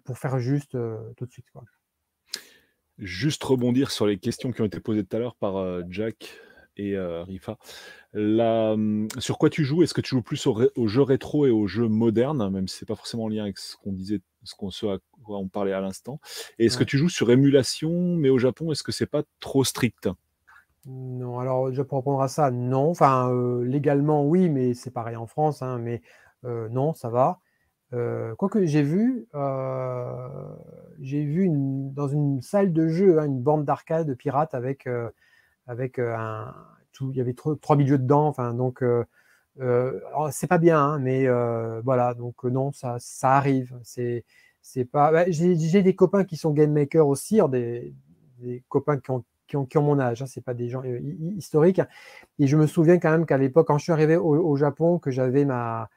pour 0.04 0.18
faire 0.18 0.38
juste 0.40 0.76
tout 1.16 1.26
de 1.26 1.30
suite. 1.30 1.46
Juste 2.98 3.42
rebondir 3.44 3.90
sur 3.90 4.06
les 4.06 4.18
questions 4.18 4.52
qui 4.52 4.62
ont 4.62 4.66
été 4.66 4.80
posées 4.80 5.04
tout 5.04 5.16
à 5.16 5.18
l'heure 5.18 5.36
par 5.36 5.82
Jack 5.90 6.40
et 6.78 6.96
Rifa. 6.98 7.58
La, 8.12 8.72
hum, 8.72 9.08
sur 9.18 9.36
quoi 9.36 9.50
tu 9.50 9.64
joues? 9.64 9.82
Est-ce 9.82 9.92
que 9.92 10.00
tu 10.00 10.10
joues 10.10 10.22
plus 10.22 10.46
aux, 10.46 10.86
jeux 10.86 11.02
rétro 11.02 11.46
et 11.46 11.50
aux 11.50 11.66
jeux 11.66 11.88
modernes, 11.88 12.48
même 12.50 12.68
si 12.68 12.78
c'est 12.78 12.86
pas 12.86 12.96
forcément 12.96 13.24
en 13.24 13.28
lien 13.28 13.42
avec 13.42 13.58
ce 13.58 13.76
qu'on 13.76 13.92
disait, 13.92 14.20
ce 14.42 14.54
qu'on 14.54 14.70
se 14.70 14.86
à 14.86 14.98
quoi 15.22 15.38
on 15.38 15.48
parlait 15.48 15.72
à 15.72 15.80
l'instant? 15.82 16.20
Et 16.58 16.66
est-ce 16.66 16.78
que 16.78 16.84
tu 16.84 16.96
joues 16.96 17.10
sur 17.10 17.30
émulation, 17.30 18.16
mais 18.16 18.30
au 18.30 18.38
Japon, 18.38 18.72
est-ce 18.72 18.82
que 18.82 18.92
c'est 18.92 19.06
pas 19.06 19.22
trop 19.40 19.64
strict? 19.64 20.08
Non, 20.86 21.38
alors 21.38 21.72
je 21.72 21.82
pour 21.82 21.98
répondre 21.98 22.22
à 22.22 22.28
ça, 22.28 22.50
non. 22.50 22.88
Enfin, 22.88 23.30
légalement, 23.62 24.24
oui, 24.24 24.48
mais 24.48 24.72
c'est 24.72 24.92
pareil 24.92 25.16
en 25.16 25.26
France, 25.26 25.60
hein, 25.60 25.78
mais 25.78 26.00
non, 26.44 26.94
ça 26.94 27.10
va. 27.10 27.40
Quoique 27.90 28.64
j'ai 28.66 28.82
vu, 28.82 29.26
j'ai 31.00 31.24
vu 31.24 31.48
dans 31.50 32.08
une 32.08 32.42
salle 32.42 32.72
de 32.72 32.88
jeu, 32.88 33.18
hein, 33.18 33.26
une 33.26 33.40
bande 33.40 33.64
d'arcade 33.64 34.06
de 34.06 34.14
pirates 34.14 34.54
avec 34.54 34.88
avec 35.66 35.98
un, 35.98 36.54
tout, 36.92 37.10
il 37.12 37.18
y 37.18 37.20
avait 37.20 37.34
trois, 37.34 37.56
trois 37.56 37.78
jeux 37.78 37.98
dedans, 37.98 38.26
enfin 38.26 38.54
donc 38.54 38.82
euh, 38.82 39.04
euh, 39.60 40.00
c'est 40.30 40.46
pas 40.46 40.58
bien, 40.58 40.78
hein, 40.78 40.98
mais 40.98 41.26
euh, 41.26 41.80
voilà, 41.84 42.14
donc 42.14 42.44
non, 42.44 42.72
ça, 42.72 42.96
ça 42.98 43.32
arrive. 43.32 43.78
C'est, 43.82 44.24
pas. 44.90 45.12
Bah, 45.12 45.24
j'ai, 45.28 45.82
des 45.82 45.94
copains 45.94 46.24
qui 46.24 46.36
sont 46.36 46.50
game 46.52 46.72
makers 46.72 47.06
aussi, 47.06 47.40
hein, 47.40 47.48
des, 47.48 47.94
copains 48.68 48.98
qui 48.98 49.10
ont, 49.10 49.24
qui 49.46 49.56
ont, 49.56 49.82
mon 49.82 49.98
âge, 49.98 50.22
hein, 50.22 50.26
c'est 50.26 50.42
pas 50.42 50.54
des 50.54 50.68
gens 50.68 50.82
historiques. 51.36 51.80
Et 52.38 52.46
je 52.46 52.56
me 52.56 52.66
souviens 52.66 52.98
quand 52.98 53.10
même 53.10 53.26
qu'à 53.26 53.38
l'époque, 53.38 53.68
quand 53.68 53.78
je 53.78 53.84
suis 53.84 53.92
arrivé 53.92 54.16
au, 54.16 54.56
Japon, 54.56 54.98
que 54.98 55.10
j'avais 55.10 55.44
ma 55.44 55.88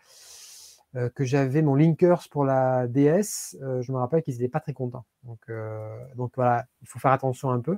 que 1.16 1.24
j'avais 1.24 1.62
mon 1.62 1.76
Linkers 1.76 2.30
pour 2.32 2.46
la 2.46 2.88
DS, 2.88 3.56
je 3.60 3.92
me 3.92 3.98
rappelle 3.98 4.24
qu'ils 4.24 4.36
n'étaient 4.36 4.50
pas 4.50 4.60
très 4.60 4.74
contents. 4.74 5.06
Donc, 5.24 5.50
donc 6.16 6.32
voilà, 6.36 6.66
il 6.82 6.88
faut 6.88 7.00
faire 7.00 7.12
attention 7.12 7.52
un 7.52 7.60
peu. 7.60 7.78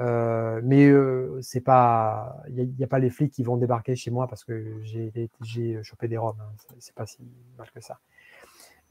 Euh, 0.00 0.60
mais 0.62 0.86
euh, 0.86 1.40
c'est 1.42 1.60
pas, 1.60 2.36
il 2.48 2.72
n'y 2.76 2.84
a, 2.84 2.86
pas 2.86 3.00
les 3.00 3.10
flics 3.10 3.32
qui 3.32 3.42
vont 3.42 3.56
débarquer 3.56 3.96
chez 3.96 4.12
moi 4.12 4.28
parce 4.28 4.44
que 4.44 4.76
j'ai 4.82 5.82
chopé 5.82 6.06
des 6.06 6.16
robes. 6.16 6.38
Hein. 6.40 6.52
C'est 6.78 6.94
pas 6.94 7.06
si 7.06 7.18
mal 7.56 7.68
que 7.72 7.80
ça. 7.80 7.98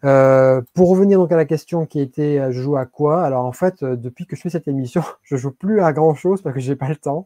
Euh, 0.03 0.61
pour 0.75 0.89
revenir 0.89 1.17
donc 1.17 1.31
à 1.31 1.35
la 1.35 1.45
question 1.45 1.87
qui 1.87 1.99
était 1.99 2.51
je 2.51 2.61
joue 2.61 2.77
à 2.77 2.85
quoi? 2.85 3.23
Alors 3.23 3.45
en 3.45 3.51
fait, 3.51 3.83
depuis 3.83 4.27
que 4.27 4.35
je 4.35 4.41
fais 4.41 4.49
cette 4.49 4.67
émission, 4.67 5.01
je 5.23 5.37
joue 5.37 5.51
plus 5.51 5.81
à 5.81 5.91
grand 5.93 6.13
chose 6.13 6.41
parce 6.41 6.53
que 6.53 6.61
j'ai 6.61 6.75
pas 6.75 6.89
le 6.89 6.95
temps. 6.95 7.25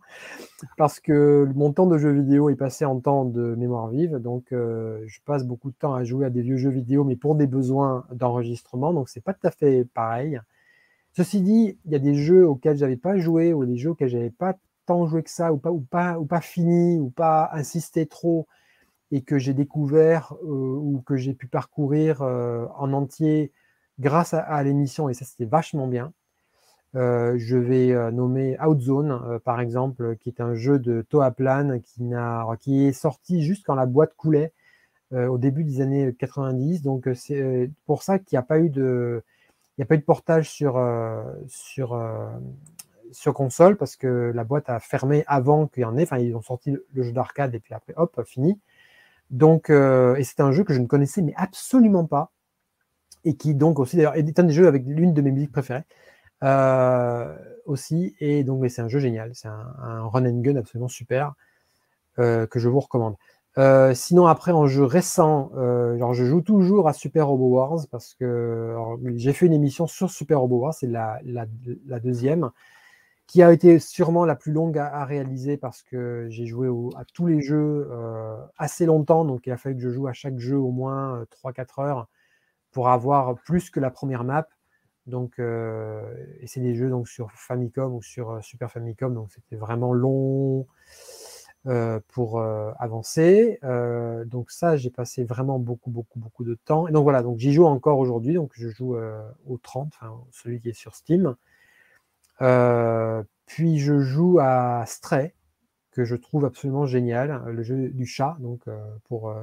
Parce 0.77 0.99
que 0.99 1.49
mon 1.55 1.73
temps 1.73 1.87
de 1.87 1.97
jeu 1.97 2.11
vidéo 2.11 2.49
est 2.49 2.55
passé 2.55 2.85
en 2.85 2.99
temps 2.99 3.25
de 3.25 3.55
mémoire 3.55 3.89
vive. 3.89 4.17
Donc 4.17 4.45
je 4.51 5.19
passe 5.25 5.45
beaucoup 5.45 5.71
de 5.71 5.75
temps 5.75 5.95
à 5.95 6.03
jouer 6.03 6.25
à 6.27 6.29
des 6.29 6.41
vieux 6.41 6.57
jeux 6.57 6.69
vidéo, 6.71 7.03
mais 7.03 7.15
pour 7.15 7.35
des 7.35 7.47
besoins 7.47 8.05
d'enregistrement. 8.13 8.93
Donc 8.93 9.09
c'est 9.09 9.23
pas 9.23 9.33
tout 9.33 9.47
à 9.47 9.51
fait 9.51 9.85
pareil. 9.93 10.39
Ceci 11.13 11.41
dit, 11.41 11.77
il 11.85 11.91
y 11.91 11.95
a 11.95 11.99
des 11.99 12.15
jeux 12.15 12.47
auxquels 12.47 12.77
j'avais 12.77 12.97
pas 12.97 13.17
joué 13.17 13.53
ou 13.53 13.65
des 13.65 13.77
jeux 13.77 13.91
auxquels 13.91 14.09
j'avais 14.09 14.29
pas 14.29 14.55
tant 14.85 15.07
joué 15.07 15.23
que 15.23 15.29
ça 15.29 15.53
ou 15.53 15.57
pas 15.57 15.71
ou 15.71 15.81
pas 15.81 16.17
ou 16.19 16.25
pas 16.25 16.41
fini 16.41 16.99
ou 16.99 17.09
pas 17.09 17.49
insisté 17.53 18.05
trop 18.05 18.47
et 19.11 19.21
que 19.21 19.37
j'ai 19.37 19.53
découvert 19.53 20.33
euh, 20.43 20.47
ou 20.47 21.03
que 21.05 21.15
j'ai 21.15 21.33
pu 21.33 21.47
parcourir 21.47 22.21
euh, 22.21 22.65
en 22.77 22.93
entier 22.93 23.51
grâce 23.99 24.33
à, 24.33 24.63
l'émission 24.63 25.09
et 25.09 25.13
ça 25.13 25.25
c'était 25.25 25.45
vachement 25.45 25.87
bien. 25.87 26.13
je 26.93 27.57
vais 27.57 28.11
nommer 28.11 28.57
Outzone, 28.59 29.39
par 29.45 29.59
exemple, 29.59 30.15
qui 30.17 30.29
est 30.29 30.41
un 30.41 30.55
jeu 30.55 30.79
de 30.79 31.03
Toaplan 31.03 31.79
qui, 31.79 32.09
qui 32.59 32.85
est 32.85 32.93
sorti 32.93 33.43
juste 33.43 33.63
quand 33.65 33.75
la 33.75 33.85
boîte 33.85 34.15
coulait 34.15 34.53
au 35.11 35.37
début 35.37 35.63
des 35.63 35.81
années 35.81 36.15
90. 36.17 36.81
Donc 36.81 37.07
c'est 37.13 37.69
pour 37.85 38.01
ça 38.01 38.17
qu'il 38.17 38.35
n'y 38.35 38.39
a 38.39 38.43
pas 38.43 38.57
eu 38.59 38.69
de, 38.69 39.23
il 39.77 39.83
a 39.83 39.85
pas 39.85 39.95
eu 39.95 39.99
de 39.99 40.03
portage 40.03 40.49
sur, 40.49 40.81
sur, 41.47 41.95
sur 43.11 43.33
console 43.33 43.77
parce 43.77 43.95
que 43.95 44.31
la 44.33 44.43
boîte 44.43 44.69
a 44.69 44.79
fermé 44.79 45.23
avant 45.27 45.67
qu'il 45.67 45.81
y 45.81 45.85
en 45.85 45.97
ait. 45.97 46.03
Enfin, 46.03 46.17
ils 46.17 46.35
ont 46.35 46.41
sorti 46.41 46.75
le 46.93 47.03
jeu 47.03 47.11
d'arcade 47.11 47.53
et 47.53 47.59
puis 47.59 47.73
après, 47.73 47.93
hop, 47.97 48.19
fini. 48.25 48.59
Donc, 49.31 49.69
et 49.69 50.23
c'est 50.23 50.39
un 50.39 50.51
jeu 50.51 50.63
que 50.63 50.73
je 50.73 50.79
ne 50.79 50.85
connaissais 50.85 51.21
mais 51.21 51.33
absolument 51.37 52.05
pas 52.05 52.31
et 53.23 53.35
qui 53.35 53.55
donc 53.55 53.79
aussi 53.79 53.95
d'ailleurs 53.95 54.15
est 54.15 54.39
un 54.39 54.43
des 54.43 54.53
jeux 54.53 54.67
avec 54.67 54.83
l'une 54.85 55.13
de 55.13 55.21
mes 55.21 55.31
musiques 55.31 55.51
préférées. 55.51 55.83
Euh, 56.43 57.37
aussi. 57.65 58.15
Et 58.19 58.43
donc, 58.43 58.67
c'est 58.69 58.81
un 58.81 58.89
jeu 58.89 58.99
génial. 58.99 59.31
C'est 59.33 59.47
un, 59.47 60.07
run 60.07 60.25
and 60.25 60.41
gun 60.41 60.55
absolument 60.55 60.87
super 60.87 61.33
euh, 62.19 62.47
que 62.47 62.59
je 62.59 62.67
vous 62.67 62.79
recommande. 62.79 63.15
Euh, 63.57 63.93
sinon, 63.93 64.27
après, 64.27 64.51
en 64.51 64.65
jeu 64.65 64.83
récent, 64.83 65.51
genre, 65.53 66.13
je 66.13 66.25
joue 66.25 66.41
toujours 66.41 66.87
à 66.87 66.93
Super 66.93 67.27
Robo 67.27 67.49
Wars 67.49 67.79
parce 67.91 68.15
que 68.15 68.75
j'ai 69.15 69.33
fait 69.33 69.45
une 69.45 69.53
émission 69.53 69.87
sur 69.87 70.09
Super 70.09 70.39
Robo 70.39 70.59
Wars, 70.59 70.73
c'est 70.73 70.87
la, 70.87 71.19
la, 71.23 71.99
deuxième, 71.99 72.49
qui 73.31 73.41
a 73.41 73.53
été 73.53 73.79
sûrement 73.79 74.25
la 74.25 74.35
plus 74.35 74.51
longue 74.51 74.77
à, 74.77 75.05
réaliser 75.05 75.55
parce 75.55 75.83
que 75.83 76.27
j'ai 76.29 76.45
joué 76.45 76.67
à 76.97 77.05
tous 77.13 77.27
les 77.27 77.39
jeux 77.39 77.89
assez 78.57 78.85
longtemps, 78.85 79.23
donc 79.23 79.47
il 79.47 79.51
a 79.53 79.57
fallu 79.57 79.75
que 79.75 79.81
je 79.81 79.89
joue 79.89 80.07
à 80.07 80.11
chaque 80.11 80.37
jeu 80.37 80.57
au 80.57 80.71
moins 80.71 81.23
3-4 81.31 81.81
heures 81.81 82.07
pour 82.71 82.89
avoir 82.89 83.35
plus 83.35 83.69
que 83.69 83.79
la 83.79 83.89
première 83.89 84.25
map. 84.25 84.49
Donc, 85.07 85.39
euh, 85.39 86.01
et 86.41 86.47
c'est 86.47 86.59
des 86.59 86.75
jeux 86.75 86.89
donc 86.89 87.07
sur 87.07 87.31
Famicom 87.31 87.95
ou 87.95 88.01
sur 88.01 88.31
euh, 88.31 88.41
Super 88.41 88.69
Famicom, 88.69 89.13
donc 89.13 89.31
c'était 89.31 89.55
vraiment 89.55 89.93
long 89.93 90.67
euh, 91.67 92.01
pour 92.09 92.41
avancer. 92.41 93.59
donc 94.25 94.51
ça, 94.51 94.75
j'ai 94.75 94.89
passé 94.89 95.23
vraiment 95.23 95.57
beaucoup, 95.57 95.89
beaucoup, 95.89 96.19
beaucoup 96.19 96.43
de 96.43 96.55
temps. 96.65 96.89
Et 96.89 96.91
donc 96.91 97.03
voilà, 97.03 97.23
donc 97.23 97.37
j'y 97.39 97.53
joue 97.53 97.65
encore 97.65 97.97
aujourd'hui. 97.97 98.33
Donc 98.33 98.51
je 98.55 98.67
joue 98.67 98.97
au 99.47 99.57
30, 99.57 99.93
celui 100.31 100.59
qui 100.59 100.67
est 100.67 100.73
sur 100.73 100.95
Steam. 100.95 101.37
Puis 103.45 103.79
je 103.79 103.99
joue 103.99 104.39
à 104.39 104.83
Stray, 104.85 105.33
que 105.91 106.05
je 106.05 106.15
trouve 106.15 106.45
absolument 106.45 106.85
génial, 106.85 107.43
le 107.47 107.63
jeu 107.63 107.89
du 107.89 108.05
chat, 108.05 108.37
donc 108.39 108.61
pour 109.05 109.33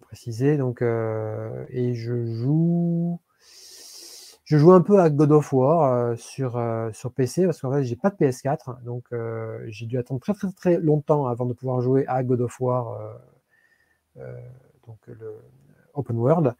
préciser. 0.00 0.56
Donc, 0.56 0.82
et 0.82 1.94
je 1.94 2.24
joue 2.24 3.20
je 4.52 4.58
joue 4.58 4.72
un 4.72 4.82
peu 4.82 5.00
à 5.00 5.08
God 5.08 5.32
of 5.32 5.50
War 5.54 5.94
euh, 5.94 6.16
sur, 6.16 6.58
euh, 6.58 6.90
sur 6.92 7.10
PC 7.10 7.46
parce 7.46 7.62
qu'en 7.62 7.72
fait, 7.72 7.84
j'ai 7.84 7.96
pas 7.96 8.10
de 8.10 8.16
PS4. 8.16 8.82
Donc, 8.82 9.04
euh, 9.12 9.64
j'ai 9.68 9.86
dû 9.86 9.96
attendre 9.96 10.20
très, 10.20 10.34
très, 10.34 10.52
très 10.52 10.78
longtemps 10.78 11.26
avant 11.26 11.46
de 11.46 11.54
pouvoir 11.54 11.80
jouer 11.80 12.06
à 12.06 12.22
God 12.22 12.42
of 12.42 12.60
War, 12.60 13.18
donc 14.86 14.98
le 15.06 15.36
Open 15.94 16.18
World, 16.18 16.54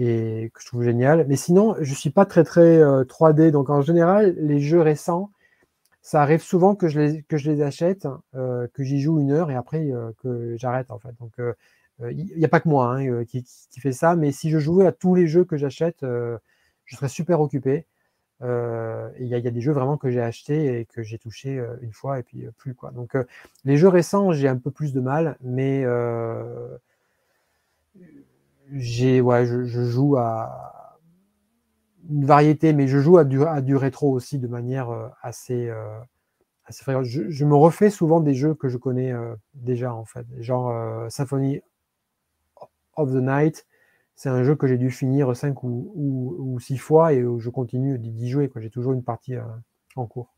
et 0.00 0.50
que 0.54 0.60
je 0.60 0.66
trouve 0.66 0.82
génial. 0.82 1.26
Mais 1.28 1.36
sinon, 1.36 1.76
je 1.80 1.94
suis 1.94 2.10
pas 2.10 2.26
très, 2.26 2.44
très 2.44 2.80
3D. 3.04 3.50
Donc, 3.50 3.70
en 3.70 3.82
général, 3.82 4.34
les 4.38 4.60
jeux 4.60 4.80
récents, 4.80 5.30
ça 6.02 6.22
arrive 6.22 6.42
souvent 6.42 6.74
que 6.74 6.88
je 6.88 7.00
les, 7.00 7.22
que 7.24 7.36
je 7.36 7.50
les 7.50 7.62
achète, 7.62 8.08
que 8.32 8.82
j'y 8.84 9.00
joue 9.00 9.20
une 9.20 9.32
heure 9.32 9.50
et 9.50 9.56
après 9.56 9.90
que 10.22 10.56
j'arrête, 10.58 10.90
en 10.90 10.98
fait. 10.98 11.14
Donc, 11.20 11.32
il 12.10 12.38
n'y 12.38 12.44
a 12.44 12.48
pas 12.48 12.60
que 12.60 12.68
moi 12.68 12.96
hein, 12.96 13.24
qui, 13.24 13.44
fait 13.80 13.92
ça. 13.92 14.16
Mais 14.16 14.32
si 14.32 14.50
je 14.50 14.58
jouais 14.58 14.86
à 14.86 14.92
tous 14.92 15.14
les 15.14 15.26
jeux 15.26 15.44
que 15.44 15.56
j'achète, 15.56 15.98
je 16.02 16.96
serais 16.96 17.08
super 17.08 17.40
occupé. 17.40 17.86
Euh, 18.42 19.10
il 19.18 19.26
y, 19.26 19.34
a 19.34 19.40
des 19.40 19.60
jeux 19.60 19.72
vraiment 19.72 19.98
que 19.98 20.10
j'ai 20.10 20.20
achetés 20.20 20.80
et 20.80 20.86
que 20.86 21.02
j'ai 21.02 21.18
touché 21.18 21.58
euh, 21.58 21.76
une 21.82 21.92
fois 21.92 22.18
et 22.18 22.22
puis 22.22 22.46
euh, 22.46 22.50
plus 22.56 22.74
quoi. 22.74 22.90
Donc 22.90 23.14
les 23.64 23.76
jeux 23.76 23.88
récents, 23.88 24.32
j'ai 24.32 24.48
un 24.48 24.56
peu 24.56 24.70
plus 24.70 24.94
de 24.94 25.00
mal, 25.00 25.36
mais 25.42 25.84
j'ai 28.72 29.20
ouais, 29.20 29.46
je, 29.46 29.64
joue 29.64 30.16
à 30.16 30.98
une 32.08 32.24
variété, 32.24 32.72
mais 32.72 32.88
je 32.88 32.98
joue 32.98 33.18
à 33.18 33.24
du, 33.24 33.42
à 33.44 33.60
du 33.60 33.76
rétro 33.76 34.10
aussi 34.12 34.38
de 34.38 34.48
manière 34.48 34.90
assez 35.22 35.70
assez 36.64 36.82
fréquente. 36.82 37.04
Je, 37.04 37.44
me 37.44 37.54
refais 37.54 37.90
souvent 37.90 38.20
des 38.20 38.34
jeux 38.34 38.54
que 38.54 38.68
je 38.68 38.76
connais 38.78 39.12
déjà 39.54 39.94
en 39.94 40.04
fait, 40.04 40.26
genre 40.38 40.72
Symphony 41.10 41.60
of 42.96 43.10
the 43.12 43.22
Night 43.22 43.66
c'est 44.20 44.28
un 44.28 44.44
jeu 44.44 44.54
que 44.54 44.66
j'ai 44.66 44.76
dû 44.76 44.90
finir 44.90 45.34
5 45.34 45.64
ou, 45.64 46.58
6 46.60 46.76
fois 46.76 47.14
et 47.14 47.24
je 47.38 47.48
continue 47.48 47.98
d'y 47.98 48.28
jouer. 48.28 48.52
J'ai 48.56 48.68
toujours 48.68 48.92
une 48.92 49.02
partie 49.02 49.34
euh, 49.34 49.44
en 49.96 50.04
cours. 50.04 50.34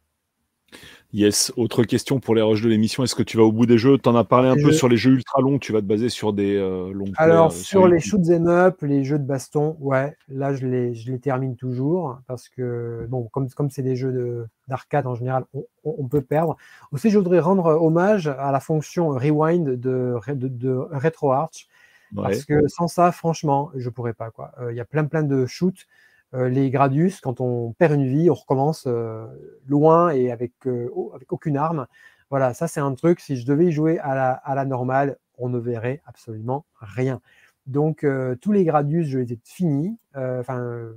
Yes, 1.13 1.53
autre 1.57 1.85
question 1.85 2.21
pour 2.21 2.35
les 2.35 2.41
rushs 2.41 2.63
de 2.63 2.69
l'émission. 2.71 3.05
Est-ce 3.05 3.15
que 3.15 3.23
tu 3.23 3.37
vas 3.37 3.43
au 3.43 3.53
bout 3.53 3.67
des 3.67 3.77
jeux? 3.77 3.99
Tu 3.99 4.09
en 4.09 4.17
as 4.17 4.25
parlé 4.25 4.49
un 4.49 4.55
peu 4.55 4.73
sur 4.73 4.89
les 4.89 4.97
jeux 4.97 5.13
ultra 5.13 5.43
longs, 5.43 5.59
tu 5.59 5.73
vas 5.73 5.81
te 5.81 5.87
baser 5.87 6.09
sur 6.09 6.33
des 6.33 6.57
euh, 6.57 6.91
longs 6.93 7.13
Alors, 7.19 7.49
euh, 7.49 7.51
sur, 7.51 7.87
les 7.87 8.01
shoots 8.01 8.31
and 8.31 8.47
up, 8.47 8.81
les 8.81 9.05
jeux 9.05 9.19
de 9.19 9.25
baston, 9.25 9.77
ouais, 9.81 10.17
là 10.29 10.55
je 10.55 10.67
les, 10.67 10.95
je 10.95 11.13
les 11.13 11.19
termine 11.19 11.55
toujours 11.55 12.19
parce 12.27 12.49
que, 12.49 13.07
bon, 13.11 13.25
comme 13.25 13.51
comme 13.51 13.69
c'est 13.69 13.83
des 13.83 13.95
jeux 13.95 14.49
d'arcade 14.69 15.07
en 15.07 15.15
général, 15.15 15.45
on, 15.85 16.09
peut 16.09 16.23
perdre. 16.23 16.57
Aussi, 16.93 17.11
je 17.11 17.19
voudrais 17.19 17.41
rendre 17.41 17.67
hommage 17.67 18.29
à 18.29 18.51
la 18.51 18.61
fonction 18.61 19.09
rewind 19.11 19.69
de, 19.69 20.15
de, 20.29 20.49
de 20.49 20.71
RetroArch 20.93 21.69
parce 22.15 22.45
que 22.45 22.69
sans 22.69 22.89
ça, 22.89 23.13
franchement, 23.13 23.71
je 23.75 23.89
pourrais 23.89 24.15
pas. 24.15 24.31
quoi. 24.31 24.53
Euh, 24.61 24.73
il 24.73 24.77
y 24.77 24.81
a 24.81 24.85
plein 24.85 25.05
plein 25.05 25.23
de 25.23 25.47
shoots. 25.47 25.87
Euh, 26.35 26.49
les 26.49 26.71
Gradius, 26.71 27.21
quand 27.21 27.41
on 27.41 27.73
perd 27.73 27.95
une 27.95 28.07
vie, 28.07 28.31
on 28.31 28.35
recommence 28.35 28.85
euh, 28.87 29.27
loin 29.67 30.11
et 30.11 30.31
avec, 30.31 30.53
avec 30.67 31.33
aucune 31.33 31.57
arme. 31.57 31.87
Voilà, 32.31 32.55
ça 32.55 32.69
c'est 32.69 32.81
un 32.81 32.95
truc, 32.95 33.21
si 33.21 33.37
je 33.37 33.45
devais 33.45 33.67
y 33.67 33.73
jouer 33.73 33.99
à 33.99 34.15
la, 34.15 34.33
à 34.33 34.55
la 34.55 34.65
normale, 34.65 35.19
on 35.37 35.49
ne 35.49 35.59
verrait 35.59 36.01
absolument 36.07 36.65
rien. 36.81 37.21
Donc 37.67 38.07
tous 38.41 38.53
les 38.53 38.65
Gradius, 38.65 39.07
je 39.07 39.19
les 39.19 39.35
ai 39.35 39.41
finis, 39.45 39.99
enfin 40.15 40.89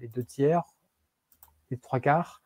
les 0.00 0.08
deux 0.08 0.24
tiers, 0.24 0.64
les 1.70 1.76
trois 1.78 2.00
quarts. 2.00 2.42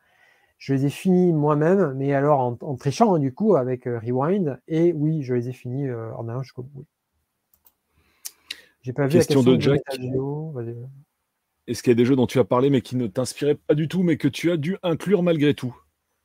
Je 0.59 0.73
les 0.73 0.85
ai 0.85 0.89
finis 0.89 1.33
moi-même, 1.33 1.93
mais 1.93 2.13
alors 2.13 2.39
en, 2.39 2.75
trichant 2.75 3.15
hein, 3.15 3.19
du 3.19 3.33
coup 3.33 3.55
avec 3.55 3.85
Rewind. 3.85 4.61
Et 4.67 4.93
oui, 4.93 5.23
je 5.23 5.33
les 5.33 5.49
ai 5.49 5.53
finis 5.53 5.91
en 5.91 6.29
allant 6.29 6.43
jusqu'au 6.43 6.63
bout. 6.63 6.85
J'ai 8.83 8.93
pas 8.93 9.07
vu 9.07 9.13
question, 9.17 9.41
de 9.41 9.59
Jack. 9.59 9.81
Est-ce 11.67 11.83
qu'il 11.83 11.91
y 11.91 11.95
a 11.95 11.95
des 11.95 12.05
jeux 12.05 12.15
dont 12.15 12.27
tu 12.27 12.39
as 12.39 12.45
parlé 12.45 12.69
mais 12.69 12.81
qui 12.81 12.95
ne 12.95 13.07
t'inspiraient 13.07 13.55
pas 13.55 13.75
du 13.75 13.89
tout, 13.89 14.01
mais 14.01 14.15
que 14.15 14.29
tu 14.29 14.51
as 14.51 14.57
dû 14.57 14.77
inclure 14.83 15.21
malgré 15.21 15.53
tout 15.53 15.75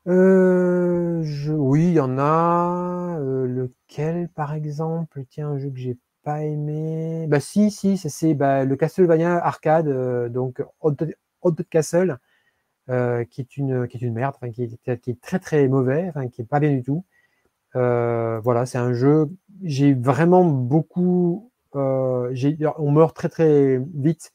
euh, 0.07 1.25
Oui, 1.49 1.89
il 1.89 1.95
y 1.95 2.01
en 2.01 2.17
a. 2.19 3.19
Euh, 3.19 3.47
lequel, 3.47 4.29
par 4.29 4.55
exemple? 4.55 5.25
Tiens, 5.29 5.49
un 5.49 5.59
jeu 5.59 5.71
que 5.71 5.79
j'ai 5.79 5.99
pas 6.23 6.45
aimé. 6.45 7.27
Bah 7.29 7.41
si, 7.41 7.73
si, 7.73 7.97
c'est 7.97 8.35
bah, 8.35 8.65
le 8.65 8.77
Castlevania 8.77 9.45
arcade, 9.45 9.89
euh, 9.89 10.29
donc 10.29 10.63
Haunted 10.81 11.69
Castle, 11.69 12.19
qui 12.87 13.41
est 13.41 13.57
une 13.57 13.89
qui 13.89 13.97
est 13.97 14.01
une 14.03 14.15
merde, 14.15 14.37
qui 14.55 14.63
est, 14.63 15.21
très 15.21 15.39
très 15.41 15.67
mauvais, 15.67 16.13
qui 16.33 16.43
est 16.43 16.45
pas 16.45 16.61
bien 16.61 16.71
du 16.71 16.83
tout. 16.85 17.05
voilà, 17.75 18.65
c'est 18.67 18.79
un 18.79 18.93
jeu. 18.93 19.29
J'ai 19.65 19.95
vraiment 19.95 20.45
beaucoup 20.45 21.51
on 21.75 22.91
meurt 22.93 23.17
très 23.17 23.29
très 23.29 23.81
vite. 23.95 24.33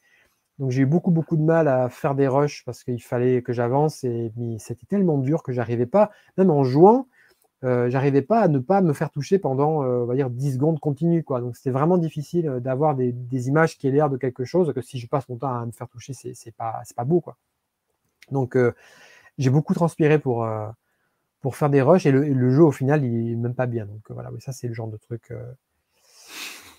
Donc 0.58 0.70
j'ai 0.72 0.82
eu 0.82 0.86
beaucoup 0.86 1.10
beaucoup 1.10 1.36
de 1.36 1.42
mal 1.42 1.68
à 1.68 1.88
faire 1.88 2.14
des 2.14 2.26
rushs 2.26 2.64
parce 2.64 2.82
qu'il 2.82 3.02
fallait 3.02 3.42
que 3.42 3.52
j'avance 3.52 4.02
et 4.04 4.32
c'était 4.58 4.86
tellement 4.86 5.18
dur 5.18 5.42
que 5.42 5.52
j'arrivais 5.52 5.86
pas, 5.86 6.10
même 6.36 6.50
en 6.50 6.64
jouant, 6.64 7.06
euh, 7.64 7.88
j'arrivais 7.90 8.22
pas 8.22 8.40
à 8.40 8.48
ne 8.48 8.58
pas 8.58 8.80
me 8.82 8.92
faire 8.92 9.10
toucher 9.10 9.38
pendant 9.38 9.82
euh, 9.82 10.02
on 10.02 10.06
va 10.06 10.14
dire 10.14 10.30
10 10.30 10.54
secondes 10.54 10.80
continues 10.80 11.22
quoi. 11.24 11.40
Donc 11.40 11.56
c'était 11.56 11.70
vraiment 11.70 11.98
difficile 11.98 12.58
d'avoir 12.60 12.96
des, 12.96 13.14
images 13.48 13.78
qui 13.78 13.86
aient 13.88 13.92
l'air 13.92 14.10
de 14.10 14.16
quelque 14.16 14.44
chose 14.44 14.72
que 14.74 14.80
si 14.80 14.98
je 14.98 15.06
passe 15.08 15.28
mon 15.28 15.36
temps 15.36 15.54
à 15.54 15.66
me 15.66 15.72
faire 15.72 15.88
toucher 15.88 16.12
c'est 16.12 16.56
pas 16.56 16.80
c'est 16.84 16.96
pas 16.96 17.04
beau 17.04 17.20
quoi. 17.20 17.36
Donc 18.32 18.56
j'ai 19.38 19.50
beaucoup 19.50 19.74
transpiré 19.74 20.18
pour 20.18 20.48
pour 21.40 21.56
faire 21.56 21.70
des 21.70 21.82
rushs 21.82 22.06
et 22.06 22.12
le, 22.12 22.50
jeu 22.50 22.62
au 22.64 22.72
final 22.72 23.04
il 23.04 23.32
est 23.32 23.36
même 23.36 23.54
pas 23.54 23.66
bien. 23.66 23.86
Donc 23.86 24.10
voilà, 24.10 24.30
ça 24.40 24.52
c'est 24.52 24.68
le 24.68 24.74
genre 24.74 24.88
de 24.88 24.96
truc 24.96 25.32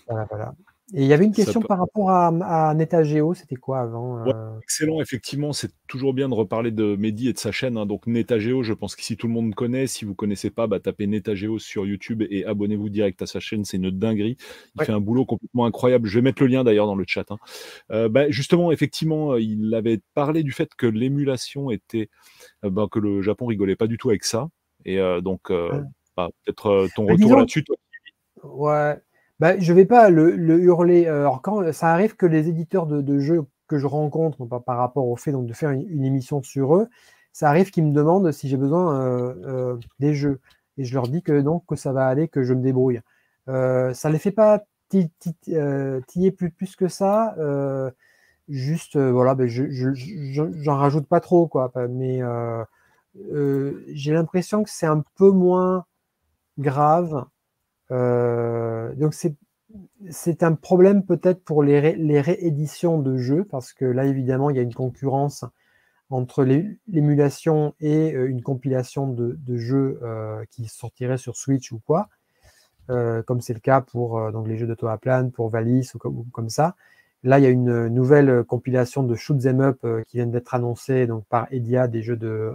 voilà, 0.08 0.54
Et 0.92 1.02
il 1.02 1.06
y 1.06 1.12
avait 1.12 1.24
une 1.24 1.32
question 1.32 1.60
par 1.60 1.78
rapport 1.78 2.10
à, 2.10 2.28
à 2.70 2.74
NetaGeo, 2.74 3.34
c'était 3.34 3.54
quoi 3.54 3.80
avant 3.80 4.26
euh? 4.26 4.58
Excellent, 4.62 5.00
effectivement, 5.00 5.52
c'est 5.52 5.70
toujours 5.86 6.14
bien 6.14 6.28
de 6.28 6.34
reparler 6.34 6.72
de 6.72 6.96
Mehdi 6.96 7.28
et 7.28 7.32
de 7.32 7.38
sa 7.38 7.52
chaîne. 7.52 7.76
Hein. 7.76 7.86
Donc 7.86 8.08
NetaGeo, 8.08 8.64
je 8.64 8.72
pense 8.72 8.96
qu'ici 8.96 9.16
tout 9.16 9.28
le 9.28 9.32
monde 9.32 9.54
connaît. 9.54 9.86
Si 9.86 10.04
vous 10.04 10.12
ne 10.12 10.16
connaissez 10.16 10.50
pas, 10.50 10.66
bah, 10.66 10.80
tapez 10.80 11.06
NetaGeo 11.06 11.60
sur 11.60 11.86
YouTube 11.86 12.24
et 12.28 12.44
abonnez-vous 12.44 12.88
direct 12.88 13.22
à 13.22 13.26
sa 13.26 13.38
chaîne, 13.38 13.64
c'est 13.64 13.76
une 13.76 13.90
dinguerie. 13.90 14.36
Il 14.76 14.84
fait 14.84 14.92
un 14.92 15.00
boulot 15.00 15.24
complètement 15.24 15.64
incroyable. 15.64 16.08
Je 16.08 16.18
vais 16.18 16.22
mettre 16.22 16.42
le 16.42 16.48
lien 16.48 16.64
d'ailleurs 16.64 16.86
dans 16.86 16.96
le 16.96 17.04
chat. 17.06 17.30
Hein. 17.30 17.38
Euh, 17.92 18.08
bah, 18.08 18.28
justement, 18.30 18.72
effectivement, 18.72 19.36
il 19.36 19.72
avait 19.74 20.00
parlé 20.14 20.42
du 20.42 20.50
fait 20.50 20.74
que 20.74 20.86
l'émulation 20.86 21.70
était, 21.70 22.08
euh, 22.64 22.70
bah, 22.70 22.88
que 22.90 22.98
le 22.98 23.22
Japon 23.22 23.46
rigolait 23.46 23.76
pas 23.76 23.86
du 23.86 23.96
tout 23.96 24.10
avec 24.10 24.24
ça. 24.24 24.48
Et 24.84 24.98
donc, 25.22 25.48
peut-être 25.48 26.88
ton 26.96 27.06
retour 27.06 27.36
là-dessus. 27.36 27.64
Ouais, 28.42 28.98
bah, 29.40 29.58
je 29.58 29.72
ne 29.72 29.76
vais 29.76 29.86
pas 29.86 30.10
le, 30.10 30.36
hurler. 30.60 31.06
Euh, 31.06 31.20
alors, 31.20 31.42
quand 31.42 31.72
ça 31.72 31.92
arrive 31.92 32.14
que 32.14 32.26
les 32.26 32.48
éditeurs 32.48 32.86
de, 32.86 33.18
jeux 33.18 33.46
que 33.68 33.78
je 33.78 33.86
rencontre 33.86 34.44
par, 34.46 34.76
rapport 34.76 35.08
au 35.08 35.16
fait 35.16 35.32
donc, 35.32 35.46
de 35.46 35.54
faire 35.54 35.70
une, 35.70 36.04
émission 36.04 36.42
sur 36.42 36.76
eux, 36.76 36.88
ça 37.32 37.48
arrive 37.48 37.70
qu'ils 37.70 37.86
me 37.86 37.92
demandent 37.94 38.30
si 38.32 38.48
j'ai 38.48 38.58
besoin 38.58 39.78
des 39.98 40.14
jeux. 40.14 40.40
Et 40.76 40.84
je 40.84 40.94
leur 40.94 41.08
dis 41.08 41.22
que 41.22 41.40
donc 41.40 41.64
que 41.66 41.76
ça 41.76 41.92
va 41.92 42.06
aller, 42.06 42.28
que 42.28 42.42
je 42.42 42.54
me 42.54 42.62
débrouille. 42.62 43.00
ça 43.46 43.92
ne 44.04 44.12
les 44.12 44.18
fait 44.18 44.32
pas 44.32 44.64
tiller 44.88 46.32
plus, 46.32 46.76
que 46.76 46.88
ça. 46.88 47.34
juste, 48.48 48.98
voilà, 48.98 49.34
ben 49.34 49.46
je, 49.46 49.64
j'en 50.62 50.76
rajoute 50.76 51.06
pas 51.06 51.20
trop, 51.20 51.46
quoi. 51.46 51.72
Mais 51.88 52.20
j'ai 53.14 54.12
l'impression 54.12 54.64
que 54.64 54.70
c'est 54.70 54.86
un 54.86 55.02
peu 55.16 55.30
moins 55.30 55.86
grave. 56.58 57.24
Donc 57.90 59.14
c'est 59.14 59.34
c'est 60.10 60.42
un 60.42 60.54
problème 60.54 61.04
peut-être 61.04 61.42
pour 61.44 61.62
les, 61.62 61.78
rééditions 62.20 62.98
de 62.98 63.16
jeux, 63.16 63.44
parce 63.44 63.72
que 63.72 63.84
là, 63.84 64.04
évidemment, 64.04 64.50
il 64.50 64.56
y 64.56 64.58
a 64.58 64.62
une 64.62 64.74
concurrence 64.74 65.44
entre 66.08 66.44
l'émulation 66.88 67.74
et 67.80 68.14
euh, 68.14 68.28
une 68.28 68.42
compilation 68.42 69.06
de, 69.06 69.56
jeux 69.56 70.00
euh, 70.02 70.44
qui 70.50 70.66
sortiraient 70.66 71.18
sur 71.18 71.36
Switch 71.36 71.70
ou 71.70 71.80
quoi, 71.86 72.08
euh, 72.90 73.22
comme 73.22 73.40
c'est 73.40 73.54
le 73.54 73.60
cas 73.60 73.80
pour 73.80 74.32
donc 74.32 74.48
les 74.48 74.56
jeux 74.56 74.66
de 74.66 74.74
Toaplan, 74.74 75.30
pour 75.30 75.48
Valis 75.50 75.92
ou 75.94 76.26
comme, 76.32 76.48
ça. 76.48 76.74
Là, 77.22 77.38
il 77.38 77.42
y 77.42 77.46
a 77.46 77.50
une 77.50 77.88
nouvelle 77.88 78.44
compilation 78.44 79.02
de 79.02 79.14
Shoot 79.14 79.38
Them 79.40 79.60
Up 79.60 79.86
qui 80.06 80.16
vient 80.16 80.26
d'être 80.26 80.54
annoncée 80.54 81.06
donc, 81.06 81.24
par 81.26 81.52
Edia 81.52 81.86
des 81.86 82.02
jeux 82.02 82.16
de 82.16 82.50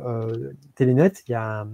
Telenet. 0.74 1.14
Il 1.28 1.32
y 1.32 1.36
a 1.36 1.68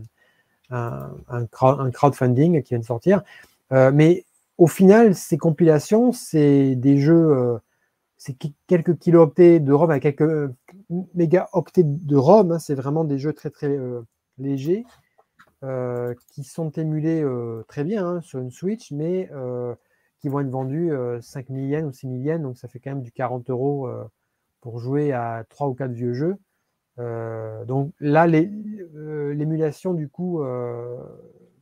un, 0.69 1.11
un, 1.29 1.45
crowdfunding 1.47 2.61
qui 2.61 2.69
vient 2.69 2.79
de 2.79 2.85
sortir. 2.85 3.23
Mais 3.72 4.26
au 4.61 4.68
final, 4.68 5.15
ces 5.15 5.39
compilations, 5.39 6.11
c'est 6.11 6.76
des 6.76 6.99
jeux, 6.99 7.31
euh, 7.31 7.57
c'est 8.18 8.35
quelques 8.68 8.95
kilooctets 8.99 9.60
de 9.60 9.73
ROM 9.73 9.89
avec 9.89 10.03
quelques 10.03 10.52
mégaoctets 11.15 11.84
de 11.84 12.15
ROM. 12.15 12.52
Hein. 12.52 12.60
c'est 12.60 12.76
vraiment 12.76 13.03
des 13.03 13.18
jeux 13.18 13.34
très 13.34 13.49
très 13.49 13.76
euh, 13.76 14.02
légers 14.38 14.85
euh, 15.64 16.14
qui 16.27 16.43
sont 16.43 16.69
émulés 16.72 17.26
très 17.68 17.84
bien 17.84 18.06
hein, 18.06 18.22
sur 18.22 18.38
une 18.38 18.52
Switch, 18.52 18.91
mais 18.91 19.31
qui 20.19 20.30
vont 20.30 20.41
être 20.41 20.49
vendus 20.49 20.91
5 21.22 21.48
000 21.48 21.60
yens 21.61 21.88
ou 21.88 21.91
6 21.91 22.07
000 22.07 22.19
yens, 22.19 22.41
donc 22.43 22.57
ça 22.57 22.68
fait 22.68 22.80
quand 22.80 22.91
même 22.91 23.02
du 23.02 23.11
40 23.11 23.49
euros 23.49 23.89
pour 24.61 24.77
jouer 24.77 25.11
à 25.11 25.43
3 25.49 25.69
ou 25.69 25.73
4 25.73 25.91
vieux 25.91 26.14
jeux. 26.14 26.38
donc 27.65 27.93
là, 27.99 28.27
l'émulation, 28.27 29.95
du 29.95 30.07
coup, 30.07 30.43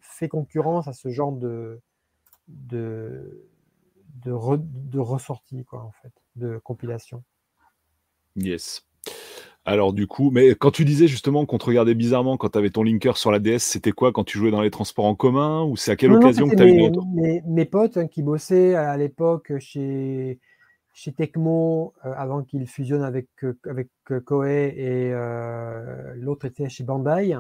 fait 0.02 0.28
concurrence 0.28 0.90
à 0.90 0.94
ce 0.94 1.08
genre 1.08 1.32
de, 1.32 1.80
de, 2.50 3.48
de, 4.26 4.34
de 4.60 5.00
ressortie, 5.00 5.64
quoi, 5.66 5.84
en 5.84 5.92
fait, 5.92 6.14
de 6.36 6.60
compilation. 6.64 7.24
Yes. 8.36 8.86
Alors 9.66 9.94
du 9.94 10.08
coup, 10.08 10.32
mais 10.32 10.56
quand 10.56 10.72
tu 10.72 10.84
disais 10.84 11.08
justement 11.08 11.46
qu'on 11.46 11.60
te 11.60 11.66
regardait 11.66 11.94
bizarrement 11.94 12.38
quand 12.38 12.50
tu 12.50 12.58
avais 12.58 12.70
ton 12.72 12.82
linker 12.82 13.18
sur 13.18 13.32
la 13.32 13.40
DS, 13.40 13.60
c'était 13.60 13.92
quoi 13.92 14.12
quand 14.12 14.24
tu 14.24 14.38
jouais 14.38 14.52
dans 14.52 14.62
les 14.62 14.72
transports 14.72 15.06
en 15.06 15.16
commun 15.16 15.64
ou 15.64 15.76
c'est 15.76 15.92
à 15.92 15.96
quelle 15.96 16.12
occasion 16.12 16.48
que 16.48 16.56
tu 16.56 16.64
as 16.64 16.68
eu 16.68 16.92
mes, 17.14 17.42
mes, 17.46 17.66
potes 17.66 17.98
hein, 17.98 18.08
qui 18.08 18.24
bossaient 18.24 18.74
à 18.74 18.98
l'époque 18.98 19.52
chez, 19.60 20.40
chez 20.94 21.14
Tecmo 21.14 21.94
euh, 22.06 22.14
avant 22.16 22.44
qu'ils 22.44 22.68
fusionnent 22.68 23.04
avec, 23.04 23.28
euh, 23.44 23.58
avec 23.66 23.90
euh, 24.12 24.20
Koei 24.22 24.74
et 24.76 25.14
l'autre 26.16 26.46
était 26.46 26.70
chez 26.70 26.84
Bandai. 26.84 27.38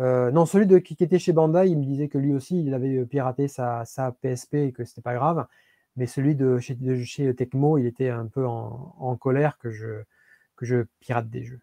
Euh, 0.00 0.30
non, 0.30 0.46
celui 0.46 0.66
de, 0.66 0.78
qui, 0.78 0.96
était 1.00 1.18
chez 1.18 1.32
Bandai, 1.32 1.68
il 1.68 1.78
me 1.78 1.84
disait 1.84 2.08
que 2.08 2.18
lui 2.18 2.32
aussi, 2.32 2.62
il 2.62 2.72
avait 2.74 2.98
euh, 2.98 3.04
piraté 3.04 3.48
sa, 3.48 3.84
PSP 4.22 4.54
et 4.54 4.72
que 4.72 4.84
c'était 4.84 5.02
pas 5.02 5.14
grave. 5.14 5.46
Mais 5.96 6.06
celui 6.06 6.36
de 6.36 6.58
chez, 6.58 6.76
chez, 7.04 7.34
Tecmo, 7.34 7.78
il 7.78 7.86
était 7.86 8.10
un 8.10 8.26
peu 8.26 8.46
en, 8.46 9.16
colère 9.16 9.58
que 9.58 9.70
je, 9.70 10.02
que 10.56 10.64
je 10.64 10.84
pirate 11.00 11.28
des 11.28 11.42
jeux. 11.44 11.60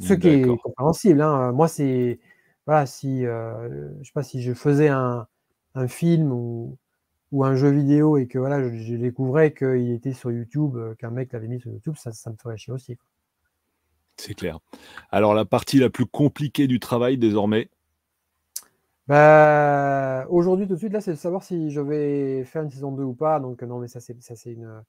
Ce 0.00 0.12
qui 0.12 0.28
est 0.28 0.46
compréhensible. 0.62 1.20
Hein. 1.22 1.52
Moi, 1.52 1.68
c'est. 1.68 2.18
Voilà, 2.66 2.86
si. 2.86 3.24
Euh, 3.24 3.90
je 4.00 4.06
sais 4.06 4.12
pas 4.12 4.24
si 4.24 4.42
je 4.42 4.52
faisais 4.54 4.88
un, 4.88 5.28
film 5.86 6.32
ou, 6.32 6.76
un 7.44 7.54
jeu 7.54 7.70
vidéo 7.70 8.16
et 8.16 8.26
que 8.26 8.38
voilà, 8.38 8.68
je, 8.68 8.96
découvrais 8.96 9.52
qu'il 9.52 9.92
était 9.92 10.12
sur 10.12 10.32
YouTube, 10.32 10.76
qu'un 10.98 11.10
mec 11.10 11.32
l'avait 11.32 11.48
mis 11.48 11.60
sur 11.60 11.70
YouTube, 11.70 11.94
ça, 11.96 12.12
ça 12.12 12.30
me 12.30 12.36
ferait 12.36 12.56
chier 12.56 12.72
aussi. 12.72 12.98
C'est 14.16 14.34
clair. 14.34 14.58
Alors, 15.10 15.34
la 15.34 15.44
partie 15.44 15.78
la 15.78 15.90
plus 15.90 16.06
compliquée 16.06 16.66
du 16.66 16.80
travail 16.80 17.18
désormais 17.18 17.68
bah, 19.06 20.26
Aujourd'hui, 20.28 20.66
tout 20.66 20.74
de 20.74 20.78
suite, 20.78 20.92
là, 20.92 21.00
c'est 21.00 21.12
de 21.12 21.16
savoir 21.16 21.42
si 21.42 21.70
je 21.70 21.80
vais 21.80 22.44
faire 22.44 22.62
une 22.62 22.70
saison 22.70 22.92
2 22.92 23.02
ou 23.02 23.14
pas. 23.14 23.40
Donc, 23.40 23.62
non, 23.62 23.78
mais 23.78 23.88
ça, 23.88 24.00
c'est, 24.00 24.16
c'est 24.20 24.52
une, 24.52 24.82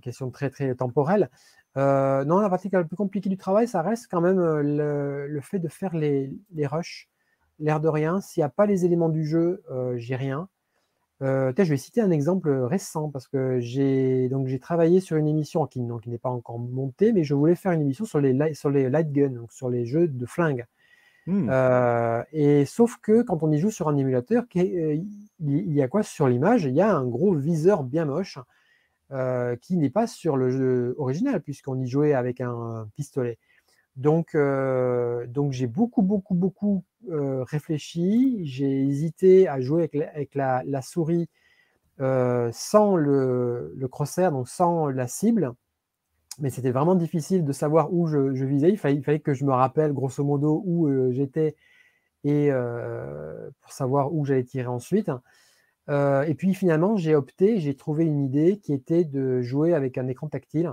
question 0.00 0.30
très, 0.30 0.48
très 0.50 0.74
temporelle. 0.74 1.30
Euh, 1.76 2.24
non, 2.24 2.40
la 2.40 2.48
partie 2.48 2.70
la 2.70 2.84
plus 2.84 2.96
compliquée 2.96 3.28
du 3.28 3.36
travail, 3.36 3.68
ça 3.68 3.82
reste 3.82 4.08
quand 4.10 4.20
même 4.20 4.38
euh, 4.38 5.28
le, 5.28 5.40
fait 5.42 5.58
de 5.58 5.68
faire 5.68 5.94
les, 5.94 6.32
les 6.54 6.66
rushs. 6.66 7.08
L'air 7.58 7.80
de 7.80 7.88
rien, 7.88 8.20
s'il 8.20 8.40
n'y 8.40 8.44
a 8.44 8.48
pas 8.48 8.66
les 8.66 8.84
éléments 8.84 9.10
du 9.10 9.24
jeu, 9.24 9.62
euh, 9.70 9.94
j'ai 9.98 10.16
rien. 10.16 10.48
Euh, 11.22 11.52
je 11.56 11.62
vais 11.62 11.76
citer 11.76 12.00
un 12.00 12.10
exemple 12.10 12.50
récent 12.50 13.08
parce 13.08 13.28
que 13.28 13.60
j'ai 13.60 14.28
donc 14.28 14.48
j'ai 14.48 14.58
travaillé 14.58 15.00
sur 15.00 15.16
une 15.16 15.28
émission 15.28 15.66
qui, 15.66 15.80
n'est 15.80 16.18
pas 16.18 16.30
encore 16.30 16.58
montée, 16.58 17.12
mais 17.12 17.22
je 17.22 17.34
voulais 17.34 17.54
faire 17.54 17.72
une 17.72 17.80
émission 17.80 18.04
sur 18.04 18.20
les, 18.20 18.54
sur 18.54 18.70
les 18.70 18.90
light 18.90 19.12
guns, 19.12 19.30
donc 19.30 19.52
sur 19.52 19.70
les 19.70 19.86
jeux 19.86 20.08
de 20.08 20.26
flingue. 20.26 20.66
Hmm. 21.26 21.48
Euh, 21.48 22.24
et 22.32 22.64
sauf 22.64 22.96
que 23.00 23.22
quand 23.22 23.44
on 23.44 23.52
y 23.52 23.58
joue 23.58 23.70
sur 23.70 23.88
un 23.88 23.96
émulateur, 23.96 24.44
euh, 24.56 24.98
il 25.38 25.72
y 25.72 25.80
a 25.80 25.86
quoi 25.86 26.02
sur 26.02 26.26
l'image? 26.26 26.64
Il 26.64 26.74
y 26.74 26.80
a 26.80 26.92
un 26.92 27.06
gros 27.06 27.34
viseur 27.34 27.84
bien 27.84 28.04
moche 28.04 28.38
qui 29.60 29.76
n'est 29.76 29.90
pas 29.90 30.06
sur 30.06 30.38
le 30.38 30.48
jeu 30.48 30.94
original 30.96 31.42
puisqu'on 31.42 31.78
y 31.78 31.86
jouait 31.86 32.14
avec 32.14 32.40
un 32.40 32.88
pistolet. 32.96 33.38
Donc, 33.96 34.34
euh, 34.34 35.26
donc 35.26 35.52
j'ai 35.52 35.66
beaucoup, 35.66 36.02
beaucoup, 36.02 36.34
beaucoup 36.34 36.84
euh, 37.10 37.44
réfléchi. 37.44 38.40
J'ai 38.46 38.84
hésité 38.86 39.48
à 39.48 39.60
jouer 39.60 39.90
avec 40.14 40.34
la, 40.34 40.82
souris 40.82 41.28
euh, 42.00 42.50
sans 42.52 42.96
le, 42.96 43.72
le, 43.76 43.88
crosshair, 43.88 44.32
donc 44.32 44.48
sans 44.48 44.88
la 44.88 45.06
cible. 45.08 45.52
Mais 46.40 46.50
c'était 46.50 46.70
vraiment 46.70 46.94
difficile 46.94 47.44
de 47.44 47.52
savoir 47.52 47.92
où 47.92 48.06
je, 48.06 48.18
visais. 48.44 48.70
Il 48.70 48.80
il 48.90 49.02
fallait, 49.04 49.20
que 49.20 49.34
je 49.34 49.44
me 49.44 49.52
rappelle 49.52 49.92
grosso 49.92 50.24
modo 50.24 50.62
où 50.64 50.88
j'étais 51.12 51.56
et 52.24 52.50
pour 53.60 53.72
savoir 53.72 54.14
où 54.14 54.24
j'allais 54.24 54.44
tirer 54.44 54.68
ensuite. 54.68 55.10
et 55.90 56.34
puis 56.38 56.54
finalement, 56.54 56.96
j'ai 56.96 57.14
opté, 57.14 57.58
j'ai 57.60 57.74
trouvé 57.74 58.06
une 58.06 58.24
idée 58.24 58.58
qui 58.58 58.72
était 58.72 59.04
de 59.04 59.42
jouer 59.42 59.74
avec 59.74 59.98
un 59.98 60.08
écran 60.08 60.28
tactile. 60.28 60.72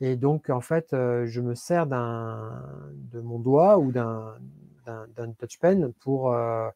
Et 0.00 0.16
donc, 0.16 0.50
en 0.50 0.60
fait, 0.60 0.92
euh, 0.92 1.26
je 1.26 1.40
me 1.40 1.54
sers 1.54 1.86
de 1.86 3.20
mon 3.20 3.38
doigt 3.38 3.78
ou 3.78 3.92
d'un 3.92 5.32
touch 5.38 5.58
pen 5.58 5.92
pour 6.00 6.32
euh, 6.32 6.68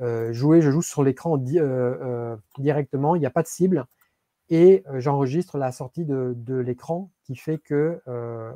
euh, 0.00 0.32
jouer. 0.32 0.60
Je 0.60 0.70
joue 0.70 0.82
sur 0.82 1.02
l'écran 1.02 1.38
directement, 2.58 3.16
il 3.16 3.20
n'y 3.20 3.26
a 3.26 3.30
pas 3.30 3.42
de 3.42 3.48
cible. 3.48 3.86
Et 4.52 4.82
j'enregistre 4.94 5.58
la 5.58 5.70
sortie 5.70 6.04
de, 6.04 6.56
l'écran 6.56 7.10
qui 7.22 7.36
fait 7.36 7.58
que 7.58 8.00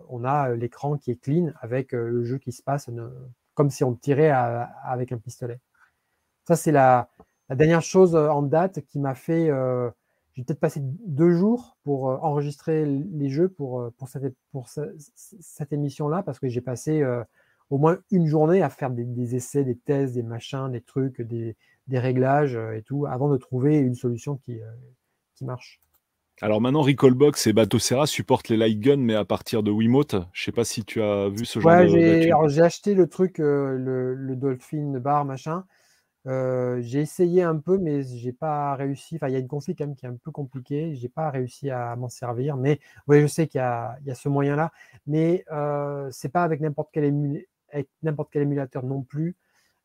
on 0.08 0.24
a 0.24 0.50
l'écran 0.50 0.96
qui 0.98 1.12
est 1.12 1.16
clean 1.16 1.52
avec 1.60 1.92
le 1.92 2.24
jeu 2.24 2.38
qui 2.38 2.50
se 2.50 2.62
passe 2.62 2.90
comme 3.54 3.70
si 3.70 3.84
on 3.84 3.94
tirait 3.94 4.30
avec 4.30 5.12
un 5.12 5.18
pistolet. 5.18 5.60
Ça, 6.48 6.56
c'est 6.56 6.72
la, 6.72 7.08
la, 7.48 7.54
dernière 7.54 7.80
chose 7.80 8.16
en 8.16 8.42
date 8.42 8.80
qui 8.86 8.98
m'a 8.98 9.14
fait 9.14 9.50
j'ai 10.34 10.42
peut-être 10.42 10.60
passé 10.60 10.80
deux 10.82 11.30
jours 11.30 11.76
pour 11.84 12.10
euh, 12.10 12.16
enregistrer 12.20 12.84
les 12.86 13.28
jeux 13.28 13.48
pour, 13.48 13.80
euh, 13.80 13.90
pour 13.96 14.08
cette, 14.08 14.34
pour 14.50 14.68
cette 14.68 15.72
émission-là, 15.72 16.22
parce 16.22 16.40
que 16.40 16.48
j'ai 16.48 16.60
passé 16.60 17.02
euh, 17.02 17.22
au 17.70 17.78
moins 17.78 17.98
une 18.10 18.26
journée 18.26 18.60
à 18.60 18.68
faire 18.68 18.90
des, 18.90 19.36
essais, 19.36 19.64
des 19.64 19.76
tests, 19.76 20.14
des 20.14 20.24
machins, 20.24 20.70
des 20.70 20.80
trucs, 20.80 21.22
des, 21.22 21.56
des 21.86 21.98
réglages 21.98 22.56
et 22.56 22.82
tout, 22.82 23.06
avant 23.06 23.30
de 23.30 23.36
trouver 23.36 23.78
une 23.78 23.94
solution 23.94 24.36
qui, 24.36 24.58
qui 25.36 25.44
marche. 25.44 25.80
Alors 26.42 26.60
maintenant, 26.60 26.82
Recallbox 26.82 27.46
et 27.46 27.52
Batocera 27.52 28.06
supportent 28.06 28.48
les 28.48 28.56
light 28.56 28.80
guns, 28.80 28.96
mais 28.96 29.14
à 29.14 29.24
partir 29.24 29.62
de 29.62 29.70
Wiimote. 29.70 30.16
Je 30.32 30.44
sais 30.44 30.52
pas 30.52 30.64
si 30.64 30.84
tu 30.84 31.00
as 31.00 31.28
vu 31.28 31.44
ce 31.44 31.60
genre 31.60 31.72
ouais, 31.72 31.86
de. 31.86 32.48
J'ai 32.48 32.60
acheté 32.60 32.94
le 32.94 33.06
truc, 33.06 33.38
le, 33.38 34.14
le, 34.14 34.36
Dolphin 34.36 34.98
Bar, 34.98 35.24
machin. 35.24 35.64
J'ai 36.26 37.00
essayé 37.00 37.42
un 37.42 37.58
peu, 37.58 37.78
mais 37.78 38.02
j'ai 38.02 38.32
pas 38.32 38.74
réussi. 38.76 39.16
Enfin, 39.16 39.28
il 39.28 39.32
y 39.32 39.36
a 39.36 39.38
une 39.38 39.48
config 39.48 39.76
quand 39.76 39.86
même 39.86 39.96
qui 39.96 40.06
est 40.06 40.08
un 40.08 40.16
peu 40.16 40.30
compliquée. 40.30 40.94
J'ai 40.94 41.08
pas 41.08 41.30
réussi 41.30 41.70
à 41.70 41.94
m'en 41.96 42.08
servir. 42.08 42.56
Mais 42.56 42.80
oui, 43.06 43.20
je 43.22 43.26
sais 43.26 43.46
qu'il 43.46 43.58
y, 43.58 43.62
a, 43.62 43.98
ce 44.14 44.28
moyen-là. 44.28 44.72
Mais 45.06 45.44
euh, 45.52 46.08
c'est 46.10 46.30
pas 46.30 46.42
avec 46.42 46.60
n'importe 46.60 46.90
quel, 46.92 47.04
émulateur 48.34 48.84
non 48.84 49.02
plus. 49.02 49.36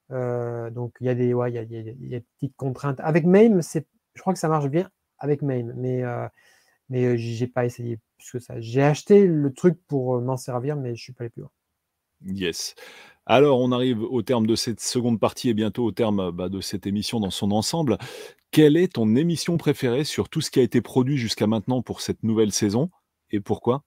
Donc 0.10 0.96
il 1.02 1.08
y 1.08 1.10
a 1.10 1.16
des, 1.16 1.34
ouais, 1.34 1.52
il 1.52 1.56
y 1.56 1.58
a, 1.60 1.66
des 1.66 2.22
petites 2.38 2.56
contraintes. 2.56 3.00
Avec 3.02 3.26
MAME, 3.26 3.62
je 3.62 4.22
crois 4.22 4.34
que 4.34 4.40
ça 4.40 4.50
marche 4.50 4.70
bien 4.70 4.90
avec 5.20 5.42
MAME, 5.42 5.74
mais 5.76 6.04
mais 6.90 7.18
j'ai 7.18 7.48
pas 7.48 7.66
essayé 7.66 8.00
plus 8.18 8.32
que 8.32 8.40
ça. 8.40 8.60
J'ai 8.60 8.82
acheté 8.82 9.26
le 9.28 9.54
truc 9.54 9.80
pour 9.88 10.20
m'en 10.22 10.38
servir, 10.38 10.76
mais 10.76 10.96
je 10.96 11.02
suis 11.02 11.14
pas 11.14 11.24
allé 11.24 11.30
plus 11.30 11.42
loin. 11.42 11.52
Yes. 12.26 12.76
Alors, 13.32 13.62
on 13.62 13.72
arrive 13.72 14.02
au 14.02 14.24
terme 14.24 14.48
de 14.48 14.56
cette 14.56 14.80
seconde 14.80 15.20
partie 15.20 15.50
et 15.50 15.54
bientôt 15.54 15.86
au 15.86 15.92
terme 15.92 16.32
bah, 16.32 16.50
de 16.50 16.62
cette 16.62 16.88
émission 16.88 17.20
dans 17.20 17.30
son 17.30 17.52
ensemble. 17.52 18.00
Quelle 18.50 18.76
est 18.76 18.94
ton 18.94 19.16
émission 19.16 19.58
préférée 19.58 20.04
sur 20.04 20.30
tout 20.30 20.42
ce 20.42 20.50
qui 20.50 20.60
a 20.60 20.64
été 20.64 20.82
produit 20.82 21.16
jusqu'à 21.16 21.46
maintenant 21.46 21.84
pour 21.84 22.02
cette 22.02 22.24
nouvelle 22.24 22.52
saison 22.52 22.90
et 23.30 23.40
pourquoi? 23.40 23.84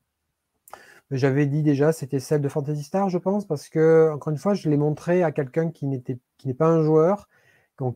J'avais 1.11 1.47
dit 1.47 1.65
déjà, 1.65 1.93
c'était 1.93 2.21
celle 2.21 2.41
de 2.41 2.49
Fantasy 2.49 2.85
Star, 2.85 3.09
je 3.09 3.19
pense, 3.19 3.45
parce 3.45 3.69
que, 3.69 4.13
encore 4.15 4.31
une 4.31 4.39
fois, 4.39 4.55
je 4.55 4.71
l'ai 4.71 4.77
montré 4.77 5.25
à 5.25 5.33
quelqu'un 5.33 5.73
qui 5.73 5.87
n'est 5.87 6.55
pas 6.55 6.69
un 6.69 6.85
joueur, 6.85 7.27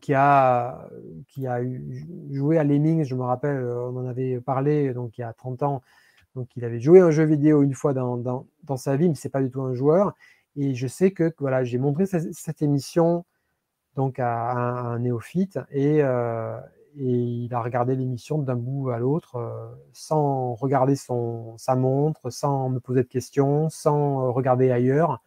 qui 0.01 0.15
a, 0.15 0.89
joué 2.33 2.59
à 2.59 2.65
Lemmings, 2.65 3.05
je 3.05 3.15
me 3.15 3.23
rappelle, 3.23 3.65
on 3.65 3.97
en 3.97 4.07
avait 4.07 4.41
parlé, 4.41 4.93
donc 4.93 5.17
il 5.17 5.21
y 5.21 5.25
a 5.25 5.33
30 5.33 5.63
ans. 5.63 5.83
Donc 6.35 6.49
il 6.57 6.65
avait 6.65 6.81
joué 6.81 7.01
un 7.01 7.11
jeu 7.11 7.25
vidéo 7.25 7.63
une 7.63 7.73
fois 7.73 7.95
dans, 7.95 8.17
dans, 8.17 8.77
sa 8.77 8.97
vie, 8.97 9.09
mais 9.09 9.15
c'est 9.15 9.31
pas 9.31 9.43
du 9.43 9.51
tout 9.51 9.63
un 9.63 9.75
joueur. 9.75 10.15
Et 10.57 10.75
je 10.75 10.87
sais 10.87 11.11
que 11.13 11.35
voilà, 11.39 11.65
j'ai 11.65 11.79
montré 11.79 12.07
cette, 12.07 12.63
émission 12.63 13.25
donc 13.95 14.19
à, 14.19 14.53
un, 14.53 14.99
néophyte 14.99 15.59
et, 15.71 16.03
euh, 16.03 16.59
et 16.97 17.11
il 17.11 17.55
a 17.55 17.61
regardé 17.63 17.95
l'émission 17.95 18.39
d'un 18.39 18.57
bout 18.57 18.91
à 18.91 18.99
l'autre 18.99 19.37
euh, 19.37 19.69
sans 19.93 20.55
regarder 20.55 20.97
son, 20.97 21.57
sa 21.59 21.77
montre, 21.77 22.31
sans 22.31 22.71
me 22.71 22.81
poser 22.81 23.03
de 23.03 23.09
questions, 23.09 23.69
sans 23.69 24.29
euh, 24.29 24.31
regarder 24.31 24.71
ailleurs, 24.71 25.23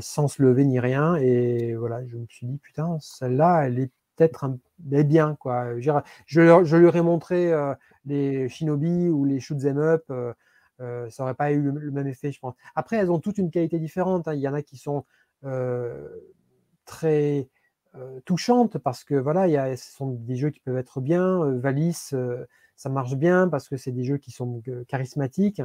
sans 0.00 0.28
se 0.28 0.42
lever 0.42 0.64
ni 0.64 0.78
rien. 0.80 1.16
Et 1.16 1.74
voilà, 1.74 2.04
je 2.06 2.16
me 2.16 2.26
suis 2.28 2.46
dit, 2.46 2.58
putain, 2.58 2.96
celle-là, 3.00 3.66
elle 3.66 3.80
est 3.80 3.90
peut-être 4.16 4.56
bien. 4.78 5.36
Quoi. 5.40 5.80
Je, 5.80 5.90
je, 6.26 6.76
lui 6.76 6.86
aurais 6.86 7.02
montré 7.02 7.52
les 8.04 8.48
Shinobi 8.48 9.08
ou 9.08 9.24
les 9.24 9.40
Shoot 9.40 9.64
Up. 9.64 10.04
Ça 10.78 11.08
n'aurait 11.20 11.34
pas 11.34 11.52
eu 11.52 11.60
le, 11.60 11.90
même 11.90 12.06
effet, 12.06 12.32
je 12.32 12.40
pense. 12.40 12.54
Après, 12.74 12.96
elles 12.96 13.10
ont 13.10 13.20
toutes 13.20 13.38
une 13.38 13.50
qualité 13.50 13.78
différente. 13.78 14.28
Hein. 14.28 14.34
Il 14.34 14.40
y 14.40 14.48
en 14.48 14.54
a 14.54 14.62
qui 14.62 14.76
sont 14.76 15.04
très 16.84 17.48
euh, 17.96 18.18
touchante 18.24 18.78
parce 18.78 19.04
que 19.04 19.14
voilà, 19.14 19.46
y 19.46 19.56
a, 19.56 19.76
ce 19.76 19.92
sont 19.92 20.10
des 20.10 20.34
jeux 20.34 20.50
qui 20.50 20.58
peuvent 20.60 20.76
être 20.76 21.00
bien. 21.00 21.42
Euh, 21.42 21.60
Valis, 21.60 22.10
euh, 22.12 22.44
ça 22.74 22.88
marche 22.88 23.14
bien 23.14 23.48
parce 23.48 23.68
que 23.68 23.76
c'est 23.76 23.92
des 23.92 24.02
jeux 24.02 24.16
qui 24.18 24.32
sont 24.32 24.62
charismatiques. 24.88 25.62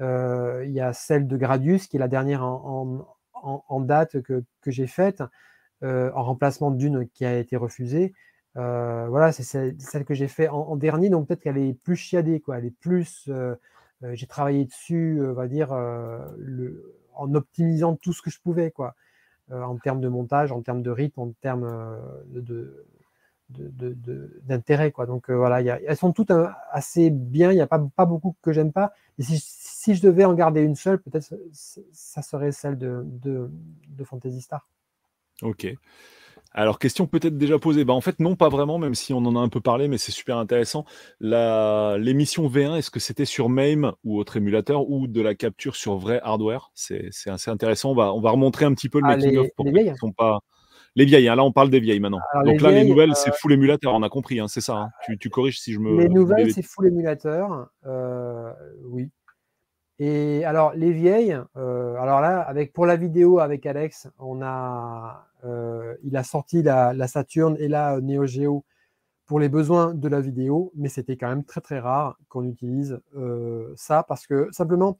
Il 0.00 0.70
y 0.70 0.80
a 0.80 0.92
celle 0.92 1.26
de 1.26 1.36
Gradius 1.36 1.86
qui 1.86 1.96
est 1.96 2.00
la 2.00 2.08
dernière 2.08 2.44
en, 2.44 3.06
en, 3.34 3.80
date 3.80 4.20
que, 4.22 4.44
que 4.60 4.70
j'ai 4.70 4.86
faite 4.86 5.22
en 5.82 6.22
remplacement 6.22 6.70
d'une 6.70 7.08
qui 7.08 7.24
a 7.24 7.38
été 7.38 7.56
refusée. 7.56 8.14
voilà, 8.54 9.32
c'est 9.32 9.42
celle, 9.42 10.04
que 10.04 10.14
j'ai 10.14 10.28
fait 10.28 10.48
en, 10.48 10.76
dernier, 10.76 11.10
donc 11.10 11.28
peut-être 11.28 11.40
qu'elle 11.40 11.58
est 11.58 11.74
plus 11.74 11.96
chiadée, 11.96 12.40
quoi. 12.40 12.58
Elle 12.58 12.66
est 12.66 12.78
plus. 12.78 13.30
J'ai 14.12 14.26
travaillé 14.26 14.64
dessus, 14.64 15.20
on 15.22 15.32
va 15.32 15.48
dire, 15.48 15.74
le, 16.36 16.96
en 17.14 17.34
optimisant 17.34 17.96
tout 17.96 18.12
ce 18.12 18.22
que 18.22 18.30
je 18.30 18.40
pouvais, 18.40 18.70
quoi. 18.70 18.94
Euh, 19.52 19.62
en 19.62 19.76
termes 19.76 20.00
de 20.00 20.08
montage, 20.08 20.50
en 20.50 20.60
termes 20.60 20.82
de 20.82 20.90
rythme, 20.90 21.20
en 21.20 21.30
termes 21.40 21.64
euh, 21.64 22.00
de, 22.32 22.84
d'intérêt. 24.42 24.90
Quoi. 24.90 25.06
Donc 25.06 25.30
euh, 25.30 25.36
voilà, 25.36 25.60
elles 25.60 25.96
sont 25.96 26.12
toutes 26.12 26.32
assez 26.72 27.10
bien, 27.10 27.52
il 27.52 27.54
n'y 27.54 27.60
a 27.60 27.68
pas, 27.68 27.78
pas 27.94 28.06
beaucoup 28.06 28.34
que 28.42 28.52
j'aime 28.52 28.72
pas. 28.72 28.92
Et 29.18 29.22
si, 29.22 29.94
je 29.94 30.02
devais 30.02 30.24
en 30.24 30.34
garder 30.34 30.62
une 30.62 30.74
seule, 30.74 31.00
peut-être 31.00 31.32
ça 31.52 32.22
serait 32.22 32.50
celle 32.50 32.76
de, 32.76 33.04
de 33.06 34.04
Fantasy 34.04 34.40
Star. 34.40 34.68
Ok. 35.42 35.66
Alors, 36.58 36.78
question 36.78 37.06
peut-être 37.06 37.36
déjà 37.36 37.58
posée. 37.58 37.84
Bah, 37.84 37.92
en 37.92 38.00
fait, 38.00 38.18
non, 38.18 38.34
pas 38.34 38.48
vraiment, 38.48 38.78
même 38.78 38.94
si 38.94 39.12
on 39.12 39.18
en 39.18 39.36
a 39.36 39.38
un 39.38 39.50
peu 39.50 39.60
parlé, 39.60 39.88
mais 39.88 39.98
c'est 39.98 40.10
super 40.10 40.38
intéressant. 40.38 40.86
L'émission 41.20 42.48
V1, 42.48 42.78
est-ce 42.78 42.90
que 42.90 42.98
c'était 42.98 43.26
sur 43.26 43.50
MAME 43.50 43.92
ou 44.04 44.18
autre 44.18 44.38
émulateur 44.38 44.88
ou 44.88 45.06
de 45.06 45.20
la 45.20 45.34
capture 45.34 45.76
sur 45.76 45.98
vrai 45.98 46.18
hardware? 46.22 46.70
C'est 46.74 47.10
assez 47.26 47.50
intéressant. 47.50 47.90
On 47.90 47.94
va, 47.94 48.14
on 48.14 48.20
va 48.22 48.30
remontrer 48.30 48.64
un 48.64 48.72
petit 48.72 48.88
peu 48.88 49.00
le 49.00 49.06
ah, 49.06 49.16
making-of 49.16 49.48
pour 49.54 49.66
les 49.66 49.92
sont 49.96 50.12
pas. 50.12 50.40
Les 50.94 51.04
vieilles, 51.04 51.28
hein, 51.28 51.36
là 51.36 51.44
on 51.44 51.52
parle 51.52 51.68
des 51.68 51.78
vieilles 51.78 52.00
maintenant. 52.00 52.20
Donc 52.46 52.62
là, 52.62 52.70
les 52.70 52.84
nouvelles, 52.84 53.14
c'est 53.14 53.28
euh, 53.28 53.34
full 53.38 53.52
émulateur, 53.52 53.92
on 53.92 54.02
a 54.02 54.08
compris, 54.08 54.40
hein, 54.40 54.48
c'est 54.48 54.62
ça. 54.62 54.76
Hein. 54.76 54.88
Tu, 55.04 55.18
tu, 55.18 55.28
corriges 55.28 55.60
si 55.60 55.74
je 55.74 55.78
me. 55.78 56.00
Les 56.00 56.08
nouvelles, 56.08 56.50
c'est 56.54 56.64
full 56.64 56.86
émulateur, 56.86 57.68
euh, 57.84 58.50
oui. 58.86 59.10
Et 59.98 60.44
alors, 60.44 60.74
les 60.74 60.92
vieilles, 60.92 61.38
euh, 61.56 61.96
alors 61.96 62.20
là, 62.20 62.40
avec, 62.40 62.72
pour 62.72 62.84
la 62.84 62.96
vidéo 62.96 63.38
avec 63.38 63.64
Alex, 63.64 64.08
on 64.18 64.42
a, 64.42 65.26
euh, 65.44 65.94
il 66.02 66.16
a 66.16 66.22
sorti 66.22 66.62
la, 66.62 66.92
la, 66.92 67.08
Saturn 67.08 67.56
et 67.58 67.68
la 67.68 68.00
Neo 68.02 68.26
Geo 68.26 68.64
pour 69.26 69.40
les 69.40 69.48
besoins 69.48 69.94
de 69.94 70.08
la 70.08 70.20
vidéo, 70.20 70.70
mais 70.76 70.88
c'était 70.90 71.16
quand 71.16 71.28
même 71.28 71.44
très 71.44 71.60
très 71.62 71.78
rare 71.80 72.18
qu'on 72.28 72.44
utilise 72.44 73.00
euh, 73.16 73.72
ça 73.76 74.02
parce 74.02 74.26
que 74.26 74.48
simplement, 74.52 74.98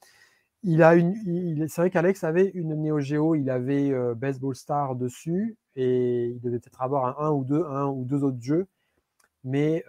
il 0.62 0.82
a 0.82 0.94
une, 0.94 1.68
c'est 1.68 1.82
vrai 1.82 1.90
qu'Alex 1.90 2.24
avait 2.24 2.50
une 2.54 2.74
Neo 2.82 2.98
Geo, 3.00 3.34
il 3.34 3.50
avait 3.50 3.92
Baseball 4.16 4.56
Star 4.56 4.96
dessus 4.96 5.56
et 5.76 6.26
il 6.28 6.40
devait 6.40 6.58
peut-être 6.58 6.82
avoir 6.82 7.20
un, 7.20 7.26
un, 7.26 7.30
ou 7.30 7.44
deux, 7.44 7.64
un 7.66 7.86
ou 7.86 8.04
deux 8.04 8.24
autres 8.24 8.40
jeux, 8.40 8.66
mais 9.44 9.84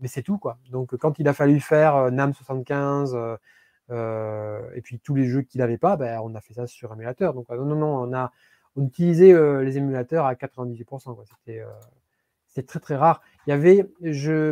mais 0.00 0.08
c'est 0.08 0.22
tout 0.22 0.38
quoi. 0.38 0.58
Donc 0.70 0.96
quand 0.96 1.18
il 1.18 1.28
a 1.28 1.32
fallu 1.32 1.60
faire 1.60 2.10
Nam 2.10 2.32
75 2.34 3.14
euh, 3.14 3.36
et 3.90 4.80
puis 4.82 4.98
tous 5.00 5.14
les 5.14 5.26
jeux 5.26 5.42
qu'il 5.42 5.60
n'avait 5.60 5.78
pas, 5.78 5.96
ben, 5.96 6.20
on 6.22 6.34
a 6.34 6.40
fait 6.40 6.54
ça 6.54 6.66
sur 6.66 6.92
émulateur. 6.92 7.34
Donc 7.34 7.48
non, 7.50 7.64
non, 7.64 7.76
non, 7.76 8.08
on 8.08 8.12
a 8.12 8.32
utilisait 8.82 9.32
euh, 9.32 9.62
les 9.62 9.78
émulateurs 9.78 10.26
à 10.26 10.34
98%. 10.34 11.16
C'était 11.38 11.60
euh, 11.60 12.62
très 12.62 12.80
très 12.80 12.96
rare. 12.96 13.22
Il 13.46 13.50
y 13.50 13.52
avait, 13.52 13.86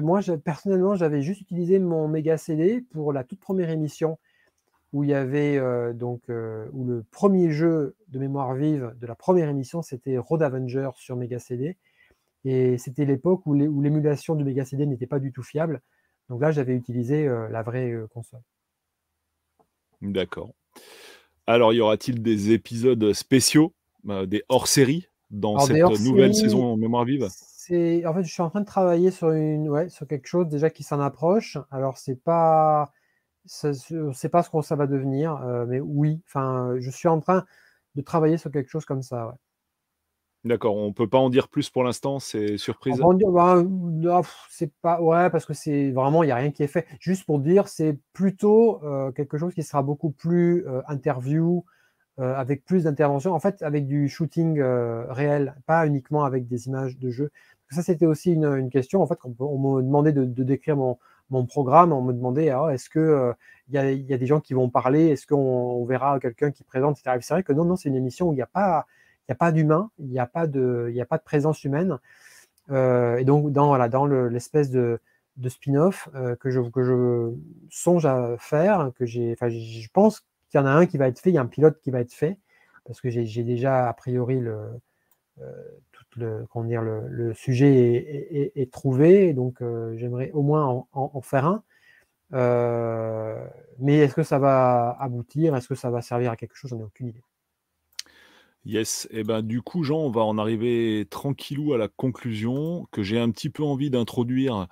moi 0.00 0.20
personnellement, 0.44 0.94
j'avais 0.94 1.22
juste 1.22 1.40
utilisé 1.40 1.78
mon 1.78 2.08
Mega 2.08 2.36
CD 2.36 2.82
pour 2.92 3.12
la 3.12 3.24
toute 3.24 3.40
première 3.40 3.70
émission 3.70 4.18
où 4.92 5.02
il 5.02 5.10
y 5.10 5.14
avait 5.14 5.58
donc 5.94 6.22
où 6.28 6.84
le 6.84 7.02
premier 7.10 7.50
jeu 7.50 7.96
de 8.08 8.18
mémoire 8.20 8.54
vive 8.54 8.94
de 9.00 9.06
la 9.08 9.16
première 9.16 9.48
émission 9.48 9.82
c'était 9.82 10.18
Road 10.18 10.40
Avenger 10.40 10.90
sur 10.94 11.16
Mega 11.16 11.40
CD 11.40 11.76
et 12.44 12.78
c'était 12.78 13.04
l'époque 13.04 13.44
où 13.46 13.54
l'émulation 13.54 14.36
du 14.36 14.44
Mega 14.44 14.64
CD 14.64 14.86
n'était 14.86 15.08
pas 15.08 15.18
du 15.18 15.32
tout 15.32 15.42
fiable. 15.42 15.80
Donc 16.28 16.40
là, 16.40 16.52
j'avais 16.52 16.76
utilisé 16.76 17.26
la 17.26 17.62
vraie 17.62 17.92
console. 18.12 18.42
D'accord. 20.04 20.52
Alors, 21.46 21.72
y 21.72 21.80
aura-t-il 21.80 22.22
des 22.22 22.52
épisodes 22.52 23.12
spéciaux, 23.12 23.74
euh, 24.08 24.26
des 24.26 24.42
hors-séries 24.48 25.08
dans 25.30 25.58
cette 25.58 26.00
nouvelle 26.00 26.34
saison 26.34 26.64
en 26.64 26.76
mémoire 26.76 27.04
vive? 27.04 27.28
c'est 27.66 28.04
en 28.04 28.12
fait 28.12 28.24
je 28.24 28.32
suis 28.32 28.42
en 28.42 28.50
train 28.50 28.60
de 28.60 28.66
travailler 28.66 29.10
sur 29.10 29.30
une 29.30 29.70
ouais, 29.70 29.88
sur 29.88 30.06
quelque 30.06 30.26
chose 30.26 30.48
déjà 30.48 30.68
qui 30.68 30.82
s'en 30.82 31.00
approche 31.00 31.56
alors 31.70 31.96
c'est 31.96 32.22
pas 32.22 32.92
ne 33.62 34.12
sait 34.12 34.28
pas 34.28 34.42
ce 34.42 34.50
que 34.50 34.60
ça 34.60 34.76
va 34.76 34.86
devenir 34.86 35.36
euh, 35.42 35.64
mais 35.66 35.80
oui 35.80 36.20
enfin 36.26 36.74
je 36.78 36.90
suis 36.90 37.08
en 37.08 37.20
train 37.20 37.46
de 37.94 38.02
travailler 38.02 38.36
sur 38.36 38.50
quelque 38.50 38.68
chose 38.68 38.84
comme 38.84 39.02
ça 39.02 39.28
ouais. 39.28 39.34
D'accord, 40.44 40.76
on 40.76 40.92
peut 40.92 41.08
pas 41.08 41.16
en 41.16 41.30
dire 41.30 41.48
plus 41.48 41.70
pour 41.70 41.84
l'instant, 41.84 42.18
c'est 42.18 42.58
surprise? 42.58 43.00
Bah, 43.00 44.22
c'est 44.50 44.70
pas, 44.82 45.00
ouais, 45.00 45.30
parce 45.30 45.46
que 45.46 45.54
c'est 45.54 45.90
vraiment, 45.90 46.22
il 46.22 46.26
n'y 46.26 46.32
a 46.32 46.36
rien 46.36 46.50
qui 46.50 46.62
est 46.62 46.66
fait. 46.66 46.86
Juste 47.00 47.24
pour 47.24 47.38
dire, 47.38 47.66
c'est 47.66 47.98
plutôt 48.12 48.84
euh, 48.84 49.10
quelque 49.10 49.38
chose 49.38 49.54
qui 49.54 49.62
sera 49.62 49.82
beaucoup 49.82 50.10
plus 50.10 50.66
euh, 50.66 50.82
interview, 50.86 51.64
euh, 52.18 52.34
avec 52.34 52.66
plus 52.66 52.84
d'intervention, 52.84 53.32
en 53.32 53.40
fait, 53.40 53.62
avec 53.62 53.86
du 53.86 54.06
shooting 54.10 54.60
réel, 54.60 55.54
pas 55.66 55.86
uniquement 55.86 56.24
avec 56.24 56.46
des 56.46 56.66
images 56.66 56.98
de 56.98 57.10
jeu. 57.10 57.30
Ça, 57.70 57.82
c'était 57.82 58.06
aussi 58.06 58.34
une, 58.34 58.68
question. 58.68 59.02
En 59.02 59.06
fait, 59.06 59.18
on, 59.24 59.58
me 59.58 59.82
demandait 59.82 60.12
de, 60.12 60.24
décrire 60.44 60.76
mon, 60.76 61.46
programme, 61.46 61.90
on 61.94 62.02
me 62.02 62.12
demandait, 62.12 62.50
ah, 62.50 62.68
est-ce 62.70 62.90
que 62.90 63.32
il 63.68 63.74
y, 63.74 63.78
a, 63.78 64.18
des 64.18 64.26
gens 64.26 64.40
qui 64.40 64.52
vont 64.52 64.68
parler, 64.68 65.06
est-ce 65.06 65.26
qu'on 65.26 65.86
verra 65.86 66.20
quelqu'un 66.20 66.50
qui 66.50 66.64
présente, 66.64 66.98
etc. 66.98 67.16
C'est 67.22 67.34
vrai 67.34 67.42
que 67.42 67.54
non, 67.54 67.64
non, 67.64 67.76
c'est 67.76 67.88
une 67.88 67.96
émission 67.96 68.28
où 68.28 68.32
il 68.34 68.36
n'y 68.36 68.42
a 68.42 68.46
pas 68.46 68.84
il 69.26 69.32
n'y 69.32 69.34
a 69.34 69.36
pas 69.36 69.52
d'humain, 69.52 69.90
il 69.98 70.08
n'y 70.08 70.18
a, 70.18 70.26
pas 70.26 70.46
de, 70.46 70.92
présence 71.24 71.64
humaine. 71.64 71.98
Euh, 72.70 73.16
et 73.16 73.24
donc, 73.24 73.52
dans, 73.52 73.74
l'espèce 74.28 74.70
de, 74.70 75.00
spin-off 75.48 76.08
euh, 76.14 76.36
que, 76.36 76.50
je, 76.50 76.60
que 76.60 77.34
songe 77.70 78.04
à 78.04 78.36
faire, 78.38 78.90
que 78.98 79.06
j'ai, 79.06 79.34
je 79.40 79.88
pense 79.92 80.20
qu'il 80.50 80.60
y 80.60 80.62
en 80.62 80.66
a 80.66 80.70
un 80.70 80.86
qui 80.86 80.98
va 80.98 81.08
être 81.08 81.18
fait, 81.18 81.30
il 81.30 81.34
y 81.34 81.38
a 81.38 81.42
un 81.42 81.46
pilote 81.46 81.80
qui 81.80 81.90
va 81.90 82.00
être 82.00 82.12
fait, 82.12 82.38
parce 82.84 83.00
que 83.00 83.08
j'ai 83.08 83.42
déjà 83.44 83.88
a 83.88 83.92
priori 83.94 84.40
le, 84.40 84.58
euh, 85.40 85.50
tout 85.92 86.04
le, 86.20 86.46
comment 86.52 86.66
dire, 86.66 86.82
le, 86.82 87.32
sujet 87.32 87.94
est, 87.94 88.52
est, 88.54 88.72
trouvé, 88.72 89.32
donc 89.32 89.62
j'aimerais 89.94 90.30
au 90.32 90.42
moins 90.42 90.66
en, 90.66 90.88
en, 90.92 91.20
faire 91.22 91.46
un. 91.46 91.62
mais 93.78 93.98
est-ce 93.98 94.14
que 94.14 94.22
ça 94.22 94.38
va 94.38 94.96
aboutir? 95.00 95.56
Est-ce 95.56 95.68
que 95.68 95.74
ça 95.74 95.90
va 95.90 96.02
servir 96.02 96.30
à 96.30 96.36
quelque 96.36 96.56
chose? 96.56 96.70
J'en 96.70 96.80
ai 96.80 96.84
aucune 96.84 97.08
idée. 97.08 97.22
Yes, 98.66 99.06
et 99.10 99.24
ben 99.24 99.42
du 99.42 99.60
coup, 99.60 99.82
Jean, 99.82 99.98
on 99.98 100.10
va 100.10 100.22
en 100.22 100.38
arriver 100.38 101.06
tranquillou 101.10 101.74
à 101.74 101.78
la 101.78 101.88
conclusion 101.88 102.86
que 102.92 103.02
j'ai 103.02 103.18
un 103.18 103.30
petit 103.30 103.50
peu 103.50 103.62
envie 103.62 103.90
d'introduire 103.90 104.68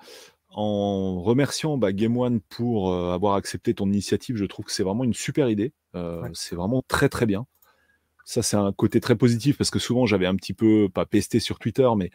en 0.49 1.21
remerciant 1.21 1.77
bah, 1.77 1.93
Game 1.93 2.17
One 2.17 2.39
pour 2.41 2.91
euh, 2.91 3.13
avoir 3.13 3.35
accepté 3.35 3.73
ton 3.75 3.87
initiative. 3.87 4.35
Je 4.35 4.45
trouve 4.45 4.65
que 4.65 4.71
c'est 4.71 4.83
vraiment 4.83 5.03
une 5.03 5.13
super 5.13 5.47
idée. 5.49 5.73
Euh, 5.95 6.27
c'est 6.33 6.55
vraiment 6.55 6.83
très 6.87 7.07
très 7.07 7.27
bien. 7.27 7.45
Ça, 8.25 8.41
c'est 8.41 8.57
un 8.57 8.71
côté 8.71 8.99
très 8.99 9.15
positif 9.15 9.57
parce 9.57 9.69
que 9.69 9.79
souvent 9.79 10.05
j'avais 10.05 10.27
un 10.27 10.35
petit 10.35 10.53
peu, 10.53 10.89
pas 10.91 11.05
pesté 11.05 11.39
sur 11.39 11.59
Twitter, 11.59 11.89
mais 11.97 12.09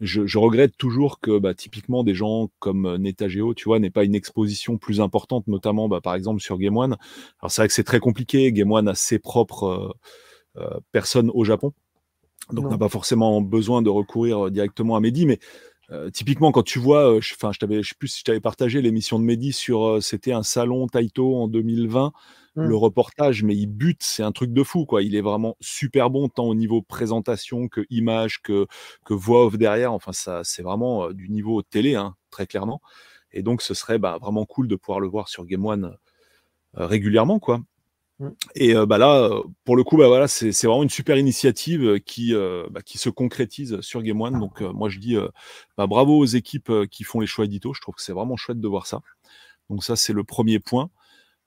je, 0.00 0.38
regrette 0.38 0.76
toujours 0.76 1.20
que 1.20 1.38
bah, 1.38 1.54
typiquement 1.54 2.02
des 2.02 2.14
gens 2.14 2.50
comme 2.58 2.96
NetaGeo, 2.96 3.54
tu 3.54 3.64
vois, 3.64 3.78
n'aient 3.78 3.90
pas 3.90 4.04
une 4.04 4.16
exposition 4.16 4.78
plus 4.78 5.00
importante, 5.00 5.46
notamment 5.46 5.88
bah, 5.88 6.00
par 6.00 6.14
exemple 6.14 6.40
sur 6.40 6.58
Game 6.58 6.76
One. 6.76 6.96
Alors 7.40 7.52
c'est 7.52 7.62
vrai 7.62 7.68
que 7.68 7.74
c'est 7.74 7.84
très 7.84 8.00
compliqué. 8.00 8.50
Game 8.52 8.72
One 8.72 8.88
a 8.88 8.94
ses 8.94 9.20
propres. 9.20 9.64
Euh, 9.64 9.88
euh, 9.88 9.92
personne 10.92 11.30
au 11.34 11.44
Japon. 11.44 11.72
Donc, 12.50 12.66
on 12.66 12.70
n'a 12.70 12.78
pas 12.78 12.88
forcément 12.88 13.40
besoin 13.40 13.82
de 13.82 13.88
recourir 13.88 14.50
directement 14.50 14.96
à 14.96 15.00
Mehdi, 15.00 15.26
mais 15.26 15.38
Euh, 15.90 16.10
typiquement, 16.10 16.52
quand 16.52 16.62
tu 16.62 16.78
vois, 16.78 17.16
enfin, 17.16 17.52
je 17.52 17.58
t'avais, 17.58 17.82
je 17.82 17.90
sais 17.90 17.94
plus 17.98 18.08
si 18.08 18.20
je 18.20 18.24
t'avais 18.24 18.40
partagé 18.40 18.80
l'émission 18.80 19.18
de 19.18 19.24
Mehdi 19.24 19.52
sur, 19.52 20.02
c'était 20.02 20.32
un 20.32 20.42
salon 20.42 20.86
Taito 20.86 21.36
en 21.36 21.48
2020. 21.48 22.12
Mmh. 22.54 22.62
Le 22.64 22.76
reportage, 22.76 23.42
mais 23.42 23.56
il 23.56 23.66
bute, 23.66 24.02
c'est 24.02 24.22
un 24.22 24.32
truc 24.32 24.52
de 24.52 24.62
fou, 24.62 24.84
quoi. 24.86 25.02
Il 25.02 25.14
est 25.16 25.20
vraiment 25.22 25.56
super 25.60 26.10
bon, 26.10 26.28
tant 26.28 26.44
au 26.44 26.54
niveau 26.54 26.82
présentation 26.82 27.68
que 27.68 27.82
image, 27.90 28.42
que, 28.42 28.66
que 29.04 29.14
voix 29.14 29.46
off 29.46 29.56
derrière. 29.58 29.92
Enfin, 29.92 30.12
ça, 30.12 30.42
c'est 30.44 30.62
vraiment 30.62 31.10
du 31.12 31.30
niveau 31.30 31.62
télé, 31.62 31.94
hein, 31.94 32.14
très 32.30 32.46
clairement. 32.46 32.80
Et 33.32 33.42
donc, 33.42 33.62
ce 33.62 33.74
serait 33.74 33.98
bah, 33.98 34.18
vraiment 34.20 34.44
cool 34.46 34.68
de 34.68 34.76
pouvoir 34.76 35.00
le 35.00 35.08
voir 35.08 35.28
sur 35.28 35.44
Game 35.46 35.64
One 35.64 35.96
régulièrement, 36.74 37.38
quoi. 37.38 37.60
Mmh. 38.22 38.28
Et 38.54 38.74
bah 38.86 38.98
là, 38.98 39.30
pour 39.64 39.76
le 39.76 39.82
coup, 39.84 39.96
bah 39.96 40.06
voilà, 40.06 40.28
c'est 40.28 40.50
vraiment 40.62 40.82
une 40.82 40.90
super 40.90 41.16
initiative 41.16 42.00
qui, 42.00 42.32
bah, 42.70 42.82
qui 42.84 42.98
se 42.98 43.10
concrétise 43.10 43.80
sur 43.80 44.02
Game 44.02 44.20
One. 44.20 44.38
Donc 44.38 44.60
moi, 44.60 44.88
je 44.88 44.98
dis 44.98 45.16
bah, 45.76 45.86
bravo 45.86 46.18
aux 46.18 46.24
équipes 46.24 46.72
qui 46.90 47.04
font 47.04 47.20
les 47.20 47.26
choix 47.26 47.44
édito. 47.44 47.74
Je 47.74 47.80
trouve 47.80 47.94
que 47.94 48.02
c'est 48.02 48.12
vraiment 48.12 48.36
chouette 48.36 48.60
de 48.60 48.68
voir 48.68 48.86
ça. 48.86 49.00
Donc 49.70 49.82
ça, 49.82 49.96
c'est 49.96 50.12
le 50.12 50.24
premier 50.24 50.60
point. 50.60 50.90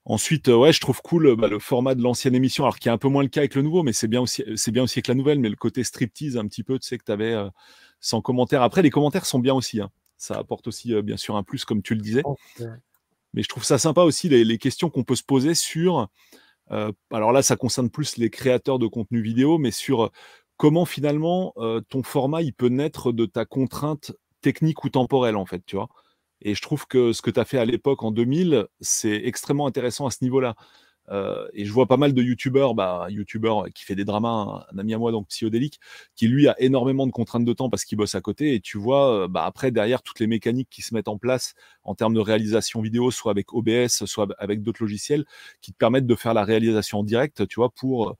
Ensuite, 0.04 0.48
ouais, 0.48 0.72
je 0.72 0.80
trouve 0.80 1.00
cool 1.02 1.34
le 1.34 1.58
format 1.58 1.94
de 1.94 2.02
l'ancienne 2.02 2.34
émission, 2.34 2.64
alors 2.64 2.78
qui 2.78 2.88
est 2.88 2.92
un 2.92 2.98
peu 2.98 3.08
moins 3.08 3.22
le 3.22 3.28
cas 3.28 3.40
avec 3.40 3.54
le 3.54 3.62
nouveau, 3.62 3.82
mais 3.82 3.92
c'est 3.92 4.08
bien 4.08 4.20
aussi, 4.20 4.44
c'est 4.54 4.70
bien 4.70 4.82
aussi 4.82 4.98
avec 4.98 5.08
la 5.08 5.14
nouvelle. 5.14 5.40
Mais 5.40 5.48
le 5.48 5.56
côté 5.56 5.82
striptease, 5.82 6.36
un 6.36 6.46
petit 6.46 6.62
peu, 6.62 6.78
tu 6.78 6.86
sais 6.86 6.98
que 6.98 7.04
tu 7.04 7.12
avais 7.12 7.34
sans 8.00 8.20
commentaires. 8.20 8.62
Après, 8.62 8.82
les 8.82 8.90
commentaires 8.90 9.26
sont 9.26 9.38
bien 9.38 9.54
aussi. 9.54 9.80
Hein. 9.80 9.90
Ça 10.18 10.34
apporte 10.36 10.68
aussi 10.68 10.94
bien 11.02 11.16
sûr 11.16 11.36
un 11.36 11.42
plus, 11.42 11.64
comme 11.64 11.82
tu 11.82 11.94
le 11.94 12.00
disais. 12.00 12.22
Mais 13.34 13.42
je 13.42 13.48
trouve 13.48 13.64
ça 13.64 13.78
sympa 13.78 14.02
aussi 14.02 14.28
les, 14.30 14.44
les 14.44 14.58
questions 14.58 14.88
qu'on 14.88 15.04
peut 15.04 15.14
se 15.14 15.22
poser 15.22 15.54
sur 15.54 15.98
euh, 15.98 16.06
alors 16.68 17.32
là, 17.32 17.42
ça 17.42 17.56
concerne 17.56 17.90
plus 17.90 18.16
les 18.16 18.30
créateurs 18.30 18.78
de 18.78 18.86
contenu 18.86 19.20
vidéo, 19.20 19.58
mais 19.58 19.70
sur 19.70 20.10
comment 20.56 20.84
finalement 20.84 21.54
ton 21.88 22.02
format 22.02 22.42
il 22.42 22.52
peut 22.52 22.68
naître 22.68 23.12
de 23.12 23.26
ta 23.26 23.44
contrainte 23.44 24.12
technique 24.40 24.84
ou 24.84 24.90
temporelle 24.90 25.36
en 25.36 25.46
fait, 25.46 25.62
tu 25.66 25.76
vois? 25.76 25.88
Et 26.42 26.54
je 26.54 26.62
trouve 26.62 26.86
que 26.86 27.12
ce 27.12 27.22
que 27.22 27.30
tu 27.30 27.40
as 27.40 27.44
fait 27.44 27.58
à 27.58 27.64
l'époque 27.64 28.02
en 28.02 28.10
2000, 28.10 28.66
c'est 28.80 29.22
extrêmement 29.24 29.66
intéressant 29.66 30.06
à 30.06 30.10
ce 30.10 30.18
niveau-là. 30.22 30.54
Euh, 31.10 31.46
et 31.52 31.64
je 31.64 31.72
vois 31.72 31.86
pas 31.86 31.96
mal 31.96 32.12
de 32.12 32.22
youtubeurs, 32.22 32.74
bah, 32.74 33.06
youtubeur 33.10 33.66
qui 33.74 33.84
fait 33.84 33.94
des 33.94 34.04
dramas, 34.04 34.66
un, 34.72 34.78
ami 34.78 34.94
à 34.94 34.98
moi, 34.98 35.12
donc 35.12 35.28
Psyodélique, 35.28 35.80
qui 36.14 36.28
lui 36.28 36.48
a 36.48 36.60
énormément 36.60 37.06
de 37.06 37.12
contraintes 37.12 37.44
de 37.44 37.52
temps 37.52 37.70
parce 37.70 37.84
qu'il 37.84 37.98
bosse 37.98 38.14
à 38.14 38.20
côté. 38.20 38.54
Et 38.54 38.60
tu 38.60 38.78
vois, 38.78 39.24
euh, 39.24 39.28
bah, 39.28 39.44
après, 39.44 39.70
derrière, 39.70 40.02
toutes 40.02 40.20
les 40.20 40.26
mécaniques 40.26 40.68
qui 40.70 40.82
se 40.82 40.94
mettent 40.94 41.08
en 41.08 41.18
place 41.18 41.54
en 41.84 41.94
termes 41.94 42.14
de 42.14 42.20
réalisation 42.20 42.80
vidéo, 42.80 43.10
soit 43.10 43.30
avec 43.30 43.52
OBS, 43.54 44.04
soit 44.06 44.28
avec 44.38 44.62
d'autres 44.62 44.82
logiciels, 44.82 45.24
qui 45.60 45.72
te 45.72 45.76
permettent 45.76 46.06
de 46.06 46.14
faire 46.14 46.34
la 46.34 46.44
réalisation 46.44 47.00
en 47.00 47.04
direct, 47.04 47.46
tu 47.48 47.56
vois, 47.56 47.70
pour, 47.70 48.16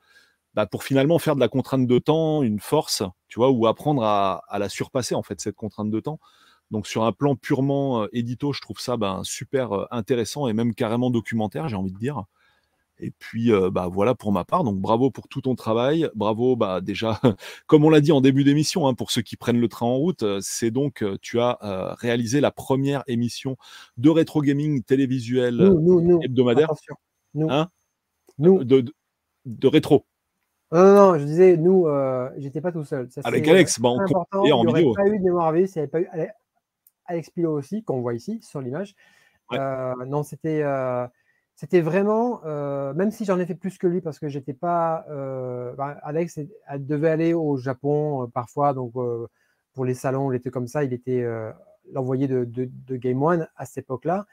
bah, 0.55 0.69
finalement 0.81 1.19
faire 1.19 1.35
de 1.35 1.41
la 1.41 1.49
contrainte 1.49 1.87
de 1.87 1.99
temps 1.99 2.43
une 2.43 2.61
force, 2.61 3.03
tu 3.29 3.39
vois, 3.39 3.51
ou 3.51 3.67
apprendre 3.67 4.03
à, 4.05 4.43
la 4.59 4.69
surpasser, 4.69 5.15
en 5.15 5.23
fait, 5.23 5.41
cette 5.41 5.57
contrainte 5.57 5.91
de 5.91 6.01
temps. 6.01 6.21
Donc 6.73 6.87
sur 6.89 7.05
un 7.05 7.13
plan 7.13 7.37
purement 7.37 8.03
euh, 8.03 8.09
édito, 8.13 8.53
je 8.53 8.61
trouve 8.61 8.81
ça 8.81 8.97
ben, 8.97 9.23
super 9.23 9.87
intéressant 9.93 10.49
et 10.49 10.53
même 10.53 10.75
carrément 10.75 11.11
documentaire, 11.11 11.69
j'ai 11.69 11.77
envie 11.77 11.93
de 11.93 11.99
dire. 11.99 12.25
Et 12.99 13.11
puis, 13.11 13.51
bah, 13.73 13.89
voilà 13.91 14.15
pour 14.15 14.33
ma 14.33 14.45
part. 14.45 14.65
Donc, 14.65 14.79
bravo 14.79 15.11
pour 15.11 15.29
tout 15.29 15.43
ton 15.43 15.55
travail. 15.55 16.09
Bravo, 16.15 16.57
bah, 16.57 16.81
déjà, 16.81 17.21
comme 17.67 17.85
on 17.85 17.91
l'a 17.91 18.01
dit 18.01 18.13
en 18.13 18.21
début 18.21 18.45
d'émission, 18.45 18.87
hein, 18.87 18.95
pour 18.95 19.11
ceux 19.11 19.23
qui 19.23 19.37
prennent 19.37 19.61
le 19.61 19.69
train 19.69 19.87
en 19.87 19.97
route, 19.97 20.25
c'est 20.41 20.71
donc, 20.71 21.05
tu 21.21 21.41
as 21.41 21.59
réalisé 21.99 22.41
la 22.41 22.51
première 22.51 23.03
émission 23.07 23.57
de 23.97 24.11
rétro 24.11 24.43
gaming 24.43 24.83
télévisuel 24.83 25.61
hebdomadaire. 26.23 26.71
Nous. 27.35 27.51
Hein 27.51 27.69
nous. 28.39 28.65
De, 28.65 28.85
de, 29.45 29.69
rétro. 29.69 30.07
Non, 30.73 30.83
non, 30.83 30.95
non, 30.95 31.19
je 31.19 31.25
disais, 31.25 31.57
nous, 31.57 31.87
j'étais 32.39 32.61
pas 32.61 32.73
tout 32.73 32.85
seul. 32.85 33.09
Avec 33.25 33.47
Alex, 33.49 33.81
bah, 33.81 33.91
on 33.91 34.45
et 34.45 34.53
en 34.53 34.65
vidéo. 34.65 34.77
Il 34.77 34.83
n'y 34.83 34.89
aurait 34.89 34.95
pas 34.95 35.09
eu 35.09 35.19
de 35.19 35.25
mémoire 35.25 35.57
il 35.57 35.65
n'y 35.65 35.71
avait 35.77 35.87
pas 35.87 36.01
eu 36.01 36.09
Alex 37.07 37.31
Pilot 37.31 37.53
aussi, 37.53 37.83
qu'on 37.85 38.01
voit 38.01 38.15
ici 38.15 38.41
sur 38.43 38.61
l'image. 38.61 38.95
non, 39.53 40.23
c'était 40.23 40.63
c'était 41.57 41.81
vraiment, 41.81 42.43
euh, 42.45 42.93
même 42.93 43.11
si 43.11 43.25
j'en 43.25 43.39
ai 43.41 43.47
fait 43.47 43.55
plus 43.55 43.79
que 43.79 43.87
lui 43.87 44.03
parce 44.03 44.19
que 44.19 44.29
j'étais 44.29 44.53
pas, 44.53 45.07
euh, 45.09 45.73
bah, 45.75 45.99
Alex 46.03 46.39
devait 46.77 47.09
aller 47.09 47.33
au 47.33 47.57
Japon 47.57 48.25
euh, 48.25 48.27
parfois, 48.27 48.75
donc 48.75 48.93
pour 49.73 49.85
les 49.87 49.95
salons, 49.95 50.31
il 50.31 50.37
était 50.37 50.51
comme 50.51 50.69
ça, 50.69 50.85
il 50.85 50.93
était 50.93 51.27
l'envoyé 51.93 52.29
de, 52.29 52.97
Game 52.97 53.23
One 53.23 53.49
à 53.57 53.65
cette 53.65 53.85
époque-là. 53.85 54.27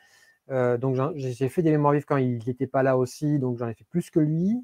donc 0.77 0.98
j'ai 1.16 1.50
fait 1.50 1.61
des 1.61 1.72
mémoires 1.72 1.93
vives 1.93 2.06
quand 2.06 2.18
il 2.18 2.43
n'était 2.45 2.68
pas 2.68 2.84
là 2.84 2.98
aussi, 2.98 3.40
donc 3.40 3.58
j'en 3.58 3.69
ai 3.69 3.74
fait 3.74 3.85
plus 3.90 4.10
que 4.10 4.19
lui. 4.19 4.61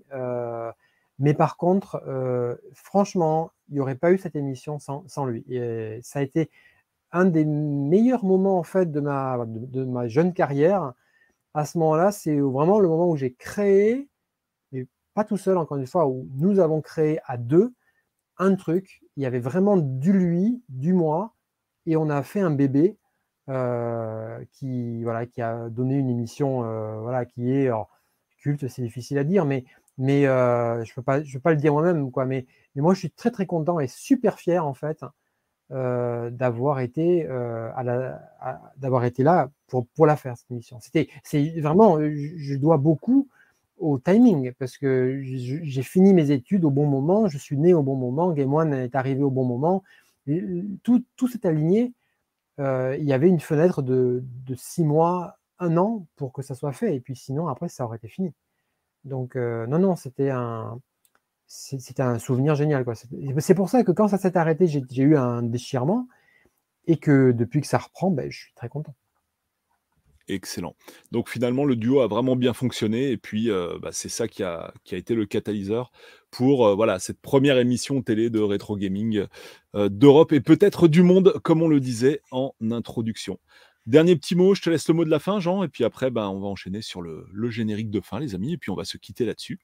mais 1.17 1.33
par 1.33 1.55
contre, 1.55 2.03
franchement, 2.73 3.51
il 3.69 3.75
n'y 3.75 3.79
aurait 3.79 3.95
pas 3.95 4.11
eu 4.11 4.17
cette 4.17 4.35
émission 4.35 4.79
sans, 4.79 5.07
sans 5.07 5.25
lui. 5.25 5.45
Et 5.49 5.99
ça 6.03 6.19
a 6.19 6.21
été 6.23 6.49
un 7.13 7.25
des 7.25 7.45
meilleurs 7.45 8.25
moments 8.25 8.59
en 8.59 8.63
fait 8.63 8.91
de 8.91 8.99
ma, 8.99 9.45
de 9.47 9.85
ma 9.85 10.07
jeune 10.09 10.33
carrière 10.33 10.93
à 11.59 11.65
ce 11.65 11.77
moment-là, 11.79 12.11
c'est 12.11 12.39
vraiment 12.39 12.79
le 12.79 12.87
moment 12.87 13.09
où 13.09 13.17
j'ai 13.17 13.33
créé, 13.33 14.09
mais 14.71 14.87
pas 15.13 15.25
tout 15.25 15.37
seul, 15.37 15.57
encore 15.57 15.77
une 15.77 15.87
fois, 15.87 16.07
où 16.07 16.27
nous 16.35 16.59
avons 16.59 16.81
créé 16.81 17.19
à 17.25 17.37
deux 17.37 17.73
un 18.37 18.55
truc. 18.55 19.01
Il 19.17 19.23
y 19.23 19.25
avait 19.25 19.39
vraiment 19.39 19.75
du 19.77 20.13
lui, 20.13 20.63
du 20.69 20.93
moi, 20.93 21.35
et 21.85 21.97
on 21.97 22.09
a 22.09 22.23
fait 22.23 22.39
un 22.39 22.51
bébé 22.51 22.97
euh, 23.49 24.39
qui, 24.53 25.03
voilà, 25.03 25.25
qui 25.25 25.41
a 25.41 25.69
donné 25.69 25.95
une 25.95 26.09
émission 26.09 26.63
euh, 26.63 26.99
voilà, 27.01 27.25
qui 27.25 27.51
est 27.51 27.69
culte, 28.37 28.67
c'est 28.69 28.81
difficile 28.81 29.17
à 29.17 29.25
dire, 29.25 29.43
mais, 29.43 29.65
mais 29.97 30.27
euh, 30.27 30.83
je 30.85 30.91
ne 30.91 30.95
peux, 30.95 31.23
peux 31.33 31.39
pas 31.39 31.51
le 31.51 31.57
dire 31.57 31.73
moi-même. 31.73 32.09
Quoi, 32.11 32.25
mais 32.25 32.45
moi, 32.75 32.93
je 32.93 32.99
suis 32.99 33.11
très, 33.11 33.31
très 33.31 33.45
content 33.45 33.81
et 33.81 33.87
super 33.87 34.39
fier, 34.39 34.65
en 34.65 34.73
fait, 34.73 35.03
euh, 35.71 36.31
d'avoir 36.31 36.79
été, 36.79 37.27
euh, 37.29 37.69
d'avoir 38.77 39.05
été 39.05 39.21
là 39.21 39.51
pour, 39.67 39.85
pour 39.89 40.07
la 40.07 40.15
faire, 40.15 40.35
cette 40.35 40.49
émission. 40.49 40.79
C'était, 40.79 41.09
c'est 41.23 41.59
vraiment, 41.61 41.99
je 41.99 42.55
dois 42.55 42.77
beaucoup 42.77 43.27
au 43.77 43.99
timing 43.99 44.51
parce 44.57 44.79
que 44.79 45.21
j'ai 45.21 45.83
fini 45.83 46.15
mes 46.15 46.31
études 46.31 46.65
au 46.65 46.71
bon 46.71 46.87
moment, 46.87 47.27
je 47.27 47.37
suis 47.37 47.55
né 47.55 47.75
au 47.75 47.83
bon 47.83 47.95
moment, 47.95 48.31
Game 48.31 48.51
One 48.51 48.73
est 48.73 48.95
arrivé 48.95 49.21
au 49.21 49.29
bon 49.29 49.45
moment, 49.45 49.83
tout, 50.81 51.03
tout 51.15 51.27
s'est 51.27 51.45
aligné. 51.45 51.93
Euh, 52.59 52.97
il 52.99 53.05
y 53.05 53.13
avait 53.13 53.29
une 53.29 53.39
fenêtre 53.39 53.83
de, 53.83 54.23
de, 54.47 54.55
six 54.55 54.83
mois, 54.83 55.37
un 55.59 55.77
an 55.77 56.07
pour 56.15 56.33
que 56.33 56.41
ça 56.41 56.55
soit 56.55 56.73
fait, 56.73 56.95
et 56.95 56.99
puis 56.99 57.15
sinon, 57.15 57.47
après, 57.47 57.69
ça 57.69 57.85
aurait 57.85 57.97
été 57.97 58.07
fini. 58.07 58.33
Donc, 59.03 59.35
non, 59.35 59.77
non, 59.77 59.95
c'était 59.95 60.31
un, 60.31 60.79
c'était 61.49 62.03
un 62.03 62.19
souvenir 62.19 62.53
génial. 62.53 62.85
C'est 63.39 63.55
pour 63.55 63.69
ça 63.69 63.83
que 63.83 63.91
quand 63.91 64.07
ça 64.07 64.19
s'est 64.19 64.37
arrêté, 64.37 64.67
j'ai 64.67 65.01
eu 65.01 65.17
un 65.17 65.41
déchirement 65.41 66.07
et 66.85 66.97
que 66.97 67.31
depuis 67.31 67.59
que 67.59 67.67
ça 67.67 67.79
reprend, 67.79 68.11
ben, 68.11 68.29
je 68.29 68.37
suis 68.37 68.53
très 68.53 68.69
content. 68.69 68.95
Excellent. 70.27 70.75
Donc 71.11 71.27
finalement, 71.27 71.65
le 71.65 71.75
duo 71.75 72.01
a 72.01 72.07
vraiment 72.07 72.35
bien 72.35 72.53
fonctionné 72.53 73.09
et 73.09 73.17
puis 73.17 73.49
euh, 73.49 73.79
bah, 73.81 73.89
c'est 73.91 74.09
ça 74.09 74.27
qui 74.27 74.43
a, 74.43 74.71
été 74.91 75.15
le 75.15 75.25
catalyseur 75.25 75.91
pour 76.29 76.67
euh, 76.67 76.75
voilà, 76.75 76.99
cette 76.99 77.19
première 77.19 77.57
émission 77.57 78.03
télé 78.03 78.29
de 78.29 78.39
rétro 78.39 78.77
gaming 78.77 79.25
euh, 79.75 79.89
d'Europe 79.89 80.31
et 80.33 80.41
peut-être 80.41 80.87
du 80.87 81.01
monde, 81.01 81.33
comme 81.43 81.63
on 81.63 81.67
le 81.67 81.79
disait 81.79 82.21
en 82.29 82.53
introduction. 82.69 83.39
Dernier 83.87 84.15
petit 84.15 84.35
mot, 84.35 84.53
je 84.53 84.61
te 84.61 84.69
laisse 84.69 84.87
le 84.87 84.93
mot 84.93 85.03
de 85.03 85.09
la 85.09 85.17
fin, 85.17 85.39
Jean, 85.39 85.63
et 85.63 85.67
puis 85.67 85.83
après, 85.83 86.11
ben, 86.11 86.27
on 86.27 86.39
va 86.39 86.47
enchaîner 86.47 86.83
sur 86.83 87.01
le 87.01 87.49
générique 87.49 87.89
de 87.89 88.01
fin, 88.01 88.19
les 88.19 88.35
amis, 88.35 88.53
et 88.53 88.57
puis 88.57 88.69
on 88.69 88.75
va 88.75 88.83
se 88.83 88.97
quitter 88.97 89.25
là-dessus. 89.25 89.59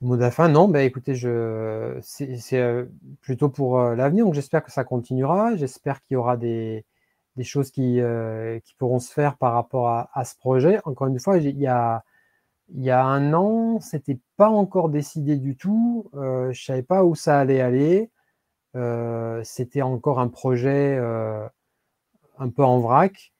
Mot 0.00 0.16
de 0.16 0.22
la 0.22 0.30
fin, 0.30 0.48
non, 0.48 0.66
bah, 0.66 0.82
écoutez, 0.82 1.14
je... 1.14 1.98
c'est 2.02 2.40
euh, 2.54 2.86
plutôt 3.20 3.50
pour 3.50 3.78
euh, 3.78 3.94
l'avenir, 3.94 4.24
donc 4.24 4.32
j'espère 4.32 4.64
que 4.64 4.72
ça 4.72 4.82
continuera, 4.82 5.56
j'espère 5.56 6.02
qu'il 6.02 6.14
y 6.14 6.16
aura 6.16 6.38
des, 6.38 6.86
choses 7.42 7.70
qui, 7.70 8.00
euh, 8.00 8.58
qui, 8.60 8.74
pourront 8.76 8.98
se 8.98 9.12
faire 9.12 9.36
par 9.36 9.52
rapport 9.52 9.88
à, 9.88 10.24
ce 10.24 10.36
projet. 10.36 10.78
Encore 10.84 11.08
une 11.08 11.18
fois, 11.20 11.36
il 11.36 11.58
y 11.58 11.66
a, 11.66 12.02
il 12.74 12.82
y 12.82 12.90
a 12.90 13.04
un 13.04 13.34
an, 13.34 13.80
c'était 13.80 14.18
pas 14.36 14.48
encore 14.48 14.88
décidé 14.88 15.36
du 15.36 15.56
tout, 15.56 16.10
euh, 16.14 16.52
je 16.52 16.64
savais 16.64 16.82
pas 16.82 17.04
où 17.04 17.14
ça 17.14 17.38
allait 17.38 17.60
aller, 17.60 18.10
c'était 19.44 19.82
encore 19.82 20.20
un 20.20 20.28
projet 20.28 20.98
un 22.38 22.48
peu 22.50 22.64
en 22.64 22.80
vrac, 22.80 23.32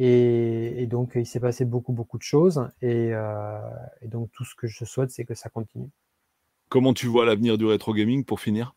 et, 0.00 0.82
et 0.82 0.86
donc 0.86 1.12
il 1.14 1.26
s'est 1.26 1.38
passé 1.38 1.64
beaucoup, 1.64 1.92
beaucoup 1.92 2.18
de 2.18 2.24
choses, 2.24 2.68
et, 2.82 3.12
et 4.02 4.08
donc 4.08 4.32
tout 4.32 4.44
ce 4.44 4.56
que 4.56 4.66
je 4.66 4.84
souhaite, 4.84 5.10
c'est 5.10 5.24
que 5.24 5.34
ça 5.34 5.48
continue. 5.48 5.90
Comment 6.70 6.94
tu 6.94 7.06
vois 7.06 7.26
l'avenir 7.26 7.58
du 7.58 7.66
rétro 7.66 7.92
gaming 7.92 8.24
pour 8.24 8.40
finir? 8.40 8.74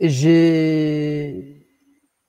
J'ai. 0.00 1.62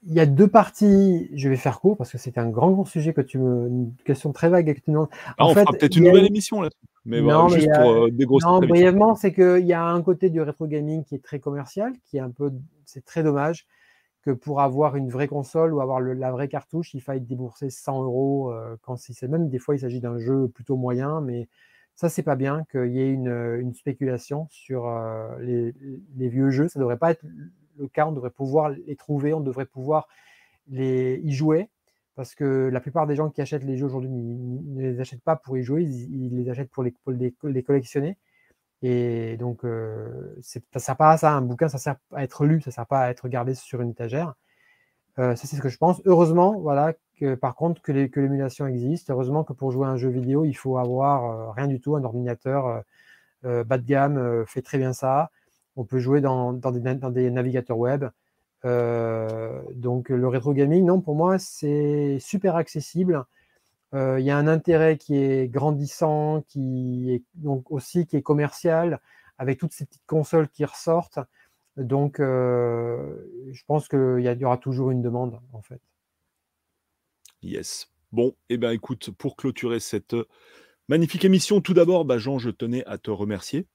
Il 0.09 0.13
y 0.13 0.19
a 0.19 0.25
deux 0.25 0.47
parties, 0.47 1.29
je 1.33 1.49
vais 1.49 1.57
faire 1.57 1.79
court 1.81 1.97
parce 1.97 2.11
que 2.11 2.17
c'est 2.17 2.37
un 2.37 2.49
grand, 2.49 2.71
grand 2.71 2.85
sujet 2.85 3.13
que 3.13 3.21
tu 3.21 3.37
me. 3.39 3.67
Une 3.67 3.93
question 4.05 4.31
très 4.31 4.49
vague 4.49 4.73
que 4.73 4.79
tu 4.79 4.91
demandes. 4.91 5.09
Ah, 5.37 5.45
on 5.45 5.53
fera 5.53 5.71
peut-être 5.73 5.95
une 5.95 6.05
nouvelle 6.05 6.25
émission 6.25 6.61
là 6.61 6.69
Mais 7.05 7.19
voilà, 7.19 7.47
juste 7.49 7.69
pour 7.75 7.91
euh, 7.91 8.09
Non, 8.41 8.59
brièvement, 8.59 9.15
c'est 9.15 9.33
qu'il 9.33 9.65
y 9.65 9.73
a 9.73 9.83
un 9.83 10.01
côté 10.01 10.29
du 10.29 10.41
rétro 10.41 10.65
gaming 10.65 11.03
qui 11.03 11.15
est 11.15 11.23
très 11.23 11.39
commercial, 11.39 11.93
qui 12.05 12.17
est 12.17 12.21
un 12.21 12.31
peu. 12.31 12.51
C'est 12.85 13.05
très 13.05 13.21
dommage 13.21 13.67
que 14.27 14.31
pour 14.33 14.59
avoir 14.59 14.97
une 14.97 15.09
vraie 15.09 15.29
console 15.29 15.73
ou 15.73 15.79
avoir 15.79 16.01
la 16.01 16.31
vraie 16.31 16.49
cartouche, 16.49 16.93
il 16.93 17.01
faille 17.01 17.21
débourser 17.21 17.69
100 17.69 18.03
euros 18.03 18.51
euh, 18.51 18.75
quand 18.81 18.97
c'est 18.97 19.27
même 19.29 19.47
des 19.47 19.57
fois 19.57 19.75
il 19.75 19.79
s'agit 19.79 20.01
d'un 20.01 20.19
jeu 20.19 20.49
plutôt 20.49 20.75
moyen, 20.75 21.21
mais 21.21 21.47
ça, 21.95 22.09
c'est 22.09 22.23
pas 22.23 22.35
bien 22.35 22.63
qu'il 22.69 22.91
y 22.91 22.99
ait 22.99 23.11
une, 23.11 23.73
spéculation 23.73 24.47
sur 24.51 24.85
euh, 24.85 25.35
les, 25.39 26.29
vieux 26.29 26.51
jeux. 26.51 26.67
Ça 26.67 26.79
devrait 26.79 26.97
pas 26.97 27.09
être 27.09 27.23
le 27.79 27.87
cas, 27.87 28.05
on 28.05 28.11
devrait 28.11 28.29
pouvoir 28.29 28.69
les 28.69 28.95
trouver, 28.95 29.33
on 29.33 29.39
devrait 29.39 29.65
pouvoir 29.65 30.07
les, 30.67 31.19
y 31.23 31.31
jouer. 31.31 31.69
Parce 32.15 32.35
que 32.35 32.69
la 32.71 32.81
plupart 32.81 33.07
des 33.07 33.15
gens 33.15 33.31
qui 33.31 33.41
achètent 33.41 33.63
les 33.63 33.77
jeux 33.77 33.85
aujourd'hui 33.85 34.11
ne 34.11 34.81
les 34.81 34.99
achètent 34.99 35.23
pas 35.23 35.35
pour 35.37 35.57
y 35.57 35.63
jouer, 35.63 35.83
ils, 35.85 36.35
les 36.35 36.49
achètent 36.51 36.69
pour 36.69 36.83
les, 36.83 36.93
les, 37.43 37.63
collectionner. 37.63 38.17
Et 38.83 39.37
donc, 39.37 39.65
euh, 39.65 40.35
ça 40.41 40.79
sert 40.79 40.97
pas 40.97 41.11
à 41.11 41.17
ça. 41.17 41.33
Un 41.33 41.41
bouquin, 41.41 41.67
ça 41.69 41.77
sert 41.77 41.95
à 42.13 42.23
être 42.23 42.45
lu, 42.45 42.61
ça 42.61 42.71
sert 42.71 42.85
pas 42.85 43.01
à 43.01 43.09
être 43.09 43.27
gardé 43.27 43.55
sur 43.55 43.81
une 43.81 43.89
étagère. 43.91 44.35
Euh, 45.19 45.35
ça, 45.35 45.47
c'est 45.47 45.55
ce 45.55 45.61
que 45.61 45.69
je 45.69 45.77
pense. 45.77 46.01
Heureusement, 46.05 46.59
voilà, 46.59 46.93
que, 47.19 47.35
par 47.35 47.55
contre, 47.55 47.81
que 47.81 47.91
l'émulation 47.91 48.67
existe. 48.67 49.09
Heureusement 49.09 49.43
que 49.43 49.53
pour 49.53 49.71
jouer 49.71 49.87
à 49.87 49.89
un 49.89 49.97
jeu 49.97 50.09
vidéo, 50.09 50.45
il 50.45 50.53
faut 50.53 50.77
avoir 50.77 51.49
euh, 51.49 51.51
rien 51.51 51.67
du 51.67 51.79
tout, 51.79 51.95
un 51.95 52.03
ordinateur 52.03 52.83
euh, 53.45 53.63
bas 53.63 53.77
de 53.77 53.85
gamme 53.85 54.45
fait 54.47 54.61
très 54.61 54.77
bien 54.77 54.93
ça. 54.93 55.31
On 55.75 55.85
peut 55.85 55.99
jouer 55.99 56.21
dans, 56.21 56.53
des, 56.53 57.31
navigateurs 57.31 57.77
web. 57.77 58.05
donc 58.63 60.09
le 60.09 60.27
rétro 60.27 60.53
gaming, 60.53 60.85
non, 60.85 61.01
pour 61.01 61.15
moi, 61.15 61.39
c'est 61.39 62.17
super 62.19 62.55
accessible. 62.55 63.25
Il 63.93 64.23
y 64.23 64.31
a 64.31 64.37
un 64.37 64.47
intérêt 64.47 64.97
qui 64.97 65.15
est 65.15 65.47
grandissant, 65.47 66.43
qui 66.47 67.11
est 67.11 67.23
donc 67.35 67.71
aussi 67.71 68.05
qui 68.05 68.17
est 68.17 68.21
commercial, 68.21 68.99
avec 69.37 69.59
toutes 69.59 69.71
ces 69.71 69.85
petites 69.85 70.05
consoles 70.05 70.49
qui 70.49 70.65
ressortent. 70.65 71.19
Donc, 71.77 72.17
je 72.19 73.63
pense 73.65 73.87
qu'il 73.87 74.19
y, 74.19 74.45
aura 74.45 74.57
toujours 74.57 74.91
une 74.91 75.01
demande, 75.01 75.39
en 75.53 75.61
fait. 75.61 75.79
Yes. 77.41 77.89
Bon, 78.11 78.35
eh 78.49 78.57
bien, 78.57 78.71
écoute, 78.71 79.11
pour 79.11 79.37
clôturer 79.37 79.79
cette 79.79 80.15
magnifique 80.89 81.23
émission, 81.23 81.61
tout 81.61 81.73
d'abord, 81.73 82.03
bah, 82.03 82.17
Jean, 82.17 82.39
je 82.39 82.49
tenais 82.49 82.83
à 82.85 82.97
te 82.97 83.09
remercier 83.09 83.67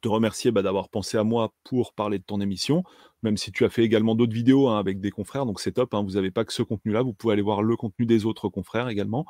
te 0.00 0.08
remercier 0.08 0.50
bah, 0.50 0.62
d'avoir 0.62 0.88
pensé 0.88 1.18
à 1.18 1.24
moi 1.24 1.52
pour 1.64 1.92
parler 1.92 2.18
de 2.18 2.24
ton 2.24 2.40
émission, 2.40 2.84
même 3.22 3.36
si 3.36 3.52
tu 3.52 3.64
as 3.64 3.70
fait 3.70 3.82
également 3.82 4.14
d'autres 4.14 4.32
vidéos 4.32 4.68
hein, 4.68 4.78
avec 4.78 5.00
des 5.00 5.10
confrères, 5.10 5.46
donc 5.46 5.60
c'est 5.60 5.72
top, 5.72 5.94
hein, 5.94 6.02
vous 6.02 6.12
n'avez 6.12 6.30
pas 6.30 6.44
que 6.44 6.52
ce 6.52 6.62
contenu-là, 6.62 7.02
vous 7.02 7.12
pouvez 7.12 7.32
aller 7.32 7.42
voir 7.42 7.62
le 7.62 7.76
contenu 7.76 8.06
des 8.06 8.26
autres 8.26 8.48
confrères 8.48 8.88
également. 8.88 9.26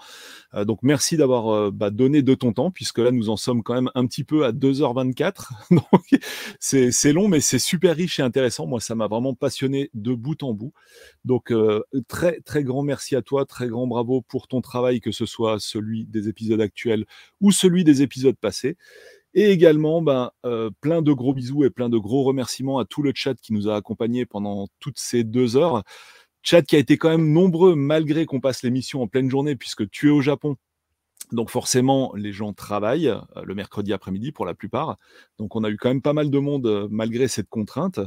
Euh, 0.55 0.65
donc 0.65 0.81
merci 0.83 1.17
d'avoir 1.17 1.49
euh, 1.49 1.71
bah, 1.71 1.91
donné 1.91 2.23
de 2.23 2.35
ton 2.35 2.53
temps, 2.53 2.71
puisque 2.71 2.99
là 2.99 3.11
nous 3.11 3.31
en 3.31 3.37
sommes 3.37 3.63
quand 3.63 3.75
même 3.75 3.91
un 3.95 4.07
petit 4.07 4.25
peu 4.25 4.45
à 4.45 4.53
2h24, 4.53 5.51
donc 5.71 6.21
c'est 6.61 7.13
long, 7.13 7.29
mais 7.29 7.41
c'est 7.41 7.59
super 7.59 7.97
riche 7.97 8.19
et 8.19 8.23
intéressant, 8.23 8.67
moi 8.67 8.81
ça 8.81 8.95
m'a 8.95 9.07
vraiment 9.07 9.35
passionné 9.35 9.91
de 9.95 10.15
bout 10.15 10.43
en 10.43 10.55
bout. 10.55 10.73
Donc 11.25 11.53
euh, 11.53 11.83
très 12.09 12.41
très 12.41 12.65
grand 12.65 12.83
merci 12.83 13.17
à 13.17 13.23
toi, 13.23 13.45
très 13.45 13.69
grand 13.69 13.87
bravo 13.87 14.23
pour 14.23 14.49
ton 14.49 14.61
travail, 14.61 15.01
que 15.01 15.13
ce 15.13 15.27
soit 15.27 15.59
celui 15.61 16.05
des 16.07 16.29
épisodes 16.29 16.61
actuels 16.61 17.05
ou 17.41 17.53
celui 17.53 17.85
des 17.85 18.03
épisodes 18.03 18.37
passés. 18.37 18.77
Et 19.35 19.51
également, 19.51 20.03
ben, 20.03 20.31
euh, 20.45 20.71
plein 20.81 21.01
de 21.01 21.13
gros 21.13 21.33
bisous 21.33 21.65
et 21.65 21.71
plein 21.71 21.89
de 21.89 21.99
gros 21.99 22.23
remerciements 22.23 22.79
à 22.79 22.85
tout 22.85 23.03
le 23.03 23.13
chat 23.15 23.35
qui 23.35 23.53
nous 23.53 23.69
a 23.69 23.77
accompagnés 23.77 24.27
pendant 24.27 24.69
toutes 24.79 24.99
ces 24.99 25.25
deux 25.25 25.57
heures. 25.57 25.83
Chat 26.43 26.63
qui 26.63 26.77
a 26.77 26.79
été 26.79 26.99
quand 26.99 27.09
même 27.09 27.33
nombreux 27.33 27.75
malgré 27.75 28.27
qu'on 28.27 28.41
passe 28.41 28.63
l'émission 28.63 29.03
en 29.03 29.07
pleine 29.07 29.31
journée 29.31 29.57
puisque 29.57 29.89
tu 29.91 30.09
es 30.09 30.11
au 30.11 30.21
Japon. 30.21 30.57
Donc 31.31 31.49
forcément, 31.49 32.13
les 32.15 32.33
gens 32.33 32.53
travaillent 32.53 33.09
euh, 33.09 33.21
le 33.45 33.55
mercredi 33.55 33.93
après-midi 33.93 34.33
pour 34.33 34.45
la 34.45 34.55
plupart. 34.55 34.99
Donc 35.39 35.57
on 35.57 35.65
a 35.65 35.71
eu 35.71 35.77
quand 35.77 35.89
même 35.89 36.03
pas 36.03 36.13
mal 36.13 36.31
de 36.31 36.39
monde 36.39 36.67
euh, 36.67 36.89
malgré 36.91 37.27
cette 37.29 37.49
contrainte 37.49 38.01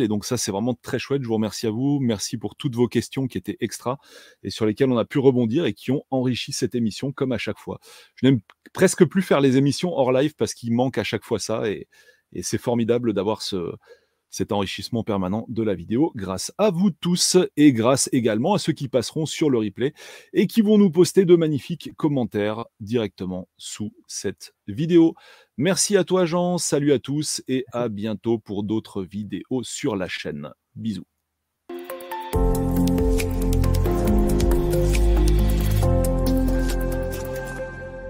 Et 0.00 0.08
donc 0.08 0.24
ça, 0.24 0.36
c'est 0.36 0.52
vraiment 0.52 0.74
très 0.74 0.98
chouette. 0.98 1.22
Je 1.22 1.28
vous 1.28 1.34
remercie 1.34 1.66
à 1.66 1.70
vous. 1.70 1.98
Merci 2.00 2.36
pour 2.36 2.56
toutes 2.56 2.74
vos 2.74 2.88
questions 2.88 3.26
qui 3.26 3.38
étaient 3.38 3.56
extra 3.60 3.98
et 4.42 4.50
sur 4.50 4.66
lesquelles 4.66 4.90
on 4.90 4.98
a 4.98 5.04
pu 5.04 5.18
rebondir 5.18 5.64
et 5.64 5.72
qui 5.72 5.90
ont 5.90 6.04
enrichi 6.10 6.52
cette 6.52 6.74
émission 6.74 7.12
comme 7.12 7.32
à 7.32 7.38
chaque 7.38 7.58
fois. 7.58 7.80
Je 8.16 8.26
n'aime 8.26 8.40
presque 8.72 9.04
plus 9.04 9.22
faire 9.22 9.40
les 9.40 9.56
émissions 9.56 9.92
hors 9.92 10.12
live 10.12 10.34
parce 10.36 10.54
qu'il 10.54 10.72
manque 10.72 10.98
à 10.98 11.04
chaque 11.04 11.24
fois 11.24 11.38
ça 11.38 11.68
et, 11.68 11.88
et 12.32 12.42
c'est 12.42 12.58
formidable 12.58 13.12
d'avoir 13.12 13.42
ce, 13.42 13.74
cet 14.30 14.52
enrichissement 14.52 15.04
permanent 15.04 15.44
de 15.48 15.62
la 15.62 15.74
vidéo 15.74 16.12
grâce 16.14 16.52
à 16.56 16.70
vous 16.70 16.90
tous 16.90 17.36
et 17.56 17.72
grâce 17.72 18.08
également 18.12 18.54
à 18.54 18.58
ceux 18.58 18.72
qui 18.72 18.88
passeront 18.88 19.26
sur 19.26 19.50
le 19.50 19.58
replay 19.58 19.92
et 20.32 20.46
qui 20.46 20.62
vont 20.62 20.78
nous 20.78 20.90
poster 20.90 21.24
de 21.24 21.36
magnifiques 21.36 21.90
commentaires 21.96 22.64
directement 22.78 23.48
sous 23.56 23.92
cette 24.06 24.54
vidéo. 24.66 25.14
Merci 25.56 25.96
à 25.96 26.04
toi 26.04 26.24
Jean, 26.24 26.58
salut 26.58 26.92
à 26.92 26.98
tous 26.98 27.42
et 27.48 27.64
à 27.72 27.88
bientôt 27.88 28.38
pour 28.38 28.62
d'autres 28.62 29.02
vidéos 29.02 29.62
sur 29.62 29.96
la 29.96 30.08
chaîne. 30.08 30.50
Bisous. 30.76 31.06